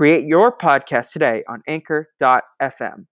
Create 0.00 0.24
your 0.24 0.50
podcast 0.50 1.12
today 1.12 1.44
on 1.46 1.62
anchor.fm. 1.66 3.04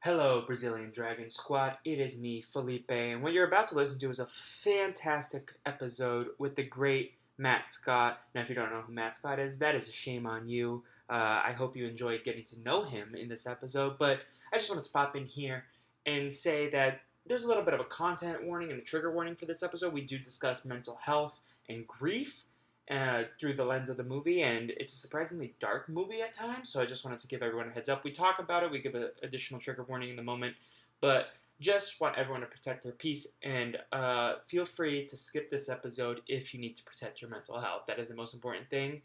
Hello, 0.00 0.44
Brazilian 0.46 0.90
Dragon 0.90 1.30
Squad. 1.30 1.78
It 1.82 1.98
is 1.98 2.20
me, 2.20 2.42
Felipe, 2.42 2.90
and 2.90 3.22
what 3.22 3.32
you're 3.32 3.48
about 3.48 3.66
to 3.68 3.74
listen 3.74 3.98
to 4.00 4.10
is 4.10 4.18
a 4.18 4.26
fantastic 4.26 5.52
episode 5.64 6.26
with 6.38 6.56
the 6.56 6.64
great 6.64 7.14
Matt 7.38 7.70
Scott. 7.70 8.20
Now, 8.34 8.42
if 8.42 8.50
you 8.50 8.54
don't 8.54 8.70
know 8.70 8.82
who 8.82 8.92
Matt 8.92 9.16
Scott 9.16 9.38
is, 9.38 9.58
that 9.60 9.74
is 9.74 9.88
a 9.88 9.92
shame 9.92 10.26
on 10.26 10.46
you. 10.46 10.84
Uh, 11.08 11.40
I 11.42 11.52
hope 11.56 11.74
you 11.74 11.86
enjoyed 11.86 12.22
getting 12.22 12.44
to 12.44 12.60
know 12.60 12.84
him 12.84 13.14
in 13.14 13.26
this 13.26 13.46
episode, 13.46 13.96
but 13.96 14.18
I 14.52 14.58
just 14.58 14.68
wanted 14.68 14.84
to 14.84 14.92
pop 14.92 15.16
in 15.16 15.24
here 15.24 15.64
and 16.04 16.30
say 16.30 16.68
that 16.68 17.00
there's 17.24 17.44
a 17.44 17.48
little 17.48 17.64
bit 17.64 17.72
of 17.72 17.80
a 17.80 17.84
content 17.84 18.44
warning 18.44 18.72
and 18.72 18.78
a 18.78 18.84
trigger 18.84 19.10
warning 19.10 19.36
for 19.36 19.46
this 19.46 19.62
episode. 19.62 19.94
We 19.94 20.02
do 20.02 20.18
discuss 20.18 20.66
mental 20.66 20.98
health 21.02 21.40
and 21.66 21.86
grief 21.86 22.44
uh, 22.90 23.22
through 23.38 23.54
the 23.54 23.64
lens 23.64 23.88
of 23.88 23.96
the 23.96 24.04
movie, 24.04 24.42
and 24.42 24.72
it's 24.76 24.92
a 24.92 24.96
surprisingly 24.96 25.54
dark 25.60 25.88
movie 25.88 26.22
at 26.22 26.34
times. 26.34 26.70
So 26.70 26.82
I 26.82 26.86
just 26.86 27.04
wanted 27.04 27.20
to 27.20 27.28
give 27.28 27.42
everyone 27.42 27.68
a 27.68 27.70
heads 27.70 27.88
up. 27.88 28.02
We 28.02 28.10
talk 28.10 28.40
about 28.40 28.64
it, 28.64 28.70
we 28.70 28.80
give 28.80 28.94
an 28.94 29.10
additional 29.22 29.60
trigger 29.60 29.84
warning 29.84 30.10
in 30.10 30.16
the 30.16 30.22
moment, 30.22 30.56
but 31.00 31.28
just 31.60 32.00
want 32.00 32.16
everyone 32.16 32.40
to 32.40 32.46
protect 32.46 32.82
their 32.82 32.92
peace 32.92 33.36
and 33.42 33.76
uh, 33.92 34.36
feel 34.46 34.64
free 34.64 35.06
to 35.06 35.16
skip 35.16 35.50
this 35.50 35.68
episode 35.68 36.22
if 36.26 36.54
you 36.54 36.60
need 36.60 36.74
to 36.74 36.82
protect 36.82 37.20
your 37.20 37.30
mental 37.30 37.60
health. 37.60 37.82
That 37.86 37.98
is 37.98 38.08
the 38.08 38.14
most 38.14 38.34
important 38.34 38.68
thing. 38.70 39.02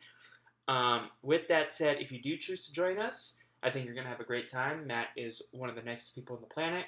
Um, 0.67 1.09
with 1.21 1.47
that 1.49 1.73
said, 1.73 1.97
if 1.99 2.11
you 2.11 2.21
do 2.21 2.38
choose 2.38 2.65
to 2.65 2.73
join 2.73 2.97
us, 2.97 3.39
I 3.61 3.69
think 3.69 3.85
you're 3.85 3.93
going 3.93 4.05
to 4.05 4.11
have 4.11 4.21
a 4.21 4.25
great 4.25 4.49
time. 4.49 4.88
Matt 4.88 5.07
is 5.15 5.43
one 5.51 5.69
of 5.69 5.75
the 5.75 5.81
nicest 5.81 6.15
people 6.15 6.35
on 6.35 6.41
the 6.41 6.47
planet. 6.47 6.85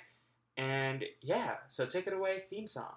And 0.57 1.03
yeah, 1.22 1.55
so 1.67 1.85
take 1.85 2.07
it 2.07 2.13
away, 2.13 2.44
theme 2.50 2.67
song. 2.67 2.95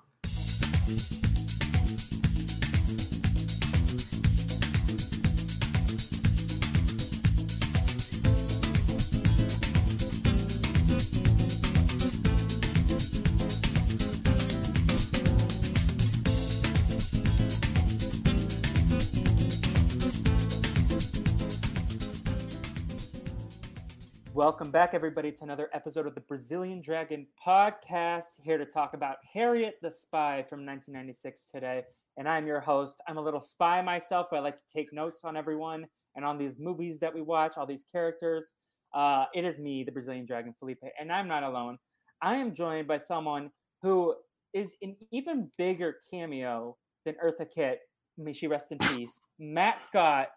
Welcome 24.41 24.71
back, 24.71 24.95
everybody, 24.95 25.33
to 25.33 25.45
another 25.45 25.69
episode 25.75 26.07
of 26.07 26.15
the 26.15 26.23
Brazilian 26.23 26.81
Dragon 26.81 27.27
podcast. 27.47 28.41
Here 28.43 28.57
to 28.57 28.65
talk 28.65 28.95
about 28.95 29.17
Harriet 29.35 29.75
the 29.83 29.91
Spy 29.91 30.47
from 30.49 30.65
1996 30.65 31.45
today. 31.53 31.83
And 32.17 32.27
I'm 32.27 32.47
your 32.47 32.61
host. 32.61 33.03
I'm 33.07 33.19
a 33.19 33.21
little 33.21 33.43
spy 33.43 33.83
myself. 33.83 34.29
I 34.33 34.39
like 34.39 34.55
to 34.55 34.73
take 34.75 34.95
notes 34.95 35.25
on 35.25 35.37
everyone 35.37 35.85
and 36.17 36.25
on 36.25 36.39
these 36.39 36.59
movies 36.59 37.01
that 37.01 37.15
we 37.15 37.21
watch, 37.21 37.59
all 37.59 37.67
these 37.67 37.85
characters. 37.93 38.55
Uh, 38.95 39.27
it 39.35 39.45
is 39.45 39.59
me, 39.59 39.85
the 39.85 39.93
Brazilian 39.93 40.25
Dragon 40.25 40.55
Felipe, 40.59 40.85
and 40.99 41.13
I'm 41.13 41.29
not 41.29 41.43
alone. 41.43 41.77
I 42.23 42.37
am 42.37 42.55
joined 42.55 42.89
by 42.89 42.97
someone 42.97 43.51
who 43.83 44.15
is 44.55 44.73
an 44.81 44.97
even 45.13 45.51
bigger 45.59 45.97
cameo 46.11 46.79
than 47.05 47.15
Eartha 47.23 47.47
Kitt. 47.55 47.81
May 48.17 48.33
she 48.33 48.47
rest 48.47 48.73
in 48.73 48.79
peace. 48.79 49.21
Matt 49.39 49.85
Scott 49.85 50.29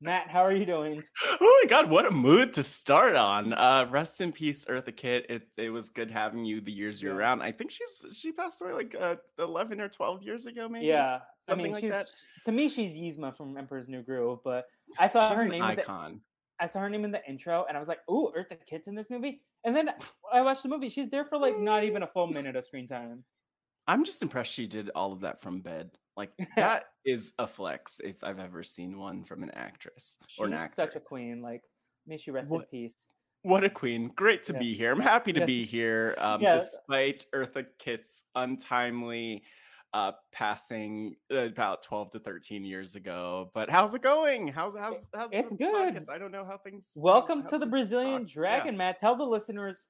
Matt, 0.00 0.28
how 0.28 0.40
are 0.44 0.52
you 0.52 0.66
doing? 0.66 1.02
Oh 1.40 1.60
my 1.62 1.68
god, 1.68 1.90
what 1.90 2.06
a 2.06 2.10
mood 2.10 2.52
to 2.54 2.62
start 2.62 3.16
on. 3.16 3.52
Uh 3.52 3.86
rest 3.90 4.20
in 4.20 4.32
peace, 4.32 4.64
Eartha 4.66 4.94
Kitt. 4.94 5.26
It 5.30 5.42
it 5.56 5.70
was 5.70 5.88
good 5.88 6.10
having 6.10 6.44
you 6.44 6.60
the 6.60 6.72
years 6.72 7.00
you're 7.00 7.14
around. 7.14 7.42
I 7.42 7.50
think 7.52 7.70
she's 7.70 8.04
she 8.12 8.32
passed 8.32 8.60
away 8.62 8.72
like 8.72 8.94
uh, 8.98 9.16
11 9.38 9.80
or 9.80 9.88
12 9.88 10.22
years 10.22 10.46
ago, 10.46 10.68
maybe. 10.68 10.86
Yeah, 10.86 11.16
I 11.16 11.20
Something 11.40 11.64
mean, 11.64 11.72
like 11.72 11.80
she's 11.82 11.92
that. 11.92 12.06
to 12.44 12.52
me 12.52 12.68
she's 12.68 12.92
Yzma 13.16 13.36
from 13.36 13.56
Emperor's 13.56 13.88
New 13.88 14.02
Groove, 14.02 14.40
but 14.44 14.66
I 14.98 15.08
saw 15.08 15.30
She's 15.30 15.38
her 15.38 15.44
name. 15.48 15.62
In 15.62 15.76
the, 15.76 15.82
icon. 15.82 16.20
I 16.60 16.66
saw 16.66 16.80
her 16.80 16.90
name 16.90 17.04
in 17.04 17.10
the 17.10 17.20
intro, 17.28 17.64
and 17.68 17.76
I 17.76 17.80
was 17.80 17.88
like, 17.88 18.00
"Ooh, 18.10 18.32
Eartha 18.36 18.56
Kitt's 18.66 18.88
in 18.88 18.94
this 18.94 19.10
movie." 19.10 19.42
And 19.64 19.74
then 19.76 19.90
I 20.32 20.42
watched 20.42 20.62
the 20.62 20.68
movie. 20.68 20.88
She's 20.88 21.10
there 21.10 21.24
for 21.24 21.38
like 21.38 21.58
not 21.58 21.84
even 21.84 22.02
a 22.02 22.06
full 22.06 22.26
minute 22.28 22.56
of 22.56 22.64
screen 22.64 22.86
time. 22.86 23.24
I'm 23.86 24.04
just 24.04 24.22
impressed 24.22 24.52
she 24.52 24.66
did 24.66 24.90
all 24.94 25.12
of 25.12 25.20
that 25.20 25.42
from 25.42 25.60
bed. 25.60 25.90
Like 26.16 26.30
that 26.56 26.84
is 27.04 27.32
a 27.38 27.46
flex 27.46 28.00
if 28.02 28.22
I've 28.24 28.38
ever 28.38 28.62
seen 28.62 28.98
one 28.98 29.24
from 29.24 29.42
an 29.42 29.50
actress 29.50 30.18
or 30.38 30.46
an 30.46 30.52
She's 30.52 30.60
actor. 30.60 30.74
such 30.74 30.96
a 30.96 31.00
queen. 31.00 31.42
Like, 31.42 31.62
may 32.06 32.16
she 32.16 32.30
rest 32.30 32.50
in 32.50 32.62
peace. 32.70 32.94
What 33.42 33.62
a 33.64 33.70
queen. 33.70 34.10
Great 34.16 34.42
to 34.44 34.52
Yeah. 34.54 34.58
be 34.58 34.74
here. 34.74 34.92
I'm 34.92 35.00
happy 35.00 35.32
to 35.34 35.40
Yes. 35.40 35.46
be 35.46 35.64
here. 35.64 36.14
Um, 36.18 36.40
Yeah. 36.40 36.56
despite 36.56 37.26
Eartha 37.34 37.66
Kitt's 37.78 38.24
untimely 38.34 39.44
uh, 39.92 40.12
passing 40.32 41.16
uh, 41.32 41.36
about 41.46 41.82
12 41.82 42.10
to 42.10 42.18
13 42.18 42.64
years 42.64 42.96
ago. 42.96 43.50
But 43.54 43.70
how's 43.70 43.94
it 43.94 44.02
going? 44.02 44.48
How's 44.48 44.74
how's 44.76 45.08
how's 45.14 45.30
it's 45.32 45.50
good. 45.54 45.72
podcast? 45.74 46.10
I 46.10 46.18
don't 46.18 46.32
know 46.32 46.44
how 46.44 46.58
things 46.58 46.90
Welcome 46.96 47.42
how 47.42 47.50
to 47.50 47.58
the 47.58 47.66
Brazilian 47.66 48.22
talk. 48.22 48.28
Yeah. 48.28 48.34
Dragon, 48.34 48.76
Matt. 48.76 49.00
Tell 49.00 49.16
the 49.16 49.24
listeners, 49.24 49.86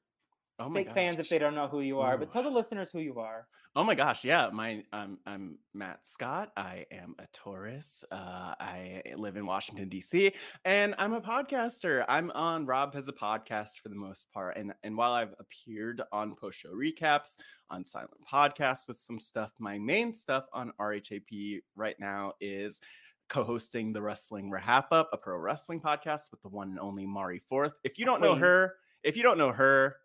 Oh 0.59 0.71
my 0.71 0.85
fake 0.85 0.93
fans, 0.93 1.19
if 1.19 1.29
they 1.29 1.39
don't 1.39 1.55
know 1.55 1.69
who 1.69 1.81
you 1.81 2.01
are, 2.01 2.17
but 2.17 2.31
tell 2.31 2.43
the 2.43 2.51
listeners 2.51 2.91
who 2.91 3.01
you 3.01 3.19
are. 3.19 3.47
Oh 3.75 3.85
my 3.85 3.95
gosh, 3.95 4.25
yeah. 4.25 4.49
My 4.51 4.83
I'm 4.91 5.19
I'm 5.27 5.59
Matt 5.75 6.07
Scott. 6.07 6.51
I 6.57 6.87
am 6.91 7.15
a 7.19 7.27
Taurus. 7.35 8.05
Uh, 8.11 8.55
I 8.59 9.03
live 9.17 9.37
in 9.37 9.45
Washington 9.45 9.91
D.C. 9.91 10.33
and 10.65 10.95
I'm 10.97 11.13
a 11.13 11.21
podcaster. 11.21 12.07
I'm 12.09 12.31
on 12.31 12.65
Rob 12.65 12.95
has 12.95 13.09
a 13.09 13.13
podcast 13.13 13.81
for 13.83 13.91
the 13.91 13.97
most 13.97 14.33
part, 14.33 14.57
and 14.57 14.73
and 14.83 14.97
while 14.97 15.13
I've 15.13 15.35
appeared 15.39 16.01
on 16.11 16.35
post 16.35 16.59
show 16.59 16.71
recaps 16.71 17.37
on 17.69 17.85
Silent 17.85 18.13
Podcast 18.27 18.89
with 18.89 18.97
some 18.97 19.21
stuff, 19.21 19.53
my 19.59 19.77
main 19.77 20.15
stuff 20.15 20.47
on 20.55 20.73
RHAP 20.81 21.61
right 21.75 21.97
now 22.01 22.33
is 22.41 22.81
co-hosting 23.29 23.93
the 23.93 24.01
Wrestling 24.01 24.51
RHAPup, 24.51 25.07
a 25.13 25.19
pro 25.19 25.37
wrestling 25.37 25.83
podcast 25.83 26.31
with 26.31 26.41
the 26.41 26.49
one 26.49 26.71
and 26.71 26.81
only 26.81 27.05
Mari 27.05 27.41
Forth. 27.41 27.73
If 27.85 27.99
you 27.99 28.07
don't 28.07 28.23
know 28.23 28.37
her, 28.37 28.77
if 29.03 29.19
you 29.19 29.23
don't 29.23 29.37
know 29.37 29.53
her, 29.53 29.97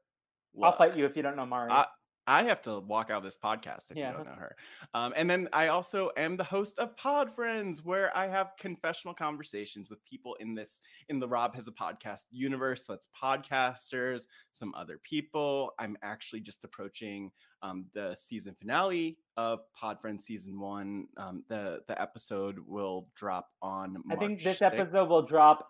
I'll 0.62 0.72
fight 0.72 0.95
you 0.97 1.06
if 1.06 1.16
you 1.16 1.22
don't 1.23 1.35
know 1.35 1.45
Mari. 1.45 1.72
I, 1.72 1.85
I 2.28 2.44
have 2.44 2.62
to 2.63 2.79
walk 2.79 3.09
out 3.09 3.17
of 3.17 3.23
this 3.23 3.38
podcast 3.38 3.89
if 3.89 3.97
Yeah. 3.97 4.12
you 4.12 4.17
don't 4.17 4.25
know 4.28 4.34
her. 4.35 4.56
Um, 4.94 5.12
and 5.17 5.28
then 5.29 5.50
I 5.53 5.67
also 5.69 6.12
am 6.16 6.38
the 6.38 6.44
host 6.44 6.78
of 6.78 6.95
Pod 6.95 7.34
Friends, 7.35 7.84
where 7.84 8.16
I 8.16 8.28
have 8.28 8.51
confessional 8.59 9.16
conversations 9.16 9.89
with 9.89 10.03
people 10.06 10.35
in 10.39 10.53
this 10.53 10.81
in 11.09 11.19
the 11.19 11.28
Rob 11.28 11.56
has 11.56 11.67
a 11.67 11.72
podcast 11.72 12.25
universe. 12.29 12.85
That's 12.88 13.07
podcasters, 13.22 14.28
some 14.51 14.73
other 14.75 15.00
people. 15.03 15.72
I'm 15.79 15.97
actually 16.03 16.41
just 16.41 16.63
approaching 16.63 17.31
um, 17.63 17.85
the 17.94 18.16
season 18.16 18.56
finale 18.59 19.18
of 19.38 19.59
Pod 19.75 20.00
Friends 20.00 20.23
season 20.23 20.59
one. 20.59 21.07
Um, 21.18 21.44
the 21.50 21.79
the 21.88 22.00
episode 22.00 22.59
will 22.66 23.07
drop 23.16 23.50
on. 23.62 23.94
March 24.06 24.18
I 24.18 24.19
think 24.19 24.41
this 24.44 24.59
6th. 24.59 24.66
episode 24.79 25.09
will 25.09 25.23
drop 25.23 25.68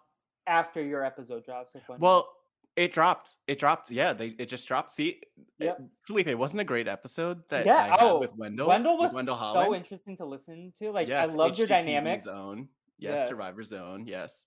after 0.48 0.84
your 0.84 1.04
episode 1.04 1.46
drops. 1.46 1.74
Well, 2.00 2.28
it 2.76 2.94
dropped. 2.94 3.36
It 3.48 3.60
dropped. 3.60 3.92
Yeah, 3.92 4.14
they 4.14 4.28
it 4.40 4.48
just 4.48 4.68
dropped. 4.68 4.94
See, 4.94 5.22
eh, 5.60 5.66
Yep. 5.66 5.80
it- 5.80 5.86
Felipe, 6.08 6.28
it 6.28 6.36
wasn't 6.36 6.62
a 6.62 6.66
great 6.66 6.88
episode 6.88 7.42
that 7.50 7.66
Yeah, 7.66 7.76
I 7.78 7.88
had 7.90 7.98
oh, 8.02 8.20
with 8.20 8.34
Wendell. 8.36 8.68
Wendell 8.68 8.98
was 8.98 9.14
Wendell 9.14 9.38
so 9.38 9.74
interesting 9.76 10.18
to 10.18 10.26
listen 10.26 10.74
to. 10.80 10.92
Like, 10.92 11.08
yes, 11.08 11.30
I 11.30 11.34
loved 11.34 11.58
your 11.58 11.68
dynamic. 11.68 12.22
Zone. 12.22 12.70
Yes, 12.98 13.18
Yes. 13.20 13.28
Survivor 13.30 13.64
Zone. 13.64 14.06
Yes. 14.08 14.46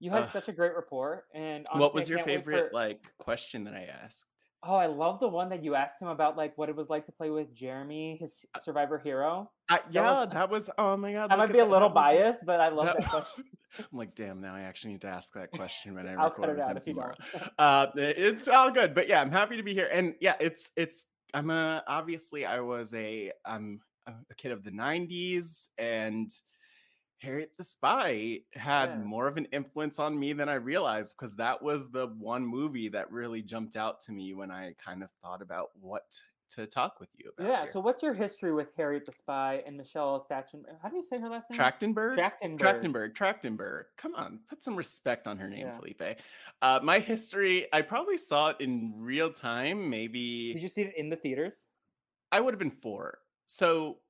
You 0.00 0.10
had 0.10 0.24
Ugh. 0.24 0.30
such 0.30 0.48
a 0.48 0.52
great 0.52 0.74
rapport. 0.74 1.26
And 1.32 1.66
what 1.74 1.94
was 1.94 2.08
your 2.08 2.18
favorite 2.24 2.70
for- 2.70 2.74
like 2.74 3.06
question 3.18 3.64
that 3.64 3.74
I 3.74 3.84
asked? 3.84 4.26
Oh, 4.64 4.76
I 4.76 4.86
love 4.86 5.18
the 5.18 5.26
one 5.28 5.48
that 5.48 5.64
you 5.64 5.74
asked 5.74 6.00
him 6.00 6.06
about, 6.08 6.36
like 6.36 6.56
what 6.56 6.68
it 6.68 6.76
was 6.76 6.88
like 6.88 7.04
to 7.06 7.12
play 7.12 7.30
with 7.30 7.52
Jeremy, 7.52 8.16
his 8.20 8.44
Survivor 8.62 8.96
hero. 8.98 9.50
I, 9.68 9.80
yeah, 9.90 10.20
was- 10.20 10.28
that 10.32 10.50
was. 10.50 10.70
Oh 10.78 10.96
my 10.96 11.12
god, 11.12 11.30
That 11.30 11.38
might 11.38 11.52
be 11.52 11.58
a 11.58 11.64
little 11.64 11.88
that 11.88 11.94
was- 11.96 12.12
biased, 12.12 12.46
but 12.46 12.60
I 12.60 12.68
love 12.68 12.86
that, 12.86 12.98
that- 13.00 13.08
question. 13.10 13.44
I'm 13.78 13.98
like, 13.98 14.14
damn. 14.14 14.40
Now 14.40 14.54
I 14.54 14.60
actually 14.60 14.92
need 14.92 15.00
to 15.00 15.08
ask 15.08 15.32
that 15.34 15.50
question 15.50 15.94
when 15.94 16.06
I 16.08 16.14
I'll 16.14 16.28
record 16.30 16.56
with 16.58 16.66
him 16.68 16.78
tomorrow. 16.80 17.14
uh 17.58 17.86
it's 17.96 18.46
all 18.46 18.70
good 18.70 18.94
but 18.94 19.08
yeah 19.08 19.20
i'm 19.20 19.30
happy 19.30 19.56
to 19.56 19.62
be 19.62 19.72
here 19.72 19.88
and 19.90 20.14
yeah 20.20 20.34
it's 20.40 20.70
it's 20.76 21.06
i'm 21.32 21.48
a 21.50 21.82
obviously 21.88 22.44
i 22.44 22.60
was 22.60 22.92
a 22.92 23.32
i'm 23.46 23.80
a 24.06 24.12
kid 24.36 24.52
of 24.52 24.62
the 24.62 24.70
90s 24.70 25.68
and 25.78 26.30
harriet 27.22 27.52
the 27.56 27.64
spy 27.64 28.40
had 28.54 28.86
Yeah. 28.90 28.96
more 28.98 29.26
of 29.28 29.36
an 29.36 29.46
influence 29.46 29.98
on 29.98 30.18
me 30.18 30.32
than 30.32 30.48
i 30.48 30.54
realized 30.54 31.14
because 31.16 31.36
that 31.36 31.62
was 31.62 31.88
the 31.90 32.08
one 32.18 32.44
movie 32.46 32.88
that 32.88 33.10
really 33.12 33.42
jumped 33.42 33.76
out 33.76 34.00
to 34.02 34.12
me 34.12 34.34
when 34.34 34.50
i 34.50 34.74
kind 34.84 35.02
of 35.02 35.10
thought 35.22 35.40
about 35.42 35.70
what 35.80 36.04
to 36.50 36.66
talk 36.66 37.00
with 37.00 37.08
you 37.16 37.30
about. 37.34 37.48
Yeah. 37.48 37.62
here. 37.62 37.72
So, 37.72 37.80
what's 37.80 38.02
your 38.02 38.12
history 38.12 38.52
with 38.52 38.68
Harriet 38.76 39.06
the 39.06 39.12
Spy 39.12 39.62
and 39.66 39.74
Michelle 39.74 40.26
Thatchen? 40.30 40.64
How 40.82 40.90
do 40.90 40.96
you 40.96 41.02
say 41.02 41.18
her 41.18 41.30
last 41.30 41.48
name? 41.48 41.58
Trachtenberg? 41.58 42.18
Trachtenberg. 42.18 42.58
Trachtenberg, 42.58 43.14
Trachtenberg. 43.14 43.84
Come 43.96 44.14
on, 44.14 44.38
put 44.50 44.62
some 44.62 44.76
respect 44.76 45.26
on 45.26 45.38
her 45.38 45.48
name, 45.48 45.60
Yeah. 45.60 45.78
Felipe. 45.78 46.18
Uh, 46.60 46.78
my 46.82 46.98
history, 46.98 47.68
I 47.72 47.80
probably 47.80 48.18
saw 48.18 48.50
it 48.50 48.56
in 48.60 48.92
real 48.98 49.30
time. 49.32 49.88
Maybe 49.88 50.52
Did 50.52 50.62
you 50.62 50.68
see 50.68 50.82
it 50.82 50.92
in 50.98 51.08
the 51.08 51.16
theaters? 51.16 51.64
I 52.30 52.40
would 52.40 52.52
have 52.52 52.58
been 52.58 52.70
four. 52.82 53.20
So 53.46 54.00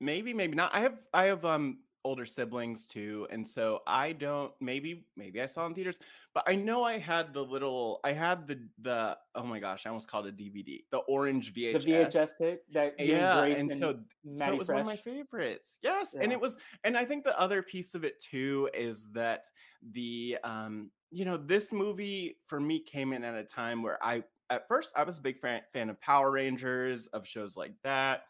maybe, 0.00 0.34
maybe 0.34 0.56
not. 0.56 0.74
I 0.74 0.80
have 0.80 1.06
I 1.14 1.24
have 1.26 1.44
um 1.44 1.78
older 2.08 2.26
siblings 2.26 2.86
too, 2.86 3.26
and 3.30 3.46
so 3.46 3.82
I 3.86 4.12
don't 4.12 4.52
maybe 4.60 5.06
maybe 5.16 5.40
I 5.40 5.46
saw 5.46 5.66
in 5.66 5.74
theaters, 5.74 6.00
but 6.34 6.44
I 6.46 6.54
know 6.54 6.82
I 6.84 6.98
had 6.98 7.34
the 7.34 7.44
little 7.44 8.00
I 8.04 8.12
had 8.12 8.46
the 8.46 8.58
the 8.80 9.18
oh 9.34 9.44
my 9.44 9.60
gosh, 9.60 9.86
I 9.86 9.90
almost 9.90 10.10
called 10.10 10.26
it 10.26 10.30
a 10.30 10.32
DVD, 10.32 10.82
the 10.90 10.98
orange 10.98 11.54
VHS. 11.54 11.82
The 11.84 11.92
VHS 11.92 12.38
tape 12.38 12.60
that 12.72 12.94
Yeah, 12.98 13.40
Grace 13.40 13.58
and 13.58 13.72
so 13.72 13.98
so 14.34 14.52
it 14.52 14.58
was 14.58 14.68
one 14.68 14.80
of 14.80 14.86
my 14.86 14.96
favorites. 14.96 15.78
Yes, 15.82 16.14
and 16.14 16.32
it 16.32 16.40
was, 16.40 16.58
and 16.84 16.96
I 16.96 17.04
think 17.04 17.24
the 17.24 17.38
other 17.38 17.62
piece 17.62 17.94
of 17.94 18.04
it 18.04 18.18
too 18.18 18.68
is 18.74 19.08
that 19.12 19.50
the 19.92 20.38
um, 20.42 20.90
you 21.10 21.24
know, 21.24 21.36
this 21.36 21.72
movie 21.72 22.36
for 22.46 22.60
me 22.60 22.80
came 22.80 23.12
in 23.12 23.24
at 23.24 23.34
a 23.34 23.44
time 23.44 23.82
where 23.82 23.98
I 24.02 24.24
at 24.50 24.66
first 24.68 24.92
I 24.96 25.04
was 25.04 25.18
a 25.18 25.22
big 25.22 25.40
fan, 25.40 25.60
fan 25.72 25.90
of 25.90 26.00
Power 26.00 26.30
Rangers, 26.30 27.06
of 27.08 27.26
shows 27.26 27.56
like 27.56 27.74
that. 27.84 28.24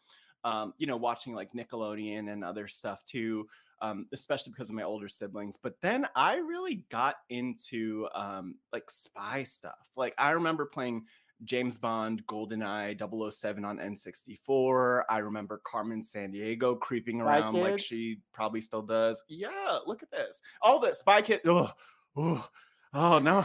Um, 0.45 0.73
you 0.79 0.87
know, 0.87 0.97
watching 0.97 1.35
like 1.35 1.53
Nickelodeon 1.53 2.31
and 2.33 2.45
other 2.45 2.69
stuff 2.69 3.05
too, 3.05 3.47
um, 3.81 4.07
especially 4.13 4.53
because 4.53 4.71
of 4.71 4.77
my 4.77 4.83
older 4.83 5.09
siblings. 5.09 5.57
But 5.57 5.75
then 5.83 6.07
I 6.15 6.37
really 6.37 6.85
got 6.91 7.17
into 7.31 8.09
um 8.15 8.57
like 8.73 8.91
spy 8.91 9.43
stuff. 9.43 9.91
Like 9.97 10.15
I 10.19 10.31
remember 10.31 10.67
playing 10.67 11.05
James 11.45 11.79
Bond, 11.79 12.27
GoldenEye, 12.27 12.99
007 13.33 13.65
on 13.65 13.79
N64. 13.79 15.05
I 15.09 15.19
remember 15.19 15.61
Carmen 15.65 16.03
Sandiego 16.03 16.79
creeping 16.79 17.21
around 17.21 17.55
like 17.55 17.79
she 17.79 18.21
probably 18.33 18.61
still 18.61 18.83
does. 18.83 19.23
Yeah, 19.29 19.79
look 19.87 20.03
at 20.03 20.11
this. 20.11 20.43
All 20.63 20.81
the 20.81 20.93
Spy 20.93 21.23
Kid. 21.23 21.41
Oh, 21.47 21.71
oh, 22.17 22.49
oh 22.95 23.19
no. 23.19 23.45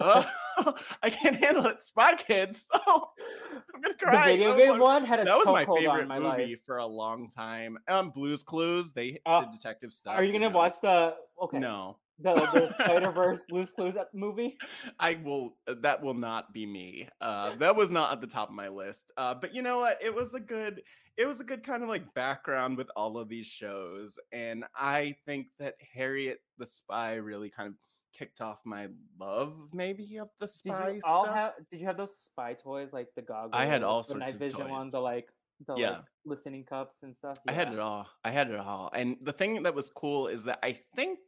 Oh, 0.00 0.26
I 1.02 1.10
can't 1.10 1.36
handle 1.36 1.66
it. 1.66 1.82
Spy 1.82 2.14
Kids. 2.16 2.66
Oh, 2.86 3.08
I'm 3.74 3.80
gonna 3.82 3.94
cry. 3.98 4.26
the 4.32 4.36
video 4.36 4.56
game 4.56 4.68
one- 4.70 4.80
one 4.80 5.04
had 5.04 5.18
a 5.20 5.24
that 5.24 5.36
was 5.36 5.48
my 5.48 5.64
favorite 5.64 6.02
on 6.02 6.08
my 6.08 6.18
movie 6.20 6.52
life. 6.52 6.58
for 6.66 6.76
a 6.78 6.86
long 6.86 7.28
time. 7.30 7.76
Um, 7.88 8.10
Blues 8.10 8.42
Clues. 8.42 8.92
They 8.92 9.20
Uh, 9.26 9.40
did 9.42 9.52
detective 9.52 9.92
stuff. 9.92 10.16
Are 10.16 10.22
you 10.24 10.32
gonna 10.32 10.48
know. 10.50 10.56
watch 10.56 10.74
the 10.80 11.14
okay 11.42 11.58
No, 11.58 11.98
the 12.20 12.34
the 12.34 12.72
Spider 12.74 13.10
Verse 13.10 13.40
Blues 13.48 13.72
Clues 13.72 13.94
movie? 14.12 14.56
I 15.00 15.14
will. 15.24 15.56
uh, 15.66 15.74
That 15.82 16.02
will 16.02 16.14
not 16.14 16.52
be 16.52 16.66
me. 16.66 17.08
Uh, 17.20 17.56
that 17.56 17.74
was 17.74 17.90
not 17.90 18.12
at 18.12 18.20
the 18.20 18.26
top 18.28 18.48
of 18.48 18.54
my 18.54 18.68
list. 18.68 19.10
Uh, 19.16 19.34
but 19.34 19.54
you 19.54 19.62
know 19.62 19.78
what? 19.80 19.98
It 20.02 20.14
was 20.14 20.34
a 20.34 20.40
good. 20.40 20.82
It 21.16 21.26
was 21.26 21.40
a 21.40 21.44
good 21.44 21.64
kind 21.64 21.82
of 21.82 21.88
like 21.88 22.12
background 22.14 22.76
with 22.76 22.88
all 22.96 23.18
of 23.18 23.28
these 23.28 23.46
shows, 23.46 24.18
and 24.32 24.64
I 24.74 25.16
think 25.26 25.48
that 25.58 25.74
Harriet 25.94 26.40
the 26.58 26.66
Spy 26.66 27.14
really 27.14 27.50
kind 27.50 27.68
of 27.68 27.74
kicked 28.16 28.40
off 28.40 28.58
my 28.64 28.88
love, 29.18 29.52
maybe 29.72 30.18
of 30.18 30.28
the 30.40 30.46
Did 30.46 30.52
spy 30.52 30.90
you 30.90 31.00
all 31.04 31.24
stuff. 31.24 31.34
have? 31.36 31.52
Did 31.70 31.80
you 31.80 31.86
have 31.86 31.96
those 31.96 32.16
spy 32.16 32.54
toys 32.54 32.90
like 32.92 33.08
the 33.16 33.22
goggles? 33.22 33.50
I 33.54 33.66
had 33.66 33.82
all 33.82 33.98
the 34.02 34.04
sorts 34.08 34.20
night 34.26 34.34
of 34.34 34.38
vision 34.40 34.68
ones, 34.68 34.92
the 34.92 35.00
like 35.00 35.28
the 35.66 35.76
Yeah. 35.76 35.90
like 35.90 36.04
listening 36.24 36.64
cups 36.64 37.02
and 37.02 37.16
stuff. 37.16 37.38
I 37.46 37.52
had 37.52 37.72
it 37.72 37.78
all. 37.78 38.06
I 38.24 38.30
had 38.30 38.50
it 38.50 38.58
all. 38.58 38.90
And 38.92 39.16
the 39.22 39.32
thing 39.32 39.62
that 39.62 39.74
was 39.74 39.88
cool 39.88 40.26
is 40.28 40.44
that 40.44 40.58
I 40.62 40.78
think 40.96 41.18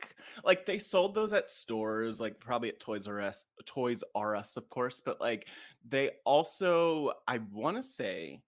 like 0.44 0.66
they 0.66 0.78
sold 0.78 1.14
those 1.14 1.32
at 1.32 1.48
stores, 1.48 2.20
like 2.20 2.40
probably 2.40 2.68
at 2.70 2.80
Toys 2.80 3.06
R 3.06 3.20
Us, 3.20 3.44
Toys 3.66 4.02
R 4.14 4.34
Us, 4.34 4.56
of 4.56 4.68
course, 4.68 5.00
but 5.04 5.20
like 5.20 5.46
they 5.88 6.10
also, 6.24 7.12
I 7.28 7.38
want 7.52 7.76
to 7.76 7.82
say, 7.82 8.42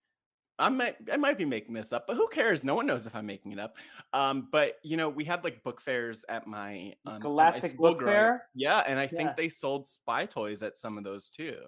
I 0.59 0.69
might 0.69 0.97
I 1.13 1.17
might 1.17 1.39
be 1.39 1.45
making 1.45 1.75
this 1.75 1.93
up, 1.93 2.07
but 2.07 2.17
who 2.17 2.29
cares? 2.29 2.65
No 2.65 2.75
one 2.75 2.87
knows 2.87 3.07
if 3.07 3.15
I'm 3.15 3.27
making 3.27 3.53
it 3.53 3.59
up. 3.61 3.77
Um, 4.13 4.49
but 4.51 4.79
you 4.83 4.97
know, 4.97 5.09
we 5.09 5.25
had 5.25 5.45
like 5.45 5.63
book 5.63 5.81
fairs 5.81 6.25
at 6.29 6.47
my 6.47 6.95
The 7.05 7.11
um, 7.11 7.15
at 7.15 7.15
my 7.15 7.19
Scholastic 7.19 7.71
school 7.73 7.91
Book 7.91 7.99
growing. 7.99 8.15
Fair? 8.15 8.47
Yeah, 8.55 8.79
and 8.81 8.99
I 8.99 9.05
Yeah. 9.05 9.09
think 9.19 9.37
they 9.37 9.49
sold 9.49 9.87
spy 9.87 10.27
toys 10.27 10.63
at 10.63 10.77
some 10.77 10.99
of 10.99 11.05
those 11.05 11.29
too. 11.29 11.59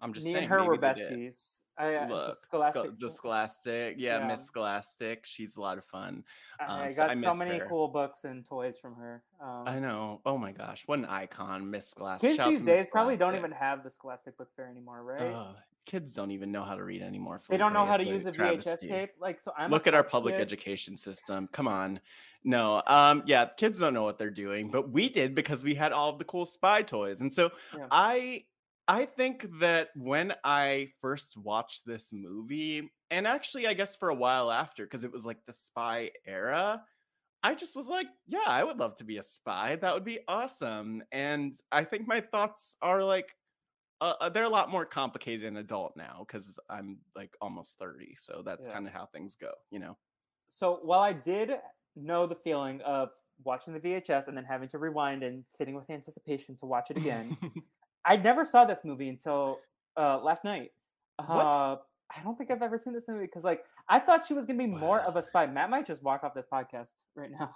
I'm 0.00 0.12
just 0.12 0.24
Me 0.26 0.32
saying. 0.32 0.44
and 0.44 0.52
her 0.52 0.64
were 0.64 0.78
besties. 0.78 1.60
I, 1.76 1.94
uh, 1.96 2.06
the 2.06 2.14
Look, 2.14 2.36
Scholastic. 2.36 2.82
Scho- 2.84 2.96
the 3.00 3.10
Scholastic, 3.10 3.94
yeah, 3.98 4.18
Yeah. 4.20 4.26
Miss 4.28 4.44
Scholastic. 4.44 5.26
She's 5.26 5.56
a 5.56 5.60
lot 5.60 5.76
of 5.76 5.84
fun. 5.84 6.22
I, 6.60 6.64
um, 6.66 6.70
I 6.82 6.88
so 6.90 6.96
got 7.02 7.10
I 7.10 7.20
so 7.20 7.34
many 7.34 7.58
her. 7.58 7.66
cool 7.68 7.88
books 7.88 8.22
and 8.22 8.46
toys 8.46 8.78
from 8.78 8.94
her. 8.94 9.24
Um, 9.42 9.64
I 9.66 9.80
know. 9.80 10.20
Oh 10.24 10.38
my 10.38 10.52
gosh, 10.52 10.84
what 10.86 11.00
an 11.00 11.04
icon, 11.06 11.68
Miss 11.68 11.90
Scholastic. 11.90 12.28
Kids 12.28 12.36
Shout 12.36 12.50
these 12.50 12.60
days 12.60 12.86
probably 12.92 13.16
don't 13.16 13.34
even 13.34 13.50
have 13.50 13.82
the 13.82 13.90
Scholastic 13.90 14.38
Book 14.38 14.50
Fair 14.54 14.68
anymore, 14.68 15.02
right? 15.02 15.32
Ugh, 15.34 15.56
kids 15.86 16.14
don't 16.14 16.30
even 16.30 16.50
know 16.52 16.64
how 16.64 16.74
to 16.74 16.84
read 16.84 17.02
anymore. 17.02 17.40
they 17.48 17.56
don't 17.56 17.72
know 17.72 17.84
Felipe. 17.84 17.90
how 17.90 17.96
to 17.98 18.04
use 18.04 18.26
a 18.26 18.32
VHS 18.32 18.80
tape. 18.80 19.10
Like, 19.20 19.40
so 19.40 19.52
I'm 19.56 19.70
Look 19.70 19.86
at 19.86 19.94
our 19.94 20.02
public 20.04 20.34
kid. 20.36 20.40
education 20.42 20.96
system. 20.96 21.48
Come 21.52 21.68
on. 21.68 22.00
No, 22.44 22.82
um, 22.86 23.22
yeah, 23.26 23.46
kids 23.56 23.80
don't 23.80 23.94
know 23.94 24.02
what 24.04 24.18
they're 24.18 24.30
doing, 24.30 24.70
but 24.70 24.90
we 24.90 25.08
did 25.08 25.34
because 25.34 25.64
we 25.64 25.74
had 25.74 25.92
all 25.92 26.10
of 26.10 26.18
the 26.18 26.24
cool 26.24 26.44
spy 26.46 26.82
toys. 26.82 27.20
And 27.20 27.32
so 27.32 27.50
Yeah. 27.76 27.86
I 27.90 28.44
I 28.86 29.06
think 29.06 29.46
that 29.60 29.88
when 29.96 30.34
I 30.44 30.90
first 31.00 31.38
watched 31.38 31.86
this 31.86 32.12
movie, 32.12 32.90
and 33.10 33.26
actually 33.26 33.66
I 33.66 33.72
guess 33.72 33.96
for 33.96 34.10
a 34.10 34.14
while 34.14 34.50
after, 34.52 34.84
because 34.84 35.04
it 35.04 35.12
was 35.12 35.24
like 35.24 35.38
the 35.46 35.54
spy 35.54 36.10
era, 36.26 36.82
I 37.42 37.54
just 37.54 37.74
was 37.76 37.88
like, 37.88 38.06
yeah, 38.26 38.40
I 38.46 38.62
would 38.64 38.78
love 38.78 38.94
to 38.96 39.04
be 39.04 39.16
a 39.18 39.22
spy. 39.22 39.76
That 39.76 39.94
would 39.94 40.04
be 40.04 40.18
awesome. 40.28 41.02
And 41.12 41.54
I 41.72 41.84
think 41.84 42.06
my 42.06 42.20
thoughts 42.20 42.76
are 42.82 43.02
like 43.02 43.34
uh, 44.04 44.14
uh, 44.20 44.28
they're 44.28 44.44
a 44.44 44.48
lot 44.48 44.70
more 44.70 44.84
complicated 44.84 45.44
in 45.44 45.56
adult 45.56 45.96
now 45.96 46.24
because 46.26 46.58
I'm 46.68 46.98
like 47.16 47.34
almost 47.40 47.78
30. 47.78 48.14
So 48.16 48.42
that's 48.44 48.66
Yeah. 48.66 48.74
kind 48.74 48.86
of 48.86 48.92
how 48.92 49.06
things 49.06 49.34
go, 49.34 49.52
you 49.70 49.78
know? 49.78 49.96
So 50.46 50.80
while 50.82 51.00
I 51.00 51.14
did 51.14 51.50
know 51.96 52.26
the 52.26 52.34
feeling 52.34 52.82
of 52.82 53.08
watching 53.42 53.72
the 53.72 53.80
VHS 53.80 54.28
and 54.28 54.36
then 54.36 54.44
having 54.44 54.68
to 54.68 54.78
rewind 54.78 55.22
and 55.22 55.42
sitting 55.46 55.74
with 55.74 55.88
anticipation 55.88 56.54
to 56.58 56.66
watch 56.66 56.90
it 56.90 56.98
again, 56.98 57.36
I 58.04 58.16
never 58.16 58.44
saw 58.44 58.66
this 58.66 58.84
movie 58.84 59.08
until 59.08 59.58
uh, 59.96 60.18
last 60.22 60.44
night. 60.44 60.72
What? 61.26 61.46
Uh, 61.46 61.76
I 62.14 62.22
don't 62.22 62.36
think 62.36 62.50
I've 62.50 62.62
ever 62.62 62.76
seen 62.76 62.92
this 62.92 63.08
movie 63.08 63.24
because, 63.24 63.44
like, 63.44 63.64
I 63.88 63.98
thought 63.98 64.26
she 64.26 64.34
was 64.34 64.44
gonna 64.44 64.58
be 64.58 64.66
more 64.66 65.00
of 65.00 65.16
a 65.16 65.22
spy. 65.22 65.46
Matt 65.46 65.70
might 65.70 65.86
just 65.86 66.02
walk 66.02 66.22
off 66.22 66.34
this 66.34 66.44
podcast 66.52 66.90
right 67.16 67.30
now. 67.30 67.54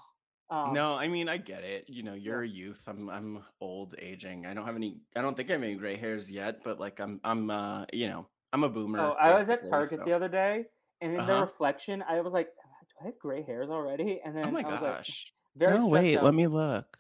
Um, 0.51 0.73
no, 0.73 0.95
I 0.95 1.09
mean 1.09 1.29
I 1.29 1.37
get 1.37 1.63
it. 1.63 1.85
You 1.89 2.03
know, 2.03 2.15
you're 2.15 2.43
a 2.43 2.49
youth. 2.49 2.83
I'm 2.87 3.11
I'm 3.11 3.45
old 3.61 3.95
aging. 3.99 4.47
I 4.47 4.55
don't 4.55 4.65
have 4.65 4.77
any 4.77 5.01
I 5.15 5.21
don't 5.21 5.37
think 5.37 5.51
I 5.51 5.53
have 5.55 5.63
any 5.63 5.75
gray 5.75 5.97
hairs 5.97 6.31
yet, 6.31 6.65
but 6.65 6.81
like 6.81 7.01
I'm 7.01 7.21
I'm 7.23 7.51
uh 7.51 7.85
you 7.93 8.09
know, 8.09 8.27
I'm 8.53 8.65
a 8.65 8.69
boomer. 8.69 8.99
Oh, 9.01 9.13
I 9.21 9.35
was 9.35 9.49
at 9.51 9.69
Target 9.69 10.01
so- 10.01 10.05
the 10.05 10.13
other 10.13 10.29
day, 10.29 10.65
and 11.03 11.13
in 11.13 11.19
the 11.27 11.33
Uh-huh. 11.33 11.43
reflection, 11.43 12.03
I 12.09 12.21
was 12.23 12.33
like, 12.33 12.47
"Do 12.49 12.95
I 13.03 13.05
have 13.07 13.19
gray 13.19 13.43
hairs 13.43 13.69
already?" 13.69 14.21
And 14.25 14.35
then 14.37 14.47
Oh 14.47 14.51
my 14.51 14.61
I 14.63 14.73
was 14.73 14.81
like, 14.81 14.97
gosh. 14.97 15.33
"Very 15.55 15.79
no, 15.79 15.87
wait, 15.87 16.17
out. 16.17 16.25
let 16.25 16.33
me 16.35 16.47
look. 16.47 16.99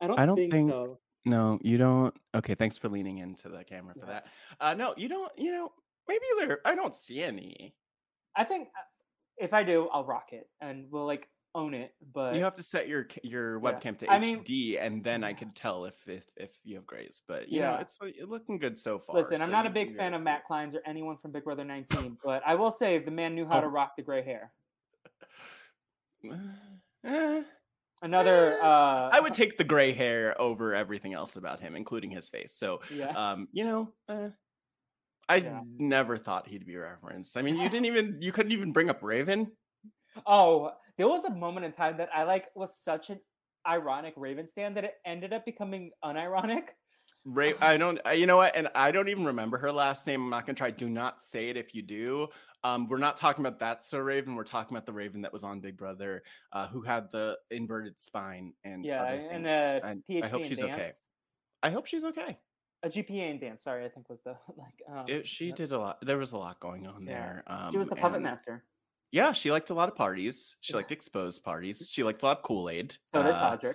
I 0.00 0.06
don't, 0.06 0.18
I 0.20 0.26
don't 0.26 0.36
think, 0.36 0.52
think- 0.52 0.70
so. 0.70 0.98
No, 1.24 1.58
you 1.62 1.78
don't. 1.78 2.14
Okay, 2.32 2.54
thanks 2.54 2.78
for 2.78 2.88
leaning 2.88 3.18
into 3.18 3.48
the 3.48 3.64
camera 3.64 3.94
for 3.94 4.06
Yeah. 4.06 4.20
that. 4.22 4.26
Uh 4.60 4.74
no, 4.74 4.94
you 4.96 5.08
don't, 5.08 5.32
you 5.36 5.50
know, 5.50 5.72
maybe 6.06 6.24
there 6.38 6.60
I 6.64 6.76
don't 6.76 6.94
see 6.94 7.24
any. 7.24 7.74
I 8.36 8.44
think 8.44 8.68
uh, 8.68 8.82
if 9.36 9.52
I 9.52 9.64
do, 9.64 9.88
I'll 9.88 10.04
rock 10.04 10.28
it, 10.30 10.48
and 10.60 10.86
we'll 10.92 11.06
like 11.06 11.28
own 11.56 11.74
it. 11.74 11.94
But 12.12 12.34
You 12.36 12.44
have 12.44 12.54
to 12.56 12.62
set 12.62 12.86
your 12.86 13.08
your 13.24 13.58
Yeah. 13.58 13.72
webcam 13.72 13.96
to 13.98 14.10
I 14.12 14.18
mean- 14.18 14.40
HD, 14.44 14.78
and 14.78 15.02
then 15.02 15.24
I 15.24 15.30
Yeah. 15.30 15.36
can 15.36 15.52
tell 15.52 15.86
if 15.86 16.06
if 16.08 16.24
if 16.36 16.50
you 16.62 16.76
have 16.76 16.86
grays. 16.86 17.22
But 17.26 17.48
you 17.48 17.60
know, 17.60 17.72
Yeah. 17.72 17.80
it's 17.80 17.98
looking 18.24 18.58
good 18.58 18.78
so 18.78 18.98
far. 18.98 19.16
listen, 19.16 19.40
I'm 19.42 19.50
not 19.50 19.66
a 19.66 19.70
big 19.70 19.96
fan 19.96 20.14
of 20.14 20.22
Matt 20.22 20.42
Clines 20.48 20.74
or 20.74 20.82
anyone 20.86 21.16
from 21.16 21.32
Big 21.32 21.44
Brother 21.44 21.64
19, 21.64 22.18
but 22.22 22.42
I 22.46 22.54
will 22.54 22.70
say 22.70 22.98
the 22.98 23.10
man 23.10 23.34
knew 23.34 23.46
how 23.46 23.60
to 23.60 23.68
rock 23.78 23.96
the 23.96 24.02
gray 24.02 24.22
hair. 24.22 24.52
Another, 28.02 28.58
uh, 28.62 29.08
I 29.10 29.20
would 29.20 29.32
take 29.42 29.56
the 29.56 29.64
gray 29.64 29.92
hair 29.92 30.38
over 30.40 30.74
everything 30.74 31.14
else 31.14 31.36
about 31.36 31.60
him, 31.60 31.74
including 31.74 32.10
his 32.10 32.28
face. 32.28 32.52
So, 32.52 32.80
yeah. 32.92 33.08
um, 33.10 33.48
you 33.52 33.64
know, 33.64 33.92
uh, 34.08 34.28
I 35.28 35.36
Yeah. 35.36 35.60
never 35.78 36.18
thought 36.18 36.46
he'd 36.46 36.66
be 36.66 36.76
referenced. 36.76 37.36
I 37.36 37.42
mean, 37.42 37.56
you 37.56 37.68
didn't 37.70 37.86
even 37.86 38.20
you 38.20 38.32
couldn't 38.32 38.52
even 38.52 38.72
bring 38.72 38.90
up 38.90 39.02
Raven. 39.02 39.50
Oh, 40.26 40.72
there 40.96 41.08
was 41.08 41.24
a 41.24 41.30
moment 41.30 41.66
in 41.66 41.72
time 41.72 41.96
that 41.98 42.08
I 42.14 42.24
like 42.24 42.46
was 42.54 42.74
such 42.74 43.10
an 43.10 43.20
ironic 43.66 44.14
Raven 44.16 44.46
stand 44.48 44.76
that 44.76 44.84
it 44.84 44.94
ended 45.04 45.32
up 45.32 45.44
becoming 45.44 45.90
unironic. 46.04 46.68
Ra- 47.24 47.52
I 47.60 47.76
don't, 47.76 47.98
I, 48.04 48.12
you 48.12 48.26
know 48.26 48.36
what? 48.36 48.54
And 48.56 48.68
I 48.74 48.92
don't 48.92 49.08
even 49.08 49.24
remember 49.24 49.58
her 49.58 49.72
last 49.72 50.06
name. 50.06 50.22
I'm 50.22 50.30
not 50.30 50.46
gonna 50.46 50.56
try. 50.56 50.70
Do 50.70 50.88
not 50.88 51.20
say 51.20 51.48
it 51.48 51.56
if 51.56 51.74
you 51.74 51.82
do. 51.82 52.28
Um, 52.64 52.88
we're 52.88 52.98
not 52.98 53.16
talking 53.16 53.44
about 53.44 53.58
that 53.60 53.84
so 53.84 53.98
Raven. 53.98 54.34
We're 54.34 54.44
talking 54.44 54.76
about 54.76 54.86
the 54.86 54.92
Raven 54.92 55.22
that 55.22 55.32
was 55.32 55.44
on 55.44 55.60
Big 55.60 55.76
Brother, 55.76 56.22
uh, 56.52 56.68
who 56.68 56.82
had 56.82 57.10
the 57.10 57.38
inverted 57.50 57.98
spine 57.98 58.52
and 58.64 58.84
Yeah, 58.84 59.02
other 59.02 59.28
and 59.30 59.46
And 59.46 60.02
PhD 60.08 60.24
I 60.24 60.28
hope 60.28 60.44
she's 60.44 60.60
dance. 60.60 60.72
okay. 60.72 60.90
I 61.62 61.70
hope 61.70 61.86
she's 61.86 62.04
okay. 62.04 62.38
A 62.82 62.88
GPA 62.88 63.30
in 63.30 63.40
dance. 63.40 63.62
Sorry, 63.62 63.84
I 63.84 63.88
think 63.88 64.08
was 64.08 64.20
the 64.24 64.36
like. 64.56 64.82
Um, 64.88 65.06
It, 65.08 65.26
she 65.26 65.50
did 65.50 65.72
a 65.72 65.78
lot. 65.78 65.98
There 66.02 66.18
was 66.18 66.32
a 66.32 66.38
lot 66.38 66.60
going 66.60 66.86
on 66.86 67.04
Yeah. 67.04 67.12
there. 67.12 67.44
Um, 67.46 67.72
She 67.72 67.78
was 67.78 67.88
the 67.88 67.96
puppet 67.96 68.22
master. 68.22 68.64
Yeah, 69.12 69.32
she 69.32 69.50
liked 69.50 69.70
a 69.70 69.74
lot 69.74 69.88
of 69.88 69.94
parties. 69.94 70.56
She 70.60 70.74
liked 70.74 70.92
exposed 70.92 71.42
parties. 71.44 71.88
She 71.90 72.02
liked 72.02 72.22
a 72.22 72.26
lot 72.26 72.38
of 72.38 72.42
Kool 72.42 72.68
Aid. 72.68 72.96
So 73.04 73.22
did 73.22 73.32
Uh, 73.34 73.56
Todrick. 73.56 73.74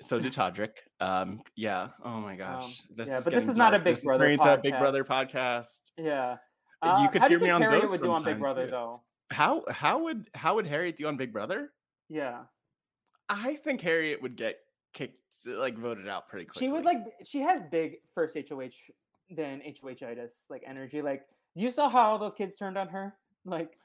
So 0.00 0.18
did 0.18 0.32
Todrick. 0.32 0.72
Um, 1.00 1.40
yeah. 1.56 1.88
Oh 2.04 2.20
my 2.20 2.36
gosh. 2.36 2.82
this 2.94 3.08
yeah, 3.08 3.18
is 3.18 3.24
but 3.24 3.34
this 3.34 3.48
is 3.48 3.56
not 3.56 3.74
a. 3.74 3.78
Big 3.78 3.96
this 3.96 4.04
Brother 4.04 4.26
into 4.26 4.52
a 4.52 4.56
Big 4.58 4.74
podcast. 4.74 4.78
Brother 4.80 5.04
podcast. 5.04 5.90
Yeah. 5.98 6.36
Uh, 6.80 7.00
you 7.02 7.08
could 7.10 7.20
how 7.22 7.28
do 7.28 7.34
hear 7.34 7.44
me 7.44 7.50
on 7.50 7.62
Harriet 7.62 7.82
those 7.82 7.90
would 7.92 8.00
do 8.02 8.10
on 8.10 8.24
Big 8.24 8.38
Brother 8.38 8.66
though? 8.68 9.02
How 9.30 9.62
how 9.70 10.02
would 10.02 10.28
how 10.34 10.56
would 10.56 10.66
Harriet 10.66 10.96
do 10.96 11.06
on 11.06 11.16
Big 11.16 11.32
Brother? 11.32 11.72
Yeah, 12.08 12.42
I 13.28 13.54
think 13.54 13.80
Harriet 13.80 14.20
would 14.20 14.36
get 14.36 14.58
kicked, 14.92 15.16
like 15.46 15.78
voted 15.78 16.08
out 16.08 16.28
pretty 16.28 16.46
quickly. 16.46 16.66
she 16.66 16.72
would 16.72 16.84
like. 16.84 16.98
She 17.24 17.40
has 17.40 17.62
big 17.70 17.96
first 18.14 18.36
HOH 18.36 18.70
than 19.30 19.60
HOHitis 19.60 20.50
like 20.50 20.64
energy. 20.66 21.00
Like 21.02 21.22
you 21.54 21.70
saw 21.70 21.88
how 21.88 22.10
all 22.10 22.18
those 22.18 22.34
kids 22.34 22.56
turned 22.56 22.76
on 22.76 22.88
her. 22.88 23.14
Like 23.44 23.78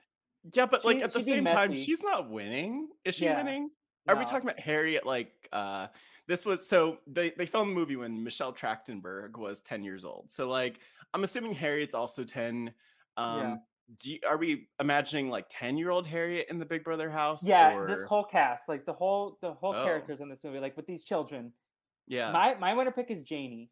yeah, 0.54 0.66
but 0.66 0.84
like 0.86 1.02
at 1.02 1.14
the 1.14 1.24
same 1.24 1.46
time, 1.46 1.76
she's 1.76 2.04
not 2.04 2.30
winning. 2.30 2.90
Is 3.06 3.16
she 3.16 3.26
Yeah. 3.26 3.38
winning? 3.38 3.70
Are 4.08 4.16
we 4.16 4.24
talking 4.24 4.44
about 4.50 4.60
Harriet? 4.60 5.06
Like, 5.06 5.32
uh, 5.52 5.88
this 6.28 6.46
was 6.46 6.68
so 6.68 7.00
they 7.08 7.32
they 7.32 7.46
filmed 7.46 7.72
the 7.72 7.76
movie 7.76 7.96
when 7.98 8.24
Michelle 8.24 8.54
Trachtenberg 8.54 9.38
was 9.38 9.62
ten 9.62 9.84
years 9.84 10.06
old. 10.06 10.30
So 10.32 10.48
like, 10.50 10.80
I'm 11.14 11.24
assuming 11.24 11.54
Harriet's 11.54 11.96
also 11.96 12.24
ten. 12.24 12.74
Um, 13.18 13.40
Yeah. 13.40 13.56
do 14.04 14.12
you, 14.12 14.20
are 14.28 14.38
we 14.38 14.70
imagining 14.80 15.30
like 15.30 15.46
ten 15.50 15.78
year 15.78 15.90
old 15.90 16.06
Harriet 16.08 16.48
in 16.50 16.60
the 16.60 16.66
Big 16.66 16.84
Brother 16.84 17.10
house? 17.10 17.44
Yeah, 17.44 17.74
or... 17.76 17.88
this 17.88 18.04
whole 18.04 18.24
cast, 18.24 18.70
like 18.70 18.86
the 18.86 18.94
whole 18.94 19.38
the 19.42 19.54
whole 19.54 19.74
Oh. 19.76 19.84
characters 19.84 20.20
in 20.22 20.30
this 20.30 20.44
movie, 20.44 20.60
like 20.60 20.76
with 20.78 20.86
these 20.88 21.04
children. 21.04 21.52
yeah, 22.08 22.32
My 22.32 22.56
my 22.56 22.74
winner 22.74 22.92
pick 22.92 23.12
is 23.12 23.24
Janie. 23.24 23.72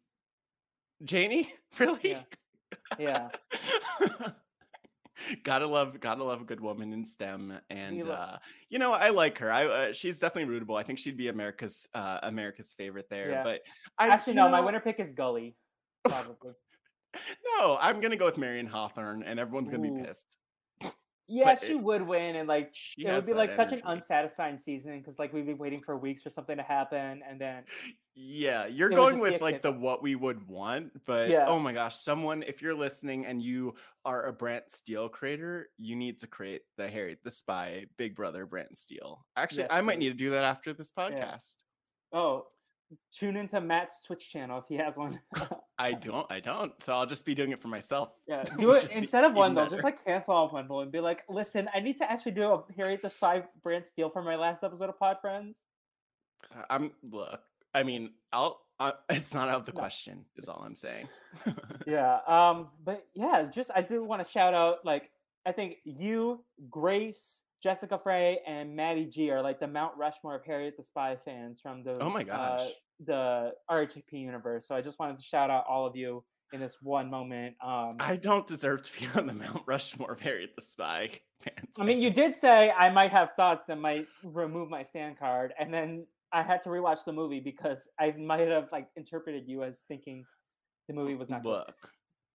Janie, 1.04 1.52
really? 1.78 2.18
Yeah. 2.98 3.28
gotta 5.44 5.66
love, 5.66 5.98
gotta 6.00 6.24
love 6.24 6.40
a 6.40 6.44
good 6.44 6.60
woman 6.60 6.92
in 6.92 7.04
STEM, 7.04 7.58
and 7.70 8.04
lo- 8.04 8.12
uh, 8.12 8.38
you 8.68 8.78
know 8.78 8.92
I 8.92 9.10
like 9.10 9.38
her. 9.38 9.50
I 9.50 9.66
uh, 9.66 9.92
she's 9.92 10.18
definitely 10.18 10.54
rootable. 10.58 10.78
I 10.78 10.82
think 10.82 10.98
she'd 10.98 11.16
be 11.16 11.28
America's 11.28 11.88
uh, 11.94 12.18
America's 12.22 12.74
favorite 12.76 13.06
there. 13.10 13.30
Yeah. 13.30 13.42
But 13.44 13.60
I 13.98 14.08
Actually, 14.08 14.34
you 14.34 14.40
no, 14.40 14.48
my 14.48 14.60
know- 14.60 14.66
winner 14.66 14.80
pick 14.80 15.00
is 15.00 15.12
Golly. 15.12 15.54
Probably. 16.08 16.52
No, 17.58 17.78
I'm 17.80 18.00
gonna 18.00 18.16
go 18.16 18.26
with 18.26 18.38
Marion 18.38 18.66
Hawthorne, 18.66 19.22
and 19.22 19.40
everyone's 19.40 19.70
gonna 19.70 19.88
Ooh. 19.88 19.98
be 19.98 20.04
pissed. 20.04 20.36
Yeah, 21.28 21.44
But 21.46 21.58
she 21.60 21.72
it- 21.72 21.80
would 21.82 22.02
win, 22.02 22.36
and 22.36 22.46
like 22.48 22.72
it 22.96 23.12
would 23.12 23.26
be 23.26 23.34
like 23.34 23.52
such 23.56 23.72
an 23.72 23.82
unsatisfying 23.84 24.58
season 24.58 24.98
because 24.98 25.18
like 25.18 25.32
we'd 25.32 25.46
be 25.46 25.54
waiting 25.54 25.82
for 25.82 25.96
weeks 25.96 26.22
for 26.22 26.30
something 26.30 26.56
to 26.56 26.62
happen, 26.62 27.22
and 27.28 27.40
then 27.40 27.64
Yeah, 28.14 28.66
you're 28.66 28.88
going 28.90 29.18
with 29.18 29.40
like 29.42 29.60
the 29.60 29.72
what 29.72 30.02
we 30.02 30.14
would 30.14 30.46
want, 30.46 30.92
but 31.04 31.28
Yeah. 31.28 31.46
oh 31.48 31.58
my 31.58 31.72
gosh, 31.72 31.96
someone 31.96 32.42
if 32.44 32.62
you're 32.62 32.76
listening 32.76 33.26
and 33.26 33.42
you 33.42 33.74
are 34.04 34.26
a 34.26 34.32
Brant 34.32 34.70
Steele 34.70 35.08
creator, 35.08 35.68
you 35.78 35.96
need 35.96 36.20
to 36.20 36.28
create 36.28 36.62
the 36.76 36.88
Harry 36.88 37.18
the 37.24 37.30
Spy 37.32 37.86
Big 37.96 38.14
Brother 38.14 38.46
Brant 38.46 38.76
Steele. 38.76 39.26
Actually, 39.36 39.62
Yes, 39.64 39.70
I 39.72 39.80
might 39.80 39.94
please. 39.94 39.98
need 39.98 40.08
to 40.10 40.14
do 40.14 40.30
that 40.30 40.44
after 40.44 40.72
this 40.72 40.92
podcast. 40.92 41.56
oh, 42.12 42.46
tune 43.12 43.36
into 43.36 43.60
Matt's 43.60 44.00
Twitch 44.06 44.30
channel 44.30 44.58
if 44.58 44.64
he 44.68 44.76
has 44.76 44.96
one. 44.96 45.20
I 45.78 45.92
don't, 45.92 46.26
I 46.30 46.40
don't. 46.40 46.72
So 46.82 46.94
I'll 46.94 47.06
just 47.06 47.24
be 47.26 47.34
doing 47.34 47.50
it 47.52 47.60
for 47.60 47.68
myself. 47.68 48.10
yeah, 48.26 48.44
do 48.58 48.72
it 48.72 48.94
instead 48.94 49.24
of 49.24 49.34
one 49.34 49.54
though. 49.54 49.62
better. 49.64 49.76
Just 49.76 49.84
like 49.84 50.04
cancel 50.04 50.34
all 50.34 50.50
Wendell 50.52 50.80
and 50.80 50.90
be 50.92 51.00
like, 51.00 51.22
listen, 51.28 51.68
I 51.74 51.80
need 51.80 51.98
to 51.98 52.10
actually 52.10 52.32
do 52.32 52.44
a 52.52 52.64
Harriet 52.76 53.02
the 53.02 53.10
Spy 53.10 53.42
Brant 53.62 53.84
Steele 53.84 54.10
for 54.10 54.22
my 54.22 54.36
last 54.36 54.64
episode 54.64 54.88
of 54.88 54.98
Pod 54.98 55.18
Friends. 55.20 55.58
Uh, 56.54 56.62
I'm 56.70 56.92
look. 57.10 57.40
I 57.74 57.82
mean, 57.82 58.10
I'll. 58.32 58.60
Uh, 58.78 58.92
it's 59.10 59.34
not 59.34 59.48
out 59.48 59.56
of 59.60 59.66
the 59.66 59.72
No. 59.72 59.78
question. 59.80 60.24
Is 60.36 60.48
all 60.48 60.62
I'm 60.64 60.76
saying. 60.76 61.08
Yeah. 61.86 62.18
Um. 62.26 62.68
But 62.84 63.06
yeah, 63.14 63.44
just 63.52 63.70
I 63.74 63.82
do 63.82 64.02
want 64.04 64.24
to 64.24 64.30
shout 64.30 64.54
out 64.54 64.84
like 64.84 65.10
I 65.44 65.52
think 65.52 65.76
you, 65.84 66.44
Grace, 66.70 67.42
Jessica 67.62 67.98
Frey, 67.98 68.40
and 68.46 68.74
Maddie 68.74 69.06
G 69.06 69.30
are 69.30 69.42
like 69.42 69.60
the 69.60 69.66
Mount 69.66 69.96
Rushmore 69.96 70.34
of 70.36 70.44
Harriet 70.44 70.76
the 70.76 70.82
Spy 70.82 71.16
fans 71.24 71.60
from 71.60 71.82
the 71.82 71.98
Oh 72.00 72.10
my 72.10 72.22
uh, 72.22 72.24
gosh. 72.58 72.70
the 73.04 73.52
RHAP 73.70 74.12
universe. 74.12 74.66
So 74.66 74.74
I 74.74 74.80
just 74.80 74.98
wanted 74.98 75.18
to 75.18 75.24
shout 75.24 75.50
out 75.50 75.64
all 75.68 75.86
of 75.86 75.96
you 75.96 76.24
in 76.52 76.60
this 76.60 76.76
one 76.80 77.10
moment. 77.10 77.56
Um. 77.64 77.96
I, 77.98 78.16
don't 78.16 78.46
deserve 78.46 78.82
to 78.82 78.90
be 78.98 79.08
on 79.14 79.26
the 79.26 79.32
Mount 79.32 79.62
Rushmore 79.66 80.12
of 80.12 80.20
Harriet 80.20 80.50
the 80.56 80.62
Spy 80.62 81.10
fans. 81.42 81.74
I 81.80 81.84
mean, 81.84 82.00
you 82.00 82.10
did 82.10 82.34
say 82.34 82.70
I 82.70 82.90
might 82.90 83.10
have 83.10 83.32
thoughts 83.36 83.64
that 83.68 83.78
might 83.78 84.06
remove 84.22 84.68
my 84.70 84.82
stand 84.82 85.18
card, 85.18 85.52
and 85.58 85.72
then 85.72 86.06
I 86.32 86.42
had 86.42 86.62
to 86.64 86.68
rewatch 86.68 87.04
the 87.04 87.12
movie 87.12 87.40
because 87.40 87.88
I 87.98 88.12
might 88.12 88.48
have 88.48 88.68
like 88.72 88.88
interpreted 88.96 89.44
you 89.46 89.62
as 89.64 89.80
thinking 89.88 90.24
the 90.88 90.94
movie 90.94 91.14
was 91.14 91.28
not 91.30 91.42
good. 91.42 91.50
look 91.50 91.90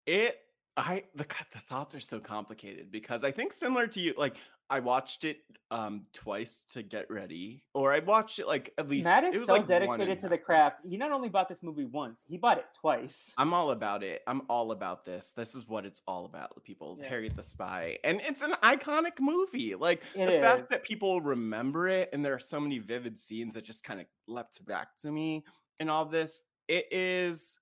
it 0.05 0.37
i 0.77 1.03
the, 1.15 1.25
the 1.53 1.59
thoughts 1.69 1.93
are 1.93 1.99
so 1.99 2.19
complicated 2.19 2.91
because 2.91 3.23
i 3.23 3.31
think 3.31 3.51
similar 3.51 3.87
to 3.87 3.99
you 3.99 4.13
like 4.17 4.37
i 4.69 4.79
watched 4.79 5.25
it 5.25 5.39
um 5.69 6.01
twice 6.13 6.63
to 6.69 6.81
get 6.81 7.09
ready 7.11 7.61
or 7.73 7.91
i 7.91 7.99
watched 7.99 8.39
it 8.39 8.47
like 8.47 8.73
at 8.77 8.87
least 8.87 9.03
Matt 9.03 9.25
it 9.25 9.33
is 9.33 9.39
was 9.41 9.47
so 9.47 9.53
like 9.55 9.67
dedicated 9.67 10.19
to 10.19 10.29
the 10.29 10.37
craft. 10.37 10.77
He 10.87 10.95
not 10.95 11.11
only 11.11 11.27
bought 11.27 11.49
this 11.49 11.61
movie 11.61 11.83
once, 11.83 12.23
he 12.25 12.37
bought 12.37 12.57
it 12.57 12.65
twice. 12.79 13.31
i'm 13.37 13.53
all 13.53 13.71
about 13.71 14.01
it 14.01 14.21
i'm 14.27 14.43
all 14.49 14.71
about 14.71 15.03
this 15.03 15.33
this 15.33 15.55
is 15.55 15.67
what 15.67 15.85
it's 15.85 16.01
all 16.07 16.23
about 16.25 16.51
people 16.63 16.97
Yeah. 17.01 17.09
harriet 17.09 17.35
the 17.35 17.43
spy 17.43 17.97
and 18.05 18.21
it's 18.21 18.41
an 18.41 18.53
iconic 18.63 19.19
movie 19.19 19.75
like 19.75 20.03
It 20.15 20.25
the 20.27 20.35
is. 20.37 20.41
fact 20.41 20.69
that 20.69 20.83
people 20.83 21.19
remember 21.19 21.89
it 21.89 22.09
and 22.13 22.23
there 22.23 22.33
are 22.33 22.39
so 22.39 22.59
many 22.61 22.79
vivid 22.79 23.19
scenes 23.19 23.53
that 23.55 23.65
just 23.65 23.83
kind 23.83 23.99
of 23.99 24.05
leapt 24.27 24.65
back 24.65 24.95
to 25.01 25.11
me 25.11 25.43
And 25.81 25.89
all 25.91 26.05
this 26.05 26.43
it 26.69 26.85
is 26.91 27.59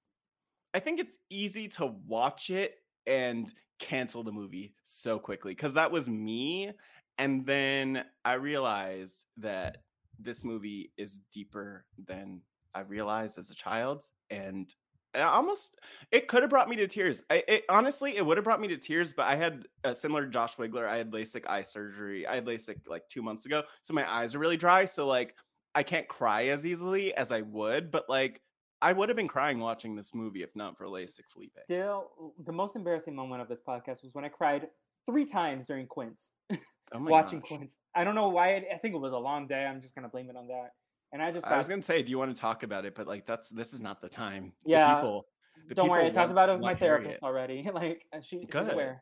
i 0.75 0.80
think 0.80 1.00
it's 1.00 1.18
easy 1.32 1.68
to 1.70 1.88
watch 2.06 2.51
it 2.51 2.75
and 3.08 3.53
cancel 3.79 4.24
the 4.24 4.32
movie 4.32 4.74
so 4.84 5.18
quickly 5.18 5.53
because 5.53 5.74
that 5.74 5.91
was 5.91 6.10
me 6.10 6.72
and 7.18 7.46
then 7.46 8.03
i 8.25 8.34
realized 8.34 9.25
that 9.38 9.77
this 10.20 10.44
movie 10.44 10.91
is 10.98 11.22
deeper 11.32 11.86
than 12.08 12.41
i 12.75 12.82
realized 12.82 13.38
as 13.38 13.50
a 13.50 13.56
child 13.56 14.03
and 14.29 14.75
I 15.15 15.22
almost 15.22 15.79
it 16.12 16.27
could 16.27 16.44
have 16.44 16.51
brought 16.51 16.70
me 16.70 16.75
to 16.75 16.88
tears 16.88 17.22
I, 17.29 17.44
it, 17.48 17.63
honestly 17.70 18.15
it 18.15 18.25
would 18.25 18.38
have 18.38 18.44
brought 18.44 18.62
me 18.62 18.68
to 18.68 18.77
tears 18.77 19.12
but 19.12 19.25
i 19.25 19.36
had 19.36 19.63
a 19.84 19.96
similar 19.96 20.27
josh 20.27 20.56
Wiggler. 20.58 20.88
i 20.88 20.98
had 20.98 21.12
lasik 21.12 21.48
eye 21.48 21.63
surgery 21.63 22.27
i 22.27 22.36
had 22.36 22.46
lasik 22.46 22.77
like 22.88 23.08
two 23.08 23.24
months 23.24 23.46
ago 23.46 23.63
so 23.82 23.94
my 23.94 24.10
eyes 24.10 24.36
are 24.36 24.39
really 24.39 24.58
dry 24.58 24.86
so 24.86 25.08
like 25.08 25.36
i 25.74 25.82
can't 25.82 26.08
cry 26.08 26.48
as 26.48 26.65
easily 26.65 27.13
as 27.15 27.32
i 27.32 27.41
would 27.41 27.89
but 27.89 28.08
like 28.08 28.41
i 28.81 28.93
would 28.93 29.09
have 29.09 29.15
been 29.15 29.27
crying 29.27 29.59
watching 29.59 29.95
this 29.95 30.13
movie 30.13 30.43
if 30.43 30.55
not 30.55 30.77
for 30.77 30.86
lasik 30.86 31.25
felipe 31.31 31.57
Still, 31.65 32.12
the 32.45 32.51
most 32.51 32.75
embarrassing 32.75 33.15
moment 33.15 33.41
of 33.41 33.48
this 33.48 33.62
podcast 33.62 34.03
was 34.03 34.13
when 34.13 34.25
I 34.25 34.29
cried 34.29 34.67
three 35.09 35.25
times 35.25 35.67
during 35.67 35.88
Quince, 35.88 36.29
oh 36.51 36.57
my 37.00 37.12
watching 37.12 37.39
gosh. 37.39 37.48
Quince. 37.48 37.77
I 37.95 38.03
don't 38.03 38.15
know 38.15 38.29
why. 38.29 38.50
It, 38.50 38.65
I 38.74 38.77
think 38.77 38.95
it 38.95 38.98
was 38.98 39.13
a 39.13 39.17
long 39.17 39.48
day. 39.48 39.65
I'm 39.65 39.81
just 39.81 39.95
gonna 39.95 40.09
blame 40.09 40.29
it 40.29 40.36
on 40.36 40.48
that. 40.48 40.71
And 41.12 41.21
I 41.21 41.31
just 41.31 41.48
I 41.48 41.57
was 41.57 41.67
gonna 41.67 41.81
say, 41.81 42.03
do 42.03 42.12
you 42.12 42.17
want 42.17 42.36
to 42.36 42.39
talk 42.39 42.63
about 42.63 42.86
it? 42.86 42.95
But 42.95 43.07
like, 43.07 43.25
that's 43.25 43.50
this 43.50 43.74
is 43.74 43.81
not 43.81 44.01
the 44.01 44.09
time. 44.09 44.53
The 44.63 44.71
Yeah, 44.71 44.95
people, 44.95 45.25
the 45.67 45.75
don't 45.75 45.89
worry. 45.89 46.05
I 46.05 46.09
talked 46.12 46.31
about 46.31 46.50
it 46.50 46.53
with 46.53 46.62
my 46.62 46.75
therapist 46.75 47.24
already. 47.24 47.67
like 47.74 48.05
she, 48.21 48.41
she's 48.41 48.50
Good. 48.50 48.98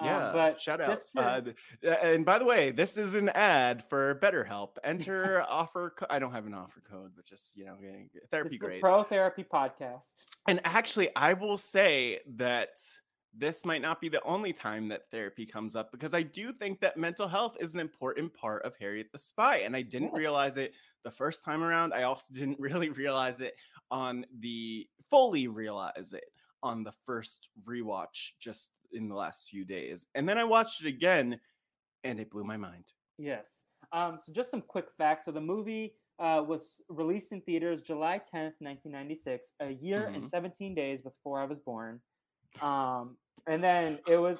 Aware. 0.00 0.14
Um, 0.14 0.20
Yeah, 0.22 0.32
but 0.32 0.60
shout 0.60 0.80
out. 0.80 0.98
for- 1.14 1.20
Uh, 1.20 1.40
uh, 1.84 1.90
and 2.02 2.24
by 2.24 2.38
the 2.38 2.44
way, 2.44 2.70
this 2.70 2.96
is 2.98 3.14
an 3.14 3.28
ad 3.30 3.84
for 3.88 4.18
BetterHelp. 4.22 4.76
Enter 4.84 5.42
offer. 5.48 5.94
Co- 5.96 6.06
I 6.10 6.18
don't 6.18 6.32
have 6.32 6.46
an 6.46 6.54
offer 6.54 6.80
code, 6.90 7.12
but 7.16 7.24
just 7.24 7.56
you 7.56 7.64
know, 7.66 7.76
therapy 8.30 8.56
a 8.56 8.80
pro 8.80 9.02
therapy 9.04 9.44
podcast. 9.44 10.04
And 10.48 10.60
actually, 10.64 11.08
I 11.16 11.32
will 11.32 11.56
say 11.56 12.20
that 12.36 12.78
this 13.38 13.66
might 13.66 13.82
not 13.82 14.00
be 14.00 14.08
the 14.08 14.22
only 14.22 14.52
time 14.52 14.88
that 14.88 15.10
therapy 15.10 15.44
comes 15.44 15.76
up 15.76 15.92
because 15.92 16.14
I 16.14 16.22
do 16.22 16.52
think 16.52 16.80
that 16.80 16.96
mental 16.96 17.28
health 17.28 17.56
is 17.60 17.74
an 17.74 17.80
important 17.80 18.32
part 18.32 18.64
of 18.64 18.74
Harriet 18.80 19.08
the 19.12 19.18
Spy. 19.18 19.58
And 19.58 19.76
I 19.76 19.82
didn't 19.82 20.14
realize 20.14 20.56
it 20.56 20.72
the 21.04 21.10
first 21.10 21.44
time 21.44 21.62
around. 21.62 21.92
I 21.92 22.04
also 22.04 22.32
didn't 22.32 22.58
really 22.60 22.88
realize 22.88 23.40
it 23.42 23.54
on 23.90 24.24
the 24.40 24.88
fully 25.10 25.48
realize 25.48 26.12
it 26.14 26.24
on 26.66 26.82
the 26.82 26.92
first 27.06 27.48
rewatch 27.64 28.32
just 28.40 28.72
in 28.92 29.08
the 29.08 29.14
last 29.14 29.48
few 29.48 29.64
days. 29.64 30.06
And 30.14 30.28
then 30.28 30.36
I 30.38 30.44
watched 30.44 30.80
it 30.84 30.88
again 30.88 31.38
and 32.04 32.18
it 32.18 32.30
blew 32.30 32.44
my 32.44 32.56
mind. 32.56 32.84
Yes. 33.18 33.62
Um, 33.92 34.18
so 34.22 34.32
just 34.32 34.50
some 34.50 34.60
quick 34.62 34.86
facts. 34.98 35.24
So 35.26 35.30
the 35.30 35.40
movie 35.40 35.94
uh, 36.18 36.42
was 36.46 36.80
released 36.88 37.32
in 37.32 37.40
theaters 37.42 37.80
July 37.82 38.18
10th, 38.18 38.54
1996, 38.58 39.52
a 39.60 39.70
year 39.70 40.06
and 40.08 40.24
Mhm. 40.24 40.28
17 40.28 40.74
days 40.74 41.00
before 41.02 41.40
I 41.40 41.44
was 41.44 41.60
born. 41.60 42.00
Um, 42.60 43.16
and 43.46 43.62
then 43.62 43.98
it 44.08 44.16
was, 44.16 44.38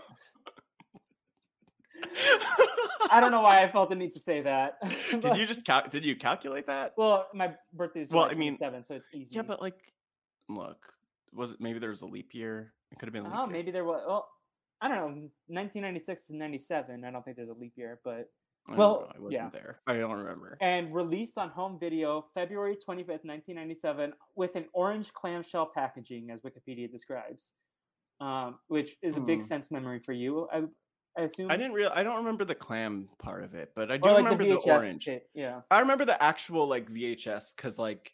I 3.11 3.21
don't 3.21 3.30
know 3.30 3.42
why 3.42 3.62
I 3.62 3.71
felt 3.71 3.90
the 3.90 3.95
need 3.95 4.12
to 4.14 4.18
say 4.21 4.40
that. 4.42 4.78
did 5.21 5.37
you 5.37 5.47
just 5.47 5.64
cal- 5.64 5.87
did 5.88 6.04
you 6.04 6.16
calculate 6.16 6.66
that? 6.66 6.95
Well, 6.97 7.26
my 7.35 7.54
birthday 7.73 8.00
is 8.02 8.09
Well, 8.11 8.25
July 8.25 8.33
I 8.35 8.38
mean, 8.38 8.56
27, 8.56 8.85
so 8.85 8.95
it's 8.95 9.09
easy. 9.14 9.37
Yeah, 9.37 9.42
but 9.42 9.61
like, 9.61 9.92
look, 10.49 10.78
was 11.37 11.52
it 11.52 11.61
maybe 11.61 11.78
there 11.78 11.90
was 11.90 12.02
a 12.02 12.07
leap 12.07 12.35
year? 12.35 12.73
It 12.93 12.99
could 12.99 13.07
have 13.07 13.12
been. 13.12 13.26
Oh, 13.33 13.45
year. 13.45 13.52
maybe 13.52 13.71
there 13.71 13.85
was. 13.85 14.02
Well, 14.07 14.28
I 14.81 14.88
don't 14.88 14.97
know. 14.99 15.07
1996 15.49 16.26
to 16.28 16.37
97. 16.37 17.05
I 17.05 17.11
don't 17.11 17.25
think 17.25 17.37
there's 17.37 17.49
a 17.49 17.55
leap 17.55 17.73
year, 17.76 18.00
but 18.05 18.31
I 18.69 18.75
well, 18.75 19.09
I 19.14 19.21
wasn't 19.21 19.45
yeah. 19.45 19.50
there. 19.52 19.78
I 19.87 19.95
don't 19.95 20.11
remember. 20.19 20.59
and 20.61 20.93
released 20.95 21.38
on 21.38 21.50
home 21.50 21.78
video 21.78 22.26
February 22.35 22.75
25th, 22.75 23.25
1997, 23.25 24.12
with 24.35 24.57
an 24.57 24.64
orange 24.73 25.12
clamshell 25.12 25.71
packaging, 25.75 26.31
as 26.31 26.40
Wikipedia 26.40 26.90
describes, 26.90 27.52
um, 28.21 28.59
which 28.69 28.97
is 29.02 29.16
a 29.16 29.21
big 29.21 29.40
Hmm. 29.40 29.47
sense 29.47 29.71
memory 29.71 30.00
for 30.00 30.12
you, 30.12 30.49
I, 30.52 30.64
I 31.16 31.23
assume. 31.23 31.50
I 31.50 31.57
didn't 31.57 31.73
real. 31.75 31.90
I 31.95 32.02
don't 32.02 32.16
remember 32.16 32.45
the 32.45 32.55
clam 32.57 33.09
part 33.19 33.45
of 33.45 33.55
it, 33.55 33.71
but 33.76 33.90
I 33.93 33.97
do 33.99 34.09
like 34.09 34.19
remember 34.19 34.45
the 34.45 34.50
the, 34.61 34.73
orange. 34.73 35.05
tape, 35.05 35.23
Yeah. 35.33 35.61
I 35.71 35.78
remember 35.81 36.05
the 36.05 36.21
actual 36.23 36.66
like 36.69 36.90
VHS 36.90 37.55
because 37.57 37.78
like 37.78 38.12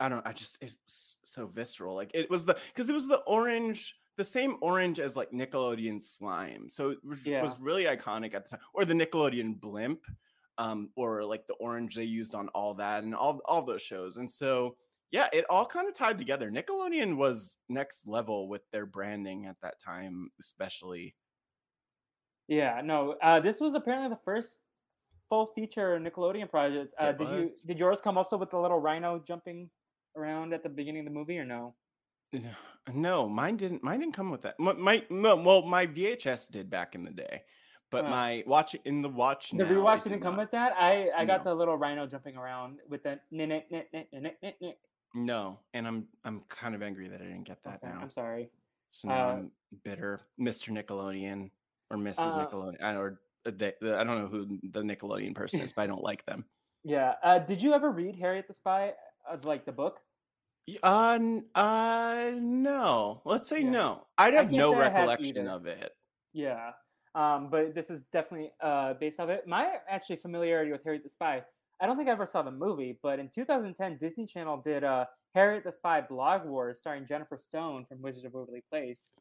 I 0.00 0.08
don't. 0.08 0.26
I 0.26 0.32
just 0.32 0.62
it's 0.62 1.16
so 1.24 1.46
visceral. 1.46 1.94
Like 1.94 2.10
it 2.14 2.30
was 2.30 2.44
the 2.44 2.56
because 2.68 2.88
it 2.88 2.92
was 2.94 3.08
the 3.08 3.18
orange 3.26 3.96
the 4.16 4.24
same 4.24 4.56
orange 4.60 4.98
as 4.98 5.16
like 5.16 5.30
Nickelodeon 5.30 6.02
slime. 6.02 6.68
So 6.68 6.90
it 6.90 6.98
was, 7.04 7.24
Yeah. 7.24 7.42
was 7.42 7.60
really 7.60 7.84
iconic 7.84 8.34
at 8.34 8.44
the 8.44 8.50
time. 8.50 8.60
Or 8.74 8.84
the 8.84 8.94
Nickelodeon 8.94 9.60
blimp, 9.60 10.00
um, 10.58 10.90
or 10.96 11.24
like 11.24 11.46
the 11.46 11.54
orange 11.54 11.94
they 11.94 12.02
used 12.04 12.34
on 12.34 12.48
all 12.48 12.74
that 12.74 13.04
and 13.04 13.14
all 13.14 13.40
all 13.44 13.62
those 13.62 13.82
shows. 13.82 14.16
And 14.16 14.30
so 14.30 14.76
yeah, 15.10 15.28
it 15.32 15.46
all 15.48 15.64
kind 15.64 15.88
of 15.88 15.94
tied 15.94 16.18
together. 16.18 16.50
Nickelodeon 16.50 17.16
was 17.16 17.58
next 17.68 18.06
level 18.06 18.48
with 18.48 18.62
their 18.72 18.86
branding 18.86 19.46
at 19.46 19.56
that 19.62 19.78
time, 19.80 20.30
especially. 20.38 21.14
Yeah, 22.46 22.80
no. 22.84 23.14
Uh, 23.22 23.40
this 23.40 23.60
was 23.60 23.74
apparently 23.74 24.08
the 24.10 24.20
first 24.24 24.58
full 25.28 25.46
feature 25.54 25.98
Nickelodeon 25.98 26.50
project. 26.50 26.94
Uh, 26.98 27.12
did 27.12 27.28
you 27.28 27.50
did 27.66 27.78
yours 27.78 28.00
come 28.00 28.18
also 28.18 28.36
with 28.36 28.50
the 28.50 28.58
little 28.58 28.78
rhino 28.80 29.22
jumping 29.26 29.70
around 30.18 30.52
at 30.52 30.62
the 30.62 30.68
beginning 30.68 31.00
of 31.00 31.04
the 31.06 31.18
movie 31.18 31.38
or 31.38 31.44
no? 31.44 31.74
No, 32.92 33.28
mine 33.28 33.56
didn't. 33.56 33.82
Mine 33.82 34.00
didn't 34.00 34.14
come 34.14 34.30
with 34.30 34.42
that. 34.42 34.58
My, 34.58 34.74
my 35.08 35.34
well, 35.36 35.62
my 35.62 35.86
VHS 35.86 36.50
did 36.50 36.68
back 36.68 36.94
in 36.94 37.02
the 37.04 37.10
day, 37.10 37.42
but 37.90 38.04
Oh. 38.04 38.08
my 38.10 38.42
watch 38.46 38.74
in 38.84 39.00
the 39.02 39.08
watch. 39.08 39.50
The 39.50 39.58
now, 39.58 39.64
rewatch 39.70 40.02
didn't 40.04 40.18
did 40.18 40.22
come 40.22 40.36
not. 40.36 40.42
with 40.42 40.50
that. 40.50 40.74
I 40.78 41.10
I 41.16 41.24
got 41.24 41.44
the 41.44 41.54
little 41.54 41.76
rhino 41.76 42.06
jumping 42.06 42.36
around 42.36 42.80
with 42.88 43.02
the. 43.02 43.18
No, 45.14 45.58
and 45.72 45.86
I'm 45.86 46.06
I'm 46.24 46.40
kind 46.48 46.74
of 46.74 46.82
angry 46.82 47.08
that 47.08 47.20
I 47.20 47.24
didn't 47.24 47.44
get 47.44 47.62
that 47.64 47.80
Okay, 47.82 47.92
now. 47.94 48.00
I'm 48.02 48.10
sorry. 48.10 48.50
So 48.88 49.08
now 49.08 49.28
Uh, 49.28 49.32
I'm 49.32 49.50
bitter, 49.84 50.20
Mr. 50.40 50.70
Nickelodeon 50.70 51.50
or 51.90 51.96
Mrs. 51.96 52.18
Uh, 52.18 52.46
Nickelodeon, 52.46 52.96
or 52.96 53.20
uh, 53.46 53.50
they, 53.56 53.68
I 53.82 54.04
don't 54.04 54.18
know 54.22 54.28
who 54.28 54.58
the 54.70 54.80
Nickelodeon 54.82 55.34
person 55.34 55.60
is, 55.60 55.72
but 55.74 55.82
I 55.82 55.86
don't 55.86 56.02
like 56.02 56.24
them. 56.26 56.44
Yeah. 56.84 57.14
Uh, 57.22 57.38
did 57.38 57.62
you 57.62 57.72
ever 57.74 57.90
read 57.90 58.16
Harriet 58.16 58.46
the 58.48 58.54
Spy, 58.54 58.92
uh, 59.30 59.36
like 59.44 59.64
the 59.66 59.72
book? 59.72 60.00
Uh, 60.82 61.12
n- 61.20 61.44
uh, 61.54 62.30
no. 62.34 63.22
Let's 63.24 63.48
say 63.48 63.60
Yeah. 63.62 63.70
no. 63.70 64.06
I'd 64.18 64.34
I 64.34 64.36
have 64.38 64.46
can't 64.50 64.58
no 64.58 64.72
say 64.72 64.78
I 64.80 64.84
have 64.84 64.92
recollection 64.94 65.38
either. 65.46 65.50
of 65.50 65.66
it. 65.66 65.92
Yeah. 66.32 66.72
Um, 67.14 67.48
but 67.50 67.74
this 67.74 67.90
is 67.90 68.02
definitely 68.12 68.52
uh, 68.60 68.94
based 68.94 69.18
off 69.18 69.28
it. 69.28 69.46
My 69.46 69.76
actually 69.88 70.16
familiarity 70.16 70.70
with 70.72 70.84
Harriet 70.84 71.02
the 71.04 71.10
Spy, 71.10 71.42
I 71.80 71.86
don't 71.86 71.96
think 71.96 72.08
I 72.08 72.12
ever 72.12 72.26
saw 72.26 72.42
the 72.42 72.50
movie, 72.50 72.98
but 73.02 73.18
in 73.18 73.28
2010, 73.28 73.98
Disney 73.98 74.26
Channel 74.26 74.58
did 74.58 74.84
uh, 74.84 75.06
Harriet 75.34 75.64
the 75.64 75.72
Spy 75.72 76.00
Blog 76.02 76.44
Wars 76.44 76.78
starring 76.78 77.06
Jennifer 77.06 77.38
Stone 77.38 77.86
from 77.88 78.02
Wizards 78.02 78.24
of 78.26 78.34
Waverly 78.34 78.62
Place. 78.70 79.14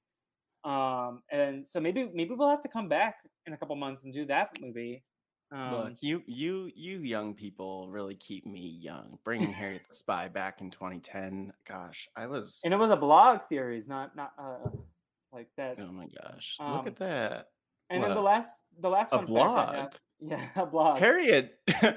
Um, 0.63 1.21
and 1.31 1.65
so 1.67 1.79
maybe 1.79 2.09
maybe 2.13 2.31
we'll 2.35 2.49
have 2.49 2.63
to 2.63 2.67
come 2.67 2.89
back 2.89 3.15
in 3.45 3.53
a 3.53 3.57
couple 3.57 3.75
months 3.75 4.03
and 4.03 4.11
do 4.13 4.25
that 4.25 4.49
movie. 4.59 5.03
Um, 5.51 5.71
Look, 5.73 5.93
you 6.01 6.23
you 6.27 6.69
you 6.75 6.99
young 6.99 7.33
people 7.33 7.87
really 7.89 8.15
keep 8.15 8.45
me 8.45 8.77
young. 8.81 9.17
Bringing 9.23 9.51
Harriet 9.53 9.83
the 9.87 9.95
Spy 9.95 10.27
back 10.27 10.59
in 10.61 10.71
2010. 10.71 11.53
Gosh, 11.67 12.09
I 12.15 12.27
was. 12.27 12.61
and 12.65 12.73
it 12.73 12.77
was 12.77 12.91
a 12.91 12.97
blog 12.97 13.41
series, 13.41 13.87
not 13.87 14.15
not 14.15 14.33
uh, 14.37 14.69
like 15.31 15.47
that. 15.57 15.77
Oh 15.79 15.91
my 15.91 16.07
gosh! 16.21 16.57
Um, 16.59 16.73
Look 16.73 16.87
at 16.87 16.97
that. 16.97 17.47
And 17.89 18.03
then 18.03 18.13
the 18.13 18.21
last 18.21 18.49
the 18.79 18.89
last 18.89 19.13
A 19.13 19.19
have- 19.19 19.27
blog? 19.27 19.93
yeah, 20.19 20.41
a 20.57 20.65
blog. 20.65 20.99
Harriet. 20.99 21.57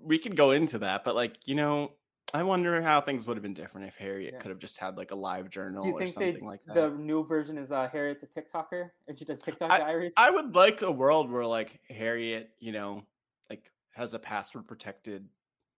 we 0.00 0.18
could 0.18 0.36
go 0.36 0.50
into 0.52 0.78
that, 0.78 1.04
but 1.04 1.14
like 1.14 1.36
you 1.44 1.54
know, 1.54 1.92
I 2.32 2.42
wonder 2.44 2.80
how 2.82 3.00
things 3.00 3.26
would 3.26 3.36
have 3.36 3.42
been 3.42 3.54
different 3.54 3.88
if 3.88 3.96
Harriet 3.96 4.38
Yeah. 4.38 4.38
could 4.38 4.50
have 4.50 4.58
just 4.58 4.78
had 4.78 4.96
like 4.96 5.10
a 5.10 5.16
live 5.16 5.50
journal 5.50 5.84
Do 5.84 5.88
you 5.88 5.94
or 5.96 6.04
think 6.04 6.14
something 6.14 6.44
they 6.44 6.44
like 6.44 6.64
that. 6.66 6.88
the 6.90 6.90
new 6.90 7.24
version 7.24 7.56
is 7.56 7.70
uh 7.72 7.88
Harriet's 7.88 8.22
a 8.22 8.26
TikToker 8.26 8.90
and 9.06 9.18
she 9.18 9.24
does 9.24 9.40
TikTok 9.40 9.76
diaries? 9.76 10.16
I 10.16 10.30
would 10.30 10.54
like 10.54 10.82
a 10.82 10.90
world 10.90 11.30
where 11.30 11.46
like 11.46 11.80
Harriet, 11.88 12.52
you 12.58 12.72
know, 12.72 13.06
like 13.50 13.70
has 13.92 14.14
a 14.14 14.18
password 14.18 14.66
protected 14.66 15.28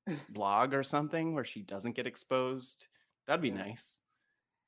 blog 0.28 0.74
or 0.74 0.84
something 0.84 1.34
where 1.34 1.44
she 1.44 1.62
doesn't 1.62 1.94
get 1.96 2.06
exposed. 2.08 2.88
That'd 3.26 3.42
be 3.42 3.50
Yeah. 3.50 3.52
nice. 3.52 4.00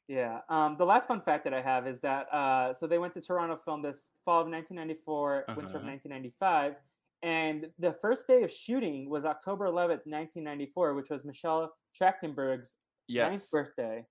Yeah. 0.09 0.41
Um, 0.49 0.77
the 0.77 0.85
last 0.85 1.07
fun 1.07 1.21
fact 1.21 1.45
that 1.45 1.55
I 1.55 1.63
have 1.63 1.87
is 1.87 2.01
that 2.01 2.33
uh, 2.33 2.75
so 2.75 2.87
they 2.87 2.99
went 2.99 3.15
to 3.15 3.21
Toronto 3.21 3.57
film 3.57 3.83
this 3.83 4.11
fall 4.25 4.43
of 4.43 4.49
1994, 4.49 5.51
winter 5.55 5.79
of 5.79 5.85
Uh-huh. 5.85 5.85
1995, 5.85 6.75
and 7.23 7.69
the 7.79 7.93
first 7.93 8.27
day 8.27 8.43
of 8.43 8.51
shooting 8.51 9.09
was 9.11 9.25
October 9.25 9.67
11th, 9.67 10.07
1994, 10.07 10.95
which 10.95 11.11
was 11.11 11.25
Michelle 11.25 11.73
Trachtenberg's 12.01 12.75
ninth 13.09 13.51
birthday. 13.51 14.05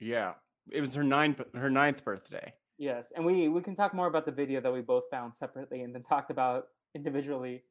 Yeah. 0.00 0.34
It 0.70 0.80
was 0.80 0.94
her 0.94 1.04
ninth 1.04 1.40
her 1.54 1.70
ninth 1.70 2.04
birthday. 2.04 2.52
Yes, 2.76 3.10
and 3.16 3.24
we 3.24 3.48
we 3.48 3.60
can 3.62 3.74
talk 3.74 3.94
more 3.94 4.06
about 4.06 4.24
the 4.26 4.32
video 4.32 4.60
that 4.60 4.72
we 4.72 4.82
both 4.82 5.04
found 5.10 5.34
separately 5.36 5.82
and 5.82 5.94
then 5.94 6.02
talked 6.02 6.30
about 6.30 6.66
individually, 6.94 7.64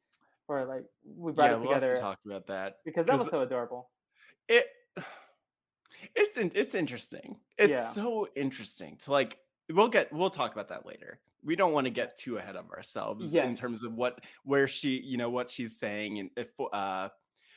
or 0.48 0.64
like 0.66 0.84
we 1.06 1.32
brought 1.32 1.46
yeah, 1.46 1.52
it 1.52 1.60
we'll 1.60 1.68
together 1.68 1.94
to 1.94 2.00
talk 2.00 2.18
about 2.26 2.46
that. 2.48 2.76
because 2.84 3.06
that 3.06 3.18
was 3.18 3.30
so 3.30 3.40
adorable. 3.40 3.88
it 4.48 4.66
it's 6.14 6.36
in, 6.36 6.50
it's 6.54 6.74
interesting. 6.74 7.36
It's 7.56 7.70
Yeah. 7.70 7.84
so 7.86 8.28
interesting 8.36 8.96
to 8.98 9.12
like 9.12 9.38
we'll 9.70 9.88
get 9.88 10.12
we'll 10.12 10.28
talk 10.30 10.52
about 10.52 10.68
that 10.68 10.84
later. 10.84 11.20
We 11.44 11.56
don't 11.56 11.72
want 11.72 11.86
to 11.86 11.90
get 11.90 12.16
too 12.16 12.36
ahead 12.38 12.56
of 12.56 12.70
ourselves 12.70 13.34
in 13.34 13.56
terms 13.56 13.82
of 13.82 13.94
what 13.94 14.18
where 14.44 14.66
she, 14.68 15.00
you 15.00 15.16
know, 15.16 15.30
what 15.30 15.50
she's 15.50 15.78
saying 15.78 16.18
and 16.18 16.30
if 16.36 16.48
uh 16.72 17.08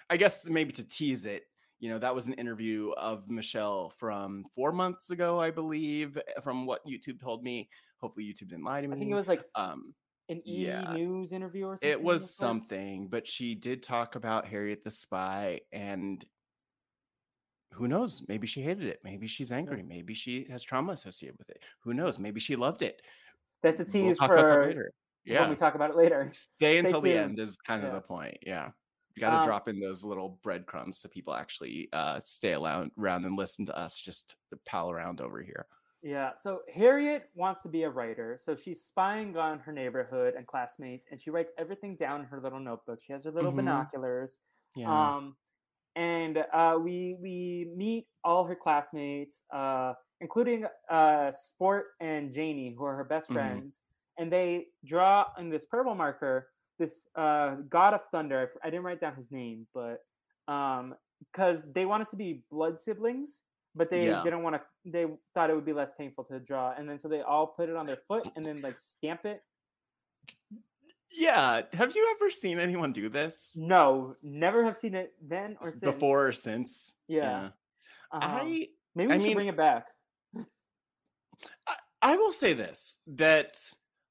I 0.09 0.17
guess 0.17 0.47
maybe 0.47 0.73
to 0.73 0.83
tease 0.83 1.25
it, 1.25 1.43
you 1.79 1.89
know, 1.89 1.97
that 1.99 2.13
was 2.13 2.27
an 2.27 2.33
interview 2.33 2.91
of 2.91 3.29
Michelle 3.29 3.89
from 3.97 4.45
4 4.53 4.71
months 4.71 5.09
ago, 5.09 5.39
I 5.39 5.51
believe, 5.51 6.17
eh, 6.17 6.41
from 6.41 6.65
what 6.65 6.85
YouTube 6.85 7.19
told 7.19 7.43
me. 7.43 7.69
Hopefully 8.01 8.25
YouTube 8.25 8.49
didn't 8.49 8.65
lie 8.65 8.81
to 8.81 8.87
me. 8.87 8.95
I 8.95 8.99
think 8.99 9.11
it 9.11 9.15
was 9.15 9.27
like 9.27 9.43
um 9.55 9.93
an 10.29 10.41
E 10.45 10.65
yeah. 10.65 10.93
News 10.93 11.33
interview 11.33 11.65
or 11.65 11.75
something. 11.77 11.89
it 11.89 12.01
was 12.01 12.35
something, 12.35 13.07
but 13.07 13.27
she 13.27 13.55
did 13.55 13.83
talk 13.83 14.15
about 14.15 14.47
Harriet 14.47 14.83
the 14.83 14.91
Spy, 14.91 15.61
and 15.71 16.23
who 17.73 17.87
knows? 17.87 18.23
Maybe 18.27 18.47
she 18.47 18.61
hated 18.61 18.85
it. 18.85 18.99
Maybe 19.03 19.27
she's 19.27 19.51
angry. 19.51 19.83
Maybe 19.83 20.13
she 20.13 20.47
has 20.49 20.63
trauma 20.63 20.91
associated 20.93 21.37
with 21.37 21.49
it. 21.49 21.63
Who 21.83 21.93
knows? 21.93 22.19
Maybe 22.19 22.39
she 22.39 22.55
loved 22.55 22.81
it. 22.81 23.01
That's 23.63 23.79
a 23.79 23.85
We'll 23.85 23.91
tease 24.09 24.19
that 24.19 24.27
for 24.27 24.59
later. 24.59 24.91
when 25.25 25.35
Yeah, 25.35 25.49
we 25.49 25.55
talk 25.55 25.75
about 25.75 25.91
it 25.91 25.95
later. 25.95 26.31
stay 26.31 26.77
until 26.77 27.01
the 27.01 27.15
end 27.15 27.39
is 27.39 27.57
kind 27.57 27.83
of 27.83 27.89
Yeah. 27.89 27.95
the 27.99 28.01
point. 28.01 28.37
Yeah, 28.41 28.71
you 29.15 29.21
got 29.21 29.31
to 29.31 29.37
Um, 29.37 29.43
drop 29.43 29.67
in 29.67 29.79
those 29.79 30.03
little 30.03 30.39
breadcrumbs 30.43 30.99
so 30.99 31.09
people 31.09 31.33
actually 31.35 31.89
uh, 31.93 32.19
stay 32.21 32.53
around, 32.53 32.91
around 32.97 33.25
and 33.25 33.35
listen 33.37 33.65
to 33.67 33.77
us 33.77 33.99
just 33.99 34.35
pal 34.65 34.89
around 34.91 35.21
over 35.21 35.41
here. 35.41 35.67
Yeah, 36.03 36.33
so 36.35 36.61
Harriet 36.73 37.29
wants 37.35 37.61
to 37.61 37.69
be 37.69 37.83
a 37.83 37.89
writer, 37.89 38.35
so 38.39 38.55
she's 38.55 38.83
spying 38.83 39.37
on 39.37 39.59
her 39.59 39.71
neighborhood 39.71 40.33
and 40.35 40.47
classmates, 40.47 41.05
and 41.11 41.21
she 41.21 41.29
writes 41.29 41.51
everything 41.59 41.95
down 41.95 42.21
in 42.21 42.25
her 42.27 42.41
little 42.41 42.59
notebook. 42.59 43.01
She 43.03 43.13
has 43.13 43.25
her 43.25 43.31
little 43.31 43.51
Mhm. 43.51 43.55
binoculars, 43.57 44.39
Yeah, 44.75 44.87
um, 44.89 45.37
and 45.95 46.37
uh, 46.39 46.79
we 46.81 47.17
we 47.21 47.71
meet 47.75 48.07
all 48.23 48.45
her 48.45 48.55
classmates, 48.55 49.43
uh, 49.53 49.93
including 50.21 50.65
uh, 50.89 51.31
Sport 51.31 51.87
and 51.99 52.31
Janie, 52.31 52.73
who 52.77 52.85
are 52.85 52.95
her 52.95 53.03
best 53.03 53.29
Mhm. 53.29 53.33
friends, 53.33 53.81
and 54.17 54.31
they 54.31 54.67
draw 54.85 55.25
in 55.37 55.49
this 55.49 55.65
purple 55.65 55.95
marker 55.95 56.47
this 56.79 57.01
uh, 57.15 57.55
god 57.69 57.93
of 57.93 58.03
thunder. 58.11 58.49
I 58.63 58.69
didn't 58.69 58.83
write 58.85 59.01
down 59.01 59.15
his 59.15 59.31
name, 59.31 59.67
but 59.73 60.03
because 60.47 61.71
they 61.73 61.85
wanted 61.85 62.09
to 62.09 62.15
be 62.15 62.43
blood 62.49 62.79
siblings, 62.79 63.41
but 63.75 63.89
they 63.89 64.07
Yeah. 64.07 64.23
didn't 64.23 64.41
want 64.43 64.55
to. 64.55 64.61
They 64.85 65.05
thought 65.33 65.49
it 65.49 65.55
would 65.55 65.65
be 65.65 65.73
less 65.73 65.91
painful 65.97 66.23
to 66.25 66.39
draw, 66.39 66.71
and 66.77 66.87
then 66.89 66.97
so 66.97 67.07
they 67.07 67.21
all 67.21 67.47
put 67.47 67.69
it 67.69 67.75
on 67.75 67.85
their 67.85 67.97
foot 68.07 68.25
and 68.35 68.45
then 68.45 68.61
like 68.61 68.79
stamp 68.79 69.25
it. 69.25 69.43
yeah. 71.11 71.61
Have 71.73 71.95
you 71.95 72.15
ever 72.15 72.31
seen 72.31 72.59
anyone 72.59 72.93
do 72.93 73.09
this 73.09 73.55
No, 73.57 74.15
never 74.23 74.63
have 74.63 74.77
seen 74.79 74.95
it 74.95 75.13
then 75.21 75.57
or 75.61 75.67
since. 75.69 75.79
before 75.81 76.27
or 76.27 76.31
since? 76.31 76.95
Yeah. 77.07 77.51
Um, 78.11 78.19
I 78.23 78.69
maybe 78.95 79.07
we 79.07 79.13
I 79.13 79.17
should 79.17 79.23
mean- 79.23 79.35
bring 79.35 79.47
it 79.47 79.57
back. 79.57 79.87
I, 82.01 82.15
will 82.15 82.31
say 82.31 82.53
this 82.53 82.99
that 83.07 83.57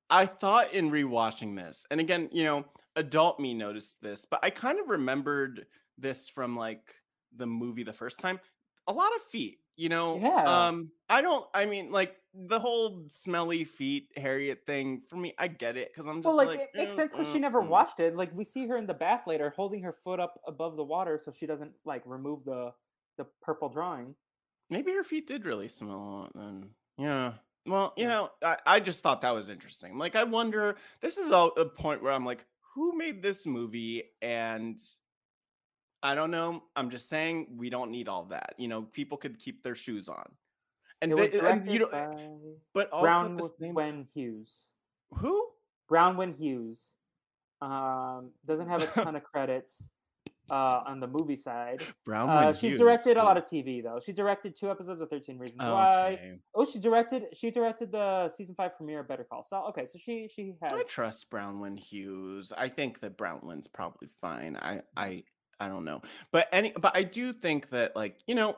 I 0.08 0.26
thought 0.26 0.72
in 0.72 0.90
rewatching 0.90 1.56
this, 1.56 1.86
and 1.90 2.00
again, 2.00 2.28
you 2.32 2.44
know, 2.44 2.64
adult 2.96 3.40
me 3.40 3.54
noticed 3.54 4.02
this, 4.02 4.26
but 4.26 4.40
I 4.42 4.50
kind 4.50 4.78
of 4.78 4.88
remembered 4.88 5.66
this 5.98 6.28
from 6.28 6.56
like 6.56 6.94
the 7.36 7.46
movie 7.46 7.82
the 7.82 7.92
first 7.92 8.18
time. 8.20 8.40
A 8.86 8.92
lot 8.92 9.14
of 9.14 9.22
feet, 9.22 9.58
you 9.76 9.88
know. 9.88 10.18
Yeah. 10.18 10.68
Um, 10.68 10.90
I 11.08 11.22
don't. 11.22 11.46
I 11.54 11.66
mean, 11.66 11.92
like 11.92 12.16
the 12.34 12.58
whole 12.58 13.06
smelly 13.08 13.64
feet 13.64 14.08
Harriet 14.16 14.62
thing. 14.66 15.02
For 15.08 15.16
me, 15.16 15.34
I 15.38 15.48
get 15.48 15.76
it 15.76 15.90
because 15.92 16.08
I'm 16.08 16.22
just 16.22 16.26
Well, 16.26 16.36
like, 16.36 16.48
like, 16.48 16.60
it 16.60 16.70
makes 16.74 16.92
"Mm, 16.92 16.96
sense 16.96 17.12
because 17.12 17.30
she 17.30 17.38
mm, 17.38 17.42
never 17.42 17.62
mm." 17.62 17.68
watched 17.68 18.00
it. 18.00 18.16
Like 18.16 18.30
we 18.34 18.44
see 18.44 18.66
her 18.66 18.76
in 18.76 18.86
the 18.86 18.94
bath 18.94 19.26
later, 19.26 19.52
holding 19.54 19.82
her 19.82 19.92
foot 19.92 20.20
up 20.20 20.40
above 20.46 20.76
the 20.76 20.84
water 20.84 21.18
so 21.18 21.32
she 21.32 21.46
doesn't 21.46 21.72
like 21.84 22.02
remove 22.06 22.44
the 22.44 22.72
the 23.18 23.26
purple 23.42 23.68
drawing. 23.68 24.14
Maybe 24.70 24.92
her 24.92 25.04
feet 25.04 25.26
did 25.26 25.44
really 25.44 25.68
smell. 25.68 25.96
A 25.96 26.10
lot 26.10 26.32
then 26.34 26.70
yeah. 26.98 27.34
Well, 27.66 27.92
you 27.96 28.08
know, 28.08 28.30
I, 28.42 28.56
I 28.66 28.80
just 28.80 29.02
thought 29.02 29.22
that 29.22 29.34
was 29.34 29.48
interesting. 29.48 29.98
Like, 29.98 30.16
I 30.16 30.24
wonder. 30.24 30.76
This 31.00 31.18
is 31.18 31.30
a, 31.30 31.36
a 31.36 31.66
point 31.66 32.02
where 32.02 32.12
I'm 32.12 32.24
like, 32.24 32.44
who 32.74 32.96
made 32.96 33.22
this 33.22 33.46
movie? 33.46 34.04
And 34.22 34.78
I 36.02 36.14
don't 36.14 36.30
know. 36.30 36.62
I'm 36.74 36.90
just 36.90 37.08
saying 37.08 37.48
we 37.56 37.70
don't 37.70 37.90
need 37.90 38.08
all 38.08 38.24
that. 38.26 38.54
You 38.56 38.68
know, 38.68 38.82
people 38.82 39.18
could 39.18 39.38
keep 39.38 39.62
their 39.62 39.74
shoes 39.74 40.08
on. 40.08 40.24
And, 41.02 41.16
they, 41.16 41.38
and 41.40 41.66
you 41.70 41.80
know, 41.80 41.88
by 41.88 42.28
but 42.74 42.90
also 42.90 43.06
at 43.06 43.10
Brown 43.10 43.36
the 43.36 43.50
Wen 43.72 43.86
time, 43.86 44.08
Hughes. 44.14 44.68
who? 45.12 45.48
Brown 45.88 46.16
Bronwen 46.16 46.36
Hughes. 46.38 46.92
Um, 47.62 48.30
doesn't 48.46 48.68
have 48.68 48.82
a 48.82 48.86
ton 49.04 49.16
of 49.16 49.22
credits. 49.22 49.82
Uh, 50.50 50.82
on 50.86 51.00
the 51.00 51.06
movie 51.06 51.36
side. 51.36 51.82
Brown. 52.04 52.28
Uh, 52.28 52.52
she's 52.52 52.78
directed 52.78 53.16
a 53.16 53.22
lot 53.22 53.36
of 53.36 53.44
TV 53.44 53.82
though. 53.82 54.00
She 54.04 54.12
directed 54.12 54.56
two 54.56 54.70
episodes 54.70 55.00
of 55.00 55.08
Thirteen 55.08 55.38
Reasons 55.38 55.60
Why. 55.60 56.38
Oh, 56.54 56.64
she 56.64 56.78
directed. 56.78 57.26
She 57.34 57.50
directed 57.50 57.92
the 57.92 58.30
season 58.36 58.54
five 58.54 58.76
premiere 58.76 59.00
of 59.00 59.08
Better 59.08 59.24
Call 59.24 59.44
Saul. 59.44 59.68
Okay, 59.68 59.86
so 59.86 59.98
she 59.98 60.28
she 60.34 60.54
has. 60.62 60.72
I 60.72 60.82
trust 60.84 61.30
Bronwen 61.30 61.78
Hughes. 61.78 62.52
I 62.56 62.68
think 62.68 63.00
that 63.00 63.16
Bronwen's 63.16 63.68
probably 63.68 64.08
fine. 64.20 64.56
I 64.56 64.80
I 64.96 65.22
I 65.60 65.68
don't 65.68 65.84
know. 65.84 66.02
But 66.32 66.48
any 66.52 66.72
but 66.72 66.96
I 66.96 67.02
do 67.02 67.32
think 67.32 67.68
that 67.70 67.94
like, 67.94 68.18
you 68.26 68.34
know, 68.34 68.56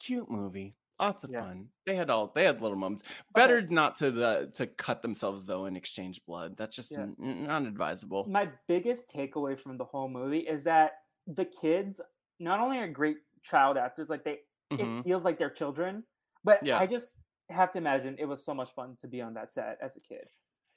cute 0.00 0.30
movie. 0.30 0.74
Lots 1.02 1.24
of 1.24 1.30
Yeah. 1.30 1.40
fun. 1.40 1.68
They 1.84 1.96
had 1.96 2.10
all 2.10 2.32
they 2.32 2.44
had 2.44 2.60
little 2.62 2.76
moments. 2.78 3.02
Better 3.34 3.60
not 3.62 3.96
to 3.96 4.10
the 4.12 4.50
to 4.54 4.66
cut 4.68 5.02
themselves 5.02 5.44
though 5.44 5.64
and 5.64 5.76
exchange 5.76 6.24
blood. 6.24 6.56
That's 6.56 6.76
just 6.76 6.92
Yeah. 6.92 7.02
n- 7.02 7.16
n- 7.20 7.44
not 7.44 7.62
advisable. 7.66 8.30
My 8.30 8.52
biggest 8.68 9.08
takeaway 9.08 9.58
from 9.58 9.76
the 9.78 9.84
whole 9.84 10.08
movie 10.08 10.40
is 10.46 10.62
that 10.64 10.92
the 11.26 11.44
kids 11.44 12.00
not 12.38 12.60
only 12.60 12.78
are 12.78 12.88
great 12.88 13.18
child 13.42 13.76
actors, 13.76 14.08
like 14.08 14.24
they 14.24 14.40
Mhm. 14.72 15.00
it 15.00 15.04
feels 15.04 15.24
like 15.24 15.38
they're 15.38 15.50
children, 15.50 16.04
but 16.44 16.62
Yeah. 16.62 16.78
I 16.78 16.86
just 16.86 17.16
have 17.50 17.72
to 17.72 17.78
imagine 17.78 18.16
it 18.18 18.24
was 18.26 18.44
so 18.44 18.54
much 18.54 18.72
fun 18.72 18.96
to 18.98 19.08
be 19.08 19.20
on 19.20 19.34
that 19.34 19.50
set 19.50 19.78
as 19.80 19.96
a 19.96 20.00
kid. 20.00 20.28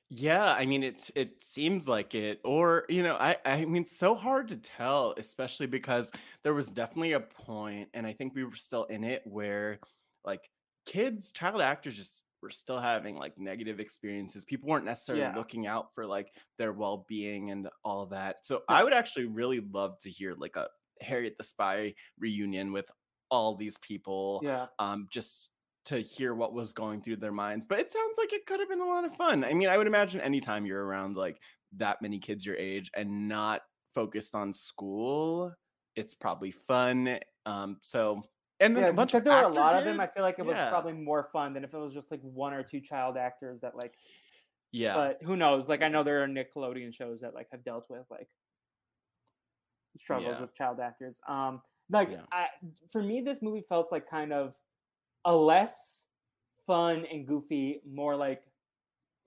Yeah, 0.10 0.54
I 0.54 0.66
mean 0.68 0.84
it 0.84 1.10
it 1.16 1.42
seems 1.42 1.88
like 1.88 2.14
it 2.14 2.40
or 2.44 2.86
you 2.90 3.02
know, 3.02 3.16
I 3.16 3.38
I 3.44 3.66
mean 3.66 3.86
so 3.88 4.14
hard 4.14 4.48
to 4.50 4.58
tell 4.58 5.16
especially 5.18 5.66
because 5.66 6.12
there 6.44 6.54
was 6.54 6.70
definitely 6.72 7.14
a 7.14 7.20
point 7.20 7.90
and 7.94 8.06
I 8.06 8.14
think 8.14 8.36
we 8.36 8.44
were 8.44 8.56
still 8.56 8.84
in 8.86 9.04
it 9.04 9.26
where 9.26 9.80
like 10.26 10.50
kids, 10.86 11.32
child 11.32 11.62
actors 11.62 11.96
just 11.96 12.26
were 12.42 12.50
still 12.52 12.80
having 12.80 13.16
like 13.16 13.38
negative 13.38 13.80
experiences. 13.80 14.46
People 14.46 14.70
weren't 14.70 14.86
necessarily 14.86 15.24
Yeah. 15.24 15.36
looking 15.36 15.66
out 15.68 15.94
for 15.96 16.06
like 16.06 16.32
their 16.58 16.74
well-being 16.74 17.52
and 17.52 17.70
all 17.84 18.06
that. 18.08 18.46
So 18.46 18.58
Yeah. 18.70 18.76
I 18.78 18.84
would 18.84 18.94
actually 18.94 19.26
really 19.26 19.62
love 19.62 19.98
to 20.00 20.12
hear 20.12 20.36
like 20.36 20.56
a 20.56 20.68
Harriet 21.02 21.36
the 21.38 21.44
Spy 21.44 21.96
reunion 22.20 22.72
with 22.72 22.90
all 23.32 23.56
these 23.56 23.78
people 23.80 24.42
Yeah. 24.44 24.68
um, 24.80 25.08
just 25.10 25.50
to 25.86 26.00
hear 26.00 26.34
what 26.36 26.54
was 26.54 26.72
going 26.74 27.02
through 27.02 27.18
their 27.18 27.32
minds. 27.32 27.66
But 27.66 27.80
it 27.80 27.92
sounds 27.92 28.18
like 28.18 28.34
it 28.34 28.46
could 28.46 28.60
have 28.60 28.70
been 28.70 28.80
a 28.82 28.86
lot 28.86 29.06
of 29.06 29.16
fun. 29.16 29.44
I 29.44 29.54
mean, 29.54 29.68
I 29.70 29.78
would 29.78 29.88
imagine 29.88 30.22
anytime 30.22 30.66
you're 30.66 30.84
around 30.86 31.16
like 31.18 31.40
that 31.74 32.02
many 32.02 32.20
kids 32.20 32.46
your 32.46 32.56
age 32.58 32.90
and 32.96 33.28
not 33.28 33.62
focused 33.94 34.36
on 34.36 34.54
school, 34.54 35.54
it's 35.96 36.14
probably 36.14 36.52
fun. 36.52 37.20
Um, 37.46 37.78
so 37.82 38.24
and 38.60 38.76
then 38.76 38.84
Yeah, 38.84 38.90
a 38.90 38.94
bunch 38.94 39.12
because 39.12 39.22
of 39.22 39.26
there 39.26 39.38
were 39.38 39.52
a 39.52 39.54
lot 39.54 39.76
of 39.76 39.86
them. 39.86 40.00
I 40.00 40.06
feel 40.06 40.24
like 40.24 40.40
it 40.40 40.46
was 40.46 40.56
Yeah. 40.56 40.70
probably 40.70 40.94
more 40.94 41.24
fun 41.32 41.54
than 41.54 41.64
if 41.64 41.74
it 41.74 41.78
was 41.78 41.94
just 41.94 42.12
like 42.12 42.22
one 42.22 42.54
or 42.54 42.64
two 42.64 42.80
child 42.80 43.18
actors 43.18 43.60
that 43.62 43.76
like. 43.76 43.96
Yeah. 44.72 44.94
But 44.94 45.24
who 45.24 45.36
knows? 45.36 45.68
Like 45.68 45.82
I 45.82 45.88
know 45.88 46.04
there 46.04 46.24
are 46.24 46.28
Nickelodeon 46.28 46.94
shows 46.94 47.22
that 47.22 47.34
like 47.34 47.48
have 47.52 47.64
dealt 47.64 47.90
with 47.90 48.06
like 48.10 48.30
struggles 49.98 50.36
Yeah. 50.36 50.42
with 50.42 50.54
child 50.54 50.80
actors. 50.80 51.22
Um, 51.28 51.62
like. 51.90 52.10
I, 52.32 52.48
for 52.92 53.02
me, 53.02 53.22
this 53.22 53.42
movie 53.42 53.62
felt 53.62 53.92
like 53.92 54.10
kind 54.10 54.34
of 54.34 54.54
a 55.26 55.36
less 55.36 56.04
fun 56.68 57.06
and 57.12 57.28
goofy, 57.28 57.82
more 57.88 58.16
like 58.16 58.44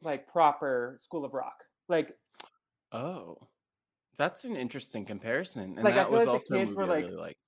like 0.03 0.27
proper 0.29 0.97
School 0.99 1.25
of 1.25 1.35
Rock. 1.35 1.65
Like 1.89 2.17
oh. 2.93 3.39
That's 4.19 4.45
an 4.45 4.57
interesting 4.57 5.05
comparison. 5.05 5.75
And 5.77 5.85
Like, 5.85 5.95
that 5.95 6.11
was 6.11 6.27
like 6.27 6.33
also 6.35 6.55
a 6.57 6.65
movie 6.65 6.75
were, 6.75 6.83
I 6.93 6.97
really 6.99 7.15
liked. 7.15 7.39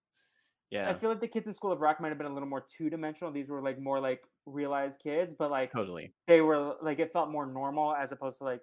I 0.72 0.94
feel 0.94 1.10
like 1.10 1.20
the 1.20 1.28
kids 1.28 1.46
in 1.46 1.52
School 1.52 1.72
of 1.72 1.80
Rock 1.80 2.00
might 2.00 2.08
have 2.08 2.18
been 2.18 2.26
a 2.28 2.32
little 2.32 2.48
more 2.48 2.64
two 2.76 2.90
dimensional. 2.90 3.32
These 3.32 3.48
were 3.48 3.60
like 3.60 3.80
more 3.80 4.00
like 4.00 4.22
realized 4.46 5.00
kids, 5.02 5.34
but 5.36 5.50
like 5.50 5.72
totally. 5.72 6.12
they 6.28 6.40
were 6.40 6.74
like 6.82 6.98
it 7.00 7.12
felt 7.12 7.30
more 7.30 7.46
normal 7.46 7.94
as 7.94 8.12
opposed 8.12 8.38
to 8.38 8.44
like 8.44 8.60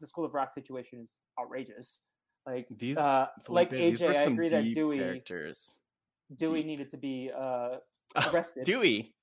the 0.00 0.06
School 0.06 0.24
of 0.24 0.34
Rock 0.34 0.52
situation 0.52 1.00
is 1.02 1.10
outrageous. 1.40 2.00
Like 2.46 2.66
These 2.76 2.98
uh, 2.98 3.26
like 3.48 3.70
Felipe, 3.70 4.00
were 4.02 4.08
AJ, 4.08 4.16
I 4.16 4.22
agree 4.22 4.48
that 4.48 4.74
Dewey 4.74 4.98
characters. 4.98 5.76
Dewey 6.36 6.58
deep. 6.60 6.66
needed 6.66 6.90
to 6.90 6.96
be 6.96 7.30
uh 7.36 7.76
Oh, 8.16 8.30
arrested. 8.32 8.64
Dewey. 8.64 9.14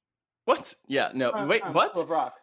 What? 0.45 0.73
Yeah, 0.87 1.11
no. 1.13 1.31
from- 1.31 1.47
Wait, 1.47 1.61
from 1.61 1.73
what? 1.73 1.91
School 1.91 2.03
of 2.03 2.09
Rock. 2.09 2.33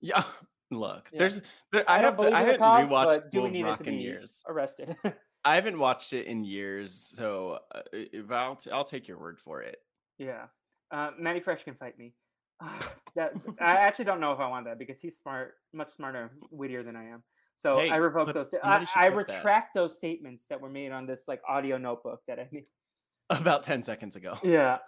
Yeah, 0.00 0.22
look, 0.70 1.08
Yeah. 1.12 1.18
there's 1.18 1.40
there, 1.72 1.84
I 1.90 1.96
I, 1.96 1.98
have 2.00 2.16
to 2.18 2.32
I 2.32 2.40
haven't 2.42 2.58
cops, 2.58 2.88
rewatched 2.90 3.30
School 3.30 3.46
of 3.46 3.64
Rock 3.66 3.82
to 3.82 3.88
in 3.90 3.96
be 3.96 4.02
years. 4.02 4.42
arrested. 4.48 4.96
I 5.44 5.54
haven't 5.54 5.78
watched 5.78 6.12
it 6.12 6.26
in 6.26 6.44
years, 6.44 6.94
so 7.16 7.58
uh, 7.74 8.34
I'll 8.34 8.56
t- 8.56 8.70
I'll 8.70 8.84
take 8.84 9.08
your 9.08 9.18
word 9.18 9.38
for 9.38 9.62
it. 9.62 9.78
yeah, 10.18 10.44
uh, 10.90 11.10
Manny 11.18 11.40
Fresh 11.40 11.64
can 11.64 11.74
fight 11.74 11.98
me. 11.98 12.12
that 13.16 13.32
I 13.60 13.72
actually 13.72 14.04
don't 14.04 14.20
know 14.20 14.32
if 14.32 14.38
I 14.38 14.46
want 14.48 14.66
that 14.66 14.78
because 14.78 14.98
he's 15.00 15.16
smart, 15.16 15.54
much 15.72 15.88
smarter, 15.96 16.30
wittier 16.50 16.82
than 16.82 16.94
I 16.94 17.06
am. 17.06 17.22
So 17.56 17.78
Hey, 17.78 17.90
I 17.90 17.96
revoke 17.96 18.24
clip- 18.24 18.34
those. 18.36 18.50
I, 18.62 18.86
I 18.94 19.10
clip 19.10 19.28
that. 19.28 19.36
retract 19.36 19.74
those 19.74 19.96
statements 19.96 20.46
that 20.50 20.60
were 20.60 20.68
made 20.68 20.92
on 20.92 21.06
this 21.06 21.24
like 21.26 21.40
audio 21.48 21.78
notebook 21.78 22.20
that 22.28 22.38
I 22.38 22.48
made. 22.52 22.64
About 23.30 23.62
ten 23.62 23.82
seconds 23.82 24.14
ago. 24.16 24.36
Yeah. 24.42 24.78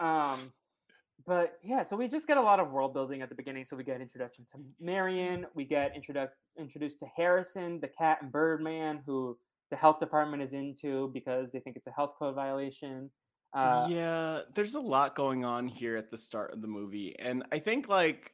Um, 0.00 0.52
but 1.26 1.58
yeah, 1.62 1.82
so 1.82 1.96
we 1.96 2.08
just 2.08 2.26
get 2.26 2.38
a 2.38 2.42
lot 2.42 2.58
of 2.58 2.70
world 2.70 2.94
building 2.94 3.20
at 3.20 3.28
the 3.28 3.34
beginning. 3.34 3.64
So 3.64 3.76
we 3.76 3.84
get 3.84 4.00
introduction 4.00 4.46
to 4.52 4.58
Marion, 4.80 5.46
we 5.54 5.64
get 5.66 5.94
introduc- 5.94 6.30
introduced 6.58 6.98
to 7.00 7.06
Harrison, 7.14 7.80
the 7.80 7.88
cat 7.88 8.18
and 8.22 8.32
bird 8.32 8.62
man, 8.62 9.00
who 9.04 9.36
the 9.70 9.76
health 9.76 10.00
department 10.00 10.42
is 10.42 10.52
into 10.52 11.10
because 11.12 11.52
they 11.52 11.60
think 11.60 11.76
it's 11.76 11.86
a 11.86 11.92
health 11.92 12.14
code 12.18 12.34
violation. 12.34 13.10
Uh, 13.52 13.86
yeah, 13.90 14.40
there's 14.54 14.74
a 14.74 14.80
lot 14.80 15.16
going 15.16 15.44
on 15.44 15.66
here 15.66 15.96
at 15.96 16.10
the 16.10 16.18
start 16.18 16.52
of 16.52 16.60
the 16.60 16.68
movie, 16.68 17.16
and 17.18 17.44
I 17.50 17.58
think 17.58 17.88
like 17.88 18.32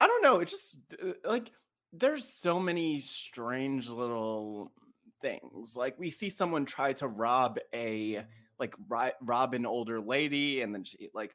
I 0.00 0.06
don't 0.06 0.22
know, 0.22 0.40
it 0.40 0.48
just 0.48 0.78
uh, 1.02 1.12
like 1.24 1.50
there's 1.92 2.26
so 2.26 2.58
many 2.58 3.00
strange 3.00 3.88
little 3.88 4.72
things. 5.20 5.76
Like 5.76 5.98
we 5.98 6.10
see 6.10 6.28
someone 6.28 6.66
try 6.66 6.92
to 6.94 7.08
rob 7.08 7.58
a 7.74 8.24
like 8.58 8.74
ri- 8.88 9.12
rob 9.22 9.54
an 9.54 9.64
older 9.64 10.00
lady, 10.00 10.60
and 10.62 10.74
then 10.74 10.84
she 10.84 11.08
like 11.14 11.34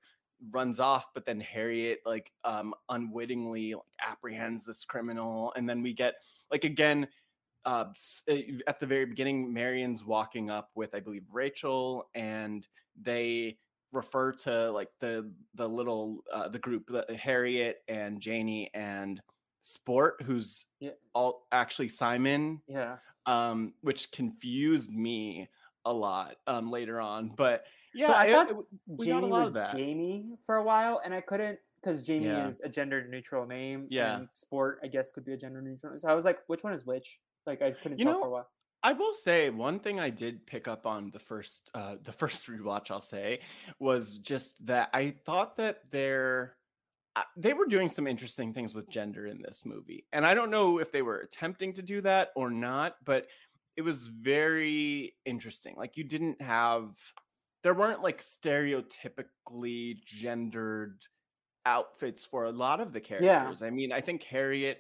runs 0.51 0.79
off, 0.79 1.05
but 1.15 1.25
then 1.25 1.39
Harriet 1.39 2.01
like 2.05 2.31
um 2.43 2.73
unwittingly 2.89 3.73
like 3.73 3.83
apprehends 3.99 4.65
this 4.65 4.85
criminal, 4.85 5.53
and 5.55 5.67
then 5.67 5.81
we 5.81 5.93
get 5.93 6.15
like 6.51 6.65
again 6.65 7.07
uh, 7.67 7.85
uh, 8.29 8.35
at 8.65 8.79
the 8.79 8.85
very 8.85 9.05
beginning, 9.05 9.53
Marion's 9.53 10.03
walking 10.03 10.49
up 10.49 10.71
with, 10.73 10.95
I 10.95 11.01
believe, 11.01 11.25
Rachel, 11.31 12.09
and 12.15 12.65
they 12.99 13.57
refer 13.91 14.31
to 14.31 14.71
like 14.71 14.89
the 14.99 15.29
the 15.55 15.67
little 15.67 16.23
uh, 16.33 16.47
the 16.47 16.59
group, 16.59 16.87
the, 16.87 17.05
Harriet 17.15 17.83
and 17.89 18.21
Janie 18.21 18.71
and 18.73 19.21
Sport, 19.61 20.21
who's 20.25 20.65
Yeah. 20.79 20.91
all 21.13 21.45
actually 21.51 21.89
Simon, 21.89 22.61
yeah. 22.67 22.97
um, 23.25 23.73
which 23.81 24.11
confused 24.11 24.91
me 24.93 25.49
a 25.83 25.91
lot 25.91 26.37
um, 26.47 26.71
later 26.71 27.01
on. 27.01 27.29
But 27.35 27.65
yeah, 27.93 28.13
I 28.13 28.31
thought 28.31 28.49
it- 28.51 28.57
we 28.87 29.05
Jamie 29.07 29.21
got 29.21 29.23
a 29.23 29.27
lot 29.27 29.39
was 29.39 29.47
of 29.49 29.53
that. 29.55 29.75
Jamie 29.75 30.37
for 30.45 30.55
a 30.55 30.63
while, 30.63 31.01
and 31.03 31.13
I 31.13 31.19
couldn't 31.19 31.59
because 31.81 32.01
Jamie 32.01 32.25
Yeah. 32.27 32.47
is 32.47 32.61
a 32.61 32.69
gender 32.69 33.05
neutral 33.07 33.45
name. 33.45 33.87
Yeah. 33.89 34.17
And 34.17 34.29
sport, 34.31 34.79
I 34.83 34.87
guess, 34.87 35.11
could 35.11 35.25
be 35.25 35.33
a 35.33 35.37
gender 35.37 35.61
neutral. 35.61 35.97
So 35.97 36.07
I 36.07 36.13
was 36.13 36.23
like, 36.25 36.39
which 36.47 36.63
one 36.63 36.71
is 36.73 36.85
which? 36.85 37.19
Like 37.47 37.61
I 37.61 37.71
couldn't 37.71 37.97
You 37.97 38.05
tell 38.05 38.13
know, 38.13 38.21
for 38.21 38.27
a 38.27 38.31
while. 38.31 38.49
I 38.83 38.93
will 38.93 39.13
say 39.13 39.49
one 39.49 39.79
thing 39.79 39.99
I 39.99 40.09
did 40.09 40.45
pick 40.45 40.67
up 40.67 40.85
on 40.85 41.09
the 41.11 41.19
first 41.19 41.71
uh 41.73 41.95
the 42.03 42.11
first 42.21 42.47
rewatch 42.47 42.91
I'll 42.91 43.01
say 43.01 43.39
was 43.79 44.17
just 44.17 44.65
that 44.67 44.89
I 44.93 45.11
thought 45.25 45.57
that 45.57 45.79
they're 45.89 46.55
uh, 47.15 47.23
they 47.35 47.53
were 47.53 47.65
doing 47.65 47.89
some 47.89 48.05
interesting 48.05 48.53
things 48.53 48.75
with 48.75 48.91
gender 48.91 49.25
in 49.25 49.41
this 49.41 49.65
movie. 49.65 50.05
And 50.13 50.23
I 50.23 50.35
don't 50.35 50.51
know 50.51 50.77
if 50.77 50.91
they 50.91 51.01
were 51.01 51.17
attempting 51.17 51.73
to 51.73 51.81
do 51.81 51.99
that 52.01 52.29
or 52.35 52.51
not, 52.51 52.95
but 53.03 53.25
it 53.75 53.81
was 53.81 54.07
very 54.07 55.15
interesting. 55.25 55.73
Like 55.75 55.97
you 55.97 56.03
didn't 56.03 56.41
have 56.41 56.91
there 57.63 57.73
weren't 57.73 58.03
like 58.03 58.19
stereotypically 58.19 60.03
gendered 60.05 61.01
outfits 61.67 62.25
for 62.25 62.45
a 62.45 62.51
lot 62.51 62.79
of 62.79 62.93
the 62.93 63.01
characters. 63.01 63.61
I 63.61 63.69
mean, 63.69 63.91
I 63.91 64.01
think 64.01 64.23
Harriet 64.23 64.79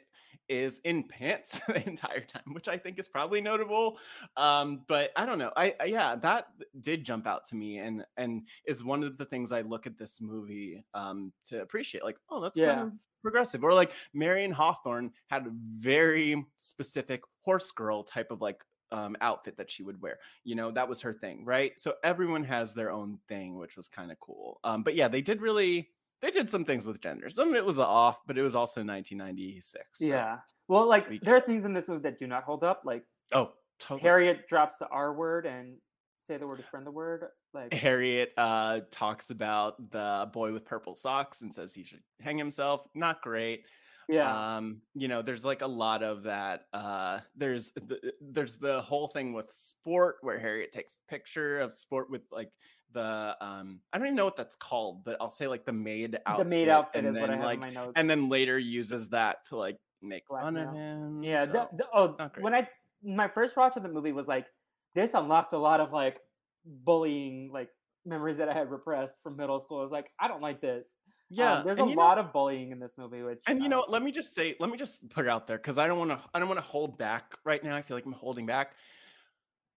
is 0.49 0.79
in 0.85 1.03
pants 1.03 1.59
the 1.67 1.85
entire 1.87 2.21
time, 2.21 2.53
which 2.53 2.67
I 2.67 2.77
think 2.77 2.99
is 2.99 3.09
probably 3.09 3.41
notable. 3.41 3.99
Um, 4.37 4.83
but 4.87 5.11
I 5.15 5.25
don't 5.25 5.39
know. 5.39 5.51
I, 5.55 5.75
I 5.79 5.85
yeah, 5.85 6.15
that 6.15 6.47
did 6.79 7.03
jump 7.03 7.27
out 7.27 7.45
to 7.47 7.55
me, 7.55 7.77
and 7.79 8.05
and 8.15 8.47
is 8.65 8.83
one 8.83 9.03
of 9.03 9.17
the 9.17 9.25
things 9.25 9.51
I 9.51 9.61
look 9.61 9.85
at 9.87 9.97
this 9.97 10.21
movie 10.21 10.83
um, 10.93 11.33
to 11.45 11.61
appreciate. 11.61 12.03
Like, 12.03 12.17
oh, 12.29 12.41
that's 12.41 12.59
Yeah. 12.59 12.65
kind 12.67 12.79
of 12.79 12.93
progressive. 13.21 13.63
Or 13.63 13.73
like 13.73 13.91
Marion 14.13 14.51
Hawthorne 14.51 15.11
had 15.27 15.45
a 15.47 15.51
very 15.51 16.45
specific 16.57 17.23
horse 17.39 17.71
girl 17.71 18.03
type 18.03 18.31
of 18.31 18.41
like 18.41 18.63
um, 18.91 19.17
outfit 19.19 19.57
that 19.57 19.69
she 19.69 19.83
would 19.83 20.01
wear. 20.01 20.19
You 20.45 20.55
know, 20.55 20.71
that 20.71 20.87
was 20.87 21.01
her 21.01 21.13
thing, 21.13 21.43
right? 21.43 21.77
So 21.79 21.95
everyone 22.03 22.43
has 22.45 22.73
their 22.73 22.91
own 22.91 23.19
thing, 23.27 23.57
which 23.57 23.75
was 23.75 23.89
kind 23.89 24.11
of 24.11 24.19
cool. 24.19 24.59
Um, 24.63 24.83
but 24.83 24.95
yeah, 24.95 25.09
they 25.09 25.21
did 25.21 25.41
really 25.41 25.89
they 26.21 26.31
did 26.31 26.49
some 26.49 26.65
things 26.65 26.85
with 26.85 26.99
gender. 27.01 27.29
Some 27.29 27.49
of 27.49 27.55
it 27.55 27.65
was 27.65 27.79
off, 27.79 28.19
but 28.27 28.37
it 28.37 28.41
was 28.41 28.55
also 28.55 28.81
1996. 28.81 29.83
so- 29.99 30.05
yeah. 30.05 30.37
Well, 30.67 30.87
like 30.87 31.09
we 31.09 31.19
there 31.19 31.35
are 31.35 31.41
things 31.41 31.63
in 31.63 31.73
this 31.73 31.87
movie 31.87 32.01
that 32.03 32.19
do 32.19 32.27
not 32.27 32.43
hold 32.43 32.63
up. 32.63 32.81
Like 32.83 33.03
Oh, 33.33 33.51
totally. 33.79 34.01
Harriet 34.01 34.47
drops 34.49 34.77
the 34.77 34.87
R 34.87 35.13
word 35.13 35.45
and 35.45 35.77
say 36.19 36.35
the 36.35 36.45
word 36.47 36.57
to 36.57 36.63
spread 36.63 36.83
the 36.85 36.91
word. 36.91 37.23
Like 37.53 37.73
Harriet 37.73 38.31
uh, 38.37 38.81
talks 38.91 39.29
about 39.29 39.75
the 39.91 40.29
boy 40.33 40.51
with 40.51 40.65
purple 40.65 40.95
socks 40.97 41.41
and 41.41 41.53
says 41.53 41.73
he 41.73 41.83
should 41.85 42.01
hang 42.19 42.37
himself. 42.37 42.81
Not 42.93 43.21
great. 43.21 43.63
Yeah. 44.09 44.57
Um, 44.57 44.81
you 44.93 45.07
know, 45.07 45.21
there's 45.21 45.45
like 45.45 45.61
a 45.61 45.67
lot 45.67 46.03
of 46.03 46.23
that. 46.23 46.63
Uh, 46.73 47.19
there's 47.35 47.71
the, 47.71 48.13
there's 48.21 48.57
the 48.57 48.81
whole 48.81 49.07
thing 49.09 49.31
with 49.33 49.51
sport 49.51 50.15
where 50.21 50.37
Harriet 50.39 50.71
takes 50.73 50.97
a 50.97 51.11
picture 51.11 51.59
of 51.59 51.75
sport 51.77 52.09
with 52.09 52.21
like 52.31 52.49
the 52.93 53.35
um 53.41 53.79
I 53.91 53.97
don't 53.97 54.07
even 54.07 54.15
know 54.15 54.25
what 54.25 54.37
that's 54.37 54.55
called, 54.55 55.03
but 55.03 55.17
I'll 55.19 55.29
say 55.31 55.47
like 55.47 55.65
the 55.65 55.73
maid 55.73 56.17
outfit. 56.25 56.45
the 56.45 56.49
maid 56.49 56.69
outfit 56.69 57.05
is 57.05 57.15
what 57.15 57.23
I 57.29 57.33
then, 57.33 57.41
have 57.41 57.51
in 57.53 57.59
my 57.59 57.69
notes. 57.69 57.93
and 57.95 58.09
then 58.09 58.29
later 58.29 58.57
uses 58.57 59.09
that 59.09 59.45
to 59.45 59.57
like 59.57 59.77
make 60.01 60.23
fun 60.29 60.55
of 60.57 60.73
him. 60.73 61.23
yeah, 61.23 61.45
so- 61.45 61.51
the, 61.51 61.67
the, 61.77 61.85
oh, 61.93 62.15
when 62.39 62.53
I 62.55 62.67
my 63.03 63.27
first 63.27 63.55
watch 63.57 63.75
of 63.77 63.83
the 63.83 63.89
movie 63.89 64.11
was 64.11 64.27
like 64.27 64.47
this 64.95 65.13
unlocked 65.13 65.53
a 65.53 65.57
lot 65.57 65.79
of 65.79 65.91
like 65.93 66.19
bullying 66.65 67.51
like 67.53 67.69
memories 68.05 68.37
that 68.37 68.49
I 68.49 68.53
had 68.53 68.71
repressed 68.71 69.21
from 69.21 69.35
middle 69.37 69.59
school. 69.59 69.79
I 69.79 69.81
was 69.81 69.91
like, 69.91 70.11
I 70.19 70.27
don't 70.27 70.41
like 70.41 70.61
this. 70.61 70.87
yeah, 71.29 71.55
Um, 71.57 71.65
there's 71.65 71.77
and 71.77 71.87
a 71.87 71.89
you 71.89 71.95
know- 71.95 72.01
lot 72.01 72.17
of 72.17 72.31
bullying 72.31 72.71
in 72.71 72.79
this 72.79 72.93
movie, 72.97 73.21
which 73.21 73.39
And 73.47 73.61
you 73.61 73.69
know, 73.69 73.81
uh, 73.81 73.89
let 73.89 74.01
me 74.01 74.11
just 74.11 74.33
say, 74.33 74.55
let 74.59 74.69
me 74.69 74.77
just 74.77 75.07
put 75.09 75.25
it 75.25 75.29
out 75.29 75.45
there 75.45 75.57
because 75.57 75.77
I 75.77 75.87
don't 75.87 75.99
want 75.99 76.11
to, 76.11 76.19
I 76.33 76.39
don't 76.39 76.47
want 76.47 76.57
to 76.59 76.65
hold 76.65 76.97
back 76.97 77.35
right 77.43 77.61
now. 77.63 77.75
I 77.75 77.81
feel 77.81 77.97
like 77.97 78.05
I'm 78.05 78.13
holding 78.13 78.45
back. 78.45 78.71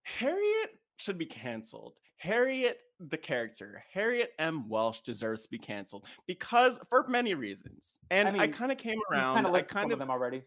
Harriet 0.03 0.79
should 0.97 1.17
be 1.17 1.25
canceled. 1.25 1.99
Harriet, 2.21 2.83
the 2.99 3.17
character, 3.17 3.83
Harriet 3.91 4.33
M. 4.37 4.69
Welsh 4.69 4.99
deserves 4.99 5.41
to 5.43 5.49
be 5.49 5.57
canceled 5.57 6.05
because 6.27 6.79
for 6.87 7.07
many 7.07 7.33
reasons. 7.33 7.99
And 8.11 8.27
I, 8.27 8.31
mean, 8.31 8.53
kind 8.53 8.71
of 8.71 8.77
came 8.77 8.99
around. 9.11 9.35
kind 9.35 9.47
of 9.47 9.53
I 9.55 9.61
kind 9.63 9.91
of, 9.91 9.97
them 9.97 10.11
already. 10.11 10.43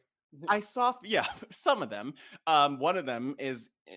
I 0.49 0.61
saw, 0.61 0.95
yeah, 1.03 1.27
some 1.51 1.83
of 1.83 1.91
them. 1.91 2.15
Um, 2.47 2.79
one 2.79 2.97
of 2.97 3.07
them 3.07 3.35
is, 3.41 3.71
eh, 3.89 3.97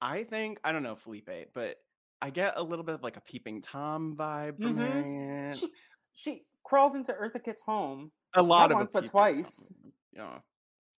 I 0.00 0.24
think, 0.24 0.60
I 0.64 0.72
don't 0.72 0.82
know, 0.82 0.96
Felipe, 0.96 1.28
but 1.52 1.76
I 2.22 2.30
get 2.30 2.54
a 2.56 2.62
little 2.62 2.86
bit 2.86 2.94
of 2.94 3.02
like 3.02 3.18
a 3.18 3.20
peeping 3.20 3.60
Tom 3.60 4.16
vibe 4.18 4.56
from 4.56 4.76
Mhm. 4.76 4.78
Harriet. 4.78 5.56
She, 5.58 5.68
she 6.14 6.42
crawled 6.64 6.94
into 6.94 7.12
Eartha 7.12 7.44
Kitt's 7.44 7.60
home. 7.60 8.12
a 8.34 8.42
lot 8.42 8.70
of 8.72 8.76
once, 8.76 8.90
but 8.90 9.04
twice. 9.04 9.68
Tom, 9.68 9.92
Yeah. 10.14 10.38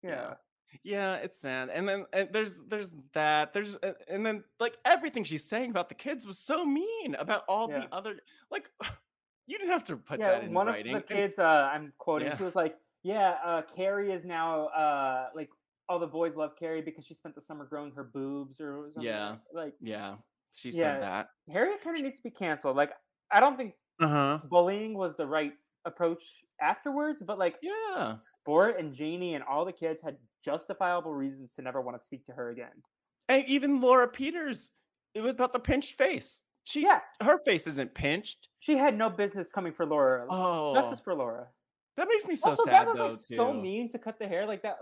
Yeah. 0.02 0.34
Yeah. 0.82 1.14
It's 1.16 1.38
sad. 1.38 1.68
And 1.70 1.88
then 1.88 2.06
and 2.12 2.28
there's 2.32 2.60
there's 2.68 2.92
that. 3.12 3.52
There's 3.52 3.76
and 4.08 4.24
then 4.24 4.44
like 4.60 4.76
everything 4.84 5.24
she's 5.24 5.44
saying 5.44 5.70
about 5.70 5.88
the 5.88 5.94
kids 5.94 6.26
was 6.26 6.38
so 6.38 6.64
mean 6.64 7.14
about 7.14 7.44
all 7.48 7.68
Yeah. 7.70 7.80
the 7.80 7.94
other 7.94 8.16
like 8.50 8.68
you 9.46 9.58
didn't 9.58 9.70
have 9.72 9.84
to 9.84 9.96
put 9.96 10.18
yeah, 10.20 10.30
that 10.32 10.44
in 10.44 10.52
one 10.54 10.66
writing. 10.66 10.94
of 10.94 11.06
the 11.06 11.14
kids, 11.14 11.38
uh, 11.38 11.42
I'm 11.72 11.92
quoting, 11.98 12.28
Yeah. 12.28 12.36
she 12.38 12.44
was 12.44 12.54
like, 12.54 12.76
"Yeah, 13.02 13.36
uh, 13.44 13.62
Carrie 13.76 14.10
is 14.10 14.24
now 14.24 14.66
uh, 14.68 15.28
like 15.34 15.50
all 15.88 15.98
the 15.98 16.06
boys 16.06 16.34
love 16.34 16.56
Carrie 16.58 16.80
because 16.80 17.04
she 17.04 17.12
spent 17.12 17.34
the 17.34 17.42
summer 17.42 17.66
growing 17.66 17.92
her 17.92 18.04
boobs 18.04 18.58
or 18.60 18.86
something." 18.94 19.02
Yeah. 19.02 19.36
like, 19.52 19.74
yeah, 19.82 20.14
she 20.54 20.72
said 20.72 21.02
that. 21.02 21.28
Harriet 21.52 21.82
kind 21.84 21.96
of 21.98 22.02
needs 22.02 22.16
to 22.16 22.22
be 22.22 22.30
canceled. 22.30 22.74
Like, 22.76 22.92
I 23.30 23.38
don't 23.40 23.56
think 23.58 23.74
Uh-huh. 24.00 24.38
bullying 24.48 24.94
was 24.94 25.14
the 25.16 25.26
right 25.26 25.52
approach 25.84 26.44
afterwards, 26.60 27.22
but 27.22 27.38
like 27.38 27.56
Yeah. 27.62 28.18
Sport 28.20 28.78
and 28.78 28.92
Janie 28.94 29.34
and 29.34 29.44
all 29.44 29.64
the 29.64 29.72
kids 29.72 30.00
had 30.00 30.16
justifiable 30.44 31.14
reasons 31.14 31.54
to 31.54 31.62
never 31.62 31.80
want 31.80 31.98
to 31.98 32.04
speak 32.04 32.24
to 32.26 32.32
her 32.32 32.50
again. 32.50 32.82
And 33.28 33.44
even 33.46 33.80
Laura 33.80 34.08
Peters, 34.08 34.70
it 35.14 35.20
was 35.20 35.32
about 35.32 35.52
the 35.52 35.60
pinched 35.60 35.94
face. 35.94 36.44
She 36.64 36.82
Yeah, 36.82 37.00
her 37.22 37.38
face 37.44 37.66
isn't 37.66 37.94
pinched. 37.94 38.48
she 38.58 38.76
had 38.76 38.96
no 38.96 39.10
business 39.10 39.50
coming 39.50 39.72
for 39.72 39.84
Laura. 39.86 40.26
Oh, 40.30 40.74
Justice 40.74 41.00
for 41.00 41.14
Laura. 41.14 41.48
that 41.96 42.08
makes 42.08 42.26
me 42.26 42.36
so 42.36 42.50
also, 42.50 42.64
sad 42.64 42.72
that 42.72 42.86
was 42.88 42.96
though. 42.98 43.06
like 43.08 43.16
so 43.16 43.52
mean 43.52 43.90
to 43.90 43.98
cut 43.98 44.18
the 44.18 44.26
hair 44.26 44.46
like 44.46 44.62
that. 44.62 44.78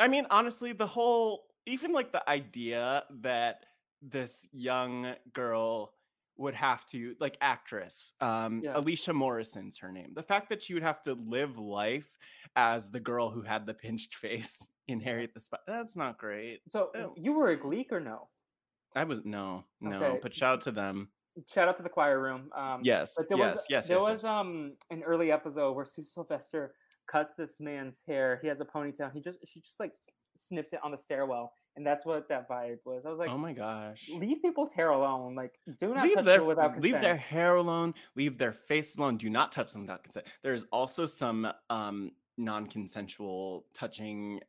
I 0.00 0.08
mean, 0.08 0.26
honestly, 0.30 0.72
the 0.72 0.86
whole 0.86 1.44
even 1.66 1.92
like 1.92 2.12
the 2.12 2.28
idea 2.28 3.04
that 3.20 3.66
this 4.02 4.48
young 4.52 5.14
girl 5.32 5.94
would 6.42 6.54
have 6.54 6.84
to 6.86 7.14
like 7.20 7.36
actress 7.40 8.12
um 8.20 8.60
Yeah. 8.64 8.72
alicia 8.76 9.12
morrison's 9.12 9.78
her 9.78 9.90
name 9.92 10.12
the 10.14 10.22
fact 10.22 10.48
that 10.50 10.62
she 10.62 10.74
would 10.74 10.82
have 10.82 11.00
to 11.02 11.14
live 11.14 11.56
life 11.58 12.18
as 12.56 12.90
the 12.90 13.00
girl 13.00 13.30
who 13.30 13.42
had 13.42 13.66
the 13.66 13.74
pinched 13.74 14.14
face 14.24 14.68
in 14.88 15.00
harriet 15.00 15.32
the 15.34 15.40
spy 15.40 15.58
that's 15.66 15.96
not 15.96 16.18
great 16.18 16.60
so 16.68 16.90
Ew. 16.94 17.14
you 17.16 17.32
were 17.32 17.50
a 17.50 17.56
Gleek 17.56 17.92
or 17.92 18.00
no? 18.00 18.28
i 18.96 19.04
was 19.04 19.20
no 19.24 19.64
no 19.80 19.96
Okay. 20.04 20.18
but 20.22 20.34
shout 20.34 20.54
out 20.54 20.60
to 20.62 20.72
them 20.72 21.08
Shout 21.50 21.66
out 21.66 21.78
to 21.78 21.82
the 21.82 21.88
choir 21.88 22.20
room. 22.20 22.50
Um, 22.54 22.80
yes 22.82 23.14
But 23.16 23.30
there 23.30 23.38
yes 23.38 23.54
was 23.54 23.66
yes 23.70 23.88
there 23.88 23.96
yes, 23.96 24.06
was 24.06 24.22
yes. 24.22 24.30
um 24.30 24.74
an 24.90 25.02
early 25.02 25.32
episode 25.32 25.72
where 25.72 25.86
Sue 25.86 26.04
Sylvester 26.04 26.74
cuts 27.10 27.32
this 27.38 27.58
man's 27.58 28.02
hair. 28.06 28.38
He 28.42 28.48
has 28.48 28.60
a 28.60 28.66
ponytail. 28.66 29.10
He 29.14 29.20
just 29.22 29.38
she 29.48 29.58
just 29.60 29.80
like 29.80 29.94
snips 30.36 30.74
it 30.74 30.80
on 30.84 30.90
the 30.90 30.98
stairwell, 30.98 31.54
and 31.76 31.86
that's 31.86 32.04
what 32.04 32.28
that 32.28 32.48
vibe 32.48 32.78
was. 32.84 33.04
I 33.06 33.10
was 33.10 33.18
like, 33.18 33.30
oh 33.30 33.38
my 33.38 33.52
gosh 33.52 34.08
leave 34.12 34.42
people's 34.42 34.72
hair 34.72 34.90
alone. 34.90 35.34
Like, 35.34 35.54
do 35.78 35.94
not 35.94 36.04
leave 36.04 36.16
touch 36.16 36.24
their 36.24 36.42
without 36.44 36.80
leave 36.80 37.00
their 37.00 37.16
hair 37.16 37.56
alone 37.56 37.94
leave 38.16 38.38
their 38.38 38.52
face 38.52 38.96
alone 38.96 39.16
do 39.16 39.30
not 39.30 39.52
touch 39.52 39.72
them 39.72 39.82
without 39.82 40.02
consent 40.02 40.26
there's 40.42 40.64
also 40.72 41.06
some 41.06 41.50
um 41.70 42.10
non-consensual 42.38 43.66
touching 43.74 44.40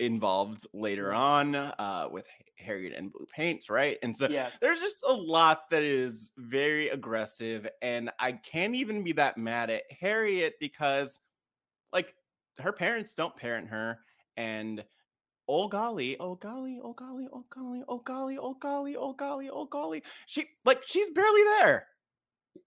involved 0.00 0.66
later 0.74 1.12
on 1.14 1.54
uh 1.54 2.06
with 2.10 2.26
harriet 2.58 2.92
and 2.96 3.12
blue 3.12 3.26
paints 3.34 3.70
right 3.70 3.98
and 4.02 4.16
so 4.16 4.28
Yes. 4.30 4.52
there's 4.60 4.80
just 4.80 5.02
a 5.06 5.12
lot 5.12 5.68
that 5.70 5.82
is 5.82 6.32
very 6.36 6.88
aggressive 6.90 7.66
and 7.82 8.10
i 8.20 8.32
can't 8.32 8.74
even 8.74 9.02
be 9.02 9.12
that 9.12 9.38
mad 9.38 9.70
at 9.70 9.82
harriet 9.90 10.54
because 10.60 11.20
like 11.92 12.14
her 12.58 12.72
parents 12.72 13.14
don't 13.14 13.34
parent 13.36 13.68
her 13.68 13.98
and 14.36 14.84
oh 15.48 15.68
golly, 15.68 16.16
oh 16.18 16.34
golly, 16.34 16.80
oh 16.82 16.92
golly, 16.92 17.28
oh 17.32 17.44
golly, 17.50 17.82
oh 17.88 17.98
golly, 18.04 18.38
oh 18.40 18.54
golly, 18.54 18.96
oh 18.96 19.12
golly, 19.12 19.50
oh 19.50 19.66
golly. 19.66 20.02
She 20.26 20.46
like 20.64 20.80
she's 20.86 21.10
barely 21.10 21.42
there. 21.60 21.86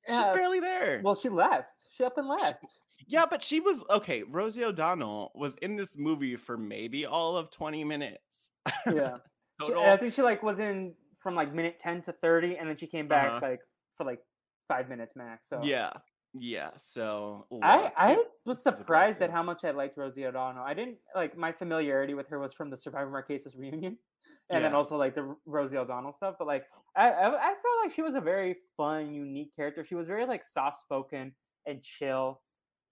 She's 0.07 0.27
barely 0.27 0.59
there. 0.59 1.01
Well, 1.03 1.15
she 1.15 1.29
left. 1.29 1.67
She 1.91 2.03
up 2.03 2.17
and 2.17 2.27
left. 2.27 2.63
She, 2.97 3.05
yeah, 3.07 3.25
but 3.29 3.43
she 3.43 3.59
was 3.59 3.83
okay. 3.89 4.23
Rosie 4.23 4.63
O'Donnell 4.63 5.31
was 5.35 5.55
in 5.55 5.75
this 5.75 5.97
movie 5.97 6.35
for 6.35 6.57
maybe 6.57 7.05
all 7.05 7.35
of 7.37 7.51
20 7.51 7.83
minutes. 7.83 8.51
Yeah. 8.85 9.17
she, 9.65 9.73
I 9.73 9.97
think 9.97 10.13
she 10.13 10.21
like 10.21 10.41
was 10.41 10.59
in 10.59 10.93
from 11.19 11.35
like 11.35 11.53
minute 11.53 11.79
10 11.79 12.03
to 12.03 12.11
30, 12.11 12.57
and 12.57 12.69
then 12.69 12.77
she 12.77 12.87
came 12.87 13.07
back 13.07 13.27
uh-huh. 13.29 13.39
like 13.41 13.59
for 13.95 14.05
like 14.05 14.19
five 14.67 14.89
minutes 14.89 15.15
max. 15.15 15.49
So 15.49 15.61
yeah 15.63 15.91
yeah 16.33 16.71
so 16.77 17.47
I 17.61 17.91
look, 17.91 17.93
I 17.97 18.23
was 18.45 18.63
surprised 18.63 19.21
at 19.21 19.29
how 19.31 19.43
much 19.43 19.65
I 19.65 19.71
liked 19.71 19.97
Rosie 19.97 20.25
O'Donnell. 20.25 20.63
I 20.63 20.73
didn't 20.73 20.99
like 21.13 21.35
my 21.37 21.51
familiarity 21.51 22.13
with 22.13 22.27
her 22.29 22.39
was 22.39 22.53
from 22.53 22.69
the 22.69 22.77
Survivor 22.77 23.11
Marquesas 23.11 23.57
reunion, 23.57 23.97
and 24.49 24.63
then 24.63 24.73
also 24.73 24.95
like 24.95 25.13
the 25.13 25.35
Rosie 25.45 25.75
O'Donnell 25.77 26.13
stuff. 26.13 26.35
But 26.39 26.47
like 26.47 26.67
I, 26.95 27.09
I 27.09 27.35
I 27.51 27.53
felt 27.53 27.83
like 27.83 27.91
she 27.93 28.01
was 28.01 28.15
a 28.15 28.21
very 28.21 28.55
fun, 28.77 29.13
unique 29.13 29.53
character. 29.55 29.83
She 29.83 29.95
was 29.95 30.07
very 30.07 30.25
like 30.25 30.43
soft 30.43 30.77
spoken 30.77 31.35
and 31.65 31.83
chill, 31.83 32.41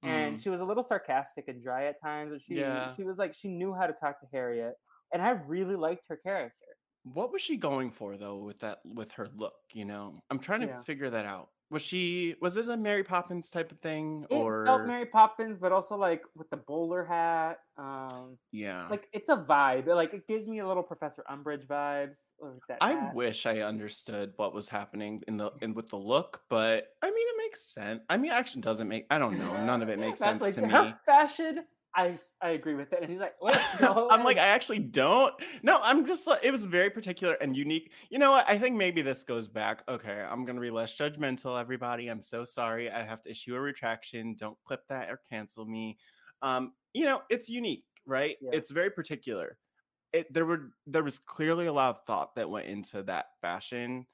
and 0.06 0.38
Mm. 0.38 0.42
she 0.42 0.50
was 0.50 0.60
a 0.62 0.66
little 0.66 0.84
sarcastic 0.84 1.48
and 1.48 1.64
dry 1.64 1.86
at 1.88 2.02
times. 2.02 2.32
But 2.34 2.42
she 2.42 2.56
Yeah. 2.56 2.98
she 2.98 3.04
was 3.04 3.18
like 3.18 3.34
she 3.36 3.50
knew 3.50 3.74
how 3.74 3.88
to 3.88 3.94
talk 3.94 4.20
to 4.22 4.28
Harriet, 4.34 4.76
and 5.14 5.22
I 5.22 5.32
really 5.32 5.78
liked 5.78 6.06
her 6.10 6.18
character. 6.18 6.66
What 7.04 7.32
was 7.32 7.42
she 7.42 7.58
going 7.58 7.90
for 7.92 8.18
though 8.18 8.38
with 8.38 8.60
that 8.60 8.86
with 8.86 9.12
her 9.14 9.28
look, 9.30 9.56
you 9.74 9.86
know? 9.86 10.22
I'm 10.30 10.40
trying 10.40 10.62
to 10.62 10.68
Yeah. 10.68 10.84
figure 10.86 11.10
that 11.10 11.26
out. 11.26 11.52
Was 11.70 11.82
she 11.82 12.36
was 12.42 12.56
it 12.56 12.70
a 12.70 12.78
Mary 12.78 13.04
Poppins 13.04 13.50
type 13.50 13.74
of 13.74 13.80
thing 13.80 14.26
It 14.30 14.34
or 14.34 14.66
felt 14.66 14.86
Mary 14.86 15.06
Poppins, 15.06 15.58
but 15.58 15.74
also 15.74 15.98
like 15.98 16.22
with 16.34 16.50
the 16.50 16.56
bowler 16.58 17.04
hat. 17.04 17.60
Um, 17.78 18.38
yeah. 18.54 18.88
like 18.90 19.08
it's 19.12 19.28
a 19.28 19.36
vibe. 19.36 19.88
Like 19.88 20.14
it 20.14 20.26
gives 20.28 20.48
me 20.48 20.60
a 20.60 20.68
little 20.68 20.82
Professor 20.82 21.24
Umbridge 21.30 21.68
vibes. 21.68 22.20
I 22.80 22.92
hat. 22.94 23.14
wish 23.14 23.46
I 23.46 23.60
understood 23.60 24.32
what 24.38 24.54
was 24.54 24.70
happening 24.70 25.22
in 25.28 25.36
the 25.36 25.52
in 25.62 25.74
with 25.74 25.90
the 25.90 25.98
look, 25.98 26.42
but 26.50 26.86
I 27.02 27.08
mean 27.08 27.28
it 27.28 27.36
makes 27.38 27.64
sense. 27.64 28.02
I 28.10 28.16
mean 28.16 28.32
action 28.32 28.62
doesn't 28.62 28.88
make 28.88 29.06
I 29.10 29.18
don't 29.18 29.38
know. 29.38 29.66
None 29.66 29.82
of 29.82 29.90
it 29.90 30.00
makes 30.08 30.20
sense 30.20 30.42
like, 30.42 30.54
to 30.54 30.68
her 30.68 30.84
me. 30.86 30.94
fashion. 31.06 31.66
I 31.98 32.16
I 32.42 32.50
agree 32.50 32.76
with 32.76 32.94
it, 32.94 33.00
and 33.02 33.10
he's 33.10 33.20
like, 33.20 33.34
"What?" 33.40 33.60
No, 33.82 34.08
I'm 34.10 34.24
like, 34.24 34.38
I 34.38 34.48
actually 34.48 34.80
don't. 34.80 35.34
No, 35.64 35.80
I'm 35.82 36.06
just 36.06 36.28
like, 36.28 36.42
it 36.44 36.52
was 36.52 36.64
very 36.64 36.92
particular 36.92 37.34
and 37.42 37.58
unique. 37.58 37.92
You 38.10 38.20
know 38.20 38.32
what? 38.32 38.46
I 38.48 38.60
think 38.60 38.78
maybe 38.78 39.02
this 39.02 39.24
goes 39.24 39.48
back. 39.50 39.82
Okay, 39.90 40.12
I'm 40.22 40.46
going 40.46 40.56
to 40.56 40.62
be 40.62 40.70
less 40.70 40.96
judgmental, 40.96 41.60
everybody. 41.60 42.08
I'm 42.08 42.22
so 42.22 42.44
sorry. 42.44 42.90
I 42.92 43.04
have 43.04 43.22
to 43.24 43.32
issue 43.32 43.56
a 43.56 43.60
retraction. 43.60 44.36
Don't 44.38 44.58
clip 44.64 44.82
that 44.90 45.10
or 45.10 45.20
cancel 45.30 45.66
me. 45.66 45.98
Um, 46.44 46.74
you 46.94 47.06
know, 47.06 47.22
it's 47.30 47.50
unique, 47.50 47.86
right? 48.06 48.36
Yeah. 48.42 48.52
It's 48.54 48.70
very 48.70 48.92
particular. 48.92 49.58
It, 50.14 50.32
there 50.32 50.46
were 50.46 50.72
there 50.86 51.04
was 51.04 51.18
clearly 51.18 51.66
a 51.66 51.74
lot 51.74 51.90
of 51.90 52.06
thought 52.06 52.36
that 52.36 52.50
went 52.50 52.68
into 52.68 53.02
that 53.04 53.26
fashion. 53.42 54.06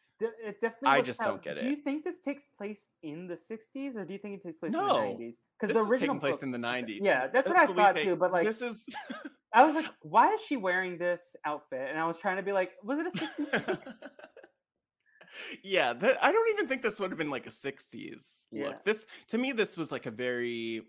It 0.46 0.62
definitely. 0.62 0.90
I 0.90 1.02
just 1.02 1.20
how- 1.20 1.28
don't 1.28 1.42
get 1.42 1.56
Do 1.58 1.62
it. 1.62 1.64
Do 1.64 1.70
you 1.70 1.76
think 1.78 2.04
this 2.04 2.20
takes 2.20 2.44
place 2.58 2.90
in 3.02 3.28
the 3.28 3.36
'60s, 3.36 3.96
or 3.96 4.06
do 4.06 4.14
you 4.14 4.20
think 4.20 4.36
it 4.36 4.44
takes 4.44 4.58
place 4.58 4.74
in 4.74 4.80
the 4.80 4.86
'90s? 4.86 5.36
Because 5.60 5.74
the 5.74 5.82
is 5.82 5.90
original 5.90 6.00
taking 6.16 6.20
place 6.20 6.36
book- 6.36 6.44
in 6.44 6.52
the 6.52 6.58
90s. 6.58 7.00
Yeah, 7.02 7.28
that's 7.28 7.48
what 7.48 7.58
I 7.58 7.68
thought 7.68 7.98
too. 7.98 8.16
But 8.16 8.32
like, 8.32 8.46
this 8.46 8.62
is 8.62 8.86
I 9.54 9.66
was 9.66 9.76
like, 9.76 9.86
"Why 10.02 10.34
is 10.34 10.42
she 10.42 10.58
wearing 10.58 10.98
this 10.98 11.22
outfit?" 11.46 11.90
And 11.90 11.98
I 11.98 12.06
was 12.08 12.18
trying 12.18 12.38
to 12.38 12.44
be 12.44 12.52
like, 12.52 12.72
"Was 12.84 13.00
it 13.00 13.08
a 13.08 13.12
'60s?" 13.12 13.80
yeah, 15.64 15.94
that, 15.94 16.24
I 16.24 16.32
don't 16.32 16.50
even 16.54 16.68
think 16.68 16.82
this 16.82 17.00
would 17.00 17.12
have 17.12 17.18
been 17.18 17.30
like 17.30 17.48
a 17.48 17.52
60s 17.52 18.46
look. 18.52 18.84
This 18.84 19.06
to 19.28 19.38
me 19.38 19.52
this 19.52 19.78
was 19.78 19.92
like 19.92 20.06
a 20.06 20.12
very 20.12 20.84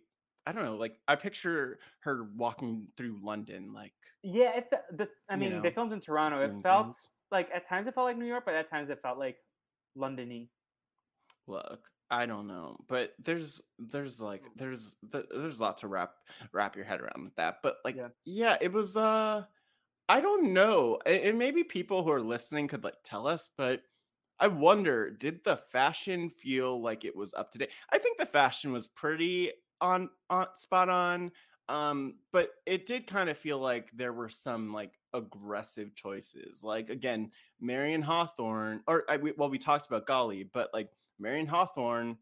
I 0.46 0.52
don't 0.52 0.64
know, 0.64 0.76
like 0.76 0.98
I 1.08 1.16
picture 1.16 1.78
her 2.00 2.28
walking 2.36 2.86
through 2.96 3.18
London 3.22 3.72
like 3.72 3.94
yeah, 4.22 4.56
it, 4.58 4.70
the, 4.92 5.08
I 5.28 5.34
You 5.34 5.40
mean, 5.40 5.50
know, 5.52 5.60
they 5.62 5.70
filmed 5.70 5.92
in 5.92 6.00
Toronto. 6.00 6.42
It 6.44 6.62
felt 6.62 6.86
things. 6.88 7.08
Like 7.34 7.50
at 7.52 7.68
times 7.68 7.86
it 7.88 7.94
felt 7.94 8.06
like 8.06 8.16
New 8.18 8.26
York, 8.26 8.44
but 8.46 8.54
at 8.54 8.70
times 8.70 8.90
it 8.90 9.02
felt 9.02 9.18
like 9.18 9.38
Londony. 9.98 10.48
Look, 11.46 11.90
I 12.10 12.26
don't 12.26 12.46
know, 12.46 12.76
but 12.88 13.14
there's 13.18 13.60
there's 13.78 14.20
like 14.20 14.42
there's 14.56 14.96
there's 15.02 15.58
a 15.58 15.62
lot 15.62 15.78
to 15.78 15.88
wrap 15.88 16.14
wrap 16.52 16.76
your 16.76 16.84
head 16.86 17.00
around 17.00 17.24
with 17.24 17.34
that. 17.36 17.56
But 17.62 17.76
like, 17.84 17.96
Yeah. 17.96 18.08
yeah, 18.24 18.56
it 18.60 18.72
was. 18.72 18.96
Uh, 18.96 19.44
I 20.08 20.20
don't 20.20 20.52
know, 20.54 20.98
and, 21.06 21.22
and 21.22 21.38
maybe 21.38 21.64
people 21.64 22.04
who 22.04 22.10
are 22.12 22.22
listening 22.22 22.68
could 22.68 22.84
like 22.84 22.98
tell 23.04 23.26
us, 23.26 23.50
but. 23.56 23.82
I 24.40 24.48
wonder, 24.48 25.10
did 25.10 25.44
the 25.44 25.56
fashion 25.56 26.28
feel 26.28 26.82
like 26.82 27.04
it 27.04 27.14
was 27.14 27.34
up 27.34 27.52
to 27.52 27.58
date? 27.58 27.70
I 27.92 27.98
think 27.98 28.18
the 28.18 28.26
fashion 28.26 28.72
was 28.72 28.88
pretty 28.88 29.52
on 29.80 30.10
on 30.28 30.48
spot 30.56 30.88
on. 30.88 31.30
Um, 31.68 32.18
but 32.32 32.50
it 32.66 32.86
did 32.86 33.06
kind 33.06 33.30
of 33.30 33.38
feel 33.38 33.58
like 33.58 33.90
there 33.92 34.12
were 34.12 34.28
some 34.28 34.72
like 34.72 34.98
aggressive 35.14 35.94
choices. 35.94 36.62
Like 36.62 36.90
again, 36.90 37.32
Marion 37.60 38.02
Hawthorne, 38.02 38.82
or 38.86 39.04
I, 39.08 39.16
we, 39.16 39.32
well, 39.32 39.48
we 39.50 39.58
talked 39.58 39.86
about 39.86 40.06
Golly, 40.06 40.42
but 40.44 40.70
like 40.74 40.90
Marion 41.18 41.46
Hawthorne, 41.46 42.18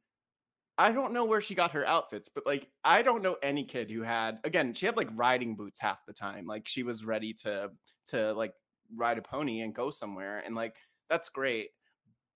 I 0.78 0.92
don't 0.92 1.12
know 1.12 1.24
where 1.24 1.40
she 1.40 1.54
got 1.54 1.72
her 1.72 1.86
outfits, 1.86 2.28
but 2.28 2.46
like 2.46 2.68
I 2.84 3.02
don't 3.02 3.22
know 3.22 3.36
any 3.42 3.64
kid 3.64 3.90
who 3.90 4.02
had 4.02 4.40
again, 4.44 4.74
she 4.74 4.86
had 4.86 4.96
like 4.96 5.08
riding 5.14 5.56
boots 5.56 5.80
half 5.80 6.06
the 6.06 6.12
time. 6.14 6.46
Like 6.46 6.66
she 6.68 6.82
was 6.82 7.04
ready 7.04 7.34
to 7.34 7.72
to 8.06 8.32
like 8.32 8.54
ride 8.94 9.18
a 9.18 9.22
pony 9.22 9.60
and 9.60 9.74
go 9.74 9.90
somewhere. 9.90 10.38
And 10.38 10.54
like 10.54 10.76
that's 11.10 11.28
great. 11.28 11.70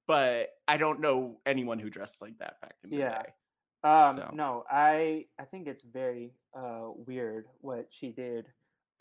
But 0.06 0.50
I 0.68 0.76
don't 0.76 1.00
know 1.00 1.40
anyone 1.46 1.78
who 1.78 1.90
dressed 1.90 2.22
like 2.22 2.38
that 2.38 2.60
back 2.60 2.76
in 2.84 2.92
the 2.92 2.98
Yeah. 2.98 3.22
day. 3.22 3.34
Um, 3.86 4.16
So- 4.16 4.30
no, 4.34 4.64
I 4.70 5.26
I 5.38 5.44
think 5.44 5.66
it's 5.66 5.82
very 5.84 6.32
uh 6.54 6.88
weird 6.94 7.46
what 7.60 7.86
she 7.90 8.10
did 8.10 8.46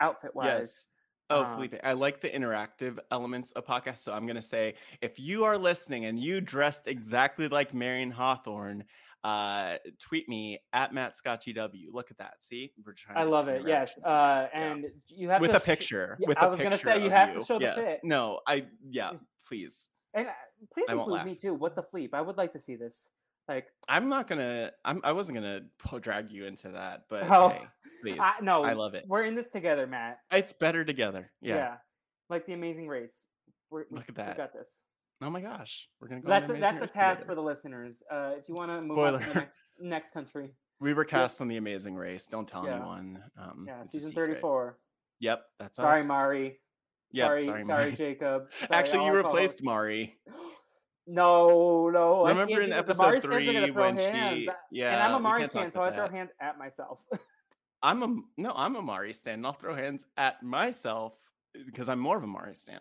outfit 0.00 0.34
wise. 0.34 0.46
Yes. 0.46 0.86
Oh, 1.28 1.42
Um, 1.42 1.54
Felipe, 1.54 1.74
I 1.82 1.92
like 1.94 2.20
the 2.20 2.30
interactive 2.30 2.98
elements 3.10 3.50
of 3.52 3.64
podcasts. 3.66 3.98
So 3.98 4.12
I'm 4.12 4.26
gonna 4.26 4.40
say 4.42 4.74
if 5.00 5.18
you 5.18 5.44
are 5.44 5.58
listening 5.58 6.04
and 6.04 6.18
you 6.20 6.40
dressed 6.40 6.86
exactly 6.86 7.48
like 7.48 7.74
Marion 7.74 8.12
Hawthorne, 8.12 8.84
uh, 9.24 9.78
tweet 9.98 10.28
me 10.28 10.60
at 10.72 10.94
Matt 10.94 11.16
Scott 11.16 11.42
GW. 11.42 11.88
Look 11.90 12.12
at 12.12 12.18
that. 12.18 12.40
See, 12.42 12.72
we're 12.84 12.92
trying. 12.92 13.18
I 13.18 13.24
love 13.24 13.48
it. 13.48 13.66
Yes. 13.66 13.98
Uh, 14.04 14.46
Yeah. 14.52 14.60
and 14.60 14.86
you 15.08 15.30
have 15.30 15.40
with 15.40 15.50
to 15.50 15.56
a 15.56 15.60
sh- 15.60 15.64
picture. 15.64 16.16
Yeah, 16.20 16.28
with 16.28 16.38
I 16.38 16.46
was 16.46 16.60
gonna 16.60 16.78
say, 16.78 17.02
you 17.02 17.10
have 17.10 17.34
to 17.34 17.44
show 17.44 17.58
the 17.58 17.72
fit. 17.72 18.04
No, 18.04 18.40
I 18.46 18.68
yeah. 18.88 19.14
Please. 19.48 19.88
And 20.14 20.28
uh, 20.28 20.32
please 20.72 20.86
I 20.88 20.92
include 20.92 21.24
me 21.24 21.34
too. 21.34 21.54
What 21.54 21.74
the 21.74 21.82
fleep? 21.82 22.14
I 22.14 22.20
would 22.20 22.36
like 22.36 22.52
to 22.52 22.58
see 22.60 22.76
this. 22.76 23.08
Like, 23.48 23.66
I'm 23.88 24.08
not 24.08 24.26
gonna. 24.28 24.72
I'm. 24.84 25.00
I 25.04 25.12
wasn't 25.12 25.36
gonna 25.36 25.60
po- 25.78 25.98
drag 26.00 26.30
you 26.32 26.46
into 26.46 26.70
that, 26.70 27.02
but 27.08 27.22
Oh, 27.30 27.50
hey, 27.50 27.62
please. 28.02 28.18
I, 28.20 28.34
no, 28.42 28.64
I 28.64 28.72
love 28.72 28.94
it. 28.94 29.04
We're 29.06 29.24
in 29.24 29.34
this 29.36 29.50
together, 29.50 29.86
Matt. 29.86 30.18
It's 30.32 30.52
better 30.52 30.84
together. 30.84 31.30
Yeah. 31.40 31.76
like 32.28 32.44
the 32.46 32.54
Amazing 32.54 32.88
Race. 32.88 33.26
We're, 33.70 33.84
Look 33.90 34.08
at 34.08 34.16
that. 34.16 34.30
We 34.30 34.36
got 34.36 34.52
this. 34.52 34.80
Oh 35.22 35.30
my 35.30 35.40
gosh, 35.40 35.88
we're 36.00 36.08
gonna 36.08 36.20
go. 36.22 36.28
That's 36.28 36.46
the, 36.46 36.54
amazing 36.54 36.60
that's 36.78 36.92
the 36.92 36.98
task 36.98 37.20
together. 37.20 37.26
for 37.26 37.34
the 37.36 37.42
listeners. 37.42 38.02
Uh, 38.10 38.32
if 38.36 38.48
you 38.48 38.54
want 38.54 38.80
to 38.80 38.86
move 38.86 38.98
on 38.98 39.12
to 39.12 39.18
the 39.26 39.34
next 39.34 39.58
next 39.80 40.10
country, 40.12 40.50
We 40.80 40.92
were 40.92 41.04
cast 41.04 41.40
on 41.40 41.48
The 41.48 41.56
Amazing 41.56 41.94
Race. 41.94 42.26
Don't 42.26 42.46
tell 42.46 42.64
Yeah. 42.66 42.76
anyone. 42.76 43.22
Um, 43.40 43.64
yeah, 43.66 43.84
season 43.84 44.12
thirty 44.12 44.34
four. 44.34 44.78
Yep, 45.20 45.42
that's 45.58 45.76
Sorry, 45.76 46.00
us. 46.00 46.06
Mari. 46.06 46.60
Yep, 47.12 47.26
sorry, 47.28 47.44
sorry, 47.44 47.64
sorry, 47.64 47.92
Jacob. 47.92 48.48
Sorry, 48.58 48.68
Actually, 48.72 49.06
you 49.06 49.12
replaced. 49.12 49.62
Mari. 49.62 50.18
No, 51.06 51.88
no. 51.90 52.24
I 52.24 52.30
Remember 52.30 52.60
in 52.60 52.70
do 52.70 52.74
that. 52.74 52.86
The 52.86 52.90
episode 52.90 53.02
Mari 53.02 53.20
fans 53.20 53.48
are 53.48 53.52
gonna 53.52 53.66
three 53.66 53.70
when 53.72 53.96
hands. 53.96 54.44
she? 54.44 54.48
Yeah, 54.72 54.92
and 54.94 55.02
I'm 55.02 55.14
a 55.14 55.20
Mari 55.20 55.46
fan, 55.48 55.70
so 55.70 55.82
I 55.82 55.92
throw 55.92 56.08
hands 56.08 56.30
at 56.40 56.58
myself. 56.58 57.00
I'm 57.82 58.02
a 58.02 58.16
no. 58.36 58.52
I'm 58.56 58.74
a 58.76 58.82
Mari 58.82 59.12
stan. 59.12 59.34
and 59.34 59.46
I'll 59.46 59.52
throw 59.52 59.74
hands 59.74 60.06
at 60.16 60.42
myself 60.42 61.12
because 61.64 61.88
I'm 61.88 62.00
more 62.00 62.16
of 62.16 62.24
a 62.24 62.26
Mari 62.26 62.54
stan. 62.56 62.80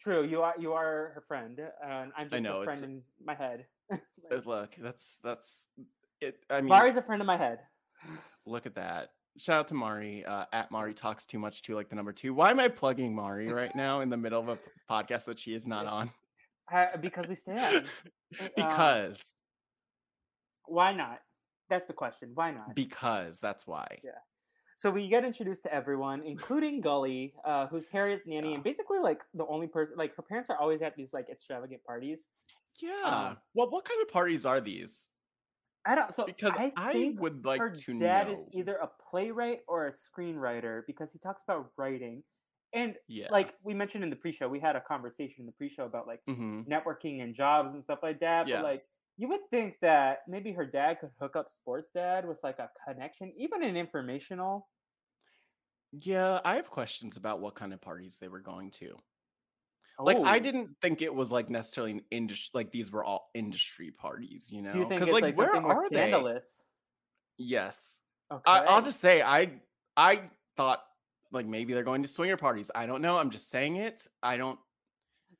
True, 0.00 0.24
you 0.24 0.42
are 0.42 0.54
you 0.58 0.72
are 0.72 1.12
her 1.14 1.24
friend, 1.28 1.60
and 1.84 2.12
I'm 2.16 2.30
just 2.30 2.42
know, 2.42 2.62
a 2.62 2.64
friend 2.64 2.84
in 2.84 3.02
my 3.24 3.34
head. 3.34 3.66
Uh, 4.30 4.34
Like, 4.34 4.46
Look, 4.46 4.70
that's 4.82 5.18
that's 5.24 5.68
it. 6.20 6.38
I 6.50 6.60
mean, 6.60 6.68
Mari's 6.68 6.96
a 6.96 7.02
friend 7.02 7.22
in 7.22 7.26
my 7.26 7.36
head. 7.38 7.60
look 8.44 8.66
at 8.66 8.74
that. 8.74 9.10
Shout 9.38 9.60
out 9.60 9.68
to 9.68 9.74
Mari. 9.74 10.24
Uh, 10.24 10.44
at 10.52 10.70
Mari 10.70 10.92
talks 10.92 11.24
too 11.24 11.38
much 11.38 11.62
too, 11.62 11.74
like 11.74 11.88
the 11.88 11.96
number 11.96 12.12
two. 12.12 12.34
Why 12.34 12.50
am 12.50 12.60
I 12.60 12.68
plugging 12.68 13.14
Mari 13.14 13.50
right 13.50 13.74
now 13.74 14.00
in 14.00 14.10
the 14.10 14.16
middle 14.18 14.40
of 14.40 14.48
a 14.50 14.58
podcast 14.90 15.24
that 15.26 15.38
she 15.40 15.54
is 15.54 15.66
not 15.66 15.86
on? 15.86 16.10
Because 17.00 17.26
we 17.28 17.34
stand. 17.34 17.86
Uh, 18.40 18.48
Because 18.56 19.34
why 20.66 20.92
not? 20.92 21.20
That's 21.70 21.86
the 21.86 21.92
question. 21.94 22.30
Why 22.34 22.50
not? 22.50 22.74
because 22.74 23.40
that's 23.40 23.66
why. 23.66 23.86
Yeah. 24.04 24.10
So 24.76 24.90
we 24.90 25.08
get 25.08 25.24
introduced 25.24 25.64
to 25.64 25.74
everyone, 25.74 26.22
including 26.24 26.80
Golly, 26.80 27.34
uh, 27.44 27.66
who's 27.66 27.88
Harriet's 27.88 28.22
nanny, 28.26 28.50
Yeah. 28.50 28.54
and 28.56 28.64
basically 28.64 28.98
like 29.00 29.22
the 29.34 29.46
only 29.46 29.66
person. 29.66 29.94
Like 29.96 30.14
her 30.16 30.22
parents 30.22 30.50
are 30.50 30.56
always 30.58 30.82
at 30.82 30.94
these 30.96 31.12
like 31.12 31.28
extravagant 31.30 31.82
parties. 31.84 32.28
Yeah. 32.80 33.34
well, 33.54 33.70
what 33.70 33.84
kind 33.84 34.00
of 34.02 34.08
parties 34.08 34.46
are 34.46 34.60
these? 34.60 35.08
I 35.86 35.94
don't. 35.94 36.12
So 36.12 36.26
Because 36.26 36.54
I, 36.56 36.72
I, 36.76 37.14
would 37.18 37.44
like 37.44 37.60
her 37.60 37.70
to 37.70 37.98
dad 37.98 38.28
know. 38.28 38.34
is 38.34 38.40
either 38.52 38.76
a 38.76 38.88
playwright 39.10 39.60
or 39.66 39.86
a 39.88 39.92
screenwriter 39.92 40.82
because 40.86 41.10
he 41.12 41.18
talks 41.18 41.42
about 41.42 41.70
writing, 41.76 42.22
and 42.72 42.96
yeah. 43.08 43.30
like 43.30 43.54
we 43.62 43.74
mentioned 43.74 44.04
in 44.04 44.10
the 44.10 44.16
pre-show, 44.16 44.48
we 44.48 44.60
had 44.60 44.76
a 44.76 44.80
conversation 44.80 45.40
in 45.40 45.46
the 45.46 45.52
pre-show 45.52 45.84
about 45.84 46.06
like 46.06 46.22
hmm 46.26 46.62
networking 46.68 47.22
and 47.22 47.34
jobs 47.34 47.72
and 47.72 47.82
stuff 47.84 48.00
like 48.02 48.20
that. 48.20 48.50
Yeah. 48.50 48.52
But 48.52 48.62
like 48.62 48.84
you 49.16 49.28
would 49.28 49.48
think 49.50 49.78
that 49.82 50.20
maybe 50.28 50.52
her 50.52 50.66
dad 50.66 51.00
could 51.00 51.10
hook 51.20 51.36
up 51.36 51.50
sports 51.50 51.90
dad 51.92 52.26
with 52.26 52.38
like 52.42 52.58
a 52.58 52.70
connection, 52.86 53.32
even 53.36 53.64
an 53.66 53.76
informational. 53.76 54.68
Yeah, 55.92 56.40
I 56.44 56.54
have 56.56 56.70
questions 56.70 57.16
about 57.18 57.40
what 57.40 57.54
kind 57.54 57.72
of 57.74 57.80
parties 57.82 58.18
they 58.18 58.28
were 58.28 58.40
going 58.40 58.70
to. 58.72 58.96
Like, 60.04 60.20
I 60.24 60.38
Oh, 60.38 60.38
didn't 60.38 60.76
think 60.80 61.02
it 61.02 61.14
was 61.14 61.30
like 61.32 61.50
necessarily 61.50 61.92
an 61.92 62.04
industry. 62.10 62.50
Like 62.54 62.70
these 62.70 62.90
were 62.90 63.04
all 63.04 63.30
industry 63.34 63.90
parties, 63.90 64.50
you 64.50 64.62
know? 64.62 64.70
Do 64.70 64.78
you 64.78 64.86
think 64.86 65.00
'Cause, 65.00 65.10
it's 65.10 65.20
like, 65.20 65.26
like, 65.36 65.36
where 65.36 65.64
are 65.66 65.90
they? 65.90 66.30
Yes, 67.36 68.02
Okay. 68.30 68.58
I, 68.58 68.60
I'll 68.66 68.82
just 68.82 69.00
say 69.00 69.22
I 69.22 69.60
I 69.96 70.30
thought 70.56 70.84
like 71.32 71.46
maybe 71.46 71.72
they're 71.74 71.82
going 71.82 72.02
to 72.02 72.08
swinger 72.08 72.36
parties. 72.36 72.70
I 72.74 72.86
don't 72.86 73.02
know. 73.02 73.18
I'm 73.18 73.30
just 73.30 73.50
saying 73.50 73.76
it. 73.76 74.06
I 74.22 74.36
don't. 74.36 74.58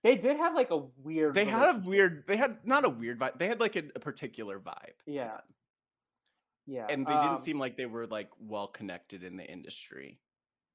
They 0.05 0.14
did 0.16 0.37
have 0.37 0.55
like 0.55 0.70
a 0.70 0.83
weird. 1.03 1.35
They 1.35 1.44
had 1.44 1.74
a 1.74 1.79
weird. 1.79 2.24
They 2.27 2.37
had 2.37 2.59
not 2.64 2.85
a 2.85 2.88
weird 2.88 3.18
vibe. 3.18 3.38
They 3.38 3.48
had 3.48 3.61
like 3.61 3.77
a, 3.77 3.85
a 3.96 4.01
particular 4.01 4.59
vibe. 4.59 4.94
Yeah. 5.07 5.38
Yeah. 6.66 6.87
and 6.90 7.07
they 7.07 7.12
um, 7.12 7.27
didn't 7.29 7.40
seem 7.40 7.59
like 7.59 7.77
they 7.77 7.87
were 7.87 8.07
like 8.07 8.29
well 8.38 8.68
connected 8.68 9.24
in 9.24 9.37
the 9.37 9.44
industry. 9.44 10.20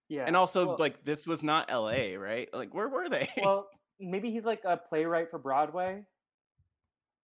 Yeah. 0.10 0.26
And 0.26 0.36
also, 0.36 0.68
well- 0.68 0.78
like 0.80 1.06
this 1.06 1.26
was 1.26 1.44
not 1.44 1.70
L.A., 1.70 2.18
right? 2.18 2.50
Like 2.54 2.74
where 2.74 2.90
were 2.90 3.08
they? 3.10 3.30
well, 3.42 3.68
maybe 4.00 4.32
he's 4.32 4.46
like 4.46 4.64
a 4.66 4.78
playwright 4.78 5.30
for 5.30 5.40
Broadway, 5.40 6.04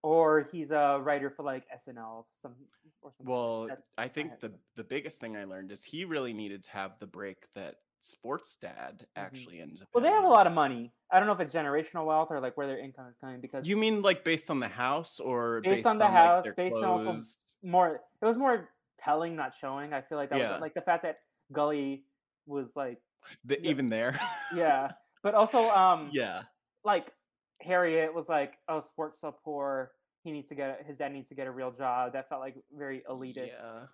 or 0.03 0.47
he's 0.51 0.71
a 0.71 0.99
writer 1.01 1.29
for 1.29 1.43
like 1.43 1.63
SNL, 1.87 2.25
some 2.41 2.53
or 3.01 3.11
something. 3.17 3.31
Well, 3.33 3.63
That's- 3.67 3.83
I 3.97 4.07
think 4.07 4.39
the 4.39 4.51
the 4.75 4.83
biggest 4.83 5.19
thing 5.19 5.35
I 5.37 5.43
learned 5.45 5.71
is 5.71 5.83
he 5.83 6.05
really 6.05 6.33
needed 6.33 6.63
to 6.63 6.71
have 6.71 6.91
the 6.99 7.07
break 7.07 7.45
that 7.55 7.75
Sports 8.01 8.55
Dad 8.55 9.05
actually 9.17 9.59
ended 9.59 9.81
up. 9.81 9.87
Mm-hmm. 9.89 9.91
Well, 9.93 10.03
they 10.03 10.15
have 10.15 10.23
a 10.23 10.27
lot 10.29 10.47
of 10.47 10.53
money. 10.53 10.93
I 11.11 11.17
don't 11.19 11.27
know 11.27 11.33
if 11.33 11.41
it's 11.41 11.53
generational 11.53 12.05
wealth 12.05 12.29
or 12.31 12.39
like 12.39 12.55
where 12.55 12.65
their 12.67 12.77
income 12.79 13.07
is 13.09 13.17
coming 13.17 13.41
because 13.41 13.67
You 13.67 13.75
mean 13.75 14.01
like 14.01 14.23
based 14.23 14.49
on 14.49 14.59
the 14.61 14.69
house 14.69 15.19
or 15.19 15.59
Based 15.61 15.75
based, 15.77 15.87
on 15.87 15.97
the 15.97 16.05
like, 16.05 16.13
house, 16.13 16.43
their 16.45 16.53
based 16.53 16.75
on 16.77 16.83
also 16.85 17.17
more 17.61 18.01
it 18.21 18.25
was 18.25 18.37
more 18.37 18.69
telling, 18.97 19.35
not 19.35 19.53
showing. 19.59 19.91
I 19.93 20.01
feel 20.01 20.17
like 20.17 20.29
that 20.29 20.39
Yeah. 20.39 20.53
was 20.53 20.61
like 20.61 20.73
the 20.73 20.81
fact 20.81 21.03
that 21.03 21.19
Golly 21.51 22.03
was 22.45 22.73
like 22.75 23.01
The- 23.43 23.61
even 23.67 23.89
there? 23.89 24.17
yeah, 24.55 24.91
but 25.23 25.33
also 25.35 25.69
um 25.75 26.09
yeah. 26.13 26.43
like 26.85 27.11
Harriet 27.61 28.13
was 28.13 28.27
like 28.29 28.53
oh 28.67 28.79
sports 28.79 29.19
so 29.21 29.35
poor 29.43 29.91
he 30.23 30.31
needs 30.31 30.47
to 30.49 30.55
get 30.55 30.83
his 30.85 30.97
dad 30.97 31.13
needs 31.13 31.29
to 31.29 31.35
get 31.35 31.47
a 31.47 31.51
real 31.51 31.71
job. 31.71 32.13
That 32.13 32.27
felt 32.29 32.41
like 32.41 32.55
very 32.77 33.03
elitist. 33.09 33.51
Yeah. 33.53 33.85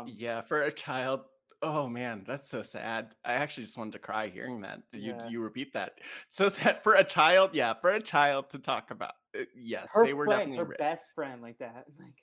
Um, 0.00 0.06
Yeah, 0.08 0.40
for 0.42 0.62
a 0.62 0.72
child. 0.72 1.20
Oh 1.62 1.86
man, 1.88 2.24
that's 2.26 2.48
so 2.50 2.62
sad. 2.62 3.14
I 3.24 3.34
actually 3.34 3.64
just 3.64 3.76
wanted 3.78 3.92
to 3.92 3.98
cry 3.98 4.28
hearing 4.28 4.62
that. 4.62 4.80
You 4.92 5.14
Yeah. 5.14 5.28
you 5.28 5.40
repeat 5.40 5.72
that. 5.74 5.98
So 6.30 6.48
sad 6.48 6.82
for 6.82 6.94
a 6.94 7.04
child. 7.04 7.50
Yeah, 7.54 7.74
for 7.74 7.90
a 7.90 8.00
child 8.00 8.50
to 8.50 8.58
talk 8.58 8.90
about. 8.90 9.12
uh, 9.38 9.44
Yes, 9.54 9.92
her 9.94 10.04
they 10.06 10.14
were 10.14 10.24
friend, 10.26 10.40
definitely 10.40 10.58
her 10.58 10.64
rich. 10.70 10.78
best 10.78 11.06
friend, 11.14 11.42
like 11.42 11.58
that. 11.58 11.84
Like, 11.98 12.14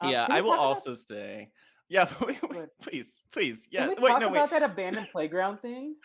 um, 0.00 0.10
yeah, 0.12 0.26
I 0.30 0.40
will 0.42 0.50
talk 0.52 0.58
about- 0.58 0.66
also 0.66 0.94
say. 0.94 1.50
Yeah, 1.88 2.08
wait, 2.26 2.38
wait, 2.50 2.68
please, 2.80 3.24
please. 3.32 3.66
Yeah, 3.70 3.88
we 3.88 3.94
wait, 3.94 4.08
talk 4.10 4.20
no, 4.20 4.28
about 4.28 4.50
wait. 4.52 4.60
that 4.60 4.70
abandoned 4.70 5.08
playground 5.10 5.60
thing? 5.60 5.96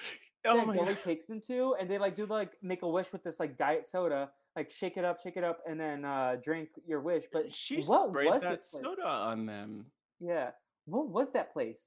Oh 0.45 0.65
that 0.65 0.75
Golly 0.75 0.95
takes 0.95 1.25
them 1.25 1.41
to, 1.47 1.75
and 1.79 1.89
they 1.89 1.97
like 1.97 2.15
do 2.15 2.25
like 2.25 2.51
make 2.61 2.81
a 2.81 2.87
wish 2.87 3.11
with 3.11 3.23
this 3.23 3.39
like 3.39 3.57
diet 3.57 3.87
soda, 3.87 4.29
like 4.55 4.71
shake 4.71 4.97
it 4.97 5.05
up, 5.05 5.21
shake 5.21 5.37
it 5.37 5.43
up, 5.43 5.59
and 5.67 5.79
then 5.79 6.03
uh 6.05 6.35
drink 6.43 6.69
your 6.85 7.01
wish. 7.01 7.23
But 7.31 7.53
She 7.53 7.81
what 7.81 8.09
sprayed 8.09 8.29
was 8.29 8.41
that 8.41 8.65
soda 8.65 9.07
on 9.07 9.45
them. 9.45 9.85
Yeah, 10.19 10.51
what 10.85 11.09
was 11.09 11.31
that 11.33 11.53
place? 11.53 11.81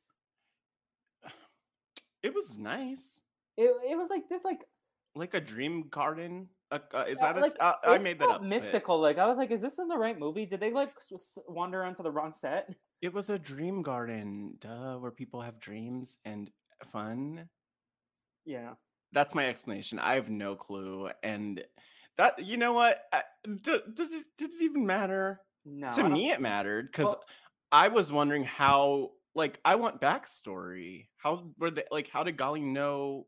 It 2.23 2.35
was 2.35 2.59
nice, 2.59 3.23
It 3.57 3.71
it 3.89 3.97
was 3.97 4.11
like 4.11 4.29
this 4.29 4.43
like 4.45 4.65
like 5.15 5.35
a 5.35 5.41
dream 5.41 5.89
garden. 5.91 6.49
Uh, 6.73 6.81
uh, 6.93 7.05
is 7.09 7.23
uh, 7.23 7.27
that 7.27 7.39
a, 7.39 7.41
like 7.41 7.57
uh, 7.61 7.75
I 7.85 7.99
made 7.99 8.19
that 8.19 8.29
up. 8.29 8.43
mystical. 8.43 9.01
Like 9.01 9.19
I 9.19 9.27
was 9.27 9.39
like, 9.39 9.53
is 9.53 9.61
this 9.61 9.79
in 9.79 9.87
the 9.87 9.97
right 9.97 10.19
movie? 10.19 10.47
Did 10.47 10.59
they 10.61 10.73
like 10.73 10.93
wander 11.47 11.85
onto 11.85 12.03
the 12.03 12.11
wrong 12.11 12.33
set? 12.35 12.75
It 13.03 13.15
was 13.15 13.31
a 13.31 13.39
dream 13.39 13.83
garden, 13.83 14.57
duh, 14.59 14.97
where 14.97 15.13
people 15.13 15.41
have 15.43 15.61
dreams 15.61 16.19
and 16.25 16.51
fun. 16.93 17.49
Yeah, 18.47 18.75
That's 19.13 19.35
my 19.35 19.49
explanation. 19.49 19.99
I 19.99 20.15
have 20.15 20.31
no 20.31 20.55
clue, 20.57 21.11
and 21.23 21.63
That 22.17 22.39
you 22.43 22.57
know 22.57 22.73
what? 22.73 23.03
I, 23.13 23.23
does 23.61 24.13
it 24.13 24.25
did 24.39 24.51
it 24.53 24.63
even 24.63 24.87
matter? 24.87 25.41
No, 25.67 25.91
to 25.93 26.09
me, 26.09 26.31
it 26.31 26.41
mattered 26.41 26.91
because 26.91 27.07
Well- 27.07 27.25
I 27.73 27.89
was 27.89 28.11
wondering 28.11 28.45
how. 28.45 29.13
Like, 29.35 29.61
I 29.67 29.75
want 29.75 30.01
backstory. 30.01 31.09
How 31.19 31.51
were 31.59 31.71
they? 31.71 31.85
Like, 31.91 32.09
how 32.09 32.23
did 32.23 32.39
Golly 32.39 32.63
know 32.63 33.27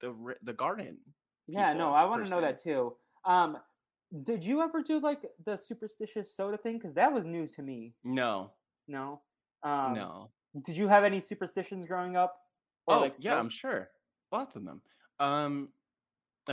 the 0.00 0.14
the 0.42 0.54
garden? 0.54 0.98
Yeah, 1.46 1.74
no, 1.74 1.92
I 1.92 2.04
want 2.06 2.24
to 2.24 2.30
know 2.30 2.40
that 2.40 2.62
too. 2.62 2.96
Um, 3.26 3.58
did 4.22 4.42
you 4.42 4.62
ever 4.62 4.82
do 4.82 5.00
like 5.00 5.26
the 5.44 5.56
superstitious 5.58 6.34
soda 6.34 6.56
thing? 6.56 6.78
Because 6.78 6.94
that 6.94 7.12
was 7.12 7.24
news 7.26 7.50
to 7.52 7.62
me. 7.62 7.94
No, 8.04 8.52
No. 8.88 9.20
Um, 9.62 9.92
no. 9.92 10.30
Did 10.64 10.76
you 10.78 10.88
have 10.88 11.04
any 11.04 11.20
superstitions 11.20 11.84
growing 11.84 12.16
up? 12.16 12.34
Oh, 12.88 13.00
like, 13.00 13.14
yeah. 13.18 13.38
I'm 13.38 13.50
sure. 13.50 13.90
Lots 14.32 14.56
of 14.56 14.64
them. 14.64 14.82
Um, 15.18 15.68
uh, 16.48 16.52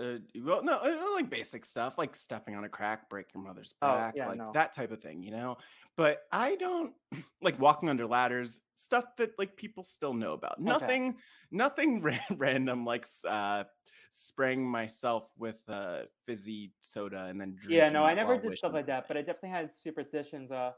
uh 0.00 0.18
well, 0.42 0.62
no, 0.64 0.78
uh, 0.78 1.12
like 1.14 1.30
basic 1.30 1.64
stuff, 1.64 1.98
like 1.98 2.14
stepping 2.14 2.54
on 2.54 2.64
a 2.64 2.68
crack, 2.68 3.08
break 3.08 3.26
your 3.34 3.42
mother's 3.42 3.74
Oh, 3.82 3.94
back, 3.94 4.14
yeah, 4.16 4.28
like 4.28 4.38
no. 4.38 4.50
that 4.54 4.72
type 4.72 4.90
of 4.90 5.00
thing, 5.00 5.22
you 5.22 5.30
know. 5.30 5.58
But 5.96 6.18
I 6.32 6.56
don't 6.56 6.94
like 7.42 7.58
walking 7.60 7.88
under 7.88 8.06
ladders, 8.06 8.62
stuff 8.74 9.04
that 9.16 9.30
like 9.38 9.56
people 9.56 9.84
still 9.84 10.14
know 10.14 10.32
about. 10.32 10.60
Nothing, 10.60 11.16
nothing 11.50 12.02
ran- 12.02 12.20
random, 12.36 12.84
like 12.84 13.06
uh, 13.28 13.64
spraying 14.10 14.66
myself 14.68 15.28
with 15.36 15.60
uh 15.68 16.02
fizzy 16.26 16.72
soda 16.80 17.26
and 17.26 17.40
then 17.40 17.54
drinking. 17.54 17.78
Yeah, 17.78 17.88
no, 17.90 18.04
I 18.04 18.14
never 18.14 18.38
did 18.38 18.56
stuff 18.56 18.72
like 18.72 18.86
that, 18.86 19.06
but 19.08 19.16
I 19.16 19.22
definitely 19.22 19.50
had 19.50 19.74
superstitions. 19.74 20.50
Uh, 20.50 20.72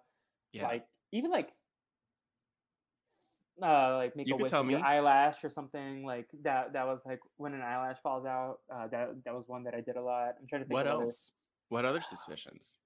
yeah. 0.52 0.66
like 0.66 0.84
even 1.12 1.30
like 1.30 1.50
uh 3.62 3.96
like 3.96 4.16
make 4.16 4.26
You 4.28 4.34
a 4.34 4.38
wish 4.38 4.50
tell 4.50 4.62
with 4.62 4.72
your 4.72 4.84
eyelash 4.84 5.42
or 5.44 5.50
something 5.50 6.04
like 6.04 6.26
that 6.42 6.72
that 6.72 6.86
was 6.86 7.00
like 7.06 7.20
when 7.36 7.52
an 7.54 7.62
eyelash 7.62 7.96
falls 8.02 8.24
out 8.26 8.58
uh 8.74 8.86
that 8.88 9.10
that 9.24 9.34
was 9.34 9.48
one 9.48 9.64
that 9.64 9.74
i 9.74 9.80
did 9.80 9.96
a 9.96 10.02
lot 10.02 10.34
i'm 10.40 10.46
trying 10.48 10.62
to 10.62 10.68
think 10.68 10.74
what 10.74 10.86
of 10.86 10.94
others. 11.00 11.08
else? 11.08 11.32
What 11.68 11.84
other 11.84 12.00
suspicions? 12.00 12.76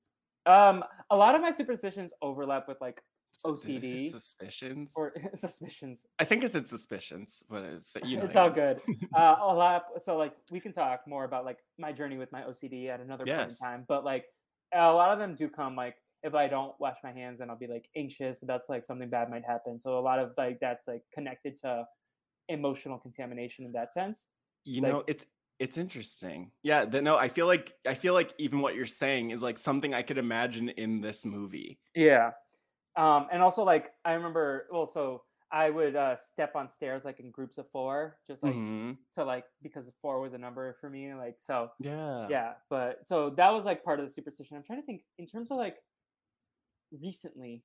um 0.46 0.84
a 1.10 1.16
lot 1.16 1.34
of 1.34 1.40
my 1.40 1.50
superstitions 1.52 2.12
overlap 2.22 2.68
with 2.68 2.78
like 2.80 3.00
Su- 3.36 3.56
did 3.56 3.78
I 3.78 3.80
say 3.80 3.94
OCD 3.96 4.10
Suspicions. 4.10 4.92
or 4.96 5.12
suspicions 5.36 6.02
I 6.20 6.24
think 6.24 6.44
I 6.44 6.46
said 6.46 6.68
suspicions, 6.68 7.42
but 7.50 7.64
it's 7.64 7.96
you 8.04 8.18
know. 8.18 8.24
it's 8.26 8.36
all 8.36 8.50
good 8.50 8.80
uh 9.16 9.36
a 9.40 9.54
lot 9.54 9.86
so 10.04 10.16
like 10.16 10.34
we 10.50 10.60
can 10.60 10.72
talk 10.72 11.00
more 11.06 11.24
about 11.24 11.44
like 11.44 11.58
my 11.78 11.92
journey 11.92 12.16
with 12.18 12.30
my 12.30 12.42
ocd 12.42 12.88
at 12.88 13.00
another 13.00 13.24
point 13.26 13.50
in 13.50 13.56
time 13.66 13.84
but 13.88 14.04
like 14.04 14.26
a 14.74 14.92
lot 14.92 15.10
of 15.12 15.18
them 15.18 15.34
do 15.34 15.48
come 15.48 15.74
like 15.76 15.96
if 16.24 16.34
i 16.34 16.48
don't 16.48 16.72
wash 16.80 16.96
my 17.04 17.12
hands 17.12 17.38
then 17.38 17.50
i'll 17.50 17.56
be 17.58 17.66
like 17.66 17.86
anxious 17.96 18.40
that's 18.50 18.68
like 18.68 18.84
something 18.84 19.08
bad 19.10 19.30
might 19.30 19.44
happen. 19.44 19.78
So 19.78 19.98
a 19.98 20.04
lot 20.10 20.18
of 20.18 20.32
like 20.36 20.58
that's 20.60 20.88
like 20.88 21.02
connected 21.14 21.56
to 21.62 21.84
emotional 22.48 22.98
contamination 22.98 23.64
in 23.64 23.72
that 23.72 23.92
sense. 23.92 24.26
You 24.64 24.82
like- 24.82 24.92
know 24.92 25.04
it's 25.06 25.26
it's 25.60 25.76
interesting. 25.78 26.50
Yeah 26.62 26.84
the, 26.84 27.00
no 27.00 27.16
i 27.16 27.28
feel 27.28 27.46
like 27.46 27.72
i 27.86 27.94
feel 27.94 28.14
like 28.14 28.32
even 28.38 28.60
what 28.60 28.74
you're 28.74 28.86
saying 28.86 29.30
is 29.30 29.42
like 29.42 29.58
something 29.58 29.94
i 29.94 30.02
could 30.02 30.18
imagine 30.18 30.68
in 30.70 31.00
this 31.00 31.24
movie. 31.24 31.78
Yeah. 31.94 32.30
Um 32.96 33.28
and 33.32 33.40
also 33.42 33.62
like 33.64 33.90
i 34.04 34.12
remember 34.14 34.66
well 34.72 34.86
so 34.86 35.22
i 35.52 35.70
would 35.70 35.94
uh 35.94 36.16
step 36.16 36.56
on 36.56 36.68
stairs 36.68 37.04
like 37.04 37.20
in 37.20 37.30
groups 37.30 37.58
of 37.58 37.66
four 37.70 38.16
just 38.26 38.42
like 38.42 38.54
Mhm. 38.54 38.96
to 39.14 39.24
like 39.24 39.44
because 39.62 39.84
four 40.02 40.18
was 40.20 40.32
a 40.34 40.38
number 40.38 40.76
for 40.80 40.88
me 40.90 41.14
like 41.14 41.36
so 41.38 41.70
yeah. 41.78 42.26
yeah 42.28 42.52
but 42.70 43.06
so 43.06 43.30
that 43.36 43.50
was 43.50 43.64
like 43.64 43.84
part 43.84 44.00
of 44.00 44.06
the 44.06 44.12
superstition. 44.12 44.56
I'm 44.56 44.64
trying 44.64 44.80
to 44.80 44.86
think 44.86 45.02
in 45.18 45.26
terms 45.26 45.50
of 45.52 45.58
like 45.58 45.76
recently 47.02 47.62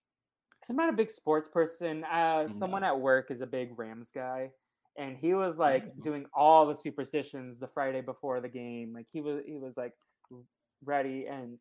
because 0.60 0.70
i'm 0.70 0.76
not 0.76 0.90
a 0.90 0.96
big 0.96 1.12
sports 1.12 1.48
person 1.48 2.04
uh 2.06 2.48
someone 2.48 2.84
at 2.84 3.00
work 3.00 3.32
is 3.32 3.42
a 3.42 3.48
big 3.48 3.78
rams 3.78 4.10
guy 4.14 4.50
and 4.98 5.18
he 5.18 5.34
was 5.34 5.58
like 5.58 5.86
Ooh. 5.86 6.02
doing 6.02 6.26
all 6.34 6.68
the 6.68 6.76
superstitions 6.76 7.60
the 7.60 7.68
friday 7.68 8.02
before 8.02 8.42
the 8.42 8.50
game 8.50 8.94
like 8.94 9.08
he 9.12 9.22
was 9.22 9.42
he 9.46 9.58
was 9.58 9.78
like 9.78 9.94
ready 10.84 11.26
and 11.26 11.58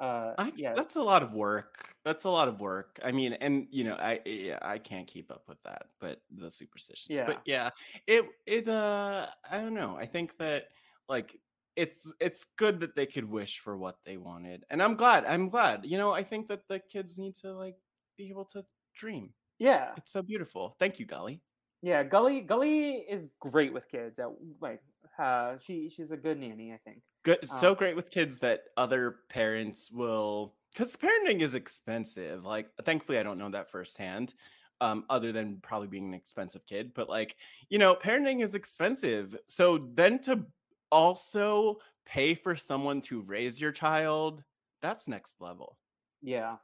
uh 0.00 0.32
I, 0.38 0.52
yeah 0.56 0.74
that's 0.74 0.96
a 0.96 1.02
lot 1.02 1.22
of 1.22 1.32
work 1.32 1.94
that's 2.04 2.24
a 2.24 2.30
lot 2.30 2.48
of 2.48 2.60
work 2.60 2.98
i 3.04 3.12
mean 3.12 3.34
and 3.34 3.66
you 3.70 3.84
know 3.84 3.94
i 3.94 4.20
yeah, 4.24 4.58
i 4.62 4.78
can't 4.78 5.06
keep 5.06 5.30
up 5.30 5.42
with 5.48 5.62
that 5.64 5.86
but 6.00 6.22
the 6.34 6.50
superstitions 6.50 7.18
Yeah. 7.18 7.26
but 7.26 7.40
yeah 7.44 7.70
it 8.06 8.24
it 8.46 8.68
uh 8.68 9.26
i 9.50 9.60
don't 9.60 9.74
know 9.74 9.96
i 9.98 10.06
think 10.06 10.36
that 10.38 10.64
like 11.08 11.38
it's 11.76 12.12
it's 12.20 12.44
good 12.56 12.80
that 12.80 12.96
they 12.96 13.06
could 13.06 13.24
wish 13.24 13.60
for 13.60 13.76
what 13.76 13.96
they 14.04 14.16
wanted 14.16 14.64
and 14.70 14.82
i'm 14.82 14.96
glad 14.96 15.24
i'm 15.24 15.48
glad 15.48 15.84
you 15.84 15.96
know 15.96 16.12
i 16.12 16.22
think 16.22 16.48
that 16.48 16.60
the 16.68 16.80
kids 16.92 17.18
need 17.18 17.34
to 17.34 17.52
like 17.52 17.76
be 18.20 18.28
able 18.28 18.44
to 18.44 18.64
dream. 18.94 19.30
Yeah. 19.58 19.90
It's 19.96 20.12
so 20.12 20.22
beautiful. 20.22 20.76
Thank 20.78 20.98
you 20.98 21.06
golly. 21.06 21.40
Yeah 21.82 22.02
golly 22.02 22.40
golly 22.40 22.96
is 23.08 23.28
great 23.40 23.72
with 23.72 23.88
kids 23.88 24.18
at, 24.18 24.28
like 24.60 24.82
uh 25.18 25.54
she 25.64 25.88
she's 25.88 26.10
a 26.10 26.16
good 26.16 26.38
nanny 26.38 26.72
i 26.72 26.78
think. 26.84 27.00
Good 27.24 27.48
so 27.48 27.70
Um, 27.70 27.76
great 27.76 27.96
with 27.96 28.10
kids 28.10 28.38
that 28.38 28.64
other 28.76 29.16
parents 29.30 29.90
will 29.90 30.54
because 30.72 30.94
parenting 30.96 31.40
is 31.40 31.54
expensive 31.54 32.44
like 32.44 32.68
thankfully 32.84 33.18
i 33.18 33.22
don't 33.22 33.38
know 33.38 33.50
that 33.50 33.70
firsthand 33.70 34.34
um 34.82 35.04
other 35.08 35.32
than 35.32 35.58
probably 35.62 35.88
being 35.88 36.06
an 36.06 36.14
expensive 36.14 36.64
kid 36.66 36.92
but 36.94 37.08
like 37.08 37.36
you 37.70 37.78
know 37.78 37.94
parenting 37.94 38.42
is 38.42 38.54
expensive 38.54 39.36
so 39.46 39.88
then 39.94 40.18
to 40.20 40.44
also 40.90 41.78
pay 42.06 42.34
for 42.34 42.56
someone 42.56 43.00
to 43.00 43.20
raise 43.22 43.60
your 43.60 43.72
child 43.72 44.42
that's 44.82 45.06
next 45.08 45.40
level 45.40 45.76
Yeah. 46.22 46.56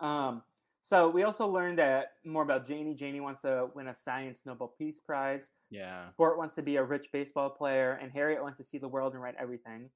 Um, 0.00 0.42
so 0.82 1.08
we 1.10 1.24
also 1.24 1.46
learned 1.46 1.78
that 1.78 2.12
more 2.24 2.42
about 2.42 2.66
Janie. 2.66 2.94
Janie 2.94 3.20
wants 3.20 3.42
to 3.42 3.68
win 3.74 3.88
a 3.88 3.94
science 3.94 4.42
Nobel 4.46 4.68
Peace 4.78 4.98
Prize. 4.98 5.52
yeah 5.68 6.04
Sport 6.04 6.38
wants 6.38 6.54
to 6.54 6.62
be 6.62 6.76
a 6.76 6.82
rich 6.82 7.08
baseball 7.12 7.50
player, 7.50 7.98
and 8.00 8.10
Harriet 8.10 8.42
wants 8.42 8.56
to 8.58 8.64
see 8.64 8.78
the 8.78 8.88
world 8.88 9.12
and 9.12 9.22
write 9.22 9.34
everything. 9.38 9.90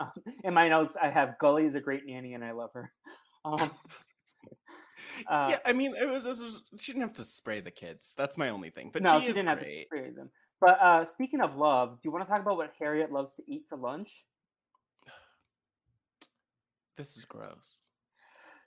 Um, 0.00 0.10
in 0.44 0.54
my 0.54 0.68
notes, 0.68 0.96
I 1.00 1.10
have 1.10 1.38
Golly 1.38 1.66
is 1.66 1.74
a 1.74 1.80
great 1.80 2.06
nanny, 2.06 2.34
and 2.34 2.44
I 2.44 2.52
love 2.52 2.70
her. 2.74 2.90
Um, 3.44 3.70
uh, 5.28 5.46
yeah 5.50 5.58
i 5.64 5.72
mean 5.72 5.94
it 5.94 6.08
was, 6.08 6.26
it 6.26 6.30
was- 6.30 6.70
she 6.78 6.92
didn't 6.92 7.02
have 7.02 7.14
to 7.14 7.24
spray 7.24 7.60
the 7.60 7.70
kids 7.70 8.14
that's 8.18 8.36
my 8.36 8.48
only 8.50 8.68
thing 8.68 8.90
but 8.92 9.00
no, 9.00 9.20
she, 9.20 9.26
she 9.26 9.32
didn't 9.32 9.46
have 9.48 9.60
to 9.62 9.82
spray 9.86 10.10
them. 10.10 10.28
But 10.60 10.80
uh, 10.80 11.04
speaking 11.06 11.40
of 11.40 11.56
love, 11.56 12.00
do 12.00 12.08
you 12.08 12.10
want 12.10 12.24
to 12.24 12.30
talk 12.30 12.40
about 12.40 12.56
what 12.56 12.72
Harriet 12.78 13.12
loves 13.12 13.34
to 13.34 13.42
eat 13.46 13.64
for 13.68 13.76
lunch? 13.76 14.24
this 16.96 17.16
is 17.16 17.24
gross 17.24 17.88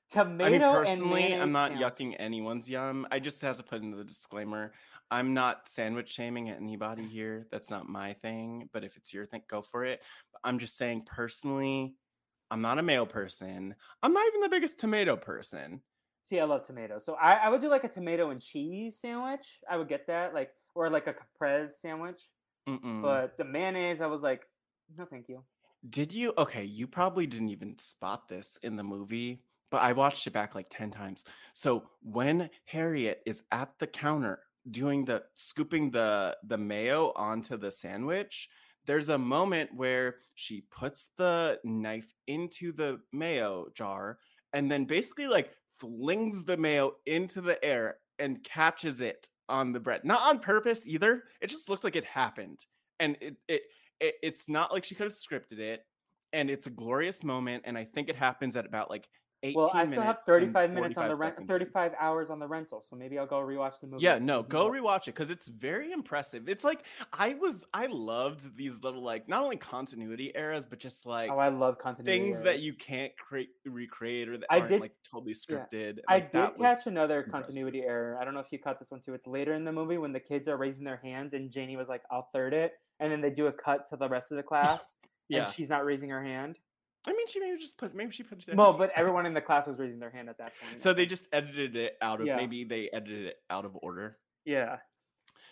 Tomato 0.10 0.46
I 0.46 0.50
mean, 0.50 0.62
personally, 0.62 1.34
I'm 1.34 1.54
not 1.54 1.72
sandwiches. 1.72 1.92
yucking 1.92 2.16
anyone's 2.20 2.70
yum. 2.70 3.08
I 3.12 3.20
just 3.20 3.42
have 3.44 3.56
to 3.58 3.64
put 3.64 3.82
in 3.82 3.92
the 3.92 4.04
disclaimer. 4.04 4.74
I'm 5.10 5.34
not 5.34 5.70
sandwich 5.70 6.10
shaming 6.10 6.50
anybody 6.50 7.04
here. 7.04 7.48
That's 7.50 7.70
not 7.70 7.88
my 7.88 8.14
thing. 8.16 8.70
But 8.74 8.84
if 8.84 8.98
it's 8.98 9.14
your 9.14 9.26
thing, 9.26 9.42
go 9.50 9.62
for 9.62 9.86
it. 9.86 10.02
But 10.34 10.42
I'm 10.44 10.60
just 10.60 10.76
saying, 10.76 11.04
personally, 11.06 11.94
I'm 12.50 12.62
not 12.62 12.78
a 12.78 12.84
mayo 12.84 13.06
person. 13.06 13.74
I'm 14.04 14.12
not 14.12 14.28
even 14.28 14.42
the 14.42 14.50
biggest 14.50 14.80
tomato 14.80 15.16
person. 15.16 15.82
See, 16.24 16.42
I 16.42 16.44
love 16.44 16.68
tomatoes. 16.68 17.06
So 17.06 17.14
I, 17.14 17.34
I 17.36 17.50
would 17.50 17.62
do 17.62 17.70
like 17.70 17.86
a 17.86 17.90
tomato 17.90 18.32
and 18.32 18.42
cheese 18.42 19.00
sandwich. 19.00 19.60
I 19.70 19.78
would 19.78 19.88
get 19.88 20.08
that, 20.08 20.34
like, 20.34 20.52
or 20.76 20.90
like 20.90 21.08
a 21.08 21.14
caprese 21.14 21.74
sandwich. 21.80 22.22
Mm-mm. 22.68 23.02
But 23.02 23.38
the 23.38 23.46
mayonnaise, 23.46 24.02
I 24.02 24.08
was 24.08 24.22
like, 24.22 24.44
no, 24.98 25.06
thank 25.06 25.30
you. 25.30 25.44
Did 25.90 26.12
you? 26.12 26.34
Okay, 26.38 26.64
you 26.64 26.88
probably 26.88 27.26
didn't 27.26 27.50
even 27.50 27.78
spot 27.80 28.28
this 28.28 28.58
in 28.62 28.76
the 28.76 28.84
movie, 28.84 29.44
but 29.72 29.82
I 29.82 29.94
watched 29.94 30.28
it 30.28 30.34
back 30.34 30.54
like 30.54 30.68
10 30.70 30.92
times. 30.92 31.26
So 31.54 31.90
when 32.04 32.50
Harriet 32.66 33.22
is 33.26 33.44
at 33.52 33.72
the 33.80 33.88
counter 33.88 34.40
doing 34.70 35.06
the 35.06 35.24
scooping 35.34 35.90
the 35.90 36.38
the 36.48 36.58
mayo 36.58 37.14
onto 37.16 37.58
the 37.58 37.72
sandwich, 37.72 38.48
there's 38.86 39.10
a 39.10 39.18
moment 39.18 39.72
where 39.74 40.18
she 40.36 40.62
puts 40.72 41.10
the 41.18 41.60
knife 41.64 42.14
into 42.28 42.72
the 42.72 43.00
mayo 43.12 43.68
jar 43.74 44.20
and 44.54 44.72
then 44.72 44.86
basically 44.86 45.28
like 45.28 45.52
flings 45.80 46.44
the 46.44 46.58
mayo 46.58 46.94
into 47.06 47.42
the 47.42 47.64
air 47.64 47.98
and 48.20 48.44
catches 48.44 49.02
it 49.02 49.30
on 49.50 49.72
the 49.72 49.80
bread. 49.80 50.04
Not 50.04 50.22
on 50.22 50.40
purpose 50.40 50.88
either. 50.88 51.24
It 51.42 51.48
just 51.48 51.70
looks 51.70 51.84
like 51.84 51.96
it 51.96 52.06
happened. 52.06 52.66
And 53.00 53.18
it 53.22 53.36
it, 53.48 53.62
it 54.00 54.16
it's 54.22 54.50
not 54.50 54.72
like 54.72 54.84
she 54.84 54.96
could 54.96 55.06
have 55.06 55.14
scripted 55.14 55.60
it. 55.60 55.86
And 56.34 56.50
it's 56.50 56.68
a 56.68 56.72
glorious 56.72 57.24
moment. 57.24 57.64
And 57.66 57.78
I 57.78 57.86
think 57.86 58.10
it 58.10 58.16
happens 58.16 58.56
at 58.56 58.66
about 58.66 58.90
like 58.90 59.08
18 59.12 59.21
Well, 59.56 59.72
I 59.74 59.88
still 59.88 60.02
have 60.04 60.20
35 60.24 60.72
minutes 60.72 60.98
on 60.98 61.08
the 61.10 61.16
rent, 61.16 61.34
seconds 61.36 61.42
in. 61.42 61.48
35 61.48 61.94
hours 62.00 62.30
on 62.30 62.38
the 62.40 62.48
rental. 62.48 62.82
So 62.82 62.96
maybe 62.96 63.18
I'll 63.18 63.26
go 63.26 63.38
rewatch 63.40 63.80
the 63.80 63.88
movie. 63.88 64.04
Yeah, 64.04 64.20
no, 64.20 64.44
go 64.44 64.70
rewatch 64.70 65.04
it 65.04 65.16
because 65.16 65.30
it's 65.32 65.48
very 65.48 65.92
impressive. 65.92 66.48
It's 66.48 66.64
like 66.64 66.86
I 67.12 67.34
was, 67.34 67.66
I 67.74 67.88
loved 67.88 68.56
these 68.56 68.84
little 68.84 69.02
like 69.02 69.28
not 69.28 69.44
only 69.44 69.58
continuity 69.58 70.32
eras, 70.36 70.66
but 70.66 70.80
just 70.80 71.08
oh, 71.08 71.10
like 71.10 71.32
Oh, 71.32 71.40
I 71.40 71.50
love 71.50 71.80
continuity. 71.80 72.20
things 72.26 72.42
that 72.44 72.60
you 72.60 72.74
can't 72.74 73.12
create 73.18 73.50
recreate 73.66 74.30
or 74.30 74.38
that 74.38 74.46
I 74.52 74.58
aren't 74.58 74.70
did- 74.70 74.82
like 74.82 74.94
totally 75.12 75.34
scripted. 75.34 76.00
I 76.08 76.16
Like, 76.16 76.32
did 76.32 76.52
catch 76.60 76.86
another 76.86 77.24
impressive. 77.24 77.46
continuity 77.48 77.82
error. 77.84 78.18
I 78.22 78.26
don't 78.26 78.34
know 78.36 78.40
if 78.42 78.52
you 78.52 78.60
caught 78.60 78.78
this 78.80 78.92
one 78.92 79.02
too. 79.02 79.14
It's 79.16 79.26
later 79.28 79.54
in 79.56 79.64
the 79.66 79.72
movie 79.72 79.98
when 79.98 80.14
the 80.14 80.20
kids 80.20 80.48
are 80.48 80.58
raising 80.58 80.84
their 80.84 80.98
hands 81.04 81.34
and 81.34 81.50
Janie 81.50 81.78
was 81.78 81.88
like, 81.90 82.04
"I'll 82.12 82.30
third 82.34 82.54
it," 82.54 82.74
and 83.00 83.12
then 83.12 83.22
they 83.22 83.32
do 83.32 83.48
a 83.48 83.52
cut 83.52 83.88
to 83.90 83.96
the 83.98 84.08
rest 84.08 84.32
of 84.32 84.38
the 84.38 84.44
class, 84.52 84.96
yeah. 85.30 85.46
and 85.46 85.54
she's 85.54 85.70
not 85.70 85.84
raising 85.84 86.10
her 86.10 86.24
hand. 86.24 86.58
I 87.06 87.14
mean, 87.14 87.28
she 87.28 87.40
maybe 87.40 87.58
just 87.58 87.78
put 87.78 87.96
maybe 87.96 88.12
she 88.12 88.24
put 88.24 88.48
it. 88.48 88.56
Well, 88.56 88.74
but 88.74 88.92
everyone 88.96 89.26
in 89.26 89.34
the 89.34 89.42
class 89.42 89.68
was 89.68 89.80
raising 89.80 90.00
their 90.00 90.12
hand 90.12 90.30
at 90.30 90.38
that 90.38 90.54
point. 90.64 90.80
So 90.80 90.94
they 90.94 91.06
just 91.06 91.28
edited 91.34 91.76
it 91.76 91.98
out 92.02 92.22
of 92.22 92.28
Yeah. 92.28 92.36
maybe 92.36 92.64
they 92.64 92.90
edited 92.94 93.26
it 93.28 93.38
out 93.50 93.66
of 93.66 93.78
order. 93.82 94.16
yeah. 94.46 94.78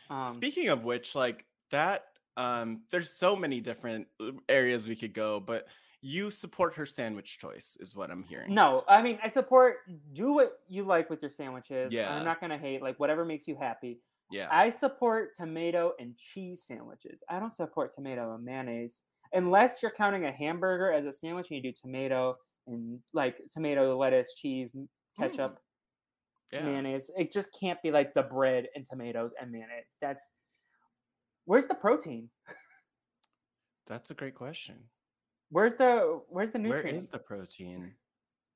Um, 0.09 0.25
Speaking 0.27 0.69
of 0.69 0.83
which, 0.83 1.15
like 1.15 1.45
that 1.71 2.05
Um, 2.37 2.83
there's 2.91 3.11
so 3.11 3.35
many 3.35 3.59
different 3.61 4.07
uh, 4.19 4.31
areas 4.47 4.87
we 4.87 4.95
could 4.95 5.13
go, 5.13 5.39
but 5.39 5.67
you 6.01 6.31
support 6.31 6.75
her 6.75 6.85
sandwich 6.85 7.37
choice, 7.39 7.75
is 7.81 7.93
what 7.95 8.09
I'm 8.09 8.23
hearing. 8.23 8.53
No, 8.53 8.83
I 8.87 9.01
mean 9.01 9.19
I 9.21 9.27
support 9.27 9.77
do 10.13 10.31
what 10.33 10.59
you 10.67 10.83
like 10.83 11.09
with 11.09 11.21
your 11.21 11.29
sandwiches. 11.31 11.91
Yeah. 11.91 12.13
I'm 12.15 12.23
not 12.25 12.39
gonna 12.39 12.57
hate 12.57 12.81
like 12.81 12.99
whatever 12.99 13.25
makes 13.25 13.47
you 13.47 13.55
happy. 13.55 13.99
Yeah. 14.31 14.47
I 14.51 14.69
support 14.69 15.35
tomato 15.35 15.93
and 15.99 16.15
cheese 16.15 16.63
sandwiches. 16.63 17.23
I 17.27 17.39
don't 17.39 17.53
support 17.53 17.93
tomato 17.93 18.33
and 18.35 18.45
mayonnaise 18.45 19.03
unless 19.33 19.81
you're 19.81 19.91
counting 19.91 20.25
a 20.25 20.31
hamburger 20.31 20.91
as 20.91 21.05
a 21.05 21.13
sandwich 21.13 21.47
and 21.49 21.63
you 21.63 21.71
do 21.71 21.75
tomato 21.79 22.35
and 22.67 22.99
like 23.13 23.37
tomato, 23.51 23.97
lettuce, 23.97 24.33
cheese, 24.35 24.71
ketchup, 25.17 25.53
mm. 25.53 25.57
yeah. 26.53 26.63
mayonnaise. 26.63 27.09
It 27.17 27.31
just 27.31 27.49
can't 27.59 27.81
be 27.81 27.91
like 27.91 28.13
the 28.13 28.23
bread 28.23 28.67
and 28.75 28.85
tomatoes 28.85 29.33
and 29.39 29.51
mayonnaise. 29.51 29.97
That's 30.01 30.23
where's 31.45 31.67
the 31.67 31.75
protein? 31.75 32.29
That's 33.87 34.11
a 34.11 34.13
great 34.13 34.35
question. 34.35 34.75
Where's 35.49 35.75
the 35.75 36.21
where's 36.29 36.51
the 36.51 36.59
Where 36.59 36.77
nutrients? 36.77 37.05
is 37.05 37.09
the 37.09 37.19
protein? 37.19 37.93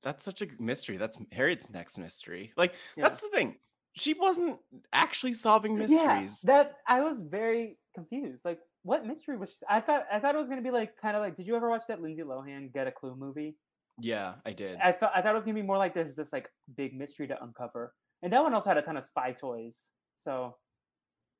That's 0.04 0.24
such 0.24 0.42
a 0.42 0.48
mystery. 0.60 0.98
That's 0.98 1.18
Harriet's 1.32 1.72
next 1.72 1.98
mystery. 1.98 2.54
Like 2.56 2.76
Yeah. 2.96 3.04
that's 3.04 3.20
the 3.20 3.30
thing. 3.30 3.56
She 3.96 4.14
wasn't 4.14 4.58
actually 4.92 5.34
solving 5.34 5.74
Yeah, 5.74 5.86
mysteries. 5.86 6.42
that 6.42 6.78
I 6.88 7.02
was 7.02 7.20
very 7.20 7.78
confused. 7.94 8.44
Like, 8.44 8.60
what 8.84 9.06
mystery 9.06 9.38
was? 9.38 9.50
She, 9.50 9.66
I 9.70 9.82
thought 9.82 10.06
I 10.12 10.20
thought 10.20 10.36
it 10.36 10.38
was 10.38 10.50
gonna 10.50 10.62
be 10.62 10.72
like 10.72 10.96
kind 11.02 11.16
of 11.16 11.22
like. 11.22 11.36
Did 11.36 11.48
you 11.48 11.56
ever 11.56 11.70
watch 11.70 11.84
that 11.88 12.02
Lindsay 12.02 12.22
Lohan 12.22 12.72
Get 12.74 12.88
a 12.88 12.92
Clue 12.92 13.16
movie? 13.18 13.56
Yeah, 14.00 14.36
I 14.46 14.54
did. 14.54 14.78
I 14.84 14.92
thought 14.92 15.12
I 15.16 15.22
thought 15.22 15.32
it 15.32 15.36
was 15.36 15.46
gonna 15.46 15.56
be 15.56 15.62
more 15.62 15.78
like 15.78 15.94
there's 15.94 16.16
this 16.16 16.32
like 16.34 16.50
big 16.76 16.96
mystery 16.96 17.28
to 17.28 17.44
uncover, 17.44 17.94
and 18.22 18.32
that 18.34 18.44
one 18.44 18.54
also 18.54 18.70
had 18.70 18.78
a 18.78 18.82
ton 18.82 18.98
of 18.98 19.04
spy 19.04 19.32
toys. 19.32 19.78
So 20.16 20.56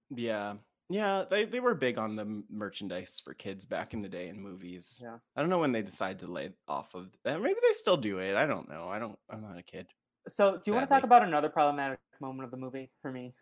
Yeah. 0.10 0.56
Yeah, 0.90 1.24
they, 1.28 1.46
they 1.46 1.62
were 1.62 1.74
big 1.76 1.98
on 1.98 2.16
the 2.18 2.44
merchandise 2.52 3.20
for 3.24 3.34
kids 3.34 3.66
back 3.66 3.94
in 3.94 4.02
the 4.02 4.10
day 4.10 4.28
in 4.28 4.40
movies. 4.40 5.02
Yeah. 5.04 5.16
I 5.36 5.42
don't 5.42 5.50
know 5.50 5.58
when 5.58 5.72
they 5.72 5.82
decided 5.82 6.20
to 6.20 6.32
lay 6.32 6.52
off 6.68 6.94
of 6.94 7.08
that. 7.24 7.42
Maybe 7.42 7.56
they 7.66 7.74
still 7.74 7.98
do 7.98 8.20
it. 8.20 8.36
I 8.36 8.46
don't 8.46 8.70
know. 8.70 8.90
I 8.90 9.00
don't 9.00 9.18
I'm 9.30 9.42
not 9.42 9.58
a 9.58 9.64
kid. 9.64 9.88
so 10.28 10.52
do 10.52 10.62
you 10.68 10.74
want 10.74 10.88
to 10.88 10.94
talk 10.94 11.04
about 11.04 11.24
another 11.24 11.50
problematic 11.50 12.00
moment 12.20 12.46
of 12.46 12.52
the 12.52 12.58
movie 12.58 12.92
for 13.02 13.12
me? 13.12 13.34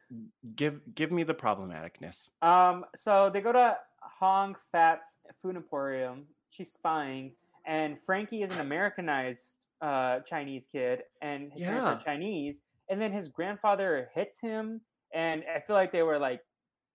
Give 0.55 0.79
give 0.93 1.11
me 1.11 1.23
the 1.23 1.33
problematicness. 1.33 2.29
Um, 2.41 2.85
so 2.95 3.29
they 3.33 3.41
go 3.41 3.51
to 3.51 3.75
Hong 4.01 4.55
Fat's 4.71 5.17
food 5.41 5.55
emporium. 5.55 6.25
She's 6.49 6.71
spying, 6.71 7.31
and 7.65 7.97
Frankie 8.05 8.43
is 8.43 8.51
an 8.51 8.59
Americanized 8.59 9.55
uh, 9.81 10.19
Chinese 10.21 10.67
kid, 10.71 11.03
and 11.21 11.51
his 11.53 11.63
parents 11.63 11.87
are 11.87 12.03
Chinese. 12.03 12.57
And 12.89 12.99
then 13.01 13.13
his 13.13 13.29
grandfather 13.29 14.09
hits 14.13 14.37
him, 14.41 14.81
and 15.13 15.43
I 15.55 15.61
feel 15.61 15.75
like 15.75 15.93
they 15.93 16.01
were 16.01 16.19
like, 16.19 16.41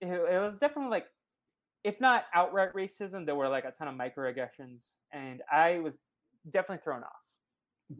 it, 0.02 0.08
it 0.08 0.38
was 0.38 0.54
definitely 0.60 0.90
like, 0.90 1.06
if 1.84 2.00
not 2.00 2.24
outright 2.34 2.74
racism, 2.74 3.24
there 3.24 3.34
were 3.34 3.48
like 3.48 3.64
a 3.64 3.72
ton 3.78 3.88
of 3.88 3.94
microaggressions, 3.94 4.90
and 5.12 5.40
I 5.50 5.78
was 5.78 5.94
definitely 6.52 6.82
thrown 6.84 7.02
off. 7.02 7.12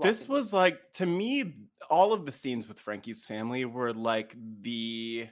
This 0.03 0.29
was 0.29 0.53
like 0.53 0.91
to 0.95 1.07
me 1.07 1.55
all 1.89 2.13
of 2.13 2.27
the 2.27 2.33
scenes 2.33 2.69
with 2.69 2.81
Frankie's 2.81 3.25
family 3.25 3.65
were 3.65 3.93
like 3.95 4.37
the 4.61 5.29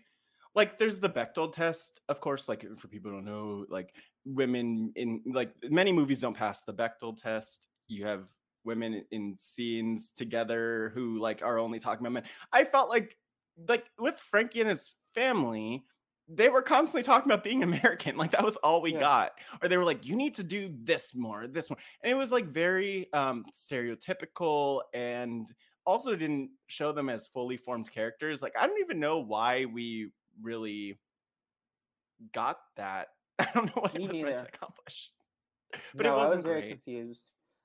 like 0.54 0.78
there's 0.78 0.98
the 1.00 1.10
Bechdel 1.10 1.52
test, 1.52 2.00
of 2.08 2.20
course, 2.20 2.48
like 2.48 2.64
for 2.78 2.88
people 2.88 3.10
who 3.10 3.16
don't 3.18 3.24
know, 3.24 3.66
like 3.68 3.94
women 4.24 4.92
in 4.96 5.22
like 5.26 5.52
many 5.64 5.92
movies 5.92 6.20
don't 6.20 6.36
pass 6.36 6.62
the 6.62 6.74
Bechdel 6.74 7.16
test. 7.20 7.68
You 7.88 8.06
have 8.06 8.28
women 8.64 9.04
in 9.10 9.36
scenes 9.38 10.12
together 10.12 10.90
who 10.94 11.18
like 11.18 11.42
are 11.42 11.58
only 11.58 11.78
talking 11.78 12.06
about 12.06 12.12
men. 12.12 12.30
I 12.52 12.64
felt 12.64 12.88
like 12.88 13.16
like 13.68 13.90
with 13.98 14.18
Frankie 14.18 14.60
and 14.60 14.68
his 14.68 14.92
family, 15.14 15.84
they 16.28 16.48
were 16.48 16.62
constantly 16.62 17.02
talking 17.02 17.30
about 17.30 17.44
being 17.44 17.62
American. 17.64 18.16
Like 18.16 18.30
that 18.32 18.44
was 18.44 18.56
all 18.58 18.80
we 18.80 18.92
Yeah. 18.92 18.98
got. 18.98 19.32
Or 19.62 19.68
they 19.68 19.76
were 19.76 19.84
like, 19.84 20.06
you 20.06 20.16
need 20.16 20.34
to 20.34 20.44
do 20.44 20.70
this 20.82 21.14
more, 21.14 21.46
this 21.46 21.68
more. 21.70 21.78
And 22.02 22.10
it 22.12 22.14
was 22.16 22.32
like 22.32 22.46
very 22.46 23.12
um 23.12 23.44
stereotypical 23.52 24.82
and 24.92 25.52
also 25.86 26.16
didn't 26.16 26.50
show 26.66 26.92
them 26.92 27.08
as 27.10 27.26
fully 27.26 27.56
formed 27.56 27.90
characters. 27.90 28.40
Like 28.42 28.54
I 28.58 28.66
don't 28.66 28.80
even 28.80 29.00
know 29.00 29.18
why 29.18 29.66
we 29.66 30.10
really 30.42 30.98
got 32.32 32.58
that. 32.76 33.08
I 33.38 33.48
don't 33.54 33.66
know 33.66 33.82
what 33.82 33.94
Me 33.94 34.04
it 34.04 34.08
was 34.08 34.18
meant 34.18 34.36
to 34.38 34.44
accomplish. 34.44 35.10
But 35.94 36.06
it 36.06 36.08
No, 36.08 36.14
I 36.14 36.22
was 36.22 36.28
wasn't 36.28 36.44
very 36.44 36.60
great. 36.60 36.70
confused. 36.70 37.24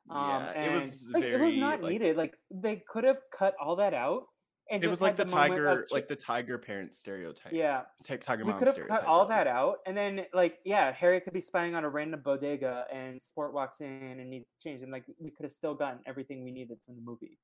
Um, 0.09 0.17
yeah, 0.28 0.63
it 0.63 0.74
was 0.74 1.11
like, 1.13 1.24
very 1.24 1.36
it 1.36 1.45
was 1.45 1.55
not 1.57 1.84
like, 1.84 1.91
needed. 1.91 2.17
Like 2.17 2.34
they 2.49 2.82
could 2.89 3.03
have 3.03 3.20
cut 3.38 3.53
all 3.63 3.76
that 3.76 3.93
out. 3.93 4.24
And 4.72 4.84
it 4.84 4.88
just 4.88 4.89
was 4.89 5.01
like 5.01 5.15
the 5.15 5.24
of 5.24 5.30
tiger, 5.30 5.86
like 5.91 6.07
the 6.07 6.15
tiger 6.15 6.57
parent 6.57 6.95
stereotype. 6.95 7.53
yeah. 7.53 7.82
Ti- 8.03 8.17
tiger 8.17 8.45
we 8.45 8.51
mom 8.51 8.59
could 8.59 8.67
have 8.67 8.88
cut 8.88 9.05
all 9.05 9.28
that 9.28 9.47
out, 9.47 9.78
and 9.88 9.97
then 9.97 10.26
like 10.34 10.59
yeah, 10.63 10.91
Harry 10.93 11.20
could 11.22 11.34
be 11.34 11.41
spying 11.41 11.74
on 11.76 11.84
a 11.84 11.89
random 11.89 12.22
bodega, 12.24 12.86
and 12.93 13.20
Sport 13.22 13.53
walks 13.53 13.82
in 13.82 13.88
and 14.20 14.30
needs 14.30 14.45
to 14.47 14.67
change, 14.70 14.82
and 14.84 14.91
like 14.91 15.05
we 15.20 15.32
could 15.32 15.43
have 15.43 15.53
still 15.53 15.74
gotten 15.74 15.99
everything 16.05 16.43
we 16.43 16.51
needed 16.51 16.78
from 16.86 16.95
the 16.95 17.01
movie. 17.01 17.39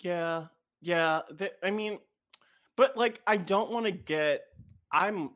Yeah, 0.00 0.46
yeah. 0.80 1.20
The, 1.30 1.52
I 1.62 1.70
mean, 1.70 1.98
but 2.78 2.96
like, 2.96 3.20
I 3.26 3.36
don't 3.36 3.70
want 3.70 3.84
to 3.84 3.92
get. 3.92 4.40
I'm, 4.90 5.30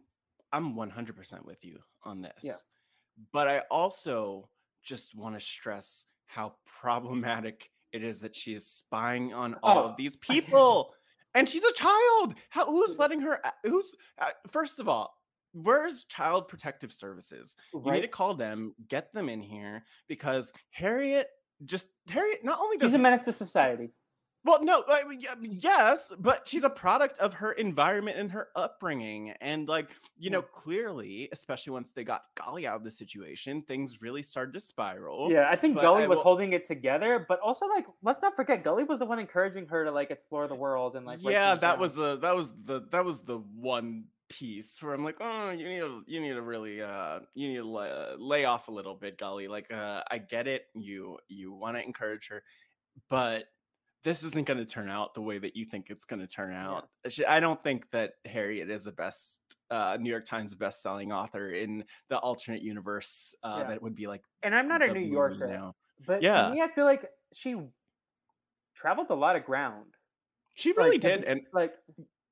I'm 0.52 0.74
100% 0.74 1.44
with 1.44 1.62
you 1.62 1.78
on 2.04 2.22
this. 2.22 2.32
Yeah. 2.42 2.52
But 3.34 3.48
I 3.48 3.58
also 3.70 4.48
just 4.82 5.14
want 5.14 5.34
to 5.38 5.40
stress 5.44 6.06
how 6.26 6.54
problematic 6.80 7.68
it 7.92 8.02
is 8.02 8.20
that 8.20 8.34
she 8.34 8.54
is 8.54 8.66
spying 8.66 9.34
on 9.34 9.56
all 9.62 9.78
Oh. 9.80 9.84
of 9.88 9.96
these 9.98 10.16
people, 10.30 10.94
and 11.34 11.46
she's 11.46 11.64
a 11.64 11.72
child. 11.74 12.34
How? 12.48 12.64
Who's 12.64 12.98
letting 12.98 13.20
her? 13.20 13.38
Who's? 13.64 13.94
Uh, 14.18 14.30
first 14.50 14.80
of 14.80 14.88
all. 14.88 15.12
Where's 15.54 16.04
Child 16.04 16.48
Protective 16.48 16.90
Services? 16.90 17.56
You 17.74 17.92
need 17.92 18.00
to 18.00 18.08
call 18.08 18.34
them, 18.34 18.74
get 18.88 19.12
them 19.12 19.28
in 19.28 19.42
here 19.42 19.84
because 20.08 20.50
Harriet 20.70 21.26
just 21.66 21.88
Harriet 22.08 22.42
not 22.42 22.58
only 22.58 22.78
does 22.78 22.92
She's 22.92 22.94
a 22.94 22.98
menace 22.98 23.26
to 23.26 23.34
society. 23.34 23.90
Well, 24.44 24.62
no, 24.64 24.82
I 24.88 25.04
mean, 25.04 25.58
yes, 25.60 26.12
but 26.18 26.48
she's 26.48 26.64
a 26.64 26.70
product 26.70 27.18
of 27.20 27.34
her 27.34 27.52
environment 27.52 28.18
and 28.18 28.32
her 28.32 28.48
upbringing. 28.56 29.30
And, 29.40 29.68
like, 29.68 29.90
you 30.18 30.30
know, 30.30 30.42
clearly, 30.42 31.28
especially 31.30 31.72
once 31.72 31.92
they 31.92 32.02
got 32.02 32.24
Golly 32.34 32.66
out 32.66 32.74
of 32.76 32.82
the 32.82 32.90
situation, 32.90 33.62
things 33.62 34.02
really 34.02 34.22
started 34.22 34.52
to 34.54 34.60
spiral. 34.60 35.30
Yeah, 35.30 35.48
I 35.48 35.54
think 35.54 35.76
but 35.76 35.82
Golly 35.82 36.04
I 36.04 36.06
was 36.08 36.16
will- 36.16 36.24
holding 36.24 36.54
it 36.54 36.66
together, 36.66 37.24
but 37.28 37.38
also 37.38 37.66
like 37.66 37.86
let's 38.02 38.20
not 38.20 38.34
forget 38.34 38.64
Golly 38.64 38.82
was 38.82 38.98
the 38.98 39.06
one 39.06 39.20
encouraging 39.20 39.66
her 39.68 39.84
to 39.84 39.92
like 39.92 40.10
explore 40.10 40.48
the 40.48 40.54
world 40.56 40.96
and 40.96 41.06
like 41.06 41.20
yeah, 41.22 41.54
that 41.54 41.78
was 41.78 41.94
the 41.94 42.16
that 42.18 42.34
was 42.34 42.52
the 42.64 42.82
that 42.90 43.04
was 43.04 43.20
the 43.22 43.38
one 43.38 44.04
piece 44.28 44.82
where 44.82 44.94
I'm 44.94 45.04
like, 45.04 45.18
oh, 45.20 45.50
you 45.50 45.68
need 45.68 45.80
to 45.80 46.02
you 46.06 46.20
need 46.20 46.32
to 46.32 46.42
really 46.42 46.82
uh 46.82 47.20
you 47.34 47.48
need 47.48 47.58
to 47.58 47.68
lay, 47.68 48.14
lay 48.18 48.44
off 48.44 48.68
a 48.68 48.72
little 48.72 48.94
bit, 48.94 49.18
Golly. 49.18 49.46
Like, 49.46 49.72
uh, 49.72 50.02
I 50.10 50.18
get 50.18 50.48
it, 50.48 50.66
you 50.74 51.18
you 51.28 51.52
want 51.52 51.76
to 51.76 51.84
encourage 51.84 52.28
her, 52.28 52.42
but 53.08 53.44
this 54.04 54.24
isn't 54.24 54.46
going 54.46 54.58
to 54.58 54.64
turn 54.64 54.88
out 54.88 55.14
the 55.14 55.22
way 55.22 55.38
that 55.38 55.54
you 55.56 55.64
think 55.64 55.88
it's 55.90 56.04
going 56.04 56.20
to 56.20 56.26
turn 56.26 56.52
out. 56.54 56.88
She- 57.08 57.24
I 57.24 57.38
don't 57.40 57.62
think 57.62 57.88
that 57.92 58.14
Harriet 58.24 58.68
is 58.70 58.84
the 58.84 58.92
best 58.92 59.40
uh, 59.70 59.96
New 60.00 60.10
York 60.10 60.26
Times 60.26 60.54
best-selling 60.54 61.12
author 61.12 61.50
in 61.50 61.84
the 62.08 62.18
alternate 62.18 62.62
universe. 62.62 63.34
Uh, 63.42 63.56
Yeah. 63.60 63.68
That 63.68 63.82
would 63.82 63.94
be 63.94 64.06
like 64.08 64.22
and 64.42 64.54
I'm 64.54 64.68
not 64.68 64.82
a 64.82 64.92
New 64.92 65.00
Yorker, 65.00 65.46
now. 65.46 65.74
but 66.06 66.22
Yeah. 66.22 66.48
to 66.48 66.54
me, 66.54 66.60
I 66.60 66.68
feel 66.68 66.84
like 66.84 67.06
she 67.32 67.56
traveled 68.74 69.06
a 69.10 69.14
lot 69.14 69.36
of 69.36 69.44
ground. 69.44 69.94
She 70.54 70.72
really 70.72 70.90
like, 70.92 71.00
did, 71.00 71.20
be- 71.22 71.26
and 71.28 71.40
like 71.52 71.72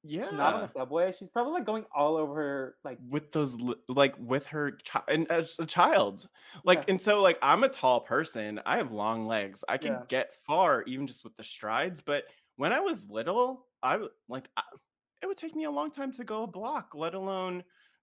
yeah, 0.02 0.22
she's 0.28 0.32
not 0.38 0.54
on 0.54 0.62
the 0.62 0.66
subway. 0.68 1.12
She's 1.12 1.28
probably 1.28 1.52
like 1.52 1.66
going 1.66 1.84
all 1.94 2.16
over 2.16 2.76
like 2.84 2.98
with 3.08 3.32
those 3.32 3.56
like 3.88 4.14
with 4.18 4.46
her 4.46 4.72
child 4.72 5.04
and 5.08 5.30
as 5.30 5.58
a 5.58 5.66
child 5.66 6.26
like 6.64 6.78
Yeah. 6.80 6.84
and 6.88 7.00
so 7.02 7.20
like 7.20 7.38
i'm 7.42 7.64
a 7.64 7.68
tall 7.68 8.00
person 8.00 8.60
i 8.66 8.76
have 8.78 8.92
long 8.92 9.26
legs 9.26 9.62
i 9.68 9.76
can 9.76 9.92
Yeah. 9.92 10.02
get 10.08 10.34
far 10.46 10.82
even 10.84 11.06
just 11.06 11.22
with 11.24 11.36
the 11.36 11.44
strides 11.44 12.00
but 12.00 12.24
when 12.56 12.72
i 12.72 12.80
was 12.80 13.08
little 13.10 13.66
i 13.82 13.98
like 14.28 14.48
I, 14.56 14.62
it 15.22 15.26
would 15.26 15.36
take 15.36 15.54
me 15.54 15.64
a 15.64 15.70
long 15.70 15.90
time 15.90 16.12
to 16.12 16.24
go 16.24 16.44
a 16.44 16.46
block 16.46 16.94
let 16.94 17.14
alone 17.14 17.62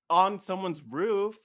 on 0.10 0.40
someone's 0.40 0.82
roof 0.88 1.36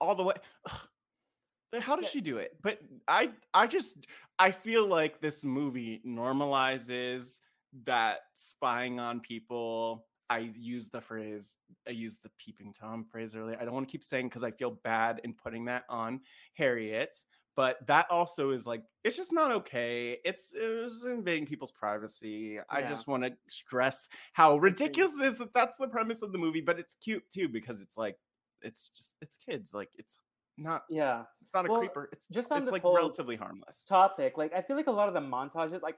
all 0.00 0.14
the 0.14 0.22
way 0.24 0.34
Ugh. 0.70 1.80
How 1.80 1.96
does 1.96 2.04
Yeah. 2.06 2.10
she 2.10 2.20
do 2.20 2.38
it 2.38 2.56
but 2.62 2.78
i 3.08 3.30
i 3.52 3.66
just 3.66 4.06
i 4.38 4.50
feel 4.50 4.86
like 4.86 5.20
this 5.20 5.44
movie 5.44 6.00
normalizes 6.06 7.40
that 7.84 8.20
spying 8.34 8.98
on 8.98 9.20
people 9.20 10.06
i 10.30 10.38
used 10.58 10.92
the 10.92 11.00
phrase 11.00 11.56
i 11.86 11.90
used 11.90 12.22
the 12.22 12.30
peeping 12.38 12.72
tom 12.72 13.04
phrase 13.04 13.34
earlier. 13.34 13.56
I 13.60 13.64
don't 13.64 13.74
want 13.74 13.88
to 13.88 13.92
keep 13.92 14.04
saying 14.04 14.28
because 14.28 14.44
i 14.44 14.50
feel 14.50 14.78
bad 14.84 15.20
in 15.24 15.34
putting 15.34 15.66
that 15.66 15.84
on 15.88 16.20
harriet 16.54 17.16
but 17.58 17.84
that 17.88 18.06
also 18.08 18.50
is 18.52 18.68
like 18.68 18.84
it's 19.02 19.16
just 19.16 19.32
not 19.32 19.50
okay. 19.50 20.18
It's 20.24 20.54
it 20.54 20.80
was 20.80 21.06
invading 21.06 21.46
people's 21.46 21.72
privacy. 21.72 22.60
I 22.70 22.82
just 22.82 23.08
want 23.08 23.24
to 23.24 23.32
stress 23.48 24.08
how 24.32 24.58
ridiculous 24.58 25.20
it 25.20 25.26
is 25.26 25.38
that 25.38 25.52
that's 25.54 25.76
the 25.76 25.88
premise 25.88 26.22
of 26.22 26.30
the 26.30 26.38
movie 26.38 26.60
but 26.60 26.78
it's 26.78 26.94
cute 27.02 27.24
too 27.34 27.48
because 27.48 27.80
it's 27.80 27.98
like 27.98 28.14
it's 28.62 28.90
just 28.96 29.16
it's 29.20 29.34
kids 29.34 29.74
like 29.74 29.88
it's 29.98 30.18
not 30.56 30.82
yeah. 30.88 31.22
it's 31.42 31.52
not 31.52 31.66
a 31.66 31.68
Well, 31.68 31.80
creeper. 31.80 32.08
It's 32.12 32.28
just 32.28 32.52
on 32.52 32.62
it's 32.62 32.70
like 32.70 32.84
relatively 32.84 33.34
harmless. 33.34 33.84
topic. 33.88 34.38
Like 34.38 34.52
I 34.54 34.62
feel 34.62 34.76
like 34.76 34.86
a 34.86 34.92
lot 34.92 35.08
of 35.08 35.14
the 35.14 35.20
montages, 35.20 35.82
like 35.82 35.96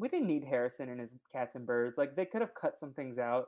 we 0.00 0.08
didn't 0.08 0.26
need 0.26 0.44
Harrison 0.44 0.88
and 0.88 0.98
his 1.00 1.14
cats 1.32 1.54
and 1.54 1.66
birds. 1.66 1.96
Like 1.98 2.16
they 2.16 2.24
could 2.24 2.40
have 2.40 2.54
cut 2.54 2.78
some 2.78 2.92
things 2.92 3.18
out. 3.18 3.46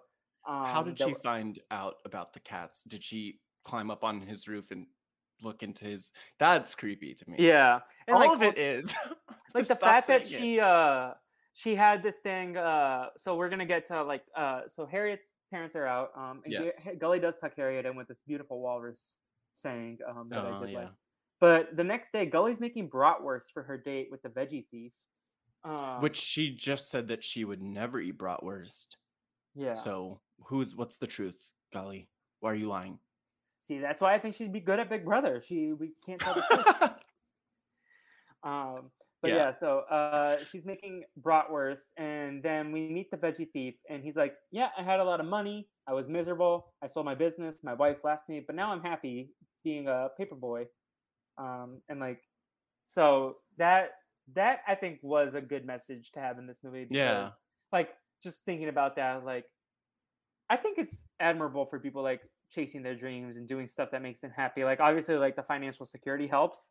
Um, 0.48 0.66
How 0.66 0.82
did 0.82 0.98
she 0.98 1.04
w- 1.04 1.18
find 1.22 1.58
out 1.70 1.94
about 2.04 2.32
the 2.32 2.40
cats? 2.40 2.82
Did 2.82 3.02
she 3.02 3.38
climb 3.64 3.90
up 3.90 4.04
on 4.04 4.20
his 4.20 4.48
roof 4.48 4.70
and 4.70 4.86
look 5.42 5.62
into 5.62 5.84
his. 5.84 6.12
That's 6.38 6.74
creepy 6.74 7.14
to 7.14 7.30
me. 7.30 7.36
Yeah, 7.40 7.80
and 8.06 8.14
all 8.16 8.20
like, 8.28 8.36
of 8.36 8.42
it 8.42 8.58
is. 8.58 8.94
like 9.54 9.66
the 9.66 9.74
fact 9.74 10.06
that 10.08 10.26
saying 10.28 10.34
it. 10.34 10.40
she 10.46 10.60
uh 10.60 11.10
she 11.54 11.74
had 11.74 12.02
this 12.02 12.16
thing 12.22 12.56
uh 12.56 13.06
so 13.16 13.36
we're 13.36 13.48
gonna 13.50 13.66
get 13.66 13.86
to 13.88 14.02
like 14.04 14.22
uh 14.36 14.62
so 14.68 14.86
harriet's 14.86 15.26
parents 15.52 15.76
are 15.76 15.86
out 15.86 16.08
um 16.16 16.40
and 16.44 16.52
Yes. 16.54 16.88
golly 16.98 17.18
does 17.20 17.36
tuck 17.38 17.52
harriet 17.56 17.84
in 17.84 17.94
with 17.94 18.08
this 18.08 18.22
beautiful 18.26 18.58
walrus 18.60 19.18
saying 19.52 19.98
um 20.08 20.28
that 20.30 20.44
Oh, 20.46 20.54
I 20.54 20.60
did 20.64 20.70
yeah. 20.72 20.78
like. 20.78 20.88
but 21.40 21.76
the 21.76 21.84
next 21.84 22.10
day 22.12 22.24
golly's 22.24 22.58
making 22.60 22.88
bratwurst 22.88 23.52
for 23.52 23.62
her 23.64 23.76
date 23.76 24.08
with 24.10 24.22
the 24.22 24.30
veggie 24.30 24.64
thief 24.70 24.92
um, 25.64 26.00
Which 26.00 26.16
she 26.16 26.50
just 26.54 26.90
said 26.90 27.08
that 27.08 27.22
she 27.24 27.44
would 27.44 27.62
never 27.62 28.00
eat 28.00 28.18
bratwurst. 28.18 28.96
yeah 29.54 29.74
So 29.74 30.20
who's 30.46 30.74
what's 30.74 30.96
the 30.96 31.06
truth, 31.06 31.40
Golly? 31.72 32.08
Why 32.40 32.50
are 32.52 32.54
you 32.54 32.68
lying? 32.68 32.98
see 33.64 33.78
that's 33.78 34.00
why 34.00 34.12
i 34.12 34.18
think 34.18 34.34
she'd 34.34 34.52
be 34.52 34.58
good 34.58 34.80
at 34.80 34.90
big 34.90 35.04
brother 35.04 35.40
she 35.40 35.72
we 35.72 35.92
can't 36.04 36.20
tell 36.20 36.34
the 36.34 36.42
truth 36.42 36.90
Um, 38.42 38.90
but 39.22 39.30
Yeah. 39.30 39.36
yeah, 39.36 39.50
so 39.52 39.80
uh, 39.90 40.42
she's 40.50 40.64
making 40.64 41.04
bratwurst, 41.20 41.86
and 41.96 42.42
then 42.42 42.72
we 42.72 42.88
meet 42.88 43.08
the 43.12 43.16
veggie 43.16 43.48
thief, 43.52 43.74
and 43.88 44.02
he's 44.02 44.16
like, 44.16 44.34
"Yeah, 44.50 44.70
I 44.76 44.82
had 44.82 44.98
a 44.98 45.04
lot 45.04 45.20
of 45.20 45.26
money. 45.26 45.68
I 45.86 45.92
was 45.92 46.08
miserable. 46.08 46.74
I 46.82 46.88
sold 46.88 47.06
my 47.06 47.14
business. 47.14 47.62
My 47.62 47.74
wife 47.74 47.98
left 48.02 48.28
me, 48.28 48.40
but 48.44 48.56
now 48.56 48.72
I'm 48.72 48.82
happy 48.82 49.30
being 49.62 49.86
a 49.86 50.08
paper 50.18 50.34
boy." 50.34 50.66
Um, 51.38 51.80
and 51.88 52.00
like, 52.00 52.20
so 52.82 53.36
that 53.58 53.90
that 54.34 54.60
I 54.66 54.74
think 54.74 55.00
was 55.02 55.34
a 55.34 55.40
good 55.40 55.64
message 55.66 56.12
to 56.12 56.20
have 56.20 56.38
in 56.38 56.46
this 56.46 56.60
movie. 56.62 56.84
Because, 56.84 56.96
Yeah. 56.96 57.30
Like 57.72 57.90
just 58.22 58.44
thinking 58.44 58.68
about 58.68 58.96
that, 58.96 59.24
like, 59.24 59.46
I 60.50 60.56
think 60.56 60.78
it's 60.78 60.94
admirable 61.20 61.66
for 61.66 61.78
people 61.80 62.02
like 62.02 62.20
chasing 62.50 62.82
their 62.82 62.94
dreams 62.94 63.36
and 63.36 63.48
doing 63.48 63.66
stuff 63.66 63.90
that 63.92 64.02
makes 64.02 64.20
them 64.20 64.30
happy. 64.36 64.64
Like 64.64 64.80
obviously, 64.80 65.14
like 65.16 65.36
the 65.36 65.42
financial 65.42 65.86
security 65.86 66.26
helps 66.26 66.68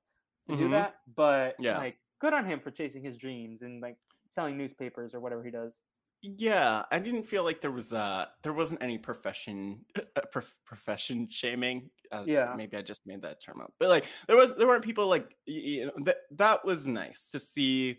to 0.49 0.55
do 0.55 0.67
Mhm. 0.67 0.71
that, 0.71 0.95
but 1.15 1.55
Yeah. 1.59 1.77
like 1.77 1.97
good 2.19 2.33
on 2.33 2.45
him 2.45 2.59
for 2.59 2.69
chasing 2.71 3.03
his 3.03 3.17
dreams 3.17 3.63
and 3.63 3.81
like 3.81 3.97
selling 4.29 4.57
newspapers 4.57 5.13
or 5.15 5.19
whatever 5.19 5.43
he 5.43 5.49
does. 5.51 5.79
Yeah, 6.23 6.83
I 6.91 6.99
didn't 6.99 7.23
feel 7.23 7.43
like 7.43 7.61
there 7.61 7.71
was 7.71 7.93
uh 7.93 8.27
there 8.43 8.53
wasn't 8.53 8.83
any 8.83 8.99
profession 8.99 9.85
uh, 10.15 10.21
prof- 10.31 10.55
profession 10.65 11.27
shaming. 11.31 11.89
Uh, 12.11 12.25
Yeah. 12.25 12.53
maybe 12.53 12.77
I 12.77 12.83
just 12.83 13.07
made 13.07 13.23
that 13.23 13.41
term 13.41 13.59
up, 13.59 13.73
but 13.79 13.89
like 13.89 14.05
there 14.27 14.35
was 14.35 14.55
there 14.55 14.67
weren't 14.67 14.83
people 14.83 15.07
like 15.07 15.35
you 15.47 15.87
know 15.87 15.93
that 16.03 16.17
that 16.31 16.63
was 16.63 16.85
nice 16.85 17.31
to 17.31 17.39
see. 17.39 17.97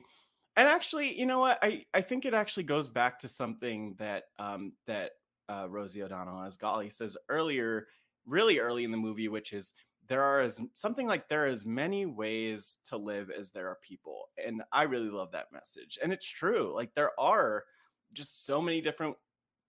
And 0.56 0.68
actually, 0.68 1.18
you 1.18 1.26
know 1.26 1.40
what? 1.40 1.58
I 1.62 1.86
I 1.94 2.00
think 2.02 2.24
it 2.24 2.34
actually 2.34 2.64
goes 2.64 2.90
back 2.90 3.18
to 3.20 3.28
something 3.28 3.94
that 3.96 4.26
um 4.38 4.74
that 4.86 5.12
uh, 5.48 5.66
Rosie 5.68 6.02
O'Donnell 6.02 6.42
as 6.44 6.56
Golly 6.56 6.90
says 6.90 7.16
earlier, 7.28 7.88
really 8.24 8.58
early 8.60 8.84
in 8.84 8.92
the 8.92 8.96
movie, 8.96 9.28
which 9.28 9.52
is 9.52 9.72
there 10.06 10.22
are 10.22 10.40
as 10.42 10.60
something 10.74 11.08
like 11.08 11.28
there 11.28 11.44
are 11.44 11.48
as 11.48 11.66
many 11.66 12.06
ways 12.06 12.78
to 12.84 12.96
live 12.96 13.30
as 13.30 13.50
there 13.50 13.68
are 13.68 13.76
people, 13.82 14.28
and 14.36 14.62
I 14.72 14.84
really 14.84 15.10
love 15.10 15.32
that 15.32 15.50
message. 15.52 15.98
And 16.02 16.12
it's 16.12 16.26
true. 16.28 16.72
Like 16.72 16.94
there 16.94 17.18
are 17.18 17.64
just 18.12 18.44
so 18.46 18.60
many 18.60 18.80
different 18.80 19.16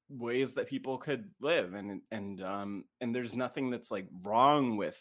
ways 0.10 0.54
that 0.54 0.68
people 0.68 0.98
could 0.98 1.30
live 1.42 1.74
and 1.74 2.02
and 2.12 2.44
um 2.44 2.84
and 3.02 3.16
there's 3.16 3.36
nothing 3.36 3.70
that's 3.72 3.90
like 3.90 4.08
wrong 4.24 4.78
with 4.78 5.00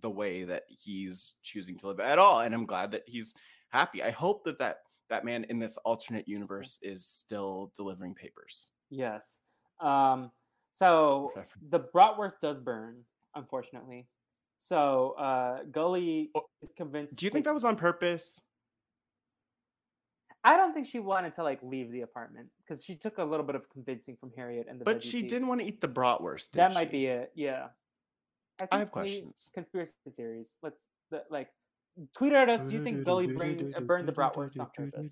the 0.00 0.10
way 0.10 0.44
that 0.44 0.62
he's 0.68 1.34
choosing 1.42 1.76
to 1.76 1.86
live 1.88 2.00
at 2.00 2.18
all 2.18 2.40
and 2.40 2.54
i'm 2.54 2.64
glad 2.66 2.90
that 2.90 3.02
he's 3.06 3.34
happy 3.68 4.02
i 4.02 4.10
hope 4.10 4.42
that 4.44 4.58
that 4.58 4.78
that 5.10 5.24
man 5.24 5.44
in 5.50 5.58
this 5.58 5.76
alternate 5.78 6.26
universe 6.26 6.78
is 6.82 7.06
still 7.06 7.70
delivering 7.76 8.14
papers 8.14 8.72
Yes. 8.90 9.36
Um, 9.78 10.30
so 10.72 11.32
the 11.70 11.78
bratwurst 11.94 12.40
does 12.42 12.58
burn, 12.58 13.04
unfortunately. 13.36 14.08
So 14.58 15.12
uh, 15.18 15.62
Golly 15.70 16.30
Oh, 16.34 16.42
is 16.60 16.72
convinced. 16.76 17.14
do 17.16 17.24
you 17.24 17.30
think 17.30 17.44
that 17.44 17.54
was 17.54 17.64
on 17.64 17.76
purpose 17.76 18.40
I 20.42 20.56
don't 20.56 20.72
think 20.72 20.86
she 20.86 21.00
wanted 21.00 21.34
to 21.34 21.42
like 21.42 21.60
leave 21.62 21.90
the 21.90 22.00
apartment 22.00 22.48
because 22.58 22.84
she 22.84 22.94
took 22.94 23.18
a 23.18 23.24
little 23.24 23.44
bit 23.44 23.54
of 23.56 23.68
convincing 23.70 24.16
from 24.18 24.30
Harriet 24.36 24.66
and 24.68 24.80
the. 24.80 24.84
but 24.84 25.02
she 25.04 25.22
didn't 25.22 25.48
want 25.48 25.60
to 25.60 25.66
eat 25.66 25.80
the 25.80 25.88
bratwurst 25.88 26.52
did 26.52 26.60
That 26.60 26.74
might 26.74 26.90
be 26.90 27.06
it. 27.06 27.32
Yeah. 27.34 27.66
i 28.60 28.66
think 28.66 28.72
have 28.72 28.90
questions 28.90 29.50
Conspiracy 29.52 29.92
theories. 30.16 30.56
Let's 30.62 30.80
the, 31.10 31.24
like 31.30 31.48
tweet 32.16 32.32
at 32.32 32.48
us. 32.48 32.62
Do 32.62 32.74
you 32.74 32.82
think 32.82 33.04
Golly 33.04 33.26
bring, 33.26 33.74
uh, 33.76 33.80
burned 33.80 34.08
the 34.08 34.12
bratwurst 34.12 34.58
on 34.58 34.70
purpose? 34.74 35.10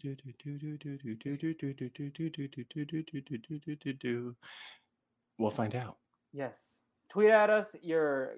we'll 5.39 5.51
find 5.51 5.75
out 5.75 5.99
Yes. 6.33 6.79
Tweet 7.11 7.31
at 7.31 7.51
us 7.51 7.75
your 7.83 8.37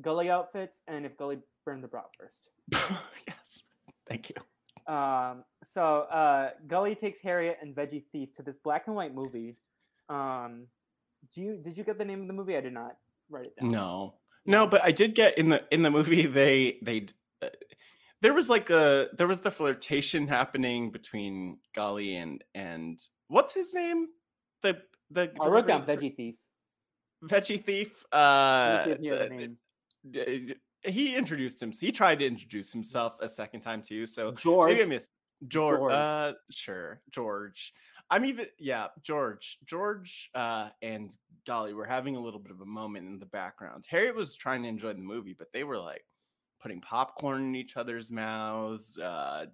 Golly 0.00 0.30
outfits 0.30 0.80
and 0.88 1.04
if 1.06 1.16
Golly 1.16 1.38
burned 1.64 1.84
the 1.84 1.88
bratwurst. 1.88 2.48
yes 3.28 3.64
thank 4.08 4.28
you 4.28 4.36
Um, 4.86 5.44
so 5.64 6.00
uh, 6.02 6.50
Golly 6.66 6.94
takes 6.94 7.20
Harriet 7.20 7.58
and 7.62 7.74
Veggie 7.74 8.04
Thief 8.12 8.32
to 8.34 8.42
this 8.42 8.56
black 8.56 8.86
and 8.86 8.96
white 8.96 9.14
movie. 9.14 9.56
Um, 10.08 10.66
do 11.34 11.40
you 11.40 11.56
did 11.62 11.76
you 11.78 11.84
get 11.84 11.98
the 11.98 12.04
name 12.04 12.20
of 12.22 12.26
the 12.26 12.32
movie? 12.32 12.56
I 12.56 12.60
did 12.60 12.72
not 12.74 12.96
write 13.30 13.46
it 13.46 13.56
down. 13.60 13.70
No, 13.70 14.14
no, 14.44 14.66
but 14.66 14.82
I 14.84 14.90
did 14.92 15.14
get 15.14 15.38
in 15.38 15.48
the 15.48 15.62
in 15.70 15.82
the 15.82 15.90
movie. 15.90 16.26
They 16.32 16.78
they 16.82 17.06
uh, 17.42 17.48
there 18.20 18.34
was 18.34 18.48
like 18.50 18.70
a 18.70 19.08
there 19.16 19.26
was 19.28 19.40
the 19.40 19.50
flirtation 19.50 20.26
happening 20.28 20.90
between 20.90 21.58
Golly 21.74 22.16
and 22.16 22.42
and 22.54 22.98
what's 23.28 23.54
his 23.54 23.74
name? 23.74 24.08
The 24.62 24.78
the 25.10 25.30
I 25.40 25.48
wrote 25.48 25.66
down 25.66 25.84
Veggie 25.86 26.14
Thief. 26.16 26.34
veggie 27.24 27.62
thief. 27.64 28.04
Uh, 28.12 28.78
me 28.78 28.84
see 28.84 28.90
if 28.92 28.98
he 29.00 29.06
has 29.08 29.20
a 29.20 29.22
the- 29.28 29.28
name. 29.36 29.56
d- 30.10 30.54
he 30.84 31.16
introduced 31.16 31.60
himself. 31.60 31.80
He 31.80 31.92
tried 31.92 32.18
to 32.20 32.26
introduce 32.26 32.72
himself 32.72 33.14
a 33.20 33.28
second 33.28 33.60
time 33.60 33.82
too. 33.82 34.06
So 34.06 34.32
George. 34.32 34.72
maybe 34.72 34.82
I 34.82 34.86
missed 34.86 35.10
George. 35.48 35.78
George. 35.78 35.92
Uh, 35.92 36.32
sure, 36.50 37.00
George. 37.10 37.72
I'm 38.10 38.24
even 38.24 38.46
yeah, 38.58 38.88
George. 39.02 39.58
George 39.64 40.30
uh, 40.34 40.70
and 40.82 41.16
Golly 41.46 41.74
were 41.74 41.86
having 41.86 42.16
a 42.16 42.20
little 42.20 42.40
bit 42.40 42.52
of 42.52 42.60
a 42.60 42.66
moment 42.66 43.08
in 43.08 43.18
the 43.18 43.26
background. 43.26 43.86
Harriet 43.88 44.14
was 44.14 44.34
trying 44.34 44.62
to 44.62 44.68
enjoy 44.68 44.92
the 44.92 45.00
movie, 45.00 45.34
but 45.36 45.48
they 45.52 45.64
were 45.64 45.78
like 45.78 46.04
putting 46.60 46.80
popcorn 46.80 47.42
in 47.42 47.56
each 47.56 47.76
other's 47.76 48.10
mouths. 48.10 48.98
Uh, 48.98 49.46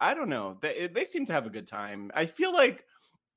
I 0.00 0.14
don't 0.14 0.28
know. 0.28 0.58
They 0.60 0.88
they 0.92 1.04
seem 1.04 1.24
to 1.26 1.32
have 1.32 1.46
a 1.46 1.50
good 1.50 1.66
time. 1.66 2.10
I 2.14 2.26
feel 2.26 2.52
like 2.52 2.84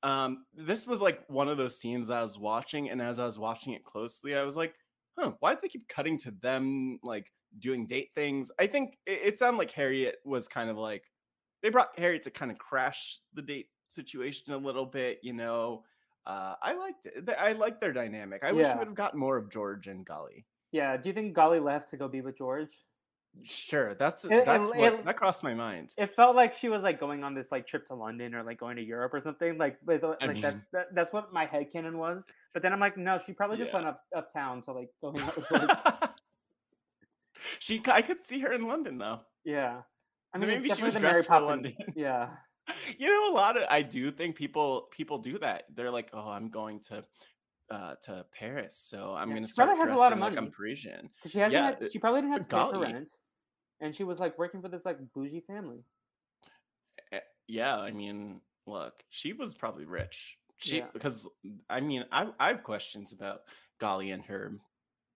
um 0.04 0.44
this 0.54 0.86
was 0.86 1.00
like 1.00 1.24
one 1.28 1.48
of 1.48 1.58
those 1.58 1.78
scenes 1.78 2.08
that 2.08 2.18
I 2.18 2.22
was 2.22 2.38
watching, 2.38 2.90
and 2.90 3.00
as 3.00 3.18
I 3.18 3.26
was 3.26 3.38
watching 3.38 3.74
it 3.74 3.84
closely, 3.84 4.34
I 4.34 4.42
was 4.42 4.56
like, 4.56 4.74
huh, 5.18 5.32
why 5.40 5.54
did 5.54 5.62
they 5.62 5.68
keep 5.68 5.88
cutting 5.88 6.18
to 6.18 6.30
them 6.30 6.98
like 7.02 7.32
doing 7.58 7.86
date 7.86 8.10
things? 8.14 8.50
I 8.58 8.66
think 8.66 8.98
it, 9.06 9.20
it 9.24 9.38
sounded 9.38 9.58
like 9.58 9.70
Harriet 9.70 10.16
was 10.24 10.48
kind 10.48 10.70
of 10.70 10.76
like 10.76 11.04
they 11.62 11.70
brought 11.70 11.98
Harriet 11.98 12.22
to 12.22 12.30
kind 12.30 12.50
of 12.50 12.58
crash 12.58 13.20
the 13.34 13.42
date 13.42 13.66
situation 13.88 14.52
a 14.52 14.58
little 14.58 14.86
bit, 14.86 15.18
you 15.22 15.32
know. 15.32 15.82
Uh, 16.26 16.54
I 16.62 16.74
liked 16.74 17.06
it. 17.06 17.28
I 17.38 17.52
liked 17.52 17.80
their 17.80 17.92
dynamic. 17.92 18.44
I 18.44 18.52
wish 18.52 18.66
we 18.66 18.78
would 18.78 18.88
have 18.88 18.94
gotten 18.94 19.18
more 19.18 19.36
of 19.36 19.50
George 19.50 19.86
and 19.86 20.04
Golly. 20.04 20.44
Yeah. 20.72 20.96
Do 20.96 21.08
you 21.08 21.14
think 21.14 21.34
Golly 21.34 21.58
left 21.58 21.88
to 21.90 21.96
go 21.96 22.06
be 22.06 22.20
with 22.20 22.36
George? 22.36 22.74
Sure, 23.44 23.94
that's 23.94 24.24
It- 24.24 24.44
that's 24.44 24.68
it- 24.70 24.76
what 24.76 24.92
it- 24.94 25.04
that 25.04 25.16
crossed 25.16 25.44
my 25.44 25.54
mind. 25.54 25.94
It 25.96 26.14
felt 26.16 26.34
like 26.34 26.54
she 26.54 26.68
was 26.68 26.82
like 26.82 26.98
going 26.98 27.22
on 27.22 27.34
this 27.34 27.52
like 27.52 27.66
trip 27.66 27.86
to 27.86 27.94
London 27.94 28.34
or 28.34 28.42
like 28.42 28.58
going 28.58 28.76
to 28.76 28.82
Europe 28.82 29.14
or 29.14 29.20
something. 29.20 29.56
Like, 29.58 29.78
with, 29.86 30.02
uh, 30.02 30.16
I 30.20 30.26
like 30.26 30.40
that's 30.40 30.64
that, 30.72 30.94
that's 30.94 31.12
what 31.12 31.32
my 31.32 31.46
headcanon 31.46 31.94
was. 31.94 32.26
But 32.52 32.62
then 32.62 32.72
I'm 32.72 32.80
like, 32.80 32.96
no, 32.96 33.18
she 33.24 33.32
probably 33.32 33.56
just 33.56 33.70
Yeah. 33.70 33.76
went 33.76 33.86
up 33.88 33.98
uptown 34.16 34.62
to 34.62 34.72
like 34.72 34.90
go 35.00 35.12
hang 35.12 35.22
out 35.22 35.36
with 35.36 35.46
she, 37.58 37.80
I 37.86 38.02
could 38.02 38.24
see 38.24 38.40
her 38.40 38.52
in 38.52 38.66
London 38.66 38.98
though. 38.98 39.20
yeah. 39.44 39.82
I 40.34 40.38
mean, 40.38 40.50
it's 40.50 40.62
maybe 40.62 40.74
she 40.74 40.82
was 40.82 40.94
dressed 40.94 41.26
for. 41.26 41.40
London. 41.40 41.74
Yeah. 41.96 42.28
you 42.98 43.08
know 43.08 43.32
a 43.32 43.34
lot 43.34 43.56
of 43.56 43.62
i 43.70 43.80
do 43.80 44.10
think 44.10 44.36
people 44.36 44.88
people 44.90 45.16
do 45.16 45.38
that 45.38 45.62
they're 45.74 45.90
like 45.90 46.10
oh 46.12 46.28
i'm 46.28 46.50
going 46.50 46.78
to 46.80 47.02
uh 47.70 47.94
to 48.02 48.24
paris 48.32 48.76
so 48.76 49.14
i'm 49.14 49.28
Yeah, 49.28 49.34
gonna 49.36 49.46
she 49.46 49.52
start 49.52 49.68
probably 49.68 49.80
has 49.82 49.90
a 49.90 50.00
lot 50.00 50.12
of 50.12 50.18
dressing 50.18 50.20
like 50.34 50.38
i'm 50.38 50.44
money. 50.44 50.54
parisian 50.56 51.10
she 51.26 51.38
hasn't. 51.38 51.52
Yeah, 51.52 51.78
had, 51.80 51.90
she 51.92 51.98
probably 51.98 52.22
didn't 52.22 52.32
have 52.32 52.48
to 52.48 52.56
pay 52.56 52.70
for 52.72 52.78
rent, 52.80 53.10
and 53.80 53.94
she 53.94 54.04
was 54.04 54.18
like 54.18 54.38
working 54.38 54.62
for 54.62 54.68
this 54.68 54.84
like 54.84 54.98
bougie 55.12 55.40
family. 55.40 55.84
Eh, 57.12 57.20
yeah 57.46 57.76
i 57.76 57.90
mean 57.90 58.40
look 58.66 59.02
she 59.10 59.32
was 59.32 59.54
probably 59.54 59.84
rich 59.84 60.38
she 60.58 60.78
Yeah. 60.78 60.86
because 60.92 61.28
i 61.70 61.80
mean 61.80 62.04
i 62.12 62.28
i 62.38 62.48
have 62.48 62.62
questions 62.62 63.12
about 63.12 63.42
golly 63.78 64.10
and 64.10 64.24
her 64.24 64.52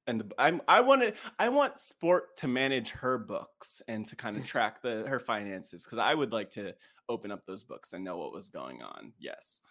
and 0.08 0.20
the, 0.20 0.28
I'm 0.36 0.60
I 0.66 0.80
want 0.80 1.02
to 1.02 1.14
I 1.38 1.48
want 1.48 1.78
sport 1.78 2.36
to 2.38 2.48
manage 2.48 2.90
her 2.90 3.18
books 3.18 3.82
and 3.86 4.04
to 4.06 4.16
kind 4.16 4.36
of 4.36 4.44
track 4.52 4.82
the 4.82 5.04
her 5.06 5.20
finances 5.20 5.84
because 5.84 5.98
I 5.98 6.12
would 6.12 6.32
like 6.32 6.50
to 6.50 6.74
open 7.08 7.30
up 7.30 7.46
those 7.46 7.62
books 7.62 7.92
and 7.92 8.02
know 8.02 8.16
what 8.18 8.32
was 8.32 8.48
going 8.48 8.82
on. 8.82 9.12
Yes. 9.20 9.62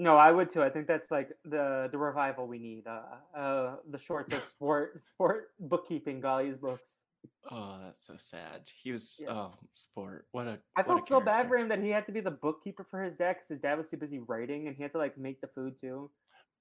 No, 0.00 0.16
I 0.16 0.32
would 0.32 0.48
too. 0.48 0.62
I 0.62 0.70
think 0.70 0.86
that's 0.86 1.10
like 1.10 1.28
the 1.44 1.90
the 1.92 1.98
revival 1.98 2.46
we 2.46 2.58
need. 2.58 2.86
Uh, 2.86 3.38
uh 3.38 3.76
the 3.90 3.98
shorts 3.98 4.32
of 4.32 4.42
sport 4.50 5.02
sport 5.02 5.48
bookkeeping, 5.60 6.20
Golly's 6.20 6.56
books. 6.56 7.00
Oh, 7.50 7.78
that's 7.84 8.06
so 8.06 8.14
sad. 8.16 8.62
He 8.82 8.92
was 8.92 9.20
Yeah. 9.22 9.32
oh 9.32 9.54
sport. 9.72 10.26
What 10.32 10.46
a 10.46 10.58
I 10.74 10.82
felt 10.84 11.06
so 11.06 11.20
bad 11.20 11.48
for 11.48 11.58
him 11.58 11.68
that 11.68 11.82
he 11.82 11.90
had 11.90 12.06
to 12.06 12.12
be 12.12 12.20
the 12.20 12.30
bookkeeper 12.30 12.86
for 12.90 13.02
his 13.02 13.14
dad 13.16 13.34
because 13.34 13.48
his 13.48 13.60
dad 13.60 13.76
was 13.76 13.90
too 13.90 13.98
busy 13.98 14.20
writing 14.20 14.68
and 14.68 14.74
he 14.74 14.82
had 14.82 14.92
to 14.92 14.98
like 14.98 15.18
make 15.18 15.42
the 15.42 15.48
food 15.48 15.78
too. 15.78 16.10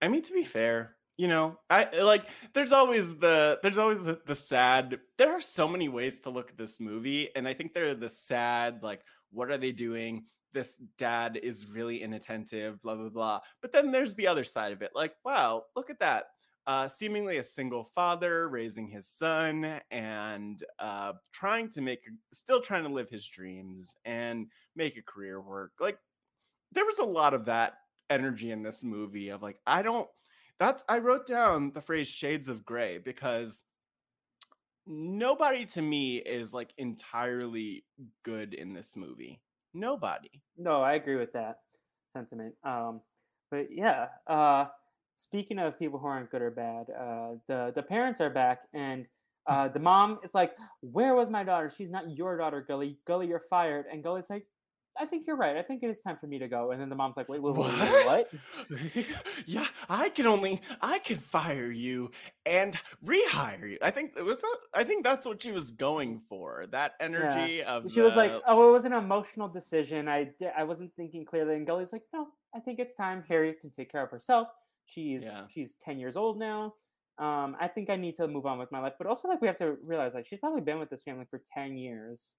I 0.01 0.09
mean, 0.09 0.21
to 0.23 0.33
be 0.33 0.43
fair, 0.43 0.97
you 1.15 1.29
know, 1.29 1.57
I 1.69 2.01
like 2.01 2.25
there's 2.53 2.73
always 2.73 3.15
the 3.15 3.57
there's 3.63 3.77
always 3.77 3.99
the, 3.99 4.19
the 4.25 4.35
sad 4.35 4.99
there 5.17 5.31
are 5.31 5.41
so 5.41 5.65
many 5.65 5.87
ways 5.87 6.19
to 6.21 6.29
look 6.29 6.49
at 6.49 6.57
this 6.57 6.81
movie, 6.81 7.29
and 7.37 7.47
I 7.47 7.53
think 7.53 7.73
they're 7.73 7.95
the 7.95 8.09
sad, 8.09 8.83
like, 8.83 9.01
what 9.31 9.49
are 9.49 9.57
they 9.57 9.71
doing? 9.71 10.25
This 10.53 10.77
dad 10.97 11.39
is 11.41 11.67
really 11.67 12.01
inattentive, 12.01 12.81
blah 12.81 12.95
blah 12.95 13.09
blah. 13.09 13.39
But 13.61 13.71
then 13.71 13.91
there's 13.91 14.15
the 14.15 14.27
other 14.27 14.43
side 14.43 14.71
of 14.71 14.81
it, 14.81 14.91
like, 14.95 15.13
wow, 15.23 15.63
look 15.75 15.89
at 15.89 15.99
that. 15.99 16.25
Uh, 16.67 16.87
seemingly 16.87 17.37
a 17.37 17.43
single 17.43 17.83
father 17.83 18.47
raising 18.47 18.87
his 18.87 19.07
son 19.07 19.79
and 19.89 20.63
uh, 20.77 21.13
trying 21.31 21.67
to 21.69 21.81
make 21.81 22.01
still 22.31 22.61
trying 22.61 22.83
to 22.83 22.89
live 22.89 23.09
his 23.09 23.25
dreams 23.25 23.95
and 24.05 24.45
make 24.75 24.95
a 24.95 25.01
career 25.01 25.41
work 25.41 25.71
like 25.79 25.97
there 26.71 26.85
was 26.85 26.99
a 26.99 27.03
lot 27.03 27.33
of 27.33 27.45
that 27.45 27.73
energy 28.11 28.51
in 28.51 28.61
this 28.61 28.83
movie 28.83 29.29
of 29.29 29.41
like 29.41 29.57
i 29.65 29.81
don't 29.81 30.07
that's 30.59 30.83
I 30.89 30.99
wrote 30.99 31.25
down 31.25 31.71
the 31.71 31.81
phrase 31.81 32.07
shades 32.07 32.49
of 32.49 32.65
gray 32.65 32.97
because 32.97 33.63
nobody 34.85 35.65
to 35.67 35.81
me 35.81 36.17
is 36.17 36.53
like 36.53 36.73
entirely 36.77 37.85
good 38.23 38.53
in 38.53 38.73
this 38.73 38.95
movie. 38.95 39.41
Nobody. 39.73 40.41
No, 40.57 40.81
I 40.81 40.93
agree 40.93 41.15
with 41.15 41.33
that 41.33 41.59
sentiment. 42.13 42.55
Um, 42.63 43.01
but 43.51 43.67
yeah, 43.71 44.07
uh, 44.27 44.65
speaking 45.15 45.59
of 45.59 45.77
people 45.77 45.99
who 45.99 46.07
aren't 46.07 46.31
good 46.31 46.41
or 46.41 46.51
bad, 46.51 46.87
uh, 46.89 47.35
the 47.47 47.71
the 47.75 47.83
parents 47.83 48.21
are 48.21 48.29
back, 48.29 48.61
and 48.73 49.05
uh, 49.47 49.67
the 49.67 49.79
mom 49.79 50.19
is 50.23 50.31
like, 50.33 50.55
"Where 50.81 51.15
was 51.15 51.29
my 51.29 51.43
daughter? 51.43 51.69
She's 51.75 51.89
not 51.91 52.09
your 52.09 52.37
daughter, 52.37 52.61
Golly. 52.67 52.97
Golly, 53.05 53.27
you're 53.27 53.43
fired." 53.49 53.85
And 53.91 54.03
Golly's 54.03 54.29
like, 54.29 54.45
I 54.97 55.05
think 55.05 55.27
you're 55.27 55.35
right. 55.35 55.55
I 55.55 55.61
think 55.61 55.81
it 55.83 55.89
is 55.89 55.99
time 55.99 56.17
for 56.17 56.27
me 56.27 56.39
to 56.39 56.47
go. 56.47 56.71
And 56.71 56.81
then 56.81 56.89
the 56.89 56.95
mom's 56.95 57.15
like, 57.15 57.29
wait, 57.29 57.41
wait, 57.41 57.55
wait, 57.55 57.79
wait 57.79 58.05
what? 58.05 58.31
yeah, 59.45 59.67
I 59.89 60.09
can 60.09 60.27
only 60.27 60.61
I 60.81 60.99
could 60.99 61.21
fire 61.21 61.71
you 61.71 62.11
and 62.45 62.75
rehire 63.05 63.69
you. 63.69 63.77
I 63.81 63.91
think 63.91 64.13
it 64.17 64.23
was 64.23 64.41
I 64.73 64.83
think 64.83 65.03
that's 65.03 65.25
what 65.25 65.41
she 65.41 65.51
was 65.51 65.71
going 65.71 66.21
for. 66.27 66.65
That 66.71 66.93
energy 66.99 67.57
yeah. 67.57 67.75
of 67.75 67.91
She 67.91 67.99
the... 67.99 68.05
was 68.07 68.15
like, 68.15 68.31
"Oh, 68.45 68.69
it 68.69 68.71
was 68.71 68.85
an 68.85 68.93
emotional 68.93 69.47
decision. 69.47 70.07
I 70.09 70.31
I 70.57 70.63
wasn't 70.63 70.93
thinking 70.95 71.25
clearly." 71.25 71.55
And 71.55 71.65
Golly's 71.65 71.93
like, 71.93 72.03
"No, 72.13 72.27
I 72.53 72.59
think 72.59 72.79
it's 72.79 72.93
time 72.93 73.23
Harriet 73.27 73.61
can 73.61 73.71
take 73.71 73.91
care 73.91 74.03
of 74.03 74.11
herself. 74.11 74.49
She's 74.85 75.23
yeah. 75.23 75.45
she's 75.47 75.75
10 75.75 75.99
years 75.99 76.17
old 76.17 76.39
now. 76.39 76.73
Um, 77.19 77.55
I 77.59 77.67
think 77.67 77.89
I 77.89 77.95
need 77.95 78.15
to 78.15 78.27
move 78.27 78.45
on 78.45 78.57
with 78.59 78.71
my 78.71 78.79
life. 78.79 78.93
But 78.97 79.07
also 79.07 79.27
like 79.27 79.41
we 79.41 79.47
have 79.47 79.57
to 79.57 79.77
realize 79.83 80.13
like 80.13 80.25
she's 80.25 80.39
probably 80.39 80.61
been 80.61 80.79
with 80.79 80.89
this 80.89 81.03
family 81.03 81.25
for 81.29 81.41
10 81.53 81.77
years." 81.77 82.33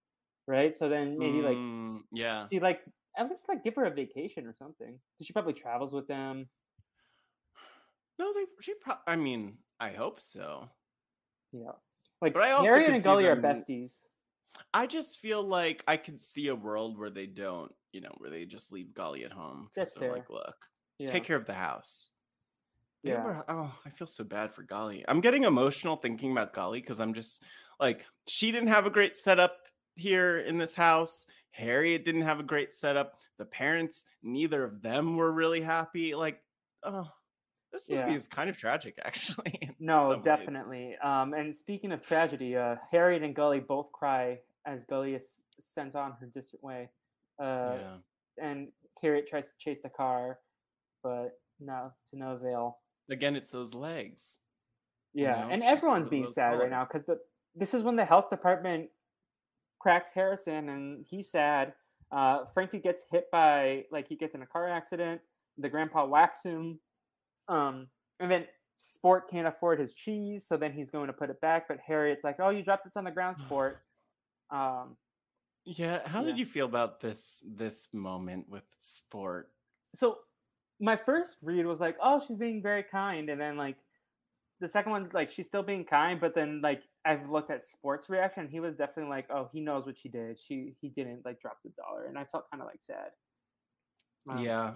Right? 0.50 0.76
So 0.76 0.88
then 0.88 1.16
maybe 1.16 1.42
like 1.42 1.56
mm, 1.56 2.00
yeah, 2.12 2.48
she 2.50 2.58
like 2.58 2.80
at 3.16 3.30
least 3.30 3.44
like 3.48 3.62
give 3.62 3.76
her 3.76 3.84
a 3.84 3.90
vacation 3.90 4.48
or 4.48 4.52
something. 4.52 4.98
She 5.22 5.32
probably 5.32 5.52
travels 5.52 5.92
with 5.92 6.08
them. 6.08 6.48
No, 8.18 8.32
they 8.34 8.46
she. 8.60 8.74
Pro- 8.74 8.96
I 9.06 9.14
mean, 9.14 9.58
I 9.78 9.90
hope 9.90 10.20
so. 10.20 10.68
Yeah, 11.52 11.70
like 12.20 12.34
but 12.34 12.42
I 12.42 12.50
also 12.50 12.66
Harriet 12.66 12.90
and 12.92 13.04
Golly 13.04 13.26
them, 13.26 13.38
are 13.38 13.40
besties. 13.40 14.00
I 14.74 14.88
just 14.88 15.20
feel 15.20 15.40
like 15.40 15.84
I 15.86 15.96
could 15.96 16.20
see 16.20 16.48
a 16.48 16.54
world 16.56 16.98
where 16.98 17.10
they 17.10 17.26
don't, 17.26 17.72
you 17.92 18.00
know, 18.00 18.12
where 18.18 18.30
they 18.30 18.44
just 18.44 18.72
leave 18.72 18.92
Golly 18.92 19.24
at 19.24 19.30
home. 19.30 19.70
That's 19.76 19.94
fair. 19.94 20.14
Like, 20.14 20.30
look, 20.30 20.56
yeah. 20.98 21.06
take 21.06 21.22
care 21.22 21.36
of 21.36 21.46
the 21.46 21.54
house. 21.54 22.10
yeah. 23.04 23.22
Were, 23.22 23.44
oh, 23.48 23.72
I 23.86 23.90
feel 23.90 24.08
so 24.08 24.24
bad 24.24 24.52
for 24.52 24.64
Golly. 24.64 25.04
I'm 25.06 25.20
getting 25.20 25.44
emotional 25.44 25.94
thinking 25.94 26.32
about 26.32 26.52
Golly 26.54 26.80
because 26.80 26.98
I'm 26.98 27.14
just 27.14 27.44
like 27.78 28.04
she 28.26 28.50
didn't 28.50 28.68
have 28.68 28.86
a 28.86 28.90
great 28.90 29.16
setup 29.16 29.56
here 30.00 30.38
in 30.38 30.58
this 30.58 30.74
house. 30.74 31.26
Harriet 31.52 32.04
didn't 32.04 32.22
have 32.22 32.40
a 32.40 32.44
great 32.44 32.72
setup. 32.72 33.20
The 33.38 33.44
parents, 33.44 34.06
neither 34.22 34.64
of 34.64 34.82
them 34.82 35.16
were 35.16 35.32
really 35.32 35.60
happy. 35.60 36.14
Like, 36.14 36.40
oh, 36.84 37.08
this 37.72 37.88
movie 37.88 38.10
yeah. 38.10 38.16
is 38.16 38.28
kind 38.28 38.48
of 38.48 38.56
tragic, 38.56 38.98
actually. 39.04 39.70
No, 39.78 40.20
definitely. 40.22 40.96
Um, 41.02 41.34
and 41.34 41.54
speaking 41.54 41.92
of 41.92 42.06
tragedy, 42.06 42.56
uh, 42.56 42.76
Harriet 42.90 43.22
and 43.22 43.34
Golly 43.34 43.60
both 43.60 43.92
cry 43.92 44.38
as 44.66 44.84
Golly 44.84 45.14
is 45.14 45.42
sent 45.60 45.94
on 45.94 46.12
her 46.20 46.26
distant 46.26 46.62
way. 46.62 46.88
Uh, 47.38 47.76
yeah. 47.78 47.94
And 48.42 48.68
Harriet 49.00 49.28
tries 49.28 49.48
to 49.48 49.52
chase 49.58 49.78
the 49.82 49.88
car, 49.88 50.38
but 51.02 51.38
no, 51.58 51.92
to 52.10 52.16
no 52.16 52.32
avail. 52.32 52.78
Again, 53.10 53.36
it's 53.36 53.48
those 53.48 53.74
legs. 53.74 54.38
Yeah, 55.12 55.42
you 55.42 55.48
know? 55.48 55.54
and 55.54 55.62
everyone's 55.62 56.08
being 56.08 56.26
sad 56.26 56.58
right 56.58 56.70
now 56.70 56.84
because 56.84 57.04
the 57.04 57.18
this 57.56 57.74
is 57.74 57.82
when 57.82 57.96
the 57.96 58.04
health 58.04 58.30
department 58.30 58.88
cracks 59.80 60.12
Harrison, 60.12 60.68
and 60.68 61.04
he's 61.08 61.28
sad. 61.28 61.72
Uh, 62.12 62.44
Frankie 62.54 62.78
gets 62.78 63.02
hit 63.10 63.30
by 63.32 63.84
like 63.90 64.06
he 64.08 64.14
gets 64.14 64.34
in 64.34 64.42
a 64.42 64.46
car 64.46 64.68
accident. 64.68 65.20
The 65.58 65.68
grandpa 65.68 66.06
whacks 66.06 66.44
him, 66.44 66.78
um, 67.48 67.88
and 68.20 68.30
then 68.30 68.46
Sport 68.78 69.30
can't 69.30 69.46
afford 69.46 69.80
his 69.80 69.92
cheese, 69.92 70.46
so 70.46 70.56
then 70.56 70.72
he's 70.72 70.90
going 70.90 71.08
to 71.08 71.12
put 71.12 71.30
it 71.30 71.40
back. 71.40 71.66
But 71.68 71.78
Harriet's 71.84 72.24
like, 72.24 72.36
"Oh, 72.38 72.50
you 72.50 72.62
dropped 72.62 72.84
this 72.84 72.96
on 72.96 73.04
the 73.04 73.10
ground, 73.10 73.36
Sport." 73.36 73.80
Um, 74.52 74.96
yeah, 75.64 76.00
how 76.06 76.22
yeah. 76.22 76.26
did 76.26 76.38
you 76.40 76.44
feel 76.44 76.66
about 76.66 77.00
this 77.00 77.44
this 77.46 77.86
moment 77.94 78.48
with 78.48 78.64
Sport? 78.78 79.52
So 79.94 80.18
my 80.80 80.96
first 80.96 81.36
read 81.40 81.66
was 81.66 81.78
like, 81.78 81.96
"Oh, 82.02 82.20
she's 82.26 82.36
being 82.36 82.60
very 82.60 82.82
kind," 82.82 83.28
and 83.28 83.40
then 83.40 83.56
like 83.56 83.76
the 84.60 84.68
second 84.68 84.92
one, 84.92 85.08
like 85.12 85.30
she's 85.30 85.46
still 85.46 85.62
being 85.62 85.84
kind, 85.84 86.20
but 86.20 86.34
then 86.34 86.60
like 86.62 86.82
I've 87.04 87.28
looked 87.30 87.50
at 87.50 87.64
sports 87.64 88.08
reaction. 88.08 88.48
He 88.48 88.60
was 88.60 88.76
definitely 88.76 89.10
like, 89.10 89.26
"Oh, 89.30 89.48
he 89.52 89.60
knows 89.60 89.86
what 89.86 89.96
she 89.98 90.08
did. 90.08 90.38
She 90.38 90.74
he 90.80 90.88
didn't 90.88 91.24
like 91.24 91.40
drop 91.40 91.58
the 91.64 91.70
dollar," 91.70 92.06
and 92.06 92.18
I 92.18 92.24
felt 92.24 92.50
kind 92.50 92.62
of 92.62 92.68
like 92.68 92.80
sad. 92.82 93.10
Um, 94.28 94.44
yeah, 94.44 94.74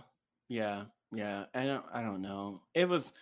yeah, 0.48 0.84
yeah. 1.12 1.44
I 1.54 1.64
don't, 1.64 1.84
I 1.92 2.02
don't 2.02 2.22
know. 2.22 2.62
It 2.74 2.88
was 2.88 3.12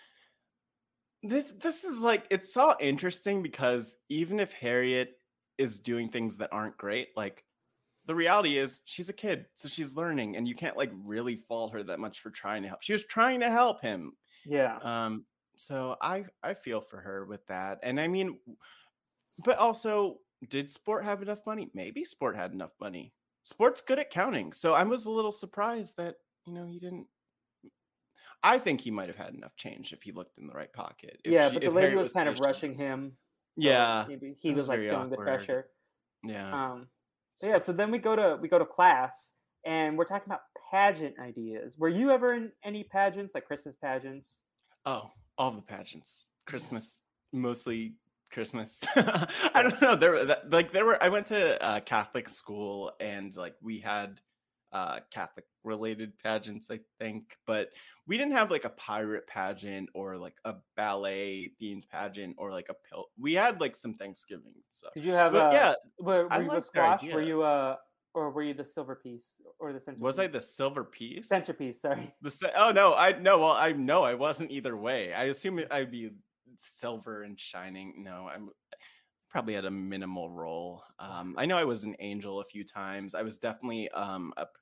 this. 1.23 1.53
This 1.53 1.85
is 1.85 2.01
like 2.01 2.27
it's 2.31 2.55
so 2.55 2.77
interesting 2.81 3.43
because 3.43 3.97
even 4.09 4.39
if 4.39 4.53
Harriet 4.53 5.19
is 5.59 5.81
doing 5.81 6.11
things 6.11 6.37
that 6.37 6.53
aren't 6.53 6.77
great, 6.79 7.09
like 7.17 7.45
the 8.07 8.15
reality 8.15 8.59
is 8.59 8.83
she's 8.85 9.09
a 9.09 9.13
kid, 9.13 9.47
so 9.55 9.69
she's 9.69 9.95
learning, 9.95 10.37
and 10.37 10.47
you 10.47 10.55
can't 10.55 10.77
like 10.77 10.93
really 11.05 11.37
fault 11.49 11.73
her 11.73 11.83
that 11.83 11.99
much 11.99 12.21
for 12.21 12.31
trying 12.31 12.63
to 12.63 12.69
help. 12.69 12.83
She 12.83 12.93
was 12.93 13.05
trying 13.05 13.41
to 13.41 13.51
help 13.51 13.81
him. 13.81 14.13
Yeah. 14.47 14.79
Um. 14.83 15.25
So 15.57 15.97
I 16.01 16.25
I 16.43 16.55
feel 16.55 16.81
for 16.81 17.01
her 17.01 17.25
with 17.25 17.47
that, 17.47 17.79
and 17.83 18.01
I 18.01 18.09
mean 18.09 18.39
but 19.45 19.59
also, 19.59 20.19
did 20.49 20.71
Sport 20.71 21.05
have 21.05 21.23
enough 21.23 21.47
money? 21.47 21.71
Maybe 21.75 22.05
Sport 22.05 22.37
had 22.37 22.53
enough 22.53 22.73
money. 22.81 23.13
Sport's 23.45 23.81
good 23.81 23.99
at 23.99 24.11
counting, 24.11 24.53
so 24.53 24.75
I 24.75 24.85
was 24.85 25.07
a 25.07 25.11
little 25.11 25.33
surprised 25.33 25.97
that 25.97 26.17
you 26.47 26.53
know 26.53 26.67
he 26.67 26.79
didn't. 26.79 27.07
I 28.45 28.59
think 28.59 28.81
he 28.81 28.91
might 28.91 29.09
have 29.09 29.17
had 29.17 29.35
enough 29.35 29.57
change 29.57 29.93
if 29.93 30.03
he 30.03 30.13
looked 30.13 30.39
in 30.39 30.47
the 30.47 30.53
right 30.53 30.73
pocket. 30.73 31.21
If 31.25 31.33
yeah, 31.33 31.49
she, 31.49 31.55
but 31.55 31.63
the 31.63 31.71
lady 31.71 31.95
was, 31.95 32.05
was, 32.05 32.13
kind 32.13 32.29
of 32.29 32.39
rushing 32.41 32.75
him. 32.75 33.13
So 33.57 33.63
yeah, 33.63 34.05
maybe 34.09 34.35
he 34.39 34.51
was, 34.51 34.63
was 34.63 34.69
like 34.69 34.81
feeling 34.81 35.11
the 35.11 35.17
pressure. 35.17 35.69
Yeah. 36.25 36.53
Um. 36.53 36.89
So 37.35 37.49
yeah. 37.49 37.59
So 37.59 37.73
then 37.73 37.91
we 37.91 37.99
go 37.99 38.15
to 38.15 38.39
we 38.41 38.49
go 38.49 38.59
to 38.59 38.67
class, 38.67 39.33
and 39.65 39.97
we're 39.97 40.05
talking 40.05 40.27
about 40.27 40.43
pageant 40.71 41.17
ideas. 41.19 41.77
Were 41.79 41.89
you 41.89 42.11
ever 42.11 42.35
in 42.35 42.53
any 42.65 42.85
pageants, 42.85 43.35
like 43.35 43.47
Christmas 43.47 43.77
pageants? 43.77 44.41
Oh, 44.87 45.11
all 45.39 45.53
the 45.53 45.63
pageants. 45.63 46.31
Christmas, 46.47 47.03
mostly 47.33 47.95
Christmas. 48.33 48.85
I 48.97 49.63
don't 49.63 49.81
know. 49.81 49.97
There, 49.97 50.37
like, 50.49 50.73
there 50.73 50.85
were. 50.85 51.03
I 51.03 51.09
went 51.09 51.27
to 51.27 51.63
uh, 51.63 51.81
Catholic 51.81 52.29
school, 52.29 52.93
and 53.01 53.35
like 53.37 53.55
we 53.63 53.79
had 53.79 54.21
uh, 54.73 55.01
Catholic 55.11 55.45
related 55.65 56.13
pageants, 56.19 56.71
I 56.71 56.81
think, 56.99 57.37
but 57.47 57.69
we 58.07 58.17
didn't 58.17 58.33
have 58.33 58.51
like 58.51 58.65
a 58.65 58.71
pirate 58.71 59.27
pageant 59.27 59.91
or 59.95 60.17
like 60.17 60.35
a 60.45 60.55
ballet 60.77 61.53
themed 61.61 61.89
pageant 61.91 62.37
or 62.39 62.51
like 62.51 62.69
a 62.69 62.75
pill. 62.89 63.07
We 63.19 63.35
had 63.35 63.61
like 63.61 63.77
some 63.77 63.95
Thanksgiving 63.95 64.55
stuff. 64.71 64.95
Did 64.95 65.05
you 65.05 65.13
have? 65.13 65.33
But, 65.33 65.51
uh, 65.51 65.51
yeah. 65.53 65.75
Were, 66.01 66.29
were 66.29 66.43
you 66.43 66.51
the 66.51 66.61
squash? 66.61 67.03
Were 67.05 67.23
you 67.23 67.43
uh? 67.43 67.77
Or 68.15 68.31
were 68.31 68.43
you 68.43 68.55
the 68.55 68.65
silver 68.65 68.95
piece 68.95 69.41
or 69.59 69.73
the 69.73 69.81
centerpiece? 69.81 70.03
Was 70.03 70.19
I 70.19 70.27
the 70.27 70.41
silver 70.41 70.85
piece? 70.85 71.29
Centerpiece, 71.29 71.81
sorry. 71.81 72.15
The 72.21 72.53
oh 72.57 72.71
no, 72.71 72.95
I 72.95 73.19
no, 73.19 73.39
well 73.39 73.53
I 73.53 73.73
no, 73.73 74.03
I 74.03 74.15
wasn't 74.15 74.51
either 74.51 74.77
way. 74.77 75.15
I 75.15 75.25
assume 75.25 75.61
I'd 75.71 75.91
be 75.91 76.11
silver 76.57 77.23
and 77.23 77.41
shining. 77.41 78.05
No, 78.05 78.29
I'm 78.33 78.51
probably 79.31 79.55
had 79.55 79.65
a 79.65 79.71
minimal 79.71 80.29
role. 80.29 80.85
Um, 80.99 81.35
I 81.39 81.47
know 81.47 81.57
I 81.57 81.65
was 81.65 81.85
an 81.85 81.97
angel 82.01 82.41
a 82.41 82.45
few 82.45 82.65
times. 82.65 83.15
I 83.15 83.23
was 83.23 83.39
definitely 83.39 83.89
um, 83.91 84.35
up. 84.37 84.53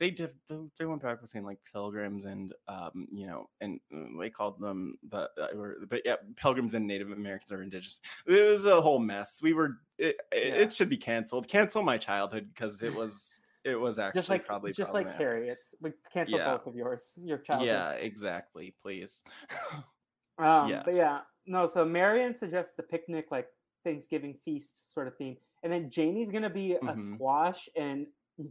They 0.00 0.10
did. 0.10 0.30
They 0.48 0.86
went 0.86 1.02
back 1.02 1.20
with 1.20 1.30
saying 1.30 1.44
like 1.44 1.58
pilgrims 1.72 2.24
and 2.24 2.52
um, 2.66 3.06
you 3.12 3.26
know, 3.26 3.48
and 3.60 3.78
uh, 3.94 4.20
they 4.20 4.30
called 4.30 4.58
them 4.58 4.98
the. 5.08 5.28
Uh, 5.40 5.86
but 5.88 6.02
yeah, 6.04 6.16
pilgrims 6.36 6.74
and 6.74 6.86
Native 6.86 7.12
Americans 7.12 7.52
are 7.52 7.62
indigenous. 7.62 8.00
It 8.26 8.48
was 8.48 8.64
a 8.64 8.80
whole 8.80 8.98
mess. 8.98 9.40
We 9.40 9.52
were. 9.52 9.78
It, 9.98 10.16
yeah. 10.32 10.38
it 10.38 10.72
should 10.72 10.88
be 10.88 10.96
canceled. 10.96 11.46
Cancel 11.46 11.82
my 11.82 11.98
childhood 11.98 12.48
because 12.52 12.82
it 12.82 12.94
was. 12.94 13.40
It 13.64 13.80
was 13.80 13.98
actually 13.98 14.18
just 14.18 14.28
like, 14.28 14.44
probably 14.44 14.72
just 14.72 14.92
like 14.92 15.16
Harriet's. 15.16 15.74
We 15.80 15.92
cancel 16.12 16.38
yeah. 16.38 16.52
both 16.52 16.66
of 16.66 16.74
yours. 16.74 17.12
Your 17.16 17.38
childhood. 17.38 17.68
Yeah, 17.68 17.92
exactly. 17.92 18.74
Please. 18.82 19.22
um, 20.38 20.68
yeah. 20.68 20.82
But 20.84 20.94
yeah, 20.94 21.20
no, 21.46 21.66
so 21.66 21.84
Marion 21.84 22.34
suggests 22.34 22.72
the 22.76 22.82
picnic, 22.82 23.28
like 23.30 23.46
Thanksgiving 23.84 24.34
feast 24.44 24.92
sort 24.92 25.06
of 25.06 25.16
theme, 25.16 25.36
and 25.62 25.72
then 25.72 25.88
Janie's 25.88 26.30
gonna 26.30 26.50
be 26.50 26.72
a 26.72 26.78
mm-hmm. 26.78 27.14
squash, 27.14 27.68
and 27.76 28.06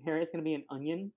Harriet's 0.06 0.32
gonna 0.32 0.44
be 0.44 0.54
an 0.54 0.64
onion, 0.70 1.12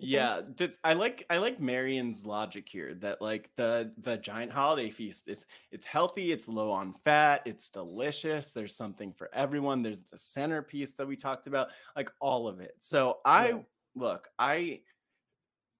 Yeah, 0.00 0.40
that's 0.56 0.78
I 0.84 0.94
like 0.94 1.26
I 1.28 1.36
like 1.36 1.60
Marion's 1.60 2.24
logic 2.24 2.66
here 2.68 2.94
that 2.94 3.20
like 3.20 3.50
the 3.56 3.92
the 3.98 4.16
giant 4.16 4.50
holiday 4.50 4.88
feast 4.88 5.28
is 5.28 5.46
it's 5.70 5.84
healthy, 5.84 6.32
it's 6.32 6.48
low 6.48 6.70
on 6.70 6.94
fat, 7.04 7.42
it's 7.44 7.68
delicious, 7.68 8.52
there's 8.52 8.74
something 8.74 9.12
for 9.12 9.28
everyone, 9.34 9.82
there's 9.82 10.02
the 10.02 10.16
centerpiece 10.16 10.94
that 10.94 11.06
we 11.06 11.14
talked 11.16 11.46
about, 11.46 11.68
like 11.94 12.10
all 12.20 12.48
of 12.48 12.60
it. 12.60 12.74
So 12.78 13.18
I 13.26 13.48
Yeah. 13.48 13.62
look, 13.94 14.28
I 14.38 14.80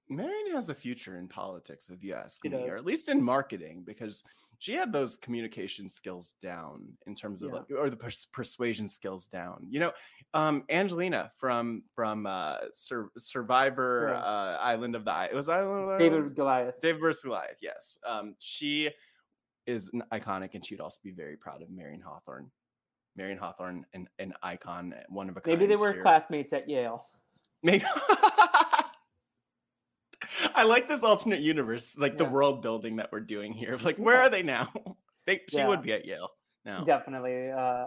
Marion 0.08 0.52
has 0.52 0.68
a 0.68 0.74
future 0.74 1.16
in 1.16 1.28
politics, 1.28 1.88
if 1.90 2.02
you 2.04 2.14
ask 2.14 2.44
She 2.44 2.48
me, 2.48 2.68
or 2.68 2.76
at 2.76 2.84
least 2.84 3.08
in 3.08 3.22
marketing, 3.22 3.82
because 3.84 4.24
she 4.62 4.74
had 4.74 4.92
those 4.92 5.16
communication 5.16 5.88
skills 5.88 6.36
down 6.40 6.86
in 7.08 7.16
terms 7.16 7.42
of 7.42 7.50
Yeah. 7.50 7.56
like, 7.58 7.70
or 7.76 7.90
the 7.90 7.96
pers- 7.96 8.28
persuasion 8.32 8.86
skills 8.86 9.26
down. 9.26 9.66
You 9.68 9.80
know, 9.80 9.92
um, 10.34 10.62
Angelina 10.70 11.32
from 11.36 11.82
from 11.96 12.26
uh, 12.26 12.58
Sur- 12.70 13.10
Survivor 13.18 14.10
Yeah. 14.12 14.20
uh, 14.20 14.58
Island 14.60 14.94
of 14.94 15.04
the 15.04 15.10
I- 15.10 15.24
it 15.24 15.34
was 15.34 15.48
Island 15.48 15.90
of 15.90 15.98
David 15.98 16.12
Islands? 16.18 16.32
Goliath. 16.32 16.78
David 16.80 17.00
versus 17.00 17.24
Goliath. 17.24 17.58
Yes, 17.60 17.98
um, 18.06 18.36
she 18.38 18.88
is 19.66 19.90
an 19.94 20.04
iconic, 20.12 20.54
and 20.54 20.64
she'd 20.64 20.80
also 20.80 21.00
be 21.02 21.10
very 21.10 21.36
proud 21.36 21.60
of 21.60 21.68
Marion 21.68 22.00
Hawthorne. 22.00 22.48
Marion 23.16 23.38
Hawthorne, 23.38 23.84
an, 23.94 24.08
an 24.20 24.32
icon, 24.44 24.94
one 25.08 25.28
of 25.28 25.36
a 25.36 25.40
kind. 25.40 25.58
Maybe 25.58 25.66
they 25.68 25.74
were 25.80 25.92
here. 25.92 26.02
classmates 26.02 26.52
at 26.52 26.68
Yale. 26.68 27.04
Maybe. 27.64 27.84
I 30.54 30.64
like 30.64 30.88
this 30.88 31.02
alternate 31.04 31.40
universe, 31.40 31.96
like 31.98 32.16
the 32.18 32.24
world 32.24 32.62
building 32.62 32.96
that 32.96 33.10
we're 33.12 33.20
doing 33.20 33.52
here. 33.52 33.76
Like, 33.82 33.96
where 33.96 34.16
Yeah. 34.16 34.26
are 34.26 34.30
they 34.30 34.42
now? 34.42 34.68
They, 35.24 35.40
she 35.48 35.58
Yeah. 35.58 35.68
would 35.68 35.82
be 35.82 35.92
at 35.92 36.04
Yale 36.04 36.30
now. 36.64 36.82
Definitely 36.82 37.48
uh, 37.52 37.86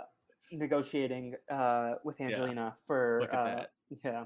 negotiating 0.54 1.36
uh, 1.52 1.96
with 2.06 2.18
Yeah. 2.18 2.28
Angelina 2.28 2.78
for 2.88 3.28
uh, 3.30 3.44
that. 3.44 3.72
yeah. 4.06 4.24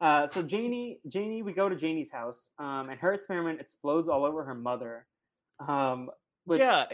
Uh, 0.00 0.24
so 0.28 0.42
Janie, 0.44 1.00
Janie, 1.08 1.42
we 1.42 1.52
go 1.52 1.68
to 1.68 1.74
Janie's 1.74 2.12
house, 2.12 2.50
um, 2.60 2.90
and 2.90 3.00
her 3.00 3.12
experiment 3.12 3.60
explodes 3.60 4.08
all 4.08 4.24
over 4.24 4.44
her 4.44 4.54
mother. 4.54 5.08
Um, 5.66 6.10
which, 6.44 6.60
yeah, 6.60 6.84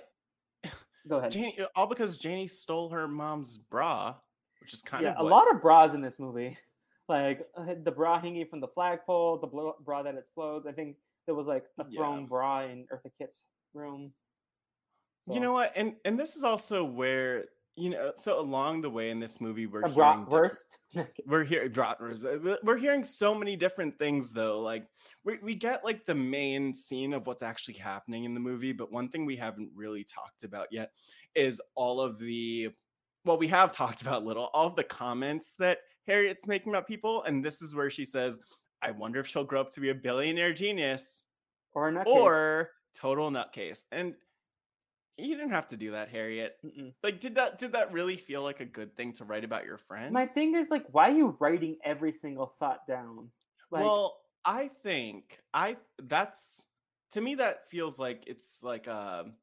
go 1.09 1.19
ahead. 1.19 1.31
Janie, 1.33 1.59
all 1.77 1.87
because 1.87 2.17
Janie 2.17 2.49
stole 2.49 2.89
her 2.89 3.07
mom's 3.07 3.59
bra, 3.59 4.15
which 4.63 4.73
is 4.73 4.81
kind 4.81 5.03
yeah, 5.03 5.13
of 5.13 5.27
a 5.27 5.29
lot 5.29 5.55
of 5.55 5.61
bras 5.61 5.93
in 5.93 6.01
this 6.01 6.19
movie, 6.19 6.57
like 7.09 7.47
uh, 7.57 7.75
the 7.83 7.91
bra 7.91 8.21
hanging 8.21 8.47
from 8.47 8.61
the 8.61 8.69
flagpole, 8.69 9.39
the 9.39 9.73
bra 9.85 10.03
that 10.03 10.17
explodes. 10.17 10.67
I 10.67 10.73
think 10.73 10.97
there 11.27 11.35
was 11.35 11.47
like 11.47 11.65
a 11.79 11.85
Yeah. 11.89 11.99
thrown 12.01 12.27
bra 12.27 12.63
in 12.65 12.87
Eartha 12.93 13.11
Kitt's 13.19 13.45
room. 13.75 14.13
You 15.27 15.41
know 15.41 15.53
what? 15.55 15.73
And 15.75 15.95
and 16.05 16.19
this 16.21 16.37
is 16.37 16.45
also 16.45 16.85
where 16.85 17.47
you 17.77 17.91
know. 17.91 18.13
So 18.19 18.39
along 18.39 18.83
the 18.83 18.91
way 18.91 19.09
in 19.11 19.21
this 19.21 19.41
movie, 19.41 19.67
we're 19.67 19.81
a 19.83 19.89
hearing 19.89 20.25
bra 20.29 20.49
different- 20.49 21.11
we're 21.27 21.45
hearing 21.45 21.73
we're 22.63 22.77
hearing 22.77 23.03
so 23.05 23.35
many 23.35 23.57
different 23.57 23.99
things 23.99 24.31
though 24.33 24.61
like 24.61 24.87
we, 25.25 25.39
we 25.43 25.55
get 25.55 25.83
like 25.85 26.05
the 26.07 26.15
main 26.15 26.73
scene 26.75 27.13
of 27.15 27.27
what's 27.27 27.43
actually 27.43 27.75
happening 27.75 28.25
in 28.25 28.33
the 28.35 28.39
movie 28.41 28.73
but 28.73 28.93
one 28.93 29.09
thing 29.09 29.25
we 29.27 29.35
haven't 29.35 29.71
really 29.75 30.05
talked 30.05 30.45
about 30.45 30.69
yet 30.71 30.93
is 31.35 31.61
all 31.75 32.01
of 32.01 32.19
the 32.21 32.69
well 33.25 33.37
we 33.37 33.49
have 33.49 33.73
talked 33.73 34.03
about 34.03 34.25
little 34.25 34.51
all 34.55 34.69
of 34.69 34.77
the 34.77 34.85
comments 34.85 35.55
that 35.59 35.79
harriet's 36.07 36.47
making 36.47 36.73
about 36.73 36.87
people 36.87 37.23
and 37.25 37.45
this 37.45 37.63
is 37.63 37.75
where 37.75 37.91
she 37.91 38.05
says 38.05 38.39
i 38.83 38.91
wonder 38.91 39.21
if 39.21 39.27
she'll 39.27 39.45
grow 39.45 39.61
up 39.61 39.71
to 39.71 39.81
be 39.81 39.91
a 39.91 39.95
billionaire 39.95 40.53
genius 40.53 41.27
or 41.73 41.89
a 41.89 41.93
nutcase. 41.93 42.07
or 42.07 42.71
total 42.95 43.31
nutcase 43.31 43.85
and 43.93 44.15
you 45.17 45.37
didn't 45.37 45.53
have 45.53 45.69
to 45.69 45.77
do 45.77 45.93
that 45.93 46.09
harriet 46.09 46.57
Mm-mm. 46.65 46.93
like 47.03 47.21
did 47.21 47.37
that 47.37 47.59
did 47.59 47.73
that 47.73 47.93
really 47.93 48.17
feel 48.17 48.43
like 48.43 48.61
a 48.61 48.65
good 48.65 48.97
thing 48.97 49.13
to 49.15 49.25
write 49.25 49.45
about 49.45 49.65
your 49.65 49.79
friend 49.79 50.13
My 50.13 50.27
thing 50.27 50.55
is 50.57 50.71
like, 50.71 50.85
why 50.91 51.11
are 51.11 51.17
you 51.17 51.37
writing 51.39 51.77
every 51.85 52.13
single 52.13 52.47
thought 52.59 52.87
down? 52.87 53.31
Like, 53.71 53.85
well, 53.85 54.17
I 54.45 54.71
think 54.83 55.39
I 55.53 55.77
that's 56.03 56.67
to 57.13 57.21
me 57.21 57.37
that 57.37 57.69
feels 57.71 57.99
like 57.99 58.25
it's 58.27 58.63
like 58.63 58.89
um 58.89 59.35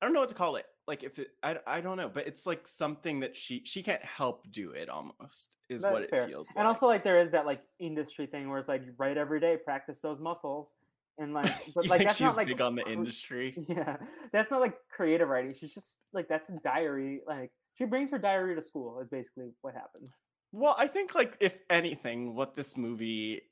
I 0.00 0.06
don't 0.06 0.12
know 0.12 0.20
what 0.20 0.28
to 0.30 0.34
call 0.34 0.56
it. 0.56 0.66
Like 0.88 1.04
if 1.04 1.18
it 1.18 1.28
I, 1.42 1.58
I 1.66 1.80
don't 1.82 1.98
know, 1.98 2.10
but 2.12 2.26
it's 2.26 2.46
like 2.46 2.66
something 2.66 3.20
that 3.20 3.36
she 3.36 3.62
she 3.64 3.82
can't 3.82 4.02
help 4.04 4.50
do 4.50 4.70
it 4.70 4.88
almost 4.88 5.56
is 5.68 5.82
what 5.82 5.92
That's 5.94 6.04
it 6.06 6.10
fair. 6.10 6.26
feels 6.28 6.48
like. 6.48 6.56
and 6.56 6.66
also 6.66 6.86
like 6.86 7.04
there 7.04 7.20
is 7.20 7.30
that 7.32 7.44
like 7.44 7.60
industry 7.78 8.26
thing 8.26 8.48
where 8.48 8.58
it's 8.58 8.68
like 8.68 8.82
write 8.96 9.18
every 9.18 9.38
day, 9.38 9.58
practice 9.62 10.00
those 10.00 10.18
muscles, 10.18 10.72
and 11.18 11.34
like, 11.34 11.52
but 11.74 11.86
like 11.88 12.02
that's 12.02 12.16
she's 12.16 12.24
not 12.24 12.36
like 12.38 12.46
big 12.46 12.60
on 12.62 12.74
the 12.74 12.88
industry? 12.90 13.54
Yeah, 13.68 13.98
that's 14.32 14.50
not 14.50 14.60
like 14.62 14.74
creative 14.90 15.28
writing. 15.28 15.54
She's 15.54 15.74
just 15.74 15.96
like 16.14 16.26
that's 16.26 16.48
a 16.48 16.58
diary. 16.64 17.20
Like 17.26 17.50
she 17.74 17.84
brings 17.84 18.10
her 18.10 18.18
diary 18.18 18.54
to 18.54 18.62
school. 18.62 18.98
Is 19.00 19.08
basically 19.08 19.50
what 19.60 19.74
happens. 19.74 20.20
Well, 20.52 20.74
I 20.78 20.86
think 20.86 21.14
like 21.14 21.36
if 21.40 21.54
anything, 21.68 22.34
what 22.34 22.56
this 22.56 22.76
movie 22.78 23.42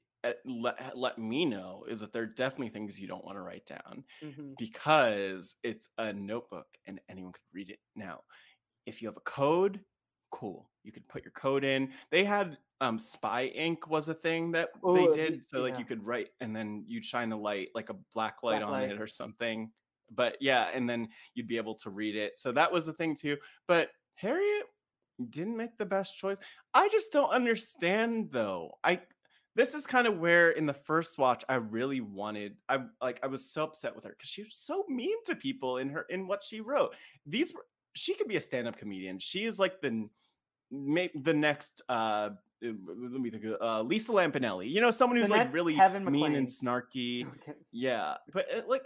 let, 0.45 0.97
let 0.97 1.18
me 1.18 1.45
know 1.45 1.85
is 1.89 2.01
that 2.01 2.12
there 2.12 2.22
are 2.22 2.27
definitely 2.27 2.70
things 2.70 2.99
you 2.99 3.09
don't 3.09 3.24
want 3.24 3.37
to 3.37 3.43
write 3.43 3.66
down. 3.66 4.05
hmm 4.22 4.55
because 4.59 5.57
it's 5.62 5.89
a 5.99 6.12
notebook 6.12 6.66
and 6.87 7.01
anyone 7.09 7.33
could 7.33 7.43
read 7.53 7.70
it. 7.70 7.79
Now, 7.95 8.20
if 8.87 9.03
you 9.03 9.09
have 9.09 9.16
a 9.16 9.20
code, 9.20 9.81
cool. 10.31 10.70
You 10.85 10.93
could 10.93 11.09
put 11.09 11.24
your 11.24 11.33
code 11.33 11.64
in. 11.64 11.93
They 12.11 12.24
had 12.24 12.59
um 12.81 12.99
spy 12.99 13.47
ink 13.47 13.89
was 13.89 14.09
a 14.09 14.14
thing 14.14 14.53
that 14.53 14.70
they 14.93 15.07
Oh, 15.07 15.12
did. 15.14 15.45
So 15.45 15.61
like 15.62 15.79
you 15.79 15.85
could 15.85 16.05
write 16.05 16.29
and 16.41 16.55
then 16.55 16.85
you'd 16.87 17.05
shine 17.05 17.33
a 17.33 17.37
light, 17.39 17.68
like 17.74 17.91
a 17.91 17.97
black 18.14 18.43
light 18.43 18.59
Black 18.59 18.64
on 18.64 18.72
light. 18.81 18.91
it 18.93 19.01
or 19.01 19.07
something. 19.07 19.70
But 20.11 20.37
yeah, 20.41 20.70
and 20.72 20.89
then 20.89 21.09
you'd 21.35 21.49
be 21.49 21.57
able 21.57 21.74
to 21.77 21.91
read 21.91 22.16
it. 22.16 22.39
So 22.39 22.53
that 22.53 22.70
was 22.72 22.87
the 22.87 22.93
thing 22.93 23.14
too. 23.16 23.37
But 23.66 23.91
Harriet 24.14 24.66
didn't 25.31 25.57
make 25.57 25.77
the 25.79 25.87
best 25.87 26.16
choice. 26.18 26.39
I 26.74 26.89
just 26.89 27.12
don't 27.12 27.31
understand 27.31 28.31
though. 28.31 28.72
I 28.85 29.01
this 29.57 29.75
is 29.75 29.87
kind 29.87 30.07
of 30.07 30.19
where 30.19 30.51
in 30.51 30.67
the 30.67 30.75
first 30.75 31.19
watch 31.19 31.43
I 31.49 31.55
really 31.57 32.01
wanted 32.01 32.57
I 32.69 32.81
like 33.01 33.19
I 33.23 33.27
was 33.27 33.51
so 33.51 33.65
upset 33.65 33.95
with 33.97 34.05
her 34.05 34.11
because 34.11 34.29
she 34.29 34.43
was 34.43 34.55
so 34.55 34.85
mean 34.89 35.17
to 35.25 35.35
people 35.35 35.79
in 35.79 35.89
her 35.89 36.03
in 36.11 36.29
what 36.29 36.45
she 36.45 36.61
wrote. 36.61 36.95
These 37.27 37.55
were 37.55 37.65
she 37.95 38.15
could 38.15 38.29
be 38.29 38.37
a 38.37 38.41
stand-up 38.41 38.77
comedian. 38.77 39.19
She 39.19 39.45
is 39.45 39.59
like 39.59 39.81
the 39.81 40.09
the 40.71 41.35
next 41.35 41.83
uh 41.89 42.31
uh, 42.65 42.69
let 42.87 43.21
me 43.21 43.31
think 43.31 43.45
of, 43.45 43.57
uh 43.61 43.83
Lisa 43.83 44.13
Lampanelli. 44.13 44.71
You 44.71 44.81
know, 44.81 44.91
someone 44.91 45.19
who's 45.19 45.31
like 45.31 45.53
really 45.53 45.77
mean 46.05 46.35
and 46.37 46.47
snarky. 46.47 47.27
Okay. 47.43 47.53
Yeah, 47.73 48.15
but 48.33 48.47
uh, 48.55 48.63
like 48.69 48.85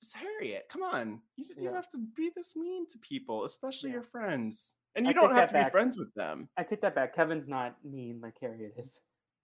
it's 0.00 0.12
Harriet, 0.12 0.66
come 0.68 0.82
on. 0.82 1.20
You, 1.36 1.44
you 1.48 1.54
Yeah. 1.58 1.64
don't 1.66 1.74
have 1.76 1.88
to 1.90 1.98
be 2.16 2.30
this 2.34 2.56
mean 2.56 2.88
to 2.88 2.98
people, 2.98 3.44
especially 3.44 3.90
Yeah. 3.90 3.94
your 3.94 4.02
friends. 4.02 4.76
And 4.96 5.06
I 5.06 5.10
you 5.10 5.14
don't 5.14 5.32
have 5.34 5.52
to 5.52 5.64
be 5.64 5.70
friends 5.70 5.96
with 5.96 6.12
them. 6.14 6.48
I 6.56 6.64
take 6.64 6.80
that 6.82 6.94
back. 6.94 7.14
Kevin's 7.14 7.46
not 7.46 7.76
mean 7.84 8.20
like 8.20 8.34
Harriet 8.40 8.74
is. 8.76 8.98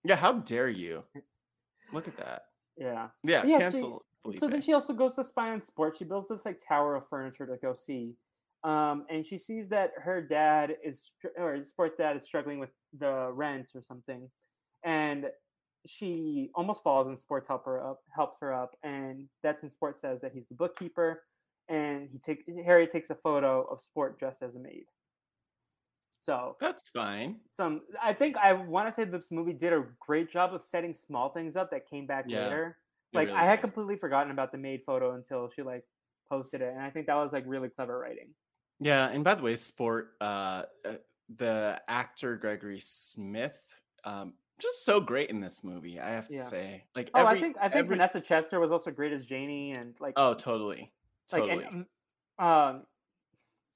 Yeah, 0.08 0.16
how 0.16 0.32
dare 0.32 0.70
you? 0.70 1.04
Look 1.92 2.08
at 2.08 2.16
that. 2.16 2.46
Yeah. 2.78 3.08
Yeah, 3.22 3.44
Yeah, 3.44 3.58
cancel. 3.58 4.06
So 4.38 4.48
then 4.48 4.62
she 4.62 4.72
also 4.72 4.94
goes 4.94 5.16
to 5.16 5.24
spy 5.24 5.50
on 5.50 5.60
sports. 5.60 5.98
She 5.98 6.04
builds 6.04 6.28
this 6.28 6.46
like 6.46 6.60
tower 6.66 6.96
of 6.96 7.06
furniture 7.08 7.46
to 7.46 7.56
go 7.56 7.74
see, 7.74 8.14
um, 8.64 9.04
and 9.10 9.24
she 9.24 9.36
sees 9.36 9.68
that 9.68 9.92
her 10.02 10.22
dad 10.22 10.76
is 10.82 11.10
or 11.36 11.62
sports 11.64 11.96
dad 11.96 12.16
is 12.16 12.24
struggling 12.24 12.58
with 12.58 12.70
the 12.98 13.30
rent 13.32 13.72
or 13.74 13.82
something, 13.82 14.30
and 14.82 15.26
she 15.86 16.50
almost 16.54 16.82
falls 16.82 17.06
and 17.06 17.18
sports 17.18 17.46
help 17.46 17.64
her 17.66 17.82
up 17.82 18.00
helps 18.14 18.38
her 18.40 18.52
up, 18.52 18.76
and 18.82 19.28
that's 19.42 19.62
when 19.62 19.70
sports 19.70 20.00
says 20.00 20.20
that 20.22 20.32
he's 20.32 20.48
the 20.48 20.54
bookkeeper, 20.54 21.22
and 21.68 22.08
he 22.10 22.18
take 22.18 22.44
Harry 22.64 22.86
takes 22.86 23.10
a 23.10 23.14
photo 23.14 23.62
of 23.62 23.80
sport 23.80 24.18
dressed 24.18 24.42
as 24.42 24.56
a 24.56 24.60
maid. 24.60 24.84
So 26.18 26.56
That's 26.60 26.88
fine. 26.88 27.40
some 27.46 27.82
I 28.02 28.12
think 28.12 28.36
I 28.36 28.52
want 28.52 28.88
to 28.88 28.94
say 28.94 29.04
this 29.04 29.30
movie 29.30 29.52
did 29.52 29.72
a 29.72 29.86
great 30.00 30.30
job 30.30 30.52
of 30.54 30.64
setting 30.64 30.92
small 30.94 31.30
things 31.30 31.56
up 31.56 31.70
that 31.70 31.88
came 31.88 32.06
back 32.06 32.26
Yeah, 32.28 32.44
later. 32.44 32.78
Like 33.14 33.28
really 33.28 33.38
I 33.40 33.44
had 33.44 33.56
did. 33.56 33.62
completely 33.62 33.96
forgotten 33.96 34.30
about 34.32 34.52
the 34.52 34.58
maid 34.58 34.82
photo 34.84 35.14
until 35.14 35.48
she 35.48 35.62
like 35.62 35.84
posted 36.28 36.60
it, 36.60 36.70
and 36.74 36.80
I 36.82 36.90
think 36.90 37.06
that 37.06 37.14
was 37.14 37.32
like 37.32 37.44
really 37.46 37.68
clever 37.70 37.98
writing. 37.98 38.34
Yeah, 38.80 39.08
and 39.08 39.24
by 39.24 39.34
the 39.34 39.42
way, 39.42 39.54
sport. 39.56 40.12
Uh, 40.20 40.64
uh, 40.84 40.96
the 41.36 41.80
actor 41.88 42.36
Gregory 42.36 42.80
Smith, 42.80 43.62
um, 44.04 44.34
just 44.58 44.84
so 44.84 44.98
great 45.00 45.28
in 45.30 45.40
this 45.40 45.62
movie. 45.62 46.00
I 46.00 46.08
have 46.10 46.30
to 46.30 46.34
Yeah. 46.34 46.42
say, 46.42 46.84
like, 46.94 47.10
Oh, 47.14 47.20
every, 47.20 47.38
I 47.38 47.40
think 47.40 47.56
I 47.60 47.68
think 47.68 47.74
every- 47.84 47.96
Vanessa 47.96 48.20
Chester 48.20 48.60
was 48.60 48.72
also 48.72 48.90
great 48.90 49.12
as 49.12 49.26
Janie, 49.26 49.72
and 49.72 49.94
like 50.00 50.14
Oh, 50.16 50.32
totally, 50.34 50.92
like 51.32 51.42
totally. 51.42 51.64
and, 51.64 51.86
um, 52.38 52.46
um, 52.46 52.86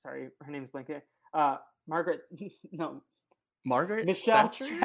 sorry, 0.02 0.30
her 0.40 0.50
name's 0.50 0.70
blanket. 0.70 1.06
Uh, 1.34 1.58
Margaret, 1.86 2.20
no, 2.72 3.02
Margaret 3.64 4.06
Michelle 4.06 4.48
Thatcher? 4.48 4.80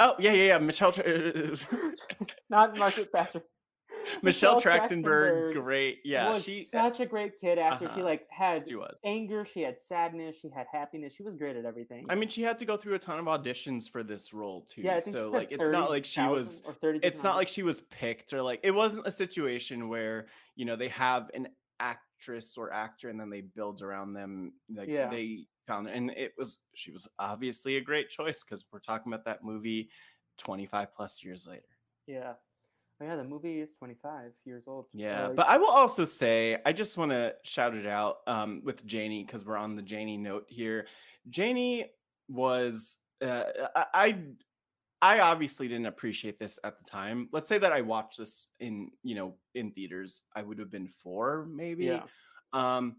Oh 0.00 0.14
yeah, 0.18 0.32
yeah, 0.32 0.44
yeah. 0.44 0.58
Michelle. 0.58 0.92
Tra- 0.92 1.04
uh, 1.04 1.56
uh, 1.72 1.76
not 2.50 2.76
Margaret 2.76 3.10
Thatcher. 3.12 3.42
Michelle 4.22 4.60
Trachtenberg, 4.60 5.52
great. 5.52 5.98
Yeah, 6.04 6.30
was 6.30 6.42
she 6.42 6.68
uh, 6.72 6.88
such 6.88 7.00
a 7.00 7.06
great 7.06 7.38
kid 7.38 7.58
after 7.58 7.84
she 7.84 7.90
uh-huh, 7.90 8.02
like 8.04 8.26
had 8.30 8.64
she 8.66 8.74
was. 8.74 8.98
anger, 9.04 9.44
she 9.44 9.60
had 9.60 9.76
sadness, 9.88 10.36
she 10.40 10.48
had 10.48 10.66
happiness. 10.72 11.12
She 11.14 11.22
was 11.22 11.36
great 11.36 11.56
at 11.56 11.66
everything. 11.66 12.06
I 12.08 12.14
mean, 12.14 12.30
she 12.30 12.42
had 12.42 12.58
to 12.60 12.64
go 12.64 12.78
through 12.78 12.94
a 12.94 12.98
ton 12.98 13.18
of 13.18 13.26
auditions 13.26 13.90
for 13.90 14.02
this 14.02 14.32
role 14.32 14.62
too. 14.62 14.80
yeah, 14.82 15.00
so 15.00 15.24
she 15.24 15.30
like, 15.30 15.52
it's 15.52 15.70
not 15.70 15.90
like 15.90 16.06
she 16.06 16.22
was. 16.22 16.62
30 16.80 17.00
It's 17.02 17.22
not 17.22 17.36
like 17.36 17.48
she 17.48 17.62
was 17.62 17.82
picked 17.82 18.32
or 18.32 18.42
like 18.42 18.60
it 18.62 18.70
wasn't 18.70 19.06
a 19.06 19.10
situation 19.12 19.88
where 19.90 20.26
you 20.56 20.64
know 20.64 20.76
they 20.76 20.88
have 20.88 21.30
an 21.34 21.48
actress 21.78 22.56
or 22.56 22.72
actor 22.72 23.10
and 23.10 23.20
then 23.20 23.28
they 23.30 23.42
build 23.42 23.82
around 23.82 24.14
them. 24.14 24.52
Like 24.74 24.88
Yeah. 24.88 25.10
they 25.10 25.46
found, 25.70 25.88
and 25.88 26.10
it 26.10 26.32
was 26.36 26.60
she 26.74 26.90
was 26.90 27.08
obviously 27.18 27.76
a 27.76 27.80
great 27.80 28.08
choice 28.08 28.42
because 28.42 28.64
we're 28.72 28.80
talking 28.80 29.12
about 29.12 29.24
that 29.24 29.44
movie 29.44 29.88
25 30.38 30.94
plus 30.94 31.22
years 31.24 31.46
later. 31.46 31.62
Yeah. 32.06 32.32
Oh, 33.02 33.06
yeah, 33.06 33.16
the 33.16 33.24
movie 33.24 33.60
is 33.60 33.72
25 33.74 34.32
years 34.44 34.64
old. 34.66 34.86
Yeah, 34.92 35.28
Uh, 35.28 35.32
but 35.32 35.46
I 35.48 35.56
will 35.56 35.70
also 35.70 36.04
say 36.04 36.58
I 36.66 36.72
just 36.72 36.98
want 36.98 37.12
to 37.12 37.34
shout 37.44 37.74
it 37.74 37.86
out 37.86 38.18
um, 38.26 38.60
with 38.62 38.84
Janie 38.84 39.24
because 39.24 39.46
we're 39.46 39.56
on 39.56 39.74
the 39.74 39.82
Janie 39.82 40.18
note 40.18 40.44
here. 40.48 40.86
Janie 41.30 41.90
was 42.28 42.98
uh, 43.22 43.44
I 43.74 44.18
I 45.02 45.20
obviously 45.20 45.66
didn't 45.66 45.86
appreciate 45.86 46.38
this 46.38 46.58
at 46.62 46.78
the 46.78 46.84
time. 46.84 47.28
Let's 47.32 47.48
say 47.48 47.56
that 47.58 47.72
I 47.72 47.80
watched 47.80 48.18
this 48.18 48.48
in 48.58 48.90
you 49.02 49.14
know 49.14 49.34
in 49.54 49.72
theaters, 49.72 50.24
I 50.36 50.42
would 50.42 50.58
have 50.58 50.70
been 50.70 50.88
four 50.88 51.46
maybe. 51.50 51.86
yeah. 51.86 52.02
Um, 52.52 52.96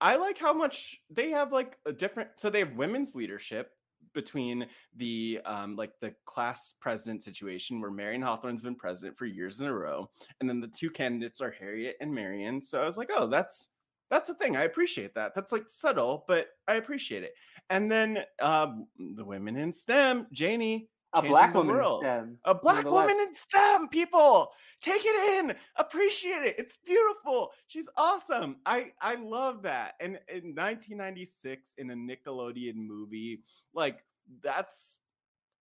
I 0.00 0.16
like 0.16 0.38
how 0.38 0.52
much 0.52 0.96
they 1.10 1.30
have 1.30 1.52
like 1.52 1.78
a 1.86 1.92
different. 1.92 2.30
So 2.36 2.50
they 2.50 2.60
have 2.60 2.76
women's 2.76 3.14
leadership 3.14 3.70
between 4.12 4.66
the 4.96 5.40
um 5.44 5.76
like 5.76 5.92
the 6.00 6.14
class 6.24 6.74
president 6.80 7.22
situation 7.22 7.80
where 7.80 7.90
Marion 7.90 8.22
Hawthorne's 8.22 8.62
been 8.62 8.76
president 8.76 9.18
for 9.18 9.26
years 9.26 9.60
in 9.60 9.66
a 9.66 9.74
row, 9.74 10.10
and 10.40 10.48
then 10.48 10.60
the 10.60 10.68
two 10.68 10.90
candidates 10.90 11.40
are 11.40 11.50
Harriet 11.50 11.96
and 12.00 12.14
Marion. 12.14 12.62
So 12.62 12.82
I 12.82 12.86
was 12.86 12.96
like, 12.96 13.10
oh, 13.14 13.26
that's 13.26 13.70
that's 14.10 14.28
a 14.28 14.34
thing. 14.34 14.56
I 14.56 14.64
appreciate 14.64 15.14
that. 15.14 15.34
That's 15.34 15.52
like 15.52 15.68
subtle, 15.68 16.24
but 16.28 16.48
I 16.68 16.74
appreciate 16.74 17.24
it. 17.24 17.32
And 17.70 17.90
then 17.90 18.18
um 18.40 18.86
the 19.16 19.24
women 19.24 19.56
in 19.56 19.72
STEM, 19.72 20.26
Janie, 20.32 20.88
A 21.14 21.22
black 21.22 21.54
woman 21.54 21.76
world. 21.76 22.02
STEM. 22.02 22.38
A 22.44 22.54
black 22.54 22.84
woman 22.84 23.16
in 23.20 23.34
STEM, 23.34 23.88
people. 23.88 24.50
Take 24.80 25.02
it 25.04 25.38
in. 25.38 25.54
Appreciate 25.76 26.42
it. 26.42 26.56
It's 26.58 26.76
beautiful. 26.76 27.52
She's 27.68 27.88
awesome. 27.96 28.56
I 28.66 28.92
I 29.00 29.14
love 29.14 29.62
that. 29.62 29.94
And 30.00 30.18
in 30.28 30.54
1996 30.54 31.74
in 31.78 31.90
a 31.90 31.94
Nickelodeon 31.94 32.76
movie, 32.76 33.42
like 33.72 34.04
that's 34.42 35.00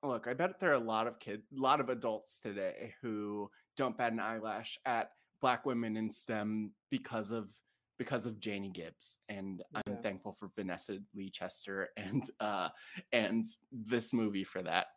look, 0.03 0.27
I 0.27 0.33
bet 0.33 0.59
there 0.59 0.71
are 0.71 0.73
a 0.73 0.79
lot 0.79 1.07
of 1.07 1.19
kids, 1.19 1.43
a 1.57 1.61
lot 1.61 1.79
of 1.79 1.89
adults 1.89 2.39
today 2.39 2.93
who 3.01 3.49
don't 3.77 3.97
bat 3.97 4.11
an 4.11 4.19
eyelash 4.19 4.77
at 4.85 5.11
black 5.41 5.65
women 5.65 5.97
in 5.97 6.09
STEM 6.09 6.71
because 6.89 7.31
of 7.31 7.49
because 7.97 8.25
of 8.25 8.39
Janie 8.39 8.71
Gibbs. 8.71 9.17
And 9.29 9.63
I'm 9.75 9.97
thankful 10.01 10.35
for 10.39 10.49
Vanessa 10.55 10.97
Lee 11.15 11.29
Chester 11.29 11.89
and 11.97 12.23
uh 12.39 12.69
and 13.11 13.45
this 13.71 14.13
movie 14.13 14.43
for 14.43 14.61
that. 14.63 14.87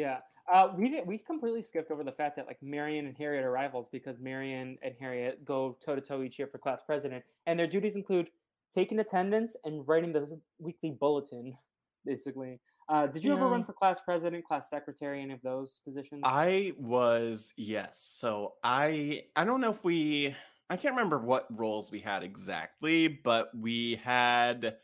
Yeah. 0.00 0.18
Uh, 0.52 0.68
we 0.76 0.88
did, 0.88 1.06
we 1.06 1.18
completely 1.18 1.62
skipped 1.62 1.90
over 1.90 2.02
the 2.02 2.12
fact 2.12 2.34
that 2.36 2.46
like 2.46 2.60
Marion 2.62 3.06
and 3.06 3.16
Harriet 3.16 3.44
are 3.44 3.52
rivals 3.52 3.88
because 3.92 4.18
Marion 4.18 4.78
and 4.82 4.94
Harriet 4.98 5.44
go 5.44 5.76
toe 5.84 5.94
to 5.94 6.00
toe 6.00 6.22
each 6.22 6.38
year 6.38 6.48
for 6.48 6.58
class 6.58 6.80
president, 6.84 7.22
and 7.46 7.58
their 7.58 7.66
duties 7.66 7.94
include 7.94 8.30
taking 8.74 8.98
attendance 8.98 9.54
and 9.64 9.86
writing 9.86 10.12
the 10.12 10.40
weekly 10.58 10.90
bulletin, 10.90 11.56
basically. 12.04 12.58
Uh, 12.88 13.06
did 13.06 13.22
you 13.22 13.32
ever 13.32 13.46
run 13.46 13.62
for 13.62 13.72
class 13.72 14.00
president, 14.00 14.44
class 14.44 14.68
secretary, 14.68 15.22
any 15.22 15.32
of 15.32 15.40
those 15.42 15.80
positions? 15.84 16.22
I 16.24 16.72
was 16.76 17.54
yes. 17.56 18.00
So 18.00 18.54
I 18.64 19.24
I 19.36 19.44
don't 19.44 19.60
know 19.60 19.70
if 19.70 19.84
we 19.84 20.34
I 20.68 20.76
can't 20.76 20.96
remember 20.96 21.18
what 21.18 21.46
roles 21.50 21.92
we 21.92 22.00
had 22.00 22.24
exactly, 22.24 23.06
but 23.06 23.50
we 23.56 24.00
had 24.02 24.76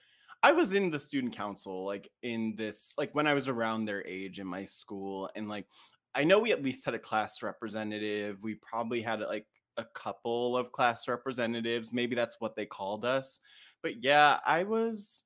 I 0.47 0.53
was 0.53 0.71
in 0.71 0.91
the 0.91 0.99
student 1.01 1.35
council 1.35 1.85
like 1.85 2.09
in 2.23 2.55
this 2.57 2.95
like 2.97 3.13
when 3.17 3.27
I 3.27 3.35
was 3.35 3.49
around 3.49 3.85
their 3.85 4.07
age 4.07 4.39
in 4.39 4.47
my 4.47 4.63
school 4.63 5.29
and 5.35 5.49
like 5.49 5.67
I 6.15 6.23
know 6.23 6.39
we 6.39 6.53
at 6.53 6.63
least 6.63 6.85
had 6.85 6.95
a 6.95 7.01
class 7.01 7.43
representative. 7.43 8.39
We 8.43 8.55
probably 8.55 9.03
had 9.03 9.19
like 9.23 9.45
a 9.77 9.85
couple 9.93 10.57
of 10.57 10.71
class 10.71 11.09
representatives. 11.09 11.93
Maybe 11.93 12.15
that's 12.15 12.37
what 12.39 12.55
they 12.55 12.65
called 12.65 13.05
us. 13.05 13.41
But 13.83 14.05
yeah, 14.05 14.39
I 14.47 14.63
was 14.63 15.25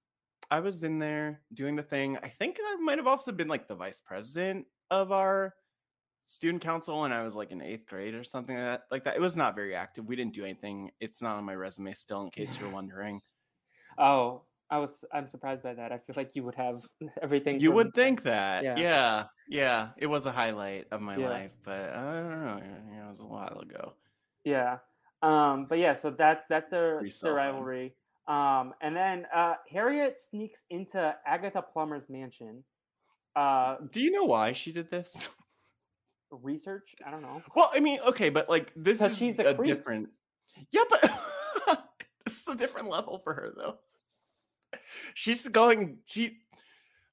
I 0.51 0.61
was 0.61 0.85
in 0.85 0.99
there 0.99 1.43
doing 1.53 1.77
the 1.77 1.83
thing. 1.83 2.17
I 2.23 2.29
think 2.29 2.57
I 2.59 2.77
might 2.77 2.97
have 2.97 3.07
also 3.07 3.31
been 3.31 3.47
like 3.47 3.69
the 3.69 3.75
vice 3.75 4.01
president 4.01 4.65
of 4.91 5.13
our 5.13 5.53
student 6.25 6.63
council 6.63 7.05
and 7.05 7.13
I 7.13 7.25
was 7.25 7.35
like 7.35 7.51
in 7.51 7.61
eighth 7.61 7.87
grade 7.87 8.15
or 8.15 8.25
something 8.25 8.57
like 8.57 8.65
that. 8.65 8.83
Like 8.91 9.05
that. 9.05 9.17
It 9.17 9.21
was 9.21 9.37
not 9.37 9.55
very 9.55 9.75
active. 9.75 10.07
We 10.07 10.17
didn't 10.17 10.33
do 10.33 10.45
anything. 10.45 10.93
It's 10.99 11.21
not 11.21 11.37
on 11.37 11.45
my 11.45 11.57
resume 11.57 11.93
still, 11.93 12.23
in 12.23 12.31
case 12.31 12.59
you're 12.59 12.71
wondering. 12.81 13.21
oh, 13.99 14.45
I 14.71 14.79
was. 14.79 15.05
I'm 15.13 15.27
surprised 15.27 15.63
by 15.63 15.75
that. 15.75 15.91
I 15.93 15.99
feel 15.99 16.15
like 16.17 16.37
you 16.37 16.45
would 16.45 16.55
have 16.55 16.87
everything. 17.23 17.61
You 17.61 17.71
from- 17.71 17.77
would 17.77 17.95
think 17.95 18.23
that. 18.23 18.63
Yeah. 18.65 18.77
Yeah. 18.79 19.25
yeah. 19.49 19.89
It 19.99 20.07
was 20.07 20.27
a 20.27 20.33
highlight 20.33 20.87
of 20.93 21.01
my 21.01 21.17
Yeah. 21.17 21.29
life, 21.29 21.53
but 21.65 21.91
I 21.91 22.13
don't 22.15 22.45
know. 22.45 22.61
It 23.05 23.09
was 23.09 23.21
a 23.21 23.27
while 23.27 23.59
ago. 23.61 23.95
Yeah. 24.45 24.79
Um, 25.23 25.67
but 25.69 25.79
yeah, 25.79 25.95
so 25.95 26.11
that's 26.11 26.47
that's 26.49 26.69
their 26.71 27.03
their 27.23 27.35
rivalry. 27.35 27.95
Um, 28.29 28.75
and 28.81 28.95
then 28.95 29.27
uh, 29.35 29.55
Harriet 29.71 30.19
sneaks 30.21 30.65
into 30.71 31.15
Agatha 31.27 31.63
Plummer's 31.63 32.09
mansion. 32.09 32.63
Uh, 33.35 33.77
Do 33.91 34.01
you 34.01 34.13
know 34.13 34.25
why 34.25 34.53
she 34.53 34.71
did 34.73 34.91
this? 34.91 35.29
research? 36.31 36.95
I 37.05 37.11
don't 37.11 37.23
know. 37.23 37.43
Well, 37.57 37.71
I 37.75 37.81
mean, 37.81 38.01
okay, 38.07 38.29
but 38.31 38.49
like 38.49 38.73
this 38.77 39.03
is 39.03 39.19
she's 39.19 39.39
a 39.41 39.49
a, 39.49 39.55
different. 39.65 40.11
Yeah, 40.71 40.85
but 40.89 41.11
it's 42.27 42.47
a 42.49 42.55
different 42.55 42.89
level 42.89 43.19
for 43.25 43.35
her 43.35 43.53
though. 43.57 43.79
She's 45.15 45.47
going. 45.49 45.99
She. 46.07 46.39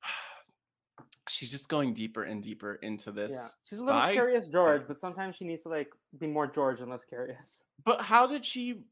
She's 1.29 1.51
just 1.51 1.67
going 1.67 1.93
deeper 1.93 2.23
and 2.23 2.41
deeper 2.41 2.75
into 2.75 3.11
this 3.11 3.33
Yeah, 3.33 3.47
she's 3.69 3.79
a 3.79 3.85
little 3.85 4.11
curious 4.13 4.47
George, 4.47 4.83
but 4.87 4.97
sometimes 4.97 5.35
she 5.35 5.43
needs 5.43 5.63
to 5.63 5.69
like 5.69 5.89
be 6.17 6.25
more 6.27 6.47
George 6.47 6.79
and 6.79 6.89
less 6.89 7.03
curious. 7.03 7.59
But 7.83 8.01
how 8.01 8.27
did 8.27 8.45
she? 8.45 8.83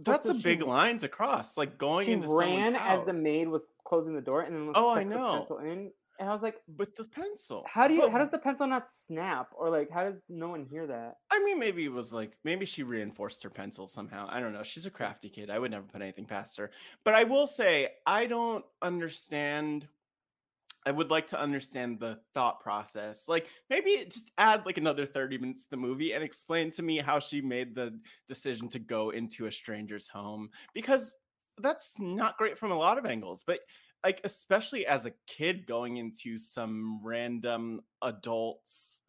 That's 0.00 0.24
so 0.24 0.32
a 0.32 0.34
she- 0.34 0.42
big 0.42 0.62
line 0.62 0.98
to 0.98 1.08
cross. 1.08 1.56
Like 1.56 1.78
going 1.78 2.06
She 2.06 2.12
into 2.12 2.28
ran 2.28 2.74
someone's 2.74 3.08
as 3.08 3.16
the 3.16 3.22
maid 3.22 3.48
was 3.48 3.66
closing 3.84 4.14
the 4.14 4.20
door, 4.20 4.42
and 4.42 4.54
then 4.54 4.72
Oh, 4.74 4.90
I 4.90 5.02
know. 5.04 5.36
pencil 5.38 5.58
in. 5.60 5.90
And 6.20 6.28
I 6.28 6.32
was 6.34 6.42
like, 6.42 6.56
with 6.76 6.94
the 6.96 7.04
pencil. 7.04 7.64
how 7.66 7.88
do 7.88 7.94
you? 7.94 8.02
But- 8.02 8.12
How 8.12 8.18
does 8.18 8.30
the 8.30 8.38
pencil 8.38 8.66
not 8.66 8.88
snap? 9.06 9.48
Or 9.56 9.70
like, 9.70 9.90
how 9.90 10.04
does 10.04 10.20
no 10.28 10.48
one 10.50 10.66
hear 10.70 10.86
that? 10.86 11.14
I 11.30 11.42
mean, 11.42 11.58
maybe 11.58 11.82
it 11.86 11.92
was 11.92 12.12
like 12.12 12.36
maybe 12.44 12.66
she 12.66 12.82
reinforced 12.82 13.42
her 13.42 13.48
pencil 13.50 13.86
somehow. 13.88 14.28
I 14.30 14.38
don't 14.38 14.52
know. 14.52 14.62
She's 14.62 14.84
a 14.84 14.90
crafty 14.90 15.30
kid. 15.30 15.48
I 15.50 15.58
would 15.58 15.70
never 15.70 15.86
put 15.86 16.02
anything 16.02 16.26
past 16.26 16.58
her. 16.58 16.70
But 17.04 17.14
I 17.14 17.24
will 17.24 17.46
say 17.46 17.88
I 18.06 18.26
don't 18.26 18.64
understand. 18.82 19.88
I 20.86 20.90
would 20.90 21.10
like 21.10 21.26
to 21.28 21.40
understand 21.40 22.00
the 22.00 22.18
thought 22.34 22.60
process. 22.60 23.26
Like 23.28 23.46
maybe 23.70 24.04
just 24.04 24.30
add 24.36 24.66
like 24.66 24.76
another 24.78 25.06
30 25.06 25.38
minutes 25.38 25.64
to 25.64 25.70
the 25.70 25.76
movie 25.78 26.12
and 26.12 26.22
explain 26.22 26.70
to 26.72 26.82
me 26.82 26.98
how 26.98 27.18
she 27.18 27.40
made 27.40 27.74
the 27.74 27.98
decision 28.28 28.68
to 28.70 28.78
go 28.78 29.10
into 29.10 29.46
a 29.46 29.52
stranger's 29.52 30.06
home 30.08 30.50
because 30.74 31.16
that's 31.58 31.98
not 31.98 32.36
great 32.38 32.58
from 32.58 32.72
a 32.72 32.76
lot 32.76 32.96
of 32.98 33.04
angles. 33.06 33.42
But 33.46 33.60
like 34.04 34.20
especially 34.24 34.86
as 34.86 35.06
a 35.06 35.12
kid 35.26 35.66
going 35.66 35.96
into 35.98 36.38
some 36.38 37.00
random 37.02 37.80
adult's 38.02 39.02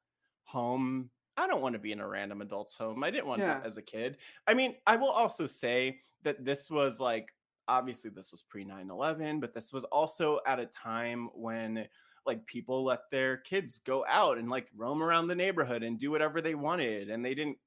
home 0.44 1.10
I 1.38 1.48
don't 1.48 1.62
want 1.62 1.74
to 1.74 1.80
be 1.80 1.92
in 1.92 2.02
a 2.02 2.08
random 2.08 2.42
adult's 2.42 2.76
home. 2.76 3.04
I 3.04 3.10
didn't 3.10 3.26
want 3.26 3.42
that 3.42 3.66
as 3.66 3.78
a 3.78 3.82
kid. 3.82 4.18
I 4.48 4.54
mean, 4.54 4.76
I 4.86 4.98
will 4.98 5.10
also 5.10 5.48
say 5.48 6.00
that 6.24 6.44
this 6.44 6.70
was 6.70 7.00
like 7.00 7.30
obviously 7.68 8.10
this 8.10 8.32
was 8.32 8.42
pre 8.42 8.66
9/11, 8.66 9.40
but 9.40 9.54
this 9.54 9.72
was 9.72 9.84
also 9.86 10.40
at 10.46 10.60
a 10.60 10.66
time 10.66 11.30
when 11.34 11.88
like 12.26 12.46
people 12.46 12.84
let 12.84 13.10
their 13.10 13.38
kids 13.38 13.80
go 13.80 14.06
out 14.08 14.38
and 14.38 14.50
like 14.50 14.68
roam 14.76 15.02
around 15.02 15.28
the 15.28 15.36
neighborhood 15.36 15.84
and 15.84 15.98
do 15.98 16.12
whatever 16.12 16.42
they 16.42 16.54
wanted 16.54 17.10
and 17.10 17.26
they 17.26 17.34
didn't 17.34 17.58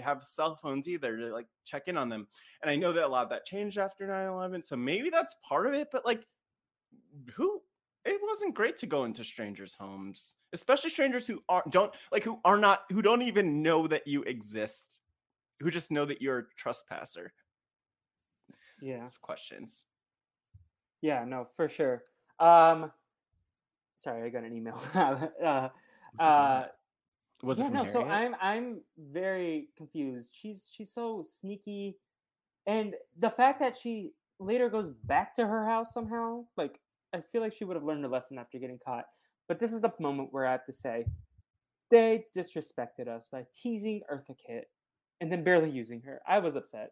have 0.00 0.22
cell 0.22 0.54
phones 0.56 0.86
either 0.86 1.16
to 1.16 1.32
like 1.32 1.46
check 1.64 1.88
in 1.88 1.96
on 1.96 2.08
them. 2.08 2.28
And 2.62 2.70
I 2.70 2.76
know 2.76 2.92
that 2.92 3.04
a 3.04 3.08
lot 3.08 3.24
of 3.24 3.30
that 3.30 3.46
changed 3.46 3.78
after 3.78 4.06
9/11, 4.06 4.64
so 4.64 4.76
maybe 4.76 5.10
that's 5.10 5.34
part 5.46 5.66
of 5.66 5.74
it, 5.74 5.88
but 5.90 6.04
like 6.04 6.26
who 7.34 7.60
it 8.04 8.20
wasn't 8.22 8.54
great 8.54 8.76
to 8.78 8.86
go 8.86 9.04
into 9.04 9.24
strangers' 9.24 9.74
homes, 9.78 10.36
especially 10.52 10.90
strangers 10.90 11.26
who 11.26 11.42
are 11.48 11.64
don't 11.70 11.92
like 12.12 12.24
who 12.24 12.38
are 12.44 12.58
not 12.58 12.82
who 12.90 13.00
don't 13.00 13.22
even 13.22 13.62
know 13.62 13.86
that 13.86 14.06
you 14.06 14.22
exist, 14.24 15.00
who 15.60 15.70
just 15.70 15.90
know 15.90 16.04
that 16.04 16.20
you're 16.20 16.38
a 16.38 16.44
trespasser. 16.56 17.32
Yeah. 18.82 19.00
Those 19.00 19.16
questions. 19.16 19.86
Yeah, 21.00 21.24
no, 21.24 21.46
for 21.56 21.68
sure. 21.68 22.02
Um, 22.38 22.90
sorry, 23.96 24.26
I 24.26 24.28
got 24.28 24.44
an 24.44 24.54
email. 24.54 24.80
uh, 24.94 25.68
uh, 26.18 26.66
Was 27.42 27.58
yeah, 27.58 27.66
it 27.66 27.72
no, 27.72 27.84
so? 27.84 28.04
I'm 28.04 28.34
I'm 28.40 28.80
very 28.98 29.68
confused. 29.76 30.32
She's 30.34 30.70
she's 30.70 30.90
so 30.90 31.22
sneaky, 31.22 31.96
and 32.66 32.94
the 33.18 33.30
fact 33.30 33.60
that 33.60 33.78
she 33.78 34.12
later 34.38 34.68
goes 34.68 34.90
back 34.90 35.34
to 35.36 35.46
her 35.46 35.64
house 35.64 35.92
somehow, 35.92 36.44
like 36.56 36.80
I 37.14 37.20
feel 37.20 37.40
like 37.40 37.52
she 37.54 37.64
would 37.64 37.76
have 37.76 37.84
learned 37.84 38.04
a 38.04 38.08
lesson 38.08 38.38
after 38.38 38.58
getting 38.58 38.78
caught. 38.84 39.04
But 39.48 39.60
this 39.60 39.72
is 39.72 39.80
the 39.80 39.92
moment 40.00 40.28
where 40.32 40.46
I 40.46 40.52
have 40.52 40.66
to 40.66 40.72
say, 40.72 41.06
they 41.90 42.24
disrespected 42.36 43.08
us 43.08 43.28
by 43.30 43.44
teasing 43.62 44.00
Eartha 44.12 44.34
Kitt 44.44 44.68
and 45.20 45.30
then 45.30 45.44
barely 45.44 45.70
using 45.70 46.00
her. 46.02 46.20
I 46.26 46.38
was 46.40 46.56
upset. 46.56 46.90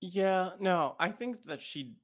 Yeah, 0.00 0.50
no, 0.60 0.96
I 0.98 1.10
think 1.10 1.42
that 1.44 1.62
she. 1.62 1.94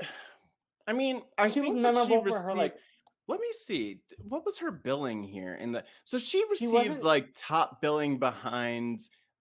I 0.86 0.92
mean, 0.92 1.22
I 1.38 1.48
She 1.50 1.60
think 1.60 1.82
that 1.82 1.94
she 2.08 2.16
received. 2.16 2.44
her 2.44 2.54
like 2.54 2.74
Let 3.28 3.38
me 3.38 3.46
see. 3.52 4.00
What 4.26 4.44
was 4.44 4.58
her 4.58 4.70
billing 4.72 5.22
here 5.22 5.54
in 5.54 5.70
the? 5.72 5.84
So 6.04 6.18
she 6.18 6.38
She 6.38 6.44
received 6.50 6.72
wasn't- 6.72 7.04
like 7.04 7.28
top 7.36 7.80
billing 7.80 8.18
behind 8.18 9.00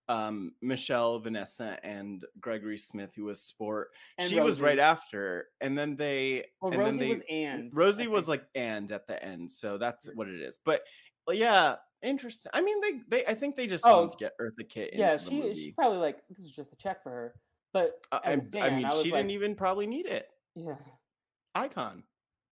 um 0.09 0.53
Michelle, 0.61 1.19
Vanessa, 1.19 1.77
and 1.83 2.25
Gregory 2.39 2.77
Smith, 2.77 3.13
who 3.15 3.25
was 3.25 3.41
sport. 3.41 3.89
And 4.17 4.29
she 4.29 4.39
was 4.39 4.59
right 4.61 4.79
after, 4.79 5.47
and 5.61 5.77
then 5.77 5.95
they 5.95 6.47
Well, 6.61 6.71
and 6.71 6.79
Rosie 6.79 6.97
then 6.97 6.99
they 6.99 7.09
was 7.09 7.21
and 7.29 7.71
Rosie 7.73 8.07
was 8.07 8.27
like 8.27 8.45
and 8.55 8.91
at 8.91 9.07
the 9.07 9.23
end, 9.23 9.51
so 9.51 9.77
that's 9.77 10.07
what 10.15 10.27
it 10.27 10.41
is. 10.41 10.57
But 10.63 10.81
but 11.25 11.37
yeah, 11.37 11.75
interesting. 12.01 12.51
I 12.53 12.61
mean, 12.61 12.81
they 12.81 13.01
they 13.07 13.25
I 13.25 13.35
think 13.35 13.55
they 13.55 13.67
just 13.67 13.85
Oh, 13.85 14.01
wanted 14.01 14.11
to 14.11 14.17
get 14.17 14.37
Eartha 14.39 14.67
Kitt 14.67 14.93
into 14.93 14.97
yeah, 14.99 15.17
the 15.17 15.19
she 15.19 15.53
she's 15.55 15.73
probably 15.75 15.99
like 15.99 16.23
this 16.29 16.39
is 16.43 16.51
just 16.51 16.73
a 16.73 16.75
check 16.75 17.03
for 17.03 17.11
her. 17.11 17.35
But 17.71 17.99
Uh, 18.11 18.19
I, 18.23 18.35
fan, 18.51 18.63
I 18.63 18.69
mean, 18.71 18.87
was 18.87 19.01
she 19.03 19.11
like, 19.11 19.19
didn't 19.19 19.31
even 19.31 19.55
probably 19.55 19.87
need 19.87 20.07
it. 20.07 20.27
yeah, 20.55 20.75
Icon. 21.55 22.03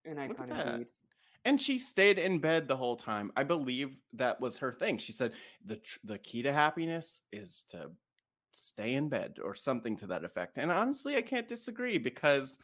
an 0.06 0.18
icon. 0.20 0.86
And 1.46 1.62
she 1.62 1.80
stayed 1.80 2.20
in 2.20 2.40
bed 2.40 2.68
the 2.68 2.76
whole 2.78 2.96
time. 2.98 3.32
I 3.36 3.44
believe 3.44 3.98
that 4.14 4.40
was 4.42 4.58
her 4.58 4.72
thing. 4.74 4.98
She 4.98 5.12
said 5.12 5.32
the 5.66 5.78
tr- 5.78 6.00
the 6.04 6.18
key 6.18 6.42
to 6.44 6.52
happiness 6.52 7.24
is 7.32 7.64
to 7.70 7.90
stay 8.52 8.94
in 8.94 9.08
bed 9.10 9.38
or 9.44 9.56
something 9.56 9.96
to 9.98 10.08
that 10.08 10.24
effect. 10.26 10.58
And 10.58 10.72
honestly, 10.72 11.16
I 11.16 11.22
can't 11.22 11.48
disagree 11.48 11.98
because 11.98 12.60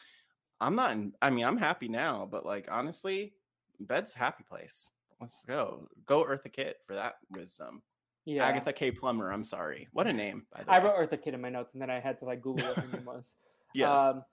I'm 0.60 0.76
not 0.76 0.92
in 0.92 1.14
I 1.22 1.30
mean, 1.30 1.46
I'm 1.46 1.58
happy 1.58 1.88
now, 1.88 2.28
but 2.30 2.46
like 2.46 2.68
honestly, 2.70 3.34
bed's 3.80 4.16
a 4.16 4.20
happy 4.20 4.44
place. 4.48 4.92
Let's 5.22 5.46
go. 5.46 5.88
Go 6.06 6.24
Eartha 6.26 6.52
Kitt 6.52 6.78
for 6.86 6.96
that 6.96 7.16
wisdom. 7.32 7.82
Yeah, 8.26 8.46
Agatha 8.46 8.72
K. 8.74 8.92
Plummer, 8.92 9.32
I'm 9.32 9.44
sorry. 9.44 9.88
What 9.92 10.08
a 10.08 10.14
name, 10.14 10.46
by 10.54 10.64
the 10.64 10.72
I 10.72 10.80
way. 10.80 10.86
wrote 10.86 11.10
Eartha 11.12 11.22
Kitt 11.22 11.34
in 11.34 11.42
my 11.42 11.50
notes, 11.50 11.74
and 11.74 11.82
then 11.82 11.90
I 11.90 12.00
had 12.00 12.18
to 12.20 12.26
like 12.26 12.42
Google 12.42 12.66
what 12.68 12.78
her 12.78 12.88
name 12.88 13.06
was. 13.06 13.36
yes. 13.74 13.98
Um, 13.98 14.24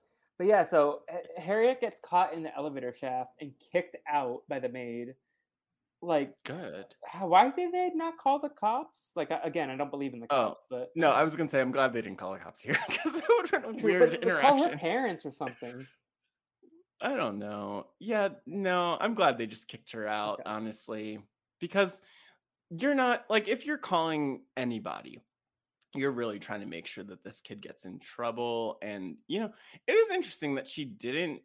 but 0.41 0.47
yeah, 0.47 0.63
so 0.63 1.01
Harriet 1.37 1.83
gets 1.83 2.01
caught 2.03 2.33
in 2.33 2.43
the 2.43 2.57
elevator 2.57 2.95
shaft 2.99 3.33
and 3.43 3.53
kicked 3.73 3.95
out 4.11 4.39
by 4.49 4.59
the 4.59 4.71
maid. 4.71 5.15
Like, 6.01 6.33
Good. 6.47 6.87
why 7.21 7.51
did 7.55 7.73
they 7.75 7.91
not 7.95 8.17
call 8.17 8.39
the 8.39 8.49
cops? 8.49 9.11
Like, 9.17 9.29
again, 9.45 9.69
I 9.69 9.77
don't 9.77 9.91
believe 9.91 10.15
in 10.15 10.21
the 10.21 10.27
Oh, 10.31 10.49
cops, 10.49 10.61
but 10.71 10.93
No, 10.97 11.11
I 11.11 11.25
was 11.25 11.37
gonna 11.37 11.51
say 11.51 11.61
I'm 11.61 11.73
glad 11.73 11.93
they 11.93 12.01
didn't 12.01 12.17
call 12.17 12.33
the 12.33 12.39
cops 12.39 12.63
here 12.63 12.75
because 12.89 13.17
it 13.17 13.25
would 13.29 13.51
have 13.51 13.63
been 13.65 13.81
a 13.81 13.85
weird 13.85 14.13
but- 14.13 14.23
but 14.23 14.41
call 14.41 14.53
her 14.53 14.57
interaction. 14.65 14.79
parents 14.79 15.27
or 15.27 15.31
something. 15.31 15.87
I 17.03 17.17
don't 17.17 17.39
know. 17.39 17.89
Yeah, 17.99 18.31
no, 18.47 18.97
I'm 18.99 19.13
glad 19.15 19.37
they 19.37 19.47
just 19.47 19.69
kicked 19.69 19.93
her 19.93 20.09
out, 20.09 20.41
Okay. 20.41 20.43
honestly, 20.47 21.19
because 21.61 22.01
you're 22.71 22.95
not 22.95 23.27
like 23.29 23.47
if 23.49 23.67
you're 23.67 23.77
calling 23.77 24.41
anybody, 24.57 25.21
you're 25.95 26.11
really 26.11 26.39
trying 26.39 26.61
to 26.61 26.67
make 26.67 26.87
sure 26.87 27.05
that 27.05 27.25
this 27.25 27.41
kid 27.41 27.61
gets 27.61 27.85
in 27.85 27.99
trouble. 27.99 28.79
And 28.83 29.17
you 29.27 29.41
know, 29.41 29.51
it 29.87 29.93
is 29.93 30.11
interesting 30.11 30.55
that 30.57 30.69
she 30.69 30.85
didn't 30.85 31.43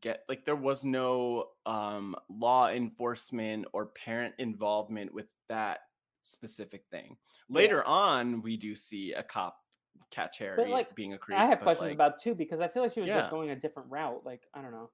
get 0.00 0.24
like 0.28 0.44
there 0.46 0.56
was 0.56 0.84
no 0.84 1.48
um 1.66 2.16
law 2.30 2.68
enforcement 2.70 3.66
or 3.72 3.86
parent 3.86 4.34
involvement 4.38 5.12
with 5.12 5.26
that 5.48 5.80
specific 6.22 6.84
thing. 6.90 7.16
Later 7.48 7.84
on, 7.84 8.42
we 8.42 8.56
do 8.56 8.74
see 8.74 9.12
a 9.12 9.22
cop 9.22 9.58
catch 10.10 10.38
Harry 10.38 10.70
like, 10.70 10.94
being 10.94 11.14
a 11.14 11.18
creep. 11.18 11.38
I 11.38 11.46
have 11.46 11.60
questions 11.60 11.88
like, 11.88 11.94
about 11.94 12.20
too 12.20 12.34
because 12.34 12.60
I 12.60 12.68
feel 12.68 12.82
like 12.82 12.94
she 12.94 13.00
was 13.00 13.08
Yeah. 13.08 13.20
just 13.20 13.30
going 13.30 13.50
a 13.50 13.56
different 13.56 13.90
route. 13.90 14.22
Like, 14.24 14.42
I 14.54 14.62
don't 14.62 14.72
know. 14.72 14.90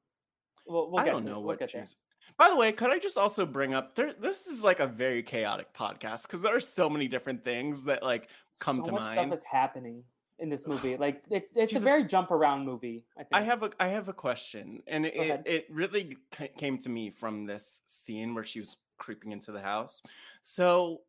We'll, 0.67 0.91
we'll 0.91 1.01
I 1.01 1.05
don't 1.05 1.25
know 1.25 1.41
We'll 1.41 1.57
what 1.57 1.71
she's. 1.71 1.97
By 2.39 2.49
the 2.49 2.57
way, 2.57 2.73
could 2.73 2.91
I 2.91 2.99
just 2.99 3.19
also 3.19 3.47
bring 3.47 3.75
up 3.75 3.95
there? 3.95 4.15
This 4.15 4.47
is 4.47 4.65
like 4.65 4.81
a 4.81 4.87
very 4.87 5.23
chaotic 5.23 5.73
podcast 5.75 6.23
because 6.23 6.43
there 6.43 6.55
are 6.55 6.61
so 6.61 6.89
many 6.89 7.09
different 7.09 7.45
things 7.45 7.85
that 7.85 8.03
like 8.03 8.29
come 8.61 8.79
so 8.79 8.85
to 8.85 8.93
much 8.93 9.03
mind. 9.03 9.31
stuff 9.31 9.39
is 9.39 9.45
happening 9.51 10.03
in 10.39 10.49
this 10.49 10.67
movie. 10.67 10.97
Like, 10.97 11.23
it's 11.31 11.49
it's 11.55 11.73
Jesus. 11.73 11.83
a 11.83 11.85
very 11.85 12.05
jump 12.05 12.31
around 12.31 12.65
movie. 12.65 13.05
I 13.17 13.21
think. 13.21 13.29
I 13.33 13.43
have 13.43 13.63
a 13.63 13.71
I 13.79 13.89
have 13.89 14.09
a 14.09 14.13
question, 14.13 14.83
and 14.87 15.07
it 15.07 15.17
ahead. 15.17 15.43
it 15.47 15.67
really 15.71 16.17
came 16.57 16.79
to 16.79 16.89
me 16.89 17.11
from 17.11 17.47
this 17.47 17.83
scene 17.87 18.35
where 18.35 18.45
she 18.45 18.61
was 18.61 18.77
creeping 18.99 19.33
into 19.33 19.53
the 19.53 19.61
house. 19.61 20.03
So 20.43 21.03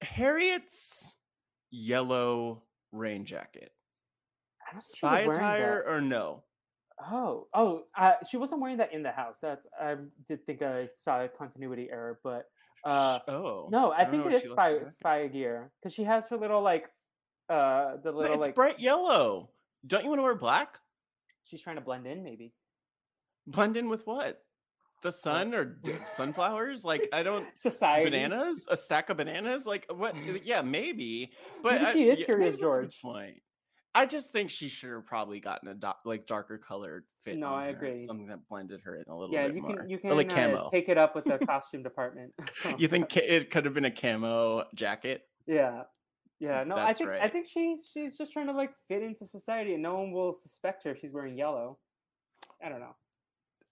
Harriet's 0.00 1.16
yellow 1.70 2.62
rain 2.92 3.24
jacket, 3.24 3.72
I 4.68 4.72
don't 4.72 4.80
think 4.80 4.96
she 4.96 5.06
was 5.06 5.34
spy 5.34 5.38
attire 5.38 5.84
or 5.86 6.00
no? 6.00 6.42
Oh, 7.00 7.46
oh, 7.54 7.84
uh, 7.96 8.12
she 8.28 8.36
wasn't 8.36 8.60
wearing 8.60 8.78
that 8.78 8.92
in 8.92 9.02
the 9.02 9.12
house. 9.12 9.36
That's 9.40 9.66
I 9.80 9.96
did 10.26 10.44
think 10.46 10.62
I 10.62 10.88
saw 10.94 11.22
a 11.24 11.28
continuity 11.28 11.88
error, 11.90 12.18
but 12.24 12.46
uh, 12.84 13.18
oh 13.28 13.68
no, 13.70 13.92
I, 13.92 14.02
don't 14.04 14.10
think 14.12 14.26
it 14.26 14.32
is 14.32 14.34
it 14.34 14.34
what 14.34 14.34
is 14.34 14.42
she 14.42 14.48
left 14.48 14.52
spy 14.56 14.72
jacket. 14.78 14.94
spy 14.94 15.26
gear 15.28 15.70
because 15.80 15.92
she 15.94 16.04
has 16.04 16.28
her 16.28 16.36
little 16.36 16.60
like 16.62 16.90
uh 17.48 17.96
the 18.02 18.12
little 18.12 18.34
it's 18.36 18.46
like 18.46 18.54
bright 18.54 18.78
yellow. 18.80 19.50
Don't 19.86 20.02
you 20.02 20.08
want 20.10 20.18
to 20.18 20.24
wear 20.24 20.34
black? 20.34 20.78
she's 21.44 21.62
trying 21.62 21.76
to 21.76 21.82
blend 21.82 22.06
in 22.06 22.22
maybe. 22.22 22.52
Blend 23.46 23.76
in 23.76 23.88
with 23.88 24.06
what? 24.06 24.42
The 25.02 25.12
sun 25.12 25.54
or 25.54 25.78
sunflowers? 26.12 26.84
Like 26.84 27.08
I 27.12 27.22
don't 27.22 27.46
Society 27.56 28.10
bananas, 28.10 28.66
a 28.70 28.76
stack 28.76 29.08
of 29.10 29.16
bananas. 29.18 29.66
Like 29.66 29.86
what? 29.88 30.14
Yeah, 30.44 30.62
maybe. 30.62 31.32
But 31.62 31.74
Maybe 31.74 31.86
I- 31.86 31.92
she 31.92 32.08
is 32.08 32.18
yeah, 32.20 32.24
Curious 32.26 32.56
maybe 32.56 32.62
that's 32.64 32.76
a 32.76 32.80
good 32.80 32.90
George. 32.90 33.00
Point. 33.02 33.42
I 33.98 34.06
just 34.06 34.30
think 34.30 34.48
she 34.50 34.68
should 34.68 34.92
have 34.92 35.06
probably 35.06 35.40
gotten 35.40 35.68
a 35.68 35.74
do- 35.74 35.90
like 36.04 36.24
darker 36.24 36.56
colored 36.56 37.04
fit. 37.24 37.36
No, 37.36 37.48
I 37.48 37.64
her, 37.64 37.70
agree. 37.70 37.98
Something 37.98 38.28
that 38.28 38.48
blended 38.48 38.80
her 38.82 38.94
in 38.94 39.02
a 39.08 39.18
little 39.18 39.34
Yeah, 39.34 39.46
bit 39.46 39.56
you 39.56 39.62
more. 39.62 39.76
can 39.76 39.90
you 39.90 39.96
Or 39.96 40.00
can 40.00 40.16
like 40.16 40.30
uh, 40.30 40.68
take 40.70 40.88
it 40.88 40.96
up 40.96 41.16
with 41.16 41.24
the 41.24 41.38
costume 41.46 41.82
department. 41.82 42.32
you 42.78 42.86
think 42.86 43.16
it 43.16 43.50
could 43.50 43.64
have 43.64 43.74
been 43.74 43.86
a 43.86 43.90
camo 43.90 44.66
jacket? 44.76 45.22
Yeah. 45.48 45.82
Yeah, 46.38 46.62
no, 46.62 46.76
I 46.76 46.86
That's 46.86 46.98
think 46.98 47.10
I 47.10 47.28
think 47.28 47.48
she's 47.48 47.90
she's 47.92 48.16
just 48.16 48.32
trying 48.32 48.46
to 48.46 48.52
like 48.52 48.70
fit 48.86 49.02
into 49.02 49.26
society 49.26 49.74
and 49.74 49.82
no 49.82 49.96
one 49.98 50.12
will 50.12 50.32
suspect 50.32 50.84
her 50.84 50.92
if 50.92 51.00
she's 51.00 51.12
wearing 51.12 51.36
yellow. 51.36 51.80
I 52.62 52.68
don't 52.68 52.78
know. 52.78 52.94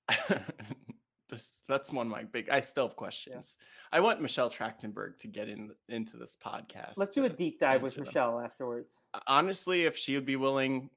this, 1.28 1.60
that's 1.68 1.92
one 1.92 2.06
of 2.06 2.12
my 2.12 2.24
big. 2.24 2.48
I 2.50 2.60
still 2.60 2.86
have 2.88 2.96
questions. 2.96 3.56
I 3.92 4.00
want 4.00 4.20
Michelle 4.20 4.50
Trachtenberg 4.50 5.18
to 5.18 5.28
get 5.28 5.48
in 5.48 5.70
into 5.88 6.16
this 6.16 6.36
podcast. 6.44 6.92
Let's 6.96 7.14
do 7.14 7.24
a 7.24 7.28
deep 7.28 7.58
dive 7.58 7.82
with 7.82 7.94
them. 7.94 8.04
Michelle 8.04 8.40
afterwards. 8.40 8.94
Honestly, 9.26 9.84
if 9.84 9.96
she 9.96 10.14
would 10.14 10.26
be 10.26 10.36
willing, 10.36 10.90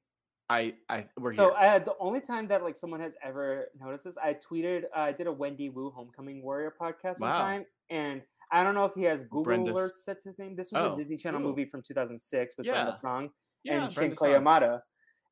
I 0.48 0.74
I 0.88 1.06
we're 1.18 1.34
so 1.34 1.48
here. 1.50 1.54
I 1.58 1.66
had 1.66 1.84
the 1.84 1.94
only 2.00 2.20
time 2.20 2.48
that 2.48 2.62
like 2.62 2.76
someone 2.76 3.00
has 3.00 3.12
ever 3.22 3.66
noticed 3.80 4.04
this, 4.04 4.16
I 4.16 4.34
tweeted 4.34 4.84
uh, 4.96 5.00
I 5.00 5.12
did 5.12 5.26
a 5.26 5.32
Wendy 5.32 5.68
Wu 5.68 5.90
Homecoming 5.90 6.42
Warrior 6.42 6.74
podcast 6.80 7.20
one 7.20 7.30
Wow. 7.30 7.38
time, 7.40 7.64
and 7.90 8.22
I 8.52 8.64
don't 8.64 8.74
know 8.74 8.84
if 8.84 8.94
he 8.94 9.02
has 9.04 9.24
Google 9.24 9.44
Brenda's- 9.44 9.76
alerts 9.76 10.04
set 10.04 10.18
his 10.24 10.38
name. 10.38 10.56
This 10.56 10.72
was 10.72 10.82
Oh, 10.82 10.94
a 10.94 10.96
Disney 10.96 11.16
Channel 11.16 11.40
ooh. 11.40 11.44
movie 11.44 11.64
from 11.64 11.82
2006 11.82 12.54
with 12.56 12.66
Yeah. 12.66 12.72
Brenda 12.72 12.96
Song 12.96 13.30
yeah, 13.62 13.84
and 13.84 13.94
Brenda 13.94 14.16
Shinko. 14.16 14.40
Yamada. 14.42 14.80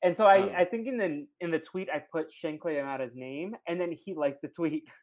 And 0.02 0.16
so 0.16 0.26
I, 0.26 0.36
Oh. 0.38 0.52
I 0.56 0.64
think 0.64 0.86
in 0.86 0.96
the 0.96 1.26
in 1.40 1.50
the 1.50 1.58
tweet 1.58 1.88
I 1.90 1.98
put 2.12 2.30
Shin 2.32 2.58
Koyamada's 2.58 3.14
name, 3.14 3.56
and 3.66 3.80
then 3.80 3.90
he 3.92 4.14
liked 4.14 4.42
the 4.42 4.48
tweet. 4.48 4.84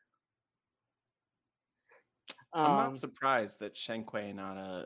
I'm 2.53 2.65
Um, 2.71 2.77
not 2.77 2.97
surprised 2.97 3.59
that 3.59 3.75
Shin 3.77 4.05
Koyamada 4.05 4.85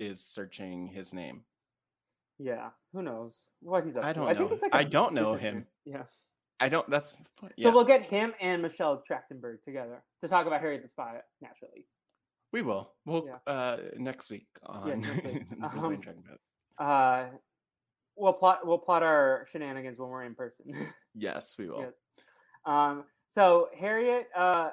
is 0.00 0.24
searching 0.24 0.88
his 0.88 1.14
name. 1.14 1.44
yeah, 2.38 2.70
who 2.92 3.02
knows 3.02 3.48
what 3.60 3.84
he's 3.84 3.96
up 3.96 4.04
I 4.04 4.12
to? 4.12 4.18
don't 4.20 4.28
I 4.28 4.34
think 4.34 4.50
know. 4.50 4.56
like 4.62 4.74
I 4.74 4.84
don't 4.84 5.14
know 5.14 5.34
him. 5.34 5.66
Yeah. 5.84 6.04
I 6.60 6.68
don't. 6.68 6.88
That's 6.90 7.14
the 7.16 7.24
point. 7.36 7.52
So 7.60 7.70
we'll 7.70 7.84
get 7.84 8.02
him 8.04 8.34
and 8.40 8.60
Michelle 8.62 9.00
Trachtenberg 9.08 9.62
together 9.64 10.02
to 10.22 10.28
talk 10.28 10.46
about 10.46 10.60
Harriet 10.60 10.82
the 10.82 10.88
Spy 10.88 11.20
naturally. 11.40 11.86
we 12.52 12.62
will. 12.62 12.94
We'll 13.04 13.26
Yeah. 13.26 13.38
uh 13.52 13.76
next 13.96 14.28
week 14.30 14.48
on 14.66 15.00
next 15.00 15.24
week. 15.24 15.44
Um, 15.62 16.86
Uh, 16.86 17.26
we'll 18.18 18.32
plot 18.32 18.66
we'll 18.66 18.78
plot 18.78 19.02
our 19.02 19.46
shenanigans 19.50 19.98
when 19.98 20.08
we're 20.08 20.24
in 20.24 20.34
person. 20.34 20.64
Yes, 21.14 21.56
we 21.58 21.68
will. 21.68 21.80
yes. 21.80 21.92
um, 22.64 23.04
so 23.26 23.68
Harriet 23.78 24.28
uh 24.36 24.70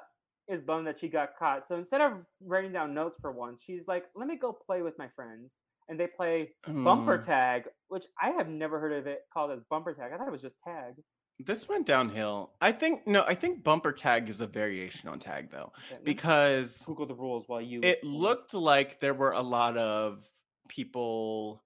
is 0.48 0.62
bummed 0.62 0.86
that 0.86 0.98
she 1.00 1.08
got 1.08 1.30
caught. 1.36 1.66
So 1.66 1.74
instead 1.76 2.00
of 2.00 2.12
writing 2.40 2.72
down 2.72 2.94
notes 2.94 3.18
for 3.20 3.32
once, 3.32 3.60
she's 3.62 3.88
like, 3.88 4.04
"Let 4.14 4.28
me 4.28 4.36
go 4.36 4.52
play 4.52 4.82
with 4.82 4.96
my 4.98 5.08
friends." 5.16 5.54
And 5.88 5.98
they 6.00 6.06
play 6.08 6.50
bumper 6.66 7.16
Mm, 7.18 7.24
tag, 7.26 7.68
which 7.88 8.04
I 8.20 8.30
have 8.30 8.48
never 8.48 8.78
heard 8.80 8.92
of 8.92 9.06
it 9.06 9.20
called 9.32 9.50
as 9.52 9.60
bumper 9.70 9.94
tag. 9.94 10.12
I 10.12 10.16
thought 10.18 10.26
it 10.28 10.32
was 10.32 10.42
just 10.42 10.56
tag. 10.64 10.94
This 11.38 11.68
went 11.68 11.86
downhill. 11.86 12.52
I 12.60 12.72
think 12.72 13.06
no. 13.06 13.22
I 13.24 13.34
think 13.34 13.62
bumper 13.64 13.92
tag 13.92 14.28
is 14.28 14.40
a 14.40 14.46
variation 14.46 15.08
on 15.08 15.18
tag 15.18 15.50
though, 15.50 15.72
Okay, 15.90 16.00
because 16.04 16.82
Google 16.86 17.06
the 17.06 17.14
rules 17.14 17.44
while 17.48 17.60
you. 17.60 17.80
it 17.82 17.94
explain. 17.98 18.14
looked 18.14 18.54
like 18.54 19.00
there 19.00 19.14
were 19.14 19.32
a 19.32 19.42
lot 19.42 19.76
of 19.76 20.24
people 20.68 21.62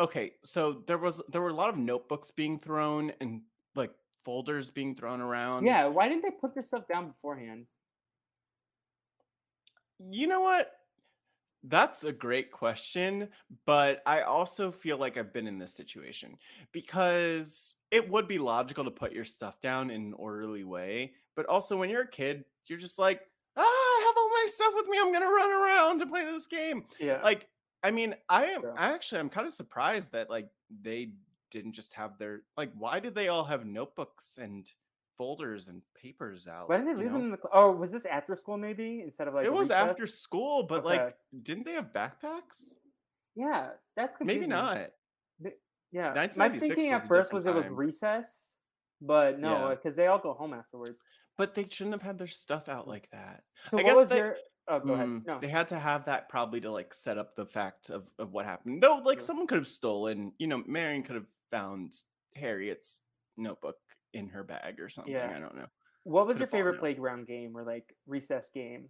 okay 0.00 0.32
so 0.44 0.82
there 0.86 0.98
was 0.98 1.22
there 1.28 1.40
were 1.40 1.50
a 1.50 1.54
lot 1.54 1.68
of 1.70 1.76
notebooks 1.78 2.30
being 2.30 2.58
thrown 2.58 3.12
and 3.20 3.42
like 3.74 3.92
folders 4.24 4.70
being 4.70 4.94
thrown 4.94 5.20
around 5.20 5.64
Yeah, 5.66 5.86
why 5.86 6.08
didn't 6.08 6.22
they 6.22 6.30
put 6.30 6.54
their 6.54 6.64
stuff 6.64 6.88
down 6.88 7.08
beforehand? 7.08 7.66
you 10.10 10.26
know 10.26 10.40
what 10.40 10.72
that's 11.68 12.04
a 12.04 12.12
great 12.12 12.50
question 12.50 13.28
but 13.64 14.02
i 14.06 14.20
also 14.22 14.70
feel 14.72 14.98
like 14.98 15.16
i've 15.16 15.32
been 15.32 15.46
in 15.46 15.58
this 15.58 15.72
situation 15.72 16.36
because 16.72 17.76
it 17.90 18.06
would 18.10 18.28
be 18.28 18.38
logical 18.38 18.84
to 18.84 18.90
put 18.90 19.12
your 19.12 19.24
stuff 19.24 19.60
down 19.60 19.90
in 19.90 20.02
an 20.02 20.12
orderly 20.14 20.64
way 20.64 21.12
but 21.36 21.46
also 21.46 21.76
when 21.78 21.88
you're 21.88 22.02
a 22.02 22.08
kid 22.10 22.44
you're 22.66 22.78
just 22.78 22.98
like 22.98 23.20
ah 23.56 23.62
i 23.62 24.04
have 24.06 24.16
all 24.18 24.28
my 24.30 24.46
stuff 24.48 24.72
with 24.74 24.88
me 24.88 24.98
i'm 25.00 25.12
gonna 25.12 25.26
run 25.26 25.50
around 25.52 25.98
to 25.98 26.06
play 26.06 26.24
this 26.24 26.46
game 26.46 26.84
Yeah. 26.98 27.22
like 27.22 27.46
i 27.84 27.90
mean 27.90 28.14
i 28.28 28.46
am 28.46 28.62
i 28.76 28.92
actually 28.92 29.20
i'm 29.20 29.28
kind 29.28 29.46
of 29.46 29.54
surprised 29.54 30.10
that 30.12 30.28
like 30.28 30.48
they 30.82 31.10
didn't 31.50 31.72
just 31.72 31.92
have 31.94 32.18
their 32.18 32.42
like 32.56 32.70
why 32.76 32.98
did 32.98 33.14
they 33.14 33.28
all 33.28 33.44
have 33.44 33.64
notebooks 33.64 34.38
and 34.40 34.72
folders 35.16 35.68
and 35.68 35.80
papers 35.94 36.48
out 36.48 36.68
Why 36.68 36.78
did 36.78 36.88
they 36.88 36.94
leave 36.94 37.12
them 37.12 37.20
in 37.20 37.30
the? 37.30 37.38
Oh, 37.52 37.70
was 37.70 37.92
this 37.92 38.04
after 38.04 38.34
school 38.34 38.58
maybe 38.58 39.00
instead 39.00 39.28
of 39.28 39.34
like? 39.34 39.46
it 39.46 39.52
was 39.52 39.70
after 39.70 40.08
school 40.08 40.64
but 40.64 40.84
like 40.84 41.14
didn't 41.44 41.64
they 41.64 41.74
have 41.74 41.92
backpacks 41.92 42.78
Yeah, 43.36 43.70
that's 43.96 44.16
Maybe 44.20 44.46
confusing. 44.46 44.48
not. 44.50 44.90
Yeah, 45.92 46.12
my 46.12 46.26
1996 46.26 46.74
thinking 46.74 46.92
at 46.92 47.06
first 47.06 47.32
was 47.32 47.46
it 47.46 47.54
was 47.54 47.66
recess, 47.68 48.26
but 49.00 49.38
no, 49.38 49.50
Yeah. 49.50 49.64
Uh, 49.64 49.70
because 49.70 49.94
they 49.94 50.06
all 50.08 50.18
go 50.18 50.32
home 50.32 50.52
afterwards. 50.52 51.02
But 51.36 51.54
they 51.54 51.66
shouldn't 51.68 51.94
have 51.94 52.02
had 52.02 52.18
their 52.18 52.28
stuff 52.28 52.68
out 52.68 52.86
mm. 52.86 52.88
like 52.88 53.08
that. 53.12 53.42
So 53.66 53.78
I 53.78 53.82
what 53.82 53.88
guess 53.90 53.96
was 53.96 54.08
they- 54.08 54.18
your? 54.18 54.36
Oh, 54.68 54.80
go 54.80 54.94
ahead. 54.94 55.06
Mm, 55.08 55.26
No, 55.26 55.38
They 55.40 55.48
had 55.48 55.68
to 55.68 55.78
have 55.78 56.06
that 56.06 56.28
probably 56.28 56.60
to 56.62 56.70
like 56.70 56.94
set 56.94 57.18
up 57.18 57.36
the 57.36 57.44
fact 57.46 57.90
of, 57.90 58.08
of 58.18 58.32
what 58.32 58.44
happened. 58.46 58.82
Though, 58.82 58.96
like 59.04 59.18
Sure. 59.18 59.26
someone 59.26 59.46
could 59.46 59.58
have 59.58 59.66
stolen, 59.66 60.32
you 60.38 60.46
know, 60.46 60.62
Marion 60.66 61.02
could 61.02 61.16
have 61.16 61.26
found 61.50 61.94
Harriet's 62.34 63.02
notebook 63.36 63.76
in 64.14 64.28
her 64.28 64.42
bag 64.44 64.80
or 64.80 64.88
something. 64.88 65.12
Yeah. 65.12 65.32
I 65.34 65.38
don't 65.40 65.54
know. 65.56 65.66
what 66.04 66.26
was 66.26 66.36
could've 66.36 66.40
your 66.52 66.58
favorite 66.58 66.74
out. 66.76 66.80
playground 66.80 67.26
game 67.26 67.56
or 67.56 67.62
like 67.64 67.94
recess 68.06 68.48
game? 68.54 68.88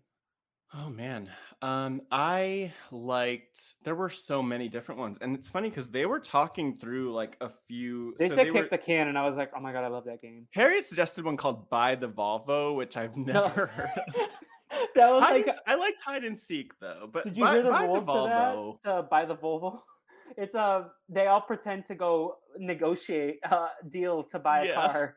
Oh 0.77 0.89
man. 0.91 1.29
Um, 1.63 2.03
I 2.11 2.73
liked 2.91 3.75
there 3.85 3.95
were 3.95 4.11
so 4.11 4.43
many 4.43 4.69
different 4.69 5.01
ones. 5.01 5.19
And 5.21 5.35
it's 5.37 5.49
funny 5.49 5.69
because 5.69 5.91
they 5.91 6.07
were 6.07 6.19
talking 6.21 6.75
through 6.75 7.13
like 7.13 7.37
a 7.41 7.51
few 7.69 8.15
They 8.19 8.29
so 8.29 8.35
said 8.37 8.47
they 8.47 8.51
kick 8.53 8.63
were, 8.65 8.69
the 8.71 8.79
can, 8.79 9.09
and 9.09 9.17
I 9.19 9.29
was 9.29 9.37
like, 9.37 9.51
oh 9.57 9.61
my 9.61 9.73
god, 9.73 9.85
I 9.85 9.89
love 9.89 10.05
that 10.07 10.21
game. 10.23 10.47
Harriet 10.53 10.85
suggested 10.85 11.25
one 11.25 11.37
called 11.37 11.69
Buy 11.71 11.95
the 11.95 12.09
Volvo, 12.09 12.75
which 12.77 12.97
I've 12.97 13.17
No. 13.17 13.33
never 13.49 13.67
heard 13.67 13.91
of. 14.09 14.29
that 14.95 15.13
was 15.13 15.23
Hide 15.23 15.37
like. 15.37 15.47
and 15.47 15.57
I 15.67 15.75
liked 15.75 16.01
hide 16.03 16.25
and 16.25 16.37
seek 16.37 16.79
though, 16.81 17.09
but 17.13 17.25
Did 17.25 17.37
you 17.37 17.45
buy, 17.45 17.53
hear 17.55 17.63
the 17.63 17.71
rules 17.73 18.07
the 18.07 18.13
to 18.13 18.19
Volvo. 18.19 18.83
that? 18.83 18.91
To 18.91 19.03
buy 19.11 19.25
the 19.25 19.37
Volvo. 19.37 19.81
It's 20.39 20.55
uh, 20.55 20.85
they 21.11 21.27
all 21.27 21.43
pretend 21.43 21.85
to 21.87 21.95
go 21.95 22.39
negotiate 22.59 23.41
uh, 23.49 23.69
deals 23.91 24.27
to 24.29 24.39
buy 24.39 24.61
a 24.65 24.67
Yeah. 24.69 24.75
car. 24.75 25.17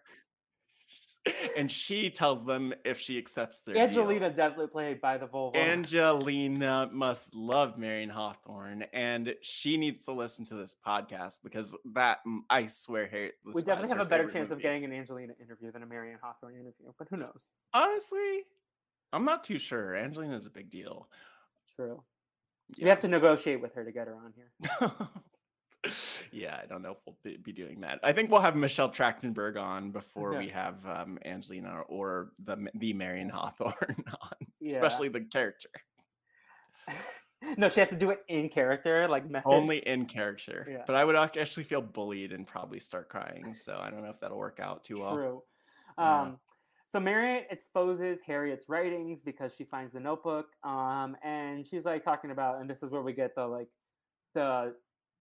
and 1.57 1.71
she 1.71 2.09
tells 2.09 2.45
them 2.45 2.73
if 2.85 2.99
she 2.99 3.17
accepts 3.17 3.61
their 3.61 3.77
Angelina 3.77 4.27
deal. 4.27 4.35
definitely 4.35 4.67
played 4.67 5.01
by 5.01 5.17
the 5.17 5.25
Volvo. 5.27 5.55
Angelina 5.55 6.89
must 6.91 7.33
love 7.35 7.77
Marion 7.77 8.09
Hawthorne, 8.09 8.83
and 8.93 9.33
she 9.41 9.77
needs 9.77 10.05
to 10.05 10.11
listen 10.13 10.45
to 10.45 10.55
this 10.55 10.75
podcast 10.85 11.39
because 11.43 11.75
that 11.93 12.19
mm, 12.27 12.39
I 12.49 12.65
swear, 12.67 13.07
the 13.11 13.31
we 13.53 13.61
definitely 13.61 13.89
have 13.89 13.99
a 14.05 14.09
better 14.09 14.29
chance 14.29 14.51
of 14.51 14.61
getting 14.61 14.83
an 14.85 14.93
Angelina 14.93 15.33
interview 15.41 15.71
than 15.71 15.83
a 15.83 15.87
Marion 15.87 16.19
Hawthorne 16.21 16.53
interview, 16.55 16.91
but 16.97 17.07
who 17.09 17.17
knows? 17.17 17.47
Honestly, 17.73 18.43
I'm 19.13 19.25
not 19.25 19.43
too 19.43 19.59
sure. 19.59 19.95
Angelina's 19.95 20.45
a 20.45 20.49
big 20.51 20.69
deal. 20.69 21.07
True. 21.75 22.03
Yeah. 22.75 22.83
We 22.85 22.89
have 22.89 22.99
to 23.01 23.07
negotiate 23.07 23.61
with 23.61 23.73
her 23.75 23.85
to 23.85 23.91
get 23.91 24.07
her 24.07 24.15
on 24.15 24.33
here. 24.35 24.91
yeah, 26.31 26.59
I 26.61 26.65
don't 26.65 26.81
know 26.81 26.91
if 26.91 26.97
we'll 27.05 27.37
be, 27.43 27.51
doing 27.53 27.81
that. 27.81 27.99
I 28.03 28.11
think 28.11 28.29
we'll 28.29 28.41
have 28.41 28.55
Michelle 28.55 28.89
Trachtenberg 28.89 29.57
on 29.57 29.91
before 29.91 30.35
Okay. 30.35 30.45
we 30.45 30.51
have 30.51 30.85
um, 30.85 31.17
Angelina 31.25 31.81
or 31.87 32.31
the 32.43 32.67
the 32.75 32.93
Marion 32.93 33.29
Hawthorne 33.29 33.73
on, 34.21 34.47
Yeah. 34.59 34.73
especially 34.73 35.09
the 35.09 35.21
character. 35.21 35.69
no, 37.57 37.69
she 37.69 37.79
has 37.79 37.89
to 37.89 37.95
do 37.95 38.09
it 38.09 38.19
in 38.27 38.49
character, 38.49 39.07
like 39.07 39.29
method. 39.29 39.47
Only 39.49 39.77
in 39.87 40.05
character. 40.05 40.67
Yeah. 40.69 40.83
But 40.85 40.95
I 40.95 41.05
would 41.05 41.15
actually 41.15 41.63
feel 41.63 41.81
bullied 41.81 42.33
and 42.33 42.45
probably 42.45 42.79
start 42.79 43.07
crying. 43.09 43.53
So 43.53 43.79
I 43.81 43.89
don't 43.89 44.03
know 44.03 44.09
if 44.09 44.19
that'll 44.19 44.37
work 44.37 44.59
out 44.61 44.83
too 44.83 44.99
well. 44.99 45.15
True. 45.15 45.43
Yeah. 45.97 46.21
Um, 46.21 46.39
so 46.87 46.99
Marion 46.99 47.43
exposes 47.51 48.19
Harriet's 48.25 48.69
writings 48.69 49.21
because 49.21 49.53
she 49.53 49.65
finds 49.65 49.93
the 49.93 49.99
notebook, 49.99 50.47
um, 50.63 51.17
and 51.23 51.65
she's 51.65 51.85
like 51.85 52.03
talking 52.03 52.31
about, 52.31 52.61
and 52.61 52.69
this 52.69 52.81
is 52.81 52.89
where 52.91 53.01
we 53.01 53.13
get 53.13 53.35
the 53.35 53.45
like 53.45 53.67
the 54.33 54.73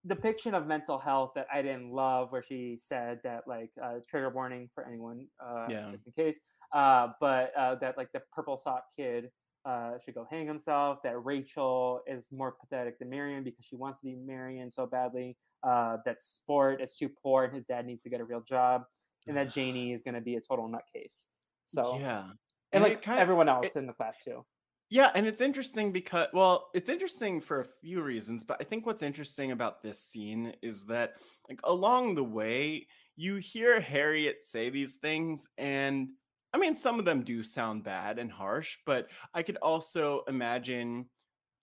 depiction 0.06 0.54
of 0.54 0.66
mental 0.66 0.98
health 0.98 1.32
that 1.34 1.48
I 1.52 1.62
didn't 1.62 1.90
love, 1.90 2.30
where 2.30 2.42
she 2.42 2.78
said 2.80 3.18
that 3.24 3.48
like 3.48 3.70
uh, 3.82 3.94
trigger 4.08 4.30
warning 4.30 4.68
for 4.74 4.86
anyone, 4.86 5.26
uh, 5.44 5.66
Yeah. 5.68 5.90
just 5.90 6.06
in 6.06 6.12
case, 6.12 6.38
uh, 6.72 7.08
but 7.20 7.52
uh, 7.56 7.74
that 7.76 7.96
like 7.96 8.12
the 8.12 8.22
purple 8.32 8.56
sock 8.56 8.84
kid 8.96 9.30
uh, 9.64 9.94
should 10.04 10.14
go 10.14 10.24
hang 10.30 10.46
himself. 10.46 10.98
That 11.02 11.24
Rachel 11.24 12.02
is 12.06 12.28
more 12.30 12.52
pathetic 12.52 13.00
than 13.00 13.10
Marion 13.10 13.42
because 13.42 13.64
she 13.64 13.74
wants 13.74 13.98
to 14.00 14.06
be 14.06 14.14
Marion 14.14 14.70
so 14.70 14.86
badly. 14.86 15.36
Uh, 15.64 15.96
that 16.04 16.20
Sport 16.20 16.80
is 16.80 16.94
too 16.94 17.08
poor 17.20 17.42
and 17.42 17.52
his 17.52 17.64
dad 17.64 17.86
needs 17.86 18.02
to 18.02 18.08
get 18.10 18.20
a 18.20 18.24
real 18.24 18.42
job 18.42 18.84
and 19.26 19.36
that 19.36 19.50
Janie 19.54 19.92
is 19.92 20.02
going 20.02 20.14
to 20.14 20.20
be 20.20 20.36
a 20.36 20.40
total 20.40 20.68
nutcase. 20.68 21.26
So, 21.66 21.98
yeah. 22.00 22.24
and 22.72 22.84
it 22.84 22.88
like 22.88 23.08
everyone 23.08 23.48
else 23.48 23.66
it- 23.66 23.76
in 23.76 23.86
the 23.86 23.92
class 23.92 24.18
too. 24.24 24.44
Yeah, 24.88 25.10
and 25.16 25.26
it's 25.26 25.40
interesting 25.40 25.90
because 25.90 26.28
well, 26.32 26.68
it's 26.72 26.88
interesting 26.88 27.40
for 27.40 27.60
a 27.60 27.66
few 27.82 28.02
reasons, 28.02 28.44
but 28.44 28.58
I 28.60 28.64
think 28.64 28.86
what's 28.86 29.02
interesting 29.02 29.50
about 29.50 29.82
this 29.82 30.00
scene 30.00 30.54
is 30.62 30.84
that 30.84 31.14
like 31.48 31.60
along 31.64 32.14
the 32.14 32.22
way, 32.22 32.86
you 33.16 33.36
hear 33.36 33.80
Harriet 33.80 34.44
say 34.44 34.70
these 34.70 34.96
things 34.96 35.44
and 35.58 36.10
I 36.52 36.58
mean 36.58 36.76
some 36.76 37.00
of 37.00 37.04
them 37.04 37.22
do 37.22 37.42
sound 37.42 37.82
bad 37.82 38.20
and 38.20 38.30
harsh, 38.30 38.78
but 38.86 39.08
I 39.34 39.42
could 39.42 39.56
also 39.56 40.22
imagine 40.28 41.06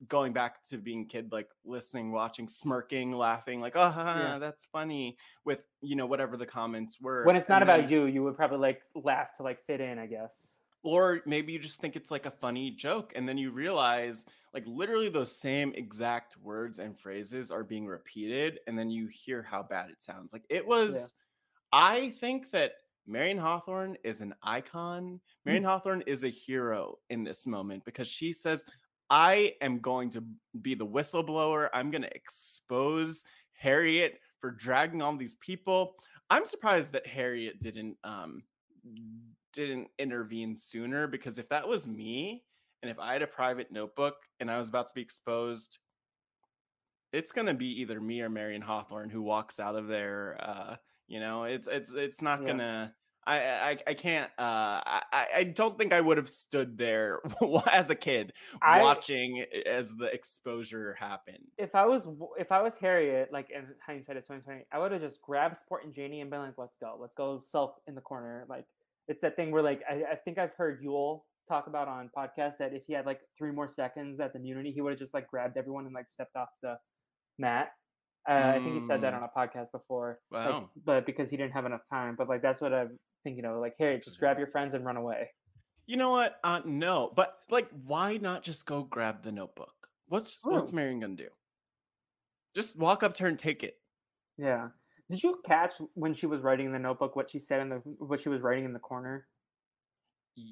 going 0.07 0.33
back 0.33 0.63
to 0.63 0.77
being 0.77 1.05
kid 1.05 1.31
like 1.31 1.47
listening, 1.65 2.11
watching, 2.11 2.47
smirking, 2.47 3.11
laughing 3.11 3.61
like, 3.61 3.75
"Oh, 3.75 3.93
Yeah. 3.95 4.37
that's 4.39 4.65
funny" 4.65 5.17
with, 5.45 5.63
you 5.81 5.95
know, 5.95 6.05
whatever 6.05 6.35
the 6.37 6.45
comments 6.45 6.99
were. 6.99 7.23
When 7.25 7.35
it's 7.35 7.49
not 7.49 7.61
and 7.61 7.69
about 7.69 7.81
then- 7.81 7.89
you, 7.91 8.05
you 8.05 8.23
would 8.23 8.35
probably 8.35 8.57
like 8.59 8.81
laugh 8.95 9.35
to 9.37 9.43
like 9.43 9.61
fit 9.61 9.79
in, 9.81 9.99
I 9.99 10.07
guess. 10.07 10.57
or 10.85 11.21
maybe 11.25 11.53
you 11.53 11.59
just 11.59 11.79
think 11.79 11.95
it's 11.95 12.11
like 12.11 12.25
a 12.25 12.31
funny 12.31 12.69
joke 12.69 13.13
and 13.15 13.25
then 13.29 13.37
you 13.37 13.51
realize 13.51 14.25
like 14.53 14.65
literally 14.67 15.07
those 15.07 15.33
same 15.33 15.71
exact 15.75 16.35
words 16.39 16.77
and 16.79 16.99
phrases 16.99 17.51
are 17.51 17.63
being 17.63 17.85
repeated 17.85 18.59
and 18.67 18.77
then 18.77 18.89
you 18.89 19.07
hear 19.07 19.41
how 19.41 19.63
bad 19.63 19.89
it 19.89 20.01
sounds 20.01 20.33
like 20.33 20.43
it 20.49 20.67
was 20.67 21.15
i 21.71 22.09
think 22.19 22.51
that 22.51 22.73
marion 23.07 23.37
hawthorne 23.37 23.95
is 24.03 24.19
an 24.19 24.33
icon 24.43 25.21
marion 25.45 25.63
mm. 25.63 25.67
hawthorne 25.67 26.01
is 26.05 26.25
a 26.25 26.29
hero 26.29 26.97
in 27.09 27.23
this 27.23 27.47
moment 27.47 27.85
because 27.85 28.09
she 28.09 28.33
says 28.33 28.65
i 29.13 29.53
am 29.61 29.77
going 29.79 30.09
to 30.09 30.23
be 30.61 30.73
the 30.73 30.85
whistleblower 30.85 31.69
i'm 31.73 31.91
going 31.91 32.01
to 32.01 32.15
expose 32.15 33.23
harriet 33.53 34.19
for 34.39 34.49
dragging 34.49 35.01
all 35.01 35.15
these 35.15 35.35
people 35.35 35.93
i'm 36.31 36.45
surprised 36.45 36.91
that 36.93 37.05
harriet 37.05 37.59
didn't 37.59 37.95
um 38.03 38.41
didn't 39.53 39.87
intervene 39.99 40.55
sooner 40.55 41.05
because 41.07 41.37
if 41.37 41.47
that 41.49 41.67
was 41.67 41.87
me 41.87 42.43
and 42.81 42.89
if 42.89 42.99
I 42.99 43.13
had 43.13 43.21
a 43.21 43.27
private 43.27 43.71
notebook 43.71 44.15
and 44.39 44.51
I 44.51 44.57
was 44.57 44.67
about 44.67 44.87
to 44.87 44.93
be 44.93 45.01
exposed, 45.01 45.77
it's 47.13 47.31
gonna 47.31 47.53
be 47.53 47.67
either 47.81 48.01
me 48.01 48.21
or 48.21 48.29
Marion 48.29 48.61
Hawthorne 48.61 49.09
who 49.09 49.21
walks 49.21 49.59
out 49.59 49.75
of 49.75 49.87
there. 49.87 50.37
Uh, 50.41 50.75
you 51.07 51.19
know, 51.19 51.43
it's 51.43 51.67
it's 51.67 51.93
it's 51.93 52.21
not 52.21 52.41
Yeah. 52.41 52.47
gonna. 52.47 52.95
I, 53.25 53.39
I 53.71 53.77
I 53.87 53.93
can't. 53.93 54.29
Uh, 54.37 54.81
I 54.85 55.01
I- 55.37 55.43
don't 55.45 55.77
think 55.77 55.93
I 55.93 56.01
would 56.01 56.17
have 56.17 56.29
stood 56.29 56.77
there 56.77 57.21
as 57.71 57.89
a 57.89 57.95
kid 57.95 58.33
I- 58.61 58.81
watching 58.81 59.45
as 59.65 59.91
the 59.91 60.05
exposure 60.13 60.95
happened. 60.99 61.43
If 61.57 61.75
I 61.75 61.85
was 61.85 62.07
if 62.37 62.51
I 62.51 62.61
was 62.61 62.73
Harriet, 62.79 63.29
like 63.31 63.49
in 63.49 63.65
hindsight 63.85 64.17
it's 64.17 64.27
2020, 64.27 64.65
I 64.71 64.79
would 64.79 64.91
have 64.91 65.01
just 65.01 65.21
grabbed 65.21 65.57
Sport 65.57 65.85
and 65.85 65.93
Janie 65.93 66.21
and 66.21 66.29
been 66.29 66.39
like, 66.41 66.57
let's 66.57 66.75
go, 66.81 66.97
let's 66.99 67.13
go 67.13 67.39
sulk 67.43 67.75
in 67.87 67.95
the 67.95 68.01
corner. 68.01 68.45
Like 68.49 68.65
it's 69.07 69.21
that 69.21 69.35
thing 69.35 69.51
where 69.51 69.63
like 69.63 69.81
I, 69.89 70.03
I 70.13 70.15
think 70.15 70.37
I've 70.37 70.53
heard 70.57 70.81
Yul 70.83 71.21
talk 71.49 71.67
about 71.67 71.87
on 71.87 72.09
podcast 72.17 72.57
that 72.59 72.73
if 72.73 72.83
he 72.87 72.93
had 72.93 73.05
like 73.05 73.19
three 73.37 73.51
more 73.51 73.67
seconds 73.67 74.19
at 74.19 74.33
the 74.33 74.39
immunity, 74.39 74.71
he 74.71 74.81
would 74.81 74.91
have 74.91 74.99
just 74.99 75.13
like 75.13 75.27
grabbed 75.27 75.57
everyone 75.57 75.85
and 75.85 75.93
like 75.93 76.09
stepped 76.09 76.35
off 76.35 76.49
the 76.61 76.75
mat. 77.37 77.69
Uh, 78.29 78.53
I 78.55 78.59
think 78.63 78.73
he 78.75 78.79
said 78.79 79.01
that 79.01 79.11
Mm. 79.13 79.17
on 79.17 79.23
a 79.23 79.37
podcast 79.37 79.69
before. 79.73 80.19
like, 80.31 80.47
Wow. 80.49 80.69
but 80.85 81.05
because 81.05 81.29
he 81.29 81.35
didn't 81.35 81.51
have 81.51 81.65
enough 81.65 81.81
time. 81.89 82.15
But 82.17 82.29
like 82.29 82.41
that's 82.41 82.61
what 82.61 82.71
I'm 83.25 83.31
thinking 83.31 83.45
of. 83.45 83.59
Like 83.59 83.75
hey, 83.77 83.99
just 84.03 84.19
grab 84.19 84.37
your 84.37 84.47
friends 84.47 84.73
and 84.73 84.85
run 84.85 84.97
away. 84.97 85.29
You 85.85 85.97
know 85.97 86.11
what? 86.11 86.39
Uh, 86.43 86.61
no, 86.65 87.11
but 87.15 87.37
like, 87.49 87.69
why 87.85 88.17
not 88.17 88.43
just 88.43 88.65
go 88.65 88.83
grab 88.83 89.23
the 89.23 89.31
notebook? 89.31 89.73
What's 90.07 90.43
what's 90.45 90.71
Marion 90.71 90.99
gonna 90.99 91.15
do? 91.15 91.29
Just 92.55 92.77
walk 92.77 93.03
up 93.03 93.13
to 93.15 93.23
her 93.23 93.29
and 93.29 93.39
take 93.39 93.63
it. 93.63 93.75
Yeah. 94.37 94.69
Did 95.09 95.21
you 95.21 95.39
catch 95.45 95.73
when 95.93 96.13
she 96.13 96.25
was 96.25 96.41
writing 96.41 96.67
in 96.67 96.71
the 96.71 96.79
notebook 96.79 97.15
what 97.15 97.29
she 97.29 97.39
said 97.39 97.61
in 97.61 97.69
the 97.69 97.75
what 97.97 98.19
she 98.19 98.29
was 98.29 98.41
writing 98.41 98.65
in 98.65 98.73
the 98.73 98.79
corner? 98.79 99.27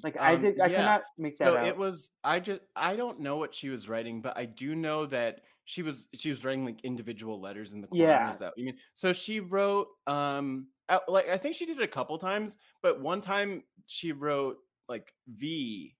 Like 0.04 0.16
I 0.16 0.34
um, 0.34 0.42
did, 0.42 0.60
I 0.60 0.66
yeah. 0.66 0.76
cannot 0.76 1.02
make 1.18 1.36
that 1.38 1.46
So 1.46 1.56
out. 1.56 1.66
it 1.66 1.76
was. 1.76 2.10
I 2.22 2.40
just. 2.40 2.60
I 2.76 2.94
don't 2.96 3.20
know 3.20 3.36
what 3.36 3.54
she 3.54 3.68
was 3.68 3.88
writing, 3.88 4.20
but 4.20 4.36
I 4.36 4.44
do 4.44 4.74
know 4.74 5.06
that 5.06 5.40
she 5.72 5.82
was. 5.82 6.08
She 6.14 6.28
was 6.28 6.44
writing 6.44 6.66
like 6.66 6.80
individual 6.84 7.40
letters 7.40 7.72
in 7.72 7.80
the 7.80 7.86
corner. 7.86 8.04
Yeah. 8.04 8.28
Is 8.30 8.36
that 8.38 8.52
you 8.58 8.66
mean? 8.66 8.76
So 8.92 9.12
she 9.14 9.40
wrote. 9.40 9.88
Um. 10.06 10.66
out- 10.90 11.08
Like 11.08 11.30
I 11.30 11.38
think 11.38 11.54
she 11.56 11.64
did 11.64 11.78
it 11.78 11.82
a 11.82 11.88
couple 11.88 12.18
times, 12.18 12.58
but 12.82 13.00
one 13.00 13.22
time 13.22 13.62
she 13.86 14.12
wrote 14.12 14.58
like 14.88 15.14
V. 15.28 15.96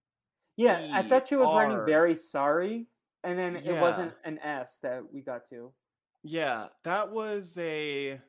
yeah, 0.58 0.90
I 0.92 1.00
E, 1.02 1.08
thought 1.08 1.26
she 1.28 1.36
was 1.36 1.48
writing 1.48 1.86
very 1.86 2.14
sorry, 2.14 2.86
and 3.24 3.38
then 3.38 3.56
it 3.56 3.80
wasn't 3.80 4.12
an 4.24 4.38
S 4.40 4.78
that 4.82 5.00
we 5.10 5.22
got 5.22 5.48
to. 5.48 5.72
Yeah, 6.22 6.66
that 6.84 7.10
was 7.10 7.56
a. 7.58 8.20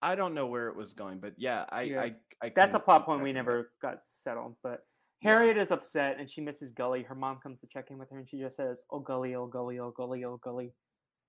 I 0.00 0.14
don't 0.14 0.32
know 0.34 0.46
where 0.46 0.68
it 0.68 0.76
was 0.76 0.94
going, 0.94 1.18
but 1.18 1.34
yeah, 1.36 1.66
I. 1.68 1.82
Yeah. 1.82 2.00
I, 2.00 2.14
I 2.42 2.52
That's 2.56 2.74
a 2.74 2.78
plot 2.78 3.04
point 3.04 3.22
we 3.22 3.32
track 3.32 3.42
of 3.42 3.48
it. 3.48 3.50
never 3.52 3.72
got 3.82 3.98
settled. 4.22 4.56
But 4.62 4.70
Yeah. 4.72 4.95
Harriet 5.26 5.56
is 5.58 5.70
upset 5.70 6.16
and 6.18 6.30
she 6.30 6.40
misses 6.40 6.72
Golly. 6.72 7.02
Her 7.02 7.14
mom 7.14 7.38
comes 7.42 7.60
to 7.60 7.66
check 7.66 7.90
in 7.90 7.98
with 7.98 8.10
her 8.10 8.18
and 8.18 8.28
she 8.28 8.38
just 8.38 8.56
says, 8.56 8.82
"Oh 8.90 9.00
Golly, 9.00 9.34
oh 9.34 9.46
Golly, 9.46 9.78
oh 9.78 9.90
Golly, 9.90 10.24
oh 10.24 10.36
Golly." 10.38 10.72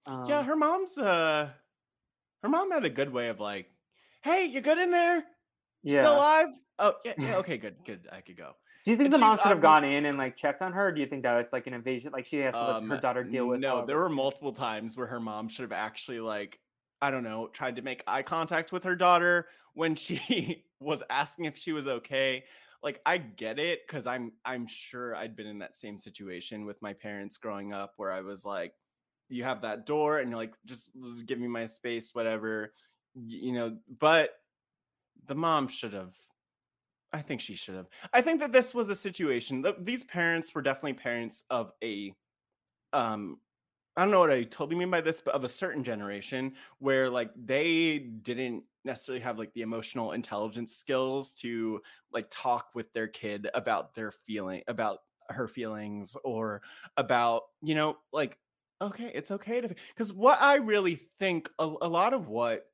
Um, 0.05 0.23
yeah, 0.27 0.43
her 0.43 0.55
mom's 0.55 0.97
uh 0.97 1.49
her 2.43 2.49
mom 2.49 2.71
had 2.71 2.85
a 2.85 2.89
good 2.89 3.11
way 3.11 3.29
of 3.29 3.39
like, 3.39 3.67
hey, 4.21 4.45
you 4.45 4.61
good 4.61 4.77
in 4.77 4.91
there? 4.91 5.23
yeah. 5.83 6.01
Still 6.01 6.15
alive? 6.15 6.47
Oh 6.79 6.93
yeah, 7.03 7.13
yeah, 7.17 7.35
okay, 7.41 7.57
good, 7.57 7.75
good. 7.85 8.07
I 8.11 8.21
could 8.21 8.37
go. 8.37 8.51
Do 8.85 8.91
you 8.91 8.97
think 8.97 9.05
And 9.07 9.13
the 9.15 9.17
she- 9.17 9.23
mom 9.23 9.37
should 9.37 9.47
have 9.47 9.57
um, 9.57 9.61
gone 9.61 9.83
in 9.83 10.05
and 10.05 10.17
like 10.17 10.37
checked 10.37 10.61
on 10.61 10.71
her? 10.73 10.91
Do 10.91 11.01
you 11.01 11.07
think 11.07 11.23
that 11.23 11.35
was 11.35 11.47
like 11.51 11.67
an 11.67 11.73
invasion? 11.73 12.11
Like 12.13 12.25
she 12.25 12.37
has 12.37 12.53
to 12.53 12.59
let 12.59 12.83
her 12.83 12.93
Um, 12.95 12.99
daughter 13.01 13.23
deal 13.23 13.47
with. 13.47 13.59
No, 13.59 13.69
however- 13.69 13.87
there 13.87 13.97
were 13.99 14.09
multiple 14.09 14.53
times 14.53 14.95
where 14.95 15.07
her 15.07 15.19
mom 15.19 15.49
should 15.49 15.63
have 15.63 15.71
actually 15.73 16.19
like 16.19 16.59
I 17.01 17.11
don't 17.11 17.23
know, 17.23 17.47
tried 17.53 17.75
to 17.75 17.81
make 17.83 18.03
eye 18.07 18.23
contact 18.23 18.71
with 18.71 18.83
her 18.85 18.95
daughter 18.95 19.47
when 19.75 19.95
she 19.95 20.63
was 20.79 21.03
asking 21.09 21.45
if 21.45 21.57
she 21.57 21.71
was 21.73 21.87
okay. 21.87 22.43
Like 22.83 23.01
I 23.05 23.17
get 23.17 23.59
it 23.59 23.87
cuz 23.87 24.05
I'm 24.05 24.33
I'm 24.45 24.67
sure 24.67 25.15
I'd 25.15 25.35
been 25.35 25.47
in 25.47 25.59
that 25.59 25.75
same 25.75 25.97
situation 25.97 26.65
with 26.65 26.81
my 26.81 26.93
parents 26.93 27.37
growing 27.37 27.73
up 27.73 27.93
where 27.97 28.11
I 28.11 28.21
was 28.21 28.45
like 28.45 28.73
you 29.29 29.43
have 29.43 29.61
that 29.61 29.85
door 29.85 30.19
and 30.19 30.29
you're 30.29 30.37
like 30.37 30.55
just 30.65 30.91
give 31.25 31.39
me 31.39 31.47
my 31.47 31.65
space 31.65 32.13
whatever 32.15 32.73
you 33.15 33.51
know, 33.51 33.77
but 33.99 34.31
the 35.25 35.35
mom 35.35 35.67
should 35.67 35.93
have 35.93 36.15
I 37.13 37.21
think 37.21 37.39
she 37.39 37.55
should 37.55 37.75
have. 37.75 37.87
I 38.13 38.21
think 38.21 38.41
that 38.41 38.51
this 38.51 38.73
was 38.73 38.89
a 38.89 38.95
situation. 38.95 39.61
that 39.61 39.85
These 39.85 40.03
parents 40.03 40.53
were 40.53 40.61
definitely 40.61 40.93
parents 40.93 41.43
of 41.49 41.71
a 41.83 42.13
um 42.93 43.39
I 43.97 44.01
don't 44.01 44.11
know 44.11 44.19
what 44.19 44.31
I 44.31 44.43
totally 44.43 44.77
mean 44.77 44.91
by 44.91 45.01
this, 45.01 45.19
but 45.19 45.33
of 45.33 45.43
a 45.43 45.49
certain 45.49 45.83
generation 45.83 46.55
where 46.79 47.09
like 47.09 47.31
they 47.35 47.97
didn't 47.99 48.63
necessarily 48.87 49.21
have 49.23 49.37
like 49.37 49.53
the 49.53 49.61
emotional 49.61 50.13
intelligence 50.13 50.75
skills 50.75 51.33
to 51.35 51.81
like 52.11 52.27
talk 52.31 52.69
with 52.73 52.91
their 52.93 53.07
kid 53.07 53.47
about 53.53 53.93
their 53.95 54.11
feeling 54.11 54.63
about 54.67 54.99
her 55.29 55.47
feelings 55.47 56.15
or 56.23 56.61
about, 56.97 57.43
you 57.61 57.75
know, 57.75 57.97
like 58.11 58.37
okay, 58.81 59.11
it's 59.13 59.31
okay 59.31 59.61
to 59.61 59.67
because 59.67 60.13
what 60.13 60.41
I 60.41 60.55
really 60.55 60.95
think 61.19 61.49
a, 61.59 61.65
a 61.65 61.89
lot 61.89 62.13
of 62.13 62.27
what 62.27 62.65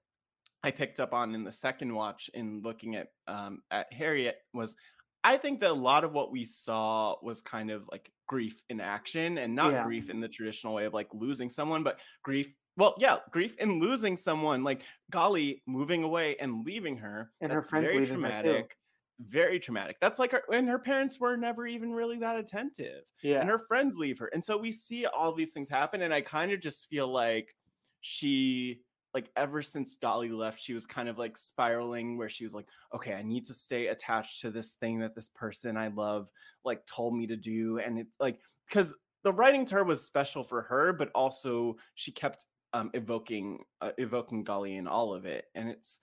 I 0.64 0.72
picked 0.72 1.00
up 1.00 1.14
on 1.14 1.36
in 1.36 1.44
the 1.44 1.52
second 1.52 1.94
watch 1.94 2.30
in 2.34 2.62
looking 2.62 2.96
at 2.96 3.10
um 3.28 3.62
at 3.72 3.92
Harriet 3.92 4.38
was 4.54 4.76
I 5.24 5.38
think 5.38 5.62
that 5.62 5.72
a 5.72 5.74
lot 5.74 6.04
of 6.04 6.12
what 6.14 6.32
we 6.32 6.44
saw 6.46 7.16
was 7.22 7.42
kind 7.42 7.72
of 7.72 7.88
like 7.92 8.12
grief 8.28 8.62
in 8.70 8.82
action 8.82 9.38
and 9.38 9.56
not 9.56 9.72
Yeah. 9.72 9.84
grief 9.84 10.10
in 10.10 10.20
the 10.20 10.28
traditional 10.28 10.74
way 10.74 10.86
of 10.86 10.94
like 10.94 11.14
losing 11.14 11.50
someone, 11.50 11.84
but 11.84 12.00
grief. 12.24 12.54
Well, 12.76 12.96
yeah, 12.98 13.18
grief 13.32 13.56
in 13.58 13.80
losing 13.80 14.18
someone, 14.18 14.64
like 14.64 14.82
Golly 15.12 15.62
moving 15.68 16.04
away 16.04 16.36
and 16.40 16.66
leaving 16.66 16.98
her. 16.98 17.32
And 17.42 17.52
her 17.52 17.62
friends 17.62 17.86
very 17.86 18.00
leaving 18.00 18.22
her, 18.22 18.30
too. 18.30 18.42
traumatic. 18.42 18.78
Very 19.20 19.60
traumatic. 19.60 19.98
That's 20.02 20.18
like 20.18 20.32
her, 20.32 20.42
and 20.52 20.68
her 20.68 20.80
parents 20.80 21.20
were 21.20 21.38
never 21.38 21.68
even 21.68 21.92
really 21.92 22.18
that 22.18 22.38
attentive 22.38 23.04
yeah. 23.22 23.42
and 23.42 23.50
her 23.50 23.60
friends 23.68 23.98
leave 23.98 24.18
her. 24.18 24.26
And 24.34 24.44
so 24.44 24.58
we 24.58 24.72
see 24.72 25.06
all 25.06 25.32
these 25.32 25.54
things 25.54 25.70
happen. 25.70 26.02
And 26.02 26.14
I 26.14 26.22
kind 26.22 26.52
of 26.52 26.60
just 26.60 26.90
feel 26.90 27.08
like 27.08 27.56
she, 28.02 28.82
like, 29.14 29.30
ever 29.38 29.62
since 29.62 29.96
Golly 30.02 30.30
left, 30.30 30.60
she 30.60 30.74
was 30.74 30.88
kind 30.88 31.08
of 31.08 31.20
like 31.20 31.38
spiraling 31.38 32.18
where 32.18 32.28
she 32.28 32.44
was 32.44 32.56
like, 32.56 32.66
okay, 32.94 33.14
I 33.14 33.22
need 33.22 33.46
to 33.46 33.54
stay 33.54 33.88
attached 33.88 34.42
to 34.42 34.50
this 34.50 34.74
thing 34.74 35.00
that 35.02 35.14
this 35.14 35.30
person 35.30 35.78
I 35.78 35.90
love, 35.90 36.32
like, 36.66 36.84
told 36.88 37.16
me 37.16 37.28
to 37.28 37.38
do. 37.38 37.78
And 37.78 38.00
it's 38.00 38.18
like, 38.20 38.40
because 38.68 38.96
the 39.24 39.32
writing 39.32 39.64
to 39.66 39.76
her 39.76 39.84
was 39.84 40.04
special 40.04 40.44
for 40.44 40.64
her, 40.64 40.92
but 40.92 41.12
also 41.14 41.78
she 41.94 42.12
kept 42.12 42.48
um, 42.74 42.92
evoking, 42.94 43.60
uh, 43.82 43.92
evoking 43.98 44.44
Golly 44.44 44.76
in 44.76 44.88
all 44.88 45.14
of 45.14 45.26
it. 45.26 45.46
And 45.56 45.70
it's, 45.70 46.00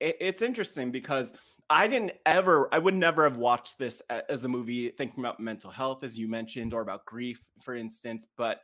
it, 0.00 0.16
it's 0.20 0.42
interesting 0.42 0.90
because 0.90 1.34
I 1.70 1.86
didn't 1.86 2.12
ever, 2.26 2.68
I 2.72 2.78
would 2.78 2.94
never 2.94 3.24
have 3.24 3.36
watched 3.36 3.78
this 3.78 4.02
as 4.10 4.44
a 4.44 4.48
movie 4.48 4.90
thinking 4.90 5.24
about 5.24 5.40
mental 5.40 5.70
health, 5.70 6.04
as 6.04 6.18
you 6.18 6.28
mentioned, 6.28 6.74
or 6.74 6.82
about 6.82 7.04
grief, 7.06 7.40
for 7.62 7.74
instance. 7.74 8.26
But 8.36 8.60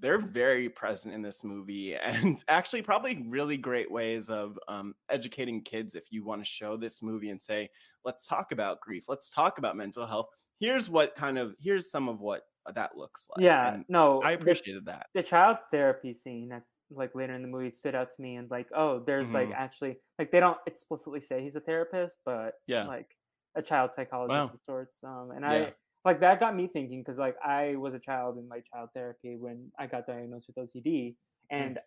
they're 0.00 0.18
very 0.18 0.68
present 0.68 1.14
in 1.14 1.22
this 1.22 1.44
movie, 1.44 1.94
and 2.02 2.42
actually, 2.48 2.82
probably 2.82 3.24
really 3.28 3.56
great 3.56 3.90
ways 3.90 4.28
of 4.30 4.58
um, 4.68 4.94
educating 5.08 5.62
kids. 5.62 5.94
If 5.94 6.10
you 6.10 6.24
want 6.24 6.42
to 6.42 6.50
show 6.50 6.76
this 6.76 7.02
movie 7.02 7.30
and 7.30 7.40
say, 7.40 7.70
"Let's 8.04 8.26
talk 8.26 8.52
about 8.52 8.80
grief. 8.80 9.04
Let's 9.08 9.30
talk 9.30 9.58
about 9.58 9.76
mental 9.76 10.06
health." 10.06 10.26
Here's 10.58 10.88
what 10.88 11.14
kind 11.14 11.38
of 11.38 11.54
here's 11.60 11.90
some 11.90 12.08
of 12.08 12.20
what 12.20 12.42
that 12.74 12.96
looks 12.96 13.28
like. 13.30 13.44
yeah. 13.44 13.74
and 13.74 13.84
no. 13.88 14.22
I 14.22 14.34
the- 14.34 14.42
appreciated 14.42 14.86
that. 14.86 15.06
the 15.14 15.22
child 15.22 15.58
therapy 15.70 16.14
scene 16.14 16.50
at 16.52 16.62
like 16.96 17.14
later 17.14 17.34
in 17.34 17.42
the 17.42 17.48
movie 17.48 17.70
stood 17.70 17.94
out 17.94 18.10
to 18.14 18.20
me 18.22 18.36
and 18.36 18.50
like 18.50 18.66
oh 18.74 19.00
there's 19.06 19.30
like 19.30 19.48
Mhm. 19.48 19.54
actually 19.56 19.98
like 20.18 20.30
they 20.30 20.40
don't 20.40 20.58
explicitly 20.66 21.20
say 21.20 21.42
he's 21.42 21.56
a 21.56 21.60
therapist 21.60 22.16
but 22.24 22.54
Yeah. 22.66 22.84
like 22.86 23.16
a 23.56 23.62
child 23.62 23.92
psychologist 23.92 24.50
Wow. 24.50 24.54
of 24.54 24.60
sorts 24.66 25.02
um 25.04 25.30
and 25.34 25.42
Yeah. 25.42 25.50
i 25.50 25.74
like 26.04 26.20
that 26.20 26.40
got 26.40 26.54
me 26.54 26.66
thinking 26.66 27.00
because 27.00 27.18
like 27.18 27.36
i 27.44 27.76
was 27.76 27.94
a 27.94 27.98
child 27.98 28.36
in 28.38 28.48
like 28.48 28.64
child 28.72 28.90
therapy 28.94 29.36
when 29.36 29.70
i 29.78 29.86
got 29.86 30.06
diagnosed 30.06 30.48
with 30.48 30.56
ocd 30.56 31.16
and 31.50 31.78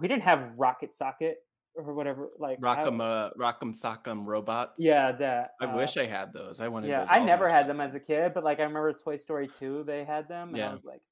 we 0.00 0.08
didn't 0.08 0.22
have 0.22 0.52
rocket 0.56 0.94
socket 0.94 1.38
or 1.74 1.92
whatever 1.94 2.30
like 2.38 2.58
Rock'em, 2.58 3.00
uh, 3.02 3.30
Rock'em 3.38 3.74
Sock'em 3.78 4.24
robots. 4.24 4.82
yeah 4.82 5.12
that 5.12 5.50
I 5.60 5.66
uh, 5.66 5.76
wish 5.76 5.98
I 5.98 6.06
had 6.06 6.32
those. 6.32 6.58
I 6.58 6.68
wanted. 6.68 6.88
yeah 6.88 7.00
those 7.00 7.08
i 7.10 7.18
never 7.22 7.48
had 7.50 7.68
them 7.68 7.80
as 7.82 7.94
a 7.94 8.00
kid 8.00 8.32
but 8.34 8.44
like 8.44 8.60
i 8.60 8.62
remember 8.62 8.92
toy 8.94 9.16
story 9.16 9.48
2 9.58 9.84
they 9.86 10.02
had 10.04 10.26
them 10.28 10.48
and 10.48 10.56
Yeah. 10.56 10.70
i 10.70 10.72
was 10.72 10.84
like 10.84 11.02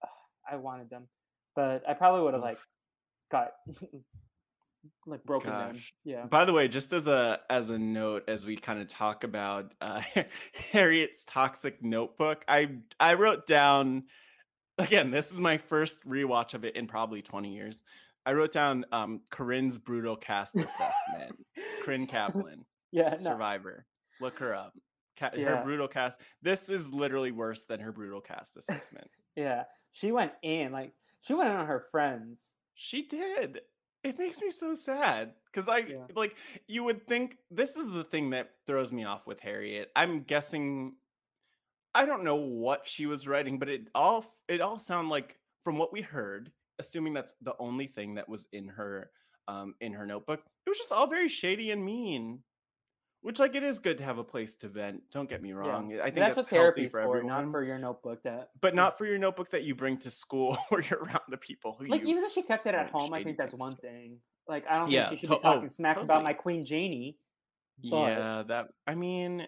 i 0.51 0.57
wanted 0.57 0.89
them 0.89 1.07
but 1.55 1.83
i 1.89 1.93
probably 1.93 2.23
would 2.23 2.33
have 2.35 2.43
like 2.43 2.59
got 3.31 3.53
like 5.07 5.25
broken 5.25 5.51
Gosh. 5.51 5.95
yeah 6.05 6.27
By 6.27 6.45
the 6.45 6.53
way, 6.53 6.69
just 6.69 6.93
as 6.93 7.07
a 7.07 7.41
as 7.49 7.71
a 7.71 7.79
note, 7.79 8.25
as 8.29 8.45
we 8.45 8.57
kind 8.57 8.81
of 8.81 8.89
talk 8.89 9.25
about 9.25 9.73
uh, 9.81 10.03
Harriet's 10.73 11.25
toxic 11.25 11.83
notebook, 11.83 12.45
I 12.49 12.77
I 13.01 13.15
wrote 13.15 13.47
down 13.47 14.05
again. 14.79 15.11
This 15.11 15.33
is 15.33 15.41
my 15.41 15.59
first 15.59 16.07
rewatch 16.07 16.55
of 16.55 16.65
it 16.65 16.77
in 16.77 16.87
probably 16.87 17.23
twenty 17.23 17.55
years. 17.55 17.83
I 18.27 18.33
wrote 18.33 18.53
down 18.53 18.87
um, 18.93 19.21
Corinne's 19.31 19.79
brutal 19.79 20.17
cast 20.17 20.55
assessment. 20.57 21.37
Corinne 21.83 22.07
Kaplan, 22.07 22.65
yeah 22.93 23.11
no, 23.11 23.17
survivor. 23.17 23.87
Look 24.21 24.39
her 24.39 24.55
up. 24.55 24.73
Ca- 25.19 25.31
Yeah. 25.37 25.57
Her 25.59 25.65
brutal 25.65 25.89
cast. 25.89 26.21
This 26.43 26.69
is 26.71 26.91
literally 26.93 27.33
worse 27.33 27.65
than 27.65 27.81
her 27.81 27.93
brutal 27.93 28.21
cast 28.21 28.57
assessment. 28.57 29.09
yeah 29.37 29.65
she 29.93 30.11
went 30.13 30.33
in 30.43 30.73
like 30.73 30.93
she 31.23 31.35
went 31.35 31.51
in 31.51 31.57
on 31.57 31.67
her 31.67 31.85
friends 31.91 32.41
She 32.75 33.03
did. 33.07 33.61
It 34.03 34.19
makes 34.19 34.41
me 34.43 34.51
so 34.51 34.75
sad 34.75 35.35
because 35.47 35.69
I 35.69 35.79
Yeah. 35.79 36.07
like 36.15 36.37
you 36.69 36.85
would 36.85 37.07
think 37.07 37.39
this 37.51 37.77
is 37.77 37.89
the 37.91 38.05
thing 38.05 38.31
that 38.31 38.51
throws 38.67 38.93
me 38.93 39.05
off 39.05 39.27
with 39.27 39.41
Harriet. 39.41 39.91
I'm 39.97 40.23
guessing 40.25 40.97
I 41.95 42.07
don't 42.07 42.25
know 42.25 42.37
what 42.37 42.87
she 42.89 43.07
was 43.07 43.27
writing, 43.29 43.59
but 43.59 43.69
it 43.69 43.89
all 43.95 44.37
it 44.49 44.61
all 44.61 44.79
sound 44.79 45.09
like 45.09 45.39
from 45.63 45.79
what 45.79 45.93
we 45.93 46.03
heard, 46.03 46.53
assuming 46.79 47.15
that's 47.15 47.33
the 47.41 47.55
only 47.59 47.87
thing 47.87 48.15
that 48.17 48.29
was 48.29 48.47
in 48.53 48.69
her 48.69 49.11
um 49.49 49.75
in 49.81 49.93
her 49.93 50.07
notebook, 50.07 50.41
it 50.67 50.71
was 50.71 50.79
just 50.79 50.93
all 50.93 51.07
very 51.07 51.29
shady 51.29 51.71
and 51.71 51.85
mean. 51.85 52.43
Which 53.25 53.39
like 53.39 53.55
it 53.55 53.63
is 53.63 53.79
good 53.79 53.97
to 53.99 54.05
have 54.05 54.19
a 54.19 54.23
place 54.23 54.55
to 54.57 54.69
vent. 54.69 55.03
Don't 55.11 55.31
get 55.31 55.43
me 55.43 55.49
Yeah. 55.49 55.55
wrong. 55.55 55.99
I 55.99 56.05
think 56.05 56.17
that's 56.17 56.35
that's, 56.35 56.53
what 56.53 56.61
healthy 56.61 56.89
for, 56.91 57.03
for, 57.03 57.17
everyone, 57.17 57.45
not 57.45 57.51
for 57.51 57.65
your 57.65 57.79
notebook 57.79 58.23
that 58.25 58.51
but 58.61 58.75
not 58.75 58.99
for 58.99 59.07
your 59.07 59.17
notebook 59.17 59.51
that 59.53 59.65
you 59.65 59.75
bring 59.75 59.97
to 59.99 60.11
school 60.11 60.59
where 60.69 60.83
you're 60.83 60.99
around 60.99 61.23
the 61.31 61.39
people 61.39 61.75
who 61.79 61.87
like 61.87 62.03
even 62.05 62.23
if 62.23 62.33
she 62.33 62.43
kept 62.43 62.67
it 62.67 62.75
at 62.75 62.91
home 62.91 63.15
i 63.15 63.25
think 63.25 63.39
that's 63.39 63.55
one 63.55 63.75
thing 63.77 64.19
like 64.47 64.65
i 64.69 64.77
don't 64.77 64.91
Yeah, 64.91 65.09
think 65.09 65.21
she 65.21 65.27
should 65.27 65.33
to- 65.33 65.37
be 65.39 65.43
talking 65.43 65.65
oh, 65.65 65.69
smack 65.73 65.97
about 65.97 66.23
my 66.23 66.35
queen 66.35 66.67
janie 66.67 67.17
but 67.83 67.97
Yeah, 68.11 68.43
that 68.49 68.69
I 68.87 68.95
mean, 68.95 69.47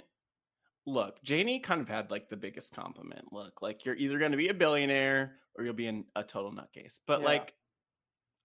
look, 0.87 1.23
Janie 1.23 1.61
kind 1.61 1.81
of 1.81 1.89
had 1.89 2.11
like 2.11 2.29
the 2.29 2.37
biggest 2.37 2.75
compliment. 2.75 3.27
Look, 3.31 3.61
like 3.63 3.85
you're 3.85 3.95
either 3.95 4.19
going 4.19 4.33
to 4.33 4.39
be 4.39 4.49
a 4.49 4.55
billionaire 4.55 5.37
or 5.57 5.65
you'll 5.65 5.75
be 5.75 5.87
an, 5.87 6.07
a 6.17 6.23
total 6.25 6.51
nutcase. 6.53 6.99
But 7.07 7.21
Yeah. 7.21 7.27
like, 7.27 7.53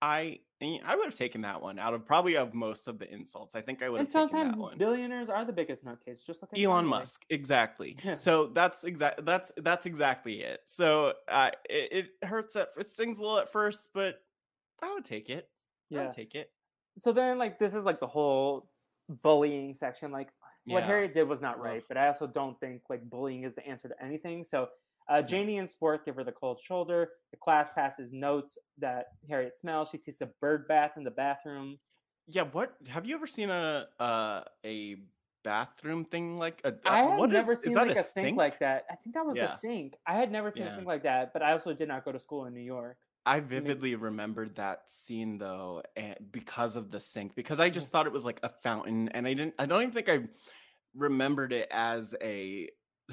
I 0.01 0.39
eh, 0.61 0.79
I 0.83 0.95
would 0.95 1.05
have 1.05 1.15
taken 1.17 1.41
that 1.41 1.61
one 1.61 1.79
out 1.79 1.93
of 1.93 2.05
probably 2.05 2.35
of 2.37 2.53
most 2.53 2.87
of 2.87 2.99
the 2.99 3.11
insults. 3.11 3.55
I 3.55 3.61
think 3.61 3.81
I 3.81 3.89
would 3.89 3.99
and 3.99 4.07
have 4.07 4.11
taken 4.11 4.39
that 4.39 4.57
one. 4.57 4.77
billionaires 4.77 5.29
are 5.29 5.45
the 5.45 5.53
biggest 5.53 5.85
nutcase 5.85 6.23
just 6.25 6.41
look 6.41 6.53
at 6.53 6.59
Elon 6.59 6.85
Musk, 6.85 7.25
exactly. 7.29 7.97
So 8.13 8.47
that's 8.47 8.83
exact. 8.83 9.25
That's 9.25 9.51
that's 9.57 9.85
exactly 9.85 10.41
it. 10.41 10.61
So 10.65 11.13
uh, 11.27 11.51
it, 11.69 12.09
it 12.21 12.27
hurts 12.27 12.55
at 12.55 12.69
it 12.77 12.87
stings 12.89 13.19
a 13.19 13.21
little 13.21 13.39
at 13.39 13.51
first, 13.51 13.89
but 13.93 14.15
I 14.81 14.93
would 14.93 15.05
take 15.05 15.29
it. 15.29 15.49
I 15.93 15.99
yeah 15.99 16.03
would 16.03 16.11
take 16.11 16.35
it. 16.35 16.51
so 16.97 17.11
then 17.11 17.37
like 17.37 17.59
this 17.59 17.73
is 17.73 17.83
like 17.83 17.99
the 17.99 18.07
whole 18.07 18.71
bullying 19.23 19.73
section 19.73 20.11
like 20.11 20.29
what 20.67 20.83
Yeah. 20.83 20.87
harriet 20.87 21.13
did 21.13 21.23
was 21.27 21.41
not 21.41 21.59
right 21.59 21.83
but 21.87 21.97
i 21.97 22.07
also 22.07 22.27
don't 22.27 22.59
think 22.59 22.83
like 22.89 23.09
bullying 23.09 23.43
is 23.43 23.55
the 23.55 23.65
answer 23.67 23.89
to 23.89 24.03
anything 24.03 24.43
so 24.43 24.69
uh, 25.11 25.21
Janie 25.21 25.57
and 25.57 25.69
Sport 25.69 26.05
give 26.05 26.15
her 26.15 26.23
the 26.23 26.31
cold 26.31 26.59
shoulder. 26.59 27.09
The 27.31 27.37
class 27.37 27.69
passes 27.75 28.11
notes 28.11 28.57
that 28.79 29.07
Harriet 29.29 29.57
smells. 29.57 29.89
She 29.91 29.97
takes 29.97 30.21
a 30.21 30.29
bird 30.39 30.67
bath 30.67 30.91
in 30.97 31.03
the 31.03 31.11
bathroom. 31.11 31.77
Yeah, 32.27 32.43
what 32.43 32.73
have 32.87 33.05
you 33.05 33.15
ever 33.15 33.27
seen 33.27 33.49
a 33.49 33.87
uh, 33.99 34.43
a 34.65 34.95
bathroom 35.43 36.05
thing 36.05 36.37
like 36.37 36.61
a 36.63 36.73
I 36.85 37.01
had 37.01 37.29
never 37.29 37.53
is 37.53 37.61
seen 37.61 37.73
that 37.73 37.87
like 37.87 37.97
a 37.97 38.03
sink? 38.03 38.37
like 38.37 38.59
that. 38.59 38.85
I 38.89 38.95
think 38.95 39.15
that 39.15 39.25
was 39.25 39.35
Yeah. 39.35 39.47
the 39.47 39.57
sink. 39.57 39.95
I 40.07 40.15
had 40.15 40.31
never 40.31 40.51
seen 40.51 40.63
a 40.63 40.73
sink 40.73 40.87
like 40.87 41.03
that, 41.03 41.33
but 41.33 41.41
I 41.41 41.51
also 41.51 41.73
did 41.73 41.87
not 41.87 42.05
go 42.05 42.11
to 42.11 42.19
school 42.19 42.45
in 42.45 42.53
New 42.53 42.61
York. 42.61 42.97
I 43.25 43.39
vividly 43.39 43.95
remembered 43.95 44.55
that 44.55 44.89
scene 44.89 45.37
though, 45.37 45.83
and 45.95 46.15
because 46.31 46.75
of 46.75 46.89
the 46.89 46.99
sink, 46.99 47.35
because 47.35 47.59
I 47.59 47.69
just 47.69 47.91
thought 47.91 48.07
it 48.07 48.13
was 48.13 48.25
like 48.25 48.39
a 48.43 48.49
fountain, 48.63 49.09
and 49.09 49.27
I 49.27 49.33
didn't. 49.33 49.55
I 49.59 49.65
don't 49.65 49.81
even 49.81 49.93
think 49.93 50.09
I 50.09 50.19
remembered 50.95 51.53
it 51.53 51.67
as 51.71 52.15
a 52.21 52.69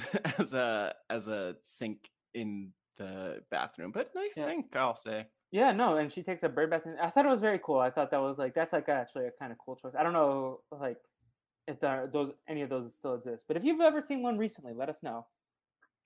as 0.38 0.54
a 0.54 0.94
as 1.10 1.28
a 1.28 1.56
sink 1.62 2.10
in 2.34 2.72
the 2.98 3.42
bathroom, 3.50 3.92
but 3.92 4.14
nice 4.14 4.36
Yeah. 4.36 4.44
sink, 4.44 4.74
I'll 4.76 4.96
say. 4.96 5.26
Yeah, 5.50 5.72
no, 5.72 5.96
and 5.96 6.12
she 6.12 6.22
takes 6.22 6.42
a 6.42 6.48
bird 6.48 6.70
bath. 6.70 6.82
And 6.84 6.98
I 7.00 7.08
thought 7.10 7.24
it 7.24 7.30
was 7.30 7.40
very 7.40 7.58
cool. 7.62 7.78
I 7.78 7.90
thought 7.90 8.10
that 8.10 8.20
was 8.20 8.36
like 8.38 8.54
that's 8.54 8.72
like 8.72 8.88
actually 8.88 9.26
a 9.26 9.30
kind 9.38 9.52
of 9.52 9.58
cool 9.58 9.76
choice. 9.76 9.94
I 9.98 10.02
don't 10.02 10.12
know 10.12 10.60
like 10.70 10.98
if 11.66 11.80
there 11.80 12.08
those 12.12 12.32
any 12.48 12.62
of 12.62 12.70
those 12.70 12.94
still 12.94 13.14
exist, 13.14 13.44
but 13.48 13.56
if 13.56 13.64
you've 13.64 13.80
ever 13.80 14.00
seen 14.00 14.22
one 14.22 14.36
recently, 14.38 14.72
let 14.74 14.88
us 14.88 15.02
know. 15.02 15.26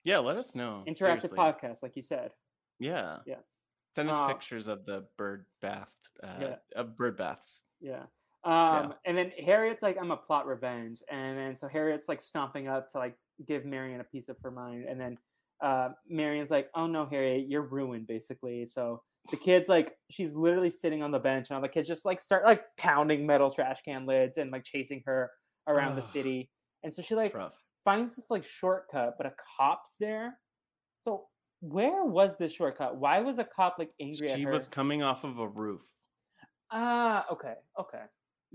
Yeah, 0.03 0.19
let 0.19 0.37
us 0.37 0.53
know. 0.55 0.83
Interactive 0.87 0.97
seriously. 0.97 1.37
podcast, 1.37 1.81
like 1.81 1.95
you 1.95 2.01
said. 2.01 2.31
Yeah. 2.79 3.17
Yeah. 3.25 3.39
Send 3.95 4.09
us 4.09 4.19
Uh, 4.19 4.27
pictures 4.27 4.67
of 4.67 4.85
the 4.85 5.05
bird 5.17 5.45
bath, 5.61 5.93
uh, 6.21 6.37
Yeah. 6.41 6.55
of 6.75 6.97
bird 6.97 7.15
baths. 7.17 7.63
Yeah. 7.79 8.03
Um, 8.43 8.93
and 9.05 9.17
then 9.17 9.31
Harriet's 9.45 9.81
like, 9.81 9.97
I'm 9.97 10.11
a 10.11 10.17
plot 10.17 10.45
revenge, 10.47 11.01
and 11.09 11.37
then 11.37 11.55
so 11.55 11.69
Harriet's 11.69 12.09
like 12.09 12.19
stomping 12.21 12.67
up 12.67 12.89
to 12.91 12.97
like 12.97 13.15
give 13.47 13.65
Marion 13.65 14.01
a 14.01 14.05
piece 14.05 14.29
of 14.29 14.37
her 14.43 14.51
mind, 14.51 14.85
and 14.87 14.99
then 14.99 15.17
uh, 15.61 15.89
Marion's 16.09 16.49
like, 16.49 16.69
Oh 16.75 16.87
no, 16.87 17.05
Harriet, 17.05 17.47
you're 17.47 17.67
ruined, 17.67 18.07
basically. 18.07 18.65
So 18.65 19.01
the 19.31 19.37
kids 19.37 19.69
like, 19.69 19.93
she's 20.09 20.33
literally 20.35 20.69
sitting 20.69 21.01
on 21.01 21.11
the 21.11 21.19
bench, 21.19 21.49
and 21.49 21.55
all 21.55 21.61
the 21.61 21.69
kids 21.69 21.87
just 21.87 22.05
like 22.05 22.19
start 22.19 22.43
like 22.43 22.63
pounding 22.77 23.25
metal 23.25 23.49
trash 23.49 23.81
can 23.83 24.05
lids 24.05 24.37
and 24.37 24.51
like 24.51 24.63
chasing 24.63 25.01
her 25.05 25.31
around 25.67 25.95
the 25.95 26.01
city, 26.01 26.49
and 26.83 26.93
so 26.93 27.01
she 27.01 27.15
like 27.15 27.35
finds 27.85 28.15
this 28.15 28.29
like 28.29 28.43
shortcut, 28.43 29.15
but 29.17 29.27
a 29.27 29.33
cop's 29.57 29.95
there. 29.99 30.39
So 30.99 31.25
where 31.61 32.03
was 32.03 32.37
this 32.37 32.53
shortcut? 32.53 32.97
Why 32.97 33.21
was 33.21 33.39
a 33.39 33.43
cop 33.43 33.75
like 33.79 33.91
angry 34.01 34.29
at 34.29 34.37
She 34.37 34.45
was 34.45 34.67
coming 34.67 35.01
off 35.01 35.23
of 35.23 35.39
a 35.39 35.47
roof. 35.47 35.81
Ah, 36.71 37.25
okay, 37.31 37.53
okay. 37.79 38.03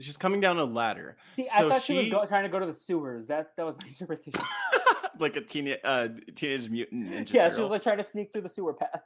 She's 0.01 0.17
coming 0.17 0.41
down 0.41 0.59
a 0.59 0.65
ladder. 0.65 1.17
See, 1.37 1.47
I 1.55 1.69
thought 1.69 1.83
she, 1.83 1.97
was 1.97 2.09
go- 2.11 2.25
trying 2.27 2.45
to 2.45 2.49
go 2.49 2.59
to 2.59 2.67
the 2.67 2.75
sewers. 2.75 3.27
That 3.27 3.49
that 3.57 3.67
was 3.67 3.77
my 3.83 3.89
interpretation. 3.89 4.41
like 5.19 5.37
a 5.37 5.41
teenage 5.41 5.81
uh, 5.85 6.09
teenage 6.35 6.69
mutant 6.69 7.11
ninja 7.11 7.33
yeah, 7.33 7.53
she 7.55 7.61
was 7.61 7.71
like 7.71 7.83
trying 7.83 7.99
to 7.99 8.05
sneak 8.05 8.33
through 8.33 8.43
the 8.43 8.49
sewer 8.49 8.73
path. 8.75 9.03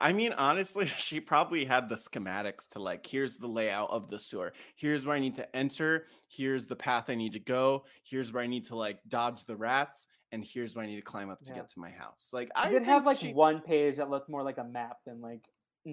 I 0.00 0.12
mean, 0.12 0.32
honestly, 0.32 0.86
she 0.98 1.20
probably 1.20 1.64
had 1.64 1.88
the 1.88 1.96
schematics 1.96 2.68
to 2.70 2.78
like, 2.78 3.04
here's 3.06 3.36
the 3.36 3.46
layout 3.48 3.90
of 3.90 4.08
the 4.08 4.18
sewer. 4.18 4.52
Here's 4.76 5.04
where 5.04 5.16
I 5.16 5.18
need 5.18 5.34
to 5.36 5.56
enter. 5.56 6.06
Here's 6.28 6.66
the 6.66 6.76
path 6.76 7.10
I 7.10 7.14
need 7.14 7.32
to 7.32 7.40
go. 7.40 7.84
Here's 8.04 8.32
where 8.32 8.42
I 8.42 8.46
need 8.46 8.64
to 8.66 8.76
like 8.76 8.98
dodge 9.08 9.44
the 9.44 9.56
rats. 9.56 10.06
And 10.30 10.42
here's 10.42 10.74
where 10.74 10.84
I 10.84 10.88
need 10.88 10.96
to 10.96 11.02
climb 11.02 11.28
up 11.28 11.42
to 11.44 11.52
Yeah. 11.52 11.58
get 11.58 11.68
to 11.70 11.80
my 11.80 11.90
house. 11.90 12.30
Like, 12.32 12.50
I 12.56 12.68
I 12.68 12.70
did 12.70 12.84
have 12.84 13.04
like 13.04 13.18
she- 13.18 13.32
one 13.34 13.60
page 13.60 13.96
that 13.96 14.08
looked 14.08 14.30
more 14.30 14.42
like 14.42 14.56
a 14.58 14.64
map 14.64 14.98
than 15.04 15.20
like 15.20 15.42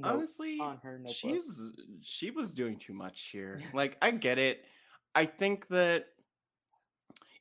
honestly 0.03 0.59
on 0.61 0.77
her 0.83 0.97
notebook. 0.99 1.15
she's 1.15 1.73
she 2.01 2.31
was 2.31 2.53
doing 2.53 2.77
too 2.77 2.93
much 2.93 3.29
here 3.31 3.59
like 3.73 3.97
i 4.01 4.11
get 4.11 4.37
it 4.37 4.63
i 5.15 5.25
think 5.25 5.67
that 5.69 6.05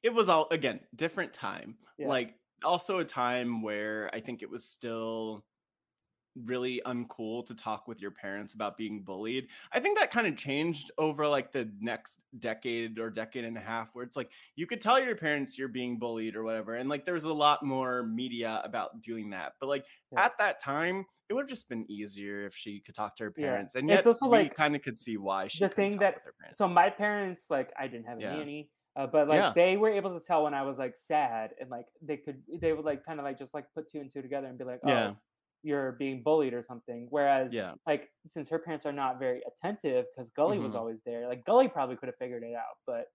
it 0.03 0.13
was 0.15 0.29
all 0.29 0.49
again 0.51 0.81
different 0.95 1.33
time 1.33 1.77
Yeah. 1.99 2.09
like 2.09 2.35
also 2.65 2.99
a 2.99 3.05
time 3.05 3.63
where 3.63 4.11
i 4.15 4.21
think 4.21 4.43
it 4.43 4.51
was 4.51 4.65
still 4.65 5.45
really 6.45 6.81
uncool 6.87 7.45
to 7.47 7.55
talk 7.55 7.89
with 7.89 8.01
your 8.01 8.11
parents 8.11 8.55
about 8.55 8.77
being 8.77 9.03
bullied 9.03 9.49
i 9.73 9.81
think 9.81 9.99
that 9.99 10.11
kind 10.11 10.27
of 10.27 10.37
changed 10.37 10.91
over 10.99 11.27
like 11.27 11.53
the 11.53 11.71
next 11.81 12.21
decade 12.39 12.99
or 12.99 13.11
decade 13.11 13.45
and 13.45 13.57
a 13.57 13.61
half 13.61 13.91
where 13.95 14.05
it's 14.05 14.17
like 14.17 14.31
you 14.57 14.67
could 14.67 14.81
tell 14.81 15.03
your 15.03 15.17
parents 15.17 15.59
you're 15.59 15.69
being 15.69 15.99
bullied 15.99 16.37
or 16.37 16.45
whatever 16.45 16.75
and 16.77 16.89
like 16.89 17.05
there 17.05 17.15
was 17.15 17.25
a 17.25 17.33
lot 17.33 17.65
more 17.65 18.05
media 18.05 18.61
about 18.65 19.01
doing 19.03 19.31
that 19.31 19.53
but 19.61 19.69
like 19.69 19.85
Yeah. 20.13 20.25
at 20.27 20.39
that 20.39 20.61
time 20.63 21.05
it 21.29 21.35
would 21.35 21.43
have 21.43 21.49
just 21.51 21.69
been 21.69 21.85
easier 21.91 22.47
if 22.47 22.55
she 22.55 22.81
could 22.81 22.95
talk 22.95 23.17
to 23.17 23.25
her 23.25 23.35
Yeah. 23.37 23.47
parents 23.49 23.75
and 23.75 23.91
It's 23.91 23.99
yet 23.99 24.07
also, 24.07 24.27
we 24.29 24.39
like, 24.39 24.55
kind 24.57 24.75
of 24.77 24.83
could 24.83 24.97
see 24.97 25.17
why 25.17 25.49
she 25.49 25.65
the 25.65 25.69
thing 25.69 25.93
talk 25.93 26.01
that- 26.01 26.15
with 26.15 26.25
her 26.25 26.35
parents 26.41 26.59
so 26.59 26.69
my 26.69 26.89
parents 26.91 27.47
like 27.51 27.71
I 27.79 27.87
didn't 27.89 28.07
have 28.07 28.19
a 28.19 28.23
Yeah. 28.23 28.37
nanny, 28.37 28.71
uh, 28.97 29.07
but 29.07 29.29
like 29.29 29.39
Yeah. 29.41 29.53
they 29.55 29.77
were 29.77 29.91
able 29.91 30.19
to 30.19 30.25
tell 30.27 30.45
when 30.45 30.55
I 30.55 30.63
was 30.63 30.79
like 30.79 30.97
sad 30.97 31.51
and 31.61 31.69
like 31.71 31.87
they 32.03 32.17
could 32.17 32.43
they 32.61 32.73
would 32.73 32.85
like 32.85 33.05
kind 33.05 33.19
of 33.21 33.25
like 33.25 33.39
just 33.39 33.55
like 33.55 33.67
put 33.75 33.91
two 33.91 34.01
and 34.01 34.11
two 34.13 34.23
together 34.23 34.47
and 34.47 34.57
be 34.59 34.65
like, 34.65 34.81
oh, 34.85 34.89
Yeah. 34.89 35.15
You're 35.63 35.93
being 35.93 36.23
bullied 36.23 36.55
or 36.55 36.63
something. 36.63 37.07
Whereas 37.11 37.57
yeah 37.57 37.75
like 37.87 38.11
since 38.27 38.49
her 38.49 38.59
parents 38.59 38.87
are 38.87 38.93
not 38.93 39.19
very 39.19 39.43
attentive 39.47 40.07
because 40.15 40.31
Golly 40.31 40.59
was 40.59 40.75
Mhm. 40.75 40.77
always 40.77 41.01
there, 41.05 41.27
like 41.29 41.45
Golly 41.45 41.69
probably 41.69 41.97
could 41.97 42.09
have 42.09 42.17
figured 42.19 42.45
it 42.45 42.55
out, 42.55 42.77
but 42.87 43.07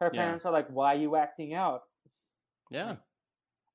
her 0.00 0.10
Yeah. 0.10 0.36
parents 0.36 0.44
are 0.46 0.52
like, 0.52 0.68
"Why 0.68 0.94
are 0.94 0.98
you 0.98 1.16
acting 1.16 1.54
out?" 1.54 1.82
yeah 2.70 2.96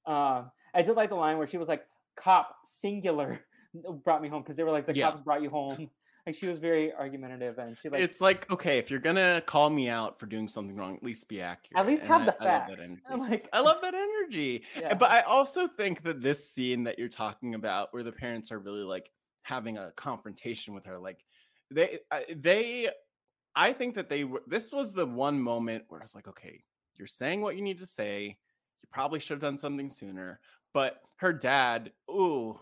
Um, 0.06 0.52
I 0.74 0.82
did 0.82 0.96
like 0.96 1.10
the 1.10 1.16
line 1.16 1.38
where 1.38 1.48
she 1.48 1.58
was 1.58 1.68
like, 1.68 1.86
"Cop 2.16 2.56
singular 2.66 3.46
brought 4.04 4.22
me 4.22 4.30
home" 4.30 4.42
because 4.44 4.56
they 4.56 4.64
were 4.64 4.72
like, 4.72 4.86
"The 4.86 4.94
Yeah. 4.94 5.12
cops 5.12 5.22
brought 5.22 5.42
you 5.42 5.50
home." 5.50 5.90
Like 6.26 6.36
she 6.36 6.48
was 6.48 6.60
very 6.60 6.94
argumentative 6.94 7.58
and 7.58 7.78
she 7.78 7.90
like 7.90 8.02
it's 8.02 8.22
like 8.22 8.50
okay 8.52 8.78
if 8.78 8.92
you're 8.92 9.00
gonna 9.00 9.42
call 9.46 9.70
me 9.70 9.90
out 9.90 10.20
for 10.20 10.26
doing 10.26 10.48
something 10.48 10.76
wrong 10.76 10.96
at 10.96 11.04
least 11.04 11.28
be 11.28 11.42
accurate 11.42 11.80
at 11.80 11.88
least 11.88 12.04
and 12.04 12.12
have 12.12 12.22
I- 12.22 12.26
the 12.26 12.36
I 12.42 12.46
facts. 12.46 12.82
And, 12.82 13.00
like 13.20 13.50
I 13.52 13.62
love 13.62 13.78
that 13.82 13.94
energy. 13.96 14.64
Yeah. 14.80 14.94
But 14.94 15.10
I 15.12 15.22
also 15.22 15.68
think 15.68 16.04
that 16.04 16.22
this 16.22 16.50
scene 16.50 16.84
that 16.84 17.00
you're 17.00 17.08
talking 17.10 17.56
about, 17.56 17.94
where 17.94 18.04
the 18.04 18.12
parents 18.12 18.52
are 18.52 18.60
really 18.60 18.84
like 18.84 19.10
having 19.44 19.78
a 19.78 19.92
confrontation 19.96 20.74
with 20.74 20.86
her, 20.86 21.00
like 21.00 21.24
they, 21.72 22.00
I- 22.12 22.26
they, 22.36 22.90
I 23.56 23.74
think 23.74 23.96
that 23.96 24.10
they 24.10 24.24
were. 24.24 24.44
This 24.48 24.72
was 24.72 24.94
the 24.94 25.06
one 25.06 25.40
moment 25.40 25.86
where 25.88 26.00
I 26.00 26.04
was 26.04 26.16
like, 26.16 26.28
okay, 26.28 26.62
you're 26.98 27.08
saying 27.08 27.42
what 27.42 27.56
you 27.56 27.64
need 27.64 27.80
to 27.80 27.86
say. 27.86 28.26
You 28.28 28.88
probably 28.92 29.20
should 29.20 29.32
have 29.36 29.42
done 29.42 29.58
something 29.58 29.90
sooner. 29.90 30.40
But 30.74 31.02
her 31.18 31.34
dad, 31.34 31.92
ooh. 32.10 32.60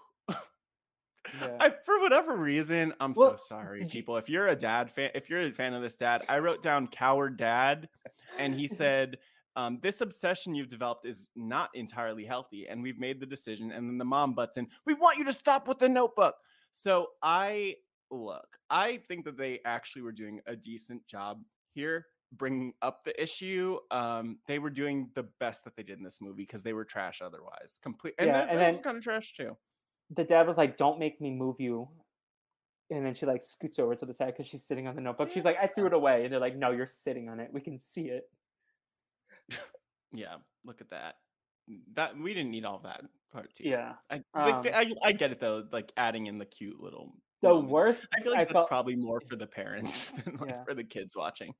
Yeah. 1.41 1.57
I, 1.59 1.69
for 1.85 1.99
whatever 1.99 2.35
reason, 2.35 2.93
I'm 2.99 3.13
Well, 3.15 3.37
so 3.37 3.37
sorry, 3.37 3.85
people. 3.85 4.17
If 4.17 4.29
you're 4.29 4.47
a 4.47 4.55
dad 4.55 4.89
fan, 4.91 5.11
if 5.15 5.29
you're 5.29 5.41
a 5.41 5.51
fan 5.51 5.73
of 5.73 5.81
this 5.81 5.95
dad, 5.97 6.23
I 6.29 6.39
wrote 6.39 6.61
down 6.61 6.87
coward 6.87 7.37
dad, 7.37 7.89
and 8.37 8.53
he 8.55 8.67
said, 8.67 9.17
um, 9.55 9.79
"This 9.81 10.01
obsession 10.01 10.55
you've 10.55 10.69
developed 10.69 11.05
is 11.05 11.31
not 11.35 11.69
entirely 11.73 12.25
healthy, 12.25 12.67
and 12.67 12.81
we've 12.81 12.99
made 12.99 13.19
the 13.19 13.25
decision." 13.25 13.71
And 13.71 13.89
then 13.89 13.97
the 13.97 14.05
mom 14.05 14.33
butts 14.33 14.57
in, 14.57 14.67
"We 14.85 14.93
want 14.93 15.17
you 15.17 15.25
to 15.25 15.33
stop 15.33 15.67
with 15.67 15.79
the 15.79 15.89
notebook." 15.89 16.35
So 16.71 17.07
I 17.21 17.75
look, 18.11 18.57
I 18.69 18.97
think 19.07 19.25
that 19.25 19.37
they 19.37 19.59
actually 19.65 20.03
were 20.03 20.11
doing 20.13 20.39
a 20.47 20.55
decent 20.55 21.05
job 21.07 21.43
here 21.73 22.05
bringing 22.33 22.73
up 22.81 23.05
the 23.05 23.21
issue 23.23 23.77
um 23.89 24.37
they 24.47 24.59
were 24.59 24.69
doing 24.69 25.09
the 25.15 25.23
best 25.39 25.63
that 25.63 25.73
they 25.77 25.81
did 25.83 25.97
in 25.97 26.03
this 26.03 26.19
movie 26.19 26.43
because 26.43 26.61
they 26.61 26.73
were 26.73 26.83
trash 26.83 27.21
otherwise 27.21 27.79
complete 27.81 28.13
and, 28.19 28.27
Yeah, 28.27 28.41
and 28.49 28.59
then- 28.59 28.79
kind 28.79 28.97
of 28.97 29.03
trash 29.03 29.31
too 29.33 29.55
the 30.09 30.23
dad 30.23 30.47
was 30.47 30.57
like, 30.57 30.77
"Don't 30.77 30.99
make 30.99 31.19
me 31.21 31.31
move 31.31 31.59
you." 31.59 31.89
And 32.89 33.05
then 33.05 33.13
she 33.13 33.25
like 33.25 33.43
scoots 33.43 33.79
over 33.79 33.95
to 33.95 34.05
the 34.05 34.13
side 34.13 34.27
because 34.27 34.47
she's 34.47 34.63
sitting 34.63 34.87
on 34.87 34.95
the 34.95 35.01
notebook. 35.01 35.31
She's 35.31 35.43
like, 35.45 35.57
"I 35.61 35.67
threw 35.67 35.87
it 35.87 35.93
away," 35.93 36.23
and 36.23 36.31
they're 36.33 36.39
like, 36.39 36.55
"No, 36.55 36.71
you're 36.71 36.87
sitting 36.87 37.27
on 37.29 37.39
it. 37.39 37.49
We 37.53 37.61
can 37.61 37.77
see 37.77 38.09
it." 38.09 38.23
Yeah, 40.13 40.35
look 40.63 40.79
at 40.79 40.89
that. 40.91 41.15
That 41.95 42.17
we 42.17 42.33
didn't 42.33 42.51
need 42.51 42.63
all 42.63 42.79
that 42.85 43.01
part 43.33 43.53
two. 43.53 43.67
Yeah. 43.67 43.95
I, 44.09 44.21
like, 44.33 44.53
um, 44.55 44.65
I 44.73 44.93
I 45.03 45.11
get 45.11 45.31
it 45.31 45.39
though, 45.41 45.63
like 45.71 45.91
adding 45.97 46.27
in 46.27 46.37
the 46.37 46.45
cute 46.45 46.79
little. 46.79 47.13
The 47.41 47.49
moments. 47.49 47.71
worst 47.71 48.07
I 48.17 48.21
feel 48.23 48.31
like 48.31 48.39
I 48.39 48.43
that's 48.45 48.53
felt 48.53 48.67
probably 48.69 48.95
more 48.95 49.19
for 49.29 49.35
the 49.35 49.45
parents 49.47 50.11
than 50.25 50.37
like 50.37 50.49
Yeah. 50.51 50.63
for 50.63 50.73
the 50.73 50.85
kids 50.85 51.15
watching. 51.17 51.51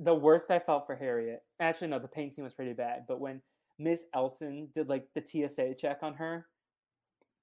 the 0.00 0.14
worst 0.14 0.50
I 0.50 0.58
felt 0.58 0.86
for 0.86 0.96
Harriet. 0.96 1.38
Actually, 1.60 1.88
no, 1.88 2.00
the 2.00 2.08
pain 2.08 2.32
scene 2.32 2.42
was 2.44 2.52
pretty 2.52 2.72
bad. 2.72 3.04
But 3.06 3.20
when 3.20 3.40
Miss 3.78 4.02
Elson 4.12 4.68
did 4.74 4.88
like 4.88 5.06
the 5.14 5.24
TSA 5.24 5.74
check 5.78 5.98
on 6.02 6.14
her, 6.14 6.46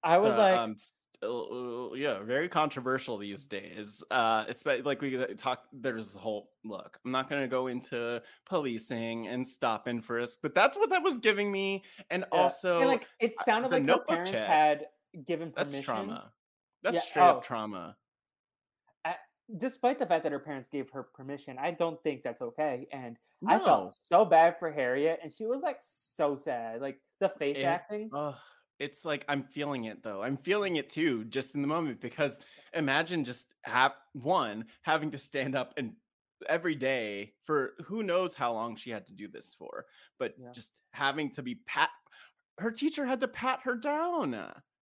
I 0.06 0.18
was 0.18 0.32
The, 0.32 0.38
like, 0.38 0.58
um, 0.58 0.72
s- 0.74 0.94
uh, 1.24 1.94
yeah, 1.96 2.20
very 2.22 2.48
controversial 2.48 3.18
these 3.18 3.48
days. 3.48 4.04
Uh, 4.12 4.46
especially 4.48 4.84
like 4.84 5.02
we 5.02 5.18
uh, 5.18 5.28
talk. 5.36 5.64
There's 5.74 6.10
the 6.10 6.20
whole 6.20 6.52
look. 6.64 7.00
I'm 7.04 7.12
not 7.12 7.30
going 7.30 7.42
to 7.42 7.48
go 7.48 7.68
into 7.68 8.22
policing 8.46 9.28
and 9.28 9.46
stop 9.46 9.88
and 9.88 10.06
frisk, 10.06 10.40
but 10.44 10.54
that's 10.54 10.78
what 10.78 10.90
that 10.92 11.02
was 11.04 11.18
giving 11.18 11.52
me. 11.52 11.84
And 12.12 12.24
yeah. 12.32 12.40
also, 12.40 12.80
and, 12.82 12.88
like 12.88 13.08
it 13.20 13.34
sounded 13.46 13.72
the 13.72 13.80
like 13.80 13.90
her 13.90 14.00
parents 14.08 14.32
check, 14.32 14.48
had 14.48 14.86
given 15.26 15.52
permission. 15.52 15.72
that's 15.74 15.86
trauma. 15.86 16.32
That's 16.84 16.94
Yeah, 16.96 17.00
straight 17.02 17.24
up 17.24 17.38
oh. 17.38 17.42
trauma. 17.42 17.98
Despite 19.60 20.00
the 20.00 20.08
fact 20.08 20.24
that 20.24 20.32
her 20.32 20.40
parents 20.40 20.68
gave 20.70 20.90
her 20.90 21.04
permission, 21.04 21.58
I 21.60 21.70
don't 21.70 22.02
think 22.02 22.24
that's 22.24 22.42
okay. 22.42 22.88
And 22.92 23.16
No. 23.44 23.54
I 23.56 23.60
felt 23.60 24.00
so 24.02 24.26
bad 24.26 24.58
for 24.58 24.72
Harriet, 24.72 25.20
and 25.22 25.32
she 25.38 25.46
was 25.46 25.62
like 25.62 25.78
so 25.84 26.36
sad. 26.36 26.82
Like 26.82 27.00
the 27.20 27.30
face 27.30 27.58
It- 27.58 27.64
acting. 27.64 28.10
Ugh, 28.12 28.34
it's 28.80 29.06
like 29.06 29.26
I'm 29.28 29.44
feeling 29.44 29.86
it 29.86 30.04
though. 30.04 30.22
I'm 30.22 30.38
feeling 30.38 30.76
it 30.78 30.90
too, 30.90 31.24
just 31.26 31.56
in 31.56 31.62
the 31.62 31.68
moment. 31.68 32.02
Because 32.02 32.40
imagine 32.74 33.24
just 33.26 33.48
have 33.64 33.94
one 34.14 34.66
having 34.82 35.12
to 35.12 35.18
stand 35.18 35.56
up 35.56 35.74
and 35.78 35.94
every 36.50 36.76
day 36.76 37.34
for 37.46 37.74
who 37.86 38.04
knows 38.04 38.36
how 38.36 38.52
long 38.54 38.76
she 38.76 38.90
had 38.90 39.06
to 39.08 39.14
do 39.14 39.28
this 39.28 39.56
for, 39.58 39.86
but 40.20 40.34
Yeah. 40.38 40.52
just 40.54 40.80
having 40.92 41.30
to 41.32 41.42
be 41.42 41.56
pat. 41.66 41.90
Her 42.58 42.72
teacher 42.72 43.06
had 43.06 43.20
to 43.22 43.28
pat 43.28 43.62
her 43.64 43.76
down. 43.76 44.34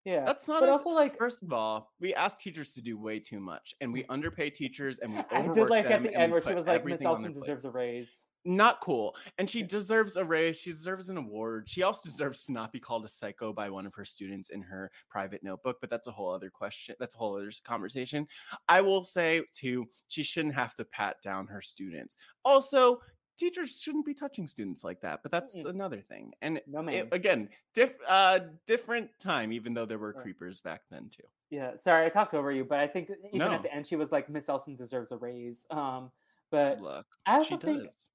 Yeah. 0.04 0.24
That's 0.26 0.46
not. 0.48 0.60
but 0.60 0.68
a- 0.68 0.72
also 0.72 0.90
like 0.90 1.16
First 1.16 1.42
of 1.42 1.52
all, 1.52 1.92
we 2.00 2.12
ask 2.14 2.38
teachers 2.40 2.74
to 2.74 2.82
do 2.82 2.98
way 2.98 3.20
too 3.20 3.40
much, 3.40 3.74
and 3.80 3.92
we 3.92 4.04
underpay 4.10 4.50
teachers, 4.50 4.98
and 4.98 5.12
we 5.14 5.18
overwork 5.32 5.56
I 5.56 5.60
did 5.60 5.70
like 5.70 5.84
them, 5.88 6.04
at 6.06 6.12
the 6.12 6.18
end 6.18 6.32
where 6.32 6.42
she 6.42 6.52
was 6.54 6.66
like, 6.66 6.84
Miss 6.84 7.00
Elson 7.00 7.32
deserves 7.32 7.64
a 7.64 7.70
raise. 7.72 8.10
Not 8.44 8.80
cool. 8.80 9.14
And 9.38 9.48
she 9.48 9.62
deserves 9.62 10.16
a 10.16 10.24
raise. 10.24 10.56
She 10.56 10.70
deserves 10.70 11.08
an 11.08 11.16
award. 11.16 11.68
She 11.68 11.82
also 11.82 12.02
deserves 12.04 12.44
to 12.46 12.52
not 12.52 12.72
be 12.72 12.80
called 12.80 13.04
a 13.04 13.08
psycho 13.08 13.52
by 13.52 13.70
one 13.70 13.86
of 13.86 13.94
her 13.94 14.04
students 14.04 14.50
in 14.50 14.60
her 14.62 14.90
private 15.08 15.42
notebook, 15.42 15.78
but 15.80 15.90
that's 15.90 16.06
a 16.06 16.12
whole 16.12 16.30
other 16.30 16.50
question. 16.50 16.94
That's 16.98 17.14
a 17.14 17.18
whole 17.18 17.36
other 17.36 17.50
conversation. 17.64 18.26
I 18.68 18.80
will 18.80 19.04
say, 19.04 19.42
too, 19.52 19.88
she 20.08 20.22
shouldn't 20.22 20.54
have 20.54 20.74
to 20.74 20.84
pat 20.84 21.20
down 21.22 21.46
her 21.46 21.62
students. 21.62 22.16
Also, 22.44 23.00
teachers 23.36 23.80
shouldn't 23.80 24.06
be 24.06 24.14
touching 24.14 24.46
students 24.46 24.84
like 24.84 25.00
that, 25.00 25.20
but 25.22 25.32
that's 25.32 25.64
Mm-mm. 25.64 25.70
another 25.70 26.00
thing. 26.00 26.32
And 26.42 26.60
No 26.66 26.86
it- 26.88 27.08
again, 27.12 27.48
diff, 27.74 27.94
uh, 28.06 28.40
different 28.66 29.10
time, 29.18 29.52
even 29.52 29.74
though 29.74 29.86
there 29.86 29.98
were 29.98 30.12
creepers 30.12 30.60
back 30.60 30.82
then, 30.90 31.08
too. 31.08 31.24
Yeah, 31.50 31.76
sorry, 31.76 32.06
I 32.06 32.08
talked 32.10 32.34
over 32.34 32.52
you, 32.52 32.64
but 32.64 32.78
I 32.80 32.86
think 32.86 33.10
even 33.26 33.38
No. 33.38 33.52
at 33.52 33.62
the 33.62 33.72
end 33.72 33.86
she 33.86 33.96
was 33.96 34.12
like, 34.12 34.28
Miss 34.28 34.48
Elson 34.48 34.76
deserves 34.76 35.12
a 35.12 35.16
raise. 35.16 35.66
Um, 35.70 36.10
but 36.50 36.80
Look, 36.80 37.06
I 37.26 37.42
she 37.42 37.54
also 37.54 37.66
think, 37.66 37.84
does. 37.84 38.10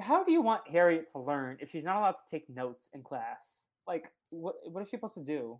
How 0.00 0.24
do 0.24 0.32
you 0.32 0.42
want 0.42 0.68
Harriet 0.68 1.10
to 1.12 1.18
learn 1.20 1.58
if 1.60 1.70
she's 1.70 1.84
not 1.84 1.96
allowed 1.96 2.12
to 2.12 2.22
take 2.30 2.48
notes 2.48 2.88
in 2.92 3.02
class? 3.02 3.46
like 3.86 4.12
what 4.28 4.54
what 4.70 4.82
is 4.82 4.88
she 4.88 4.96
supposed 4.96 5.14
to 5.14 5.24
do? 5.24 5.58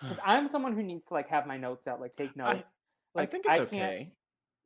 Because 0.00 0.18
I'm 0.24 0.48
someone 0.48 0.74
who 0.74 0.82
needs 0.82 1.06
to 1.06 1.14
like 1.14 1.28
have 1.28 1.46
my 1.46 1.56
notes 1.56 1.86
out, 1.86 2.00
like 2.00 2.16
take 2.16 2.36
notes. 2.36 2.68
I 3.14 3.20
Like 3.20 3.30
think 3.30 3.44
it's 3.46 3.56
can't- 3.58 3.68
okay. 3.68 4.12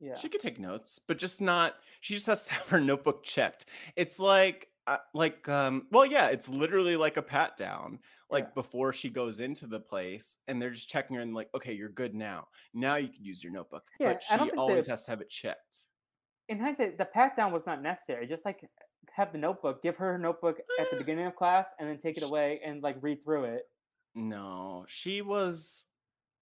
Yeah. 0.01 0.15
She 0.15 0.29
could 0.29 0.39
take 0.39 0.59
notes, 0.59 0.97
but 1.09 1.17
just 1.17 1.41
not. 1.41 1.75
She 1.99 2.13
just 2.13 2.27
has 2.27 2.45
to 2.45 2.53
have 2.53 2.69
her 2.69 2.79
notebook 2.79 3.21
checked. 3.21 3.65
It's 3.97 4.17
like, 4.17 4.69
uh, 4.87 4.95
like, 5.13 5.49
um, 5.49 5.87
well, 5.91 6.05
yeah, 6.05 6.27
it's 6.27 6.47
literally 6.47 6.95
like 6.95 7.17
a 7.17 7.21
pat 7.21 7.57
down, 7.57 7.99
like 8.29 8.45
Yeah. 8.45 8.51
before 8.55 8.93
she 8.93 9.09
goes 9.09 9.41
into 9.41 9.67
the 9.67 9.81
place, 9.81 10.37
and 10.47 10.61
they're 10.61 10.69
just 10.69 10.87
checking 10.87 11.17
her 11.17 11.21
and 11.21 11.33
like, 11.35 11.49
okay, 11.53 11.73
you're 11.73 11.89
good 11.89 12.15
now. 12.15 12.47
Now 12.73 12.95
you 12.95 13.09
can 13.09 13.25
use 13.25 13.43
your 13.43 13.51
notebook. 13.51 13.83
Yeah, 13.99 14.13
but 14.13 14.23
she 14.23 14.51
always 14.51 14.87
has 14.87 15.03
to 15.03 15.11
have 15.11 15.19
it 15.19 15.29
checked. 15.29 15.79
In 16.49 16.59
hindsight, 16.59 16.97
the 16.97 17.05
pat 17.05 17.37
down 17.37 17.53
was 17.53 17.65
not 17.65 17.81
necessary. 17.81 18.27
Just 18.27 18.43
like 18.43 18.67
have 19.15 19.31
the 19.31 19.37
notebook, 19.37 19.81
give 19.81 19.95
her 19.97 20.13
her 20.13 20.17
notebook 20.17 20.57
at 20.79 20.89
the 20.91 20.97
beginning 20.97 21.25
of 21.27 21.35
class, 21.35 21.73
and 21.79 21.87
then 21.87 21.97
take 21.97 22.17
it 22.17 22.23
away 22.23 22.59
and 22.65 22.83
like 22.83 22.97
read 23.01 23.23
through 23.23 23.45
it. 23.45 23.63
No, 24.15 24.85
she 24.87 25.21
was. 25.21 25.85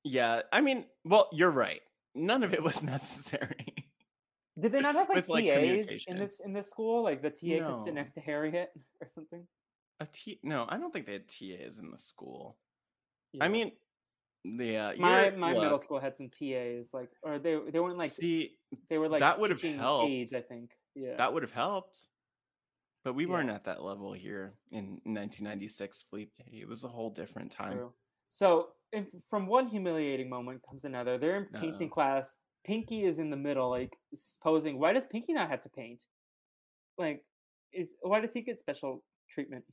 Yeah, 0.04 0.42
I 0.52 0.62
mean, 0.62 0.86
well, 1.04 1.30
you're 1.34 1.52
right. 1.52 1.82
None 2.16 2.44
of 2.44 2.54
it 2.54 2.64
was 2.64 2.84
necessary. 2.96 3.74
Did 4.60 4.72
they 4.72 4.80
not 4.80 4.96
have 4.96 5.10
like 5.10 5.18
With, 5.18 5.30
like, 5.30 5.46
TAs 5.46 6.06
in 6.08 6.18
this 6.18 6.42
in 6.44 6.54
this 6.54 6.70
school? 6.70 7.04
Like 7.04 7.22
the 7.22 7.30
TA 7.30 7.68
could 7.70 7.84
sit 7.84 7.94
next 7.94 8.14
to 8.14 8.22
Harriet 8.22 8.72
or 9.02 9.08
something. 9.14 9.46
A 10.00 10.08
T? 10.12 10.40
No, 10.44 10.66
I 10.70 10.78
don't 10.78 10.92
think 10.92 11.06
they 11.06 11.14
had 11.14 11.28
TAs 11.28 11.80
in 11.80 11.92
the 11.92 11.98
school. 11.98 12.58
Yeah. 13.34 13.44
I 13.44 13.50
mean, 13.50 13.72
yeah, 14.60 14.94
my 14.98 15.30
my 15.32 15.54
middle 15.54 15.80
school 15.80 16.00
had 16.00 16.16
some 16.18 16.30
TAs, 16.30 16.94
like 16.94 17.10
or 17.24 17.40
they 17.40 17.58
they 17.72 17.80
weren't 17.80 17.98
like 17.98 18.12
see, 18.12 18.52
they 18.90 18.98
were 18.98 19.10
like 19.10 19.20
that 19.22 19.40
would've 19.40 19.58
teaching 19.62 19.80
helped. 19.80 20.10
aides, 20.12 20.34
I 20.34 20.42
think. 20.42 20.72
Yeah. 20.96 21.16
that 21.18 21.34
would 21.34 21.44
have 21.44 21.52
helped. 21.52 22.08
But 23.04 23.14
we 23.14 23.26
Yeah. 23.26 23.32
weren't 23.32 23.50
at 23.50 23.64
that 23.66 23.84
level 23.84 24.14
here 24.14 24.54
in 24.72 25.00
1996, 25.06 26.04
Felipe. 26.10 26.32
It 26.52 26.68
was 26.68 26.84
a 26.84 26.88
whole 26.88 27.10
different 27.10 27.52
time. 27.52 27.74
True. 27.78 27.94
So, 28.30 28.70
from 29.30 29.48
one 29.48 29.68
humiliating 29.68 30.30
moment 30.30 30.62
comes 30.68 30.84
another. 30.86 31.18
They're 31.18 31.38
in 31.38 31.46
painting 31.62 31.88
Uh-oh. 31.90 31.94
class. 31.94 32.36
Pinky 32.66 33.06
is 33.06 33.20
in 33.20 33.30
the 33.30 33.38
middle, 33.38 33.70
like 33.70 33.96
posing. 34.44 34.78
Why 34.80 34.92
does 34.94 35.06
Pinky 35.06 35.32
not 35.34 35.50
have 35.50 35.62
to 35.62 35.70
paint? 35.70 36.02
Like, 36.98 37.24
is 37.72 37.96
why 38.02 38.20
does 38.20 38.34
he 38.34 38.42
get 38.42 38.60
special 38.60 39.04
treatment? 39.30 39.64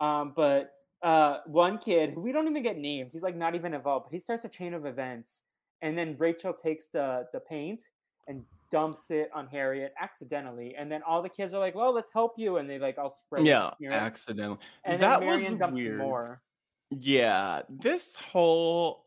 Um, 0.00 0.32
but 0.36 0.70
uh, 1.02 1.38
one 1.46 1.78
kid 1.78 2.10
who 2.10 2.20
we 2.20 2.32
don't 2.32 2.48
even 2.48 2.62
get 2.62 2.76
names. 2.78 3.12
He's 3.12 3.22
like 3.22 3.36
not 3.36 3.54
even 3.54 3.74
involved. 3.74 4.06
But 4.06 4.12
he 4.14 4.18
starts 4.20 4.44
a 4.44 4.48
chain 4.48 4.74
of 4.74 4.84
events, 4.86 5.42
and 5.82 5.96
then 5.96 6.16
Rachel 6.18 6.52
takes 6.52 6.86
the 6.92 7.26
the 7.32 7.40
paint 7.40 7.82
and 8.28 8.44
dumps 8.70 9.10
it 9.10 9.30
on 9.34 9.48
Harriet 9.48 9.92
accidentally, 10.00 10.74
and 10.76 10.90
then 10.92 11.02
all 11.02 11.22
the 11.22 11.28
kids 11.28 11.52
are 11.54 11.58
like, 11.58 11.74
"Well, 11.74 11.92
let's 11.92 12.10
help 12.12 12.34
you," 12.38 12.58
and 12.58 12.68
they 12.68 12.78
like 12.78 12.98
all 12.98 13.10
spread. 13.10 13.42
it 13.42 13.48
Yeah, 13.48 13.70
near- 13.80 13.90
accidentally. 13.92 14.58
and 14.84 15.00
that 15.02 15.20
then 15.20 15.28
was 15.58 15.72
weird. 15.72 15.98
more. 15.98 16.42
Yeah, 16.90 17.62
this 17.68 18.16
whole 18.16 19.06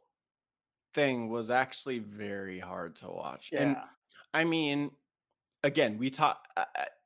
thing 0.94 1.30
was 1.30 1.50
actually 1.50 2.00
very 2.00 2.60
hard 2.60 2.96
to 2.98 3.08
watch. 3.08 3.50
Yeah. 3.52 3.62
And 3.62 3.78
I 4.34 4.44
mean, 4.46 4.92
again, 5.64 5.98
we 5.98 6.10
talked. 6.10 6.48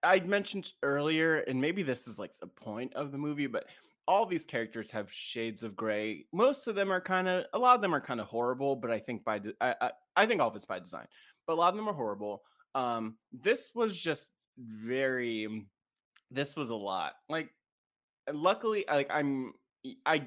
I 0.03 0.19
mentioned 0.21 0.71
earlier, 0.83 1.37
and 1.39 1.59
maybe 1.59 1.83
this 1.83 2.07
is 2.07 2.17
like 2.17 2.37
the 2.39 2.47
point 2.47 2.93
of 2.93 3.11
the 3.11 3.17
movie, 3.17 3.47
but 3.47 3.65
all 4.07 4.25
these 4.25 4.45
characters 4.45 4.89
have 4.91 5.11
shades 5.11 5.63
of 5.63 5.75
gray. 5.75 6.25
Most 6.31 6.67
of 6.67 6.75
them 6.75 6.91
are 6.91 7.01
kind 7.01 7.27
of, 7.27 7.45
a 7.53 7.59
lot 7.59 7.75
of 7.75 7.81
them 7.81 7.93
are 7.93 8.01
kind 8.01 8.21
of 8.21 8.27
horrible, 8.27 8.75
but 8.75 8.89
I 8.89 8.99
think 8.99 9.23
by, 9.23 9.39
de- 9.39 9.53
I, 9.59 9.75
I, 9.81 9.91
I 10.15 10.25
think 10.25 10.41
all 10.41 10.49
of 10.49 10.55
it's 10.55 10.65
by 10.65 10.79
design. 10.79 11.07
But 11.45 11.53
a 11.53 11.55
lot 11.55 11.69
of 11.69 11.75
them 11.75 11.89
are 11.89 11.93
horrible. 11.93 12.43
Um, 12.73 13.17
this 13.31 13.71
was 13.75 13.97
just 13.97 14.31
very, 14.57 15.65
this 16.31 16.55
was 16.55 16.69
a 16.69 16.75
lot. 16.75 17.13
Like, 17.29 17.49
luckily, 18.31 18.85
like 18.87 19.07
I'm, 19.09 19.53
I, 20.05 20.23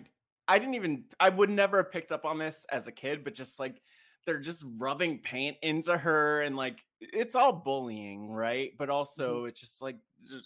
I 0.48 0.58
didn't 0.58 0.74
even, 0.74 1.04
I 1.18 1.28
would 1.28 1.50
never 1.50 1.78
have 1.78 1.92
picked 1.92 2.12
up 2.12 2.24
on 2.24 2.38
this 2.38 2.66
as 2.70 2.86
a 2.86 2.92
kid, 2.92 3.24
but 3.24 3.34
just 3.34 3.60
like 3.60 3.80
they're 4.26 4.40
just 4.40 4.64
rubbing 4.78 5.18
paint 5.18 5.56
into 5.62 5.96
her 5.96 6.42
and 6.42 6.56
like 6.56 6.78
it's 7.00 7.34
all 7.34 7.52
bullying, 7.52 8.30
right? 8.30 8.72
But 8.78 8.90
also 8.90 9.46
it's 9.46 9.60
just 9.60 9.80
like 9.80 9.96
just 10.28 10.44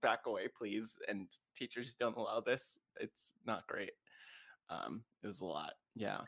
back 0.00 0.20
away, 0.26 0.48
please. 0.56 0.98
And 1.08 1.26
teachers 1.54 1.94
don't 1.94 2.16
allow 2.16 2.40
this. 2.40 2.78
It's 2.98 3.34
not 3.46 3.66
great. 3.66 3.92
Um, 4.68 5.02
it 5.22 5.26
was 5.26 5.40
a 5.40 5.46
lot. 5.46 5.72
Yeah. 5.94 6.20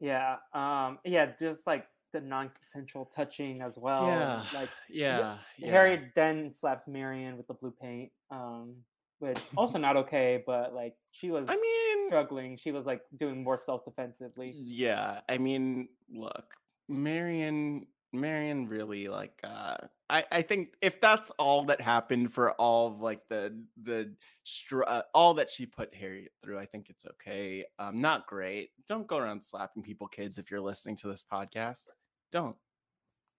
Yeah. 0.00 0.36
Um. 0.54 0.98
Yeah. 1.04 1.32
Just 1.38 1.66
like 1.66 1.86
the 2.12 2.20
non-consensual 2.20 3.10
touching 3.14 3.62
as 3.62 3.78
well. 3.78 4.06
yeah. 4.06 4.44
Like 4.54 4.68
yeah. 4.88 5.36
yeah. 5.58 5.70
Harriet 5.70 6.10
then 6.14 6.52
slaps 6.52 6.86
Marion 6.88 7.36
with 7.36 7.46
the 7.46 7.54
blue 7.54 7.74
paint. 7.80 8.10
Um. 8.30 8.76
Which 9.18 9.38
also 9.56 9.78
not 9.86 9.96
okay, 9.96 10.42
but 10.44 10.74
like 10.74 10.94
she 11.12 11.30
was 11.30 11.46
I 11.48 11.54
mean, 11.54 12.08
struggling. 12.08 12.56
She 12.56 12.72
was 12.72 12.86
like 12.86 13.02
doing 13.16 13.44
more 13.44 13.56
self-defensively. 13.56 14.52
Yeah, 14.56 15.20
I 15.28 15.38
mean, 15.38 15.88
look, 16.12 16.44
Marion, 16.88 17.86
Marion 18.12 18.68
really 18.68 19.08
like 19.08 19.38
uh 19.42 19.76
I 20.10 20.24
I 20.30 20.42
think 20.42 20.74
if 20.82 21.00
that's 21.00 21.30
all 21.32 21.64
that 21.64 21.80
happened 21.80 22.32
for 22.32 22.52
all 22.52 22.88
of 22.88 23.00
like 23.00 23.20
the 23.28 23.58
the 23.82 24.14
str- 24.44 24.84
uh, 24.86 25.02
all 25.14 25.34
that 25.34 25.50
she 25.50 25.64
put 25.66 25.94
Harriet 25.94 26.32
through, 26.42 26.58
I 26.58 26.66
think 26.66 26.90
it's 26.90 27.06
okay. 27.06 27.64
Um 27.78 28.00
not 28.00 28.26
great. 28.26 28.70
Don't 28.86 29.06
go 29.06 29.16
around 29.16 29.42
slapping 29.42 29.82
people 29.82 30.06
kids 30.08 30.38
if 30.38 30.50
you're 30.50 30.60
listening 30.60 30.96
to 30.96 31.08
this 31.08 31.24
podcast. 31.30 31.88
Don't. 32.30 32.56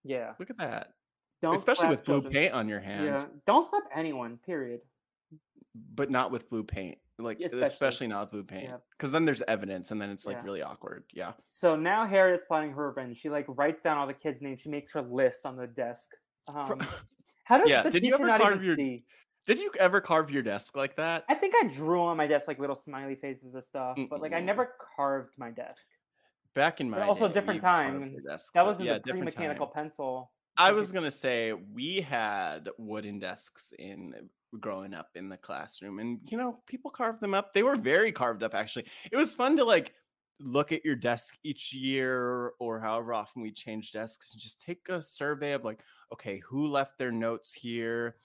Yeah. 0.04 0.34
Look 0.40 0.50
at 0.50 0.58
that. 0.58 0.94
Don't 1.42 1.56
Especially 1.56 1.90
with 1.90 2.04
blue 2.06 2.16
children. 2.16 2.34
paint 2.34 2.54
on 2.54 2.68
your 2.70 2.80
hand, 2.80 3.06
Yeah. 3.06 3.24
Don't 3.46 3.68
slap 3.70 3.84
anyone. 3.96 4.38
Period. 4.46 4.82
but 5.96 6.10
not 6.12 6.32
with 6.32 6.50
blue 6.50 6.64
paint. 6.64 6.98
Like 7.20 7.38
Especially. 7.40 7.62
especially, 7.62 8.08
not 8.08 8.32
blue 8.32 8.44
paint. 8.44 8.64
Yeah. 8.70 8.78
Cuz 8.98 9.12
then 9.12 9.24
there's 9.26 9.44
evidence 9.48 9.92
and 9.92 10.02
then 10.02 10.10
it's 10.10 10.26
like 10.26 10.38
Yeah. 10.38 10.44
really 10.44 10.62
awkward. 10.64 11.04
Yeah. 11.14 11.34
So 11.48 11.76
now 11.76 12.06
Harriet's 12.08 12.44
plotting 12.48 12.72
her 12.72 12.88
revenge. 12.88 13.18
She 13.18 13.30
like 13.30 13.46
writes 13.48 13.84
down 13.84 13.98
all 13.98 14.08
the 14.08 14.14
kids' 14.16 14.42
names. 14.42 14.60
She 14.62 14.70
makes 14.70 14.92
her 14.94 15.02
list 15.02 15.46
on 15.46 15.56
the 15.56 15.68
desk. 15.68 16.10
Um, 16.48 16.80
how 17.44 17.58
does 17.60 17.70
Yeah, 17.70 17.84
did 17.90 18.04
you 18.04 18.14
ever 18.16 18.26
carve 18.38 18.64
your- 18.64 18.76
see? 18.76 19.04
Did 19.46 19.60
you 19.60 19.72
ever 19.78 20.00
carve 20.02 20.32
your 20.32 20.42
desk 20.42 20.76
like 20.78 20.96
that? 20.96 21.26
I 21.28 21.36
think 21.36 21.54
I 21.62 21.68
drew 21.68 22.02
on 22.02 22.16
my 22.18 22.26
desk 22.28 22.48
like 22.48 22.60
little 22.60 22.78
smiley 22.78 23.16
faces 23.16 23.54
or 23.54 23.62
stuff, 23.62 23.98
but 24.10 24.22
like 24.22 24.32
I 24.34 24.40
never 24.40 24.74
carved 24.96 25.38
my 25.38 25.52
desk. 25.52 25.88
back 26.56 26.80
in 26.80 26.90
But 26.90 27.00
my 27.02 27.08
also 27.08 27.28
day, 27.28 27.34
different 27.34 27.62
time, 27.62 28.16
That 28.54 28.66
was 28.66 28.80
yeah, 28.80 28.94
the 28.94 29.00
different 29.00 29.26
pre-mechanical 29.26 29.68
time. 29.68 29.74
pencil. 29.86 30.32
I 30.56 30.72
was 30.72 30.92
gonna 30.92 31.12
say 31.12 31.52
we 31.54 32.00
had 32.02 32.70
wooden 32.78 33.20
desks 33.20 33.74
in 33.78 34.30
growing 34.60 34.94
up 34.94 35.10
in 35.16 35.30
the 35.30 35.38
classroom, 35.38 36.00
and 36.00 36.20
you 36.24 36.38
know 36.38 36.60
people 36.68 36.92
carved 36.92 37.22
them 37.22 37.34
up. 37.34 37.54
They 37.54 37.64
were 37.64 37.76
very 37.76 38.12
carved 38.12 38.44
up 38.44 38.54
actually. 38.54 38.86
It 39.12 39.18
was 39.18 39.34
fun 39.34 39.58
to 39.58 39.64
like 39.64 39.94
look 40.40 40.72
at 40.72 40.84
your 40.84 40.96
desk 40.96 41.38
each 41.44 41.74
year 41.74 42.52
or 42.60 42.80
however 42.80 43.14
often 43.14 43.42
we 43.42 43.52
change 43.52 43.92
desks 43.92 44.34
and 44.34 44.42
just 44.42 44.60
take 44.60 44.90
a 44.90 45.02
survey 45.02 45.54
of 45.54 45.64
like, 45.64 45.80
okay, 46.12 46.42
who 46.48 46.68
left 46.68 46.98
their 46.98 47.12
notes 47.12 47.54
here? 47.54 48.16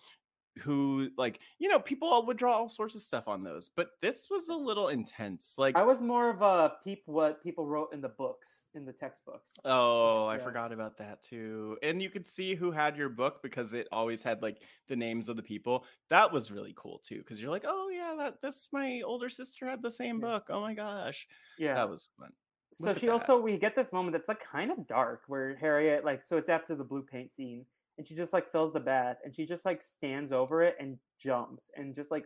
Who 0.62 1.10
like 1.16 1.40
you 1.58 1.68
know 1.68 1.78
people 1.80 2.08
all 2.08 2.24
would 2.26 2.36
draw 2.36 2.52
all 2.54 2.68
sorts 2.68 2.94
of 2.94 3.02
stuff 3.02 3.28
on 3.28 3.42
those, 3.42 3.68
but 3.68 3.90
this 4.00 4.28
was 4.30 4.48
a 4.48 4.54
little 4.54 4.88
intense. 4.88 5.56
Like 5.58 5.76
I 5.76 5.82
was 5.82 6.00
more 6.00 6.30
of 6.30 6.42
a 6.42 6.74
peep 6.84 7.02
what 7.06 7.42
people 7.42 7.66
wrote 7.66 7.92
in 7.92 8.00
the 8.00 8.08
books, 8.08 8.64
in 8.74 8.84
the 8.84 8.92
textbooks. 8.92 9.54
Oh, 9.64 10.26
I 10.26 10.38
forgot 10.38 10.72
about 10.72 10.96
that 10.98 11.22
too. 11.22 11.78
And 11.82 12.00
you 12.02 12.10
could 12.10 12.26
see 12.26 12.54
who 12.54 12.70
had 12.70 12.96
your 12.96 13.08
book 13.08 13.42
because 13.42 13.72
it 13.72 13.88
always 13.92 14.22
had 14.22 14.42
like 14.42 14.62
the 14.88 14.96
names 14.96 15.28
of 15.28 15.36
the 15.36 15.42
people. 15.42 15.84
That 16.10 16.32
was 16.32 16.50
really 16.50 16.74
cool 16.76 16.98
too 16.98 17.18
because 17.18 17.40
you're 17.40 17.50
like, 17.50 17.64
"Oh 17.66 17.88
yeah, 17.90 18.14
that 18.18 18.40
this 18.42 18.68
my 18.72 19.00
older 19.04 19.28
sister 19.28 19.66
had 19.68 19.82
the 19.82 19.90
same 19.90 20.20
Yeah. 20.20 20.26
book. 20.28 20.46
Oh 20.50 20.60
my 20.60 20.74
gosh." 20.74 21.26
Yeah. 21.58 21.74
That 21.74 21.88
was 21.90 22.10
fun. 22.18 22.32
so 22.72 22.90
look 22.90 22.98
she 22.98 23.08
also 23.08 23.40
we 23.40 23.56
get 23.56 23.74
this 23.74 23.92
moment 23.92 24.12
that's 24.12 24.28
like 24.28 24.40
kind 24.44 24.70
of 24.70 24.86
dark 24.86 25.22
where 25.26 25.56
Harriet 25.56 26.04
like 26.04 26.22
so 26.22 26.36
it's 26.36 26.50
after 26.50 26.74
the 26.76 26.84
blue 26.84 27.02
paint 27.02 27.30
scene 27.30 27.64
and 27.98 28.06
she 28.06 28.14
just 28.14 28.32
like 28.32 28.50
fills 28.50 28.72
the 28.72 28.80
bath 28.80 29.18
and 29.24 29.34
she 29.34 29.44
just 29.44 29.64
like 29.66 29.82
stands 29.82 30.32
over 30.32 30.62
it 30.62 30.76
and 30.80 30.96
jumps 31.18 31.70
and 31.76 31.94
just 31.94 32.10
like 32.10 32.24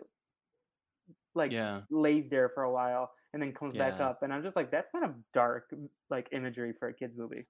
like 1.34 1.50
yeah. 1.50 1.80
lays 1.90 2.28
there 2.28 2.50
for 2.50 2.64
a 2.64 2.72
while 2.72 3.10
and 3.32 3.42
then 3.42 3.52
comes 3.52 3.76
back 3.76 4.00
up 4.00 4.22
and 4.22 4.32
I'm 4.32 4.42
just 4.42 4.54
like 4.54 4.70
that's 4.70 4.90
kind 4.90 5.04
of 5.04 5.14
dark 5.32 5.74
like 6.10 6.28
imagery 6.32 6.72
for 6.78 6.88
a 6.88 6.94
kids 6.94 7.16
movie. 7.16 7.46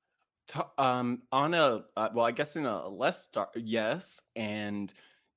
Um 0.78 1.22
on 1.32 1.54
a 1.54 1.84
uh, 1.96 2.08
well, 2.14 2.24
I 2.24 2.30
guess 2.30 2.56
in 2.56 2.66
a 2.66 2.88
less 2.88 3.28
dark 3.28 3.50
yes, 3.56 4.20
and 4.36 4.92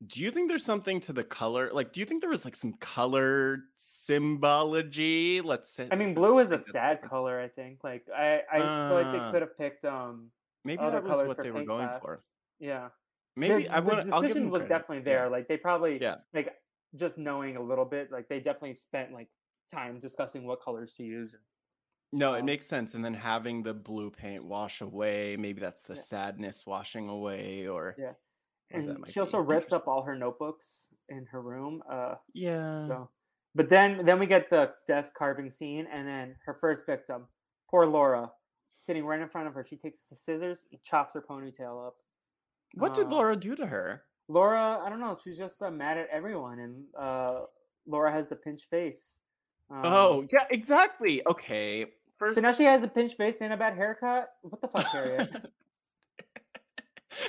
do 0.06 0.22
you 0.22 0.30
think 0.30 0.50
there's 0.50 0.66
something 0.66 1.00
to 1.02 1.14
the 1.14 1.24
color? 1.24 1.70
Like 1.74 1.92
do 1.92 2.00
you 2.00 2.06
think 2.06 2.22
there 2.22 2.30
was 2.30 2.46
like 2.46 2.56
some 2.56 2.74
color 2.74 3.64
symbology? 3.78 5.42
Let's 5.42 5.72
say 5.72 5.88
I 5.92 5.96
mean 5.96 6.14
blue 6.14 6.40
is 6.40 6.52
a 6.52 6.60
sad 6.60 7.02
color 7.02 7.40
I 7.40 7.48
think. 7.48 7.84
Like 7.84 8.06
I 8.16 8.42
I 8.52 8.60
feel 8.60 9.02
like 9.02 9.12
they 9.12 9.32
could 9.32 9.42
have 9.42 9.58
picked 9.58 9.86
um 9.86 10.30
maybe 10.64 10.84
that 10.84 11.04
was 11.04 11.28
what 11.28 11.42
they 11.42 11.52
were 11.52 11.64
going 11.64 11.88
class. 11.88 12.02
for. 12.02 12.24
Yeah. 12.60 12.90
Maybe 13.36 13.64
the, 13.64 13.70
I 13.70 13.82
the 13.82 13.86
want 13.88 14.14
I'll 14.14 14.22
decision 14.22 14.50
was 14.50 14.64
credit. 14.64 14.70
definitely 14.70 15.04
Yeah. 15.12 15.20
there. 15.24 15.30
Like 15.30 15.48
they 15.48 15.58
probably 15.58 16.00
Yeah. 16.02 16.16
like 16.34 16.54
just 16.96 17.18
knowing 17.18 17.58
a 17.58 17.62
little 17.62 17.86
bit, 17.86 18.12
like 18.12 18.28
they 18.30 18.40
definitely 18.40 18.74
spent 18.76 19.12
like 19.12 19.30
time 19.72 20.00
discussing 20.00 20.46
what 20.46 20.62
colors 20.62 20.94
to 20.94 21.04
use. 21.04 21.36
No, 22.14 22.36
it 22.36 22.40
Um, 22.42 22.46
makes 22.46 22.66
sense. 22.66 22.94
And 22.94 23.04
then 23.04 23.14
having 23.14 23.64
the 23.64 23.74
blue 23.74 24.10
paint 24.12 24.46
wash 24.46 24.80
away, 24.82 25.36
maybe 25.38 25.60
that's 25.60 25.84
the 25.84 25.96
Yeah. 25.96 26.02
sadness 26.02 26.66
washing 26.66 27.10
away, 27.10 27.68
or 27.68 27.96
Yeah. 27.98 28.14
And 28.72 29.08
she 29.10 29.20
also 29.20 29.40
rips 29.40 29.72
up 29.74 29.88
all 29.88 30.04
her 30.04 30.16
notebooks 30.16 30.88
in 31.10 31.26
her 31.28 31.42
room. 31.42 31.84
Uh 31.90 32.16
Yeah. 32.34 32.88
so 32.88 33.12
But 33.54 33.70
then 33.70 34.06
then 34.06 34.20
we 34.20 34.28
get 34.28 34.50
the 34.50 34.76
desk 34.88 35.14
carving 35.14 35.50
scene, 35.50 35.88
and 35.88 36.08
then 36.08 36.40
her 36.46 36.54
first 36.54 36.86
victim, 36.86 37.28
poor 37.70 37.86
Laura, 37.86 38.34
sitting 38.80 39.06
right 39.06 39.20
in 39.20 39.30
front 39.30 39.48
of 39.48 39.54
her. 39.56 39.66
She 39.66 39.78
takes 39.78 40.06
the 40.10 40.16
scissors 40.16 40.68
and 40.72 40.82
chops 40.84 41.14
her 41.16 41.22
ponytail 41.22 41.88
up. 41.88 41.98
What 42.76 42.94
did 42.94 43.08
Uh, 43.08 43.16
Laura 43.16 43.36
do 43.36 43.56
to 43.56 43.66
her? 43.66 44.04
Laura, 44.28 44.80
I 44.84 44.90
don't 44.90 45.00
know. 45.00 45.18
She's 45.22 45.38
just 45.38 45.62
uh, 45.62 45.72
mad 45.72 45.98
at 45.98 46.08
everyone, 46.12 46.60
and 46.60 46.84
uh, 46.98 47.42
Laura 47.88 48.12
has 48.12 48.28
the 48.28 48.36
pinch 48.36 48.64
face. 48.70 49.20
Um, 49.70 49.82
oh, 49.86 50.28
yeah, 50.32 50.46
exactly. 50.52 51.26
Okay. 51.28 51.86
First 52.18 52.36
so 52.36 52.42
now 52.42 52.54
she 52.54 52.64
has 52.64 52.84
a 52.84 52.88
pinch 52.88 53.16
face 53.16 53.42
and 53.42 53.54
a 53.54 53.58
bad 53.58 53.76
haircut. 53.76 54.30
What 54.42 54.62
the 54.62 54.68
fuck, 54.68 54.86
Harriet? 54.88 55.30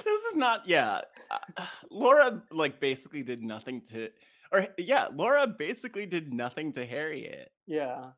this 0.05 0.24
is 0.24 0.35
not 0.35 0.66
yeah 0.66 1.01
uh, 1.31 1.66
laura 1.90 2.43
like 2.51 2.81
basically 2.81 3.23
did 3.23 3.43
nothing 3.43 3.81
to 3.81 4.09
or 4.52 4.66
yeah 4.78 5.06
laura 5.14 5.47
basically 5.47 6.06
did 6.06 6.32
nothing 6.32 6.73
to 6.73 6.85
harriet 6.85 7.51
yeah. 7.66 8.10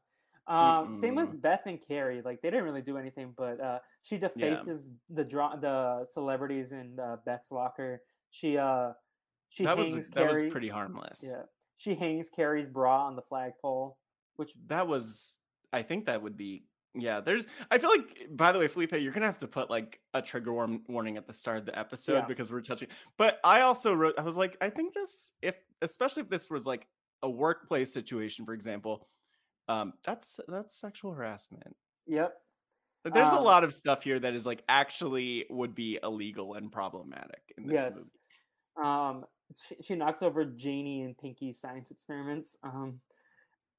Um, 0.48 0.96
same 0.96 1.14
with 1.14 1.40
Beth 1.42 1.62
and 1.66 1.78
Carrie. 1.86 2.22
Like 2.24 2.40
they 2.40 2.50
didn't 2.50 2.64
really 2.64 2.82
do 2.82 2.96
anything, 2.96 3.34
but 3.36 3.60
uh, 3.60 3.78
she 4.02 4.16
defaces 4.16 4.90
the 5.10 5.24
draw 5.24 5.56
the 5.56 6.06
celebrities 6.10 6.72
in 6.72 6.98
uh, 6.98 7.16
Beth's 7.26 7.52
locker. 7.52 8.00
She 8.30 8.56
uh, 8.56 8.92
she 9.48 9.64
that 9.64 9.78
hangs 9.78 9.94
was 9.94 10.10
that 10.10 10.30
was 10.30 10.44
pretty 10.50 10.68
harmless 10.68 11.24
Yeah, 11.24 11.42
she 11.76 11.94
hangs 11.94 12.28
Carrie's 12.34 12.68
bra 12.68 13.06
on 13.06 13.16
the 13.16 13.22
flagpole, 13.22 13.98
which 14.36 14.52
that 14.66 14.86
was 14.86 15.38
i 15.72 15.82
think 15.82 16.06
that 16.06 16.22
would 16.22 16.36
be 16.36 16.64
yeah 16.94 17.20
there's 17.20 17.46
i 17.70 17.76
feel 17.78 17.90
like 17.90 18.26
by 18.30 18.52
the 18.52 18.58
way 18.58 18.66
felipe 18.66 18.92
you're 18.92 19.12
gonna 19.12 19.26
have 19.26 19.38
to 19.38 19.46
put 19.46 19.68
like 19.68 20.00
a 20.14 20.22
trigger 20.22 20.52
warm, 20.52 20.80
warning 20.88 21.18
at 21.18 21.26
the 21.26 21.32
start 21.32 21.58
of 21.58 21.66
the 21.66 21.78
episode 21.78 22.14
Yeah. 22.14 22.24
because 22.26 22.50
we're 22.50 22.62
touching 22.62 22.88
but 23.18 23.38
i 23.44 23.60
also 23.60 23.92
wrote 23.92 24.14
i 24.18 24.22
was 24.22 24.36
like 24.36 24.56
i 24.62 24.70
think 24.70 24.94
this 24.94 25.32
if 25.42 25.56
especially 25.82 26.22
if 26.22 26.30
this 26.30 26.48
was 26.48 26.66
like 26.66 26.86
a 27.22 27.28
workplace 27.28 27.92
situation 27.92 28.46
for 28.46 28.54
example 28.54 29.06
um 29.68 29.92
that's 30.04 30.40
that's 30.48 30.80
sexual 30.80 31.12
harassment 31.12 31.76
yep. 32.06 32.34
But 33.04 33.14
there's 33.14 33.30
a 33.30 33.36
Um, 33.36 33.44
lot 33.44 33.62
of 33.64 33.72
stuff 33.72 34.02
here 34.02 34.18
that 34.18 34.34
is 34.34 34.44
like 34.44 34.62
actually 34.68 35.46
would 35.50 35.74
be 35.74 35.98
illegal 36.02 36.54
and 36.54 36.70
problematic 36.70 37.40
in 37.56 37.66
this 37.66 37.74
yes. 37.74 37.94
movie. 37.94 38.88
Um, 38.88 39.24
she, 39.56 39.76
she 39.82 39.94
knocks 39.94 40.20
over 40.20 40.44
Janie 40.44 41.02
and 41.04 41.16
Pinky's 41.16 41.60
science 41.60 41.90
experiments. 41.92 42.56
Um, 42.64 43.00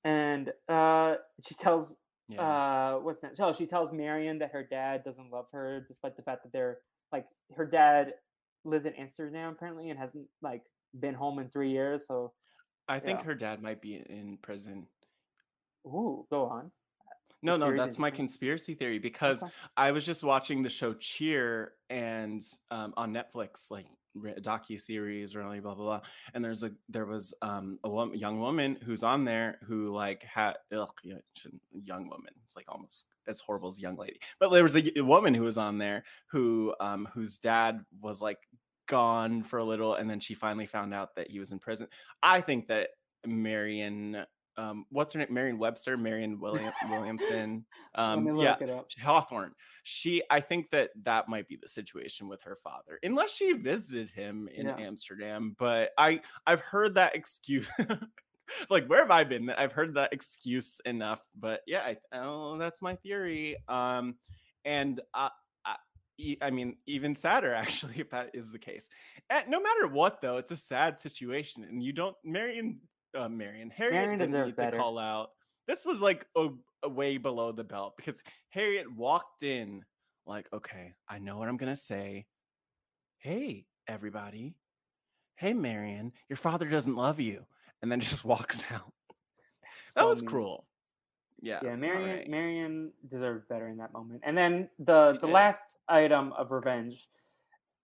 and 0.05 0.51
uh, 0.69 1.15
she 1.45 1.53
tells 1.53 1.95
Yeah. 2.29 2.41
uh, 2.41 2.99
what's 2.99 3.19
that? 3.19 3.33
Oh, 3.39 3.51
she 3.53 3.67
tells 3.67 3.91
Marion 3.91 4.39
that 4.39 4.51
her 4.53 4.63
dad 4.63 5.03
doesn't 5.03 5.29
love 5.31 5.47
her, 5.51 5.85
despite 5.87 6.15
the 6.15 6.23
fact 6.23 6.43
that 6.43 6.53
they're 6.53 6.77
like 7.11 7.25
her 7.55 7.65
dad 7.65 8.13
lives 8.63 8.85
in 8.85 8.93
Amsterdam 8.93 9.51
apparently 9.51 9.89
and 9.89 9.99
hasn't 9.99 10.27
like 10.41 10.63
been 10.97 11.13
home 11.13 11.39
in 11.39 11.49
three 11.49 11.71
years. 11.71 12.07
So, 12.07 12.31
I 12.87 12.99
think 12.99 13.19
yeah. 13.19 13.25
her 13.25 13.35
dad 13.35 13.61
might 13.61 13.81
be 13.81 13.95
in 13.95 14.37
prison. 14.41 14.87
Ooh, 15.89 16.25
go 16.29 16.45
on. 16.45 16.71
No, 17.41 17.55
no, 17.55 17.75
that's 17.75 17.97
my 17.97 18.11
conspiracy 18.11 18.73
theory 18.73 18.99
because 18.99 19.41
Okay. 19.43 19.51
I 19.77 19.91
was 19.91 20.05
just 20.05 20.23
watching 20.25 20.61
the 20.61 20.69
show 20.69 20.93
Cheer 20.93 21.71
and 21.89 22.43
um, 22.69 22.93
on 22.97 23.13
Netflix, 23.13 23.71
like 23.71 23.85
docu 24.17 24.79
series, 24.81 25.37
really 25.37 25.61
blah 25.61 25.73
blah 25.73 25.85
blah. 25.85 26.01
And 26.33 26.43
there's 26.43 26.63
a 26.63 26.71
there 26.89 27.05
was 27.05 27.33
um, 27.41 27.79
a 27.85 27.89
wom- 27.89 28.13
young 28.13 28.39
woman 28.41 28.77
who's 28.83 29.03
on 29.03 29.23
there 29.23 29.57
who 29.65 29.93
like 29.95 30.21
had 30.23 30.55
ugh, 30.75 30.91
young 31.71 32.09
woman. 32.09 32.33
It's 32.43 32.57
like 32.57 32.65
almost 32.67 33.05
as 33.25 33.39
horrible 33.39 33.69
as 33.69 33.79
young 33.79 33.95
lady. 33.95 34.19
But 34.39 34.49
there 34.49 34.63
was 34.63 34.75
a 34.75 34.91
woman 34.99 35.33
who 35.33 35.43
was 35.43 35.57
on 35.57 35.77
there 35.77 36.03
who 36.31 36.75
um, 36.81 37.07
whose 37.13 37.37
dad 37.37 37.85
was 38.01 38.21
like 38.21 38.39
gone 38.89 39.43
for 39.43 39.59
a 39.59 39.63
little, 39.63 39.93
and 39.95 40.09
then 40.09 40.19
she 40.19 40.33
finally 40.33 40.65
found 40.65 40.93
out 40.93 41.15
that 41.15 41.31
he 41.31 41.39
was 41.39 41.53
in 41.53 41.59
prison. 41.59 41.87
I 42.21 42.41
think 42.41 42.67
that 42.67 42.89
Marion. 43.25 44.25
Um, 44.59 44.85
what's 44.89 45.13
her 45.13 45.19
name? 45.19 45.33
Marion 45.33 45.57
Webster, 45.57 45.97
Marion 45.97 46.39
William 46.39 46.71
Williamson. 46.89 47.65
Um, 47.95 48.27
yeah, 48.37 48.51
look 48.51 48.61
it 48.61 48.69
up. 48.69 48.87
Hawthorne. 49.01 49.55
She, 49.83 50.21
I 50.29 50.41
think 50.41 50.69
that 50.71 50.91
that 51.03 51.27
might 51.27 51.47
be 51.47 51.57
the 51.59 51.67
situation 51.67 52.27
with 52.27 52.41
her 52.43 52.57
father, 52.63 52.99
unless 53.01 53.33
she 53.33 53.53
visited 53.53 54.11
him 54.11 54.47
in 54.53 54.67
Yeah. 54.67 54.77
Amsterdam. 54.77 55.55
But 55.57 55.89
I, 55.97 56.21
I've 56.45 56.59
heard 56.59 56.95
that 56.95 57.15
excuse. 57.15 57.67
like, 58.69 58.85
where 58.85 58.99
have 58.99 59.11
I 59.11 59.23
been? 59.23 59.47
That 59.47 59.59
I've 59.59 59.71
heard 59.71 59.95
that 59.95 60.13
excuse 60.13 60.79
enough. 60.85 61.19
But 61.37 61.61
yeah, 61.65 61.81
I, 61.81 61.97
oh, 62.13 62.57
that's 62.59 62.81
my 62.81 62.95
theory. 62.97 63.57
Um, 63.67 64.15
and 64.63 65.01
I, 65.13 65.31
I, 65.65 65.75
I 66.41 66.51
mean, 66.51 66.77
even 66.85 67.15
sadder 67.15 67.53
actually, 67.55 67.95
if 67.97 68.11
that 68.11 68.29
is 68.33 68.51
the 68.51 68.59
case. 68.59 68.89
And 69.29 69.49
no 69.49 69.59
matter 69.59 69.87
what, 69.87 70.21
though, 70.21 70.37
it's 70.37 70.51
a 70.51 70.57
sad 70.57 70.99
situation, 70.99 71.63
and 71.63 71.81
you 71.81 71.91
don't, 71.91 72.15
Marion, 72.23 72.79
uh, 73.17 73.29
Marion, 73.29 73.69
Harriet 73.69 73.93
Marion 74.01 74.19
didn't 74.19 74.45
need 74.45 74.55
better. 74.55 74.71
to 74.71 74.77
call 74.77 74.97
out. 74.97 75.29
This 75.67 75.85
was 75.85 76.01
like 76.01 76.25
a, 76.35 76.47
a 76.83 76.89
way 76.89 77.17
below 77.17 77.51
the 77.51 77.63
belt 77.63 77.93
because 77.97 78.21
Harriet 78.49 78.91
walked 78.91 79.43
in 79.43 79.83
like, 80.25 80.47
okay, 80.53 80.93
I 81.07 81.19
know 81.19 81.37
what 81.37 81.47
I'm 81.47 81.57
gonna 81.57 81.75
say. 81.75 82.25
Hey, 83.19 83.65
everybody. 83.87 84.55
Hey, 85.35 85.53
Marion, 85.53 86.11
your 86.27 86.37
father 86.37 86.65
doesn't 86.67 86.95
love 86.95 87.19
you, 87.19 87.45
and 87.81 87.91
then 87.91 87.99
just 88.01 88.25
walks 88.25 88.63
out. 88.71 88.93
That 89.95 90.07
was 90.07 90.21
mean. 90.21 90.29
cruel. 90.29 90.65
Yeah. 91.41 91.59
Yeah, 91.63 91.75
Marion 91.75 92.09
alright. 92.09 92.29
Marion 92.29 92.91
deserved 93.07 93.47
better 93.47 93.69
in 93.69 93.77
that 93.77 93.93
moment. 93.93 94.21
And 94.25 94.37
then 94.37 94.69
the 94.79 95.13
She 95.13 95.19
the 95.19 95.27
did. 95.27 95.33
last 95.33 95.77
item 95.87 96.33
of 96.33 96.51
revenge, 96.51 97.07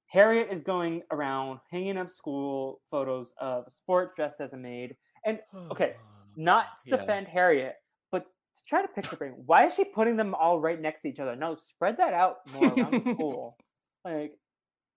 Harriet 0.07 0.49
is 0.52 0.61
going 0.61 1.02
around 1.11 1.60
hanging 1.72 1.97
up 1.97 2.11
school 2.11 2.81
photos 2.91 3.34
of 3.39 3.72
Sport 3.72 4.15
dressed 4.15 4.41
as 4.41 4.53
a 4.53 4.57
maid, 4.57 4.95
and 5.26 5.39
okay, 5.72 5.95
not 6.35 6.65
to 6.84 6.89
Yeah. 6.91 6.97
defend 6.97 7.27
Harriet, 7.27 7.76
but 8.11 8.22
to 8.26 8.61
try 8.68 8.85
to 8.85 9.07
her 9.10 9.18
brain. 9.18 9.34
Why 9.45 9.65
is 9.68 9.73
she 9.76 9.84
putting 9.85 10.15
them 10.18 10.35
all 10.35 10.60
right 10.60 10.80
next 10.80 11.02
to 11.02 11.10
each 11.10 11.19
other? 11.19 11.35
No, 11.35 11.56
spread 11.56 11.97
that 11.97 12.14
out 12.14 12.38
more 12.53 12.68
around 12.68 13.03
the 13.03 13.11
school. 13.15 13.57
Like 14.03 14.34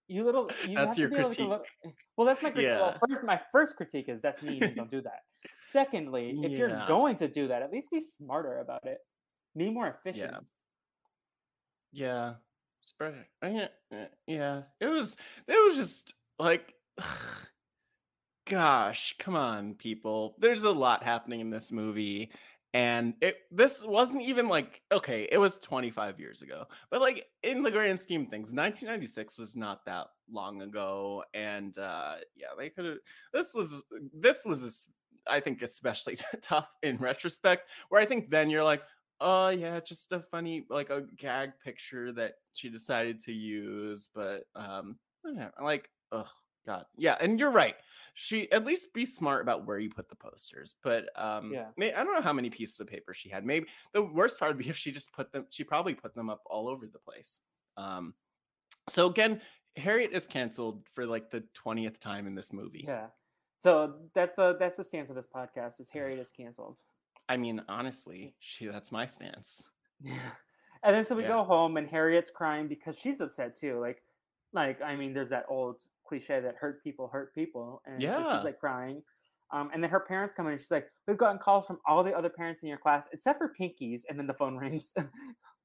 you 0.06 0.24
little. 0.24 0.50
You 0.66 0.74
That's 0.76 0.96
your 0.98 1.08
to 1.10 1.14
be 1.14 1.20
able 1.20 1.30
to 1.30 1.36
critique. 1.36 1.48
look- 1.50 1.66
well, 2.16 2.26
that's 2.26 2.42
my 2.42 2.50
critique. 2.50 2.70
Well, 2.72 2.96
first, 3.08 3.22
my 3.24 3.40
first 3.52 3.76
critique 3.76 4.08
is 4.08 4.20
that's 4.20 4.42
mean. 4.42 4.74
don't 4.74 4.90
do 4.90 5.02
that. 5.02 5.20
Secondly, 5.70 6.38
if 6.42 6.52
you're 6.52 6.84
going 6.86 7.16
to 7.18 7.28
do 7.28 7.48
that, 7.48 7.62
at 7.62 7.70
least 7.70 7.90
be 7.90 8.00
smarter 8.00 8.58
about 8.60 8.84
it. 8.86 8.98
Be 9.56 9.70
more 9.70 9.86
efficient. 9.88 10.32
Yeah. 10.32 10.38
Yeah. 11.92 12.34
Spread 12.82 13.14
it. 13.14 13.26
Yeah. 13.92 13.98
uh, 13.98 14.04
Yeah. 14.26 14.62
It 14.80 14.86
was 14.86 15.16
it 15.46 15.52
was 15.68 15.76
just 15.76 16.14
like 16.38 16.72
gosh, 18.48 19.14
come 19.18 19.36
on, 19.36 19.74
people. 19.74 20.34
There's 20.38 20.64
a 20.64 20.70
lot 20.70 21.04
happening 21.04 21.40
in 21.40 21.50
this 21.50 21.70
movie. 21.70 22.30
And 22.74 23.14
it 23.22 23.36
this 23.50 23.84
wasn't 23.84 24.24
even 24.24 24.46
like 24.46 24.82
okay, 24.92 25.26
it 25.32 25.38
was 25.38 25.58
25 25.58 26.20
years 26.20 26.42
ago. 26.42 26.64
But 26.90 27.00
like 27.00 27.26
in 27.42 27.62
the 27.62 27.70
grand 27.70 27.98
scheme 27.98 28.26
things, 28.26 28.52
1996 28.52 29.38
was 29.38 29.56
not 29.56 29.86
that 29.86 30.08
long 30.30 30.60
ago. 30.60 31.24
And 31.32 31.76
uh 31.78 32.16
yeah, 32.36 32.48
they 32.58 32.68
could 32.68 32.84
have 32.84 32.96
this 33.32 33.54
was 33.54 33.84
this 34.12 34.44
was 34.44 34.88
I 35.26 35.40
think 35.40 35.62
especially 35.62 36.18
tough 36.42 36.68
in 36.82 36.98
retrospect, 36.98 37.70
where 37.88 38.02
I 38.02 38.04
think 38.04 38.28
then 38.28 38.50
you're 38.50 38.64
like, 38.64 38.82
Oh 39.18 39.48
yeah, 39.48 39.80
just 39.80 40.12
a 40.12 40.20
funny 40.30 40.66
like 40.68 40.90
a 40.90 41.04
gag 41.16 41.52
picture 41.64 42.12
that 42.12 42.34
she 42.54 42.68
decided 42.68 43.18
to 43.20 43.32
use, 43.32 44.10
but 44.14 44.42
um 44.54 44.98
like 45.62 45.88
oh 46.12 46.28
god. 46.68 46.84
Yeah, 46.96 47.16
and 47.20 47.38
you're 47.40 47.50
right. 47.50 47.74
She 48.14 48.50
at 48.52 48.64
least 48.64 48.92
be 48.92 49.06
smart 49.06 49.42
about 49.42 49.64
where 49.66 49.78
you 49.78 49.90
put 49.90 50.08
the 50.08 50.16
posters. 50.16 50.76
But 50.82 51.08
um 51.16 51.52
Yeah. 51.52 51.68
may, 51.76 51.92
I 51.94 52.04
don't 52.04 52.14
know 52.14 52.20
how 52.20 52.32
many 52.32 52.50
pieces 52.50 52.78
of 52.80 52.86
paper 52.86 53.14
she 53.14 53.28
had. 53.28 53.44
Maybe 53.44 53.66
the 53.92 54.02
worst 54.02 54.38
part 54.38 54.50
would 54.50 54.62
be 54.62 54.68
if 54.68 54.76
she 54.76 54.90
just 54.92 55.12
put 55.12 55.32
them 55.32 55.46
she 55.50 55.64
probably 55.64 55.94
put 55.94 56.14
them 56.14 56.28
up 56.28 56.42
all 56.46 56.68
over 56.68 56.86
the 56.86 56.98
place. 56.98 57.40
Um 57.76 58.14
so 58.88 59.06
again, 59.08 59.40
Harriet 59.76 60.12
is 60.12 60.26
canceled 60.26 60.86
for 60.94 61.06
like 61.06 61.30
the 61.30 61.42
20th 61.64 61.98
time 62.00 62.26
in 62.26 62.34
this 62.34 62.52
movie. 62.52 62.84
Yeah. 62.86 63.06
So 63.58 63.94
that's 64.14 64.34
the 64.34 64.56
that's 64.58 64.76
the 64.76 64.84
stance 64.84 65.08
of 65.10 65.16
this 65.16 65.26
podcast. 65.26 65.80
Is 65.80 65.88
Harriet 65.88 66.18
is 66.18 66.30
canceled. 66.32 66.76
I 67.28 67.36
mean, 67.36 67.62
honestly, 67.68 68.34
she 68.40 68.66
that's 68.66 68.90
my 68.92 69.06
stance. 69.06 69.62
Yeah. 70.00 70.18
And 70.82 70.94
then 70.94 71.04
so 71.04 71.14
we 71.16 71.22
Yeah. 71.22 71.28
go 71.36 71.44
home 71.44 71.76
and 71.76 71.88
Harriet's 71.88 72.30
crying 72.30 72.68
because 72.68 72.98
she's 72.98 73.20
upset 73.20 73.56
too. 73.56 73.78
Like, 73.80 74.02
like 74.52 74.80
I 74.80 74.96
mean, 74.96 75.12
there's 75.12 75.30
that 75.30 75.44
old 75.48 75.76
cliche 76.08 76.40
that 76.40 76.56
hurt 76.56 76.82
people 76.82 77.08
hurt 77.08 77.34
people, 77.34 77.82
and 77.86 78.02
so 78.02 78.08
Yeah. 78.08 78.36
she's 78.36 78.44
like 78.44 78.58
crying. 78.58 79.02
Um, 79.50 79.70
and 79.72 79.82
then 79.82 79.90
her 79.90 80.00
parents 80.00 80.34
come 80.34 80.46
in 80.46 80.52
and 80.52 80.60
she's 80.60 80.70
like, 80.70 80.90
"We've 81.06 81.16
gotten 81.18 81.38
calls 81.38 81.66
from 81.66 81.80
all 81.86 82.02
the 82.04 82.14
other 82.16 82.28
parents 82.30 82.62
in 82.62 82.68
your 82.68 82.78
class 82.78 83.08
except 83.12 83.38
for 83.38 83.48
Pinky's." 83.48 84.04
And 84.08 84.18
then 84.18 84.26
the 84.26 84.34
phone 84.34 84.56
rings. 84.64 84.92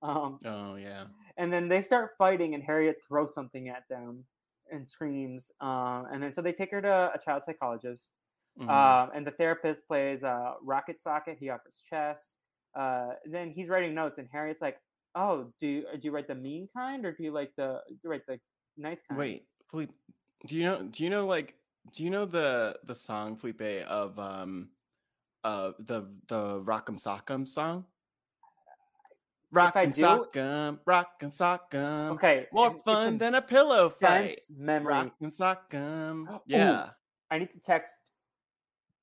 um, 0.01 0.39
Oh 0.45 0.75
yeah. 0.75 1.07
and 1.37 1.51
then 1.51 1.67
they 1.69 1.81
start 1.81 2.11
fighting, 2.17 2.53
and 2.55 2.63
Harriet 2.63 2.97
throws 3.07 3.33
something 3.33 3.69
at 3.69 3.83
them 3.89 4.25
and 4.71 4.87
screams. 4.87 5.51
Um, 5.61 6.05
and 6.11 6.21
then 6.23 6.31
so 6.31 6.41
they 6.41 6.53
take 6.53 6.71
her 6.71 6.81
to 6.81 7.11
a 7.13 7.19
child 7.19 7.43
psychologist. 7.43 8.13
Mhm. 8.59 8.69
Um, 8.69 9.11
and 9.15 9.25
the 9.27 9.31
therapist 9.31 9.87
plays 9.87 10.23
uh, 10.23 10.53
Rock'em 10.63 11.01
Sock'em. 11.03 11.37
He 11.39 11.49
offers 11.49 11.81
chess. 11.89 12.37
Uh, 12.75 13.13
then 13.25 13.51
he's 13.51 13.69
writing 13.69 13.93
notes, 13.93 14.17
and 14.17 14.27
Harriet's 14.31 14.61
like, 14.61 14.77
"Oh, 15.15 15.51
do 15.59 15.67
you, 15.67 15.81
do 15.93 15.99
you 16.07 16.11
write 16.11 16.27
the 16.27 16.35
mean 16.35 16.67
kind, 16.73 17.05
or 17.05 17.11
do 17.13 17.23
you 17.23 17.31
like 17.31 17.51
the 17.57 17.81
do 17.89 17.97
you 18.03 18.09
write 18.09 18.25
the 18.27 18.39
nice 18.77 19.01
kind?" 19.01 19.17
Wait, 19.19 19.47
Felipe, 19.69 19.91
do 20.45 20.55
you 20.57 20.63
know? 20.63 20.83
Do 20.83 21.03
you 21.03 21.09
know 21.09 21.25
like? 21.25 21.55
Do 21.91 22.03
you 22.03 22.09
know 22.09 22.25
the 22.25 22.77
the 22.85 22.95
song 22.95 23.35
Felipe 23.35 23.61
of 23.87 24.17
um 24.19 24.69
uh 25.43 25.71
the 25.79 26.07
the 26.27 26.61
Rock'em 26.61 26.97
Sock'em 27.01 27.47
song? 27.47 27.85
Rock'em 29.53 29.93
Sock'em, 29.95 30.79
Rock'em 30.87 31.29
Sock'em. 31.31 32.11
Okay, 32.13 32.47
More 32.51 32.67
it's- 32.67 32.81
fun 32.85 33.15
a 33.15 33.17
than 33.17 33.35
a 33.35 33.41
pillow 33.41 33.89
fight. 33.89 34.39
memory. 34.57 34.93
Rock'em 34.93 35.11
Sock'em. 35.31 36.27
Ooh. 36.35 36.39
Yeah. 36.47 36.89
I 37.29 37.37
need 37.37 37.51
to 37.51 37.59
text 37.59 37.95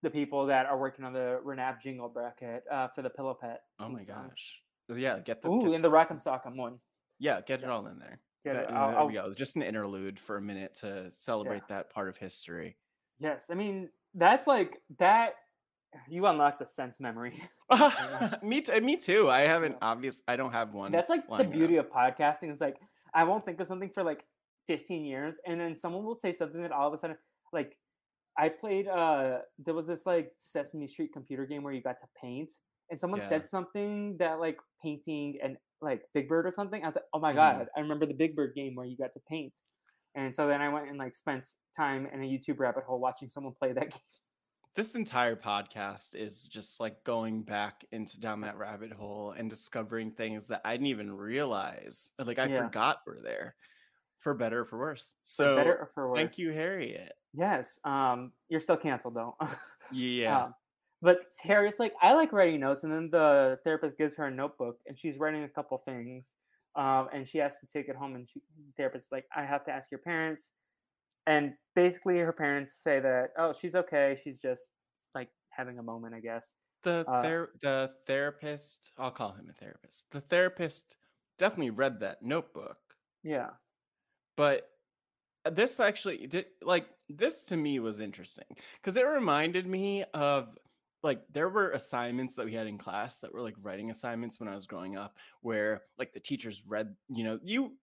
the 0.02 0.10
people 0.10 0.46
that 0.46 0.66
are 0.66 0.78
working 0.78 1.04
on 1.04 1.12
the 1.12 1.40
Renap 1.44 1.80
jingle 1.80 2.08
bracket 2.08 2.64
uh, 2.70 2.88
for 2.88 3.02
the 3.02 3.10
Pillow 3.10 3.34
Pet. 3.40 3.62
Oh 3.78 3.88
my 3.88 4.02
song. 4.02 4.28
gosh. 4.28 4.60
Oh, 4.90 4.94
Yeah, 4.96 5.18
get 5.20 5.40
the 5.42 5.48
Ooh, 5.50 5.62
get- 5.66 5.74
in 5.74 5.82
the 5.82 5.90
Rock'em 5.90 6.22
Sock'em 6.22 6.56
one. 6.56 6.78
yeah, 7.20 7.40
get 7.42 7.62
it 7.62 7.68
all 7.68 7.86
in 7.86 7.98
there. 8.00 8.18
Get 8.44 8.54
That- 8.54 8.64
it. 8.64 8.70
uh, 8.70 8.74
I'll- 8.74 8.90
there 8.92 9.06
we 9.06 9.18
I'll- 9.18 9.28
go. 9.28 9.34
Just 9.34 9.56
an 9.56 9.62
interlude 9.62 10.18
for 10.18 10.36
a 10.36 10.40
minute 10.40 10.74
to 10.76 11.10
celebrate 11.10 11.66
that 11.68 11.90
part 11.90 12.08
of 12.08 12.16
history. 12.16 12.76
Yes, 13.18 13.50
I 13.50 13.54
mean 13.54 13.90
that's 14.14 14.46
like 14.46 14.80
that. 14.98 15.34
You 16.08 16.24
unlock 16.26 16.58
the 16.60 16.66
sense 16.66 17.00
memory. 17.00 17.42
me, 18.42 18.60
t- 18.60 18.78
me 18.80 18.96
too. 18.96 19.28
I 19.28 19.40
haven't 19.40 19.72
Yeah. 19.72 19.78
obvious. 19.82 20.22
I 20.28 20.36
don't 20.36 20.52
have 20.52 20.72
one. 20.74 20.90
That's 20.92 21.08
like 21.08 21.26
the 21.28 21.44
beauty 21.44 21.76
of 21.76 21.90
podcasting. 21.90 22.52
Is 22.52 22.60
like 22.60 22.80
I 23.12 23.24
won't 23.24 23.44
think 23.44 23.60
of 23.60 23.66
something 23.66 23.90
for 23.90 24.02
like 24.04 24.24
15 24.68 25.04
years, 25.04 25.34
and 25.46 25.60
then 25.60 25.74
someone 25.74 26.04
will 26.04 26.14
say 26.14 26.32
something 26.32 26.62
that 26.62 26.70
all 26.72 26.86
of 26.88 26.94
a 26.94 26.98
sudden, 26.98 27.16
like 27.52 27.76
I 28.38 28.48
played. 28.48 28.86
uh 28.88 29.40
There 29.58 29.74
was 29.74 29.86
this 29.88 30.06
like 30.06 30.32
Sesame 30.38 30.86
Street 30.86 31.12
computer 31.12 31.44
game 31.44 31.62
where 31.64 31.72
you 31.72 31.82
got 31.82 32.00
to 32.00 32.08
paint, 32.20 32.52
and 32.88 32.98
someone 32.98 33.20
Yeah. 33.20 33.28
said 33.28 33.46
something 33.48 34.16
that 34.18 34.38
like 34.40 34.58
painting 34.82 35.38
and 35.42 35.56
like 35.82 36.02
Big 36.14 36.28
Bird 36.28 36.46
or 36.46 36.50
something. 36.52 36.82
I 36.82 36.86
was 36.86 36.94
like, 36.94 37.04
oh 37.12 37.18
my 37.20 37.32
Mhm. 37.32 37.36
god, 37.36 37.68
I 37.76 37.80
remember 37.80 38.06
the 38.06 38.14
Big 38.14 38.36
Bird 38.36 38.54
game 38.54 38.74
where 38.74 38.86
you 38.86 38.96
got 38.96 39.12
to 39.14 39.20
paint. 39.28 39.52
And 40.14 40.34
so 40.34 40.46
then 40.48 40.60
I 40.60 40.68
went 40.68 40.88
and 40.88 40.98
like 40.98 41.14
spent 41.14 41.46
time 41.76 42.06
in 42.06 42.22
a 42.22 42.26
YouTube 42.26 42.58
rabbit 42.58 42.84
hole 42.84 42.98
watching 43.00 43.28
someone 43.28 43.54
play 43.58 43.72
that 43.72 43.90
game. 43.90 44.00
This 44.76 44.94
entire 44.94 45.36
podcast 45.36 46.14
is 46.14 46.46
just 46.46 46.80
like 46.80 47.02
going 47.04 47.42
back 47.42 47.84
into 47.92 48.20
down 48.20 48.40
that 48.42 48.56
rabbit 48.56 48.92
hole 48.92 49.32
and 49.36 49.50
discovering 49.50 50.12
things 50.12 50.48
that 50.48 50.60
I 50.64 50.72
didn't 50.72 50.86
even 50.86 51.12
realize. 51.12 52.12
Like 52.18 52.38
I 52.38 52.46
Yeah. 52.46 52.64
forgot 52.64 52.98
were 53.06 53.20
there, 53.22 53.56
for 54.20 54.34
better 54.34 54.60
or 54.60 54.64
for 54.64 54.78
worse. 54.78 55.12
For 55.12 55.16
So 55.24 55.56
better 55.56 55.76
or 55.76 55.90
for 55.94 56.08
worse. 56.10 56.18
thank 56.18 56.38
you, 56.38 56.52
Harriet. 56.52 57.12
Yes. 57.32 57.78
Um, 57.84 58.32
you're 58.48 58.60
still 58.60 58.76
canceled 58.76 59.14
though. 59.14 59.36
Yeah. 59.92 60.44
Um, 60.44 60.54
but 61.02 61.18
Harriet's 61.42 61.78
like, 61.78 61.92
I 62.02 62.14
like 62.14 62.32
writing 62.32 62.60
notes, 62.60 62.82
and 62.84 62.92
then 62.92 63.08
the 63.10 63.58
therapist 63.64 63.96
gives 63.98 64.14
her 64.16 64.26
a 64.26 64.30
notebook, 64.30 64.78
and 64.86 64.98
she's 64.98 65.18
writing 65.18 65.44
a 65.44 65.48
couple 65.48 65.78
things, 65.78 66.34
um, 66.76 67.08
and 67.12 67.26
she 67.28 67.38
has 67.38 67.58
to 67.60 67.66
take 67.66 67.88
it 67.88 67.96
home, 67.96 68.14
and 68.14 68.28
she, 68.28 68.40
the 68.56 68.72
therapist 68.76 69.06
is 69.06 69.12
like, 69.12 69.24
I 69.34 69.44
have 69.44 69.64
to 69.64 69.70
ask 69.72 69.90
your 69.90 70.00
parents, 70.00 70.50
and 71.26 71.52
basically 71.74 72.18
her 72.18 72.32
parents 72.32 72.72
say 72.82 73.00
that, 73.00 73.30
oh, 73.38 73.52
she's 73.58 73.74
okay, 73.74 74.18
she's 74.22 74.38
just 74.40 74.72
like 75.14 75.28
having 75.50 75.78
a 75.78 75.82
moment, 75.82 76.14
I 76.14 76.20
guess. 76.20 76.46
the 76.82 77.04
uh, 77.08 77.22
ther- 77.22 77.52
the 77.60 77.90
therapist 78.06 78.90
i'll 78.96 79.10
call 79.10 79.32
him 79.32 79.48
a 79.50 79.52
therapist 79.52 80.10
the 80.12 80.20
therapist 80.22 80.96
definitely 81.38 81.68
read 81.70 82.00
that 82.00 82.22
notebook 82.22 82.78
Yeah. 83.22 83.50
but 84.36 84.68
uh, 85.44 85.50
this 85.50 85.78
actually 85.80 86.26
did 86.26 86.46
like 86.62 86.86
this 87.08 87.44
to 87.46 87.56
me 87.56 87.78
was 87.80 88.00
interesting 88.00 88.46
because 88.76 88.96
it 88.96 89.04
reminded 89.06 89.66
me 89.66 90.04
of 90.14 90.56
like 91.02 91.22
there 91.30 91.48
were 91.48 91.70
assignments 91.70 92.34
that 92.34 92.44
we 92.44 92.54
had 92.54 92.66
in 92.66 92.78
class 92.78 93.20
that 93.20 93.32
were 93.32 93.40
like 93.42 93.54
writing 93.60 93.90
assignments 93.90 94.38
when 94.38 94.48
i 94.48 94.54
was 94.54 94.66
growing 94.66 94.96
up 94.96 95.16
where 95.40 95.82
like 95.98 96.12
the 96.12 96.20
teachers 96.20 96.62
read 96.66 96.94
you 97.08 97.24
know 97.24 97.38
you 97.42 97.76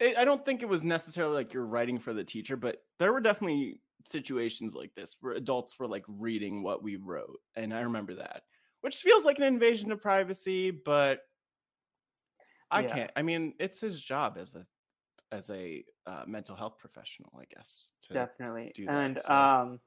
it, 0.00 0.16
i 0.16 0.24
don't 0.24 0.44
think 0.44 0.62
it 0.62 0.68
was 0.68 0.84
necessarily 0.84 1.34
like 1.34 1.52
you're 1.52 1.66
writing 1.66 1.98
for 1.98 2.12
the 2.12 2.24
teacher 2.24 2.56
but 2.56 2.84
there 2.98 3.12
were 3.12 3.20
definitely 3.20 3.80
situations 4.06 4.74
like 4.74 4.94
this 4.94 5.16
where 5.20 5.34
adults 5.34 5.78
were 5.78 5.86
like 5.86 6.04
reading 6.08 6.62
what 6.62 6.82
we 6.82 6.96
wrote 6.96 7.40
and 7.56 7.72
i 7.72 7.80
remember 7.80 8.14
that 8.14 8.42
which 8.80 8.96
feels 8.96 9.24
like 9.24 9.38
an 9.38 9.44
invasion 9.44 9.90
of 9.92 10.00
privacy 10.00 10.70
but 10.70 11.20
i 12.70 12.82
Yeah. 12.82 12.92
can't 12.92 13.10
i 13.16 13.22
mean 13.22 13.54
it's 13.58 13.80
his 13.80 14.02
job 14.02 14.36
as 14.38 14.54
a 14.54 14.66
as 15.32 15.50
a 15.50 15.84
uh, 16.06 16.24
mental 16.26 16.54
health 16.56 16.78
professional 16.78 17.32
i 17.40 17.44
guess 17.54 17.92
to 18.02 18.14
definitely 18.14 18.72
do 18.74 18.84
that, 18.86 18.92
and 18.92 19.18
so- 19.18 19.32
um 19.32 19.80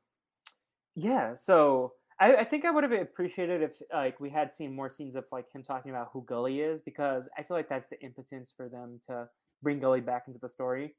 yeah 0.96 1.36
so 1.36 1.94
I, 2.20 2.38
I 2.38 2.44
think 2.44 2.66
i 2.66 2.72
would 2.72 2.84
have 2.84 2.92
appreciated 2.92 3.62
if 3.62 3.82
like 3.94 4.20
we 4.20 4.30
had 4.30 4.54
seen 4.54 4.76
more 4.76 4.90
scenes 4.90 5.16
of 5.16 5.26
like 5.32 5.52
him 5.54 5.64
talking 5.64 5.92
about 5.92 6.10
who 6.14 6.24
Golly 6.24 6.62
is 6.62 6.82
because 6.82 7.30
i 7.38 7.44
feel 7.44 7.58
like 7.58 7.70
that's 7.70 7.88
the 7.88 8.00
impotence 8.02 8.52
for 8.56 8.70
them 8.70 9.00
to 9.08 9.30
bring 9.62 9.80
Golly 9.80 10.02
back 10.02 10.24
into 10.28 10.40
the 10.40 10.50
story 10.50 10.96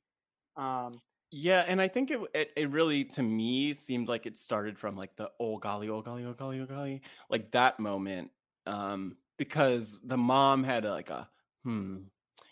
um 0.57 1.01
Yeah, 1.31 1.65
and 1.66 1.81
I 1.81 1.89
think 1.89 2.11
it, 2.11 2.20
it 2.35 2.53
it 2.57 2.70
really 2.70 3.05
to 3.07 3.23
me 3.23 3.74
seemed 3.74 4.09
like 4.09 4.24
it 4.27 4.39
started 4.39 4.78
from 4.78 4.97
like 4.97 5.15
the 5.16 5.31
oh 5.39 5.59
golly, 5.59 5.89
oh 5.90 6.01
golly, 6.01 6.24
oh 6.24 6.32
golly, 6.32 6.61
oh 6.61 6.66
golly, 6.66 7.03
like 7.28 7.51
that 7.53 7.78
moment. 7.78 8.31
Um, 8.66 9.19
because 9.36 10.01
the 10.05 10.16
mom 10.16 10.65
had 10.65 10.85
like 10.85 11.11
a 11.11 11.28
hmm, 11.65 11.99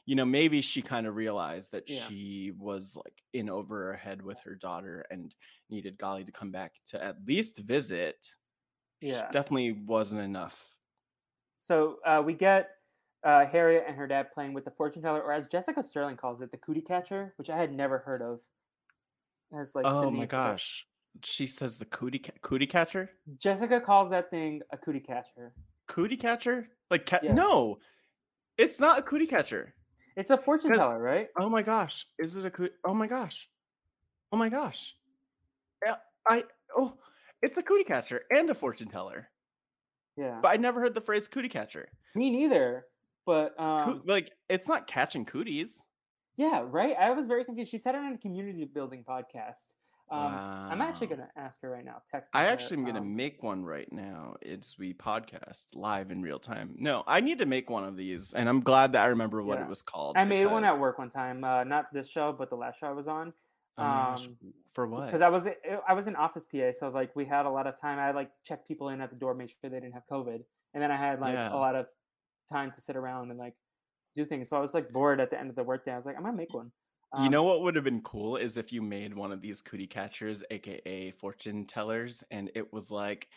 you 0.05 0.14
know, 0.14 0.26
maybe 0.26 0.60
she 0.60 0.82
kind 0.82 1.06
of 1.06 1.16
realized 1.16 1.72
that 1.72 1.88
Yeah. 1.88 2.09
she 2.09 2.52
was 2.59 2.97
like 2.97 3.22
in 3.32 3.48
over 3.48 3.86
her 3.86 3.94
head 3.97 4.20
with 4.22 4.40
her 4.40 4.55
daughter 4.55 5.06
and 5.10 5.34
needed 5.70 5.98
Golly 5.98 6.24
to 6.24 6.32
come 6.32 6.52
back 6.52 6.74
to 6.86 7.02
at 7.02 7.16
least 7.26 7.59
visit. 7.60 8.26
Yeah. 9.09 9.28
definitely 9.31 9.73
wasn't 9.87 10.20
enough. 10.23 10.74
so 11.59 11.97
uh 12.07 12.23
we 12.24 12.35
get 12.35 12.70
uh 13.24 13.47
harriet 13.47 13.85
and 13.89 13.97
her 13.97 14.07
dad 14.07 14.31
playing 14.33 14.53
with 14.53 14.65
the 14.65 14.70
fortune 14.70 15.03
teller 15.03 15.20
or 15.23 15.33
as 15.33 15.47
jessica 15.49 15.83
sterling 15.83 16.16
calls 16.16 16.41
it 16.43 16.51
the 16.51 16.57
cootie 16.59 16.83
catcher 16.83 17.33
which 17.39 17.49
i 17.51 17.57
had 17.57 17.73
never 17.73 17.99
heard 17.99 18.20
of 18.23 18.41
as 19.59 19.74
like 19.74 19.87
oh 19.87 20.11
my 20.11 20.27
gosh, 20.27 20.87
she 21.24 21.47
says 21.47 21.77
the 21.78 21.85
cootie 21.87 22.19
ca- 22.19 22.33
cootie 22.43 22.66
catcher, 22.66 23.09
jessica 23.37 23.81
calls 23.81 24.11
that 24.11 24.28
thing 24.31 24.61
a 24.73 24.77
cootie 24.77 25.01
catcher 25.01 25.53
cootie 25.87 26.16
catcher, 26.16 26.69
like 26.91 27.07
cat. 27.07 27.23
Yeah. 27.24 27.33
No, 27.33 27.78
it's 28.59 28.81
not 28.81 28.99
a 28.99 29.03
cootie 29.03 29.27
catcher. 29.27 29.73
it's 30.16 30.31
a 30.31 30.37
fortune 30.37 30.73
teller 30.73 30.99
right 31.01 31.28
Oh 31.39 31.49
my 31.49 31.62
gosh, 31.62 32.07
is 32.19 32.37
it 32.37 32.45
a 32.45 32.51
coo- 32.51 32.69
oh 32.85 32.93
my 32.95 33.07
gosh, 33.07 33.49
oh 34.33 34.37
my 34.37 34.49
gosh, 34.49 34.95
yeah, 35.85 35.97
I 36.28 36.45
oh, 36.77 36.95
it's 37.42 37.58
a 37.58 37.62
cootie 37.62 37.84
catcher 37.84 38.22
and 38.30 38.48
a 38.50 38.54
fortune 38.54 38.88
teller, 38.88 39.28
yeah 40.16 40.38
but 40.42 40.48
I 40.48 40.56
never 40.56 40.80
heard 40.80 40.94
the 40.94 41.00
phrase 41.00 41.28
cootie 41.28 41.48
catcher. 41.48 41.88
me 42.14 42.30
neither 42.30 42.86
but 43.26 43.58
um 43.60 44.02
like 44.06 44.30
it's 44.48 44.68
not 44.68 44.86
catching 44.86 45.24
cooties. 45.24 45.86
Yeah, 46.38 46.64
right. 46.66 46.94
I 47.00 47.12
was 47.12 47.26
very 47.26 47.44
confused. 47.46 47.70
She 47.70 47.78
said 47.78 47.94
it 47.94 47.98
on 47.98 48.12
a 48.12 48.18
community 48.18 48.66
building 48.66 49.04
podcast. 49.08 49.54
Um, 50.08 50.20
I'm 50.20 50.80
actually 50.82 51.08
gonna 51.08 51.28
ask 51.36 51.60
her 51.62 51.70
right 51.70 51.84
now. 51.84 51.96
Text. 52.10 52.30
I 52.32 52.44
her, 52.44 52.50
actually 52.50 52.76
am 52.76 52.84
gonna 52.84 53.00
um, 53.00 53.16
make 53.16 53.42
one 53.42 53.64
right 53.64 53.90
now. 53.90 54.36
It's 54.40 54.78
we 54.78 54.94
podcast 54.94 55.64
live 55.74 56.10
in 56.10 56.22
real 56.22 56.38
time. 56.38 56.74
No, 56.76 57.02
I 57.06 57.20
need 57.20 57.38
to 57.38 57.46
make 57.46 57.70
one 57.70 57.84
of 57.84 57.96
these, 57.96 58.32
and 58.34 58.48
I'm 58.48 58.60
glad 58.60 58.92
that 58.92 59.02
I 59.02 59.06
remember 59.06 59.42
what 59.42 59.58
Yeah. 59.58 59.64
it 59.64 59.68
was 59.68 59.82
called. 59.82 60.16
I 60.16 60.24
made 60.24 60.46
one 60.46 60.64
at 60.64 60.78
work 60.78 60.98
one 60.98 61.10
time. 61.10 61.42
Uh, 61.42 61.64
not 61.64 61.86
this 61.92 62.08
show, 62.08 62.32
but 62.32 62.50
the 62.50 62.56
last 62.56 62.78
show 62.78 62.86
I 62.86 62.92
was 62.92 63.08
on. 63.08 63.32
Oh 63.78 63.85
um, 63.85 64.39
for 64.73 64.86
what? 64.86 65.07
Because 65.07 65.20
I 65.20 65.28
was 65.28 65.47
I- 65.47 65.57
I 65.89 65.93
was 65.94 66.07
an 66.07 66.16
office 66.16 66.44
PA, 66.44 66.73
so 66.73 66.89
like 66.89 67.15
we 67.16 67.24
had 67.27 67.47
a 67.47 67.51
lot 67.51 67.66
of 67.66 67.78
time. 67.81 67.98
I 67.98 68.11
like 68.12 68.32
check 68.43 68.66
people 68.66 68.89
in 68.90 69.01
at 69.01 69.11
the 69.11 69.16
door, 69.16 69.35
make 69.35 69.51
sure 69.51 69.70
they 69.70 69.81
didn't 69.81 69.93
have 69.94 70.07
COVID, 70.11 70.44
and 70.74 70.82
then 70.82 70.90
I 70.90 70.97
had 70.97 71.20
like 71.20 71.35
Yeah. 71.35 71.48
a 71.51 71.57
lot 71.57 71.74
of 71.77 71.89
time 72.51 72.70
to 72.73 72.81
sit 72.81 72.97
around 72.97 73.31
and 73.31 73.39
like 73.39 73.57
do 74.15 74.24
things. 74.27 74.48
So 74.48 74.57
I 74.57 74.61
was 74.61 74.74
like 74.74 74.90
bored 74.90 75.20
at 75.20 75.31
the 75.31 75.39
end 75.39 75.51
of 75.51 75.57
the 75.57 75.65
workday. 75.65 75.93
I 75.93 75.97
was 75.97 76.07
like, 76.07 76.16
I'm 76.16 76.23
gonna 76.24 76.36
make 76.36 76.55
one. 76.55 76.73
you 77.15 77.28
Um, 77.28 77.31
know 77.31 77.44
what 77.44 77.62
would 77.62 77.74
have 77.77 77.85
been 77.85 78.03
cool 78.03 78.36
is 78.36 78.57
if 78.57 78.73
you 78.73 78.82
made 78.82 79.15
one 79.15 79.32
of 79.32 79.40
these 79.40 79.61
cootie 79.62 79.86
catchers, 79.86 80.43
aka 80.51 81.11
fortune 81.12 81.65
tellers, 81.66 82.23
and 82.31 82.51
it 82.55 82.73
was 82.73 82.90
like, 82.90 83.28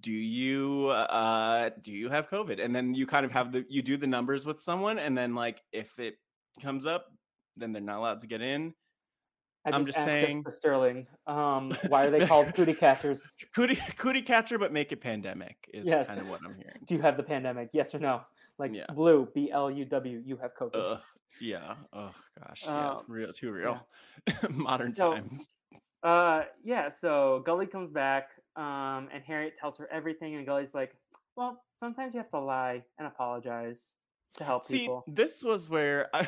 "Do 0.00 0.12
you 0.12 0.88
uh 0.88 1.70
do 1.80 1.92
you 1.92 2.08
have 2.08 2.28
COVID?" 2.28 2.62
And 2.64 2.74
then 2.74 2.94
you 2.94 3.06
kind 3.06 3.26
of 3.26 3.32
have 3.32 3.52
the 3.52 3.66
you 3.68 3.82
do 3.82 3.96
the 3.96 4.06
numbers 4.06 4.46
with 4.46 4.60
someone, 4.60 4.98
and 4.98 5.16
then 5.18 5.34
like 5.34 5.62
if 5.72 5.98
it 5.98 6.16
comes 6.60 6.86
up, 6.86 7.06
then 7.56 7.72
they're 7.72 7.82
not 7.82 7.98
allowed 7.98 8.20
to 8.20 8.26
get 8.28 8.42
in. 8.42 8.74
I 9.66 9.70
I'm 9.70 9.84
just, 9.84 9.96
just 9.98 10.06
saying- 10.06 10.44
Sterling. 10.48 11.06
Um, 11.26 11.76
why 11.88 12.04
are 12.06 12.10
they 12.10 12.26
called 12.26 12.54
cootie 12.54 12.74
catchers? 12.74 13.32
Cootie 13.54 13.78
cootie 13.96 14.22
catcher, 14.22 14.58
but 14.58 14.72
make 14.72 14.90
it 14.92 15.00
pandemic 15.00 15.56
is 15.74 15.86
Yes. 15.86 16.06
kind 16.06 16.20
of 16.20 16.28
what 16.28 16.40
I'm 16.44 16.54
hearing. 16.62 16.80
Do 16.86 16.94
you 16.94 17.02
have 17.02 17.16
the 17.16 17.22
pandemic? 17.22 17.68
Yes 17.72 17.94
or 17.94 17.98
no? 17.98 18.22
Like 18.58 18.72
Yeah. 18.74 18.86
blue, 18.94 19.28
B 19.34 19.50
L 19.50 19.70
U 19.70 19.84
W. 19.84 20.22
You 20.24 20.36
have 20.38 20.52
COVID. 20.58 20.92
Ugh, 20.94 21.00
yeah. 21.40 21.74
Oh 21.92 22.10
gosh. 22.38 22.62
Yeah. 22.64 22.90
Um, 22.90 23.02
Real 23.08 23.32
too 23.32 23.52
real. 23.52 23.86
Modern 24.50 24.92
So- 24.94 25.12
times. 25.14 25.48
Uh, 26.02 26.44
yeah. 26.64 26.88
So 26.88 27.42
Golly 27.44 27.66
comes 27.66 27.90
back, 27.90 28.30
um, 28.56 29.08
and 29.12 29.22
Harriet 29.26 29.56
tells 29.58 29.76
her 29.76 29.86
everything, 29.92 30.36
and 30.36 30.46
Golly's 30.46 30.72
like, 30.72 30.94
"Well, 31.36 31.62
sometimes 31.74 32.14
you 32.14 32.18
have 32.20 32.30
to 32.30 32.40
lie 32.40 32.82
and 32.98 33.06
apologize 33.06 33.82
to 34.36 34.44
help 34.44 34.64
See, 34.64 34.78
people." 34.80 35.04
this 35.06 35.44
was 35.44 35.68
where 35.68 36.08
I 36.14 36.26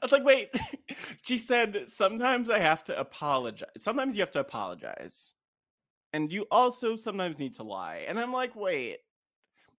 was 0.00 0.12
like, 0.12 0.24
wait. 0.24 0.48
She 1.22 1.38
said, 1.38 1.88
sometimes 1.88 2.50
I 2.50 2.58
have 2.58 2.82
to 2.84 2.98
apologize. 2.98 3.68
Sometimes 3.78 4.14
you 4.16 4.22
have 4.22 4.30
to 4.32 4.40
apologize. 4.40 5.34
And 6.12 6.32
you 6.32 6.46
also 6.50 6.96
sometimes 6.96 7.38
need 7.38 7.54
to 7.54 7.62
lie. 7.62 8.04
And 8.08 8.18
I'm 8.20 8.32
like, 8.32 8.54
wait, 8.56 8.98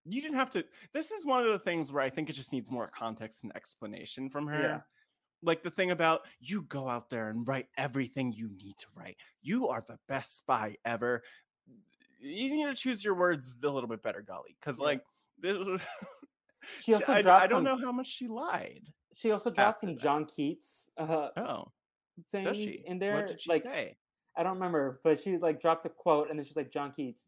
you 0.06 0.20
didn't 0.22 0.36
have 0.38 0.50
to. 0.50 0.64
This 0.92 1.10
is 1.12 1.24
one 1.24 1.40
of 1.44 1.48
the 1.50 1.58
things 1.58 1.92
where 1.92 2.02
I 2.02 2.10
think 2.10 2.28
it 2.30 2.34
just 2.34 2.52
needs 2.52 2.70
more 2.70 2.90
context 2.96 3.44
and 3.44 3.54
explanation 3.56 4.28
from 4.30 4.46
her. 4.48 4.60
Yeah. 4.60 4.80
Like 5.42 5.62
the 5.62 5.70
thing 5.70 5.90
about 5.90 6.22
you 6.40 6.62
go 6.62 6.88
out 6.88 7.08
there 7.10 7.28
and 7.28 7.46
write 7.46 7.66
everything 7.76 8.32
you 8.32 8.48
need 8.48 8.76
to 8.78 8.86
write. 8.94 9.16
You 9.42 9.68
are 9.68 9.82
the 9.86 9.98
best 10.08 10.36
spy 10.38 10.76
ever. 10.84 11.22
you 12.20 12.48
need 12.54 12.66
to 12.66 12.74
choose 12.74 13.04
your 13.04 13.14
words 13.14 13.54
a 13.62 13.68
little 13.68 13.88
bit 13.88 14.02
better, 14.02 14.22
Golly, 14.22 14.56
because 14.60 14.78
Yeah. 14.80 14.86
like 14.86 15.02
this. 15.38 15.58
was- 15.58 15.80
She 16.82 16.94
also 16.94 17.12
I, 17.12 17.20
dropped 17.22 17.42
I 17.44 17.46
don't 17.46 17.58
some- 17.58 17.78
know 17.78 17.84
how 17.86 17.92
much 17.92 18.08
she 18.08 18.26
lied. 18.28 18.88
She 19.14 19.30
also 19.30 19.50
dropped 19.50 19.80
some 19.80 19.94
that. 19.94 20.00
John 20.02 20.24
Keats 20.26 20.90
uh, 20.98 21.28
Oh, 21.36 21.72
saying 22.24 22.44
does 22.44 22.56
she? 22.56 22.82
in 22.86 22.98
there. 22.98 23.14
What 23.16 23.28
did 23.28 23.40
she 23.40 23.50
like 23.50 23.62
say? 23.62 23.96
I 24.36 24.42
don't 24.42 24.54
remember, 24.54 25.00
but 25.04 25.20
she 25.22 25.36
like 25.38 25.60
dropped 25.60 25.86
a 25.86 25.88
quote 25.88 26.28
and 26.30 26.38
then 26.38 26.44
she's 26.44 26.56
like 26.56 26.70
John 26.72 26.92
Keats. 26.94 27.26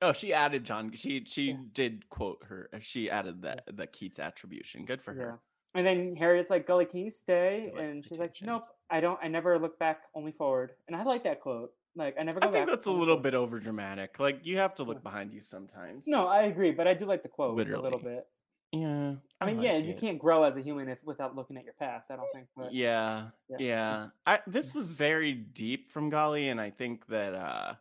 Oh, 0.00 0.12
she 0.12 0.32
added 0.32 0.64
John. 0.64 0.92
She 0.92 1.24
she 1.26 1.42
Yeah. 1.50 1.56
did 1.72 2.08
quote 2.08 2.44
her. 2.44 2.70
uh, 2.72 2.78
She 2.80 3.10
added 3.10 3.42
the 3.42 3.56
the 3.72 3.86
Keats 3.86 4.18
attribution. 4.20 4.84
Good 4.84 5.02
for 5.02 5.12
yeah. 5.14 5.22
her. 5.22 5.40
And 5.74 5.86
then 5.86 6.16
Harriet's 6.16 6.50
like, 6.50 6.66
Golly, 6.66 6.86
can 6.86 7.00
you 7.00 7.10
stay? 7.10 7.70
Like, 7.74 7.82
And 7.84 8.04
she's 8.06 8.18
like, 8.18 8.34
Nope. 8.42 8.62
I 8.90 9.00
don't. 9.00 9.18
I 9.22 9.28
never 9.28 9.58
look 9.58 9.78
back, 9.78 10.02
only 10.14 10.32
forward. 10.32 10.72
And 10.86 10.96
I 10.96 11.02
like 11.02 11.24
that 11.24 11.40
quote. 11.40 11.72
Like, 11.96 12.14
I 12.18 12.22
never 12.22 12.38
go 12.40 12.48
I 12.48 12.52
think 12.52 12.68
that's 12.68 12.86
a 12.86 12.90
little 12.90 13.16
forward." 13.16 13.22
bit 13.24 13.34
over 13.34 13.58
dramatic. 13.58 14.20
Like 14.20 14.46
you 14.46 14.58
have 14.58 14.74
to 14.76 14.84
look 14.84 15.02
behind 15.02 15.32
you 15.32 15.40
sometimes. 15.40 16.06
No, 16.06 16.28
I 16.28 16.42
agree, 16.42 16.70
but 16.70 16.86
I 16.86 16.94
do 16.94 17.04
like 17.06 17.22
the 17.24 17.28
quote 17.28 17.58
a 17.58 17.80
little 17.80 17.98
bit. 17.98 18.24
Yeah. 18.72 19.14
I 19.40 19.46
mean, 19.46 19.62
yeah, 19.62 19.74
like 19.74 19.84
you 19.84 19.94
can't 19.94 20.18
grow 20.18 20.42
as 20.42 20.56
a 20.56 20.60
human 20.60 20.88
if 20.88 20.98
without 21.04 21.34
looking 21.34 21.56
at 21.56 21.64
your 21.64 21.74
past. 21.74 22.10
I 22.10 22.16
don't 22.16 22.30
think. 22.34 22.48
But 22.56 22.72
Yeah, 22.74 23.30
Yeah. 23.48 23.56
yeah. 23.58 24.08
I 24.26 24.40
this 24.46 24.74
was 24.74 24.92
very 24.92 25.32
deep 25.32 25.90
from 25.90 26.10
Golly, 26.10 26.48
and 26.48 26.60
I 26.60 26.70
think 26.70 27.06
that 27.06 27.34
uh, 27.34 27.74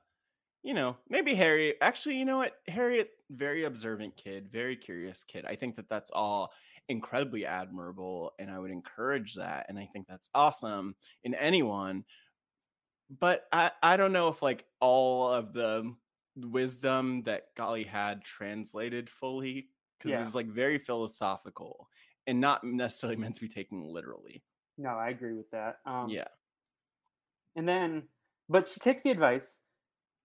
you 0.64 0.74
know, 0.74 0.98
maybe 1.10 1.34
Harriet. 1.34 1.78
Actually, 1.82 2.18
you 2.18 2.26
know 2.26 2.38
what, 2.38 2.54
Harriet, 2.68 3.12
very 3.30 3.66
observant 3.66 4.16
kid, 4.18 4.50
very 4.52 4.76
curious 4.76 5.24
kid. 5.24 5.46
I 5.46 5.56
think 5.56 5.76
that 5.78 5.90
that's 5.90 6.12
all 6.12 6.52
incredibly 6.90 7.46
admirable, 7.46 8.34
and 8.40 8.50
I 8.50 8.60
would 8.60 8.72
encourage 8.72 9.36
that. 9.36 9.66
And 9.70 9.78
I 9.78 9.90
think 9.92 10.08
that's 10.08 10.30
awesome 10.34 10.96
in 11.24 11.34
anyone. 11.36 12.06
But 13.10 13.46
I 13.52 13.72
I 13.82 13.98
don't 13.98 14.14
know 14.14 14.30
if 14.30 14.42
like 14.42 14.66
all 14.80 15.30
of 15.30 15.54
the 15.54 15.94
wisdom 16.36 17.24
that 17.24 17.56
Golly 17.56 17.84
had 17.84 18.24
translated 18.24 19.10
fully 19.10 19.70
because 19.98 20.12
Yeah. 20.12 20.18
it 20.18 20.22
was 20.22 20.36
like 20.36 20.48
very 20.48 20.78
philosophical 20.80 21.90
and 22.28 22.40
not 22.40 22.64
necessarily 22.64 23.16
meant 23.22 23.36
to 23.36 23.42
be 23.42 23.48
taken 23.48 23.84
literally. 23.84 24.44
no, 24.78 24.90
I 24.90 25.10
agree 25.10 25.34
with 25.34 25.50
that. 25.52 25.80
Um, 25.86 26.10
yeah. 26.10 26.28
And 27.56 27.68
then, 27.68 28.04
but 28.50 28.68
she 28.68 28.80
takes 28.80 29.02
the 29.04 29.10
advice. 29.10 29.60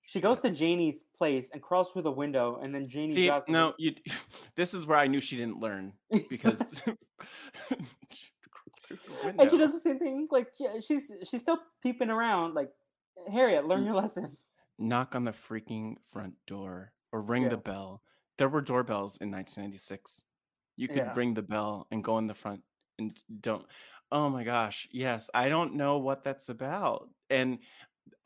She 0.05 0.20
goes 0.20 0.40
to 0.43 0.49
does. 0.49 0.59
Janie's 0.59 1.05
place 1.16 1.49
and 1.53 1.62
crawls 1.62 1.90
through 1.93 2.03
the 2.03 2.11
window, 2.11 2.59
and 2.62 2.74
then 2.74 2.89
Janie 2.89 3.15
See, 3.15 3.27
drops. 3.28 3.49
no, 3.49 3.73
you. 3.78 3.94
This 4.57 4.74
is 4.74 4.85
where 4.85 4.99
I 4.99 5.07
knew 5.07 5.20
she 5.20 5.36
didn't 5.36 5.61
learn 5.61 5.93
because. 6.28 6.82
and 9.39 9.51
she 9.51 9.57
does 9.59 9.73
the 9.73 9.81
same 9.81 9.99
thing. 9.99 10.28
Like 10.31 10.49
she's 10.86 11.11
she's 11.24 11.40
still 11.40 11.59
peeping 11.82 12.11
around. 12.11 12.55
Like 12.55 12.70
Harriet, 13.32 13.66
learn 13.66 13.85
your 13.85 13.94
lesson. 13.94 14.36
knock 14.78 15.15
on 15.15 15.24
the 15.24 15.31
freaking 15.32 15.94
front 16.12 16.35
door 16.47 16.93
or 17.12 17.23
ring 17.23 17.44
Yeah. 17.44 17.51
the 17.51 17.57
bell. 17.57 18.03
There 18.43 18.48
were 18.48 18.60
doorbells 18.60 19.19
in 19.19 19.31
1996. 19.31 20.24
You 20.74 20.89
could 20.89 20.97
Yeah. 20.97 21.14
ring 21.14 21.32
the 21.35 21.43
bell 21.43 21.86
and 21.93 22.02
go 22.02 22.19
in 22.19 22.27
the 22.27 22.35
front 22.35 22.64
and 22.98 23.16
don't. 23.40 23.64
Oh 24.10 24.28
my 24.31 24.43
gosh, 24.43 24.89
yes. 24.90 25.31
I 25.32 25.48
don't 25.48 25.74
know 25.74 25.98
what 25.98 26.24
that's 26.24 26.48
about, 26.48 27.09
and 27.31 27.60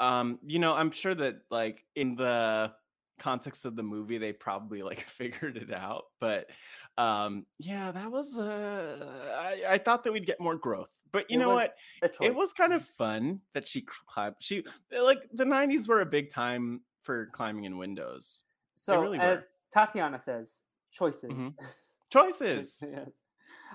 um, 0.01 0.39
you 0.43 0.59
know, 0.59 0.73
I'm 0.73 0.91
sure 0.91 1.15
that 1.15 1.43
like 1.51 1.85
in 1.95 2.15
the 2.17 2.75
context 3.19 3.67
of 3.67 3.77
the 3.77 3.83
movie, 3.83 4.17
they 4.17 4.33
probably 4.33 4.83
like 4.83 5.01
figured 5.21 5.59
it 5.59 5.71
out. 5.71 6.05
But 6.19 6.49
um, 6.97 7.45
yeah, 7.59 7.93
that 7.93 8.11
was. 8.11 8.39
Uh, 8.39 9.35
I 9.39 9.75
I 9.75 9.79
thought 9.79 10.03
that 10.05 10.13
we'd 10.13 10.25
get 10.25 10.41
more 10.41 10.57
growth, 10.57 10.97
but 11.13 11.31
you 11.31 11.37
It 11.37 11.41
know 11.41 11.51
what? 11.51 11.75
It 12.23 12.35
was 12.35 12.55
kind 12.55 12.73
of 12.73 12.87
fun 12.87 13.43
that 13.53 13.69
she 13.69 13.83
climbed. 13.83 14.37
She 14.41 14.65
like 14.91 15.29
the 15.31 15.45
'90s 15.45 15.89
were 15.89 16.01
a 16.01 16.07
big 16.07 16.31
time 16.31 16.85
for 17.03 17.27
climbing 17.27 17.65
in 17.65 17.77
windows. 17.77 18.45
so 18.77 18.99
really 19.03 19.19
as 19.19 19.47
Tatiana 19.77 20.19
says, 20.19 20.63
choices. 20.91 21.31
Mhm. 21.31 21.55
Choices. 22.11 22.83
yes. 22.83 23.11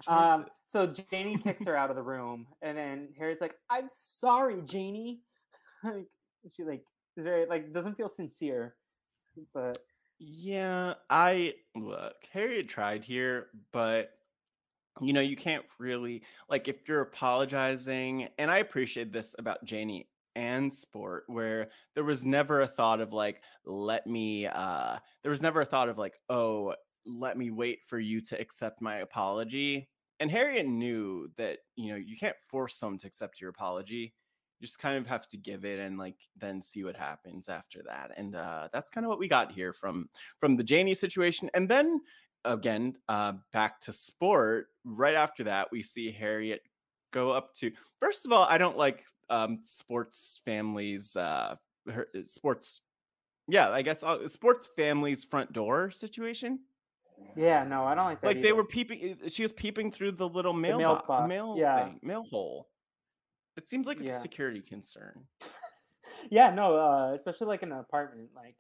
Um, 0.07 0.45
so 0.65 0.88
Janie 0.88 1.38
kicks 1.38 1.65
her 1.65 1.76
out 1.76 1.90
of 1.90 1.95
the 1.98 2.02
room, 2.02 2.48
and 2.61 2.78
then 2.78 3.14
Harry's 3.18 3.41
like, 3.41 3.56
"I'm 3.69 3.90
sorry, 3.91 4.61
Janie." 4.61 5.22
like 5.84 6.07
she 6.56 6.64
like 6.64 6.86
is 7.18 7.23
very 7.26 7.45
like 7.45 7.73
doesn't 7.73 7.95
feel 7.95 8.10
sincere, 8.10 8.78
but 9.53 9.78
Yeah, 10.18 10.95
I 11.10 11.56
look. 11.76 12.15
Harriet 12.32 12.68
tried 12.69 13.03
here, 13.03 13.49
but 13.73 14.11
you 15.02 15.14
know, 15.14 15.22
you 15.22 15.36
can't 15.36 15.65
really 15.80 16.23
like 16.49 16.68
if 16.68 16.88
you're 16.88 17.02
apologizing, 17.02 18.30
and 18.38 18.49
I 18.49 18.60
appreciate 18.60 19.11
this 19.11 19.36
about 19.38 19.64
Janie 19.65 20.07
and 20.36 20.74
sport 20.74 21.24
where 21.28 21.70
there 21.94 22.03
was 22.03 22.26
never 22.26 22.62
a 22.62 22.68
thought 22.68 23.02
of 23.02 23.12
like 23.14 23.41
let 23.66 24.08
me 24.08 24.48
uh 24.48 24.98
there 25.22 25.30
was 25.30 25.41
never 25.41 25.62
a 25.62 25.66
thought 25.66 25.90
of 25.90 25.98
like 25.98 26.16
oh 26.30 26.74
let 27.06 27.38
me 27.38 27.52
wait 27.52 27.80
for 27.86 27.99
you 27.99 28.22
to 28.22 28.40
accept 28.40 28.82
my 28.82 28.98
apology 28.98 29.90
and 30.20 30.32
harriet 30.32 30.68
knew 30.68 31.30
that 31.38 31.60
you 31.76 31.91
know 31.91 31.98
you 31.98 32.16
can't 32.16 32.36
force 32.41 32.76
someone 32.76 32.98
to 32.98 33.08
accept 33.08 33.41
your 33.41 33.49
apology 33.49 34.14
you 34.60 34.68
just 34.68 34.80
kind 34.80 34.95
of 34.95 35.08
have 35.08 35.28
to 35.28 35.38
give 35.38 35.66
it 35.66 35.80
and 35.80 35.98
like 35.98 36.18
then 36.38 36.62
see 36.62 36.84
what 36.84 36.95
happens 36.95 37.49
after 37.49 37.82
that 37.84 38.12
and 38.16 38.36
uh 38.36 38.70
that's 38.72 38.90
kind 38.90 39.06
of 39.06 39.10
what 39.10 39.20
we 39.20 39.28
got 39.28 39.52
here 39.52 39.74
from 39.74 40.08
from 40.40 40.56
the 40.56 40.64
janie 40.64 40.94
situation 40.94 41.49
and 41.53 41.68
then 41.68 41.99
again 42.45 42.94
uh 43.10 43.34
back 43.52 43.80
to 43.80 43.91
sport 43.91 44.68
right 44.86 45.16
after 45.16 45.44
that 45.44 45.68
we 45.72 45.82
see 45.82 46.12
harriet 46.12 46.62
go 47.12 47.32
up 47.32 47.53
to 47.53 47.72
first 47.99 48.26
of 48.26 48.32
all 48.32 48.45
i 48.45 48.58
don't 48.58 48.78
like 48.78 49.03
um 49.32 49.60
sports 49.64 50.40
families 50.45 51.16
uh 51.16 51.56
her, 51.91 52.08
sports 52.26 52.82
yeah 53.48 53.70
i 53.70 53.82
guess 53.82 54.03
uh, 54.03 54.28
sports 54.28 54.68
families 54.76 55.24
front 55.24 55.52
door 55.53 55.90
situation 55.90 56.60
yeah, 57.36 57.64
no, 57.64 57.86
I 57.86 57.94
don't 57.94 58.06
like 58.06 58.20
that. 58.22 58.28
like 58.28 58.41
they 58.41 58.52
were 58.52 58.66
peeping 58.66 59.18
uh, 59.24 59.30
she 59.30 59.44
was 59.44 59.53
peeping 59.53 59.91
through 59.91 60.14
the 60.14 60.28
little 60.28 60.53
mail 60.53 60.80
mail 60.80 60.95
bo- 60.95 61.08
box, 61.08 61.30
mail 61.30 61.56
yeah. 61.58 61.86
thing, 61.86 61.99
mail 62.02 62.24
hole 62.24 62.68
it 63.58 63.70
seems 63.70 63.88
like 63.88 63.99
a 63.99 64.03
Yeah. 64.03 64.18
security 64.18 64.60
concern 64.62 65.26
yeah, 66.30 66.53
no, 66.53 66.76
uh, 66.78 67.14
especially 67.14 67.48
like 67.48 67.64
in 67.64 67.72
an 67.72 67.80
apartment, 67.80 68.30
like 68.36 68.56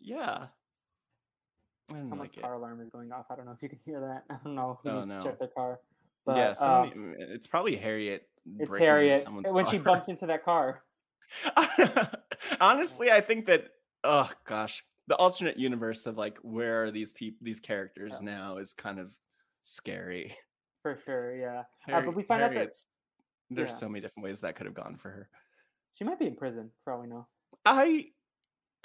yeah 0.00 0.46
someone's 1.90 2.20
like 2.20 2.36
it. 2.36 2.40
car 2.42 2.54
alarm 2.54 2.80
is 2.80 2.88
going 2.90 3.12
off. 3.12 3.26
I 3.30 3.36
don't 3.36 3.46
know 3.46 3.52
if 3.52 3.62
you 3.62 3.68
can 3.68 3.78
hear 3.84 4.00
that. 4.00 4.24
I 4.30 4.38
don't 4.44 4.54
know 4.54 4.78
who 4.82 4.90
Oh, 4.90 5.00
no. 5.02 5.22
check 5.22 5.38
their 5.38 5.48
car. 5.48 5.80
But 6.26 6.36
yeah 6.36 6.48
um, 6.50 6.56
somebody, 6.56 6.94
mm, 6.96 7.14
it's 7.18 7.46
probably 7.46 7.76
harriet 7.76 8.28
it's 8.58 8.76
Harriet 8.76 9.24
when 9.30 9.66
she 9.66 9.78
bumped 9.78 10.08
into 10.08 10.26
that 10.26 10.44
car. 10.44 10.82
honestly 12.60 13.10
i 13.10 13.20
think 13.20 13.44
that 13.46 13.64
oh 14.04 14.30
gosh 14.46 14.82
the 15.08 15.16
alternate 15.16 15.58
universe 15.58 16.06
of 16.06 16.16
like 16.16 16.38
where 16.42 16.84
are 16.84 16.90
these 16.90 17.12
people 17.12 17.38
these 17.42 17.60
characters 17.60 18.20
Yeah. 18.22 18.30
now 18.36 18.56
is 18.56 18.72
kind 18.72 18.98
of 18.98 19.12
scary 19.62 20.34
For 20.82 20.98
sure, 21.04 21.36
yeah. 21.36 21.64
Uh, 21.92 22.00
but 22.02 22.14
we 22.14 22.22
find 22.22 22.42
out 22.42 22.54
that 22.54 22.72
there's 23.50 23.70
yeah. 23.70 23.76
so 23.76 23.88
many 23.88 24.00
different 24.00 24.24
ways 24.24 24.40
that 24.40 24.56
could 24.56 24.66
have 24.66 24.74
gone 24.74 24.96
for 24.96 25.10
her 25.10 25.28
she 25.94 26.04
might 26.04 26.18
be 26.18 26.26
in 26.26 26.36
prison 26.36 26.70
for 26.84 26.92
all 26.92 27.00
we 27.00 27.08
know. 27.08 27.26
i 27.66 28.06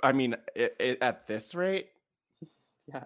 i 0.01 0.11
mean 0.11 0.35
i 0.57 0.69
i 0.81 0.97
at 1.01 1.27
this 1.27 1.55
rate 1.55 1.87
Yeah. 2.91 3.03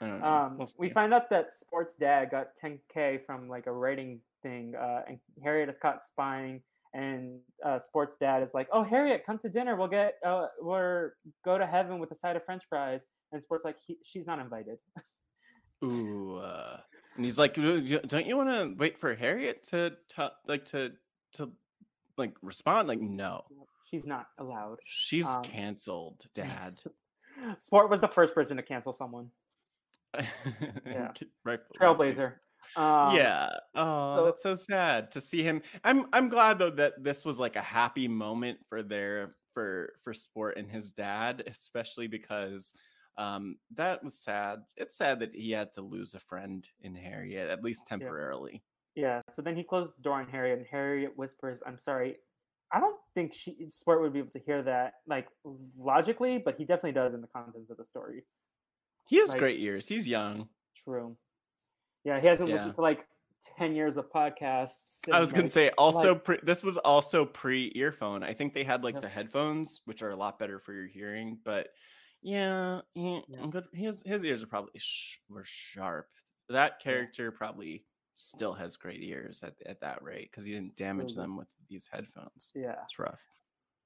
I 0.00 0.06
don't 0.06 0.20
know. 0.20 0.26
Um, 0.26 0.58
We'll 0.58 0.68
we 0.78 0.90
find 0.90 1.12
out 1.12 1.28
that 1.30 1.52
Sport's 1.52 1.96
dad 1.96 2.30
got 2.30 2.50
10k 2.62 3.20
from 3.24 3.48
like 3.48 3.66
a 3.66 3.72
writing 3.72 4.20
thing, 4.42 4.74
uh, 4.76 5.02
and 5.08 5.18
Harriet 5.42 5.68
is 5.68 5.76
caught 5.80 6.02
spying. 6.02 6.62
And 6.94 7.40
uh, 7.64 7.78
Sport's 7.78 8.16
dad 8.16 8.42
is 8.42 8.54
like, 8.54 8.68
"Oh, 8.72 8.82
Harriet, 8.82 9.24
come 9.26 9.38
to 9.40 9.48
dinner. 9.48 9.76
We'll 9.76 9.88
get, 9.88 10.14
uh, 10.24 10.46
we're 10.60 11.12
go 11.44 11.58
to 11.58 11.66
heaven 11.66 11.98
with 11.98 12.10
a 12.12 12.14
side 12.14 12.36
of 12.36 12.44
French 12.44 12.62
fries." 12.68 13.06
And 13.30 13.42
Sport's 13.42 13.64
like, 13.64 13.76
he, 13.86 13.98
"She's 14.02 14.26
not 14.26 14.38
invited." 14.38 14.78
Ooh, 15.84 16.36
uh, 16.38 16.80
and 17.16 17.24
he's 17.24 17.38
like, 17.38 17.56
"Uh, 17.58 17.80
"Don't 18.06 18.26
you 18.26 18.36
want 18.36 18.48
to 18.50 18.74
wait 18.78 18.98
for 18.98 19.14
Harriet 19.14 19.64
to, 19.64 19.96
to 20.16 20.32
like 20.46 20.64
to 20.66 20.92
to 21.34 21.52
like 22.16 22.34
respond?" 22.42 22.88
Like, 22.88 23.00
no, 23.00 23.44
She's 23.84 24.04
not 24.06 24.26
allowed. 24.38 24.78
she's 24.84 25.26
Um, 25.26 25.42
canceled, 25.42 26.26
Dad. 26.34 26.80
Sport 27.58 27.90
was 27.90 28.00
the 28.00 28.08
first 28.08 28.34
person 28.34 28.56
to 28.56 28.62
cancel 28.62 28.92
someone. 28.92 29.30
Yeah. 30.86 31.12
right. 31.44 31.60
Trailblazer. 31.78 32.34
Um, 32.76 33.16
yeah. 33.16 33.48
Oh, 33.74 34.16
so- 34.16 34.24
that's 34.26 34.42
so 34.42 34.54
sad 34.54 35.10
to 35.12 35.20
see 35.20 35.42
him. 35.42 35.62
I'm 35.84 36.06
I'm 36.12 36.28
glad 36.28 36.58
though 36.58 36.70
that 36.70 37.02
this 37.02 37.24
was 37.24 37.38
like 37.38 37.56
a 37.56 37.62
happy 37.62 38.08
moment 38.08 38.60
for 38.68 38.82
their 38.82 39.36
for 39.54 39.94
for 40.04 40.14
sport 40.14 40.56
and 40.58 40.70
his 40.70 40.92
dad, 40.92 41.42
especially 41.46 42.06
because 42.06 42.74
um 43.16 43.58
that 43.72 44.04
was 44.04 44.22
sad. 44.22 44.60
It's 44.76 44.96
sad 44.96 45.20
that 45.20 45.34
he 45.34 45.50
had 45.50 45.72
to 45.74 45.82
lose 45.82 46.14
a 46.14 46.20
friend 46.20 46.68
in 46.80 46.94
Harriet, 46.94 47.48
at 47.50 47.62
least 47.64 47.86
temporarily. 47.86 48.62
Yeah. 48.94 49.22
So 49.30 49.42
then 49.42 49.56
he 49.56 49.64
closed 49.64 49.92
the 49.96 50.02
door 50.02 50.20
on 50.20 50.28
Harriet, 50.28 50.58
and 50.58 50.66
Harriet 50.66 51.16
whispers, 51.16 51.62
"I'm 51.66 51.78
sorry." 51.78 52.18
I 52.70 52.80
don't 52.80 53.00
think 53.14 53.32
she 53.32 53.68
Sport 53.70 54.02
would 54.02 54.12
be 54.12 54.18
able 54.18 54.30
to 54.32 54.38
hear 54.40 54.62
that 54.62 54.94
like 55.06 55.28
logically, 55.44 56.38
but 56.38 56.56
he 56.56 56.64
definitely 56.64 56.92
does 56.92 57.14
in 57.14 57.22
the 57.22 57.26
contents 57.28 57.70
of 57.70 57.76
the 57.78 57.84
story. 57.84 58.26
He 59.08 59.16
has 59.16 59.30
Like- 59.30 59.38
great 59.40 59.60
ears. 59.60 59.88
He's 59.88 60.06
young. 60.08 60.50
True. 60.74 61.18
Yeah, 62.04 62.20
he 62.20 62.26
hasn't 62.26 62.48
Yeah. 62.48 62.56
listened 62.56 62.74
to 62.74 62.80
like 62.80 63.06
ten 63.56 63.74
years 63.74 63.96
of 63.96 64.10
podcasts. 64.10 65.08
I 65.10 65.20
was 65.20 65.30
and, 65.30 65.38
gonna 65.38 65.50
say 65.50 65.70
also 65.78 66.14
like- 66.14 66.24
pre- 66.24 66.40
this 66.42 66.62
was 66.64 66.76
also 66.78 67.24
pre 67.24 67.72
earphone. 67.74 68.22
I 68.22 68.34
think 68.34 68.54
they 68.54 68.64
had 68.64 68.82
like 68.84 68.94
Yep. 68.94 69.02
the 69.02 69.08
headphones, 69.08 69.80
which 69.84 70.02
are 70.02 70.10
a 70.10 70.16
lot 70.16 70.38
better 70.38 70.58
for 70.58 70.72
your 70.72 70.86
hearing, 70.86 71.38
but 71.44 71.68
Yeah, 72.20 72.80
he, 72.94 73.22
Yeah. 73.28 73.60
His 73.72 74.02
his 74.02 74.24
ears 74.24 74.42
are 74.42 74.48
probably 74.48 74.72
sh- 74.80 75.18
were 75.28 75.44
sharp. 75.44 76.08
That 76.48 76.80
character 76.80 77.30
probably 77.30 77.84
still 78.14 78.54
has 78.54 78.76
great 78.76 79.00
ears 79.04 79.44
at, 79.44 79.54
at 79.64 79.78
that 79.82 80.02
rate 80.02 80.28
because 80.32 80.44
he 80.44 80.52
didn't 80.52 80.74
damage 80.74 81.10
Totally. 81.10 81.24
them 81.24 81.36
with 81.36 81.46
these 81.68 81.86
headphones. 81.86 82.50
Yeah. 82.56 82.74
It's 82.82 82.98
rough. 82.98 83.20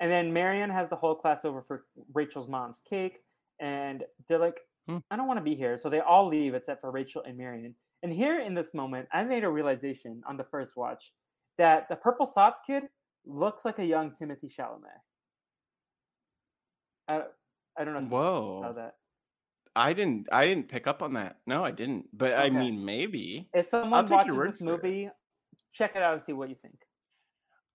And 0.00 0.10
then 0.10 0.32
Marion 0.32 0.70
has 0.70 0.88
the 0.88 0.96
whole 0.96 1.14
class 1.14 1.44
over 1.44 1.60
for 1.60 1.84
Rachel's 2.14 2.48
mom's 2.48 2.80
cake, 2.88 3.22
and 3.60 4.02
they're 4.28 4.38
like, 4.38 4.58
Hmm. 4.86 4.98
"I 5.10 5.16
don't 5.16 5.26
want 5.28 5.36
to 5.36 5.44
be 5.44 5.54
here," 5.54 5.76
so 5.76 5.90
they 5.90 6.00
all 6.00 6.26
leave 6.26 6.54
except 6.54 6.80
for 6.80 6.90
Rachel 6.90 7.22
and 7.24 7.36
Marion. 7.36 7.76
And 8.02 8.12
here 8.12 8.40
in 8.40 8.54
this 8.54 8.74
moment, 8.74 9.08
I 9.12 9.22
made 9.24 9.44
a 9.44 9.48
realization 9.48 10.22
on 10.28 10.36
the 10.36 10.44
first 10.44 10.76
watch 10.76 11.12
that 11.58 11.88
the 11.88 11.96
purple 11.96 12.26
socks 12.26 12.60
kid 12.66 12.84
looks 13.24 13.64
like 13.64 13.78
a 13.78 13.84
young 13.84 14.12
Timothy 14.12 14.48
Chalamet. 14.48 15.00
I, 17.08 17.22
I 17.78 17.84
don't 17.84 17.94
know 17.94 18.00
if 18.00 18.04
you 18.04 18.10
saw 18.10 18.62
Whoa. 18.62 18.72
that. 18.74 18.94
I 19.74 19.92
didn't 19.92 20.28
I 20.30 20.46
didn't 20.46 20.68
pick 20.68 20.86
up 20.86 21.02
on 21.02 21.14
that. 21.14 21.38
No, 21.46 21.64
I 21.64 21.70
didn't. 21.70 22.06
But 22.12 22.34
I 22.34 22.50
mean 22.50 22.84
maybe. 22.84 23.48
If 23.54 23.66
someone 23.66 24.06
watches 24.06 24.34
this 24.34 24.36
for 24.36 24.46
it. 24.46 24.60
movie, 24.60 25.08
check 25.72 25.92
it 25.96 26.02
out 26.02 26.14
and 26.14 26.22
see 26.22 26.32
what 26.32 26.50
you 26.50 26.56
think. 26.60 26.74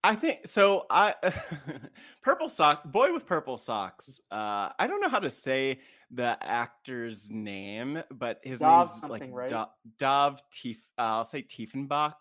I 0.03 0.15
think 0.15 0.48
so. 0.48 0.86
I 0.90 1.15
purple 2.22 2.49
sock 2.49 2.84
boy 2.86 3.14
with 3.14 3.26
purple 3.26 3.57
socks. 3.57 4.22
Uh, 4.32 4.69
I 4.80 4.88
don't 4.88 5.02
know 5.02 5.10
how 5.10 5.19
to 5.19 5.30
say 5.30 5.80
the 6.11 6.38
actor's 6.41 7.30
name, 7.30 8.02
but 8.11 8.40
his 8.44 8.60
Dov 8.60 8.90
name's 9.02 9.03
like 9.10 9.30
right? 9.32 9.49
Do- 9.49 9.65
Dov 9.98 10.41
Tief. 10.52 10.78
Uh, 10.98 11.02
I'll 11.02 11.26
say 11.26 11.41
Tiefenbach. 11.44 12.14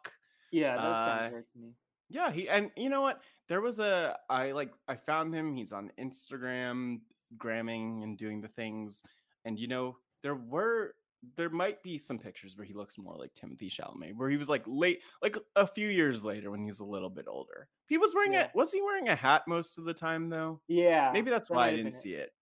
Yeah, 0.50 0.76
that 0.76 0.82
Uh, 0.84 1.06
sounds 1.18 1.34
right 1.34 1.44
to 1.52 1.58
me. 1.58 1.68
Yeah, 2.08 2.30
he 2.30 2.48
and 2.48 2.70
you 2.76 2.88
know 2.88 3.02
what? 3.02 3.20
There 3.48 3.60
was 3.60 3.78
a 3.78 4.16
I 4.30 4.52
like 4.52 4.72
I 4.88 4.94
found 4.96 5.34
him. 5.34 5.54
He's 5.54 5.72
on 5.72 5.92
Instagram, 6.00 7.00
gramming 7.36 8.02
and 8.02 8.16
doing 8.16 8.40
the 8.40 8.48
things. 8.48 9.02
And 9.44 9.58
you 9.58 9.68
know, 9.68 9.96
there 10.22 10.34
were 10.34 10.94
there 11.36 11.50
might 11.50 11.82
be 11.82 11.98
some 11.98 12.18
pictures 12.18 12.56
where 12.56 12.66
he 12.66 12.72
looks 12.74 12.96
more 12.98 13.16
like 13.16 13.34
Timothy 13.34 13.68
Chalamet, 13.68 14.14
where 14.16 14.30
he 14.30 14.36
was 14.36 14.48
like 14.48 14.62
late, 14.66 15.00
like 15.22 15.36
a 15.56 15.66
few 15.66 15.88
years 15.88 16.24
later 16.24 16.50
when 16.50 16.62
he's 16.64 16.80
a 16.80 16.84
little 16.84 17.10
bit 17.10 17.26
older. 17.28 17.68
He 17.86 17.98
was 17.98 18.14
wearing 18.14 18.32
Yeah. 18.34 18.48
a 18.54 18.56
was 18.56 18.72
he 18.72 18.80
wearing 18.82 19.08
a 19.08 19.16
hat 19.16 19.42
most 19.48 19.78
of 19.78 19.84
the 19.84 19.94
time 19.94 20.28
though? 20.30 20.60
Yeah, 20.68 21.10
Maybe 21.12 21.30
that's 21.30 21.48
that 21.48 21.54
why 21.54 21.68
I 21.68 21.76
didn't 21.76 21.92
see 21.92 22.14
it. 22.14 22.32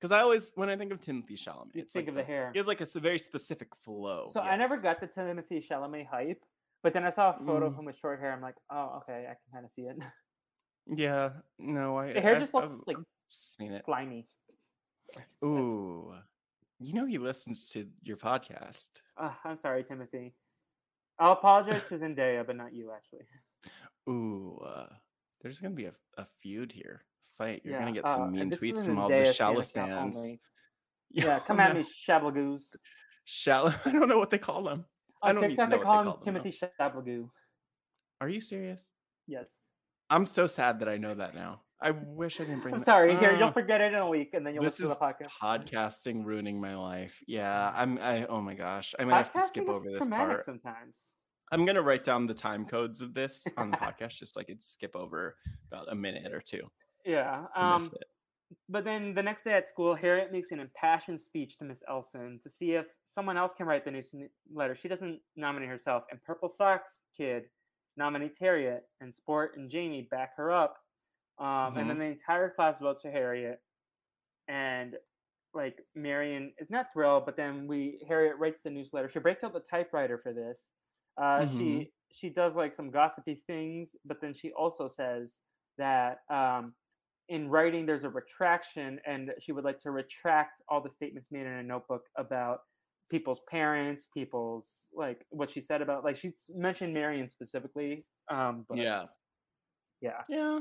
Because 0.00 0.10
I 0.12 0.20
always 0.20 0.52
when 0.56 0.68
I 0.68 0.76
think 0.76 0.92
of 0.92 1.00
Timothy 1.00 1.34
Chalamet, 1.36 1.70
it's 1.74 1.92
think 1.94 2.04
like 2.06 2.08
of 2.10 2.14
the 2.16 2.24
hair. 2.24 2.50
He 2.52 2.58
has 2.58 2.66
like 2.66 2.80
a 2.80 2.86
very 3.00 3.18
specific 3.18 3.68
flow. 3.84 4.26
So 4.28 4.40
I 4.40 4.56
never 4.56 4.76
got 4.76 5.00
the 5.00 5.06
Timothy 5.06 5.60
Chalamet 5.60 6.06
hype, 6.06 6.42
but 6.82 6.92
then 6.92 7.04
I 7.04 7.10
saw 7.10 7.30
a 7.30 7.38
photo 7.38 7.66
of 7.66 7.72
Mm. 7.74 7.78
him 7.78 7.84
with 7.86 7.96
short 7.96 8.20
hair. 8.20 8.32
I'm 8.32 8.42
like, 8.42 8.56
oh, 8.70 8.98
okay, 9.02 9.22
I 9.30 9.34
can 9.34 9.52
kind 9.52 9.64
of 9.64 9.70
see 9.72 9.82
it. 9.82 9.96
Yeah, 10.86 11.30
no, 11.58 11.96
I 11.96 12.12
The 12.12 12.20
hair 12.20 12.32
I've- 12.32 12.40
just 12.42 12.52
looks 12.52 12.72
I've- 12.72 12.82
like 12.86 12.96
I've 12.98 13.04
seen 13.30 13.72
it. 13.72 13.84
slimy. 13.86 14.26
Ooh. 15.44 16.12
You 16.80 16.92
know 16.92 17.06
he 17.06 17.18
listens 17.18 17.66
to 17.70 17.86
your 18.02 18.16
podcast. 18.16 18.90
Ah, 19.18 19.38
I'm 19.44 19.56
sorry, 19.56 19.84
Timothy. 19.84 20.34
I'll 21.18 21.32
apologize 21.32 21.84
to 21.88 21.94
Zendaya, 21.98 22.44
but 22.46 22.56
not 22.56 22.72
you, 22.74 22.90
actually. 22.94 23.26
Ooh. 24.08 24.60
Uh, 24.64 24.86
there's 25.40 25.60
gonna 25.60 25.74
be 25.74 25.84
a, 25.86 25.92
a 26.18 26.26
feud 26.42 26.72
here. 26.72 27.04
Fight. 27.38 27.62
You're 27.64 27.74
Yeah, 27.74 27.78
gonna 27.80 27.92
get 27.92 28.04
uh, 28.04 28.14
some 28.14 28.22
and 28.24 28.32
mean 28.32 28.50
tweets 28.50 28.84
from 28.84 28.98
all 28.98 29.08
the 29.08 29.14
Zendaya 29.14 29.34
shallow 29.34 29.60
stands. 29.60 30.34
Yeah, 31.16 31.38
come 31.38 31.60
at 31.60 31.76
me, 31.76 31.82
Shablagoos. 31.84 32.74
Shallow. 33.24 33.72
I 33.84 33.92
don't 33.92 34.08
know 34.08 34.18
what 34.18 34.30
they 34.30 34.38
call 34.38 34.64
them. 34.64 34.84
I 35.22 35.32
don't 35.32 35.42
TikTok, 35.48 35.68
know 35.70 35.76
they 35.76 35.84
what 35.84 35.84
call 35.84 35.94
they 35.94 35.98
him 36.00 36.04
call 36.06 36.16
them. 36.16 36.34
Timothy 36.34 36.58
Shablagoo. 36.80 37.28
Are 38.20 38.28
you 38.28 38.40
serious? 38.40 38.90
Yes. 39.28 39.58
I'm 40.10 40.26
so 40.26 40.48
sad 40.48 40.80
that 40.80 40.88
I 40.88 40.96
know 40.96 41.14
that 41.14 41.36
now. 41.36 41.60
I 41.82 41.90
wish 41.90 42.40
I 42.40 42.44
didn't 42.44 42.60
bring 42.62 42.74
I'm 42.74 42.80
that- 42.80 42.84
sorry. 42.86 43.16
Here, 43.16 43.36
you'll 43.36 43.52
forget 43.52 43.80
it 43.80 43.92
in 43.92 43.98
a 43.98 44.08
week, 44.08 44.30
and 44.32 44.46
then 44.46 44.54
you'll 44.54 44.62
listen 44.64 44.84
to 44.88 44.90
the 44.90 44.96
podcast. 44.96 45.30
podcasting 45.42 46.24
ruining 46.24 46.60
my 46.60 46.76
life. 46.76 47.22
Yeah, 47.26 47.72
I'm. 47.74 47.98
I. 47.98 48.26
Oh 48.26 48.40
my 48.40 48.54
gosh, 48.54 48.94
I 48.98 49.04
might 49.04 49.16
have 49.18 49.32
to 49.32 49.40
skip 49.40 49.68
over 49.68 49.90
this 49.90 50.06
part. 50.06 50.44
sometimes. 50.44 51.06
I'm 51.52 51.66
gonna 51.66 51.82
write 51.82 52.04
down 52.04 52.26
the 52.26 52.34
time 52.34 52.64
codes 52.64 53.00
of 53.00 53.12
this 53.14 53.46
on 53.56 53.70
the 53.70 53.76
podcast, 53.76 54.10
just 54.14 54.34
so 54.34 54.40
I 54.40 54.44
could 54.44 54.62
skip 54.62 54.96
over 54.96 55.36
about 55.70 55.90
a 55.90 55.94
minute 55.94 56.32
or 56.32 56.40
two 56.40 56.62
Yeah. 57.04 57.44
Um. 57.56 57.86
But 58.68 58.84
then 58.84 59.14
the 59.14 59.22
next 59.22 59.42
day 59.42 59.52
at 59.54 59.68
school, 59.68 59.94
Harriet 59.96 60.30
makes 60.30 60.52
an 60.52 60.60
impassioned 60.60 61.20
speech 61.20 61.58
to 61.58 61.64
Miss 61.64 61.82
Elson 61.88 62.38
to 62.44 62.48
see 62.50 62.72
if 62.72 62.86
someone 63.04 63.36
else 63.36 63.52
can 63.54 63.66
write 63.66 63.84
the 63.84 63.90
newsletter. 63.90 64.76
She 64.80 64.86
doesn't 64.86 65.20
nominate 65.34 65.68
herself, 65.68 66.04
and 66.10 66.22
Purple 66.22 66.48
Socks 66.48 66.98
Kid 67.16 67.44
nominates 67.96 68.38
Harriet, 68.38 68.84
and 69.00 69.12
Sport 69.12 69.56
and 69.56 69.68
Janie 69.70 70.06
back 70.10 70.36
her 70.36 70.52
up. 70.52 70.76
Um, 71.38 71.76
And 71.76 71.88
then 71.90 71.98
the 71.98 72.04
entire 72.06 72.50
class 72.50 72.78
votes 72.78 73.02
for 73.02 73.10
Harriet, 73.10 73.60
and 74.48 74.96
like 75.54 75.80
Marion 75.94 76.54
is 76.58 76.70
not 76.70 76.92
thrilled, 76.92 77.26
but 77.26 77.36
then 77.36 77.66
we 77.66 78.04
Harriet 78.08 78.36
writes 78.38 78.62
the 78.62 78.70
newsletter. 78.70 79.08
She 79.08 79.20
breaks 79.20 79.44
out 79.44 79.52
the 79.52 79.60
typewriter 79.60 80.18
for 80.18 80.32
this. 80.32 80.72
Uh, 81.16 81.46
She 81.46 81.92
she 82.10 82.30
does 82.30 82.54
like 82.56 82.72
some 82.72 82.90
gossipy 82.90 83.42
things, 83.46 83.96
but 84.04 84.20
then 84.20 84.34
she 84.34 84.52
also 84.52 84.88
says 84.88 85.40
that 85.78 86.20
um, 86.30 86.74
in 87.28 87.48
writing 87.48 87.86
there's 87.86 88.04
a 88.04 88.10
retraction 88.10 89.00
and 89.06 89.32
she 89.40 89.52
would 89.52 89.64
like 89.64 89.78
to 89.80 89.90
retract 89.90 90.62
all 90.68 90.80
the 90.82 90.90
statements 90.90 91.30
made 91.32 91.46
in 91.46 91.52
a 91.54 91.62
notebook 91.62 92.02
about 92.16 92.60
people's 93.10 93.40
parents 93.48 94.06
people's 94.14 94.88
like 94.94 95.26
what 95.30 95.50
she 95.50 95.60
said 95.60 95.82
about 95.82 96.04
like 96.04 96.16
she 96.16 96.30
mentioned 96.50 96.92
marion 96.92 97.26
specifically 97.26 98.06
um 98.30 98.64
but 98.68 98.78
Yeah, 98.78 99.06
yeah 100.00 100.22
yeah. 100.28 100.60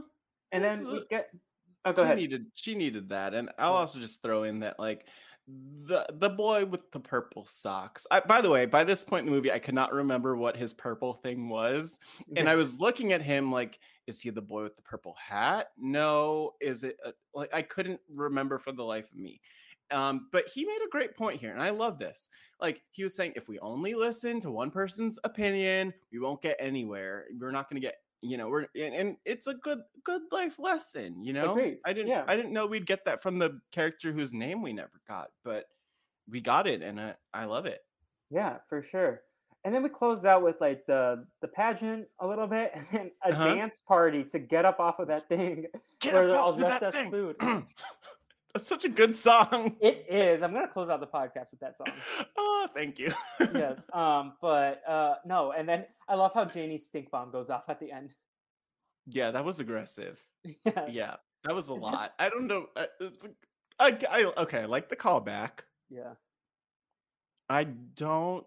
And 0.53 0.63
then 0.63 0.87
we 0.87 1.05
get 1.09 1.29
oh 1.85 1.93
she 1.93 2.01
ahead 2.01 2.17
needed 2.17 2.45
she 2.53 2.75
needed 2.75 3.09
that, 3.09 3.33
and 3.33 3.49
I'll 3.59 3.73
Yeah. 3.73 3.79
also 3.79 3.99
just 3.99 4.21
throw 4.21 4.43
in 4.43 4.59
that 4.61 4.79
like 4.79 5.07
the 5.85 6.05
the 6.13 6.29
boy 6.29 6.65
with 6.65 6.89
the 6.91 6.99
purple 7.01 7.45
socks. 7.45 8.07
I, 8.09 8.21
by 8.21 8.39
the 8.39 8.49
way, 8.49 8.65
by 8.65 8.85
this 8.85 9.03
point 9.03 9.21
in 9.21 9.25
the 9.25 9.31
movie, 9.35 9.51
I 9.51 9.59
could 9.59 9.75
not 9.75 9.91
remember 9.91 10.37
what 10.37 10.55
his 10.55 10.71
purple 10.73 11.13
thing 11.15 11.49
was, 11.49 11.99
and 12.37 12.47
I 12.47 12.55
was 12.55 12.79
looking 12.79 13.11
at 13.11 13.21
him 13.21 13.51
like, 13.51 13.79
is 14.07 14.21
he 14.21 14.29
the 14.29 14.41
boy 14.41 14.63
with 14.63 14.77
the 14.77 14.81
purple 14.83 15.15
hat? 15.19 15.71
No. 15.77 16.53
Is 16.61 16.83
it 16.85 16.97
a, 17.05 17.11
like 17.33 17.53
I 17.53 17.61
couldn't 17.61 17.99
remember 18.09 18.57
for 18.57 18.71
the 18.71 18.83
life 18.83 19.11
of 19.11 19.17
me. 19.17 19.41
Um, 19.91 20.29
but 20.31 20.47
he 20.47 20.65
made 20.65 20.79
a 20.83 20.89
great 20.89 21.15
point 21.15 21.39
here, 21.39 21.51
and 21.51 21.61
I 21.61 21.69
love 21.71 21.99
this. 21.99 22.29
Like 22.61 22.81
he 22.91 23.03
was 23.03 23.13
saying, 23.13 23.33
if 23.35 23.47
we 23.49 23.59
only 23.59 23.93
listen 23.93 24.39
to 24.39 24.49
one 24.49 24.71
person's 24.71 25.19
opinion, 25.23 25.93
we 26.11 26.19
won't 26.19 26.41
get 26.41 26.55
anywhere. 26.57 27.25
We're 27.37 27.51
not 27.51 27.69
going 27.69 27.81
to 27.81 27.85
get, 27.85 27.97
you 28.23 28.37
know, 28.37 28.47
we're 28.49 28.67
and, 28.75 28.95
and 28.95 29.17
it's 29.25 29.47
a 29.47 29.53
good 29.53 29.79
good 30.03 30.21
life 30.31 30.57
lesson. 30.57 31.23
You 31.23 31.33
know, 31.33 31.51
Agreed, 31.51 31.77
I 31.85 31.93
didn't 31.93 32.07
yeah. 32.09 32.23
I 32.27 32.35
didn't 32.35 32.53
know 32.53 32.65
we'd 32.65 32.85
get 32.85 33.05
that 33.05 33.21
from 33.21 33.37
the 33.39 33.59
character 33.71 34.11
whose 34.13 34.33
name 34.33 34.61
we 34.61 34.73
never 34.73 34.99
got, 35.07 35.29
but 35.43 35.65
we 36.29 36.39
got 36.41 36.65
it, 36.67 36.81
and 36.81 36.99
I, 36.99 37.15
I 37.33 37.45
love 37.45 37.65
it. 37.65 37.79
yeah 38.31 38.57
for 38.69 38.81
sure 38.81 39.21
and 39.65 39.73
then 39.73 39.81
we 39.83 39.87
close 39.89 40.25
out 40.25 40.43
with 40.43 40.55
like 40.59 40.85
the 40.87 41.25
the 41.41 41.47
pageant 41.47 42.05
a 42.19 42.27
little 42.27 42.47
bit 42.47 42.71
and 42.75 42.85
then 42.91 43.11
a 43.25 43.29
Uh-huh. 43.29 43.55
dance 43.55 43.79
party 43.87 44.23
to 44.31 44.39
get 44.39 44.65
up 44.65 44.79
off 44.79 44.99
of 44.99 45.07
that 45.09 45.27
thing 45.29 45.65
Get 45.99 46.13
where 46.13 46.23
up 46.23 46.29
they're 46.29 46.37
off 46.39 46.45
all 46.45 46.53
dressed 46.57 46.81
that 46.81 46.95
as 46.95 47.09
food 47.09 47.35
That's 48.53 48.67
such 48.67 48.85
a 48.85 48.89
good 48.89 49.15
song. 49.15 49.75
it 49.81 50.05
is 50.09 50.43
i'm 50.43 50.53
gonna 50.53 50.67
close 50.67 50.89
out 50.89 50.99
the 50.99 51.07
podcast 51.07 51.49
with 51.51 51.59
that 51.61 51.75
song 51.77 51.87
oh, 52.37 52.52
thank 52.75 52.99
you. 52.99 53.13
yes. 53.53 53.79
Um, 53.91 54.33
but 54.41 54.81
uh 54.87 55.15
no, 55.25 55.51
and 55.51 55.67
then 55.67 55.85
I 56.07 56.15
love 56.15 56.33
how 56.33 56.45
Janie's 56.45 56.85
stink 56.85 57.11
bomb 57.11 57.31
goes 57.31 57.49
off 57.49 57.63
at 57.69 57.79
the 57.79 57.91
end. 57.91 58.13
yeah, 59.07 59.31
that 59.31 59.45
was 59.45 59.59
aggressive. 59.59 60.19
yeah. 60.65 60.87
Yeah, 60.89 61.15
that 61.43 61.55
was 61.55 61.69
a 61.69 61.73
lot. 61.73 62.13
I 62.19 62.29
don't 62.29 62.47
know. 62.47 62.67
uh, 62.75 62.85
I, 63.79 63.97
I 64.09 64.23
okay. 64.43 64.59
I 64.59 64.65
like 64.65 64.89
the 64.89 64.95
callback. 64.95 65.61
Yeah. 65.89 66.13
I 67.49 67.63
don't. 67.65 68.45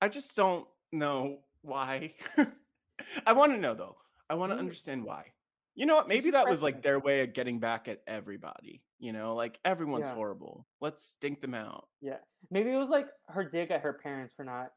I 0.00 0.08
just 0.08 0.36
don't 0.36 0.66
know 0.92 1.38
why. 1.62 2.14
I 3.26 3.32
want 3.32 3.52
to 3.52 3.58
know 3.58 3.74
though. 3.74 3.96
I 4.30 4.34
want 4.34 4.52
to 4.52 4.58
understand 4.58 5.04
why. 5.04 5.32
You 5.78 5.86
know 5.86 5.94
what? 5.94 6.08
Maybe 6.08 6.32
that 6.32 6.48
was 6.48 6.60
like 6.60 6.82
their 6.82 6.98
way 6.98 7.20
of 7.22 7.32
getting 7.32 7.60
back 7.60 7.86
at 7.86 8.00
everybody. 8.08 8.82
You 8.98 9.12
know, 9.12 9.36
like 9.36 9.60
everyone's 9.64 10.08
Yeah. 10.08 10.14
horrible. 10.16 10.66
Let's 10.80 11.04
stink 11.04 11.40
them 11.40 11.54
out. 11.54 11.86
Yeah. 12.00 12.16
Maybe 12.50 12.72
it 12.72 12.76
was 12.76 12.88
like 12.88 13.06
her 13.28 13.44
dig 13.44 13.70
at 13.70 13.82
her 13.82 13.92
parents 13.92 14.34
for 14.34 14.44
not 14.44 14.72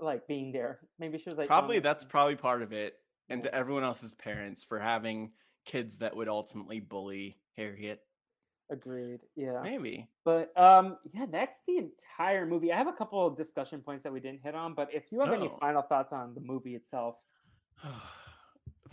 like 0.00 0.26
being 0.26 0.50
there. 0.50 0.80
Maybe 0.98 1.18
she 1.18 1.26
was 1.28 1.36
like 1.36 1.48
probably 1.48 1.76
"Oh, 1.76 1.80
that's 1.80 2.06
probably 2.06 2.36
part 2.36 2.62
of 2.62 2.72
it. 2.72 2.94
And 3.28 3.44
Yeah. 3.44 3.50
to 3.50 3.54
everyone 3.54 3.84
else's 3.84 4.14
parents 4.14 4.64
for 4.64 4.78
having 4.78 5.32
kids 5.66 5.98
that 5.98 6.16
would 6.16 6.28
ultimately 6.28 6.80
bully 6.80 7.38
Harriet. 7.58 8.00
agreed. 8.70 9.20
Yeah. 9.34 9.60
Maybe. 9.62 10.08
But 10.24 10.58
um 10.58 10.96
yeah, 11.12 11.26
that's 11.30 11.60
the 11.66 11.76
entire 11.76 12.46
movie. 12.46 12.72
I 12.72 12.78
have 12.78 12.88
a 12.88 12.94
couple 12.94 13.26
of 13.26 13.36
discussion 13.36 13.82
points 13.82 14.04
that 14.04 14.12
we 14.12 14.20
didn't 14.20 14.40
hit 14.42 14.54
on, 14.54 14.72
but 14.72 14.88
if 14.94 15.12
you 15.12 15.20
have 15.20 15.34
any 15.34 15.48
Oh. 15.48 15.56
final 15.60 15.82
thoughts 15.82 16.14
on 16.14 16.32
the 16.34 16.40
movie 16.40 16.74
itself. 16.76 17.16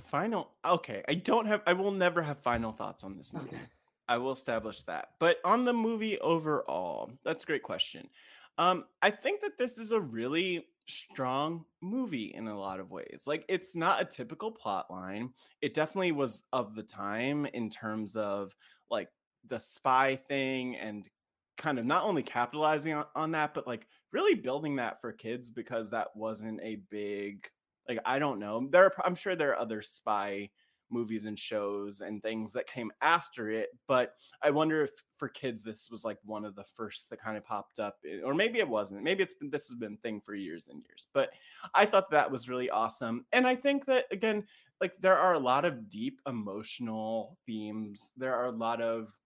final. 0.07 0.51
Okay, 0.65 1.03
I 1.07 1.15
don't 1.15 1.45
have. 1.45 1.61
I 1.67 1.73
will 1.73 1.91
never 1.91 2.21
have 2.21 2.39
final 2.39 2.71
thoughts 2.71 3.03
on 3.03 3.17
this 3.17 3.33
movie. 3.33 3.49
Okay. 3.49 3.59
I 4.07 4.17
will 4.17 4.31
establish 4.31 4.83
that. 4.83 5.09
But 5.19 5.37
on 5.45 5.65
the 5.65 5.73
movie 5.73 6.19
overall, 6.19 7.11
that's 7.23 7.43
a 7.43 7.47
great 7.47 7.63
question. 7.63 8.09
Um, 8.57 8.85
I 9.01 9.09
think 9.09 9.41
that 9.41 9.57
this 9.57 9.77
is 9.77 9.91
a 9.91 9.99
really 9.99 10.67
strong 10.85 11.65
movie 11.81 12.33
in 12.35 12.47
a 12.47 12.59
lot 12.59 12.79
of 12.79 12.91
ways. 12.91 13.23
Like 13.25 13.45
it's 13.47 13.75
not 13.75 14.01
a 14.01 14.05
typical 14.05 14.51
plot 14.51 14.91
line. 14.91 15.29
It 15.61 15.73
definitely 15.73 16.11
was 16.11 16.43
of 16.51 16.75
the 16.75 16.83
time 16.83 17.45
in 17.47 17.69
terms 17.69 18.15
of 18.15 18.53
like 18.91 19.09
the 19.47 19.59
spy 19.59 20.15
thing 20.27 20.75
and 20.75 21.09
kind 21.57 21.79
of 21.79 21.85
not 21.85 22.03
only 22.03 22.23
capitalizing 22.23 22.93
on, 22.93 23.05
on 23.15 23.31
that, 23.31 23.53
but 23.53 23.67
like 23.67 23.87
really 24.11 24.35
building 24.35 24.75
that 24.75 25.01
for 25.01 25.11
kids 25.11 25.49
because 25.49 25.89
that 25.89 26.15
wasn't 26.15 26.59
a 26.61 26.81
big 26.89 27.47
like 27.87 27.99
I 28.05 28.19
don't 28.19 28.39
know. 28.39 28.67
There 28.69 28.85
are, 28.85 28.93
I'm 29.05 29.15
sure 29.15 29.35
there 29.35 29.51
are 29.51 29.59
other 29.59 29.81
spy 29.81 30.51
movies 30.89 31.25
and 31.25 31.39
shows 31.39 32.01
and 32.01 32.21
things 32.21 32.51
that 32.53 32.67
came 32.67 32.91
after 33.01 33.49
it, 33.49 33.69
but 33.87 34.13
I 34.43 34.51
wonder 34.51 34.83
if 34.83 34.91
for 35.17 35.27
kids 35.27 35.63
this 35.63 35.89
was 35.89 36.05
like 36.05 36.19
one 36.23 36.45
of 36.45 36.55
the 36.55 36.63
first 36.63 37.09
that 37.09 37.17
kind 37.21 37.35
of 37.35 37.43
popped 37.43 37.79
up 37.79 37.97
eh, 38.07 38.19
or 38.23 38.35
maybe 38.35 38.59
it 38.59 38.67
wasn't. 38.67 39.01
Maybe 39.03 39.23
it's 39.23 39.33
been 39.33 39.49
this 39.49 39.67
has 39.69 39.77
been 39.77 39.97
thing 39.97 40.21
for 40.21 40.35
years 40.35 40.67
and 40.67 40.83
years. 40.83 41.07
But 41.13 41.31
I 41.73 41.85
thought 41.85 42.11
that 42.11 42.29
was 42.31 42.49
really 42.49 42.69
awesome. 42.69 43.25
And 43.31 43.47
I 43.47 43.55
think 43.55 43.85
that 43.85 44.05
again 44.11 44.45
like 44.81 44.93
there 44.99 45.17
are 45.17 45.33
a 45.33 45.39
lot 45.39 45.65
of 45.65 45.89
deep 45.89 46.21
emotional 46.27 47.37
themes. 47.45 48.11
There 48.17 48.35
are 48.35 48.45
a 48.47 48.51
lot 48.51 48.81
of 48.81 49.17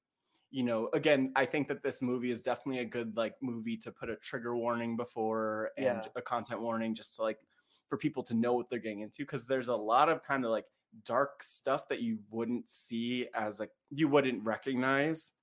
you 0.50 0.64
know 0.64 0.90
again 0.94 1.32
i 1.36 1.46
think 1.46 1.68
that 1.68 1.84
this 1.84 2.02
movie 2.02 2.32
is 2.32 2.42
definitely 2.42 2.80
a 2.82 2.86
good 2.86 3.18
like 3.18 3.36
movie 3.42 3.76
to 3.76 3.92
put 3.92 4.10
a 4.10 4.16
trigger 4.16 4.56
warning 4.56 4.96
before 4.96 5.72
and 5.78 6.08
Yeah. 6.08 6.08
a 6.16 6.22
content 6.22 6.62
warning 6.62 6.96
just 6.96 7.16
to, 7.18 7.22
like 7.22 7.40
for 7.90 7.98
people 7.98 8.24
to 8.24 8.34
know 8.34 8.54
what 8.54 8.70
they're 8.70 8.80
getting 8.80 9.02
into 9.02 9.24
because 9.24 9.46
there's 9.46 9.68
a 9.70 9.76
lot 9.76 10.10
of 10.10 10.24
kind 10.24 10.46
of 10.46 10.52
like 10.52 10.66
dark 11.06 11.44
stuff 11.44 11.88
that 11.90 12.02
you 12.02 12.20
wouldn't 12.30 12.68
see 12.68 13.28
as 13.36 13.60
like 13.60 13.72
you 13.90 14.08
wouldn't 14.08 14.44
recognize 14.44 15.34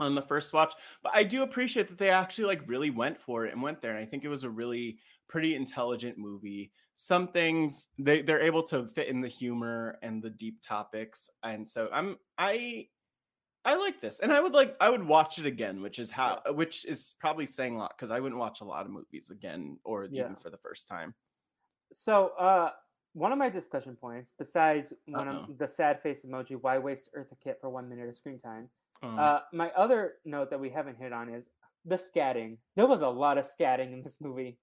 on 0.00 0.14
the 0.14 0.22
first 0.22 0.52
watch 0.52 0.74
but 1.02 1.12
i 1.14 1.22
do 1.22 1.42
appreciate 1.42 1.86
that 1.86 1.98
they 1.98 2.10
actually 2.10 2.44
like 2.44 2.60
really 2.66 2.90
went 2.90 3.20
for 3.20 3.44
it 3.46 3.52
and 3.52 3.62
went 3.62 3.80
there 3.80 3.92
and 3.92 4.00
i 4.00 4.04
think 4.04 4.24
it 4.24 4.28
was 4.28 4.42
a 4.44 4.50
really 4.50 4.98
pretty 5.28 5.54
intelligent 5.54 6.18
movie. 6.18 6.70
Some 6.94 7.28
things 7.28 7.88
they 7.98 8.20
they're 8.20 8.42
able 8.42 8.62
to 8.64 8.86
fit 8.94 9.08
in 9.08 9.22
the 9.22 9.28
humor 9.28 9.98
and 10.02 10.22
the 10.22 10.28
deep 10.28 10.60
topics 10.62 11.30
and 11.42 11.66
so 11.66 11.88
i'm 11.90 12.18
i 12.36 12.86
i 13.64 13.74
like 13.74 13.98
this 14.02 14.20
and 14.20 14.30
i 14.30 14.40
would 14.40 14.52
like 14.52 14.76
i 14.78 14.90
would 14.90 15.02
watch 15.02 15.38
it 15.38 15.46
again 15.46 15.80
which 15.80 15.98
is 15.98 16.10
how 16.10 16.42
which 16.48 16.84
is 16.84 17.14
probably 17.18 17.46
saying 17.46 17.76
a 17.76 17.78
lot 17.78 17.94
because 17.96 18.10
i 18.10 18.20
wouldn't 18.20 18.38
watch 18.38 18.60
a 18.60 18.64
lot 18.64 18.84
of 18.84 18.92
movies 18.92 19.30
again 19.30 19.78
or 19.84 20.06
Yeah. 20.10 20.24
even 20.24 20.36
for 20.36 20.50
the 20.50 20.58
first 20.58 20.86
time 20.86 21.14
So, 21.92 22.28
uh, 22.38 22.70
one 23.14 23.32
of 23.32 23.38
my 23.38 23.50
discussion 23.50 23.94
points, 23.96 24.32
besides 24.38 24.92
one 25.06 25.28
Uh-oh. 25.28 25.50
of 25.52 25.58
the 25.58 25.68
sad 25.68 26.00
face 26.00 26.24
emoji, 26.24 26.56
why 26.60 26.78
waste 26.78 27.10
Eartha 27.16 27.38
Kitt 27.42 27.58
for 27.60 27.68
one 27.68 27.88
minute 27.88 28.08
of 28.08 28.16
screen 28.16 28.38
time? 28.38 28.68
Um, 29.02 29.18
Uh, 29.18 29.40
my 29.52 29.70
other 29.72 30.14
note 30.24 30.48
that 30.50 30.58
we 30.60 30.70
haven't 30.70 30.96
hit 30.96 31.12
on 31.12 31.28
is 31.28 31.48
the 31.84 31.96
scatting. 31.96 32.56
There 32.76 32.86
was 32.86 33.02
a 33.02 33.08
lot 33.08 33.36
of 33.38 33.44
scatting 33.46 33.92
in 33.92 34.02
this 34.02 34.18
movie. 34.20 34.58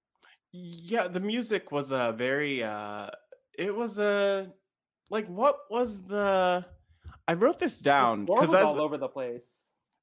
yeah 0.51 1.07
the 1.07 1.19
music 1.19 1.71
was 1.71 1.91
a 1.91 2.11
very 2.17 2.63
uh 2.63 3.07
it 3.53 3.69
was 3.81 3.99
a 3.99 4.51
like 5.11 5.27
what 5.27 5.55
was 5.69 6.01
the 6.07 6.65
i 7.27 7.33
wrote 7.33 7.59
this 7.59 7.77
down 7.77 8.25
because 8.25 8.51
all 8.55 8.81
over 8.81 8.97
the 8.97 9.07
place. 9.19 9.47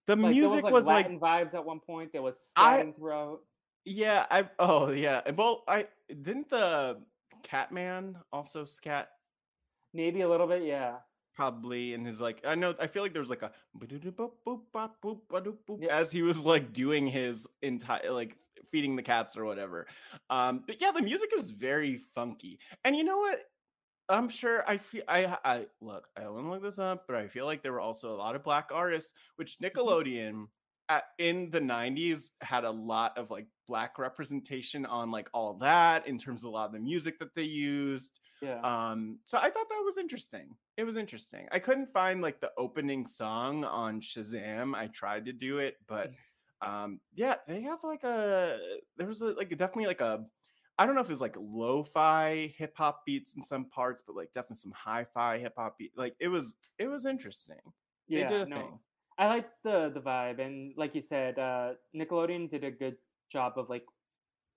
the 0.07 0.15
Like, 0.15 0.35
music 0.37 0.63
was 0.63 0.73
was 0.73 0.87
like 0.87 1.09
like 1.09 1.19
vibes 1.21 1.53
at 1.59 1.65
one 1.65 1.81
point. 1.81 2.13
There 2.13 2.23
was 2.23 2.39
I- 2.55 2.79
scatting 2.79 2.95
throughout. 2.95 3.41
Yeah, 3.85 4.27
I 4.31 4.49
oh 4.61 4.91
yeah. 4.91 5.19
Well, 5.35 5.65
I 5.67 5.89
didn't 6.27 6.49
the 6.51 7.03
Catman 7.47 8.17
also 8.33 8.65
scat 8.65 9.09
Maybe 9.95 10.21
a 10.21 10.29
little 10.29 10.47
bit, 10.47 10.63
yeah. 10.65 10.97
probably 11.35 11.95
in 11.95 12.05
his 12.05 12.21
like 12.21 12.41
I 12.45 12.55
know 12.55 12.75
I 12.81 12.87
feel 12.87 13.03
like 13.03 13.13
there 13.13 13.23
was 13.23 13.31
like 13.31 13.43
a 13.43 13.53
boop 13.79 14.31
boop 14.47 14.61
bop 14.73 14.97
boop 15.03 15.21
ba-doop 15.31 15.57
boop 15.69 15.79
Yeah. 15.81 15.97
as 15.97 16.11
he 16.11 16.23
was 16.23 16.45
like 16.45 16.73
doing 16.73 17.07
his 17.07 17.47
entire 17.63 18.11
like 18.11 18.37
feeding 18.71 18.97
the 18.97 19.03
cats 19.03 19.37
or 19.37 19.45
whatever. 19.45 19.87
Um 20.29 20.65
but 20.67 20.81
yeah, 20.81 20.91
the 20.93 21.03
music 21.03 21.31
is 21.37 21.51
very 21.51 21.99
funky. 22.15 22.59
And 22.85 22.97
you 22.97 23.05
know 23.05 23.19
what? 23.19 23.41
I'm 24.09 24.29
sure 24.29 24.65
I 24.69 24.79
feel 24.79 25.03
I 25.09 25.37
I 25.45 25.67
look, 25.81 26.09
I 26.17 26.29
want 26.29 26.45
to 26.47 26.51
look 26.51 26.63
this 26.63 26.79
up, 26.79 27.05
but 27.07 27.17
I 27.17 27.29
feel 27.29 27.47
like 27.47 27.63
there 27.63 27.73
were 27.73 27.81
also 27.81 28.15
a 28.15 28.19
lot 28.25 28.37
of 28.37 28.43
black 28.45 28.71
artists, 28.73 29.15
which 29.37 29.59
Nickelodeon 29.61 30.47
at, 30.89 31.05
in 31.19 31.51
the 31.51 31.61
90s 31.61 32.31
had 32.41 32.65
a 32.65 32.71
lot 32.71 33.17
of 33.19 33.31
like 33.31 33.47
black 33.67 33.99
representation 33.99 34.87
on 34.87 35.11
like 35.11 35.29
all 35.35 35.55
that 35.55 36.07
in 36.07 36.19
terms 36.19 36.43
of 36.43 36.49
a 36.49 36.51
lot 36.51 36.67
of 36.67 36.73
the 36.73 36.79
music 36.79 37.19
that 37.19 37.35
they 37.35 37.43
used. 37.43 38.21
Yeah. 38.41 38.61
Um, 38.61 39.19
so 39.25 39.39
I 39.39 39.51
thought 39.51 39.69
that 39.69 39.83
was 39.85 39.99
interesting. 39.99 40.49
It 40.77 40.85
was 40.85 40.97
interesting. 40.97 41.47
I 41.53 41.59
couldn't 41.59 41.93
find 41.93 42.21
like 42.23 42.41
the 42.41 42.51
opening 42.57 43.07
song 43.07 43.65
on 43.65 44.01
Shazam. 44.01 44.75
I 44.75 44.89
tried 44.89 45.25
to 45.27 45.33
do 45.33 45.59
it, 45.59 45.77
but 45.89 46.13
um, 46.63 47.01
yeah, 47.15 47.37
they 47.47 47.61
have 47.63 47.81
like 47.83 48.05
a 48.05 48.59
there 48.97 49.07
was 49.09 49.23
a, 49.23 49.27
like 49.33 49.51
definitely 49.51 49.87
like 49.87 50.01
a 50.01 50.25
I 50.79 50.85
don't 50.85 50.95
know 50.95 51.01
if 51.01 51.09
it 51.09 51.13
was 51.13 51.23
like 51.23 51.37
lo-fi 51.39 52.53
hip 52.57 52.75
hop 52.77 53.05
beats 53.07 53.35
in 53.35 53.43
some 53.43 53.65
parts, 53.67 54.03
but 54.07 54.15
like 54.15 54.33
definitely 54.33 54.57
some 54.57 54.75
hi-fi 54.77 55.39
hip 55.39 55.55
hop 55.57 55.79
beat. 55.79 55.93
Like 55.97 56.15
it 56.21 56.29
was 56.29 56.57
it 56.79 56.89
was 56.89 57.07
interesting. 57.07 57.57
They 58.09 58.19
yeah, 58.19 58.29
did 58.29 58.43
a 58.43 58.47
no. 58.47 58.57
thing. 58.57 58.79
I 59.19 59.27
like 59.29 59.49
the 59.65 59.91
the 59.95 60.01
vibe, 60.01 60.41
and 60.41 60.75
like 60.77 60.95
you 60.95 61.01
said, 61.03 61.39
uh, 61.39 61.75
Nickelodeon 61.95 62.51
did 62.51 62.65
a 62.65 62.71
good 62.71 62.97
job 63.31 63.55
of 63.57 63.69
like 63.71 63.85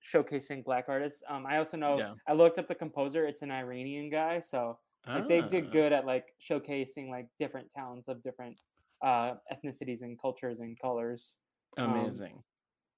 showcasing 0.03 0.63
black 0.63 0.85
artists. 0.87 1.23
Um, 1.29 1.45
I 1.45 1.57
also 1.57 1.77
know 1.77 1.97
Yeah. 1.97 2.13
I 2.27 2.33
looked 2.33 2.57
up 2.59 2.67
the 2.67 2.75
composer; 2.75 3.25
it's 3.25 3.41
an 3.41 3.51
Iranian 3.51 4.09
guy, 4.09 4.39
so 4.41 4.79
like 5.07 5.27
they 5.27 5.41
did 5.41 5.67
Ah, 5.67 5.71
good 5.71 5.93
at 5.93 6.05
like 6.05 6.27
showcasing 6.41 7.09
like 7.09 7.27
different 7.39 7.71
talents 7.73 8.07
of 8.07 8.21
different 8.23 8.59
uh 9.01 9.35
ethnicities 9.51 10.01
and 10.01 10.19
cultures 10.19 10.59
and 10.59 10.77
colors. 10.79 11.37
um, 11.77 11.91
Amazing. 11.91 12.43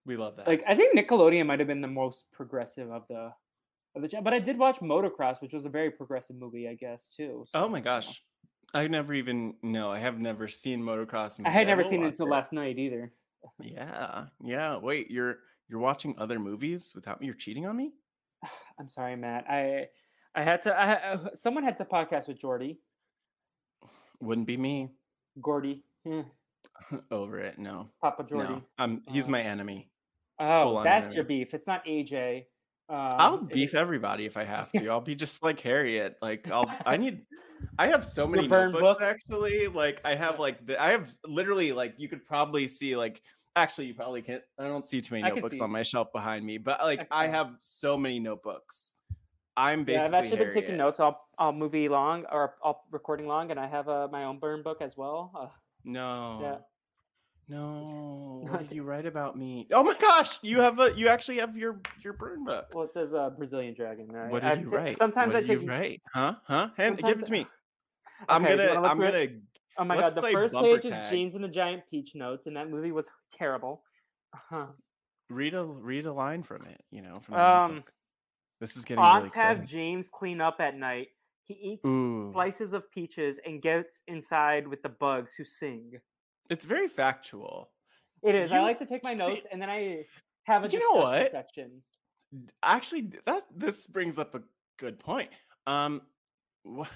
we 0.05 0.17
love 0.17 0.35
that. 0.37 0.47
Like 0.47 0.63
I 0.67 0.75
think 0.75 0.97
Nickelodeon 0.97 1.45
might 1.45 1.59
have 1.59 1.67
been 1.67 1.81
the 1.81 1.87
most 1.87 2.25
progressive 2.31 2.91
of 2.91 3.03
the 3.07 3.33
of 3.95 4.01
the 4.01 4.21
but 4.21 4.33
I 4.33 4.39
did 4.39 4.57
watch 4.57 4.79
Motocross, 4.79 5.41
which 5.41 5.53
was 5.53 5.65
a 5.65 5.69
very 5.69 5.91
progressive 5.91 6.35
movie, 6.37 6.67
I 6.67 6.73
guess 6.75 7.09
too. 7.15 7.45
so, 7.47 7.59
oh 7.63 7.67
my 7.69 7.81
gosh. 7.81 8.23
I 8.73 8.87
never 8.87 9.13
even 9.13 9.55
no, 9.61 9.91
I 9.91 9.99
have 9.99 10.19
never 10.19 10.47
seen 10.47 10.81
motocross. 10.81 11.39
I 11.45 11.49
had 11.49 11.67
never 11.67 11.83
seen 11.83 12.03
it 12.03 12.07
until 12.07 12.29
last 12.29 12.53
night 12.53 12.79
either. 12.79 13.11
Yeah, 13.59 14.25
yeah. 14.43 14.77
Wait, 14.77 15.09
you're 15.11 15.39
you're 15.67 15.79
watching 15.79 16.15
other 16.17 16.39
movies 16.39 16.91
without 16.95 17.19
me? 17.19 17.25
You're 17.27 17.35
cheating 17.35 17.65
on 17.65 17.75
me? 17.75 17.91
I'm 18.79 18.87
sorry, 18.87 19.15
Matt. 19.15 19.45
I 19.49 19.87
I 20.35 20.43
had 20.43 20.63
to. 20.63 20.79
I, 20.79 21.17
someone 21.33 21.63
had 21.63 21.77
to 21.77 21.85
podcast 21.85 22.27
with 22.27 22.39
Jordy, 22.39 22.79
Wouldn't 24.21 24.47
be 24.47 24.57
me. 24.57 24.91
Gordy, 25.41 25.83
eh, 26.05 26.23
Over 27.11 27.39
it. 27.39 27.57
No, 27.59 27.89
Papa 28.01 28.23
Jordy. 28.23 28.53
no. 28.53 28.61
I'm 28.77 29.01
he's 29.07 29.27
Uh, 29.27 29.31
my 29.31 29.41
enemy. 29.41 29.89
Oh, 30.39 30.63
full-on 30.63 30.83
that's 30.83 31.13
your 31.13 31.23
beef. 31.23 31.53
It's 31.53 31.67
not 31.67 31.85
AJ. 31.85 32.45
Um, 32.91 33.15
I'll 33.17 33.35
it- 33.35 33.49
beef 33.53 33.73
everybody 33.73 34.25
if 34.25 34.35
I 34.37 34.43
have 34.43 34.71
to. 34.73 34.89
I'll 34.89 35.01
be 35.01 35.15
just 35.15 35.41
like 35.43 35.59
Harriet. 35.61 36.17
Like 36.21 36.51
I'll 36.51 36.69
I 36.85 36.97
need 37.03 37.21
I 37.79 37.87
have 37.87 38.05
so 38.05 38.27
many 38.27 38.47
notebooks 38.47 38.81
book? 38.97 39.01
actually. 39.01 39.67
Like 39.67 40.01
I 40.03 40.15
have 40.15 40.39
like 40.39 40.65
the, 40.65 40.81
I 40.81 40.91
have 40.91 41.09
literally 41.25 41.71
like 41.71 41.93
you 41.97 42.09
could 42.09 42.25
probably 42.25 42.67
see 42.67 42.95
like 42.97 43.21
actually 43.55 43.87
you 43.87 43.93
probably 43.93 44.21
can't 44.21 44.41
I 44.59 44.63
don't 44.67 44.85
see 44.85 44.99
too 45.01 45.15
many 45.15 45.23
I 45.25 45.29
notebooks 45.29 45.61
on 45.61 45.71
my 45.71 45.83
shelf 45.83 46.11
behind 46.11 46.45
me, 46.45 46.57
but 46.57 46.81
like 46.81 46.99
can- 46.99 47.07
I 47.11 47.27
have 47.27 47.55
so 47.61 47.95
many 47.97 48.19
notebooks. 48.19 48.93
I'm 49.57 49.83
basically. 49.83 49.93
Yeah, 50.01 50.05
I've 50.07 50.13
actually 50.13 50.37
been 50.37 50.47
taking 50.47 50.61
Harriet. 50.71 50.77
notes 50.79 50.99
all 50.99 51.29
all 51.37 51.51
movie 51.53 51.87
long 51.89 52.25
or 52.31 52.55
all 52.61 52.85
recording 52.91 53.27
long, 53.27 53.51
and 53.51 53.59
I 53.59 53.67
have 53.67 53.87
uh, 53.89 54.07
my 54.11 54.23
own 54.25 54.39
burn 54.39 54.63
book 54.63 54.81
as 54.81 54.95
well. 54.97 55.31
Uh, 55.37 55.47
No. 55.83 56.59
No. 57.47 58.27
What 58.51 58.67
did 58.67 58.75
you 58.75 58.83
write 58.83 59.05
about 59.05 59.37
me? 59.37 59.67
Oh 59.71 59.83
my 59.83 59.93
gosh, 59.93 60.39
you 60.41 60.59
have 60.59 60.79
a 60.79 60.91
you 60.95 61.07
actually 61.07 61.37
have 61.37 61.55
your 61.55 61.79
your 62.03 62.13
burn 62.13 62.43
book. 62.43 62.67
well, 62.73 62.85
it 62.85 62.93
says 62.93 63.13
uh, 63.13 63.29
Brazilian 63.29 63.75
dragon. 63.75 64.07
Right? 64.07 64.31
What 64.31 64.41
did 64.41 64.61
you 64.61 64.69
write? 64.69 64.97
Sometimes 64.97 65.33
what 65.33 65.43
I 65.43 65.45
take. 65.47 65.61
you 65.61 65.67
write? 65.67 66.01
Huh? 66.11 66.35
Huh? 66.45 66.69
Hand, 66.75 66.97
give 66.97 67.19
it 67.19 67.25
to 67.27 67.31
me. 67.31 67.47
I'm 68.29 68.43
Okay, 68.43 68.53
you 68.53 68.57
gonna 68.57 68.87
I'm 68.87 68.97
gonna 68.99 69.27
Oh 69.77 69.83
my 69.83 69.95
god, 69.95 70.15
the 70.15 70.21
first 70.21 70.53
page 70.53 70.85
is 70.85 70.91
tag. 70.91 71.09
James 71.11 71.35
and 71.35 71.43
the 71.43 71.47
Giant 71.47 71.83
Peach 71.89 72.13
notes, 72.15 72.47
and 72.47 72.57
that 72.57 72.69
movie 72.69 72.91
was 72.91 73.05
terrible. 73.37 73.83
Uh-huh. 74.33 74.67
read 75.29 75.53
a 75.53 75.63
read 75.63 76.05
a 76.05 76.13
line 76.13 76.43
from 76.43 76.65
it, 76.65 76.83
you 76.89 77.01
know, 77.01 77.19
from 77.19 77.35
the 77.35 77.47
Um. 77.47 77.83
This 78.59 78.77
is 78.77 78.85
getting 78.85 79.03
really 79.03 79.23
Aunts 79.23 79.35
have. 79.35 79.65
James 79.65 80.07
clean 80.11 80.39
up 80.39 80.57
at 80.59 80.77
night. 80.77 81.07
He 81.45 81.55
eats 81.55 81.85
Ooh. 81.85 82.29
slices 82.31 82.73
of 82.73 82.89
peaches 82.91 83.39
and 83.45 83.61
gets 83.61 83.99
inside 84.07 84.67
with 84.67 84.83
the 84.83 84.89
bugs 84.89 85.31
who 85.35 85.43
sing. 85.43 85.99
It's 86.51 86.65
very 86.65 86.87
factual. 86.89 87.71
It 88.21 88.35
is. 88.35 88.51
I 88.51 88.59
like 88.59 88.77
to 88.79 88.85
take 88.85 89.03
my 89.03 89.13
notes 89.13 89.47
and 89.51 89.59
then 89.61 89.69
I 89.69 90.05
have 90.43 90.63
a 90.65 90.69
You 90.69 90.79
know 90.79 91.01
discussion 91.01 91.23
what? 91.23 91.31
section. 91.31 91.81
Actually, 92.61 93.09
that 93.25 93.43
this 93.55 93.87
brings 93.87 94.19
up 94.19 94.35
a 94.35 94.41
good 94.77 94.99
point. 94.99 95.29
Um 95.65 96.01
wh- 96.67 96.87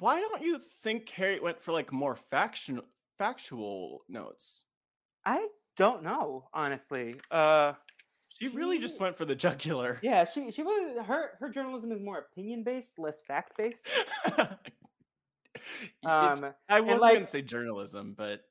why 0.00 0.20
don't 0.20 0.42
you 0.42 0.58
think 0.82 1.08
Harriet 1.08 1.42
went 1.42 1.60
for 1.60 1.72
like 1.72 1.92
more 1.92 2.16
factional 2.16 2.84
factual 3.16 4.04
notes? 4.08 4.64
I 5.24 5.46
don't 5.76 6.02
know, 6.02 6.48
honestly. 6.52 7.14
Uh, 7.30 7.72
She 8.38 8.48
really 8.48 8.78
just 8.80 9.00
went 9.00 9.16
for 9.16 9.24
the 9.24 9.34
jugular. 9.36 9.98
yeah, 10.02 10.24
she 10.24 10.50
she 10.50 10.62
was 10.62 11.04
her 11.06 11.30
her 11.40 11.48
journalism 11.48 11.92
is 11.92 12.00
more 12.02 12.18
opinion 12.18 12.64
based, 12.64 12.98
less 12.98 13.20
facts 13.22 13.52
based. 13.56 13.86
Um, 16.04 16.46
I 16.68 16.80
wasn't 16.80 17.00
like- 17.02 17.14
gonna 17.14 17.26
say 17.26 17.42
journalism, 17.42 18.14
but 18.16 18.42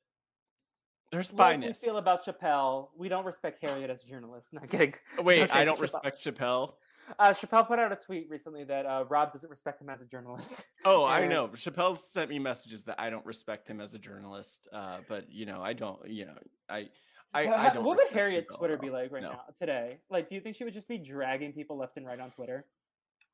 there's 1.11 1.31
what 1.33 1.57
we 1.59 1.65
spyness. 1.65 1.77
feel 1.83 1.97
about 1.97 2.25
Chappelle, 2.25 2.89
we 2.97 3.09
don't 3.09 3.25
respect 3.25 3.61
Harriet 3.61 3.89
as 3.89 4.03
a 4.03 4.07
journalist. 4.07 4.53
Not 4.53 4.69
kidding. 4.69 4.93
Wait, 5.19 5.43
okay, 5.43 5.51
I 5.51 5.65
don't 5.65 5.77
Chappelle. 5.77 5.81
respect 5.81 6.17
Chappelle. 6.23 6.73
Uh, 7.19 7.29
Chappelle 7.29 7.65
put 7.65 7.79
out 7.79 7.91
a 7.93 7.95
tweet 7.95 8.29
recently 8.29 8.65
that 8.65 8.85
uh, 8.85 9.05
Rob 9.07 9.31
doesn't 9.31 9.49
respect 9.49 9.81
him 9.81 9.89
as 9.89 10.01
a 10.01 10.05
journalist. 10.05 10.65
Oh, 10.85 11.03
I 11.03 11.27
know. 11.27 11.49
Chappelle's 11.49 12.01
sent 12.01 12.29
me 12.29 12.39
messages 12.39 12.85
that 12.85 12.95
I 12.97 13.09
don't 13.09 13.25
respect 13.25 13.69
him 13.69 13.81
as 13.81 13.93
a 13.93 13.99
journalist. 13.99 14.69
Uh, 14.71 14.99
but 15.09 15.29
you 15.29 15.45
know, 15.45 15.61
I 15.61 15.73
don't. 15.73 15.99
You 16.09 16.27
know, 16.27 16.37
I, 16.69 16.87
I, 17.33 17.47
I 17.47 17.73
don't. 17.73 17.83
what 17.83 17.97
would 17.97 18.07
Harriet's 18.13 18.49
Chappelle 18.49 18.57
Twitter 18.57 18.77
be 18.77 18.89
like 18.89 19.11
right 19.11 19.21
No. 19.21 19.31
now 19.31 19.41
today? 19.59 19.97
Like, 20.09 20.29
do 20.29 20.35
you 20.35 20.39
think 20.41 20.55
she 20.55 20.63
would 20.63 20.73
just 20.73 20.87
be 20.87 20.97
dragging 20.97 21.51
people 21.51 21.77
left 21.77 21.97
and 21.97 22.05
right 22.05 22.19
on 22.21 22.31
Twitter? 22.31 22.65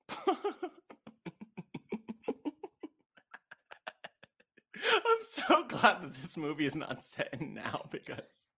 I'm 4.92 5.22
so 5.22 5.64
glad 5.68 6.02
that 6.02 6.16
this 6.22 6.38
movie 6.38 6.66
is 6.66 6.76
not 6.76 7.04
set 7.04 7.30
in 7.40 7.54
now 7.54 7.86
because 7.92 8.50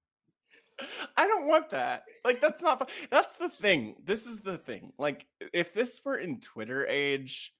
I 1.15 1.27
don't 1.27 1.47
want 1.47 1.69
that. 1.71 2.03
Like 2.23 2.41
that's 2.41 2.61
not 2.61 2.89
that's 3.09 3.37
the 3.37 3.49
thing. 3.49 3.95
This 4.03 4.25
is 4.25 4.41
the 4.41 4.57
thing. 4.57 4.93
Like 4.97 5.25
if 5.53 5.73
this 5.73 6.01
were 6.03 6.17
in 6.17 6.39
Twitter 6.39 6.85
age, 6.87 7.53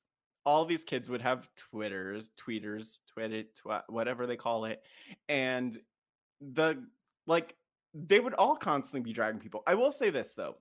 all 0.45 0.65
these 0.65 0.83
kids 0.83 1.09
would 1.09 1.21
have 1.21 1.49
Twitters, 1.55 2.31
tweeters, 2.37 2.99
Twitter, 3.13 3.43
whatever 3.87 4.27
they 4.27 4.35
call 4.35 4.65
it, 4.65 4.81
and 5.29 5.77
the 6.41 6.83
like 7.25 7.55
they 7.93 8.19
would 8.19 8.33
all 8.33 8.55
constantly 8.55 9.09
be 9.09 9.13
dragging 9.13 9.39
people. 9.39 9.63
I 9.65 9.75
will 9.75 9.91
say 9.91 10.09
this 10.09 10.33
though. 10.33 10.57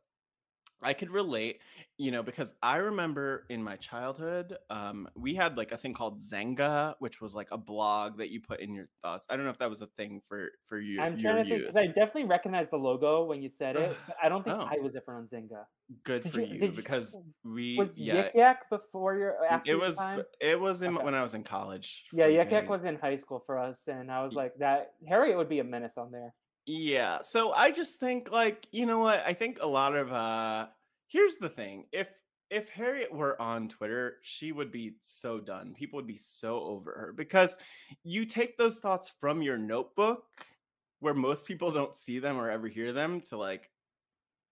I 0.85 0.93
could 0.93 1.11
relate, 1.11 1.61
you 1.98 2.11
know, 2.11 2.23
because 2.23 2.55
I 2.62 2.77
remember 2.77 3.44
in 3.48 3.62
my 3.62 3.77
childhood, 3.77 4.56
um, 4.70 5.09
we 5.16 5.35
had 5.35 5.56
like 5.56 5.73
a 5.73 5.77
thing 5.77 5.94
called 5.94 6.20
Xanga, 6.20 6.94
which 6.98 7.20
was 7.20 7.35
like 7.35 7.48
a 7.52 7.59
blog 7.59 8.19
that 8.19 8.31
you 8.31 8.40
put 8.40 8.61
in 8.61 8.74
your 8.74 8.89
thoughts. 9.02 9.27
I 9.31 9.36
don't 9.36 9.44
know 9.44 9.51
if 9.51 9.59
that 9.59 9.70
was 9.70 9.81
a 9.81 9.86
thing 9.97 10.20
for 10.28 10.51
for 10.69 10.78
you. 10.78 11.01
I'm 11.01 11.19
trying 11.19 11.44
to 11.44 11.48
think 11.48 11.62
because 11.62 11.77
I 11.77 11.86
definitely 11.86 12.24
recognized 12.24 12.70
the 12.70 12.77
logo 12.77 13.24
when 13.24 13.43
you 13.43 13.48
said 13.48 13.77
it, 13.77 13.97
but 14.06 14.16
I 14.23 14.28
don't 14.28 14.44
think 14.44 14.56
oh. 14.59 14.69
I 14.70 14.78
was 14.81 14.94
ever 14.97 15.16
on 15.16 15.27
Xanga. 15.27 15.65
Good 16.05 16.23
Did 16.24 16.32
for 16.32 16.40
you- 16.40 16.47
you, 16.47 16.59
did 16.59 16.70
you- 16.70 16.77
because 16.77 17.19
we 17.44 17.77
Was 17.77 17.98
yeah. 17.98 18.24
Yik 18.28 18.35
Yak 18.35 18.70
before 18.70 19.16
your 19.16 19.44
after 19.44 19.70
it 19.70 19.74
your 19.74 19.81
was 19.81 19.97
time? 19.97 20.23
it 20.40 20.59
was 20.59 20.82
in 20.82 20.97
Okay. 20.97 21.05
when 21.05 21.15
I 21.15 21.23
was 21.23 21.35
in 21.35 21.44
college. 21.44 22.05
Yeah, 22.12 22.27
Yik 22.27 22.51
Yak 22.51 22.69
was 22.69 22.85
in 22.85 22.97
high 22.97 23.16
school 23.16 23.43
for 23.47 23.59
us, 23.59 23.86
and 23.89 24.11
I 24.11 24.24
was 24.24 24.32
like, 24.35 24.55
that 24.59 24.93
Harriet 25.06 25.36
would 25.36 25.48
be 25.48 25.61
a 25.61 25.65
menace 25.65 25.97
on 25.97 26.11
there. 26.11 26.35
Yeah. 26.66 27.19
So 27.20 27.52
I 27.52 27.70
just 27.73 28.01
think 28.01 28.31
like, 28.32 28.66
you 28.73 28.86
know 28.86 28.98
what? 28.98 29.20
I 29.27 29.35
think 29.35 29.59
a 29.61 29.66
lot 29.66 29.94
of 29.94 30.11
uh 30.11 30.69
here's 31.09 31.36
the 31.36 31.48
thing. 31.48 31.86
If 31.93 32.09
if 32.51 32.68
Harriet 32.68 33.12
were 33.12 33.40
on 33.40 33.68
Twitter, 33.68 34.16
she 34.22 34.52
would 34.52 34.70
be 34.70 34.94
so 35.01 35.40
done. 35.40 35.74
People 35.74 35.97
would 35.97 36.06
be 36.06 36.18
so 36.18 36.60
over 36.60 36.93
her 36.93 37.12
because 37.12 37.59
you 38.05 38.26
take 38.26 38.56
those 38.56 38.78
thoughts 38.78 39.12
from 39.20 39.43
your 39.43 39.59
notebook 39.59 40.24
where 41.01 41.14
most 41.14 41.47
people 41.47 41.72
don't 41.72 41.97
see 41.97 42.18
them 42.18 42.36
or 42.36 42.51
ever 42.51 42.68
hear 42.68 42.93
them 42.93 43.20
to 43.22 43.36
like 43.36 43.70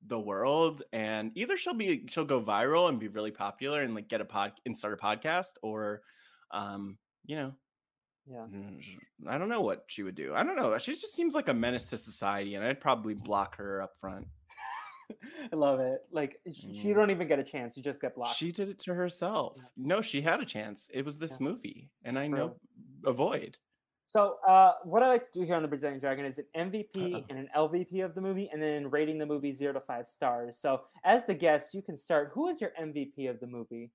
the 0.09 0.19
world 0.19 0.83
and 0.93 1.31
either 1.37 1.57
she'll 1.57 1.74
be 1.74 2.05
she'll 2.09 2.24
go 2.24 2.43
viral 2.43 2.89
and 2.89 2.99
be 2.99 3.07
really 3.07 3.31
popular 3.31 3.83
and 3.83 3.95
like 3.95 4.09
get 4.09 4.20
a 4.20 4.24
pod 4.24 4.53
and 4.66 4.77
start 4.77 4.93
a 4.93 4.97
podcast 4.97 5.53
or 5.62 6.03
um 6.51 6.99
you 7.24 7.37
know 7.37 7.53
Yeah. 8.27 8.47
Mm, 8.53 8.81
I 9.29 9.39
don't 9.39 9.49
know 9.49 9.61
what 9.61 9.85
she 9.87 10.03
would 10.03 10.15
do. 10.16 10.35
I 10.35 10.43
don't 10.45 10.57
know. 10.57 10.77
She 10.79 10.93
just 10.93 11.15
seems 11.15 11.35
like 11.35 11.49
a 11.49 11.55
menace 11.55 11.91
to 11.91 11.99
society, 11.99 12.55
and 12.55 12.65
I'd 12.65 12.81
probably 12.81 13.15
block 13.15 13.57
her 13.57 13.83
up 13.83 13.99
front. 14.01 14.27
I 15.52 15.56
love 15.56 15.80
it. 15.80 16.02
Like 16.10 16.40
you 16.44 16.93
Mm. 16.93 16.97
don't 16.97 17.10
even 17.10 17.28
get 17.28 17.39
a 17.39 17.44
chance; 17.44 17.76
you 17.76 17.82
just 17.82 18.01
get 18.01 18.14
blocked. 18.14 18.36
She 18.36 18.52
did 18.52 18.68
it 18.68 18.78
to 18.80 18.94
herself. 18.94 19.55
Yeah. 19.56 19.62
No, 19.76 20.01
she 20.02 20.20
had 20.22 20.40
a 20.40 20.44
chance. 20.44 20.90
It 20.93 21.05
was 21.05 21.18
this 21.18 21.39
Yeah. 21.40 21.48
movie, 21.48 21.90
and 22.05 22.18
I 22.18 22.26
know 22.28 22.56
avoid. 23.05 23.56
So, 24.06 24.36
uh, 24.47 24.74
what 24.84 25.02
I 25.02 25.09
like 25.09 25.24
to 25.24 25.30
do 25.32 25.40
here 25.47 25.55
on 25.55 25.62
the 25.62 25.68
Brazilian 25.68 25.98
Dragon 25.98 26.26
is 26.26 26.39
an 26.39 26.44
MVP 26.55 27.14
Uh-oh. 27.14 27.24
and 27.30 27.39
an 27.39 27.48
LVP 27.56 28.05
of 28.05 28.14
the 28.14 28.20
movie, 28.20 28.51
and 28.52 28.62
then 28.62 28.90
rating 28.90 29.16
the 29.16 29.24
movie 29.24 29.52
zero 29.55 29.72
to 29.72 29.80
five 29.80 30.06
stars. 30.06 30.59
So, 30.59 30.82
as 31.05 31.24
the 31.24 31.32
guest, 31.34 31.72
you 31.72 31.80
can 31.80 31.97
start. 31.97 32.30
Who 32.34 32.48
is 32.48 32.60
your 32.60 32.72
MVP 32.78 33.28
of 33.30 33.40
the 33.40 33.47
movie? 33.47 33.90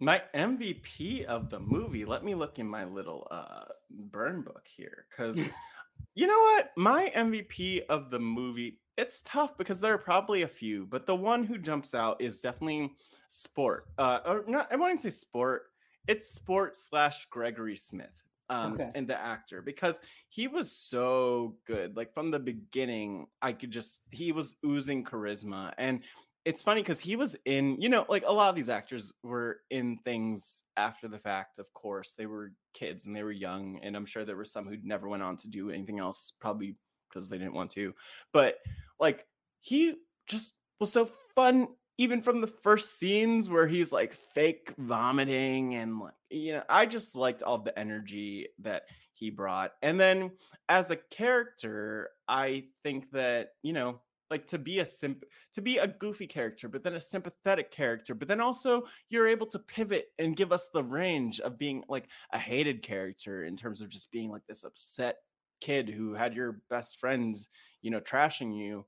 My 0.00 0.20
MVP 0.34 1.24
of 1.24 1.48
the 1.48 1.60
movie. 1.60 2.04
Let 2.04 2.24
me 2.24 2.34
look 2.34 2.58
in 2.58 2.66
my 2.68 2.84
little 2.84 3.26
uh 3.30 3.64
burn 3.90 4.42
book 4.42 4.66
here, 4.66 5.06
because 5.08 5.36
you 6.14 6.26
know 6.26 6.38
what? 6.38 6.72
My 6.76 7.10
MVP 7.14 7.86
of 7.88 8.10
the 8.10 8.18
movie. 8.18 8.80
It's 8.96 9.22
tough 9.22 9.56
because 9.58 9.80
there 9.80 9.94
are 9.94 9.98
probably 9.98 10.42
a 10.42 10.48
few, 10.48 10.86
but 10.86 11.06
the 11.06 11.16
one 11.16 11.44
who 11.44 11.58
jumps 11.58 11.94
out 11.94 12.20
is 12.20 12.40
definitely 12.40 12.92
sport. 13.28 13.86
Uh, 13.98 14.20
or 14.24 14.44
not. 14.46 14.68
I 14.72 14.76
wouldn't 14.76 15.00
say 15.00 15.10
sport. 15.10 15.64
It's 16.06 16.28
sport 16.28 16.76
slash 16.76 17.26
Gregory 17.26 17.76
Smith. 17.76 18.22
Um, 18.50 18.74
Okay. 18.74 18.90
and 18.94 19.08
the 19.08 19.18
actor 19.18 19.62
because 19.62 20.02
he 20.28 20.48
was 20.48 20.70
so 20.70 21.56
good. 21.66 21.96
Like 21.96 22.12
from 22.12 22.30
the 22.30 22.38
beginning, 22.38 23.26
I 23.40 23.54
could 23.54 23.70
just 23.70 24.02
he 24.10 24.32
was 24.32 24.56
oozing 24.64 25.02
charisma, 25.02 25.72
and 25.78 26.02
it's 26.44 26.60
funny 26.60 26.82
because 26.82 27.00
he 27.00 27.16
was 27.16 27.36
in, 27.46 27.80
you 27.80 27.88
know, 27.88 28.04
like 28.06 28.22
a 28.26 28.32
lot 28.32 28.50
of 28.50 28.54
these 28.54 28.68
actors 28.68 29.14
were 29.22 29.60
in 29.70 29.96
things 30.04 30.64
after 30.76 31.08
the 31.08 31.18
fact, 31.18 31.58
of 31.58 31.72
course. 31.72 32.12
They 32.12 32.26
were 32.26 32.52
kids 32.74 33.06
and 33.06 33.16
they 33.16 33.22
were 33.22 33.32
young, 33.32 33.80
and 33.82 33.96
I'm 33.96 34.04
sure 34.04 34.26
there 34.26 34.36
were 34.36 34.44
some 34.44 34.66
who 34.68 34.76
never 34.82 35.08
went 35.08 35.22
on 35.22 35.38
to 35.38 35.48
do 35.48 35.70
anything 35.70 35.98
else, 35.98 36.30
probably 36.38 36.76
because 37.08 37.30
they 37.30 37.38
didn't 37.38 37.54
want 37.54 37.70
to. 37.70 37.94
But 38.30 38.58
like 38.98 39.24
he 39.60 39.94
just 40.26 40.54
was 40.80 40.92
so 40.92 41.08
fun, 41.34 41.68
even 41.98 42.22
from 42.22 42.40
the 42.40 42.46
first 42.46 42.98
scenes 42.98 43.48
where 43.48 43.66
he's 43.66 43.92
like 43.92 44.14
fake 44.34 44.72
vomiting 44.78 45.74
and 45.74 46.00
like, 46.00 46.14
you 46.30 46.52
know, 46.52 46.62
I 46.68 46.86
just 46.86 47.16
liked 47.16 47.42
all 47.42 47.58
the 47.58 47.78
energy 47.78 48.48
that 48.60 48.84
he 49.14 49.30
brought. 49.30 49.72
And 49.82 49.98
then 49.98 50.32
as 50.68 50.90
a 50.90 50.96
character, 50.96 52.10
I 52.28 52.64
think 52.82 53.10
that, 53.12 53.50
you 53.62 53.72
know, 53.72 54.00
like 54.30 54.46
to 54.46 54.58
be 54.58 54.80
a 54.80 54.86
simp 54.86 55.22
to 55.52 55.62
be 55.62 55.78
a 55.78 55.86
goofy 55.86 56.26
character 56.26 56.66
but 56.66 56.82
then 56.82 56.94
a 56.94 57.00
sympathetic 57.00 57.70
character 57.70 58.14
but 58.14 58.26
then 58.26 58.40
also 58.40 58.82
you're 59.10 59.28
able 59.28 59.46
to 59.46 59.58
pivot 59.58 60.06
and 60.18 60.36
give 60.36 60.50
us 60.50 60.68
the 60.72 60.82
range 60.82 61.40
of 61.40 61.58
being 61.58 61.84
like 61.88 62.08
a 62.32 62.38
hated 62.38 62.82
character 62.82 63.44
in 63.44 63.56
terms 63.56 63.80
of 63.80 63.88
just 63.88 64.10
being 64.10 64.30
like 64.30 64.42
this 64.48 64.64
upset 64.64 65.16
kid 65.60 65.88
who 65.88 66.14
had 66.14 66.34
your 66.34 66.60
best 66.68 66.98
friends 66.98 67.48
you 67.84 67.92
know 67.92 68.00
trashing 68.00 68.56
you 68.56 68.86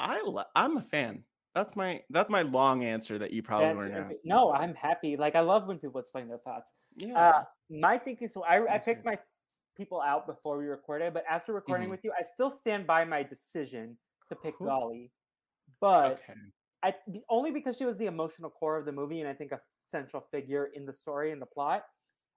i 0.00 0.20
i'm 0.56 0.78
a 0.78 0.82
fan 0.82 1.24
that's 1.54 1.76
my 1.76 2.02
that's 2.10 2.30
my 2.30 2.42
long 2.42 2.84
answer 2.84 3.18
that 3.18 3.32
you 3.32 3.42
probably 3.44 3.72
That's 3.72 3.74
weren't 3.74 3.94
asking 3.94 4.20
No. 4.24 4.52
I'm 4.52 4.74
happy. 4.74 5.16
Like 5.16 5.34
I 5.34 5.40
love 5.40 5.66
when 5.66 5.78
people 5.78 6.00
explain 6.00 6.28
their 6.28 6.38
thoughts. 6.38 6.70
yeah 6.96 7.14
Uh, 7.14 7.42
my 7.70 7.98
thinking. 7.98 8.28
So 8.28 8.44
I, 8.44 8.74
I 8.74 8.78
picked 8.78 9.04
my 9.04 9.18
people 9.76 10.00
out 10.00 10.26
before 10.26 10.58
we 10.58 10.66
recorded, 10.66 11.14
but 11.14 11.24
after 11.28 11.52
recording 11.52 11.88
Mhm. 11.88 11.90
with 11.90 12.00
you, 12.04 12.12
I 12.18 12.22
still 12.22 12.50
stand 12.50 12.86
by 12.86 13.04
my 13.04 13.22
decision 13.22 13.98
to 14.28 14.36
pick 14.36 14.62
Golly. 14.62 15.12
But 15.80 16.22
okay 16.22 16.52
I 16.82 16.94
only 17.30 17.52
because 17.52 17.76
she 17.78 17.84
was 17.86 17.98
the 17.98 18.06
emotional 18.06 18.50
core 18.50 18.78
of 18.78 18.86
the 18.86 18.92
movie, 18.92 19.20
and 19.20 19.28
I 19.28 19.34
think 19.34 19.52
a 19.52 19.62
central 19.84 20.22
figure 20.22 20.66
in 20.66 20.86
the 20.86 20.92
story 20.92 21.32
and 21.32 21.42
the 21.42 21.46
plot. 21.46 21.86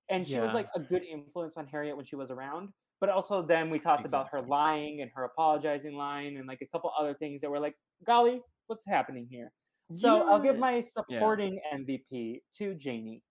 And 0.10 0.28
she 0.28 0.40
was 0.40 0.54
like 0.54 0.70
a 0.76 0.80
good 0.82 1.04
influence 1.04 1.58
on 1.58 1.68
Harriet 1.68 1.96
when 1.98 2.06
she 2.06 2.16
was 2.18 2.32
around. 2.32 2.74
But 3.02 3.10
also, 3.10 3.42
then 3.42 3.70
we 3.70 3.80
talked 3.80 4.06
about 4.06 4.30
her 4.30 4.42
lying 4.42 5.02
and 5.02 5.12
her 5.16 5.26
apologizing 5.26 5.96
line, 5.96 6.38
and 6.38 6.48
like 6.48 6.62
a 6.62 6.68
couple 6.68 6.92
other 6.98 7.16
things 7.16 7.42
that 7.42 7.50
were 7.50 7.60
like, 7.60 7.76
"Golly, 8.06 8.42
what's 8.68 8.86
happening 8.86 9.28
here?" 9.30 9.52
So 9.92 10.20
know 10.20 10.30
I'll 10.30 10.40
give 10.40 10.58
my 10.58 10.80
supporting 10.80 11.60
MVP 11.74 12.44
to 12.58 12.76
Janie 12.76 13.24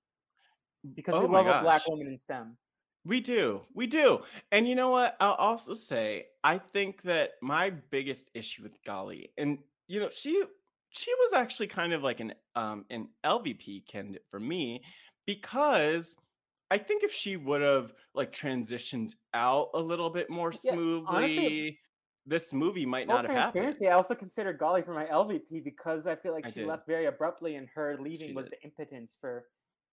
because 0.94 1.14
Oh 1.14 1.20
we 1.20 1.28
love 1.28 1.46
a 1.46 1.62
black 1.62 1.86
woman 1.86 2.08
in 2.08 2.16
STEM. 2.18 2.56
We 3.04 3.20
do. 3.20 3.62
We 3.74 3.86
do. 3.86 4.20
And 4.52 4.68
you 4.68 4.74
know 4.74 4.90
what? 4.90 5.16
I'll 5.20 5.34
also 5.34 5.74
say 5.74 6.26
I 6.44 6.58
think 6.58 7.02
that 7.02 7.32
my 7.40 7.70
biggest 7.70 8.30
issue 8.34 8.62
with 8.62 8.82
Golly, 8.84 9.32
and 9.38 9.58
you 9.88 10.00
know, 10.00 10.10
she 10.10 10.44
she 10.90 11.14
was 11.14 11.32
actually 11.32 11.68
kind 11.68 11.92
of 11.92 12.02
like 12.02 12.20
an 12.20 12.34
um 12.56 12.84
an 12.90 13.08
LVP 13.24 13.86
candidate 13.86 14.24
for 14.30 14.40
me 14.40 14.82
because 15.26 16.16
I 16.70 16.78
think 16.78 17.02
if 17.02 17.12
she 17.12 17.36
would 17.36 17.62
have 17.62 17.92
like 18.14 18.32
transitioned 18.32 19.14
out 19.34 19.70
a 19.74 19.80
little 19.80 20.10
bit 20.10 20.30
more 20.30 20.52
Yeah, 20.62 20.72
smoothly, 20.72 21.06
honestly, 21.06 21.80
this 22.26 22.52
movie 22.52 22.86
might 22.86 23.08
not 23.08 23.24
have 23.24 23.32
happened. 23.32 23.74
I 23.88 23.92
also 23.92 24.14
consider 24.14 24.52
Golly 24.52 24.82
for 24.82 24.94
my 24.94 25.06
LVP 25.08 25.60
because 25.60 26.06
I 26.06 26.16
feel 26.16 26.32
like 26.32 26.44
I 26.44 26.50
she 26.50 26.54
did. 26.54 26.66
left 26.66 26.86
very 26.86 27.06
abruptly, 27.06 27.56
and 27.56 27.68
her 27.74 27.96
leaving 28.00 28.28
She 28.28 28.32
was 28.34 28.44
did. 28.44 28.52
the 28.52 28.62
impotence 28.62 29.16
for 29.20 29.46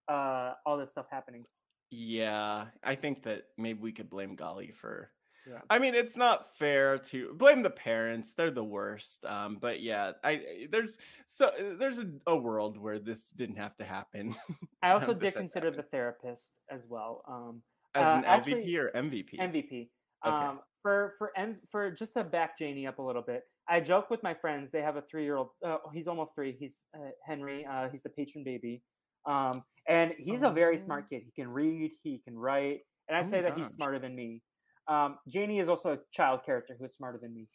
uh, 0.08 0.54
all 0.66 0.78
this 0.78 0.91
stuff 0.91 1.08
happening. 1.12 1.45
Yeah, 1.90 2.68
I 2.84 2.95
think 2.95 3.24
that 3.24 3.45
maybe 3.58 3.80
we 3.80 3.91
could 3.94 4.10
blame 4.10 4.36
Golly 4.36 4.72
for. 4.72 5.12
Yeah. 5.49 5.60
I 5.69 5.80
mean, 5.80 5.95
it's 5.95 6.18
not 6.18 6.57
fair 6.57 6.98
to 6.98 7.34
blame 7.36 7.61
the 7.64 7.69
parents; 7.69 8.34
they're 8.34 8.52
the 8.52 8.64
worst. 8.64 9.26
Um, 9.26 9.57
but 9.61 9.82
yeah, 9.82 10.11
I 10.24 10.32
I- 10.32 10.68
there's 10.72 10.98
so 11.26 11.52
there's 11.80 11.99
a, 11.99 12.07
a 12.28 12.36
world 12.36 12.78
where 12.78 12.99
this 12.99 13.32
didn't 13.32 13.56
have 13.57 13.76
to 13.78 13.84
happen 13.86 14.36
I 14.84 14.91
also 14.91 15.07
None 15.07 15.15
of 15.15 15.19
this 15.22 15.34
did 15.34 15.40
consider 15.40 15.72
the 15.72 15.84
therapist 15.84 16.52
as 16.69 16.86
well. 16.88 17.24
Um, 17.28 17.61
as 17.95 18.07
Uh, 18.07 18.11
an 18.18 18.24
LVP 18.24 18.28
actually, 18.30 18.76
or 18.78 18.91
MVP. 18.91 19.40
MVP. 19.40 19.90
Okay. 20.26 20.36
Um, 20.36 20.60
for 20.82 21.14
for 21.18 21.32
M- 21.38 21.60
for 21.72 21.91
just 21.91 22.14
to 22.14 22.24
back 22.24 22.57
Janie 22.57 22.86
up 22.88 22.99
a 22.99 23.02
little 23.02 23.22
bit, 23.22 23.44
I 23.69 23.80
joke 23.80 24.10
with 24.10 24.22
my 24.24 24.34
friends. 24.34 24.69
They 24.72 24.82
have 24.82 24.95
a 24.98 25.02
three 25.02 25.24
year 25.24 25.38
old. 25.38 25.49
Uh, 25.65 25.78
he's 25.94 26.07
almost 26.07 26.36
three. 26.36 26.56
He's 26.60 26.84
uh, 26.95 27.10
Henry. 27.26 27.65
Uh, 27.65 27.88
he's 27.90 28.03
the 28.03 28.10
patron 28.10 28.44
baby, 28.44 28.82
um, 29.26 29.64
and 29.88 30.11
he's 30.18 30.41
a 30.44 30.49
very 30.49 30.76
Oh. 30.76 30.84
smart 30.86 31.10
kid. 31.10 31.22
He 31.26 31.32
can 31.32 31.49
read. 31.49 31.91
He 32.03 32.19
can 32.26 32.38
write, 32.38 32.82
and 33.07 33.18
I 33.18 33.22
Oh 33.22 33.28
say 33.28 33.41
that 33.41 33.57
he's 33.57 33.68
smarter 33.69 33.99
than 33.99 34.15
me. 34.15 34.41
Um, 34.88 35.18
Janie 35.28 35.60
is 35.60 35.70
also 35.70 35.94
a 35.94 36.00
child 36.12 36.42
character 36.46 36.76
who 36.78 36.86
is 36.86 36.94
smarter 36.94 37.18
than 37.22 37.34
me. 37.34 37.48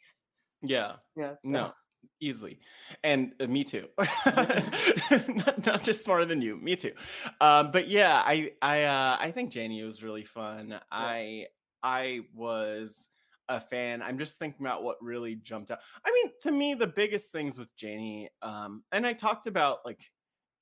Yeah, 0.63 0.93
Yes. 1.17 1.37
no, 1.43 1.73
easily. 2.21 2.59
And 3.03 3.33
uh, 3.41 3.47
me 3.47 3.65
too. 3.65 3.89
Not, 4.27 5.67
not, 5.67 5.83
just 5.83 6.05
smarter 6.05 6.25
than 6.25 6.41
you 6.41 6.57
me 6.57 6.77
too. 6.77 6.93
Um, 7.41 7.71
but 7.71 7.89
yeah 7.89 8.23
i 8.25 8.53
i 8.63 8.83
uh, 8.85 9.17
i 9.21 9.31
think 9.31 9.51
janie 9.51 9.83
was 9.83 10.03
really 10.03 10.25
fun. 10.25 10.69
Yeah. 10.71 10.79
i 10.91 11.47
i 11.83 12.21
was 12.35 13.11
a 13.49 13.61
fan. 13.61 14.03
I'm 14.03 14.19
just 14.19 14.39
thinking 14.39 14.65
about 14.65 14.83
what 14.85 15.03
really 15.03 15.35
jumped 15.35 15.71
out. 15.71 15.81
I 16.07 16.13
mean 16.13 16.33
to 16.43 16.53
me 16.53 16.75
the 16.75 16.87
biggest 16.87 17.33
things 17.33 17.59
with 17.59 17.75
janie 17.77 18.31
um, 18.41 18.83
and 18.93 19.07
i 19.07 19.13
talked 19.13 19.47
about 19.47 19.79
like 19.85 20.01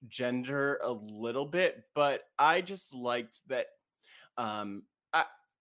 gender 0.09 0.81
a 0.83 0.91
little 0.91 1.45
bit 1.45 1.83
but 1.95 2.23
i 2.39 2.63
just 2.63 2.95
liked 2.95 3.41
that 3.49 3.67
um 4.39 4.83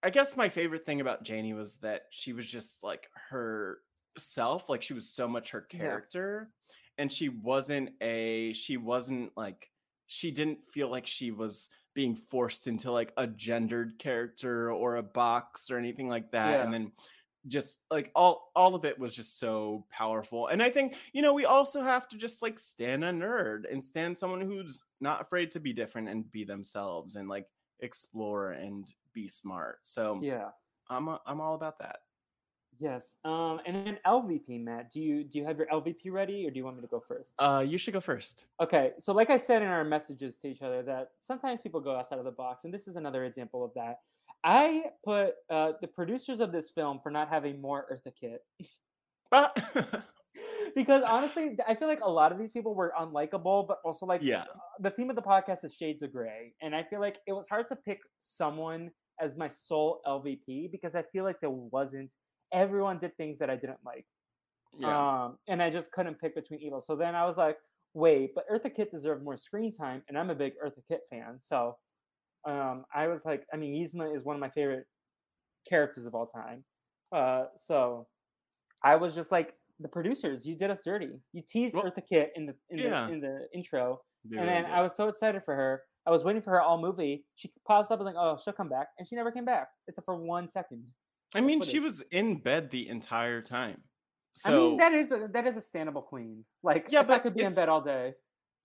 i 0.03 0.09
guess 0.09 0.38
my 0.38 0.49
favorite 0.49 0.85
thing 0.85 1.01
about 1.01 1.23
janie 1.23 1.53
was 1.53 1.76
that 1.77 2.03
she 2.09 2.34
was 2.34 2.47
just 2.47 2.84
like 2.84 3.09
her 3.30 3.80
self 4.17 4.69
like 4.69 4.84
she 4.84 4.93
was 4.93 5.09
so 5.09 5.27
much 5.27 5.51
her 5.51 5.61
character 5.61 6.49
yeah. 6.49 6.76
and 7.03 7.11
she 7.11 7.30
wasn't 7.30 7.89
a 8.01 8.53
she 8.53 8.77
wasn't 8.77 9.31
like 9.38 9.69
she 10.07 10.31
didn't 10.31 10.59
feel 10.71 10.89
like 10.89 11.05
she 11.05 11.31
was 11.31 11.69
being 11.93 12.15
forced 12.15 12.67
into 12.67 12.91
like 12.91 13.11
a 13.17 13.27
gendered 13.27 13.97
character 13.99 14.71
or 14.71 14.95
a 14.95 15.03
box 15.03 15.69
or 15.71 15.77
anything 15.77 16.07
like 16.07 16.31
that 16.31 16.51
yeah. 16.51 16.63
and 16.63 16.73
then 16.73 16.91
just 17.47 17.81
like 17.89 18.11
all 18.15 18.51
all 18.55 18.76
of 18.76 18.85
it 18.85 18.99
was 18.99 19.15
just 19.15 19.39
so 19.39 19.85
powerful 19.89 20.47
and 20.47 20.61
i 20.61 20.69
think 20.69 20.95
you 21.13 21.21
know 21.21 21.34
we 21.34 21.45
also 21.45 21.81
have 21.81 22.07
to 22.07 22.17
just 22.17 22.41
like 22.41 22.59
stand 22.59 23.03
a 23.03 23.11
nerd 23.11 23.61
and 23.71 23.84
stand 23.84 24.17
someone 24.17 24.41
who's 24.41 24.84
not 24.99 25.21
afraid 25.21 25.49
to 25.49 25.59
be 25.59 25.71
different 25.71 26.09
and 26.09 26.30
be 26.31 26.43
themselves 26.43 27.15
and 27.15 27.30
like 27.30 27.47
explore 27.80 28.51
and 28.51 28.93
be 29.14 29.27
smart 29.27 29.80
so 29.84 30.19
yeah 30.22 30.49
i'm 30.90 31.07
a, 31.07 31.19
i'm 31.26 31.41
all 31.41 31.56
about 31.56 31.80
that 31.80 31.99
Yes. 32.80 33.18
Um, 33.26 33.60
and 33.65 33.86
then 33.86 33.99
LVP, 34.06 34.64
Matt, 34.64 34.90
do 34.90 35.02
you 35.02 35.26
do 35.26 35.38
you 35.38 35.45
have 35.45 35.57
your 35.57 35.68
LVP 35.68 36.11
ready, 36.11 36.48
or 36.48 36.52
do 36.52 36.57
you 36.57 36.64
want 36.64 36.77
me 36.77 36.81
to 36.81 36.88
go 36.88 37.03
first? 37.06 37.34
Uh, 37.38 37.64
you 37.65 37.77
should 37.77 37.94
go 37.94 37.99
first. 37.99 38.45
Okay. 38.61 38.91
So, 38.99 39.14
like 39.14 39.30
I 39.30 39.38
said 39.38 39.61
in 39.61 39.68
our 39.68 39.84
messages 39.84 40.38
to 40.38 40.48
each 40.48 40.61
other, 40.61 40.81
that 40.84 41.11
sometimes 41.19 41.60
people 41.60 41.81
go 41.81 41.95
outside 41.95 42.19
of 42.19 42.26
the 42.26 42.31
box, 42.31 42.64
and 42.64 42.73
this 42.73 42.88
is 42.88 42.95
another 42.95 43.26
example 43.26 43.65
of 43.65 43.73
that. 43.76 43.99
I 44.45 44.84
put 45.03 45.34
uh, 45.49 45.73
the 45.81 45.88
producers 45.88 46.40
of 46.40 46.53
this 46.53 46.69
film 46.69 47.02
for 47.03 47.11
not 47.11 47.27
having 47.27 47.60
more 47.60 47.86
Eartha 47.91 48.14
Kitt. 48.15 48.45
because 50.75 51.03
honestly, 51.05 51.57
I 51.67 51.75
feel 51.75 51.87
like 51.87 52.01
a 52.01 52.09
lot 52.09 52.31
of 52.31 52.39
these 52.39 52.51
people 52.51 52.75
were 52.75 52.93
unlikable, 52.99 53.67
but 53.67 53.79
also 53.83 54.05
like 54.05 54.21
yeah. 54.21 54.45
the 54.79 54.91
theme 54.91 55.09
of 55.09 55.15
the 55.15 55.21
podcast 55.21 55.63
is 55.63 55.75
shades 55.75 56.01
of 56.01 56.11
gray, 56.11 56.53
and 56.61 56.75
I 56.75 56.83
feel 56.83 56.99
like 56.99 57.17
it 57.27 57.33
was 57.33 57.47
hard 57.47 57.67
to 57.69 57.75
pick 57.75 57.99
someone 58.19 58.91
as 59.21 59.35
my 59.35 59.47
sole 59.47 60.01
LVP 60.07 60.71
because 60.71 60.95
I 60.95 61.03
feel 61.11 61.23
like 61.23 61.39
there 61.41 61.49
wasn't 61.49 62.13
everyone 62.51 62.99
did 62.99 63.15
things 63.17 63.37
that 63.39 63.49
I 63.49 63.55
didn't 63.55 63.79
like. 63.85 64.05
Yeah. 64.77 65.25
Um, 65.25 65.37
and 65.47 65.61
I 65.61 65.69
just 65.69 65.91
couldn't 65.91 66.19
pick 66.19 66.35
between 66.35 66.61
evil. 66.61 66.81
So 66.81 66.95
then 66.95 67.15
I 67.15 67.25
was 67.25 67.37
like, 67.37 67.57
wait, 67.93 68.31
but 68.35 68.45
Eartha 68.49 68.73
Kitt 68.73 68.91
deserved 68.91 69.23
more 69.23 69.37
screen 69.37 69.73
time, 69.73 70.03
and 70.07 70.17
I'm 70.17 70.29
a 70.29 70.35
big 70.35 70.53
Eartha 70.63 70.81
Kitt 70.87 71.01
fan. 71.09 71.39
So 71.41 71.75
um, 72.47 72.85
I 72.93 73.07
was 73.07 73.25
like, 73.25 73.45
I 73.53 73.57
mean, 73.57 73.83
Yzma 73.83 74.15
is 74.15 74.23
one 74.23 74.35
of 74.35 74.39
my 74.39 74.49
favorite 74.49 74.85
characters 75.67 76.05
of 76.05 76.15
all 76.15 76.27
time. 76.27 76.63
Uh, 77.11 77.45
so 77.57 78.07
I 78.83 78.95
was 78.95 79.15
just 79.15 79.31
like, 79.31 79.53
the 79.80 79.88
producers, 79.88 80.45
you 80.45 80.56
did 80.56 80.69
us 80.69 80.81
dirty. 80.84 81.10
You 81.34 81.41
teased 81.41 81.76
well, 81.76 81.84
Eartha 81.84 82.06
Kitt 82.07 82.31
in 82.35 82.45
the 82.45 82.56
in, 82.69 82.80
yeah. 82.80 83.07
the 83.07 83.14
in 83.14 83.19
the 83.22 83.47
intro, 83.53 84.01
and 84.31 84.47
then 84.47 84.65
I 84.65 84.81
was 84.81 84.95
so 84.95 85.07
excited 85.07 85.43
for 85.43 85.56
her. 85.56 85.84
I 86.06 86.11
was 86.11 86.23
waiting 86.23 86.41
for 86.41 86.51
her 86.51 86.61
all 86.61 86.81
movie. 86.81 87.26
She 87.35 87.51
pops 87.68 87.91
up 87.91 87.99
and 87.99 88.06
like, 88.06 88.15
oh, 88.18 88.38
she'll 88.43 88.53
come 88.53 88.69
back, 88.69 88.88
and 88.97 89.07
she 89.07 89.15
never 89.15 89.31
came 89.31 89.45
back, 89.45 89.68
except 89.88 90.06
for 90.06 90.15
one 90.15 90.49
second. 90.49 90.84
I 91.34 91.41
mean, 91.41 91.61
she 91.61 91.80
was 91.80 92.01
in 92.11 92.38
bed 92.38 92.72
the 92.72 92.89
entire 92.89 93.41
time. 93.41 93.81
So, 94.34 94.51
I 94.51 94.56
mean, 94.56 94.77
that 94.77 94.93
is 94.93 95.11
a, 95.11 95.30
that 95.34 95.47
is 95.47 95.57
a 95.57 95.60
standable 95.60 96.03
queen. 96.03 96.43
Like, 96.64 96.88
yeah, 96.89 97.03
but 97.03 97.14
I 97.14 97.19
could 97.19 97.35
be 97.35 97.43
in 97.43 97.53
bed 97.53 97.69
all 97.69 97.81
day. 97.81 98.14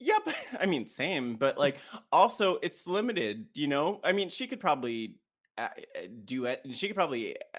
Yeah, 0.00 0.18
but 0.24 0.34
I 0.58 0.66
mean, 0.66 0.86
same. 0.86 1.36
But 1.36 1.58
like, 1.64 1.78
also, 2.12 2.58
it's 2.62 2.86
limited. 2.86 3.46
You 3.54 3.68
know, 3.68 4.00
I 4.02 4.12
mean, 4.12 4.30
she 4.30 4.46
could 4.46 4.60
probably 4.60 5.16
do 6.24 6.46
it. 6.46 6.62
She 6.72 6.86
could 6.86 6.96
probably 6.96 7.36
uh, 7.36 7.58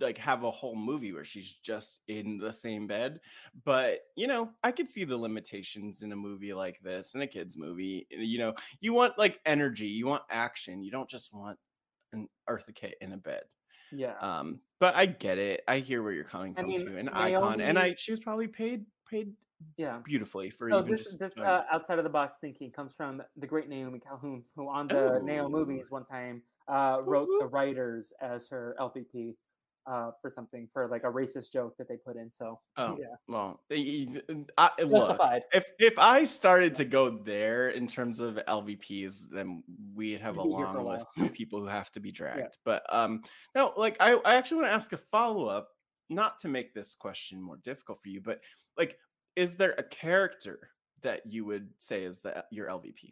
like 0.00 0.18
have 0.18 0.44
a 0.44 0.50
whole 0.50 0.76
movie 0.76 1.12
where 1.12 1.24
she's 1.24 1.52
just 1.52 2.00
in 2.08 2.38
the 2.38 2.52
same 2.52 2.86
bed. 2.86 3.20
But 3.64 4.00
you 4.16 4.26
know, 4.26 4.50
I 4.62 4.72
could 4.72 4.88
see 4.88 5.04
the 5.04 5.16
limitations 5.16 6.02
in 6.02 6.12
a 6.12 6.16
movie 6.16 6.54
like 6.54 6.80
this, 6.82 7.14
in 7.14 7.22
a 7.22 7.26
kids' 7.26 7.56
movie. 7.56 8.06
You 8.10 8.38
know, 8.38 8.54
you 8.80 8.92
want 8.92 9.18
like 9.18 9.40
energy, 9.46 9.86
you 9.86 10.06
want 10.06 10.22
action. 10.30 10.82
You 10.82 10.90
don't 10.90 11.08
just 11.08 11.34
want 11.34 11.58
an 12.12 12.28
Eartha 12.48 12.74
Kitt 12.74 12.94
in 13.00 13.12
a 13.12 13.16
bed. 13.16 13.42
Yeah. 13.90 14.14
Um, 14.20 14.60
but 14.80 14.94
I 14.94 15.06
get 15.06 15.38
it. 15.38 15.62
I 15.68 15.78
hear 15.78 16.02
where 16.02 16.12
you're 16.12 16.24
coming 16.24 16.54
from 16.54 16.64
I 16.64 16.68
mean, 16.68 16.78
too. 16.78 16.96
An 16.96 17.06
Naomi, 17.06 17.36
icon, 17.36 17.60
and 17.60 17.78
I 17.78 17.94
she 17.98 18.12
was 18.12 18.20
probably 18.20 18.48
paid 18.48 18.84
paid 19.10 19.32
yeah 19.76 20.00
beautifully 20.04 20.50
for 20.50 20.68
so 20.70 20.80
even 20.80 20.90
this 20.90 21.04
just, 21.04 21.18
this 21.20 21.38
uh, 21.38 21.62
outside 21.70 21.98
of 21.98 22.04
the 22.04 22.10
box 22.10 22.34
thinking 22.40 22.70
comes 22.72 22.92
from 22.94 23.22
the 23.36 23.46
great 23.46 23.68
Naomi 23.68 24.00
Calhoun, 24.00 24.42
who 24.56 24.68
on 24.68 24.88
the 24.88 25.16
Ooh. 25.16 25.22
Nao 25.22 25.48
movies 25.48 25.90
one 25.90 26.04
time 26.04 26.42
uh, 26.68 26.98
wrote 27.04 27.28
the 27.40 27.46
writers 27.46 28.12
as 28.20 28.48
her 28.48 28.76
LVP 28.78 29.34
uh, 29.90 30.10
for 30.20 30.30
something 30.30 30.68
for 30.72 30.86
like 30.88 31.04
a 31.04 31.10
racist 31.10 31.52
joke 31.52 31.76
that 31.76 31.88
they 31.88 31.96
put 31.96 32.16
in. 32.16 32.30
So 32.30 32.60
oh 32.76 32.96
yeah, 32.98 33.06
well, 33.28 33.60
I, 33.70 34.70
look, 34.82 35.20
if 35.52 35.64
if 35.78 35.98
I 35.98 36.24
started 36.24 36.74
to 36.76 36.84
go 36.84 37.10
there 37.10 37.70
in 37.70 37.86
terms 37.86 38.20
of 38.20 38.38
LVPs, 38.48 39.28
then 39.30 39.62
we'd 39.94 40.20
have 40.20 40.36
a 40.36 40.42
long 40.42 40.76
a 40.76 40.88
list 40.88 41.08
of 41.18 41.32
people 41.32 41.60
who 41.60 41.66
have 41.66 41.90
to 41.92 42.00
be 42.00 42.12
dragged. 42.12 42.38
Yeah. 42.40 42.46
But 42.64 42.94
um, 42.94 43.22
no, 43.54 43.72
like 43.76 43.96
I 44.00 44.14
I 44.24 44.36
actually 44.36 44.58
want 44.58 44.68
to 44.68 44.74
ask 44.74 44.92
a 44.92 44.98
follow 44.98 45.46
up, 45.46 45.68
not 46.08 46.38
to 46.40 46.48
make 46.48 46.74
this 46.74 46.94
question 46.94 47.40
more 47.40 47.58
difficult 47.64 48.00
for 48.02 48.08
you, 48.08 48.20
but 48.20 48.40
like, 48.78 48.98
is 49.36 49.56
there 49.56 49.74
a 49.78 49.82
character 49.82 50.70
that 51.02 51.22
you 51.26 51.44
would 51.44 51.68
say 51.78 52.04
is 52.04 52.18
the 52.18 52.44
your 52.50 52.68
LVP? 52.68 53.10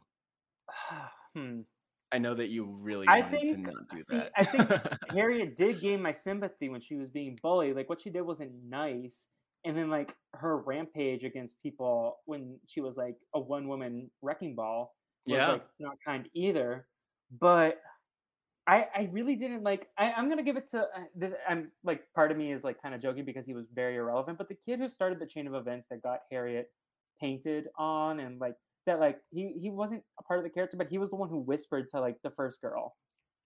hmm. 1.35 1.61
I 2.13 2.19
know 2.19 2.35
that 2.35 2.49
you 2.49 2.65
really 2.65 3.07
I 3.09 3.21
wanted 3.21 3.31
think, 3.31 3.67
to 3.67 3.73
not 3.73 3.89
do 3.89 3.99
see, 3.99 4.17
that. 4.17 4.33
I 4.37 4.45
think 4.45 4.71
Harriet 5.11 5.57
did 5.57 5.81
gain 5.81 6.03
my 6.03 6.13
sympathy 6.13 6.69
when 6.69 6.81
she 6.81 6.97
was 6.97 7.09
being 7.09 7.39
bullied. 7.43 7.77
Like 7.77 7.89
what 7.89 8.01
she 8.01 8.11
did 8.11 8.23
wasn't 8.23 8.53
nice. 8.69 9.27
And 9.65 9.77
then 9.77 9.91
like 9.91 10.15
her 10.35 10.59
rampage 10.59 11.23
against 11.23 11.63
people 11.63 12.19
when 12.25 12.59
she 12.67 12.81
was 12.81 12.97
like 12.97 13.17
a 13.35 13.41
one 13.41 13.69
woman 13.69 14.11
wrecking 14.23 14.55
ball 14.55 14.95
was 15.27 15.37
yeah. 15.37 15.53
like 15.53 15.67
not 15.79 15.97
kind 16.05 16.29
either. 16.35 16.87
But 17.41 17.79
I, 18.67 18.87
I 18.95 19.09
really 19.13 19.37
didn't 19.37 19.63
like 19.63 19.89
I, 19.99 20.13
I'm 20.13 20.29
gonna 20.29 20.43
give 20.43 20.57
it 20.57 20.69
to 20.71 20.81
uh, 20.81 21.01
this 21.15 21.33
I'm 21.49 21.71
like 21.85 22.05
part 22.15 22.31
of 22.31 22.37
me 22.37 22.53
is 22.53 22.65
like 22.65 22.81
kind 22.81 22.95
of 22.95 23.03
joking 23.03 23.25
because 23.25 23.47
he 23.47 23.55
was 23.55 23.67
very 23.75 23.97
irrelevant, 23.97 24.39
but 24.39 24.49
the 24.49 24.55
kid 24.55 24.79
who 24.79 24.89
started 24.89 25.19
the 25.19 25.27
chain 25.27 25.47
of 25.47 25.55
events 25.55 25.87
that 25.91 26.03
got 26.03 26.21
Harriet 26.31 26.71
painted 27.21 27.69
on 27.77 28.21
and 28.21 28.41
like 28.41 28.55
that 28.87 29.01
like 29.01 29.19
he 29.31 29.55
he 29.61 29.71
wasn't 29.71 30.03
a 30.19 30.23
part 30.23 30.39
of 30.39 30.45
the 30.45 30.51
character, 30.51 30.77
but 30.77 30.89
he 30.89 30.99
was 30.99 31.11
the 31.11 31.17
one 31.17 31.29
who 31.29 31.39
whispered 31.39 31.89
to 31.89 32.01
like 32.01 32.17
the 32.23 32.31
first 32.31 32.61
girl. 32.61 32.95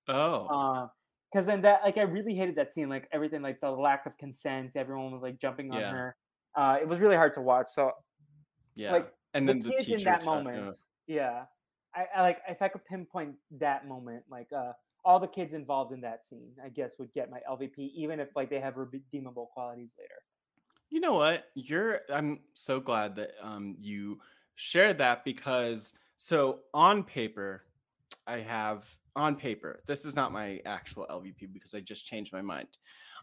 Oh. 0.09 0.47
Uh, 0.47 0.89
because 1.33 1.47
then 1.47 1.63
that 1.63 1.81
like 1.83 1.99
I 1.99 2.03
really 2.03 2.35
hated 2.35 2.55
that 2.57 2.73
scene, 2.73 2.89
like 2.89 3.09
everything, 3.13 3.43
like 3.43 3.61
the 3.61 3.71
lack 3.71 4.07
of 4.07 4.17
consent, 4.19 4.73
everyone 4.77 5.11
was 5.11 5.21
like 5.21 5.41
jumping 5.41 5.73
on 5.73 5.81
yeah. 5.81 5.91
her. 5.91 6.17
Uh, 6.57 6.77
it 6.81 6.87
was 6.87 7.01
really 7.01 7.17
hard 7.17 7.35
to 7.35 7.41
watch. 7.41 7.67
So 7.75 7.91
yeah, 8.77 8.93
like 8.93 9.13
and 9.35 9.49
then 9.49 9.59
the, 9.59 9.71
kids 9.71 9.87
the 9.87 9.95
in 9.95 10.05
that 10.05 10.25
moment, 10.25 10.69
uh, 10.69 10.73
yeah, 11.09 11.45
I, 11.93 12.07
I, 12.17 12.23
like 12.23 12.39
if 12.49 12.63
I 12.63 12.69
could 12.69 12.85
pinpoint 12.85 13.35
that 13.59 13.89
moment, 13.89 14.23
like 14.31 14.47
uh, 14.57 14.73
all 15.05 15.19
the 15.19 15.27
kids 15.27 15.55
involved 15.55 15.93
in 15.93 16.01
that 16.03 16.21
scene, 16.29 16.53
I 16.65 16.69
guess 16.69 16.93
would 17.01 17.13
get 17.15 17.31
my 17.33 17.41
LVP, 17.51 17.91
even 17.97 18.21
if 18.21 18.29
like 18.37 18.49
they 18.49 18.61
have 18.61 18.77
redeemable 18.77 19.51
qualities 19.53 19.91
later. 19.99 20.15
You 20.91 21.01
know 21.01 21.15
what? 21.15 21.47
You're. 21.57 22.03
I'm 22.13 22.41
so 22.53 22.79
glad 22.79 23.17
that 23.17 23.33
um 23.43 23.77
you 23.81 24.21
share 24.55 24.95
that 24.95 25.25
because 25.25 25.95
so 26.17 26.61
on 26.73 27.03
paper, 27.03 27.65
I 28.27 28.39
have 28.39 28.87
on 29.17 29.37
paper, 29.37 29.83
this 29.87 30.05
is 30.05 30.17
not 30.17 30.33
my 30.33 30.61
actual 30.65 31.07
LVP 31.11 31.53
because 31.53 31.75
I 31.75 31.81
just 31.81 32.07
changed 32.07 32.33
my 32.33 32.43
mind. 32.43 32.69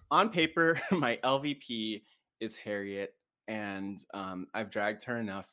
On 0.10 0.30
paper, 0.30 0.80
my 0.92 1.18
LVP 1.24 2.02
is 2.40 2.56
Harriet, 2.56 3.14
and 3.48 4.04
um, 4.14 4.48
I've 4.54 4.70
dragged 4.70 5.04
her 5.04 5.18
enough. 5.18 5.50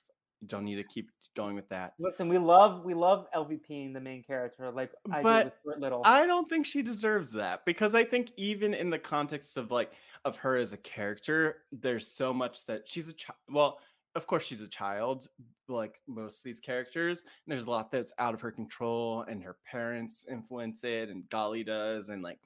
Don't 0.46 0.64
need 0.64 0.76
to 0.76 0.84
keep 0.84 1.10
going 1.36 1.56
with 1.56 1.68
that. 1.68 1.94
Listen, 1.98 2.28
we 2.28 2.38
love 2.38 2.84
we 2.84 2.94
love 2.94 3.26
LVPing 3.34 3.92
the 3.92 4.00
main 4.00 4.22
character, 4.22 4.70
like 4.70 4.92
I 5.10 5.22
but 5.22 5.56
Little. 5.78 6.02
I 6.05 6.26
don't 6.26 6.48
think 6.48 6.64
she 6.64 6.82
deserves 6.82 7.32
that 7.32 7.64
because 7.64 7.94
I 7.94 8.05
think 8.05 8.30
even 8.36 8.72
in 8.72 8.90
the 8.90 8.98
context 8.98 9.56
of 9.56 9.70
like 9.70 9.92
of 10.24 10.36
her 10.36 10.56
as 10.56 10.72
a 10.72 10.76
character, 10.76 11.62
there's 11.72 12.06
so 12.06 12.32
much 12.32 12.66
that 12.66 12.88
she's 12.88 13.09
a 13.09 13.12
child. 13.12 13.36
Well, 13.50 13.78
of 14.19 14.27
course 14.27 14.45
she's 14.45 14.61
a 14.61 14.69
child 14.69 15.28
like 15.69 16.01
most 16.09 16.39
of 16.39 16.43
these 16.43 16.59
characters 16.59 17.23
and 17.23 17.53
there's 17.53 17.66
a 17.66 17.70
lot 17.70 17.93
that's 17.93 18.12
out 18.19 18.35
of 18.35 18.40
her 18.40 18.51
control 18.51 19.24
and 19.28 19.45
her 19.45 19.57
parents 19.70 20.27
influence 20.28 20.82
it 20.82 21.09
and 21.09 21.28
golly 21.31 21.62
does 21.62 22.09
and 22.09 22.20
like 22.20 22.40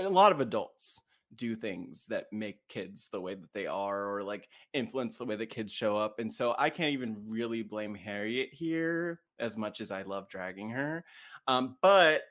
a 0.00 0.08
lot 0.08 0.32
of 0.32 0.40
adults 0.40 1.00
do 1.36 1.54
things 1.54 2.04
that 2.06 2.26
make 2.32 2.56
kids 2.68 3.08
the 3.12 3.20
way 3.20 3.34
that 3.34 3.52
they 3.54 3.66
are 3.66 4.12
or 4.12 4.24
like 4.24 4.48
influence 4.72 5.16
the 5.16 5.24
way 5.24 5.36
that 5.36 5.50
kids 5.50 5.72
show 5.72 5.96
up 5.96 6.18
and 6.18 6.32
so 6.32 6.52
i 6.58 6.68
can't 6.68 6.92
even 6.92 7.16
really 7.28 7.62
blame 7.62 7.94
harriet 7.94 8.48
here 8.52 9.20
as 9.38 9.56
much 9.56 9.80
as 9.80 9.92
i 9.92 10.02
love 10.02 10.28
dragging 10.28 10.68
her 10.68 11.04
um, 11.46 11.76
but 11.80 12.22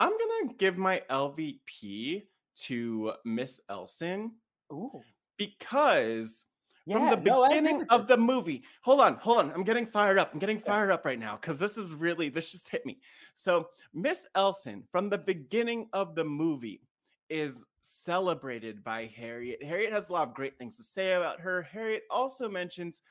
i'm 0.00 0.10
gonna 0.10 0.54
give 0.58 0.76
my 0.76 1.00
lvp 1.08 2.24
to 2.56 3.12
miss 3.24 3.60
elson 3.68 4.32
Ooh. 4.72 5.02
because 5.36 6.46
from 6.90 7.10
the 7.10 7.16
no, 7.16 7.48
beginning 7.48 7.78
with 7.78 7.90
of 7.90 8.06
the 8.06 8.16
movie. 8.16 8.62
Hold 8.82 9.00
on, 9.00 9.16
hold 9.16 9.38
on. 9.38 9.52
I'm 9.52 9.64
getting 9.64 9.86
fired 9.86 10.18
up. 10.18 10.32
I'm 10.32 10.38
getting 10.38 10.60
fired 10.60 10.90
up 10.90 11.04
right 11.04 11.18
now 11.18 11.36
because 11.40 11.58
this 11.58 11.76
is 11.76 11.92
really 11.92 12.28
this 12.28 12.52
just 12.52 12.68
hit 12.68 12.86
me. 12.86 12.98
So 13.34 13.68
Miss 13.92 14.26
Elson 14.34 14.84
from 14.92 15.08
the 15.08 15.18
beginning 15.18 15.88
of 15.92 16.14
the 16.14 16.24
movie 16.24 16.80
is 17.28 17.64
celebrated 17.80 18.84
by 18.84 19.10
Harriet. 19.16 19.62
Harriet 19.62 19.92
has 19.92 20.08
a 20.08 20.12
lot 20.12 20.28
of 20.28 20.34
great 20.34 20.56
things 20.58 20.76
to 20.76 20.82
say 20.82 21.14
about 21.14 21.40
her. 21.40 21.62
Harriet 21.62 22.04
also 22.10 22.48
mentions 22.48 23.02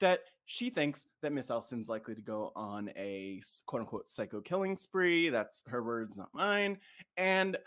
that 0.00 0.20
she 0.46 0.70
thinks 0.70 1.06
that 1.20 1.32
Miss 1.32 1.50
Elson's 1.50 1.88
likely 1.88 2.14
to 2.14 2.22
go 2.22 2.52
on 2.56 2.90
a 2.96 3.40
quote 3.66 3.80
unquote 3.80 4.08
psycho 4.08 4.40
killing 4.40 4.76
spree. 4.76 5.28
That's 5.28 5.62
her 5.66 5.82
words, 5.82 6.16
not 6.16 6.30
mine. 6.32 6.78
And 7.16 7.58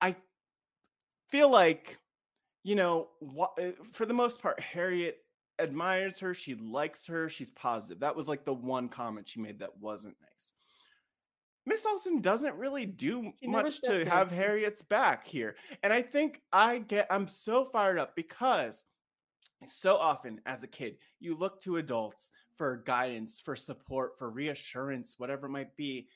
I 0.00 0.16
feel 1.28 1.50
like, 1.50 1.98
you 2.62 2.74
know, 2.74 3.08
uh, 3.40 3.70
for 3.92 4.06
the 4.06 4.14
most 4.14 4.40
part, 4.40 4.60
Harriet 4.60 5.18
admires 5.58 6.18
her. 6.20 6.34
She 6.34 6.54
likes 6.54 7.06
her. 7.06 7.28
She's 7.28 7.50
positive. 7.50 8.00
That 8.00 8.16
was 8.16 8.28
like 8.28 8.44
the 8.44 8.54
one 8.54 8.88
comment 8.88 9.28
she 9.28 9.40
made 9.40 9.58
that 9.60 9.76
wasn't 9.78 10.16
nice. 10.20 10.52
Miss 11.64 11.86
Elson 11.86 12.20
doesn't 12.20 12.56
really 12.56 12.86
do 12.86 13.32
She 13.40 13.46
much 13.46 13.80
to 13.82 14.04
have 14.04 14.30
Harriet's 14.30 14.82
back 14.82 15.26
here. 15.26 15.54
And 15.82 15.92
I 15.92 16.02
think 16.02 16.42
I 16.52 16.78
get, 16.78 17.06
I'm 17.08 17.28
so 17.28 17.66
fired 17.66 17.98
up 17.98 18.16
because 18.16 18.84
so 19.66 19.96
often 19.96 20.40
as 20.44 20.64
a 20.64 20.66
kid, 20.68 20.96
you 21.20 21.36
look 21.36 21.60
to 21.60 21.76
adults 21.76 22.32
for 22.56 22.82
guidance, 22.84 23.40
for 23.40 23.54
support, 23.54 24.18
for 24.18 24.30
reassurance, 24.30 25.14
whatever 25.18 25.46
it 25.46 25.50
might 25.50 25.76
be. 25.76 26.08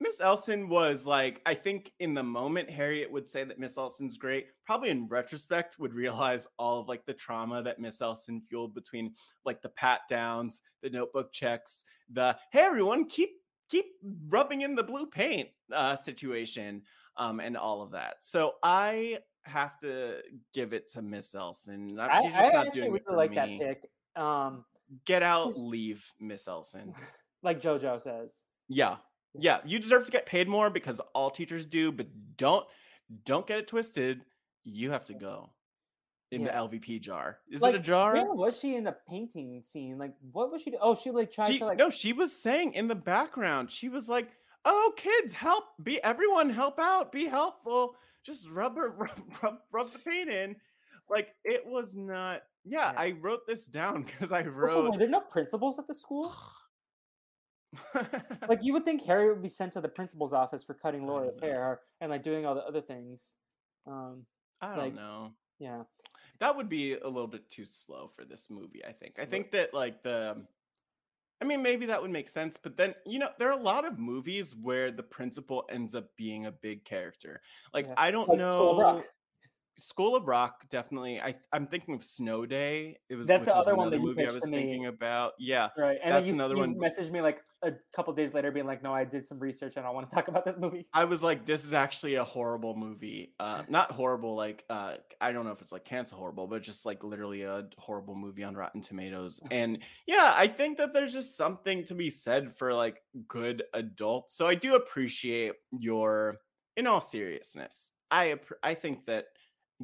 Miss 0.00 0.20
Elson 0.20 0.68
was 0.68 1.06
like, 1.06 1.40
I 1.46 1.54
think 1.54 1.92
in 2.00 2.14
the 2.14 2.22
moment, 2.22 2.68
Harriet 2.68 3.10
would 3.10 3.28
say 3.28 3.44
that 3.44 3.58
Miss 3.58 3.78
Elson's 3.78 4.16
great. 4.16 4.46
Probably 4.66 4.90
in 4.90 5.06
retrospect, 5.08 5.78
would 5.78 5.94
realize 5.94 6.46
all 6.58 6.80
of 6.80 6.88
like 6.88 7.06
the 7.06 7.14
trauma 7.14 7.62
that 7.62 7.78
Miss 7.78 8.00
Elson 8.00 8.42
fueled 8.48 8.74
between 8.74 9.14
like 9.44 9.62
the 9.62 9.68
pat 9.70 10.00
downs, 10.08 10.62
the 10.82 10.90
notebook 10.90 11.32
checks, 11.32 11.84
the 12.10 12.36
hey 12.52 12.60
everyone, 12.60 13.06
keep 13.06 13.30
keep 13.68 13.86
rubbing 14.28 14.62
in 14.62 14.74
the 14.74 14.82
blue 14.82 15.06
paint 15.06 15.48
uh, 15.72 15.96
situation, 15.96 16.82
um, 17.16 17.40
and 17.40 17.56
all 17.56 17.80
of 17.80 17.92
that. 17.92 18.16
So 18.20 18.54
I 18.62 19.18
have 19.44 19.78
to 19.80 20.18
give 20.52 20.72
it 20.72 20.90
to 20.92 21.02
Miss 21.02 21.34
Elson. 21.34 21.98
Uh, 21.98 22.08
I, 22.10 22.22
She's 22.22 22.34
I 22.34 22.48
not 22.48 22.66
actually 22.66 22.80
doing 22.80 22.92
really 22.92 23.00
it 23.00 23.06
for 23.06 23.16
like 23.16 23.30
me. 23.30 23.36
that 23.36 23.58
pick. 23.58 23.90
Um, 24.22 24.64
Get 25.06 25.22
out, 25.22 25.58
leave, 25.58 26.10
Miss 26.20 26.46
Elson. 26.46 26.94
like 27.42 27.60
JoJo 27.60 28.02
says. 28.02 28.32
Yeah. 28.68 28.96
Yeah, 29.38 29.58
you 29.64 29.78
deserve 29.78 30.04
to 30.04 30.12
get 30.12 30.26
paid 30.26 30.48
more 30.48 30.70
because 30.70 31.00
all 31.14 31.30
teachers 31.30 31.66
do, 31.66 31.90
but 31.92 32.06
don't 32.36 32.64
don't 33.24 33.46
get 33.46 33.58
it 33.58 33.68
twisted. 33.68 34.22
You 34.64 34.90
have 34.92 35.04
to 35.06 35.14
go 35.14 35.50
in 36.30 36.40
Yeah. 36.42 36.52
the 36.68 36.76
LVP 36.78 37.00
jar. 37.00 37.38
Is 37.50 37.60
like, 37.60 37.74
it 37.74 37.78
a 37.80 37.82
jar? 37.82 38.14
Where 38.14 38.32
was 38.32 38.58
she 38.58 38.76
in 38.76 38.84
the 38.84 38.96
painting 39.08 39.62
scene? 39.62 39.98
Like, 39.98 40.14
what 40.32 40.50
was 40.50 40.62
she? 40.62 40.70
Do- 40.70 40.78
oh, 40.80 40.94
she 40.94 41.10
like 41.10 41.32
tried 41.32 41.46
She, 41.48 41.58
to 41.58 41.66
like. 41.66 41.78
no, 41.78 41.90
she 41.90 42.12
was 42.12 42.32
saying 42.34 42.74
in 42.74 42.88
the 42.88 42.94
background, 42.94 43.70
she 43.70 43.88
was 43.88 44.08
like, 44.08 44.28
"Oh, 44.64 44.92
kids, 44.96 45.34
help! 45.34 45.64
Be 45.82 46.02
everyone, 46.02 46.48
help 46.50 46.78
out! 46.78 47.12
Be 47.12 47.26
helpful! 47.26 47.96
Just 48.24 48.48
rub 48.48 48.76
her, 48.76 48.88
rub, 48.98 49.20
rub, 49.42 49.58
rub 49.72 49.92
the 49.92 49.98
paint 49.98 50.30
in." 50.30 50.56
Like 51.10 51.34
it 51.44 51.66
was 51.66 51.94
not. 51.94 52.42
Yeah, 52.64 52.92
Yeah. 52.92 52.98
I 52.98 53.10
wrote 53.20 53.46
this 53.46 53.66
down 53.66 54.02
because 54.06 54.32
I 54.32 54.38
Also, 54.38 54.50
wrote. 54.50 54.92
were 54.92 54.98
there 54.98 55.08
no 55.08 55.20
principals 55.20 55.78
at 55.78 55.86
the 55.86 55.94
school? 55.94 56.34
Like, 58.48 58.62
you 58.62 58.72
would 58.74 58.84
think 58.84 59.02
Harry 59.04 59.28
would 59.28 59.42
be 59.42 59.48
sent 59.48 59.72
to 59.74 59.80
the 59.80 59.88
principal's 59.88 60.32
office 60.32 60.62
for 60.62 60.74
cutting 60.74 61.06
Laura's 61.06 61.38
hair 61.40 61.80
and 62.00 62.10
like 62.10 62.22
doing 62.22 62.44
all 62.46 62.54
the 62.54 62.62
other 62.64 62.80
things. 62.82 63.32
Um, 63.86 64.24
I 64.60 64.68
don't 64.68 64.78
like- 64.78 64.94
know. 64.94 65.32
yeah. 65.58 65.82
that 66.40 66.56
would 66.56 66.68
be 66.68 66.94
a 66.94 67.06
little 67.08 67.26
bit 67.28 67.48
too 67.50 67.64
slow 67.64 68.10
for 68.16 68.24
this 68.24 68.48
movie 68.50 68.82
i 68.88 68.92
think 68.92 69.14
i 69.18 69.24
think 69.24 69.50
that 69.52 69.72
like 69.72 70.02
the 70.02 70.36
i 71.40 71.44
mean 71.44 71.62
maybe 71.62 71.86
that 71.86 72.00
would 72.02 72.10
make 72.10 72.28
sense 72.28 72.56
but 72.56 72.76
then 72.76 72.92
you 73.06 73.18
know 73.20 73.28
there 73.38 73.48
are 73.48 73.58
a 73.58 73.62
lot 73.62 73.84
of 73.84 73.98
movies 73.98 74.54
where 74.54 74.90
the 74.90 75.02
principal 75.02 75.64
ends 75.70 75.94
up 75.94 76.06
being 76.16 76.46
a 76.46 76.50
big 76.50 76.84
character 76.84 77.40
like 77.72 77.86
Yeah. 77.86 77.94
i 77.96 78.10
don't 78.10 78.28
Like 78.28 78.38
know 78.38 79.04
School 79.78 80.14
of 80.14 80.14
Rock. 80.14 80.14
School 80.14 80.16
of 80.16 80.26
Rock, 80.28 80.68
definitely 80.70 81.20
i 81.20 81.34
i'm 81.52 81.66
thinking 81.66 81.94
of 81.94 82.02
snow 82.02 82.46
day 82.46 82.98
it 83.08 83.14
was 83.16 83.26
That's 83.26 83.40
which 83.40 83.48
the 83.50 83.56
was 83.56 83.66
other 83.66 83.76
one 83.76 83.88
another 83.88 83.96
that 83.96 84.02
you 84.02 84.08
movie 84.08 84.26
i 84.26 84.32
was 84.32 84.42
to 84.44 84.50
me. 84.50 84.58
thinking 84.58 84.86
about 84.86 85.32
yeah 85.38 85.68
Right. 85.76 85.98
And 86.02 86.14
That's 86.14 86.28
you, 86.28 86.34
another 86.34 86.54
you 86.54 86.60
one. 86.60 86.74
messaged 86.76 87.10
me 87.10 87.20
like 87.20 87.40
a 87.62 87.72
couple 87.96 88.12
days 88.12 88.34
later 88.34 88.50
being 88.52 88.66
like, 88.66 88.82
no, 88.82 88.92
I 88.92 89.04
did 89.04 89.26
some 89.26 89.38
research 89.38 89.74
and 89.76 89.86
I 89.86 89.90
want 89.90 90.08
to 90.08 90.14
talk 90.14 90.28
about 90.32 90.44
this 90.44 90.56
movie. 90.58 90.86
I 90.92 91.04
was 91.04 91.22
like, 91.22 91.46
this 91.46 91.64
is 91.64 91.72
actually 91.72 92.16
a 92.16 92.24
horrible 92.24 92.76
movie. 92.76 93.32
Uh, 93.40 93.62
not 93.68 93.90
horrible, 93.90 94.36
like 94.36 94.64
uh, 94.68 94.96
I 95.20 95.32
don't 95.32 95.44
know 95.46 95.50
if 95.52 95.62
it's 95.62 95.72
like 95.72 95.84
cancel 95.84 96.18
horrible, 96.18 96.46
but 96.46 96.62
just 96.62 96.84
like 96.84 97.02
literally 97.02 97.42
a 97.42 97.64
horrible 97.78 98.14
movie 98.14 98.44
on 98.44 98.54
Rotten 98.54 98.80
Tomatoes. 98.82 99.40
And 99.50 99.78
yeah, 100.06 100.32
I 100.36 100.46
think 100.48 100.76
that 100.78 100.92
there's 100.92 101.12
just 101.12 101.36
something 101.36 101.84
to 101.84 101.94
be 101.94 102.10
said 102.10 102.56
for 102.56 102.74
like 102.74 102.98
good 103.28 103.62
adults. 103.72 104.34
So 104.36 104.46
I 104.46 104.54
do 104.54 104.74
appreciate 104.74 105.54
your, 105.78 106.36
in 106.76 106.86
all 106.86 107.00
seriousness, 107.00 107.92
I 108.10 108.34
I 108.62 108.74
think 108.74 109.06
that 109.06 109.26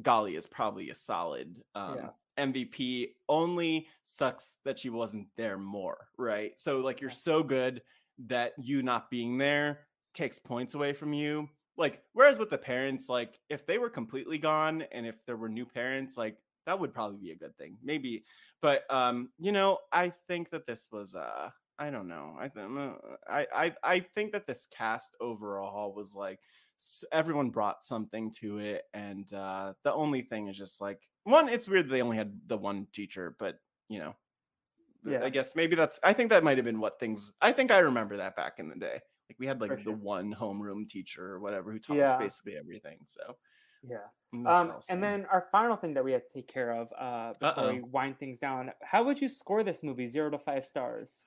Golly 0.01 0.35
is 0.35 0.47
probably 0.47 0.89
a 0.89 0.95
solid 0.95 1.61
um, 1.75 1.97
Yeah. 1.97 2.09
MVP. 2.37 3.15
Only 3.27 3.87
sucks 4.03 4.57
that 4.65 4.79
she 4.79 4.89
wasn't 4.89 5.27
there 5.37 5.57
more, 5.57 6.07
right? 6.17 6.57
So 6.59 6.79
like 6.79 7.01
you're 7.01 7.09
so 7.09 7.43
good 7.43 7.81
that 8.27 8.53
you 8.57 8.83
not 8.83 9.09
being 9.09 9.37
there 9.37 9.87
takes 10.13 10.39
points 10.39 10.73
away 10.73 10.93
from 10.93 11.13
you. 11.13 11.49
Like 11.77 12.03
whereas 12.13 12.37
with 12.39 12.49
the 12.49 12.57
parents, 12.57 13.09
like 13.09 13.39
if 13.49 13.65
they 13.65 13.77
were 13.77 13.89
completely 13.89 14.37
gone 14.37 14.83
and 14.91 15.05
if 15.05 15.15
there 15.25 15.37
were 15.37 15.49
new 15.49 15.65
parents, 15.65 16.17
like 16.17 16.37
that 16.65 16.79
would 16.79 16.93
probably 16.93 17.17
be 17.17 17.31
a 17.31 17.37
good 17.37 17.57
thing. 17.57 17.77
Maybe, 17.83 18.25
but 18.61 18.83
um, 18.93 19.29
you 19.39 19.51
know, 19.51 19.79
I 19.91 20.13
think 20.27 20.51
that 20.51 20.67
this 20.67 20.89
was 20.91 21.15
uh 21.15 21.49
I 21.79 21.89
don't 21.89 22.07
know. 22.07 22.35
I 22.39 22.47
think 22.47 22.69
I 23.27 23.47
I 23.53 23.75
I 23.83 23.99
think 24.01 24.33
that 24.33 24.45
this 24.45 24.67
cast 24.67 25.15
overall 25.19 25.93
was 25.95 26.13
like 26.15 26.39
everyone 27.11 27.49
brought 27.49 27.83
something 27.83 28.31
to 28.31 28.57
it 28.59 28.83
and 28.93 29.31
uh 29.33 29.73
the 29.83 29.93
only 29.93 30.21
thing 30.21 30.47
is 30.47 30.57
just 30.57 30.81
like 30.81 30.99
one 31.23 31.47
it's 31.49 31.67
weird 31.67 31.87
they 31.89 32.01
only 32.01 32.17
had 32.17 32.33
the 32.47 32.57
one 32.57 32.87
teacher 32.91 33.35
but 33.39 33.59
you 33.87 33.99
know 33.99 34.15
Yeah. 35.05 35.23
i 35.23 35.29
guess 35.29 35.55
maybe 35.55 35.75
that's 35.75 35.99
i 36.03 36.13
think 36.13 36.29
that 36.31 36.43
might 36.43 36.57
have 36.57 36.65
been 36.65 36.79
what 36.79 36.99
things 36.99 37.33
i 37.41 37.51
think 37.51 37.69
i 37.71 37.79
remember 37.79 38.17
that 38.17 38.35
back 38.35 38.53
in 38.57 38.67
the 38.69 38.75
day 38.75 38.99
like 39.29 39.37
we 39.39 39.45
had 39.47 39.61
like 39.61 39.69
For 39.71 39.77
the 39.77 39.83
sure. 39.83 39.93
one 39.95 40.33
homeroom 40.33 40.87
teacher 40.89 41.25
or 41.33 41.39
whatever 41.39 41.71
who 41.71 41.79
taught 41.79 41.97
Yeah. 41.97 42.11
us 42.11 42.17
basically 42.19 42.57
everything 42.57 42.99
so 43.05 43.37
Yeah. 43.83 44.07
Um, 44.33 44.47
Elson. 44.47 44.95
and 44.95 45.03
then 45.03 45.25
our 45.31 45.47
final 45.51 45.75
thing 45.75 45.93
that 45.95 46.03
we 46.03 46.13
have 46.13 46.25
to 46.25 46.33
take 46.33 46.47
care 46.47 46.71
of 46.71 46.87
uh, 46.97 47.33
before 47.39 47.63
Uh-oh. 47.65 47.73
we 47.73 47.81
wind 47.81 48.17
things 48.17 48.39
down. 48.39 48.71
How 48.81 49.03
would 49.03 49.19
you 49.19 49.27
score 49.27 49.61
this 49.63 49.83
movie, 49.83 50.07
zero 50.07 50.29
to 50.29 50.37
five 50.39 50.65
stars? 50.65 51.23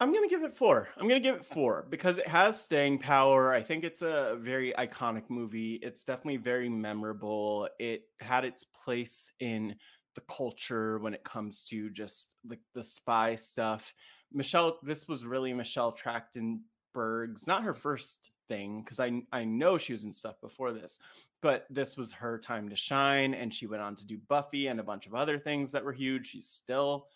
I'm 0.00 0.12
gonna 0.12 0.28
give 0.28 0.44
it 0.44 0.56
four. 0.56 0.88
I'm 0.96 1.08
gonna 1.08 1.18
give 1.18 1.34
it 1.34 1.44
four 1.44 1.86
because 1.90 2.18
it 2.18 2.28
has 2.28 2.60
staying 2.60 3.00
power. 3.00 3.52
I 3.52 3.62
think 3.62 3.82
it's 3.82 4.02
a 4.02 4.38
very 4.40 4.72
iconic 4.78 5.24
movie. 5.28 5.80
It's 5.82 6.04
definitely 6.04 6.36
very 6.36 6.68
memorable. 6.68 7.68
It 7.80 8.02
had 8.20 8.44
its 8.44 8.62
place 8.62 9.32
in 9.40 9.74
the 10.14 10.20
culture 10.32 10.98
when 11.00 11.14
it 11.14 11.24
comes 11.24 11.64
to 11.64 11.90
just 11.90 12.36
like 12.48 12.60
the 12.74 12.84
spy 12.84 13.34
stuff. 13.34 13.92
Michelle, 14.32 14.78
this 14.84 15.08
was 15.08 15.26
really 15.26 15.52
Michelle 15.52 15.92
Trachtenberg's 15.92 17.48
not 17.48 17.64
her 17.64 17.74
first 17.74 18.30
thing 18.46 18.82
because 18.82 19.00
I 19.00 19.22
I 19.32 19.44
know 19.44 19.78
she 19.78 19.92
was 19.92 20.04
in 20.04 20.12
stuff 20.12 20.40
before 20.40 20.72
this, 20.72 21.00
but 21.42 21.66
this 21.70 21.96
was 21.96 22.12
her 22.12 22.38
time 22.38 22.68
to 22.68 22.76
shine, 22.76 23.34
and 23.34 23.52
she 23.52 23.66
went 23.66 23.82
on 23.82 23.96
to 23.96 24.06
do 24.06 24.18
Buffy 24.28 24.68
and 24.68 24.78
a 24.78 24.84
bunch 24.84 25.08
of 25.08 25.14
other 25.16 25.40
things 25.40 25.72
that 25.72 25.84
were 25.84 25.92
huge. 25.92 26.28
She's 26.28 26.46
still 26.46 27.08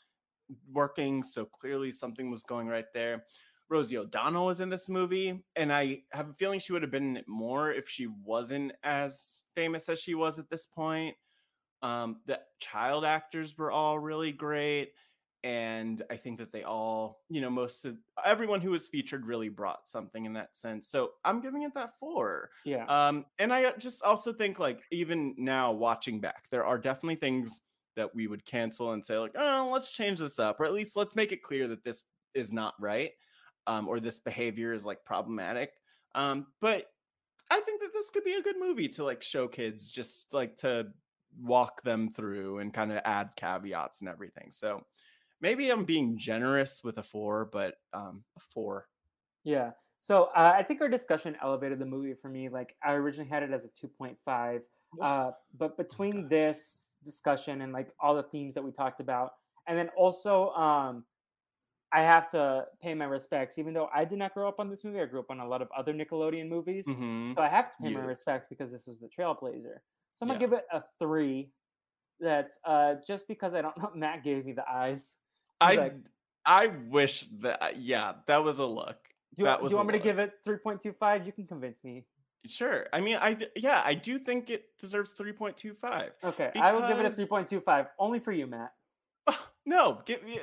working, 0.73 1.23
so 1.23 1.44
clearly 1.44 1.90
something 1.90 2.31
was 2.31 2.44
going 2.44 2.69
right 2.69 2.93
there. 2.94 3.24
Rosie 3.69 3.97
O'Donnell 3.97 4.47
was 4.47 4.60
in 4.60 4.69
this 4.69 4.89
movie, 4.89 5.43
and 5.56 5.73
I 5.73 6.02
have 6.12 6.28
a 6.28 6.35
feeling 6.35 6.60
she 6.60 6.73
would 6.73 6.82
have 6.82 6.90
been 6.90 7.10
in 7.10 7.16
it 7.16 7.28
more 7.28 7.73
if 7.73 7.89
she 7.89 8.06
wasn't 8.06 8.73
as 8.82 9.43
famous 9.55 9.89
as 9.89 9.98
she 9.98 10.14
was 10.14 10.39
at 10.39 10.51
this 10.51 10.66
point. 10.66 11.16
Um, 11.81 12.20
the 12.27 12.39
child 12.60 13.05
actors 13.05 13.56
were 13.56 13.73
all 13.73 13.98
really 13.98 14.31
great, 14.31 14.93
and 15.43 16.02
I 16.10 16.16
think 16.16 16.39
that 16.39 16.52
they 16.52 16.62
all, 16.62 17.23
you 17.28 17.40
know, 17.40 17.51
most 17.51 17.85
of 17.85 17.97
everyone 18.24 18.60
who 18.60 18.70
was 18.70 18.86
featured 18.89 19.27
really 19.27 19.48
brought 19.48 19.89
something 19.89 20.24
in 20.24 20.35
that 20.35 20.55
sense. 20.55 20.89
So 20.89 21.12
I'm 21.24 21.40
giving 21.40 21.62
it 21.62 21.74
that 21.74 21.98
four. 21.98 22.51
Yeah. 22.64 22.85
Um, 22.86 23.24
and 23.39 23.52
I 23.52 23.73
just 23.78 24.05
also 24.05 24.32
think 24.32 24.59
like 24.59 24.82
even 24.93 25.35
now 25.39 25.73
watching 25.73 26.20
back, 26.20 26.44
there 26.51 26.64
are 26.64 26.78
definitely 26.78 27.16
things 27.16 27.62
that 27.97 28.14
we 28.14 28.27
would 28.27 28.44
cancel 28.44 28.93
and 28.93 29.05
say 29.05 29.19
like, 29.19 29.35
oh, 29.36 29.69
let's 29.73 29.93
change 29.93 30.19
this 30.19 30.39
up, 30.39 30.60
or 30.60 30.64
at 30.64 30.73
least 30.73 30.97
let's 30.97 31.16
make 31.16 31.32
it 31.32 31.43
clear 31.43 31.69
that 31.69 31.85
this 31.85 32.02
is 32.35 32.52
not 32.52 32.74
right, 32.81 33.10
um, 33.66 33.89
or 33.89 34.01
this 34.01 34.19
behavior 34.19 34.73
is 34.73 34.85
like 34.85 35.05
problematic. 35.05 35.73
Um, 36.14 36.47
but 36.60 36.86
I 37.51 37.60
think 37.60 37.81
that 37.82 37.93
this 37.93 38.10
could 38.10 38.24
be 38.24 38.35
a 38.35 38.43
good 38.43 38.56
movie 38.59 38.89
to 38.89 39.05
like 39.05 39.23
show 39.23 39.48
kids, 39.48 39.90
just 39.90 40.32
like 40.32 40.56
to 40.56 40.89
walk 41.40 41.82
them 41.82 42.10
through 42.12 42.59
and 42.59 42.73
kind 42.73 42.93
of 42.93 43.01
add 43.05 43.31
caveats 43.36 44.01
and 44.01 44.09
everything. 44.09 44.51
So 44.51 44.85
maybe 45.40 45.70
I'm 45.70 45.85
being 45.85 46.16
generous 46.16 46.82
with 46.82 46.98
a 46.98 47.02
four, 47.02 47.48
but 47.52 47.74
um, 47.93 48.24
a 48.36 48.40
four. 48.52 48.86
Yeah. 49.44 49.70
So 50.01 50.24
uh, 50.35 50.55
I 50.56 50.62
think 50.62 50.81
our 50.81 50.89
discussion 50.89 51.36
elevated 51.43 51.78
the 51.78 51.86
movie 51.86 52.14
for 52.14 52.28
me. 52.28 52.48
Like 52.48 52.74
I 52.82 52.93
originally 52.93 53.28
had 53.28 53.43
it 53.43 53.51
as 53.52 53.64
a 53.64 53.86
2.5, 53.86 54.60
uh, 55.01 55.31
but 55.56 55.77
between 55.77 56.23
gosh. 56.23 56.31
this 56.31 56.81
discussion 57.05 57.62
and 57.62 57.73
like 57.73 57.93
all 58.01 58.15
the 58.15 58.23
themes 58.24 58.55
that 58.55 58.65
we 58.65 58.73
talked 58.73 59.01
about, 59.01 59.33
And 59.66 59.79
then 59.79 59.91
also, 59.97 60.51
um, 60.51 61.05
I 61.93 62.01
have 62.03 62.31
to 62.31 62.66
pay 62.81 62.95
my 62.95 63.05
respects, 63.05 63.59
even 63.59 63.74
though 63.74 63.89
I 63.95 64.05
did 64.05 64.19
not 64.19 64.35
grow 64.35 64.49
up 64.49 64.59
on 64.61 64.70
this 64.70 64.83
movie. 64.83 65.01
I 65.01 65.05
grew 65.07 65.20
up 65.20 65.31
on 65.31 65.41
a 65.41 65.47
lot 65.47 65.61
of 65.62 65.69
other 65.77 65.93
Nickelodeon 65.93 66.49
movies, 66.49 66.87
Mhm. 66.87 67.35
so 67.37 67.43
I 67.43 67.49
have 67.49 67.70
to 67.73 67.79
pay 67.79 67.91
my 67.91 68.01
respects 68.01 68.47
because 68.49 68.70
this 68.73 68.87
was 68.87 68.99
the 68.99 69.09
Trailblazer. 69.09 69.79
So 70.15 70.24
I'm 70.24 70.29
gonna 70.29 70.35
Yeah. 70.35 70.39
give 70.41 70.53
it 70.55 70.66
a 70.73 70.83
three. 70.99 71.53
That's 72.20 72.59
uh, 72.65 72.97
just 73.07 73.29
because 73.29 73.55
I 73.55 73.62
don't 73.62 73.77
know. 73.77 73.91
Matt 73.95 74.24
gave 74.24 74.45
me 74.47 74.53
the 74.53 74.69
eyes. 74.69 75.16
I 75.61 75.74
like, 75.77 75.95
I 76.47 76.66
wish 76.69 77.27
that 77.41 77.77
yeah, 77.77 78.15
that 78.27 78.43
was 78.43 78.59
a 78.59 78.66
look. 78.66 78.99
do 79.35 79.45
that 79.45 79.61
do 79.61 79.69
you 79.69 79.77
want 79.77 79.89
me 79.89 79.93
to 79.93 79.99
give 80.05 80.19
it 80.19 80.35
3.25? 80.45 81.27
You 81.27 81.33
can 81.33 81.47
convince 81.47 81.83
me. 81.85 82.07
Sure. 82.47 82.86
I 82.93 83.01
mean, 83.01 83.16
I 83.20 83.36
yeah, 83.55 83.82
I 83.85 83.94
do 83.94 84.19
think 84.19 84.51
it 84.51 84.77
deserves 84.78 85.14
3.25. 85.14 86.10
Okay, 86.24 86.51
I 86.56 86.73
will 86.73 86.86
give 86.89 86.98
it 86.98 87.06
a 87.06 87.10
3.25, 87.10 87.86
only 87.98 88.19
for 88.19 88.32
you, 88.32 88.47
Matt. 88.47 88.73
Oh, 89.28 89.39
no, 89.64 90.02
give 90.05 90.24
me 90.24 90.40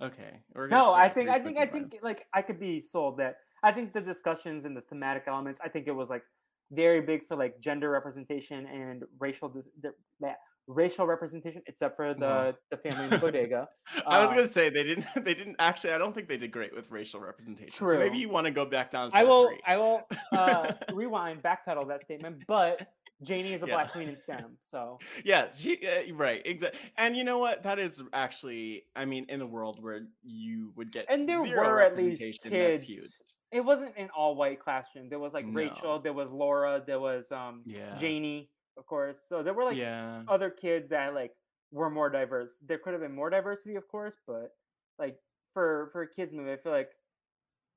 Okay. 0.00 0.42
No, 0.68 0.92
I 0.94 1.08
think 1.08 1.30
I 1.30 1.38
think 1.38 1.58
I 1.58 1.66
think 1.66 1.96
like 2.02 2.26
I 2.34 2.42
could 2.42 2.60
be 2.60 2.80
sold 2.80 3.18
that. 3.18 3.36
I 3.62 3.72
think 3.72 3.92
the 3.92 4.00
discussions 4.00 4.64
and 4.64 4.76
the 4.76 4.82
thematic 4.82 5.24
elements. 5.26 5.60
I 5.64 5.68
think 5.68 5.86
it 5.86 5.92
was 5.92 6.10
like 6.10 6.22
very 6.70 7.00
big 7.00 7.26
for 7.26 7.36
like 7.36 7.58
gender 7.60 7.90
representation 7.90 8.66
and 8.66 9.04
racial 9.18 9.48
dis- 9.48 9.64
di- 9.82 10.34
racial 10.68 11.06
representation, 11.06 11.62
except 11.66 11.96
for 11.96 12.14
the 12.14 12.26
Uh-huh. 12.26 12.52
the 12.70 12.76
family 12.76 13.04
in 13.04 13.10
the 13.10 13.18
bodega. 13.26 13.68
I 14.06 14.20
was 14.20 14.30
uh, 14.30 14.34
gonna 14.34 14.48
say 14.48 14.68
they 14.70 14.82
didn't. 14.82 15.06
They 15.24 15.34
didn't 15.34 15.56
actually. 15.58 15.92
I 15.92 15.98
don't 15.98 16.14
think 16.14 16.28
they 16.28 16.36
did 16.36 16.50
great 16.52 16.74
with 16.74 16.90
racial 16.90 17.20
representation. 17.20 17.72
So 17.88 17.98
maybe 17.98 18.18
you 18.18 18.28
want 18.28 18.46
to 18.46 18.50
go 18.50 18.64
back 18.64 18.90
down. 18.90 19.10
To 19.10 19.16
I 19.16 19.24
will 19.24 19.48
three. 19.48 19.60
I 19.66 19.76
will 19.76 20.00
uh, 20.32 20.72
rewind, 20.92 21.42
backpedal 21.42 21.88
that 21.88 22.02
statement. 22.02 22.42
But 22.48 22.86
Janie 23.22 23.54
is 23.54 23.62
a 23.62 23.66
Yeah. 23.66 23.74
black 23.74 23.92
queen 23.92 24.08
in 24.08 24.16
STEM, 24.16 24.58
so 24.62 24.98
yeah, 25.24 25.46
she, 25.56 25.78
uh, 25.86 26.14
right, 26.14 26.42
exactly. 26.44 26.78
And 26.98 27.16
you 27.16 27.24
know 27.24 27.38
what? 27.38 27.62
That 27.62 27.78
is 27.78 28.02
actually, 28.12 28.84
I 28.94 29.06
mean, 29.06 29.24
in 29.30 29.40
a 29.40 29.46
world 29.46 29.82
where 29.82 30.02
you 30.22 30.72
would 30.76 30.92
get 30.92 31.06
and 31.08 31.26
there 31.28 31.40
were 31.42 31.80
at 31.80 31.96
least 31.96 32.20
kids. 32.42 32.82
huge. 32.82 33.10
It 33.52 33.60
wasn't 33.64 33.96
an 33.96 34.10
all 34.14 34.34
white 34.34 34.60
classroom. 34.60 35.08
There 35.08 35.18
was 35.20 35.32
like 35.32 35.46
No. 35.46 35.54
Rachel, 35.54 35.98
there 36.00 36.12
was 36.12 36.30
Laura, 36.30 36.82
there 36.86 37.00
was 37.00 37.30
um 37.32 37.62
Yeah. 37.64 37.96
Janie, 37.96 38.50
of 38.76 38.86
course. 38.86 39.18
So 39.28 39.42
there 39.42 39.54
were 39.54 39.64
like 39.64 39.76
yeah. 39.76 40.22
other 40.28 40.50
kids 40.50 40.88
that 40.88 41.14
like 41.14 41.32
were 41.70 41.90
more 41.90 42.10
diverse. 42.10 42.50
There 42.62 42.78
could 42.78 42.92
have 42.92 43.02
been 43.02 43.14
more 43.14 43.30
diversity, 43.30 43.74
of 43.76 43.88
course, 43.88 44.16
but 44.26 44.56
like 44.98 45.18
for 45.52 45.90
for 45.92 46.02
a 46.02 46.08
kids 46.08 46.32
movie, 46.32 46.52
I 46.52 46.56
feel 46.56 46.72
like 46.72 46.90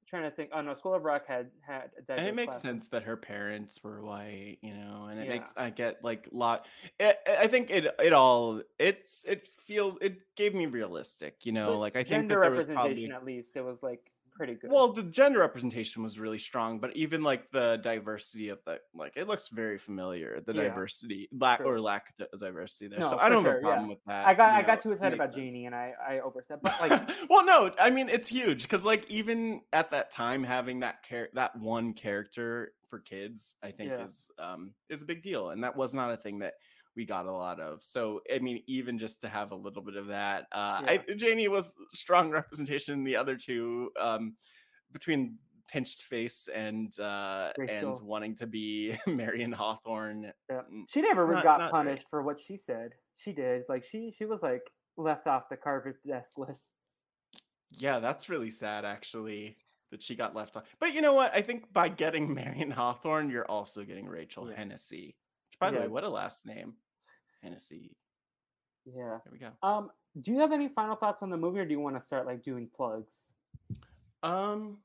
trying 0.07 0.23
to 0.23 0.31
think. 0.31 0.51
Oh 0.53 0.61
no, 0.61 0.73
School 0.73 0.93
of 0.93 1.03
Rock 1.03 1.25
had 1.27 1.51
had 1.61 1.91
and 2.17 2.27
it 2.27 2.35
makes 2.35 2.57
class. 2.57 2.61
sense 2.61 2.87
that 2.87 3.03
her 3.03 3.15
parents 3.15 3.81
were 3.83 4.03
white, 4.03 4.57
you 4.61 4.73
know, 4.73 5.05
and 5.09 5.19
it 5.19 5.25
Yeah. 5.25 5.29
makes 5.29 5.53
I 5.55 5.69
get 5.69 6.03
like 6.03 6.27
lot. 6.31 6.65
I 6.99 7.15
I 7.27 7.47
think 7.47 7.69
it 7.69 7.85
it 7.99 8.13
all 8.13 8.61
it's 8.77 9.23
it 9.25 9.47
feels 9.47 9.97
it 10.01 10.35
gave 10.35 10.53
me 10.53 10.65
realistic, 10.65 11.45
you 11.45 11.51
know, 11.53 11.77
But 11.77 11.79
like 11.79 11.95
I 11.95 12.03
think 12.03 12.27
that 12.29 12.41
there 12.41 12.51
was 12.51 12.65
probably 12.65 13.11
at 13.11 13.23
least, 13.25 13.55
it 13.55 13.61
was 13.61 13.83
like 13.83 14.08
pretty 14.39 14.55
good. 14.55 14.71
well 14.71 14.93
the 14.93 15.03
gender 15.03 15.39
representation 15.39 16.01
was 16.01 16.17
really 16.17 16.37
strong, 16.39 16.79
but 16.79 16.95
even 16.95 17.21
like 17.21 17.51
the 17.51 17.77
diversity 17.83 18.47
of 18.49 18.57
the 18.65 18.79
like 18.95 19.11
it 19.17 19.27
looks 19.27 19.49
very 19.49 19.77
familiar 19.77 20.39
the 20.45 20.53
Yeah. 20.53 20.63
diversity 20.69 21.27
lack 21.37 21.59
or 21.59 21.79
lack 21.79 22.13
of 22.33 22.39
diversity 22.39 22.87
there. 22.87 22.99
No, 22.99 23.09
so 23.09 23.17
I 23.19 23.27
don't 23.27 23.43
have 23.43 23.57
a 23.57 23.59
problem 23.59 23.87
yeah. 23.87 23.89
with 23.89 24.03
that. 24.07 24.25
I 24.25 24.33
got 24.33 24.49
I 24.53 24.61
got 24.63 24.81
too 24.81 24.93
excited 24.93 25.13
about 25.19 25.33
sense. 25.33 25.53
Janie, 25.53 25.65
and 25.65 25.75
I 25.75 25.93
I 26.09 26.19
overstepped. 26.21 26.63
But 26.63 26.79
like 26.79 27.09
well, 27.29 27.43
no, 27.45 27.71
I 27.77 27.89
mean 27.89 28.07
it's 28.07 28.29
huge 28.29 28.63
because 28.63 28.85
like 28.85 29.09
even 29.11 29.61
at 29.73 29.91
that 29.91 30.09
time 30.09 30.43
having 30.43 30.79
that 30.79 31.03
care 31.03 31.27
that 31.33 31.55
one 31.59 31.93
character 31.93 32.71
for 32.89 32.99
kids, 32.99 33.55
I 33.61 33.71
think 33.71 33.89
Yeah. 33.91 34.05
is 34.05 34.31
um 34.39 34.73
is 34.89 35.01
a 35.01 35.05
big 35.05 35.21
deal, 35.21 35.49
and 35.49 35.63
that 35.65 35.75
was 35.75 35.93
not 35.93 36.11
a 36.11 36.17
thing 36.17 36.39
that 36.39 36.53
we 36.99 37.05
got 37.05 37.25
a 37.27 37.31
lot 37.31 37.61
of. 37.61 37.81
So 37.81 38.19
I 38.33 38.39
mean, 38.39 38.61
even 38.67 38.99
just 38.99 39.21
to 39.21 39.29
have 39.29 39.53
a 39.53 39.55
little 39.55 39.81
bit 39.81 39.95
of 39.95 40.07
that, 40.07 40.47
uh, 40.51 40.81
I, 40.85 41.01
Janie 41.15 41.47
was 41.47 41.73
strong 41.93 42.29
representation. 42.39 43.05
The 43.05 43.15
other 43.15 43.37
two, 43.37 43.89
um, 43.97 44.35
between 44.91 45.37
pinched 45.69 46.01
face 46.03 46.49
and 46.53 46.99
uh 46.99 47.51
and 47.69 47.95
wanting 48.01 48.33
to 48.35 48.47
be 48.47 48.97
Marion 49.07 49.51
Hawthorne. 49.53 50.33
yeah. 50.49 50.61
she 50.89 50.99
never 51.01 51.31
not- 51.31 51.43
got 51.43 51.59
not 51.59 51.71
great. 51.71 51.83
punished 51.85 52.07
for 52.09 52.21
what 52.21 52.37
she 52.37 52.57
said. 52.57 52.95
She 53.15 53.31
did. 53.31 53.63
Like 53.69 53.85
she 53.85 54.11
she 54.11 54.25
was 54.25 54.41
like 54.43 54.69
left 54.97 55.25
off 55.25 55.47
the 55.47 55.55
carved 55.55 55.95
desk 56.05 56.37
list. 56.37 56.73
Yeah, 57.71 57.99
that's 57.99 58.27
really 58.27 58.49
sad 58.49 58.83
actually 58.83 59.55
that 59.91 60.03
she 60.03 60.15
got 60.15 60.35
left 60.35 60.57
off. 60.57 60.63
But 60.81 60.93
you 60.93 61.01
know 61.01 61.13
what? 61.13 61.33
I 61.33 61.41
think 61.41 61.71
by 61.71 61.87
getting 61.87 62.33
Marion 62.33 62.71
Hawthorne, 62.71 63.29
you're 63.29 63.45
also 63.49 63.83
getting 63.85 64.07
Rachel 64.07 64.49
Yeah. 64.49 64.57
Hennessy. 64.57 65.15
Which, 65.51 65.59
by 65.59 65.71
the 65.71 65.79
way, 65.79 65.87
what 65.87 66.03
a 66.03 66.09
last 66.09 66.45
name. 66.47 66.73
Hennessy. 67.41 67.97
Yeah. 68.85 69.19
There 69.23 69.31
we 69.31 69.39
go. 69.39 69.51
Um. 69.61 69.91
Do 70.19 70.31
you 70.31 70.39
have 70.39 70.51
any 70.51 70.67
final 70.67 70.95
thoughts 70.95 71.21
on 71.21 71.29
the 71.29 71.37
movie, 71.37 71.59
or 71.59 71.65
do 71.65 71.71
you 71.71 71.79
want 71.79 71.95
to 71.95 72.01
start 72.01 72.25
like 72.25 72.41
doing 72.43 72.67
plugs? 72.67 73.31
Um 74.23 74.79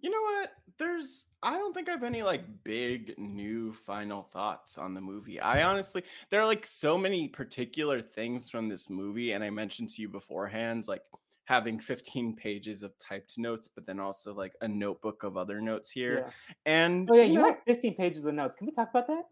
you 0.00 0.10
know 0.10 0.22
what? 0.22 0.52
There's 0.78 1.26
I 1.42 1.54
don't 1.54 1.74
think 1.74 1.88
I 1.88 1.92
have 1.92 2.04
any 2.04 2.22
like 2.22 2.64
big 2.64 3.18
new 3.18 3.72
final 3.74 4.22
thoughts 4.22 4.78
on 4.78 4.94
the 4.94 5.00
movie. 5.00 5.40
I 5.40 5.64
honestly 5.64 6.04
there 6.30 6.40
are 6.40 6.46
like 6.46 6.66
so 6.66 6.98
many 6.98 7.28
particular 7.28 8.02
things 8.02 8.50
from 8.50 8.68
this 8.68 8.90
movie 8.90 9.32
and 9.32 9.44
I 9.44 9.50
mentioned 9.50 9.90
to 9.90 10.02
you 10.02 10.08
beforehand 10.08 10.88
like 10.88 11.02
having 11.46 11.80
15 11.80 12.36
pages 12.36 12.82
of 12.82 12.96
typed 12.98 13.38
notes 13.38 13.68
but 13.68 13.86
then 13.86 14.00
also 14.00 14.34
like 14.34 14.54
a 14.62 14.68
notebook 14.68 15.24
of 15.24 15.36
other 15.36 15.60
notes 15.60 15.90
here. 15.90 16.26
Yeah. 16.26 16.32
And 16.66 17.10
Oh 17.10 17.14
yeah, 17.14 17.24
you 17.24 17.32
you 17.32 17.40
know, 17.40 17.44
have 17.44 17.62
15 17.64 17.94
pages 17.96 18.24
of 18.24 18.34
notes. 18.34 18.56
Can 18.56 18.66
we 18.66 18.72
talk 18.72 18.90
about 18.90 19.06
that? 19.08 19.24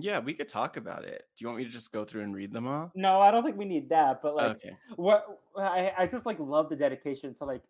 Yeah, 0.00 0.18
we 0.18 0.34
could 0.34 0.48
talk 0.48 0.76
about 0.76 1.04
it. 1.04 1.24
Do 1.36 1.42
you 1.42 1.48
want 1.48 1.58
me 1.58 1.64
to 1.64 1.70
just 1.70 1.92
go 1.92 2.04
through 2.04 2.22
and 2.22 2.34
read 2.34 2.52
them 2.52 2.66
all? 2.66 2.90
No, 2.94 3.20
I 3.20 3.30
don't 3.30 3.42
think 3.42 3.56
we 3.56 3.64
need 3.64 3.88
that. 3.90 4.20
But 4.22 4.36
like, 4.36 4.56
okay. 4.56 4.76
what 4.96 5.24
I 5.56 5.92
I 5.96 6.06
just 6.06 6.26
like 6.26 6.38
love 6.38 6.68
the 6.68 6.76
dedication 6.76 7.34
to 7.34 7.44
like 7.44 7.62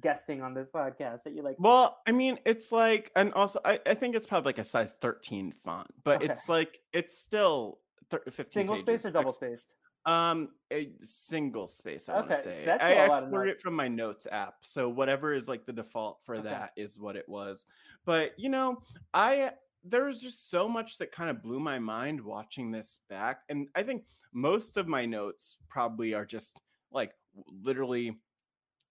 guesting 0.00 0.42
on 0.42 0.54
this 0.54 0.68
podcast 0.70 1.22
that 1.24 1.34
you 1.34 1.42
like. 1.42 1.56
Well, 1.58 1.98
I 2.06 2.12
mean, 2.12 2.38
it's 2.44 2.72
like, 2.72 3.10
and 3.16 3.32
also, 3.34 3.60
I, 3.64 3.80
I 3.86 3.94
think 3.94 4.14
it's 4.14 4.26
probably 4.26 4.50
like 4.50 4.58
a 4.58 4.64
size 4.64 4.94
13 5.00 5.54
font, 5.64 5.88
but 6.04 6.16
Okay. 6.22 6.32
it's 6.32 6.48
like, 6.48 6.80
it's 6.92 7.18
still 7.18 7.78
thir- 8.10 8.22
15 8.30 8.50
Single 8.50 8.78
space 8.78 9.06
or 9.06 9.10
double 9.10 9.32
spaced? 9.32 9.72
Um, 10.04 10.50
a 10.72 10.90
single 11.02 11.66
space, 11.66 12.08
I 12.08 12.14
want 12.14 12.28
to 12.30 12.36
say. 12.36 12.62
that's 12.64 12.82
I 12.84 12.92
still 12.92 12.98
a 12.98 13.06
lot 13.08 13.16
of 13.16 13.22
exported 13.24 13.50
it 13.52 13.60
from 13.60 13.74
my 13.74 13.88
notes 13.88 14.28
app, 14.30 14.54
so 14.60 14.88
whatever 14.88 15.32
is 15.32 15.48
like 15.48 15.66
the 15.66 15.72
default 15.72 16.20
for 16.24 16.36
Okay. 16.36 16.48
that 16.48 16.70
is 16.76 16.96
what 16.98 17.16
it 17.16 17.28
was. 17.28 17.66
But 18.04 18.38
you 18.38 18.48
know, 18.48 18.82
I 19.12 19.50
there 19.88 20.04
was 20.04 20.20
just 20.20 20.50
so 20.50 20.68
much 20.68 20.98
that 20.98 21.12
kind 21.12 21.30
of 21.30 21.42
blew 21.42 21.60
my 21.60 21.78
mind 21.78 22.20
watching 22.20 22.70
this 22.70 23.00
back, 23.08 23.42
and 23.48 23.68
I 23.74 23.82
think 23.82 24.04
most 24.32 24.76
of 24.76 24.88
my 24.88 25.06
notes 25.06 25.58
probably 25.68 26.14
are 26.14 26.26
just 26.26 26.60
like 26.90 27.12
literally 27.46 28.20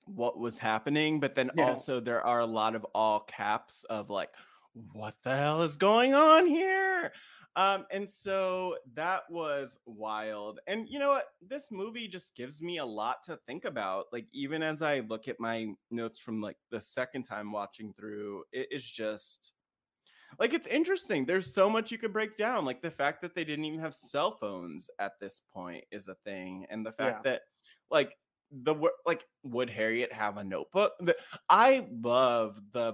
what 0.05 0.37
was 0.37 0.59
happening, 0.59 1.19
but 1.19 1.35
then 1.35 1.51
Yeah. 1.55 1.65
also 1.65 1.99
there 1.99 2.21
are 2.25 2.39
a 2.39 2.45
lot 2.45 2.75
of 2.75 2.85
all 2.93 3.21
caps 3.21 3.83
of 3.85 4.09
like, 4.09 4.33
what 4.93 5.15
the 5.23 5.35
hell 5.35 5.61
is 5.63 5.77
going 5.77 6.13
on 6.13 6.45
here? 6.47 7.11
Um, 7.55 7.85
and 7.89 8.07
so 8.09 8.77
that 8.95 9.23
was 9.29 9.79
wild. 9.85 10.59
And 10.67 10.87
you 10.89 10.99
know 10.99 11.09
what? 11.09 11.27
This 11.41 11.71
movie 11.71 12.07
just 12.07 12.35
gives 12.35 12.61
me 12.61 12.79
a 12.79 12.85
lot 12.85 13.23
to 13.23 13.37
think 13.47 13.63
about. 13.65 14.07
Like, 14.11 14.27
even 14.33 14.61
as 14.61 14.81
I 14.81 14.99
look 14.99 15.27
at 15.29 15.39
my 15.39 15.73
notes 15.89 16.19
from 16.19 16.41
like 16.41 16.57
the 16.69 16.81
second 16.81 17.23
time 17.23 17.51
watching 17.53 17.93
through, 17.93 18.43
it 18.51 18.67
is 18.71 18.83
just 18.83 19.53
like 20.39 20.53
it's 20.53 20.67
interesting. 20.67 21.25
There's 21.25 21.53
so 21.53 21.69
much 21.69 21.91
you 21.91 21.97
could 21.97 22.13
break 22.13 22.35
down. 22.35 22.65
Like 22.65 22.81
the 22.81 22.91
fact 22.91 23.21
that 23.21 23.35
they 23.35 23.43
didn't 23.43 23.65
even 23.65 23.79
have 23.79 23.95
cell 23.95 24.31
phones 24.31 24.89
at 24.99 25.13
this 25.19 25.41
point 25.53 25.83
is 25.91 26.07
a 26.07 26.15
thing, 26.25 26.65
and 26.69 26.85
the 26.85 26.91
fact 26.91 27.23
that 27.23 27.41
like 27.89 28.15
the 28.51 28.75
like 29.05 29.25
would 29.43 29.69
Harriet 29.69 30.13
have 30.13 30.37
a 30.37 30.43
notebook? 30.43 30.93
The, 30.99 31.15
I 31.49 31.87
love 32.01 32.59
the 32.73 32.93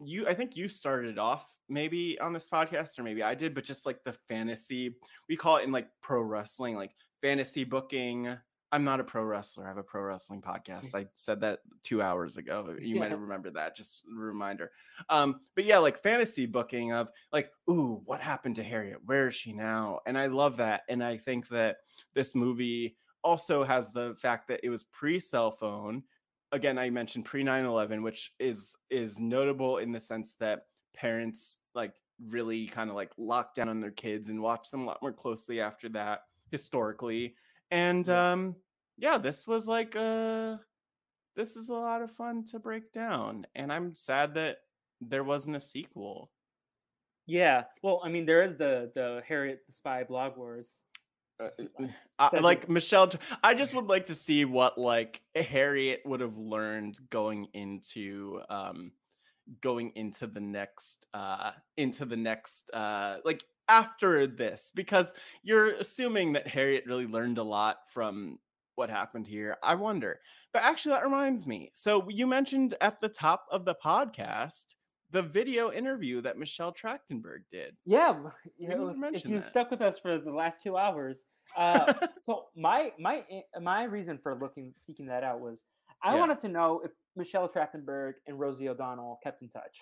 you. 0.00 0.26
I 0.26 0.34
think 0.34 0.56
you 0.56 0.68
started 0.68 1.18
off 1.18 1.46
maybe 1.68 2.18
on 2.20 2.32
this 2.32 2.48
podcast, 2.48 2.98
or 2.98 3.02
maybe 3.02 3.22
I 3.22 3.34
did, 3.34 3.54
but 3.54 3.64
just 3.64 3.86
like 3.86 4.02
the 4.04 4.14
fantasy. 4.28 4.96
We 5.28 5.36
call 5.36 5.58
it 5.58 5.64
in 5.64 5.72
like 5.72 5.88
pro 6.02 6.20
wrestling, 6.22 6.76
like 6.76 6.92
fantasy 7.22 7.64
booking. 7.64 8.36
I'm 8.70 8.84
not 8.84 9.00
a 9.00 9.04
pro 9.04 9.22
wrestler. 9.24 9.64
I 9.64 9.68
have 9.68 9.78
a 9.78 9.82
pro 9.82 10.02
wrestling 10.02 10.42
podcast. 10.42 10.94
I 10.94 11.06
said 11.14 11.40
that 11.40 11.60
two 11.82 12.02
hours 12.02 12.36
ago. 12.36 12.76
You 12.80 12.96
might 12.96 13.06
Yeah. 13.06 13.10
have 13.12 13.20
remembered 13.20 13.54
that. 13.54 13.74
Just 13.74 14.04
a 14.06 14.10
reminder. 14.14 14.72
Um, 15.08 15.40
but 15.54 15.64
yeah, 15.64 15.78
like 15.78 15.98
fantasy 16.02 16.44
booking 16.44 16.92
of 16.92 17.10
like, 17.32 17.50
ooh, 17.70 18.02
what 18.04 18.20
happened 18.20 18.56
to 18.56 18.62
Harriet? 18.62 18.98
Where 19.06 19.28
is 19.28 19.34
she 19.34 19.52
now? 19.54 20.00
And 20.06 20.18
I 20.18 20.26
love 20.26 20.58
that. 20.58 20.82
And 20.88 21.02
I 21.02 21.16
think 21.16 21.48
that 21.48 21.78
this 22.14 22.34
movie 22.34 22.96
also 23.24 23.64
has 23.64 23.90
the 23.90 24.14
fact 24.20 24.48
that 24.48 24.60
it 24.62 24.68
was 24.68 24.82
pre-cell 24.84 25.50
phone. 25.50 26.02
Again, 26.52 26.78
I 26.78 26.90
mentioned 26.90 27.24
pre 27.24 27.42
9-11, 27.42 28.02
which 28.02 28.34
is 28.38 28.76
is 28.90 29.18
notable 29.18 29.78
in 29.78 29.92
the 29.92 30.00
sense 30.00 30.34
that 30.34 30.66
parents 30.94 31.58
like 31.74 31.94
really 32.28 32.66
kind 32.66 32.90
of 32.90 32.96
like 32.96 33.12
locked 33.16 33.54
down 33.54 33.68
on 33.68 33.80
their 33.80 33.90
kids 33.92 34.28
and 34.28 34.42
watched 34.42 34.70
them 34.72 34.82
a 34.82 34.84
lot 34.84 35.00
more 35.00 35.12
closely 35.12 35.60
after 35.60 35.88
that 35.90 36.22
historically. 36.50 37.34
And 37.70 38.06
Yeah. 38.06 38.32
um 38.32 38.56
yeah, 38.96 39.18
this 39.18 39.46
was 39.46 39.68
like 39.68 39.94
uh 39.96 40.56
this 41.36 41.56
is 41.56 41.68
a 41.68 41.74
lot 41.74 42.02
of 42.02 42.10
fun 42.10 42.44
to 42.46 42.58
break 42.58 42.92
down. 42.92 43.46
And 43.54 43.72
I'm 43.72 43.94
sad 43.94 44.34
that 44.34 44.58
there 45.00 45.22
wasn't 45.24 45.56
a 45.56 45.60
sequel. 45.60 46.30
Yeah. 47.26 47.64
Well, 47.82 48.00
I 48.02 48.08
mean, 48.08 48.26
there 48.26 48.42
is 48.42 48.56
the 48.56 48.90
the 48.94 49.22
Harriet 49.26 49.62
the 49.66 49.72
Spy 49.72 50.02
blog 50.04 50.36
wars. 50.36 50.68
uh, 51.40 51.50
uh, 52.18 52.30
That'd 52.30 52.42
like 52.42 52.68
Michelle, 52.68 53.10
I 53.44 53.54
just 53.54 53.74
would 53.74 53.86
like 53.86 54.06
to 54.06 54.14
see 54.14 54.44
what 54.44 54.78
like 54.78 55.22
Harriet 55.36 56.00
would 56.04 56.20
have 56.20 56.36
learned 56.36 56.98
going 57.10 57.46
into 57.52 58.40
um 58.48 58.90
going 59.62 59.92
into 59.94 60.26
the 60.26 60.40
next 60.40 61.06
uh 61.14 61.52
into 61.76 62.04
the 62.04 62.16
next 62.16 62.70
uh 62.74 63.18
like 63.24 63.44
after 63.68 64.26
this 64.26 64.72
because 64.74 65.14
you're 65.42 65.74
assuming 65.74 66.32
that 66.34 66.46
Harriet 66.48 66.84
really 66.86 67.06
learned 67.06 67.38
a 67.38 67.42
lot 67.42 67.78
from 67.92 68.38
what 68.76 68.90
happened 68.90 69.26
here. 69.26 69.56
I 69.62 69.74
wonder. 69.74 70.20
But 70.52 70.62
actually 70.62 70.92
that 70.92 71.04
reminds 71.04 71.46
me. 71.46 71.70
So 71.74 72.08
you 72.08 72.26
mentioned 72.26 72.74
at 72.80 73.00
the 73.00 73.08
top 73.08 73.46
of 73.50 73.64
the 73.64 73.74
podcast 73.74 74.74
the 75.10 75.22
video 75.22 75.72
interview 75.72 76.20
that 76.20 76.36
Michelle 76.36 76.72
Trachtenberg 76.72 77.38
did. 77.50 77.76
Yeah, 77.86 78.18
you 78.58 78.68
know, 78.68 78.94
if 79.12 79.24
you 79.26 79.40
that. 79.40 79.48
stuck 79.48 79.70
with 79.70 79.80
us 79.80 79.98
for 79.98 80.18
the 80.18 80.30
last 80.32 80.62
two 80.62 80.76
hours. 80.76 81.20
Uh, 81.56 81.92
so 82.26 82.44
my 82.56 82.92
my 82.98 83.24
my 83.60 83.84
reason 83.84 84.18
for 84.22 84.34
looking 84.38 84.74
seeking 84.78 85.06
that 85.06 85.24
out 85.24 85.40
was 85.40 85.62
I 86.02 86.12
Yeah. 86.14 86.20
wanted 86.20 86.38
to 86.40 86.48
know 86.48 86.82
if 86.84 86.92
Michelle 87.16 87.48
Trachtenberg 87.48 88.14
and 88.26 88.38
Rosie 88.38 88.68
O'Donnell 88.68 89.18
kept 89.24 89.42
in 89.42 89.48
touch. 89.48 89.78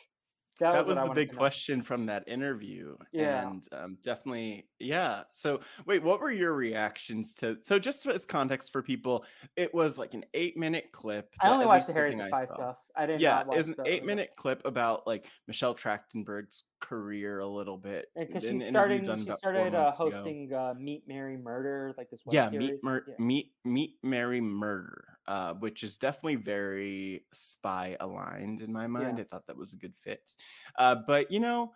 That, 0.58 0.72
that 0.72 0.78
what 0.78 0.86
was 0.86 0.96
the 0.96 1.14
big 1.14 1.36
question 1.36 1.82
from 1.82 2.06
that 2.06 2.26
interview 2.26 2.96
Yeah. 3.12 3.46
and 3.48 3.66
um, 3.72 3.98
definitely 4.02 4.68
yeah 4.78 5.22
so 5.32 5.60
wait 5.86 6.02
what 6.02 6.20
were 6.20 6.30
your 6.32 6.54
reactions 6.54 7.34
to 7.34 7.58
so 7.62 7.78
just 7.78 8.06
as 8.06 8.24
context 8.24 8.72
for 8.72 8.82
people 8.82 9.24
it 9.56 9.74
was 9.74 9.98
like 9.98 10.14
an 10.14 10.24
eight 10.34 10.56
minute 10.56 10.86
clip 10.92 11.28
I 11.42 11.48
only 11.50 11.66
watched 11.66 11.88
the 11.88 11.92
thing 11.92 12.18
the 12.18 12.24
Spy 12.24 12.44
stuff. 12.46 12.76
I 12.96 13.06
didn't. 13.06 13.20
yeah 13.20 13.40
it 13.42 13.48
was 13.48 13.68
an 13.68 13.76
eight 13.84 14.04
minute 14.04 14.30
clip 14.36 14.62
about 14.64 15.06
like 15.06 15.26
michelle 15.46 15.74
trachtenberg's 15.74 16.62
career 16.80 17.40
a 17.40 17.46
little 17.46 17.76
bit 17.78 18.06
because 18.14 18.44
an 18.44 18.60
she 18.60 18.68
started 18.68 19.06
she 19.24 19.30
started 19.32 19.74
uh, 19.74 19.90
hosting 19.90 20.52
uh, 20.52 20.74
Meet 20.78 21.08
Marry 21.08 21.36
Murder 21.36 21.94
like 21.96 22.10
this 22.10 22.22
web 22.26 22.34
yeah 22.34 22.50
series. 22.50 22.70
meet 22.70 22.84
Mur- 22.84 23.04
Yeah. 23.08 23.14
meet 23.18 23.52
meet 23.64 23.96
marry 24.02 24.40
murder 24.40 25.18
uh, 25.26 25.54
which 25.54 25.82
is 25.82 25.96
definitely 25.96 26.36
very 26.36 27.24
spy 27.32 27.96
aligned 28.00 28.60
in 28.60 28.72
my 28.72 28.86
mind 28.86 29.18
Yeah. 29.18 29.24
i 29.24 29.26
thought 29.26 29.46
that 29.46 29.56
was 29.56 29.72
a 29.72 29.76
good 29.76 29.94
fit 29.96 30.34
uh, 30.78 30.96
but 31.06 31.30
you 31.30 31.40
know 31.40 31.72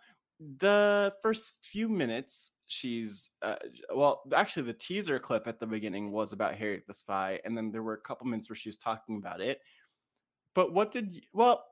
the 0.57 1.13
first 1.21 1.65
few 1.65 1.87
minutes 1.89 2.51
she's 2.67 3.29
uh, 3.41 3.55
well 3.93 4.21
actually 4.33 4.63
the 4.63 4.73
teaser 4.73 5.19
clip 5.19 5.47
at 5.47 5.59
the 5.59 5.67
beginning 5.67 6.11
was 6.11 6.31
about 6.33 6.55
harriet 6.55 6.83
the 6.87 6.93
spy 6.93 7.39
and 7.43 7.57
then 7.57 7.71
there 7.71 7.83
were 7.83 7.93
a 7.93 8.01
couple 8.01 8.25
minutes 8.27 8.49
where 8.49 8.55
she 8.55 8.69
was 8.69 8.77
talking 8.77 9.17
about 9.17 9.41
it 9.41 9.59
but 10.55 10.73
what 10.73 10.91
did 10.91 11.15
you 11.15 11.21
well 11.33 11.63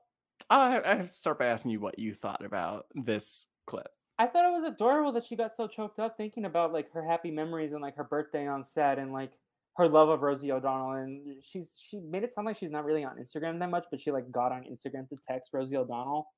i 0.48 0.80
I 0.80 0.96
have 0.96 1.08
to 1.08 1.12
start 1.12 1.38
by 1.38 1.46
asking 1.46 1.72
you 1.72 1.80
what 1.80 1.98
you 1.98 2.14
thought 2.14 2.44
about 2.44 2.86
this 2.94 3.46
clip 3.66 3.88
I 4.18 4.26
thought 4.26 4.44
it 4.44 4.60
was 4.60 4.70
adorable 4.70 5.12
that 5.12 5.24
she 5.24 5.36
got 5.36 5.54
so 5.54 5.66
choked 5.66 5.98
up 5.98 6.16
thinking 6.16 6.44
about 6.44 6.72
like 6.72 6.90
her 6.92 7.02
happy 7.04 7.30
memories 7.30 7.72
and 7.72 7.80
like 7.80 7.96
her 7.96 8.04
birthday 8.04 8.46
on 8.46 8.64
set 8.64 8.98
and 8.98 9.12
like 9.12 9.32
her 9.76 9.88
love 9.88 10.08
of 10.10 10.20
Rosie 10.20 10.52
O'Donnell 10.52 10.92
and 11.02 11.42
she's 11.42 11.78
she 11.80 12.00
made 12.00 12.22
it 12.22 12.32
sound 12.32 12.44
like 12.46 12.56
she's 12.56 12.70
not 12.70 12.84
really 12.84 13.04
on 13.04 13.16
Instagram 13.16 13.58
that 13.60 13.70
much, 13.70 13.86
but 13.90 14.00
she 14.00 14.10
like 14.10 14.30
got 14.30 14.52
on 14.52 14.64
Instagram 14.64 15.08
to 15.08 15.16
text 15.26 15.50
Rosie 15.54 15.76
O'Donnell. 15.76 16.28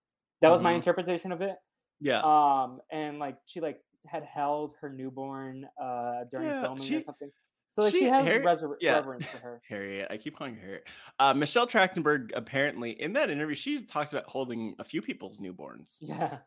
That 0.40 0.50
was 0.50 0.60
my 0.60 0.72
Mhm. 0.72 0.74
interpretation 0.74 1.32
of 1.32 1.40
it. 1.42 1.56
yeah 2.00 2.24
Um 2.24 2.80
and 2.90 3.18
like 3.18 3.38
she 3.46 3.60
like 3.60 3.82
had 4.06 4.24
held 4.24 4.74
her 4.80 4.90
newborn 4.90 5.68
uh 5.80 6.24
during 6.30 6.46
Yeah, 6.46 6.54
filming 6.54 6.92
or 6.94 7.00
something. 7.00 7.32
So 7.72 7.82
like 7.82 7.92
she, 7.92 8.00
she- 8.00 8.04
has 8.06 8.24
Harriet- 8.24 8.44
reser- 8.44 8.76
yeah. 8.80 8.94
reverence 8.94 9.26
for 9.26 9.38
her. 9.38 9.62
Harriet. 9.68 10.08
I 10.10 10.16
keep 10.16 10.36
calling 10.36 10.54
her 10.56 10.60
Harriet. 10.60 10.84
Uh, 11.18 11.34
Michelle 11.34 11.66
Trachtenberg 11.66 12.30
apparently 12.34 12.90
in 13.00 13.14
that 13.14 13.30
interview 13.30 13.54
she 13.56 13.82
talks 13.84 14.12
about 14.12 14.24
holding 14.26 14.74
a 14.78 14.84
few 14.84 15.02
people's 15.02 15.40
newborns. 15.40 15.96
Yeah. 16.00 16.38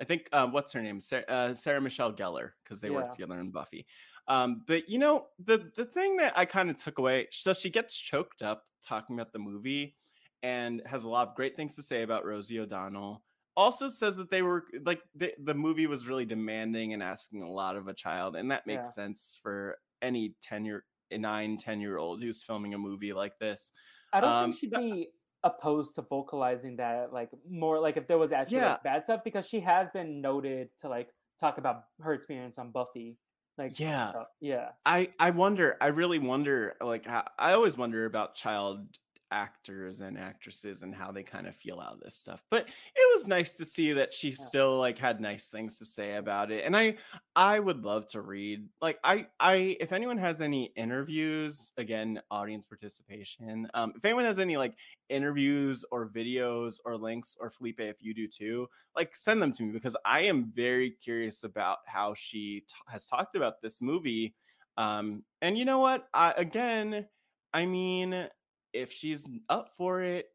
I 0.00 0.04
think 0.04 0.28
um, 0.32 0.52
what's 0.52 0.72
her 0.74 0.80
name, 0.82 1.00
Sarah, 1.00 1.24
uh, 1.28 1.54
Sarah 1.54 1.80
Michelle 1.80 2.12
Gellar, 2.12 2.50
because 2.62 2.80
they 2.80 2.88
Yeah. 2.88 2.94
work 2.94 3.12
together 3.12 3.40
in 3.40 3.50
Buffy. 3.50 3.86
Um, 4.28 4.62
but 4.66 4.88
you 4.90 4.98
know 4.98 5.26
the 5.44 5.72
the 5.74 5.86
thing 5.86 6.16
that 6.18 6.36
I 6.36 6.44
kind 6.44 6.68
of 6.70 6.76
took 6.76 6.98
away, 6.98 7.28
so 7.32 7.52
she 7.54 7.70
gets 7.70 7.98
choked 7.98 8.42
up 8.42 8.62
talking 8.86 9.16
about 9.18 9.32
the 9.32 9.38
movie, 9.38 9.96
and 10.42 10.82
has 10.86 11.02
a 11.04 11.08
lot 11.08 11.28
of 11.28 11.34
great 11.34 11.56
things 11.56 11.74
to 11.76 11.82
say 11.82 12.02
about 12.02 12.24
Rosie 12.26 12.60
O'Donnell. 12.60 13.22
Also 13.56 13.88
says 13.88 14.16
that 14.18 14.30
they 14.30 14.42
were 14.42 14.64
like 14.84 15.00
the, 15.16 15.32
the 15.42 15.54
movie 15.54 15.86
was 15.88 16.06
really 16.06 16.26
demanding 16.26 16.92
and 16.92 17.02
asking 17.02 17.42
a 17.42 17.50
lot 17.50 17.74
of 17.74 17.88
a 17.88 17.94
child, 17.94 18.36
and 18.36 18.50
that 18.50 18.66
makes 18.66 18.90
Yeah. 18.90 19.04
sense 19.04 19.38
for 19.42 19.78
any 20.02 20.34
10 20.40 20.64
year 20.64 20.84
nine 21.12 21.56
10 21.56 21.80
year 21.80 21.96
old 21.98 22.22
who's 22.22 22.42
filming 22.42 22.74
a 22.74 22.78
movie 22.78 23.12
like 23.12 23.38
this 23.38 23.72
I 24.12 24.20
don't 24.20 24.30
Um, 24.30 24.52
think 24.52 24.56
she'd 24.60 24.70
be 24.72 25.10
opposed 25.44 25.94
to 25.96 26.02
vocalizing 26.02 26.76
that, 26.76 27.12
like 27.12 27.30
more 27.48 27.78
like 27.78 27.96
if 27.96 28.06
there 28.08 28.18
was 28.18 28.32
actually 28.32 28.58
Yeah. 28.58 28.72
like, 28.72 28.82
bad 28.82 29.04
stuff, 29.04 29.22
because 29.24 29.46
she 29.48 29.60
has 29.60 29.90
been 29.90 30.20
noted 30.20 30.70
to 30.80 30.88
like 30.88 31.10
talk 31.38 31.58
about 31.58 31.84
her 32.00 32.12
experience 32.14 32.58
on 32.58 32.70
Buffy. 32.72 33.18
Like 33.58 33.78
Yeah. 33.78 34.12
so- 34.12 34.26
yeah, 34.40 34.72
I 34.86 35.12
I 35.18 35.30
wonder. 35.30 35.76
I 35.80 35.88
really 35.88 36.18
wonder. 36.18 36.76
Like 36.80 37.06
how, 37.06 37.24
I 37.38 37.52
always 37.52 37.76
wonder 37.76 38.04
about 38.06 38.34
child 38.34 38.96
actors 39.30 40.00
and 40.00 40.18
actresses 40.18 40.82
and 40.82 40.94
how 40.94 41.12
they 41.12 41.22
kind 41.22 41.46
of 41.46 41.54
feel 41.56 41.80
out 41.80 41.94
of 41.94 42.00
this 42.00 42.16
stuff. 42.16 42.44
But 42.50 42.68
it 42.68 43.14
was 43.14 43.26
nice 43.26 43.54
to 43.54 43.64
see 43.64 43.92
that 43.92 44.12
she 44.14 44.30
still 44.30 44.78
like 44.78 44.98
had 44.98 45.20
nice 45.20 45.50
things 45.50 45.78
to 45.78 45.84
say 45.84 46.16
about 46.16 46.50
it. 46.50 46.64
And 46.64 46.76
I 46.76 46.96
I 47.36 47.58
would 47.60 47.84
love 47.84 48.06
to 48.08 48.20
read. 48.22 48.68
Like 48.80 48.98
I 49.04 49.26
I 49.40 49.76
if 49.80 49.92
anyone 49.92 50.18
has 50.18 50.40
any 50.40 50.72
interviews, 50.76 51.72
again, 51.76 52.20
audience 52.30 52.66
participation. 52.66 53.68
Um, 53.74 53.92
if 53.96 54.04
anyone 54.04 54.24
has 54.24 54.38
any 54.38 54.56
like 54.56 54.74
interviews 55.08 55.84
or 55.90 56.08
videos 56.08 56.76
or 56.84 56.96
links 56.96 57.36
or 57.40 57.50
Felipe, 57.50 57.80
if 57.80 58.02
you 58.02 58.14
do 58.14 58.28
too, 58.28 58.68
like 58.96 59.14
send 59.14 59.40
them 59.42 59.52
to 59.52 59.62
me 59.62 59.72
because 59.72 59.96
I 60.04 60.22
am 60.22 60.52
very 60.54 60.90
curious 60.90 61.44
about 61.44 61.78
how 61.86 62.14
she 62.14 62.60
t- 62.60 62.74
has 62.88 63.06
talked 63.06 63.34
about 63.34 63.60
this 63.62 63.80
movie. 63.82 64.34
Um, 64.76 65.24
and 65.42 65.58
you 65.58 65.64
know 65.64 65.78
what? 65.80 66.08
I, 66.14 66.32
again, 66.36 67.08
I 67.52 67.66
mean, 67.66 68.28
if 68.72 68.92
she's 68.92 69.28
up 69.48 69.70
for 69.76 70.02
it, 70.02 70.26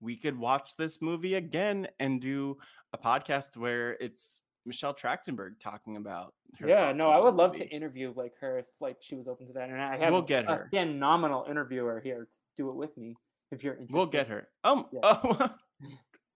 we 0.00 0.16
could 0.16 0.38
watch 0.38 0.76
this 0.76 1.00
movie 1.02 1.34
again 1.34 1.88
and 1.98 2.20
do 2.20 2.56
a 2.92 2.98
podcast 2.98 3.56
where 3.56 3.92
it's 4.00 4.42
Michelle 4.66 4.94
Trachtenberg 4.94 5.58
talking 5.60 5.96
about. 5.96 6.34
Her 6.58 6.68
yeah. 6.68 6.92
No, 6.92 7.10
I 7.10 7.18
would 7.18 7.34
love 7.34 7.52
movie. 7.52 7.64
to 7.66 7.70
interview 7.70 8.12
like 8.16 8.32
her 8.40 8.58
if 8.58 8.66
like 8.80 8.96
she 9.00 9.14
was 9.14 9.28
open 9.28 9.46
to 9.48 9.52
that, 9.54 9.68
and 9.68 9.80
I 9.80 9.96
have 9.98 10.12
We'll 10.12 10.22
get 10.22 10.44
a 10.44 10.54
her. 10.54 10.68
phenomenal 10.70 11.46
interviewer 11.48 12.00
here 12.00 12.26
to 12.30 12.36
do 12.56 12.70
it 12.70 12.76
with 12.76 12.96
me 12.96 13.16
if 13.50 13.62
you're 13.62 13.74
interested. 13.74 13.94
We'll 13.94 14.06
get 14.06 14.28
her. 14.28 14.48
Um. 14.64 14.86
Yeah. 14.92 15.00
Oh. 15.02 15.50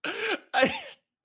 I, 0.53 0.73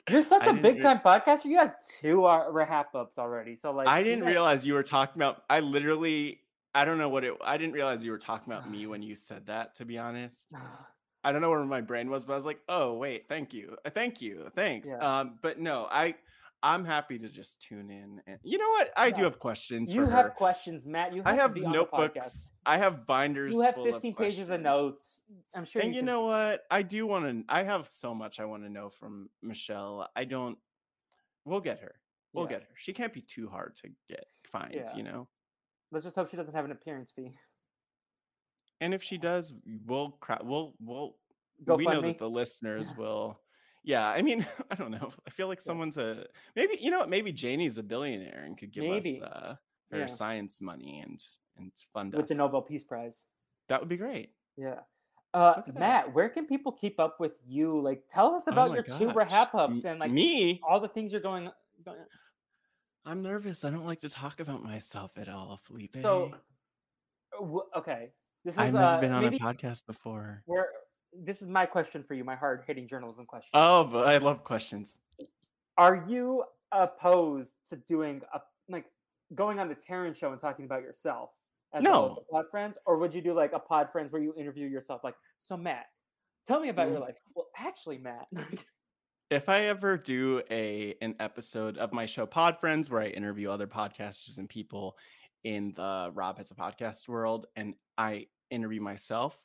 You're 0.09 0.23
such 0.23 0.42
I 0.44 0.50
a 0.50 0.55
big 0.55 0.76
re- 0.76 0.81
time 0.81 1.00
podcaster. 1.05 1.44
You 1.44 1.59
have 1.59 1.75
two 2.00 2.25
uh, 2.25 2.47
wrap 2.50 2.94
ups 2.94 3.18
already. 3.18 3.55
So 3.55 3.70
like, 3.73 3.86
I 3.86 4.02
didn't 4.02 4.25
realize 4.25 4.67
you 4.67 4.75
were 4.75 4.83
talking 4.83 5.20
about. 5.20 5.42
I 5.49 5.60
literally. 5.60 6.40
I 6.74 6.84
don't 6.84 6.99
know 6.99 7.08
what 7.08 7.24
it. 7.24 7.34
I 7.44 7.57
didn't 7.57 7.73
realize 7.74 8.05
you 8.05 8.10
were 8.12 8.18
talking 8.18 8.52
about 8.52 8.70
me 8.70 8.86
when 8.92 9.02
you 9.02 9.15
said 9.15 9.47
that. 9.47 9.74
To 9.76 9.84
be 9.84 9.99
honest. 9.99 10.52
I 11.23 11.32
don't 11.32 11.42
know 11.42 11.50
where 11.50 11.62
my 11.66 11.82
brain 11.82 12.08
was, 12.08 12.24
but 12.24 12.32
I 12.32 12.36
was 12.36 12.47
like, 12.47 12.60
"Oh, 12.66 12.94
wait, 12.94 13.28
thank 13.28 13.52
you, 13.52 13.76
uh, 13.84 13.90
thank 13.90 14.23
you, 14.23 14.47
thanks." 14.55 14.89
Yeah. 14.90 15.20
Um, 15.20 15.39
but 15.42 15.58
no, 15.60 15.86
I, 15.90 16.15
I'm 16.62 16.82
happy 16.82 17.18
to 17.18 17.28
just 17.28 17.60
tune 17.60 17.90
in. 17.90 18.23
And 18.26 18.39
you 18.42 18.57
know 18.57 18.68
what? 18.70 18.90
I 18.97 19.10
do 19.10 19.24
have 19.24 19.39
questions 19.39 19.92
You 19.92 20.07
have 20.07 20.24
her. 20.24 20.31
questions, 20.31 20.86
Matt. 20.86 21.12
You 21.12 21.23
have 21.23 21.26
I 21.34 21.36
have 21.36 21.52
be 21.52 21.62
on 21.62 21.73
the 21.73 21.78
notebooks. 21.78 22.52
I 22.65 22.78
have 22.78 23.07
binders. 23.07 23.52
You 23.52 23.60
have 23.60 23.74
full 23.74 23.89
of 23.89 23.92
15 23.97 24.15
pages 24.15 24.49
of 24.49 24.62
notes. 24.62 25.20
I'm 25.55 25.66
sure. 25.66 25.82
And 25.82 25.94
you 25.94 26.00
can- 26.00 26.07
know 26.07 26.24
what? 26.24 26.62
I 26.70 26.81
do 26.81 27.07
want 27.07 27.26
to. 27.26 27.44
I 27.55 27.65
have 27.65 27.86
so 27.89 28.15
much 28.15 28.40
I 28.40 28.47
want 28.47 28.62
to 28.62 28.70
know 28.70 28.89
from 28.89 29.28
Michelle. 29.42 30.08
I 30.16 30.24
don't. 30.24 30.57
We'll 31.44 31.60
get 31.60 31.81
her. 31.81 31.97
We'll 32.32 32.44
Yeah. 32.47 32.50
get 32.52 32.62
her. 32.62 32.68
She 32.76 32.94
can't 32.94 33.12
be 33.12 33.20
too 33.20 33.49
hard 33.50 33.76
to 33.82 33.90
get 34.08 34.24
find. 34.50 34.73
Yeah. 34.74 34.97
You 34.97 35.02
know. 35.02 35.28
Let's 35.93 36.05
just 36.05 36.17
hope 36.17 36.31
she 36.31 36.36
doesn't 36.36 36.55
have 36.55 36.65
an 36.65 36.70
appearance 36.73 37.10
fee. 37.10 37.33
And 38.81 38.94
if 38.94 39.02
she 39.02 39.19
does, 39.19 39.52
we'll 39.86 40.10
cra- 40.20 40.41
we'll 40.43 40.75
we'll 40.81 41.17
Go 41.65 41.77
we 41.77 41.85
know 41.85 42.01
me. 42.01 42.09
that 42.09 42.19
the 42.19 42.31
listeners 42.31 42.91
Yeah. 42.93 42.97
will 43.05 43.41
yeah 43.83 44.09
i 44.09 44.20
mean 44.23 44.47
i 44.70 44.75
don't 44.75 44.91
know 44.91 45.10
i 45.27 45.31
feel 45.31 45.47
like 45.49 45.60
someone's 45.60 45.97
a 45.99 46.25
maybe 46.57 46.77
you 46.81 46.91
know 46.91 46.99
what 46.99 47.09
maybe 47.09 47.33
janie's 47.33 47.77
a 47.78 47.83
billionaire 47.83 48.44
and 48.44 48.57
could 48.59 48.70
give 48.73 48.85
Maybe. 48.85 49.12
us 49.12 49.20
uh 49.23 49.55
her 49.91 49.99
Yeah. 50.01 50.07
science 50.07 50.60
money 50.62 51.01
and 51.05 51.19
and 51.59 51.70
fund 51.93 52.15
us. 52.15 52.17
with 52.19 52.25
us 52.25 52.28
the 52.31 52.35
Nobel 52.36 52.60
Peace 52.62 52.85
Prize. 52.85 53.25
that 53.69 53.78
would 53.81 53.89
be 53.91 53.97
great 53.99 54.31
Yeah. 54.57 54.81
Uh, 55.35 55.55
at 55.59 55.67
that. 55.67 55.78
Matt, 55.78 56.15
where 56.15 56.28
can 56.28 56.47
people 56.47 56.73
keep 56.73 56.99
up 56.99 57.20
with 57.20 57.36
you? 57.47 57.81
Like, 57.81 58.02
tell 58.09 58.35
us 58.35 58.47
about 58.49 58.70
Oh 58.70 58.75
your 58.75 58.83
two 58.83 59.12
gosh. 59.12 59.28
RHAPups 59.28 59.85
and 59.85 60.01
like 60.01 60.10
me 60.10 60.60
all 60.69 60.81
the 60.81 60.89
things 60.89 61.12
you're 61.12 61.20
going. 61.20 61.49
going 61.85 61.99
i'm 63.07 63.23
nervous 63.23 63.65
i 63.65 63.70
don't 63.70 63.87
like 63.87 64.01
to 64.01 64.09
talk 64.09 64.41
about 64.41 64.62
myself 64.62 65.12
at 65.17 65.29
all 65.29 65.59
felipe 65.65 65.97
so, 65.97 66.31
uh, 67.35 67.41
w- 67.41 67.62
okay, 67.77 68.11
this 68.45 68.55
is 68.55 68.59
i've 68.59 68.73
never 68.75 68.87
uh, 68.87 69.01
been 69.01 69.12
on 69.12 69.25
a 69.25 69.31
podcast 69.33 69.87
before 69.87 70.43
where 70.47 70.69
this 71.12 71.43
is 71.43 71.49
my 71.49 71.67
question 71.67 72.05
for 72.05 72.15
you, 72.15 72.23
my 72.25 72.37
hard 72.37 72.62
hitting 72.67 72.87
journalism 72.87 73.25
question. 73.27 73.51
oh 73.55 73.85
but 73.85 74.07
i 74.07 74.19
love 74.19 74.45
questions 74.45 74.99
Are 75.79 76.05
you 76.09 76.45
opposed 76.73 77.55
to 77.70 77.77
doing 77.77 78.20
a 78.35 78.41
like 78.69 78.85
going 79.35 79.59
on 79.59 79.69
the 79.69 79.75
Taryn 79.75 80.15
show 80.15 80.31
and 80.33 80.41
talking 80.41 80.65
about 80.67 80.83
yourself 80.83 81.31
as 81.73 81.83
No. 81.83 82.23
Pod 82.31 82.45
Friends, 82.51 82.79
or 82.87 82.99
would 82.99 83.15
you 83.15 83.20
do 83.23 83.33
like 83.33 83.53
a 83.53 83.59
Pod 83.59 83.91
Friends 83.91 84.12
where 84.12 84.20
you 84.23 84.35
interview 84.37 84.67
yourself? 84.69 85.03
Like, 85.05 85.15
so 85.39 85.57
Matt, 85.57 85.87
tell 86.47 86.61
me 86.61 86.69
about 86.69 86.89
your 86.89 86.99
Mm. 86.99 87.03
life. 87.03 87.17
Well, 87.35 87.47
actually, 87.57 87.99
Matt, 87.99 88.27
if 89.31 89.49
I 89.49 89.67
ever 89.67 89.97
do 89.97 90.42
a 90.50 90.97
an 91.00 91.15
episode 91.20 91.78
of 91.78 91.92
my 91.92 92.07
show 92.07 92.26
Pod 92.26 92.59
Friends 92.59 92.91
where 92.91 93.00
I 93.00 93.07
interview 93.07 93.50
other 93.50 93.67
podcasters 93.67 94.39
and 94.39 94.49
people, 94.49 94.97
in 95.44 95.73
the 95.75 96.10
Rob 96.12 96.36
has 96.36 96.50
a 96.50 96.55
podcast 96.55 97.09
world 97.09 97.47
and 97.57 97.75
I 97.97 98.26
interview 98.50 98.81
myself, 98.81 99.39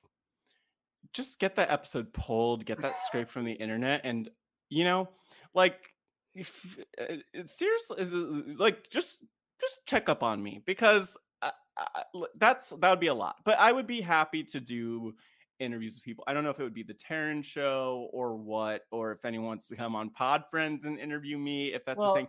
just 1.14 1.40
get 1.40 1.56
that 1.56 1.72
episode 1.72 2.12
pulled, 2.14 2.66
get 2.66 2.80
that 2.80 3.00
scraped 3.00 3.32
from 3.32 3.46
the 3.46 3.54
internet, 3.54 4.02
and 4.04 4.30
you 4.70 4.84
know, 4.84 5.10
like 5.54 5.94
if, 6.34 6.78
uh, 7.00 7.16
seriously, 7.46 7.98
uh, 8.02 8.54
like 8.58 8.90
just 8.90 9.24
just 9.62 9.80
check 9.86 10.10
up 10.10 10.24
on 10.24 10.42
me 10.42 10.62
because 10.66 11.16
I, 11.42 11.52
I, 11.78 12.04
that's 12.38 12.72
that 12.72 12.90
would 12.90 13.00
be 13.00 13.08
a 13.08 13.14
lot. 13.14 13.36
But 13.46 13.60
I 13.60 13.72
would 13.72 13.88
be 13.88 14.02
happy 14.02 14.44
to 14.46 14.60
do 14.60 15.14
interviews 15.60 15.96
with 15.96 16.04
people. 16.04 16.24
I 16.28 16.34
don't 16.34 16.44
know 16.44 16.50
if 16.50 16.60
it 16.60 16.64
would 16.64 16.74
be 16.74 16.84
the 16.84 16.94
Taryn 16.94 17.44
show 17.44 18.10
or 18.12 18.36
what, 18.36 18.82
or 18.92 19.12
if 19.12 19.24
anyone 19.26 19.48
wants 19.48 19.68
to 19.70 19.76
come 19.76 19.96
on 19.96 20.10
Pod 20.10 20.44
Friends 20.52 20.86
and 20.86 21.00
interview 21.00 21.38
me, 21.38 21.74
if 21.74 21.86
that's 21.86 21.98
Well, 22.00 22.14
the 22.14 22.20
thing. 22.22 22.28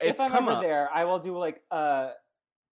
if 0.00 0.10
It's 0.12 0.20
I'm 0.20 0.30
come 0.30 0.44
ever 0.44 0.56
up. 0.56 0.62
there, 0.62 0.88
I 0.92 1.04
will 1.04 1.18
do 1.18 1.36
like 1.36 1.62
uh 1.70 2.10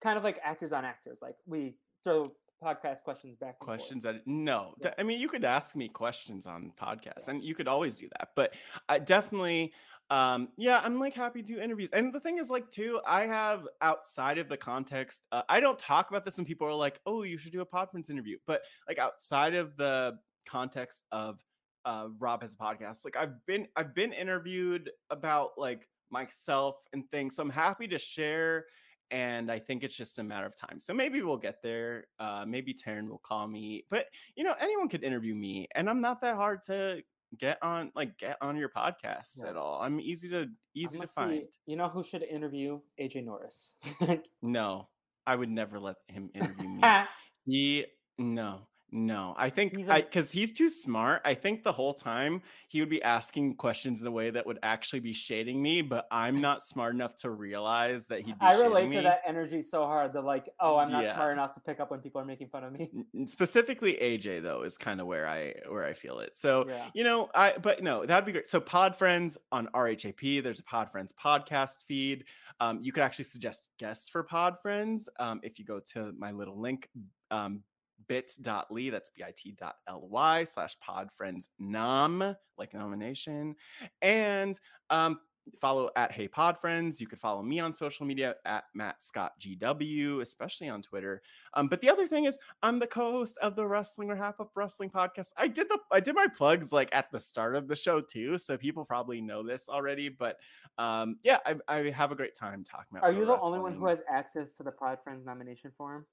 kind 0.03 0.17
of 0.17 0.23
like 0.23 0.39
actors 0.43 0.73
on 0.73 0.85
actors. 0.85 1.19
Like 1.21 1.35
we 1.45 1.75
throw 2.03 2.25
podcast 2.63 3.03
questions 3.03 3.35
back. 3.35 3.55
and 3.59 3.67
forth. 3.67 3.79
questions 3.79 4.03
that 4.03 4.25
no 4.25 4.73
Yeah. 4.81 4.93
i 4.97 5.03
mean 5.03 5.19
you 5.19 5.27
could 5.29 5.43
ask 5.45 5.75
me 5.75 5.87
questions 5.89 6.45
on 6.47 6.71
podcasts 6.81 7.27
and 7.27 7.43
you 7.43 7.55
could 7.55 7.67
always 7.67 7.95
do 7.95 8.07
that 8.17 8.29
but 8.35 8.53
i 8.89 8.99
definitely 8.99 9.73
um 10.09 10.49
yeah 10.57 10.81
i'm 10.83 10.99
like 10.99 11.13
happy 11.13 11.41
to 11.41 11.53
do 11.55 11.59
interviews 11.59 11.89
and 11.93 12.13
the 12.13 12.19
thing 12.19 12.37
is 12.37 12.49
like 12.49 12.69
too 12.71 12.99
i 13.05 13.25
have 13.25 13.67
outside 13.81 14.37
of 14.37 14.49
the 14.49 14.57
context 14.57 15.21
uh, 15.31 15.41
i 15.49 15.59
don't 15.59 15.79
talk 15.79 16.09
about 16.09 16.25
this 16.25 16.37
when 16.37 16.45
people 16.45 16.67
are 16.67 16.73
like 16.75 16.99
oh 17.05 17.23
you 17.23 17.37
should 17.37 17.51
do 17.53 17.61
a 17.61 17.65
podfriends 17.65 18.09
interview 18.09 18.37
but 18.45 18.61
like 18.87 18.99
outside 18.99 19.53
of 19.53 19.75
the 19.77 20.17
context 20.45 21.05
of 21.11 21.39
uh 21.85 22.07
rob 22.19 22.41
has 22.41 22.53
a 22.53 22.57
podcast 22.57 23.05
like 23.05 23.15
i've 23.15 23.45
been 23.45 23.67
i've 23.75 23.93
been 23.95 24.11
interviewed 24.13 24.89
about 25.09 25.51
like 25.57 25.87
myself 26.11 26.75
and 26.93 27.09
things 27.09 27.35
so 27.35 27.41
i'm 27.41 27.49
happy 27.49 27.87
to 27.87 27.97
share 27.97 28.65
and 29.13 29.51
I 29.51 29.59
think 29.59 29.83
it's 29.83 29.95
just 29.95 30.17
a 30.19 30.23
matter 30.23 30.45
of 30.47 30.55
time. 30.55 30.79
So 30.79 30.93
maybe 30.93 31.21
we'll 31.21 31.37
get 31.37 31.61
there. 31.61 32.05
Uh, 32.19 32.43
maybe 32.47 32.73
Taryn 32.73 33.07
will 33.07 33.21
call 33.23 33.47
me, 33.47 33.85
but 33.89 34.07
you 34.35 34.43
know, 34.43 34.55
anyone 34.59 34.89
could 34.89 35.03
interview 35.03 35.35
me, 35.35 35.67
and 35.75 35.87
I'm 35.89 36.01
not 36.01 36.19
that 36.21 36.35
hard 36.35 36.63
to 36.63 37.01
get 37.39 37.57
on, 37.61 37.91
like 37.95 38.17
get 38.17 38.37
on 38.41 38.57
your 38.57 38.69
podcast 38.69 39.41
Yeah. 39.43 39.49
at 39.51 39.55
all. 39.55 39.79
I'm 39.81 39.99
easy 39.99 40.29
to 40.29 40.47
easy 40.75 40.99
to 40.99 41.07
find. 41.07 41.31
see- 41.41 41.47
you 41.67 41.77
know 41.77 41.89
who 41.89 42.03
should 42.03 42.23
interview 42.23 42.79
AJ 42.99 43.23
Norris? 43.25 43.75
No, 44.41 44.89
I 45.25 45.35
would 45.35 45.49
never 45.49 45.79
let 45.79 45.95
him 46.07 46.29
interview 46.35 46.67
me. 46.69 46.81
he 47.45 47.85
no. 48.17 48.67
No, 48.95 49.33
I 49.35 49.49
think 49.49 49.75
He's 49.75 49.87
because 49.87 50.31
he's 50.31 50.51
too 50.53 50.69
smart. 50.69 51.23
I 51.25 51.33
think 51.33 51.63
the 51.63 51.71
whole 51.71 51.93
time 51.95 52.43
he 52.67 52.79
would 52.79 52.89
be 52.89 53.01
asking 53.01 53.55
questions 53.55 53.99
in 54.01 54.05
a 54.05 54.11
way 54.11 54.29
that 54.29 54.45
would 54.45 54.59
actually 54.61 54.99
be 54.99 55.13
shading 55.13 55.59
me, 55.63 55.81
but 55.81 56.05
I'm 56.11 56.39
not 56.41 56.63
smart 56.63 56.93
enough 56.93 57.15
to 57.17 57.31
realize 57.31 58.05
that 58.09 58.21
he'd 58.21 58.37
be 58.37 58.45
I 58.45 58.53
relate 58.61 58.87
me. 58.89 58.97
to 58.97 59.01
that 59.01 59.21
energy 59.25 59.63
so 59.63 59.85
hard. 59.85 60.13
The 60.13 60.21
like, 60.21 60.47
oh, 60.59 60.77
I'm 60.77 60.91
not 60.91 61.03
Yeah. 61.03 61.15
smart 61.15 61.33
enough 61.33 61.55
to 61.55 61.59
pick 61.61 61.79
up 61.79 61.89
when 61.89 62.01
people 62.01 62.21
are 62.21 62.25
making 62.25 62.49
fun 62.49 62.63
of 62.63 62.71
me. 62.71 62.91
Specifically 63.25 63.97
AJ 63.99 64.43
though 64.43 64.61
is 64.61 64.77
kind 64.77 65.01
of 65.01 65.07
where 65.07 65.27
I 65.27 65.55
where 65.69 65.85
I 65.85 65.93
feel 65.93 66.19
it. 66.19 66.37
So 66.37 66.65
Yeah. 66.67 66.85
you 66.93 67.03
know, 67.03 67.29
I 67.33 67.57
but 67.57 67.81
no, 67.81 68.05
that'd 68.05 68.25
be 68.25 68.31
great. 68.31 68.47
So 68.47 68.59
Pod 68.59 68.95
Friends 68.95 69.39
on 69.51 69.67
RHAP, 69.73 70.43
there's 70.43 70.59
a 70.59 70.63
Pod 70.65 70.91
Friends 70.91 71.11
podcast 71.19 71.85
feed. 71.87 72.25
Um, 72.59 72.79
you 72.81 72.91
could 72.91 73.01
actually 73.01 73.25
suggest 73.25 73.71
guests 73.79 74.07
for 74.07 74.21
Pod 74.21 74.57
Friends 74.61 75.09
um, 75.19 75.39
if 75.41 75.57
you 75.57 75.65
go 75.65 75.79
to 75.93 76.13
my 76.15 76.29
little 76.31 76.61
link 76.61 76.89
um, 77.31 77.63
bit.ly 78.07 78.89
that's 78.89 79.09
bit.ly 79.15 80.43
slash 80.43 80.77
pod 80.79 81.09
friends 81.15 81.49
nom 81.59 82.35
like 82.57 82.73
nomination 82.73 83.55
and 84.01 84.59
um 84.89 85.19
follow 85.59 85.89
at 85.97 86.11
hey 86.11 86.27
pod 86.27 86.59
friends 86.61 87.01
you 87.01 87.07
could 87.07 87.19
follow 87.19 87.41
me 87.41 87.59
on 87.59 87.73
social 87.73 88.05
media 88.05 88.35
at 88.45 88.63
matt 88.73 89.01
scott 89.01 89.33
gw 89.41 90.21
especially 90.21 90.69
on 90.69 90.81
twitter 90.81 91.21
um, 91.53 91.67
but 91.67 91.81
the 91.81 91.89
other 91.89 92.07
thing 92.07 92.25
is, 92.25 92.37
I'm 92.61 92.79
the 92.79 92.87
co-host 92.87 93.37
of 93.41 93.55
the 93.55 93.65
Wrestling 93.65 94.09
RHAPup 94.09 94.49
Wrestling 94.55 94.89
podcast. 94.89 95.33
I 95.37 95.47
did 95.47 95.69
the 95.69 95.79
I 95.91 95.99
did 95.99 96.15
my 96.15 96.27
plugs 96.27 96.71
like 96.71 96.93
at 96.93 97.11
the 97.11 97.19
start 97.19 97.55
of 97.55 97.67
the 97.67 97.75
show 97.75 98.01
too, 98.01 98.37
so 98.37 98.57
people 98.57 98.85
probably 98.85 99.21
know 99.21 99.43
this 99.43 99.69
already. 99.69 100.09
But 100.09 100.37
um, 100.77 101.17
yeah, 101.23 101.37
I, 101.45 101.55
I 101.67 101.89
have 101.91 102.11
a 102.11 102.15
great 102.15 102.35
time 102.35 102.63
talking 102.63 102.97
about. 102.97 103.03
Are 103.03 103.11
you 103.11 103.25
the 103.25 103.39
only 103.39 103.59
one 103.59 103.75
who 103.75 103.87
has 103.87 104.01
access 104.09 104.53
to 104.57 104.63
the 104.63 104.71
Pride 104.71 104.97
Friends 105.03 105.25
nomination 105.25 105.71
form? 105.77 106.05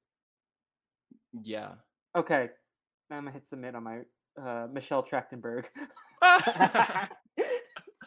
Yeah. 1.33 1.73
Okay, 2.17 2.49
I'm 3.11 3.25
gonna 3.25 3.31
hit 3.31 3.49
submit 3.49 3.75
on 3.75 3.85
my 3.85 4.01
uh, 4.41 4.67
Michelle 4.73 5.03
Trachtenberg. 5.03 5.67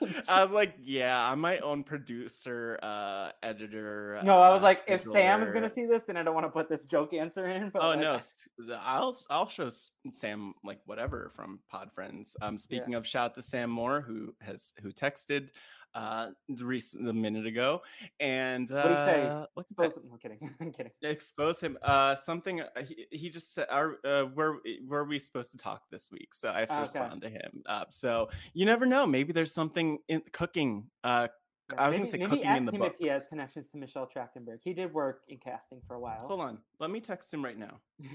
I 0.27 0.43
was 0.43 0.51
like, 0.51 0.73
yeah, 0.81 1.29
I'm 1.29 1.39
my 1.39 1.59
own 1.59 1.83
producer, 1.83 2.79
uh, 2.81 3.29
editor. 3.41 4.19
no, 4.23 4.37
I 4.39 4.49
was 4.49 4.61
uh, 4.61 4.65
like, 4.65 4.83
if 4.87 5.03
Sam 5.03 5.43
is 5.43 5.51
gonna 5.51 5.69
see 5.69 5.85
this, 5.85 6.03
then 6.05 6.17
I 6.17 6.23
don't 6.23 6.33
want 6.33 6.45
to 6.45 6.51
put 6.51 6.67
this 6.67 6.85
joke 6.85 7.13
answer 7.13 7.47
in. 7.47 7.69
But 7.69 7.83
Oh 7.83 7.89
like, 7.89 7.99
no, 7.99 8.19
I'll 8.79 9.15
I'll 9.29 9.47
show 9.47 9.69
Sam 10.11 10.53
like 10.63 10.79
whatever 10.85 11.31
from 11.35 11.59
Pod 11.69 11.91
Friends. 11.93 12.35
Um, 12.41 12.57
speaking 12.57 12.95
of, 12.95 13.05
shout 13.05 13.31
out 13.31 13.35
to 13.35 13.41
Sam 13.41 13.69
Moore 13.69 14.01
who 14.01 14.33
has 14.41 14.73
who 14.81 14.91
texted 14.91 15.49
uh 15.95 16.29
recent 16.59 17.07
a 17.07 17.13
minute 17.13 17.45
ago, 17.45 17.81
and 18.19 18.71
uh, 18.71 18.75
what 18.75 18.83
do 18.83 18.89
you 18.89 18.95
say? 18.95 19.21
at 19.27 19.29
that. 19.29 19.49
Expose- 19.61 19.99
I'm 20.11 20.17
kidding. 20.17 20.55
I'm 20.61 20.71
kidding. 20.71 20.91
expose 21.01 21.59
him. 21.59 21.77
Uh, 21.81 22.15
something 22.15 22.61
uh, 22.61 22.67
he, 22.87 23.05
he 23.11 23.29
just 23.29 23.53
said. 23.53 23.67
Are 23.69 23.97
uh, 24.05 24.25
were 24.33 24.59
were 24.87 25.03
we 25.03 25.19
supposed 25.19 25.51
to 25.51 25.57
talk 25.57 25.83
this 25.91 26.11
week? 26.11 26.33
So 26.33 26.49
I 26.49 26.59
have 26.61 26.69
to 26.69 26.73
Okay. 26.75 26.81
respond 26.81 27.21
to 27.21 27.29
him. 27.29 27.63
Uh, 27.65 27.85
so 27.89 28.29
you 28.53 28.65
never 28.65 28.85
know. 28.85 29.05
Maybe 29.05 29.33
there's 29.33 29.53
something 29.53 29.99
in 30.07 30.21
cooking. 30.31 30.85
Uh, 31.03 31.27
I 31.77 31.87
was 31.87 31.97
maybe, 31.97 31.99
gonna 31.99 32.09
say 32.11 32.17
maybe 32.17 32.29
cooking 32.29 32.45
ask 32.45 32.57
in 32.59 32.65
the 32.65 32.71
him 32.73 32.79
books. 32.81 32.95
if 32.99 33.05
he 33.05 33.11
has 33.11 33.25
connections 33.27 33.67
to 33.69 33.77
Michelle 33.77 34.07
Trachtenberg. 34.07 34.59
He 34.63 34.73
did 34.73 34.93
work 34.93 35.21
in 35.29 35.37
casting 35.37 35.79
for 35.87 35.95
a 35.95 35.99
while. 35.99 36.27
Hold 36.27 36.41
on, 36.41 36.57
let 36.79 36.89
me 36.91 36.99
text 36.99 37.33
him 37.33 37.43
right 37.43 37.57
now. 37.57 37.79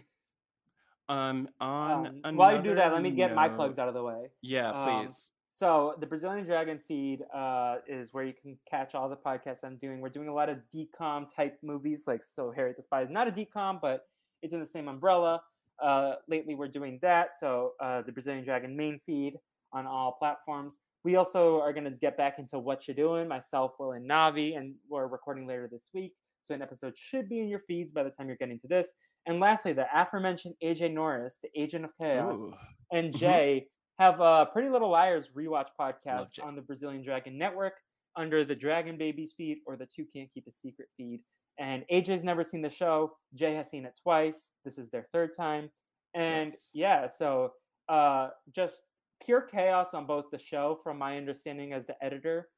Um, 1.10 1.48
on 1.58 2.20
Um, 2.23 2.36
while 2.36 2.55
you 2.55 2.62
do 2.62 2.74
that, 2.74 2.92
let 2.92 3.00
me 3.00 3.10
get 3.10 3.34
my 3.34 3.48
plugs 3.48 3.78
out 3.78 3.89
of 3.89 3.94
the 3.94 4.02
way. 4.02 4.31
Yeah, 4.42 4.70
Um, 4.73 5.07
please. 5.07 5.31
So 5.59 5.97
the 5.99 6.07
Brazilian 6.07 6.47
Dragon 6.47 6.78
feed 6.78 7.25
uh, 7.35 7.78
is 7.89 8.11
where 8.15 8.23
you 8.23 8.33
can 8.33 8.57
catch 8.70 8.95
all 8.95 9.09
the 9.09 9.17
podcasts 9.17 9.65
I'm 9.65 9.77
doing. 9.77 10.01
We're 10.01 10.09
doing 10.09 10.28
a 10.28 10.33
lot 10.33 10.49
of 10.49 10.59
DCOM 10.73 11.35
type 11.35 11.59
movies, 11.65 12.05
like 12.07 12.23
so 12.23 12.53
Harriet 12.55 12.77
the 12.77 12.83
Spy 12.85 13.03
is 13.03 13.11
not 13.11 13.27
a 13.27 13.33
DCOM, 13.33 13.81
but 13.83 14.07
it's 14.41 14.55
in 14.55 14.61
the 14.61 14.67
same 14.67 14.87
umbrella. 14.87 15.43
Uh, 15.83 16.12
lately, 16.28 16.55
we're 16.55 16.69
doing 16.69 17.01
that. 17.03 17.31
So 17.41 17.73
uh, 17.81 18.03
the 18.03 18.12
Brazilian 18.12 18.45
Dragon 18.45 18.77
main 18.77 19.01
feed 19.01 19.35
on 19.73 19.85
all 19.85 20.12
platforms. 20.12 20.78
We 21.03 21.17
also 21.17 21.61
are 21.61 21.73
going 21.73 21.87
to 21.87 21.91
get 21.91 22.17
back 22.17 22.39
into 22.39 22.61
what 22.61 22.87
you're 22.87 22.95
doing, 22.95 23.27
myself, 23.27 23.73
Will, 23.81 23.93
and 23.93 24.09
Navi, 24.09 24.57
and 24.57 24.77
we're 24.89 25.09
recording 25.09 25.49
later 25.49 25.69
this 25.69 25.89
week. 25.93 26.15
So 26.45 26.55
an 26.55 26.62
episode 26.62 26.97
should 26.97 27.28
be 27.28 27.41
in 27.41 27.49
your 27.49 27.62
feeds 27.67 27.91
by 27.91 28.05
the 28.05 28.11
time 28.11 28.28
you're 28.28 28.37
getting 28.37 28.61
to 28.61 28.69
this. 28.69 28.93
And 29.27 29.41
lastly, 29.41 29.73
the 29.73 29.87
aforementioned 29.93 30.55
AJ 30.62 30.95
Norris, 30.95 31.39
the 31.43 31.51
Agent 31.61 31.85
of 31.85 31.91
Chaos, 31.99 32.39
Ooh, 32.39 32.55
and 32.93 33.12
Mhm. 33.12 33.19
Jay 33.19 33.67
have 33.99 34.20
a 34.20 34.47
Pretty 34.52 34.68
Little 34.68 34.91
Liars 34.91 35.31
rewatch 35.36 35.68
podcast 35.78 36.43
on 36.43 36.55
the 36.55 36.62
Brazilian 36.62 37.02
Dragon 37.02 37.36
Network 37.36 37.75
under 38.17 38.44
the 38.44 38.55
Dragon 38.55 38.97
Babies 38.97 39.35
feed 39.36 39.59
or 39.67 39.77
the 39.77 39.86
Two 39.86 40.05
Can't 40.15 40.33
Keep 40.33 40.47
a 40.49 40.52
Secret 40.52 40.89
feed. 40.97 41.20
And 41.59 41.85
AJ's 41.93 42.23
never 42.23 42.44
seen 42.44 42.62
the 42.62 42.70
show. 42.70 43.12
Jay 43.35 43.55
has 43.55 43.68
seen 43.68 43.85
it 43.85 43.99
twice. 44.01 44.51
This 44.65 44.78
is 44.78 44.91
their 44.91 45.09
third 45.12 45.36
time. 45.36 45.70
And 46.15 46.51
Yes. 46.51 46.70
yeah, 46.73 47.07
so 47.09 47.52
uh, 47.89 48.28
just 48.55 48.83
pure 49.25 49.41
chaos 49.41 49.94
on 49.94 50.07
both 50.07 50.27
the 50.31 50.39
show, 50.39 50.78
from 50.83 50.99
my 50.99 51.17
understanding 51.17 51.73
as 51.73 51.85
the 51.86 51.97
editor, 52.02 52.49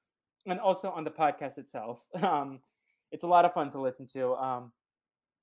and 0.46 0.60
also 0.60 0.90
on 0.90 1.04
the 1.04 1.10
podcast 1.10 1.56
itself. 1.58 2.02
Um, 2.22 2.60
it's 3.12 3.24
a 3.24 3.26
lot 3.26 3.44
of 3.44 3.52
fun 3.54 3.70
to 3.70 3.80
listen 3.80 4.06
to. 4.08 4.34
Um, 4.34 4.72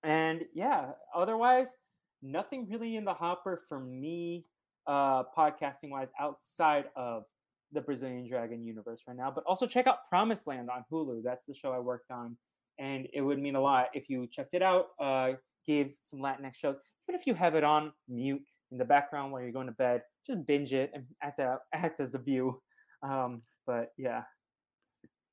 and 0.03 0.43
yeah, 0.53 0.91
otherwise, 1.13 1.73
nothing 2.21 2.67
really 2.69 2.95
in 2.95 3.03
the 3.03 3.13
hopper 3.13 3.59
for 3.67 3.79
me, 3.79 4.45
uh, 4.87 5.23
podcasting 5.37 5.89
wise, 5.89 6.07
outside 6.19 6.85
of 6.95 7.23
the 7.71 7.81
Brazilian 7.81 8.27
Dragon 8.27 8.63
universe 8.65 9.03
right 9.07 9.17
now. 9.17 9.31
But 9.33 9.43
also 9.45 9.67
check 9.67 9.87
out 9.87 10.07
Promised 10.09 10.47
Land 10.47 10.69
on 10.69 10.83
Hulu. 10.91 11.21
That's 11.23 11.45
the 11.45 11.53
show 11.53 11.71
I 11.71 11.79
worked 11.79 12.11
on, 12.11 12.37
and 12.79 13.07
it 13.13 13.21
would 13.21 13.39
mean 13.39 13.55
a 13.55 13.61
lot 13.61 13.89
if 13.93 14.09
you 14.09 14.27
checked 14.27 14.53
it 14.53 14.61
out. 14.61 14.87
Uh, 14.99 15.33
gave 15.65 15.93
some 16.01 16.19
Latinx 16.19 16.55
shows, 16.55 16.77
even 17.07 17.19
if 17.19 17.27
you 17.27 17.33
have 17.33 17.55
it 17.55 17.63
on 17.63 17.91
mute 18.07 18.41
in 18.71 18.77
the 18.77 18.85
background 18.85 19.31
while 19.31 19.41
you're 19.41 19.51
going 19.51 19.67
to 19.67 19.73
bed, 19.73 20.01
just 20.25 20.45
binge 20.45 20.73
it 20.73 20.91
and 20.93 21.05
act 21.21 21.39
out, 21.39 21.59
act 21.73 21.99
as 21.99 22.11
the 22.11 22.17
view. 22.17 22.61
Um, 23.03 23.41
but 23.65 23.91
yeah, 23.97 24.23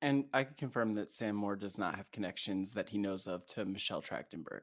and 0.05 0.27
I 0.35 0.45
can 0.45 0.55
confirm 0.57 0.95
that 0.97 1.11
Sam 1.11 1.35
Moore 1.35 1.57
does 1.57 1.79
not 1.79 1.97
have 1.97 2.11
connections 2.11 2.75
that 2.75 2.91
he 2.91 2.99
knows 2.99 3.27
of 3.27 3.47
to 3.47 3.65
Michelle 3.65 4.03
Trachtenberg. 4.03 4.61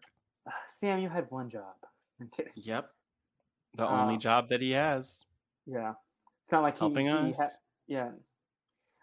Ah, 0.48 0.54
Sam, 0.70 1.00
you 1.00 1.10
had 1.10 1.26
one 1.30 1.50
job. 1.50 1.74
I'm 2.20 2.30
kidding. 2.36 2.54
Yep, 2.56 2.92
the 3.76 3.88
only 3.88 4.16
Uh, 4.16 4.20
job 4.20 4.50
that 4.50 4.62
he 4.62 4.72
has. 4.72 5.26
Yeah, 5.66 5.94
it's 6.42 6.52
not 6.52 6.62
like 6.64 6.78
Helping 6.78 7.06
he 7.08 7.12
us. 7.12 7.38
ha- 7.40 7.48
yeah. 7.88 8.12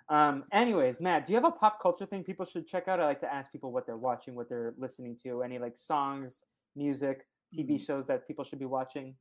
Um. 0.08 0.44
Anyways, 0.52 1.00
Matt, 1.00 1.26
do 1.26 1.32
you 1.32 1.36
have 1.36 1.44
a 1.44 1.50
pop 1.50 1.80
culture 1.80 2.06
thing 2.06 2.24
people 2.24 2.46
should 2.46 2.66
check 2.66 2.88
out? 2.88 2.98
I 3.00 3.04
like 3.04 3.20
to 3.20 3.32
ask 3.32 3.52
people 3.52 3.72
what 3.72 3.84
they're 3.86 3.96
watching, 3.96 4.34
what 4.34 4.48
they're 4.48 4.74
listening 4.78 5.16
to, 5.24 5.42
any 5.42 5.58
like 5.58 5.76
songs, 5.76 6.42
music, 6.76 7.26
TV 7.54 7.74
Mm. 7.76 7.86
shows 7.86 8.06
that 8.06 8.26
people 8.26 8.44
should 8.44 8.58
be 8.58 8.64
watching. 8.66 9.16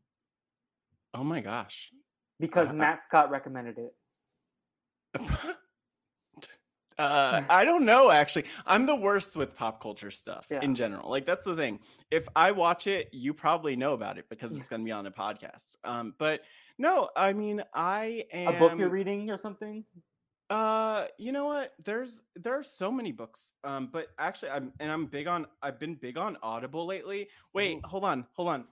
Oh 1.13 1.23
my 1.23 1.41
gosh. 1.41 1.91
Because 2.39 2.71
Matt 2.71 3.03
Scott 3.03 3.29
recommended 3.31 3.77
it. 3.79 3.95
Uh, 6.97 7.43
I 7.49 7.63
don't 7.65 7.85
know. 7.85 8.09
Actually, 8.11 8.45
I'm 8.65 8.85
the 8.85 8.95
worst 8.95 9.35
with 9.35 9.55
pop 9.55 9.81
culture 9.81 10.11
stuff 10.11 10.47
Yeah. 10.49 10.61
in 10.61 10.75
general. 10.75 11.09
Like 11.09 11.25
that's 11.25 11.45
the 11.45 11.55
thing. 11.55 11.79
If 12.11 12.27
I 12.35 12.51
watch 12.51 12.87
it, 12.87 13.09
you 13.11 13.33
probably 13.33 13.75
know 13.75 13.93
about 13.93 14.17
it 14.17 14.25
because 14.29 14.55
it's 14.57 14.67
going 14.67 14.81
to 14.81 14.85
be 14.85 14.91
on 14.91 15.05
a 15.05 15.11
podcast. 15.11 15.75
Um, 15.83 16.15
but 16.17 16.41
no, 16.77 17.09
I 17.15 17.33
mean, 17.33 17.63
I 17.73 18.25
am 18.31 18.55
A 18.55 18.59
book 18.59 18.77
you're 18.77 18.89
reading 18.89 19.29
or 19.29 19.37
something? 19.37 19.83
Uh, 20.49 21.07
you 21.17 21.31
know 21.33 21.45
what? 21.45 21.73
There's 21.83 22.23
there 22.35 22.57
are 22.57 22.63
so 22.63 22.91
many 22.91 23.11
books. 23.11 23.51
Um, 23.63 23.89
but 23.91 24.07
actually, 24.17 24.51
I'm 24.51 24.71
and 24.79 24.91
I'm 24.91 25.05
big 25.05 25.27
on. 25.27 25.45
I've 25.61 25.79
been 25.79 25.95
big 25.95 26.17
on 26.17 26.37
Audible 26.41 26.85
lately. 26.85 27.27
Wait, 27.53 27.77
Ooh. 27.77 27.81
hold 27.83 28.05
on, 28.05 28.25
hold 28.33 28.49
on. 28.49 28.65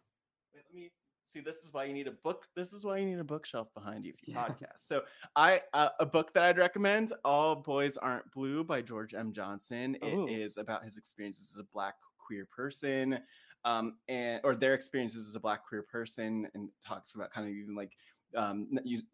Wait, 1.25 1.39
let 1.39 1.41
me 1.41 1.41
see. 1.41 1.57
This 1.57 1.63
is 1.63 1.73
why 1.73 1.85
you 1.85 1.93
need 1.93 2.07
a 2.07 2.11
book. 2.11 2.47
This 2.55 2.73
is 2.73 2.85
why 2.85 2.97
you 2.97 3.05
need 3.05 3.19
a 3.19 3.23
bookshelf 3.23 3.73
behind 3.73 4.05
you 4.05 4.13
for 4.13 4.31
Yes. 4.31 4.37
podcast. 4.37 4.79
So, 4.79 5.01
I 5.35 5.61
uh, 5.73 5.89
a 5.99 6.05
book 6.05 6.33
that 6.33 6.43
I'd 6.43 6.57
recommend: 6.57 7.13
All 7.23 7.55
Boys 7.55 7.97
Aren't 7.97 8.29
Blue 8.31 8.63
by 8.63 8.81
George 8.81 9.13
M. 9.13 9.31
Johnson. 9.33 9.97
Ooh. 10.03 10.27
It 10.27 10.33
is 10.33 10.57
about 10.57 10.83
his 10.83 10.97
experiences 10.97 11.51
as 11.53 11.59
a 11.59 11.67
black 11.73 11.95
queer 12.17 12.45
person. 12.45 13.19
Um, 13.63 13.95
and 14.07 14.41
or 14.43 14.55
their 14.55 14.75
experiences 14.75 15.27
as 15.27 15.35
a 15.35 15.39
black 15.39 15.65
queer 15.65 15.81
person, 15.81 16.47
and 16.53 16.69
talks 16.85 17.15
about 17.15 17.31
kind 17.31 17.47
of 17.47 17.53
even 17.55 17.75
like 17.75 17.93
um, 18.35 18.67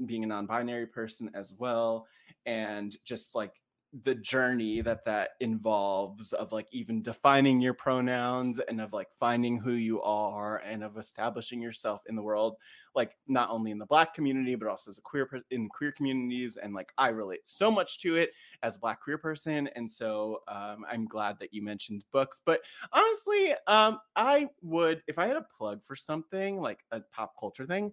being 0.06 0.24
a 0.24 0.28
non-binary 0.28 0.88
person 0.88 1.32
as 1.34 1.54
well 1.54 2.08
and 2.46 2.98
just 3.06 3.36
like 3.36 3.54
the 4.04 4.16
journey 4.16 4.80
that 4.80 5.04
that 5.04 5.32
involves 5.42 6.32
of 6.32 6.54
like 6.54 6.68
even 6.72 7.02
defining 7.02 7.60
your 7.60 7.74
pronouns 7.74 8.60
and 8.70 8.80
of 8.80 8.94
like 8.94 9.10
finding 9.20 9.60
who 9.60 9.74
you 9.74 10.02
are 10.02 10.58
and 10.60 10.82
of 10.82 10.98
establishing 10.98 11.62
yourself 11.62 12.02
in 12.08 12.16
the 12.16 12.22
world 12.22 12.56
like 12.96 13.18
not 13.28 13.50
only 13.50 13.70
in 13.70 13.78
the 13.78 13.86
black 13.86 14.14
community 14.14 14.56
but 14.56 14.70
also 14.70 14.90
as 14.90 14.98
a 14.98 15.02
queer 15.02 15.30
in 15.52 15.68
queer 15.68 15.92
communities 15.92 16.56
and 16.56 16.74
like 16.74 16.94
i 16.98 17.10
relate 17.10 17.42
so 17.44 17.70
much 17.70 18.00
to 18.00 18.16
it 18.16 18.32
as 18.64 18.78
a 18.78 18.80
black 18.80 19.02
queer 19.02 19.18
person 19.18 19.68
and 19.76 19.92
so 19.92 20.40
um, 20.48 20.86
i'm 20.90 21.06
glad 21.06 21.38
that 21.38 21.54
you 21.54 21.62
mentioned 21.62 22.06
books 22.14 22.40
but 22.46 22.62
honestly 22.94 23.54
um, 23.68 24.00
i 24.16 24.48
would 24.62 25.04
if 25.08 25.20
i 25.20 25.28
had 25.28 25.36
a 25.36 25.46
plug 25.58 25.84
for 25.84 25.98
something 25.98 26.62
like 26.62 26.80
a 26.92 27.02
pop 27.12 27.34
culture 27.38 27.66
thing 27.66 27.92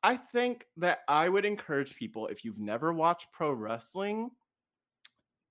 I 0.00 0.16
think 0.16 0.64
that 0.76 1.00
I 1.08 1.28
would 1.28 1.44
encourage 1.44 1.96
people 1.96 2.28
if 2.28 2.44
you've 2.44 2.60
never 2.60 2.92
watched 2.92 3.32
pro 3.32 3.50
wrestling, 3.50 4.30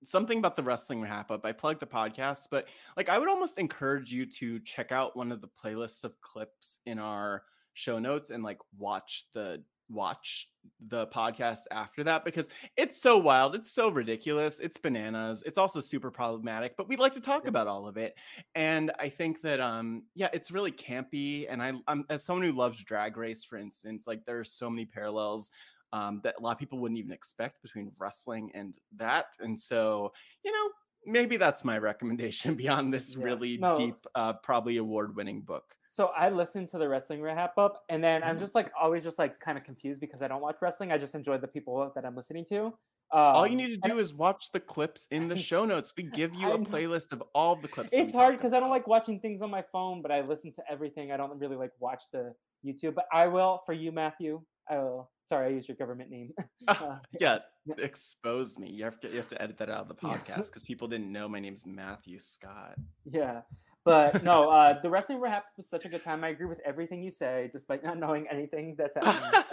something 0.04 0.38
about 0.38 0.56
the 0.56 0.62
wrestling 0.62 1.00
wrap 1.00 1.30
up. 1.30 1.44
I 1.44 1.52
plug 1.52 1.80
the 1.80 1.86
podcast, 1.86 2.48
but 2.50 2.68
like 2.96 3.08
I 3.08 3.18
would 3.18 3.28
almost 3.28 3.58
encourage 3.58 4.12
you 4.12 4.26
to 4.26 4.58
check 4.60 4.92
out 4.92 5.16
one 5.16 5.32
of 5.32 5.40
the 5.40 5.48
playlists 5.48 6.04
of 6.04 6.20
clips 6.20 6.78
in 6.86 6.98
our 6.98 7.42
show 7.74 7.98
notes 7.98 8.30
and 8.30 8.42
like 8.42 8.58
watch 8.76 9.26
the 9.34 9.62
watch 9.90 10.48
the 10.88 11.06
podcast 11.06 11.60
after 11.70 12.04
that 12.04 12.24
because 12.24 12.50
it's 12.76 13.00
so 13.00 13.16
wild 13.16 13.54
it's 13.54 13.70
so 13.70 13.88
ridiculous 13.88 14.60
it's 14.60 14.76
bananas 14.76 15.42
it's 15.46 15.56
also 15.56 15.80
super 15.80 16.10
problematic 16.10 16.76
but 16.76 16.88
we'd 16.88 16.98
like 16.98 17.14
to 17.14 17.20
talk 17.20 17.46
about 17.46 17.66
all 17.66 17.88
of 17.88 17.96
it 17.96 18.14
and 18.54 18.92
i 18.98 19.08
think 19.08 19.40
that 19.40 19.60
um 19.60 20.02
yeah 20.14 20.28
it's 20.34 20.50
really 20.50 20.70
campy 20.70 21.46
and 21.48 21.62
i 21.62 21.72
i'm 21.86 22.04
as 22.10 22.22
someone 22.22 22.44
who 22.44 22.52
loves 22.52 22.84
drag 22.84 23.16
race 23.16 23.42
for 23.42 23.56
instance 23.56 24.06
like 24.06 24.24
there 24.26 24.38
are 24.38 24.44
so 24.44 24.68
many 24.68 24.84
parallels 24.84 25.50
um 25.92 26.20
that 26.24 26.34
a 26.38 26.42
lot 26.42 26.52
of 26.52 26.58
people 26.58 26.78
wouldn't 26.78 26.98
even 26.98 27.12
expect 27.12 27.62
between 27.62 27.92
wrestling 27.98 28.50
and 28.54 28.78
that 28.92 29.26
and 29.40 29.58
so 29.58 30.12
you 30.44 30.52
know 30.52 30.70
maybe 31.06 31.36
that's 31.36 31.64
my 31.64 31.78
recommendation 31.78 32.54
beyond 32.62 32.92
this 32.92 33.16
Yeah. 33.16 33.24
really 33.24 33.56
No. 33.58 33.72
deep 33.74 34.06
uh 34.14 34.32
probably 34.34 34.76
award 34.76 35.16
winning 35.16 35.40
book 35.42 35.74
So 35.90 36.06
I 36.08 36.28
listened 36.30 36.68
to 36.70 36.78
the 36.78 36.88
wrestling 36.88 37.22
wrap 37.22 37.56
up, 37.58 37.84
and 37.88 38.02
then 38.04 38.22
I'm 38.22 38.36
Mhm. 38.36 38.40
just 38.40 38.54
like 38.54 38.70
always 38.80 39.02
just 39.02 39.18
like 39.18 39.40
kind 39.40 39.56
of 39.58 39.64
confused 39.64 40.00
because 40.00 40.22
I 40.22 40.28
don't 40.28 40.40
watch 40.42 40.56
wrestling. 40.60 40.92
I 40.92 40.98
just 40.98 41.14
enjoy 41.14 41.38
the 41.38 41.48
people 41.48 41.90
that 41.94 42.04
I'm 42.04 42.14
listening 42.14 42.44
to. 42.46 42.66
Um, 43.10 43.34
all 43.34 43.46
you 43.46 43.56
need 43.56 43.68
to 43.68 43.76
do 43.76 43.98
is 43.98 44.12
watch 44.14 44.50
the 44.52 44.60
clips 44.60 45.06
in 45.10 45.28
the 45.28 45.36
show 45.36 45.64
notes 45.64 45.92
we 45.96 46.02
give 46.02 46.34
you 46.40 46.52
a 46.52 46.58
playlist 46.58 47.12
of 47.12 47.22
all 47.34 47.54
of 47.54 47.62
the 47.62 47.68
clips 47.68 47.92
It's 47.92 48.12
hard 48.12 48.36
because 48.36 48.52
I 48.52 48.60
don't 48.60 48.70
like 48.70 48.86
watching 48.86 49.20
things 49.20 49.40
on 49.42 49.50
my 49.50 49.62
phone, 49.72 50.02
but 50.02 50.10
I 50.12 50.20
listen 50.20 50.52
to 50.54 50.62
everything. 50.70 51.10
I 51.12 51.16
don't 51.16 51.38
really 51.38 51.56
like 51.56 51.72
watch 51.78 52.04
the 52.12 52.34
YouTube, 52.64 52.94
but 52.94 53.06
I 53.12 53.26
will 53.28 53.62
for 53.64 53.72
you, 53.72 53.92
Matthew. 53.92 54.44
I 54.68 54.78
will. 54.78 55.10
Sorry, 55.28 55.46
I 55.46 55.50
used 55.50 55.68
your 55.68 55.76
government 55.76 56.10
name. 56.10 56.32
Uh, 56.68 56.98
yeah 57.20 57.38
expose 57.78 58.58
me 58.58 58.68
you 58.68 58.84
have 58.84 59.00
to 59.00 59.08
you 59.08 59.16
have 59.16 59.26
to 59.26 59.40
edit 59.40 59.56
that 59.56 59.70
out 59.70 59.80
of 59.80 59.88
the 59.88 59.94
podcast 59.94 60.48
because 60.48 60.62
people 60.62 60.86
didn't 60.86 61.10
know 61.10 61.26
my 61.28 61.40
name's 61.40 61.66
matthew 61.66 62.18
scott 62.18 62.76
Yeah. 63.04 63.40
But 63.84 64.22
no, 64.22 64.50
uh, 64.50 64.82
the 64.82 64.90
wrestling 64.90 65.18
wrap 65.18 65.44
was 65.56 65.66
such 65.66 65.86
a 65.86 65.88
good 65.88 66.04
time. 66.04 66.22
I 66.22 66.28
agree 66.28 66.44
with 66.44 66.60
everything 66.62 67.02
you 67.02 67.10
say, 67.10 67.48
despite 67.50 67.82
not 67.82 67.96
knowing 67.96 68.26
anything 68.30 68.74
that's 68.76 68.94
happening. 68.94 69.44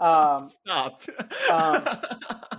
um, 0.00 0.44
stop 0.44 1.02
um, 1.48 1.84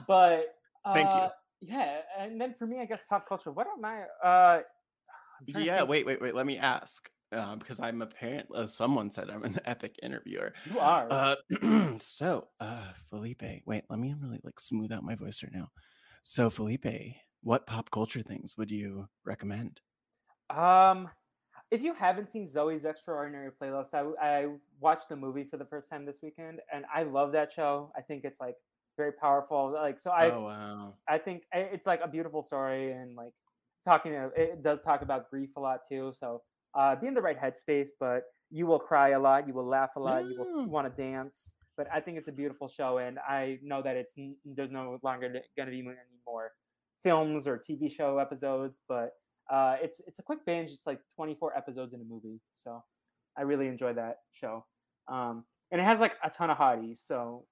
but 0.08 0.56
uh, 0.86 0.94
Thank 0.94 1.14
you. 1.14 1.28
Yeah, 1.62 1.98
and 2.18 2.40
then 2.40 2.54
for 2.58 2.66
me, 2.66 2.80
I 2.80 2.86
guess 2.86 3.02
pop 3.10 3.28
culture. 3.28 3.52
What 3.52 3.68
am 3.68 3.84
I? 3.84 4.04
Uh, 4.26 4.62
to 5.54 5.62
yeah 5.62 5.84
wait 5.84 6.06
wait 6.06 6.22
wait 6.22 6.36
let 6.36 6.46
me 6.46 6.58
ask 6.58 7.10
um, 7.32 7.60
because 7.60 7.80
i'm 7.80 8.02
apparent 8.02 8.48
uh, 8.56 8.66
someone 8.66 9.12
said 9.12 9.30
i'm 9.30 9.44
an 9.44 9.60
epic 9.66 9.96
interviewer 10.02 10.54
You 10.66 10.80
are. 10.80 11.08
Uh, 11.10 11.36
so, 12.02 12.48
uh, 12.60 12.92
Felipe, 13.10 13.44
wait, 13.66 13.84
let 13.90 14.00
me 14.00 14.14
really 14.22 14.40
like 14.44 14.60
smooth 14.60 14.92
out 14.92 15.04
my 15.04 15.16
voice 15.16 15.44
right 15.44 15.54
now. 15.54 15.70
So, 16.22 16.50
Felipe, 16.50 17.16
what 17.42 17.66
pop 17.66 17.92
culture 17.92 18.22
things 18.22 18.58
would 18.58 18.72
you 18.72 19.08
recommend? 19.26 19.82
Um, 20.50 21.10
if 21.72 21.82
you 21.82 21.94
haven't 21.94 22.30
seen 22.30 22.48
Zoey's 22.48 22.86
Extraordinary 22.86 23.52
Playlist, 23.52 23.94
I, 23.94 24.04
I 24.22 24.48
watched 24.80 25.10
the 25.10 25.16
movie 25.16 25.44
for 25.44 25.58
the 25.58 25.66
first 25.66 25.90
time 25.90 26.06
this 26.06 26.20
weekend, 26.22 26.60
and 26.74 26.86
I 26.94 27.04
love 27.04 27.32
that 27.34 27.54
show. 27.54 27.92
I 27.96 28.02
think 28.02 28.24
it's 28.26 28.40
like 28.40 28.56
very 28.98 29.14
powerful. 29.14 29.72
Like, 29.74 30.00
so 30.00 30.12
I 30.12 30.32
oh 30.32 30.42
wow, 30.42 30.94
I 31.08 31.18
think 31.18 31.44
it's 31.54 31.86
like 31.86 32.02
a 32.04 32.08
beautiful 32.08 32.42
story, 32.42 32.92
and 32.92 33.16
like 33.16 33.34
talking 33.86 34.12
to 34.12 34.32
it 34.36 34.64
does 34.64 34.82
talk 34.82 35.02
about 35.02 35.30
grief 35.30 35.50
a 35.56 35.60
lot 35.60 35.82
too. 35.88 36.12
So 36.20 36.42
uh, 36.76 36.96
be 36.96 37.08
in 37.08 37.14
the 37.14 37.22
right 37.22 37.38
headspace, 37.40 37.90
but 38.00 38.24
you 38.52 38.66
will 38.66 38.80
cry 38.80 39.10
a 39.10 39.20
lot, 39.20 39.48
you 39.48 39.54
will 39.54 39.66
laugh 39.68 39.92
a 39.96 40.00
lot, 40.00 40.26
you 40.26 40.36
will 40.40 40.66
want 40.68 40.88
to 40.96 41.02
dance. 41.02 41.54
But 41.78 41.88
I 41.94 42.02
think 42.02 42.18
it's 42.18 42.28
a 42.28 42.32
beautiful 42.32 42.68
show, 42.68 42.98
and 42.98 43.18
I 43.20 43.58
know 43.64 43.82
that 43.82 43.96
it's 43.96 44.14
there's 44.46 44.72
no 44.72 44.98
longer 45.04 45.30
going 45.56 45.68
to 45.68 45.72
be 45.72 45.80
any 45.80 45.96
more 46.26 46.52
films 47.02 47.48
or 47.48 47.58
TV 47.58 47.90
show 47.92 48.18
episodes, 48.18 48.82
but 48.90 49.12
uh, 49.50 49.78
it's 49.82 50.02
it's 50.06 50.20
a 50.20 50.24
quick 50.24 50.40
binge. 50.46 50.72
It's 50.72 50.86
like 50.86 51.00
24 51.16 51.56
episodes 51.58 51.94
in 51.94 52.02
a 52.02 52.04
movie, 52.04 52.42
so 52.54 52.84
I 53.38 53.44
really 53.44 53.68
enjoy 53.68 53.94
that 53.94 54.18
show. 54.34 54.66
Um, 55.08 55.46
and 55.72 55.80
it 55.80 55.86
has 55.86 56.00
like 56.00 56.14
a 56.24 56.30
ton 56.30 56.50
of 56.50 56.58
hotties. 56.58 57.00
So 57.06 57.46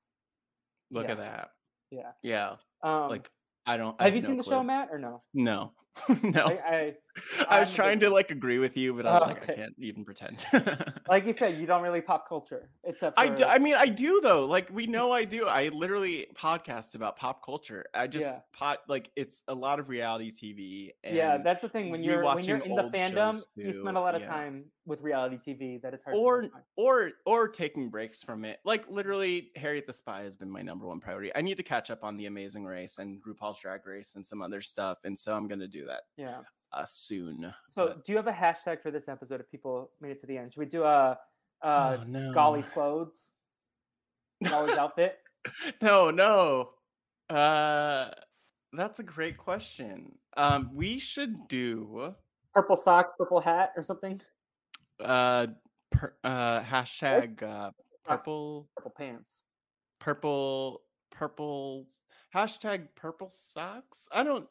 look 0.91 1.05
Yeah. 1.05 1.11
at 1.13 1.17
that. 1.19 1.49
yeah. 1.91 2.11
Yeah, 2.21 2.55
Um, 2.83 3.09
like 3.09 3.29
I 3.65 3.77
don't. 3.77 3.95
I 3.99 4.05
have 4.05 4.15
you 4.15 4.21
no 4.21 4.27
seen 4.27 4.37
the 4.37 4.43
clue. 4.43 4.51
show, 4.57 4.63
Matt, 4.63 4.89
or 4.91 4.99
no? 4.99 5.23
No, 5.33 5.71
no. 6.23 6.45
I, 6.45 6.51
I 6.75 6.93
I, 7.49 7.59
was 7.59 7.73
trying 7.73 7.99
to 8.01 8.09
like 8.09 8.31
agree 8.31 8.59
with 8.59 8.77
you, 8.77 8.93
but 8.93 9.05
I 9.05 9.13
was 9.13 9.21
Oh, 9.23 9.25
like, 9.27 9.43
okay. 9.43 9.53
I 9.53 9.55
can't 9.55 9.73
even 9.79 10.05
pretend. 10.05 10.45
like 11.09 11.25
you 11.25 11.33
said, 11.33 11.57
you 11.57 11.65
don't 11.65 11.81
really 11.81 12.01
pop 12.01 12.27
culture, 12.27 12.69
except 12.83 13.15
for 13.15 13.19
I, 13.19 13.29
do, 13.29 13.43
I 13.43 13.57
mean 13.59 13.73
I 13.75 13.87
do 13.87 14.19
though 14.21 14.45
like 14.45 14.69
we 14.71 14.85
know 14.87 15.11
I 15.11 15.25
do 15.25 15.47
I 15.47 15.69
literally 15.69 16.27
podcast 16.35 16.95
about 16.95 17.17
pop 17.17 17.43
culture 17.43 17.85
I 17.93 18.07
just 18.07 18.27
Yeah. 18.27 18.39
pot 18.53 18.79
like 18.87 19.09
it's 19.15 19.43
a 19.47 19.55
lot 19.55 19.79
of 19.79 19.89
reality 19.89 20.31
TV 20.31 20.91
and 21.03 21.15
yeah. 21.15 21.37
That's 21.37 21.61
the 21.61 21.69
thing 21.69 21.89
when 21.89 22.03
you 22.03 22.11
you're 22.11 22.23
when 22.23 22.43
you're 22.43 22.57
in 22.57 22.75
the 22.75 22.83
fandom, 22.83 23.43
you 23.55 23.73
spend 23.73 23.97
a 23.97 24.01
lot 24.01 24.15
of 24.15 24.21
yeah. 24.21 24.27
time 24.27 24.65
with 24.85 25.01
reality 25.01 25.37
TV. 25.37 25.81
That 25.81 25.93
it's 25.93 26.03
hard. 26.03 26.15
or 26.15 26.41
to 26.43 26.49
or 26.75 27.11
or 27.25 27.47
taking 27.47 27.89
breaks 27.89 28.21
from 28.21 28.45
it 28.45 28.59
like 28.63 28.85
literally 28.89 29.49
Harriet 29.55 29.87
the 29.87 29.93
Spy 29.93 30.21
has 30.23 30.35
been 30.35 30.51
my 30.51 30.61
number 30.61 30.85
one 30.85 30.99
priority 30.99 31.31
I 31.35 31.41
need 31.41 31.57
to 31.57 31.63
catch 31.63 31.89
up 31.89 32.03
on 32.03 32.15
the 32.17 32.27
Amazing 32.27 32.65
Race 32.65 32.99
and 32.99 33.19
RuPaul's 33.23 33.59
Drag 33.59 33.85
Race 33.87 34.13
and 34.15 34.25
some 34.25 34.41
other 34.41 34.61
stuff 34.61 34.99
and 35.03 35.17
so 35.17 35.33
I'm 35.33 35.47
gonna 35.47 35.67
do 35.67 35.85
that 35.87 36.01
yeah. 36.17 36.39
uh 36.73 36.85
soon 36.85 37.53
So, 37.67 37.87
but- 37.87 38.05
do 38.05 38.11
you 38.11 38.17
have 38.17 38.27
a 38.27 38.31
hashtag 38.31 38.81
for 38.81 38.91
this 38.91 39.07
episode? 39.07 39.41
If 39.41 39.49
people 39.49 39.91
made 40.01 40.11
it 40.11 40.19
to 40.21 40.27
the 40.27 40.37
end, 40.37 40.53
should 40.53 40.59
we 40.59 40.65
do 40.67 40.83
a 40.83 41.17
uh, 41.63 41.97
oh, 41.99 42.03
no 42.07 42.33
Golly's 42.33 42.69
clothes, 42.69 43.29
Golly's 44.43 44.77
outfit? 44.77 45.17
no, 45.81 46.11
no. 46.11 46.69
Uh 47.33 48.11
that's 48.73 48.99
a 48.99 49.03
great 49.03 49.37
question. 49.37 50.17
Um 50.35 50.69
we 50.73 50.99
should 50.99 51.47
do 51.47 52.13
Purple 52.53 52.75
socks, 52.75 53.13
purple 53.17 53.39
hat, 53.41 53.71
or 53.75 53.83
something. 53.83 54.21
uh 55.03 55.47
per, 55.91 56.13
uh 56.23 56.61
hashtag 56.61 57.41
uh 57.43 57.71
purple 58.05 58.67
Purple 58.75 58.93
pants. 58.97 59.43
purple 59.99 60.81
purple 61.11 61.85
hashtag 62.35 62.87
purple 62.95 63.29
socks. 63.29 64.07
I 64.11 64.23
don't 64.23 64.47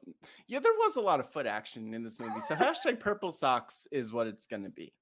yeah, 0.46 0.58
there 0.60 0.72
was 0.72 0.96
a 0.96 1.00
lot 1.00 1.20
of 1.20 1.30
foot 1.30 1.46
action 1.46 1.94
in 1.94 2.02
this 2.02 2.18
movie. 2.18 2.40
So 2.40 2.54
hashtag 2.54 3.00
purple 3.00 3.32
socks 3.32 3.86
is 3.92 4.12
what 4.12 4.26
it's 4.26 4.46
gonna 4.46 4.70
be. 4.70 4.92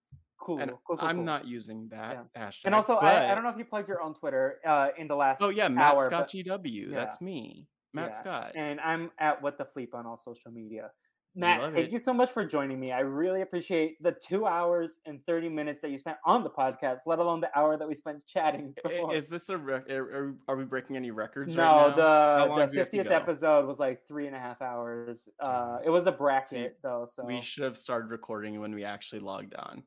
Cool. 0.41 0.58
And 0.58 0.70
cool, 0.70 0.81
cool, 0.89 0.99
I'm 1.00 1.16
cool. 1.16 1.24
not 1.24 1.47
using 1.47 1.89
that 1.91 2.26
hashtag. 2.36 2.60
And 2.66 2.74
also, 2.74 2.97
but, 3.00 3.05
I, 3.15 3.33
I 3.33 3.34
don't 3.34 3.44
know 3.44 3.50
if 3.50 3.57
you 3.57 3.65
plugged 3.65 3.89
your 3.89 4.02
own 4.02 4.15
Twitter 4.15 4.57
uh, 4.66 4.89
in 4.99 5.08
the 5.08 5.15
last. 5.16 5.41
Oh 5.41 5.49
yeah, 5.49 5.68
Matt 5.68 5.94
hour, 5.94 6.07
Scott 6.07 6.31
but- 6.33 6.62
GW. 6.65 6.91
yeah. 6.91 6.94
That's 6.97 7.20
me. 7.20 7.66
Matt 7.94 8.10
Yeah, 8.10 8.16
Scott. 8.16 8.52
and 8.57 8.81
I'm 8.81 9.10
at 9.18 9.41
what 9.41 9.57
the 9.57 9.65
fleep 9.65 9.94
on 9.94 10.05
all 10.05 10.16
social 10.16 10.50
media. 10.50 10.91
Matt, 11.36 11.72
thank 11.72 11.88
it. 11.88 11.90
you 11.90 11.98
so 11.98 12.14
much 12.14 12.30
for 12.30 12.44
joining 12.44 12.78
me. 12.78 12.92
I 12.92 13.00
really 13.00 13.42
appreciate 13.42 14.00
the 14.00 14.12
two 14.12 14.46
hours 14.46 15.00
and 15.04 15.20
30 15.26 15.48
minutes 15.48 15.80
that 15.80 15.90
you 15.90 15.98
spent 15.98 16.16
on 16.24 16.44
the 16.44 16.50
podcast, 16.50 16.98
let 17.06 17.18
alone 17.18 17.40
the 17.40 17.50
hour 17.58 17.76
that 17.76 17.88
we 17.88 17.94
spent 17.94 18.24
chatting 18.26 18.72
before. 18.82 19.12
Is 19.12 19.28
this 19.28 19.48
a 19.48 19.58
rec- 19.58 19.90
are, 19.90 20.56
we 20.56 20.64
breaking 20.64 20.96
any 20.96 21.10
records 21.10 21.56
no, 21.56 21.62
right 21.62 21.96
now? 21.96 21.96
The 21.96 22.46
do 22.46 22.54
we 22.54 22.60
have 22.60 22.90
to 22.90 22.98
the 22.98 23.04
50th 23.04 23.10
episode 23.10 23.66
was 23.66 23.80
like 23.80 24.06
three 24.06 24.28
and 24.28 24.36
a 24.36 24.38
half 24.38 24.62
hours. 24.62 25.28
Uh, 25.40 25.78
it 25.84 25.90
was 25.90 26.06
a 26.06 26.12
bracket 26.12 26.78
though, 26.82 27.06
so 27.12 27.24
We 27.24 27.42
should 27.42 27.64
have 27.64 27.76
started 27.76 28.10
recording 28.10 28.60
when 28.60 28.72
we 28.72 28.84
actually 28.84 29.20
logged 29.20 29.54
on. 29.54 29.82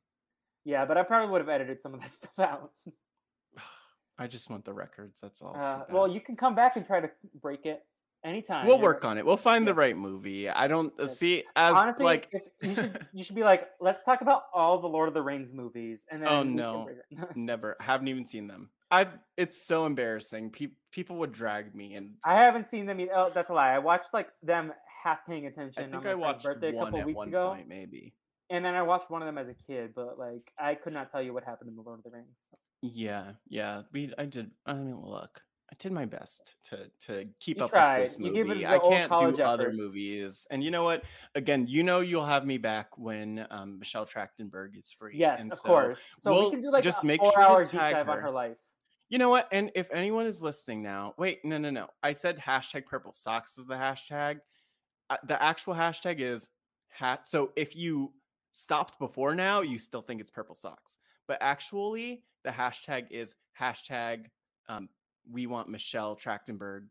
yeah, 0.66 0.86
but 0.86 0.98
I 0.98 1.04
probably 1.04 1.32
would 1.32 1.42
have 1.42 1.50
edited 1.50 1.82
some 1.82 1.94
of 1.94 2.02
that 2.02 2.14
stuff 2.18 2.40
out. 2.40 2.72
I 4.20 4.28
just 4.28 4.50
want 4.50 4.66
the 4.66 4.74
records. 4.74 5.22
That's 5.22 5.42
all. 5.42 5.56
Uh, 5.56 5.84
well, 5.92 6.08
you 6.08 6.20
can 6.20 6.36
come 6.36 6.56
back 6.56 6.76
and 6.76 6.86
try 6.86 7.00
to 7.00 7.10
break 7.42 7.66
it 7.66 7.84
anytime. 8.28 8.68
we'll 8.68 8.80
work 8.80 9.06
on 9.06 9.18
it. 9.18 9.26
We'll 9.26 9.38
find 9.38 9.68
the 9.68 9.74
right 9.74 9.96
movie. 9.98 10.50
I 10.50 10.68
don't 10.68 10.94
uh, 11.00 11.04
Yeah. 11.04 11.10
see 11.10 11.44
as 11.56 11.76
Honestly, 11.76 12.06
like. 12.06 12.28
if 12.32 12.44
you 12.62 12.76
should 12.76 13.08
you 13.14 13.24
should 13.24 13.36
be 13.36 13.44
like, 13.44 13.68
let's 13.80 14.04
talk 14.04 14.22
about 14.22 14.44
all 14.54 14.80
the 14.80 14.88
Lord 14.88 15.08
of 15.08 15.14
the 15.14 15.22
Rings 15.22 15.54
movies, 15.54 16.06
and 16.12 16.22
then 16.22 16.30
Oh, 16.30 16.44
no. 16.44 16.90
Never 17.36 17.78
haven't 17.80 18.08
even 18.08 18.26
seen 18.26 18.48
them. 18.48 18.70
I've 18.92 19.10
it's 19.36 19.62
so 19.62 19.86
embarrassing. 19.86 20.52
Pe- 20.52 20.68
people 20.92 21.18
would 21.18 21.32
drag 21.32 21.76
me 21.76 21.96
and 21.96 22.16
I 22.24 22.36
haven't 22.36 22.68
seen 22.68 22.86
them. 22.86 23.00
Yet. 23.00 23.10
Oh, 23.14 23.32
that's 23.34 23.50
a 23.50 23.54
lie. 23.54 23.72
I 23.74 23.80
watched 23.80 24.14
like 24.14 24.30
them 24.44 24.72
half 25.04 25.26
paying 25.28 25.46
attention. 25.46 25.84
I 25.84 25.86
on 25.86 25.92
think 25.92 26.04
my 26.06 26.12
I 26.12 26.16
watched 26.16 26.44
birthday 26.44 26.70
a 26.72 26.76
one 26.76 26.86
couple 26.86 27.00
at 27.02 27.06
weeks 27.06 27.18
one 27.18 27.28
ago, 27.28 27.50
point 27.50 27.68
maybe. 27.68 28.14
and 28.50 28.64
then 28.64 28.76
I 28.76 28.84
watched 28.84 29.10
one 29.12 29.22
of 29.22 29.26
them 29.26 29.38
as 29.38 29.50
a 29.50 29.54
kid. 29.54 29.92
But 29.94 30.18
like, 30.18 30.52
I 30.58 30.76
could 30.76 30.94
not 30.94 31.12
tell 31.12 31.22
you 31.22 31.34
what 31.34 31.44
happened 31.44 31.70
in 31.70 31.76
the 31.76 31.82
Lord 31.82 32.00
of 32.00 32.04
the 32.06 32.12
Rings. 32.12 32.48
Yeah, 32.82 33.32
yeah. 33.50 33.82
We 33.92 34.14
I 34.18 34.24
did 34.26 34.52
I 34.66 34.74
mean 34.76 34.98
look, 35.04 35.42
I 35.70 35.76
did 35.80 35.92
my 35.92 36.06
best 36.06 36.56
to 36.70 36.90
to 37.08 37.26
keep 37.40 37.58
You 37.58 37.66
up 37.66 37.72
tried. 37.72 38.00
with 38.02 38.10
this 38.12 38.20
You 38.20 38.32
gave 38.32 38.46
it 38.46 38.50
movie. 38.50 38.66
I 38.68 38.80
can't 38.80 39.12
do 39.36 39.44
other 39.44 39.72
movies. 39.74 40.48
And 40.50 40.64
you 40.64 40.72
know 40.72 40.84
what? 40.84 41.04
Again, 41.36 41.68
you 41.68 41.84
know 41.84 42.00
you'll 42.00 42.26
have 42.26 42.46
me 42.46 42.58
back 42.58 42.98
when 42.98 43.46
um, 43.52 43.78
Michelle 43.80 44.06
Trachtenberg 44.06 44.78
is 44.78 44.92
free. 44.92 45.18
Yes, 45.18 45.42
And 45.42 45.52
of 45.52 45.58
so, 45.60 45.68
course. 45.68 46.00
So 46.18 46.32
we 46.32 46.40
we'll 46.40 46.52
can 46.52 46.62
do 46.62 46.72
like 46.72 46.84
just 46.84 47.04
a 47.04 47.06
make 47.06 47.22
sure 47.22 47.32
to 47.32 47.36
four-hour 47.36 47.66
deep 47.66 47.74
dive 47.74 48.08
on 48.08 48.16
her. 48.18 48.22
her 48.24 48.32
life. 48.32 48.58
You 49.10 49.18
know 49.18 49.30
what? 49.30 49.48
And 49.52 49.72
if 49.76 49.90
anyone 49.92 50.26
is 50.26 50.42
listening 50.42 50.82
now, 50.84 51.14
wait, 51.18 51.40
no, 51.44 51.58
no, 51.58 51.70
no. 51.70 51.88
I 52.04 52.14
said 52.14 52.38
hashtag 52.38 52.86
purple 52.86 53.14
socks 53.14 53.58
is 53.58 53.66
the 53.66 53.76
hashtag. 53.76 54.40
Uh, 55.10 55.18
the 55.28 55.42
actual 55.42 55.74
hashtag 55.74 56.20
is 56.20 56.50
hat. 56.90 57.28
So 57.28 57.52
if 57.56 57.76
you 57.76 58.14
stopped 58.52 59.00
before 59.00 59.36
now, 59.36 59.62
you 59.62 59.80
still 59.80 60.02
think 60.02 60.20
it's 60.22 60.32
purple 60.32 60.56
socks. 60.56 60.98
But 61.28 61.38
actually, 61.42 62.24
the 62.44 62.50
hashtag 62.52 63.08
is 63.12 63.36
hashtag 63.60 64.26
um, 64.70 64.90
we 65.32 65.48
want 65.48 65.70
Michelle 65.70 66.16
Trachtenberg. 66.16 66.88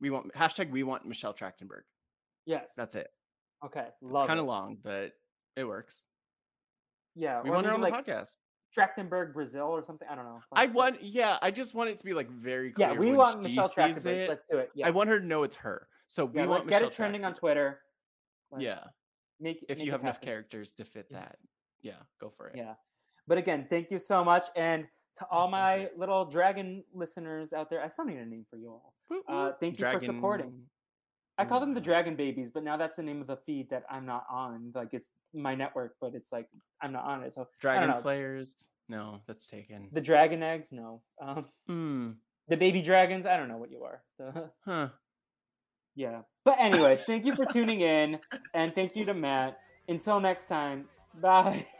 We 0.00 0.10
want 0.10 0.32
hashtag 0.34 0.70
we 0.70 0.82
want 0.82 1.06
Michelle 1.06 1.34
Trachtenberg. 1.34 1.82
Yes. 2.46 2.72
That's 2.76 2.94
it. 2.94 3.08
okay. 3.64 3.86
Love 4.00 4.22
it's 4.22 4.28
kind 4.28 4.38
it. 4.38 4.42
of 4.42 4.46
long, 4.46 4.78
but 4.82 5.12
it 5.56 5.64
works. 5.64 6.04
Yeah. 7.14 7.42
We 7.42 7.50
want 7.50 7.66
her 7.66 7.72
on 7.72 7.80
the 7.80 7.88
like 7.88 8.06
podcast. 8.06 8.36
Trachtenberg, 8.76 9.32
Brazil, 9.32 9.66
or 9.66 9.82
something. 9.82 10.06
I 10.10 10.14
don't 10.14 10.24
know. 10.24 10.40
I 10.52 10.66
want, 10.66 11.02
yeah, 11.02 11.38
I 11.40 11.50
just 11.50 11.74
want 11.74 11.90
it 11.90 11.98
to 11.98 12.04
be 12.04 12.12
like 12.12 12.30
very 12.30 12.70
clear. 12.70 12.88
Yeah, 12.92 12.98
we 12.98 13.12
want 13.12 13.42
Michelle 13.42 13.68
Trachtenberg. 13.68 14.06
it. 14.06 14.28
Let's 14.28 14.44
do 14.50 14.58
it. 14.58 14.70
Yeah. 14.74 14.86
I 14.86 14.90
want 14.90 15.08
her 15.08 15.18
to 15.18 15.26
know 15.26 15.42
it's 15.42 15.56
her. 15.56 15.88
So 16.06 16.24
we 16.26 16.36
yeah, 16.36 16.42
like, 16.42 16.50
want 16.50 16.68
get 16.68 16.76
Michelle 16.76 16.88
it 16.88 16.94
trending 16.94 17.24
on 17.24 17.34
Twitter. 17.34 17.80
Like, 18.50 18.62
Yeah, 18.62 18.80
Make 19.40 19.64
if 19.68 19.78
make 19.78 19.86
you 19.86 19.90
it 19.90 19.92
have 19.92 20.00
enough 20.02 20.20
characters 20.20 20.72
to 20.74 20.84
fit 20.84 21.06
Yes. 21.10 21.20
that, 21.20 21.38
yeah, 21.82 21.92
go 22.20 22.30
for 22.30 22.48
it. 22.48 22.56
Yeah. 22.56 22.74
But 23.26 23.38
again, 23.38 23.66
thank 23.68 23.90
you 23.90 23.98
so 23.98 24.24
much. 24.24 24.46
And 24.56 24.86
to 25.18 25.26
all 25.30 25.48
My 25.48 25.88
little 25.96 26.24
dragon 26.24 26.84
listeners 26.94 27.52
out 27.52 27.70
there, 27.70 27.82
I 27.82 27.88
still 27.88 28.04
need 28.04 28.18
a 28.18 28.26
name 28.26 28.46
for 28.50 28.56
you 28.56 28.68
all. 28.70 28.94
Uh, 29.28 29.52
thank 29.60 29.78
you 29.80 29.86
for 29.90 30.00
supporting. 30.00 30.52
I 31.40 31.44
call 31.44 31.60
them 31.60 31.72
the 31.72 31.80
Mm. 31.80 31.84
Dragon 31.84 32.16
Babies, 32.16 32.50
but 32.52 32.64
now 32.64 32.76
that's 32.76 32.96
the 32.96 33.02
name 33.04 33.20
of 33.20 33.28
the 33.28 33.36
feed 33.36 33.70
that 33.70 33.84
I'm 33.88 34.04
not 34.06 34.24
on. 34.28 34.72
Like 34.74 34.92
it's 34.92 35.08
my 35.32 35.54
network, 35.54 35.94
but 36.00 36.14
it's 36.14 36.32
like 36.32 36.48
I'm 36.82 36.92
not 36.92 37.04
on 37.04 37.22
it. 37.22 37.32
So 37.32 37.46
Dragon. 37.60 37.94
Slayers. 37.94 38.68
No, 38.88 39.20
that's 39.26 39.46
taken. 39.46 39.88
the 39.92 40.00
Dragon 40.00 40.42
Eggs, 40.42 40.72
no. 40.72 41.02
Um, 41.22 41.46
Hmm. 41.66 42.10
the 42.48 42.56
Baby 42.56 42.82
Dragons, 42.82 43.24
I 43.26 43.36
don't 43.36 43.48
know 43.48 43.58
what 43.58 43.70
you 43.70 43.84
are. 43.84 44.02
The- 44.18 44.50
Huh. 44.64 44.88
yeah. 45.94 46.22
But 46.44 46.58
anyways, 46.58 47.02
thank 47.06 47.24
you 47.24 47.36
for 47.36 47.44
tuning 47.44 47.82
in, 47.82 48.18
and 48.54 48.74
thank 48.74 48.96
you 48.96 49.04
to 49.04 49.14
Matt. 49.14 49.58
Until 49.88 50.18
next 50.20 50.48
time, 50.48 50.88
bye. 51.20 51.66